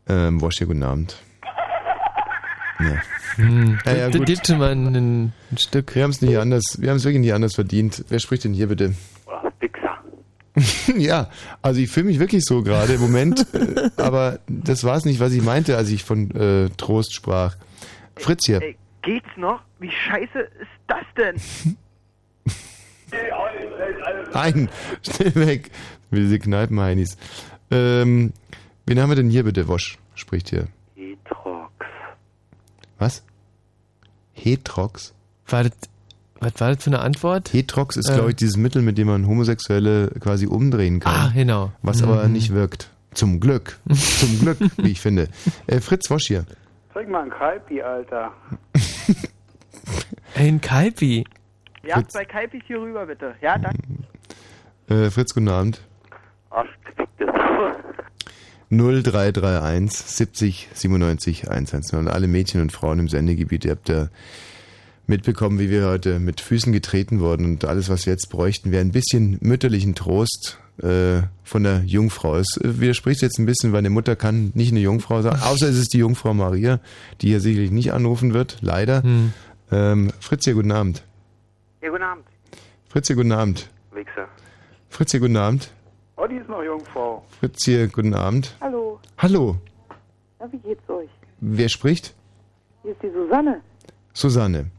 Ähm, 0.08 0.40
Wosch, 0.40 0.60
ja, 0.60 0.66
guten 0.66 0.84
Abend. 0.84 1.16
Ja. 2.78 3.02
Hm, 3.36 3.78
Ja, 3.84 3.94
ja, 3.96 4.06
bitte 4.06 4.18
gut. 4.18 4.26
gib 4.28 4.46
schon 4.46 4.58
mal 4.58 4.70
ein, 4.70 4.94
ein 4.94 5.32
Stück. 5.58 5.94
Wir 5.96 6.04
haben 6.04 6.10
es 6.12 6.22
nicht 6.22 6.38
anders, 6.38 6.76
wir 6.80 6.90
haben 6.90 6.98
es 6.98 7.04
wirklich 7.04 7.20
nicht 7.22 7.34
anders 7.34 7.54
verdient. 7.56 8.04
Wer 8.08 8.20
spricht 8.20 8.44
denn 8.44 8.52
hier 8.54 8.68
bitte? 8.68 8.94
ja, 10.96 11.28
also 11.60 11.80
ich 11.80 11.90
fühle 11.90 12.06
mich 12.06 12.18
wirklich 12.18 12.42
so 12.46 12.62
gerade 12.62 12.94
im 12.94 13.00
Moment, 13.02 13.46
äh, 13.54 13.90
aber 13.98 14.38
das 14.48 14.84
war 14.84 14.96
es 14.96 15.04
nicht, 15.04 15.20
was 15.20 15.32
ich 15.32 15.42
meinte, 15.42 15.76
als 15.76 15.90
ich 15.90 16.02
von 16.04 16.30
äh, 16.30 16.70
Trost 16.78 17.12
sprach. 17.14 17.56
Fritz 18.16 18.46
hier. 18.46 18.62
Ey, 18.62 18.76
geht's 19.06 19.28
noch? 19.36 19.62
Wie 19.78 19.90
scheiße 19.90 20.38
ist 20.38 20.76
das 20.86 21.04
denn? 21.16 21.36
Nein, 24.34 24.68
schnell 25.02 25.34
weg. 25.34 25.70
Diese 26.10 26.38
Kneipenheinis. 26.38 27.16
Ähm, 27.70 28.32
wen 28.86 29.00
haben 29.00 29.08
wir 29.10 29.16
denn 29.16 29.30
hier 29.30 29.44
bitte? 29.44 29.68
Wosch 29.68 29.98
spricht 30.14 30.50
hier. 30.50 30.66
Hetrox. 30.94 31.72
Was? 32.98 33.22
Hetrox? 34.34 35.14
War 35.48 35.64
das, 35.64 35.72
was 36.40 36.52
war 36.60 36.74
das 36.74 36.84
für 36.84 36.90
eine 36.90 37.00
Antwort? 37.00 37.52
Hetrox 37.52 37.96
ist, 37.96 38.10
Äh. 38.10 38.14
glaube 38.14 38.30
ich, 38.30 38.36
dieses 38.36 38.56
Mittel, 38.56 38.82
mit 38.82 38.98
dem 38.98 39.06
man 39.08 39.26
Homosexuelle 39.26 40.10
quasi 40.20 40.46
umdrehen 40.46 41.00
kann. 41.00 41.14
Ah, 41.14 41.32
genau. 41.34 41.72
Was 41.82 42.02
aber 42.02 42.24
Mhm. 42.26 42.32
nicht 42.32 42.52
wirkt. 42.52 42.90
Zum 43.14 43.40
Glück. 43.40 43.78
Zum 43.92 44.38
Glück, 44.40 44.58
wie 44.76 44.90
ich 44.90 45.00
finde. 45.00 45.28
Äh, 45.66 45.80
Fritz 45.80 46.10
Wosch 46.10 46.26
hier. 46.26 46.44
Zeig 46.92 47.08
mal 47.08 47.22
ein 47.24 47.30
Kalpi, 47.30 47.80
Alter. 47.82 48.32
Ein 50.34 50.60
Kalpi. 50.60 51.24
Ja, 51.84 51.96
Fritz. 51.96 52.12
zwei 52.12 52.24
Kalpis 52.24 52.62
hier 52.66 52.80
rüber, 52.80 53.06
bitte. 53.06 53.34
Ja, 53.40 53.58
danke. 53.58 53.82
Äh, 54.88 55.10
Fritz, 55.10 55.34
guten 55.34 55.48
Abend. 55.48 55.80
Arschgefickte 56.50 57.26
0331 58.70 59.96
70 59.96 60.68
97 60.74 61.50
110. 61.50 61.98
Und 61.98 62.08
alle 62.08 62.26
Mädchen 62.26 62.60
und 62.60 62.72
Frauen 62.72 62.98
im 62.98 63.08
Sendegebiet, 63.08 63.64
ihr 63.64 63.72
habt 63.72 63.88
ja 63.88 64.08
mitbekommen, 65.06 65.58
wie 65.60 65.70
wir 65.70 65.86
heute 65.86 66.18
mit 66.18 66.40
Füßen 66.40 66.72
getreten 66.72 67.20
wurden. 67.20 67.44
Und 67.44 67.64
alles, 67.64 67.88
was 67.88 68.06
wir 68.06 68.12
jetzt 68.12 68.30
bräuchten, 68.30 68.72
wäre 68.72 68.84
ein 68.84 68.92
bisschen 68.92 69.38
mütterlichen 69.40 69.94
Trost 69.94 70.58
äh, 70.82 71.22
von 71.44 71.62
der 71.62 71.82
Jungfrau. 71.84 72.36
Es 72.36 72.56
äh, 72.58 72.80
widerspricht 72.80 73.22
jetzt 73.22 73.38
ein 73.38 73.46
bisschen, 73.46 73.72
weil 73.72 73.78
eine 73.78 73.90
Mutter 73.90 74.16
kann 74.16 74.52
nicht 74.54 74.72
eine 74.72 74.80
Jungfrau 74.80 75.22
sein, 75.22 75.34
außer 75.42 75.68
es 75.68 75.78
ist 75.78 75.94
die 75.94 75.98
Jungfrau 75.98 76.34
Maria, 76.34 76.80
die 77.20 77.28
hier 77.28 77.40
sicherlich 77.40 77.70
nicht 77.70 77.92
anrufen 77.92 78.34
wird, 78.34 78.58
leider. 78.60 79.02
Hm. 79.02 79.32
Ähm, 79.72 80.10
Fritz 80.20 80.44
hier, 80.44 80.54
guten 80.54 80.72
Abend. 80.72 81.02
Ja, 81.82 81.90
guten 81.90 82.02
Abend. 82.02 82.24
Fritz 82.88 83.06
hier, 83.08 83.16
guten 83.16 83.32
Abend. 83.32 83.68
Wichser. 83.92 84.28
Fritz 84.88 85.10
hier, 85.10 85.20
guten 85.20 85.36
Abend. 85.36 85.70
Oh, 86.16 86.26
die 86.26 86.36
ist 86.36 86.48
noch 86.48 86.62
Jungfrau. 86.62 87.24
Fritz 87.40 87.64
hier, 87.64 87.88
guten 87.88 88.14
Abend. 88.14 88.56
Hallo, 88.60 89.00
Hallo, 89.18 89.56
na, 90.38 90.50
wie 90.52 90.58
geht's 90.58 90.88
euch? 90.88 91.08
wer 91.40 91.68
spricht? 91.68 92.14
Hier 92.82 92.92
ist 92.92 93.02
die 93.02 93.10
Susanne. 93.10 93.60
Susanne. 94.12 94.70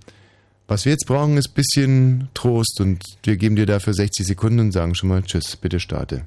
Was 0.68 0.84
wir 0.84 0.92
jetzt 0.92 1.08
brauchen, 1.08 1.38
ist 1.38 1.50
ein 1.50 1.54
bisschen 1.54 2.30
Trost 2.34 2.82
und 2.82 3.02
wir 3.24 3.38
geben 3.38 3.56
dir 3.56 3.66
dafür 3.66 3.94
60 3.94 4.28
Sekunden 4.28 4.60
und 4.60 4.72
sagen 4.74 4.96
schon 4.96 5.08
mal 5.08 5.24
Tschüss, 5.24 5.56
bitte 5.56 5.80
starte. 5.80 6.26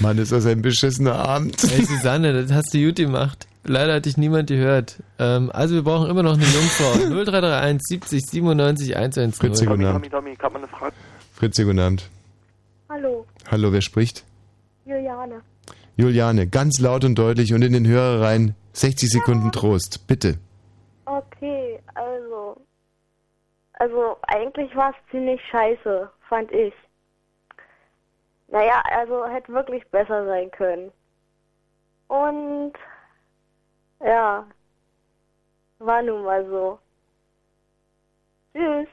Mann, 0.00 0.16
ist 0.16 0.32
das 0.32 0.46
ein 0.46 0.62
beschissener 0.62 1.16
Abend. 1.16 1.62
Ey, 1.64 1.84
Susanne, 1.84 2.32
das 2.32 2.52
hast 2.52 2.72
du 2.72 2.78
gut 2.78 2.96
gemacht. 2.96 3.46
Leider 3.64 3.94
hat 3.94 4.06
dich 4.06 4.16
niemand 4.16 4.48
gehört. 4.48 5.02
Ähm, 5.18 5.50
also 5.52 5.74
wir 5.74 5.82
brauchen 5.82 6.08
immer 6.08 6.22
noch 6.22 6.34
eine 6.34 6.44
Jungfrau. 6.44 6.94
0331 6.94 7.82
70 7.86 8.26
97 8.26 8.96
110. 8.96 9.32
Fritzi, 9.32 9.66
guten 9.66 9.84
Abend. 9.84 10.04
Tommy, 10.04 10.08
Tommy, 10.08 10.30
ich 10.30 10.38
hab 10.38 10.52
mal 10.52 10.60
eine 10.60 10.68
Frage. 10.68 10.94
Fritzi, 11.34 11.64
guten 11.64 11.80
Abend. 11.80 12.08
Hallo, 12.88 13.26
Hallo, 13.50 13.72
wer 13.72 13.82
spricht? 13.82 14.24
Juliane. 14.88 15.42
Juliane, 15.96 16.46
ganz 16.46 16.80
laut 16.80 17.04
und 17.04 17.18
deutlich 17.18 17.52
und 17.52 17.60
in 17.60 17.74
den 17.74 17.86
Hörer 17.86 18.22
rein 18.22 18.54
60 18.72 19.10
Sekunden 19.10 19.52
Trost, 19.52 20.06
bitte. 20.06 20.38
Okay, 21.04 21.78
also. 21.94 22.56
Also, 23.74 24.16
eigentlich 24.22 24.74
war 24.74 24.90
es 24.90 25.10
ziemlich 25.10 25.40
scheiße, 25.50 26.10
fand 26.28 26.50
ich. 26.52 26.72
Naja, 28.48 28.82
also 28.90 29.26
hätte 29.26 29.52
wirklich 29.52 29.86
besser 29.90 30.24
sein 30.24 30.50
können. 30.52 30.90
Und. 32.06 32.72
Ja. 34.00 34.46
War 35.80 36.02
nun 36.02 36.24
mal 36.24 36.46
so. 36.46 36.78
Tschüss. 38.54 38.88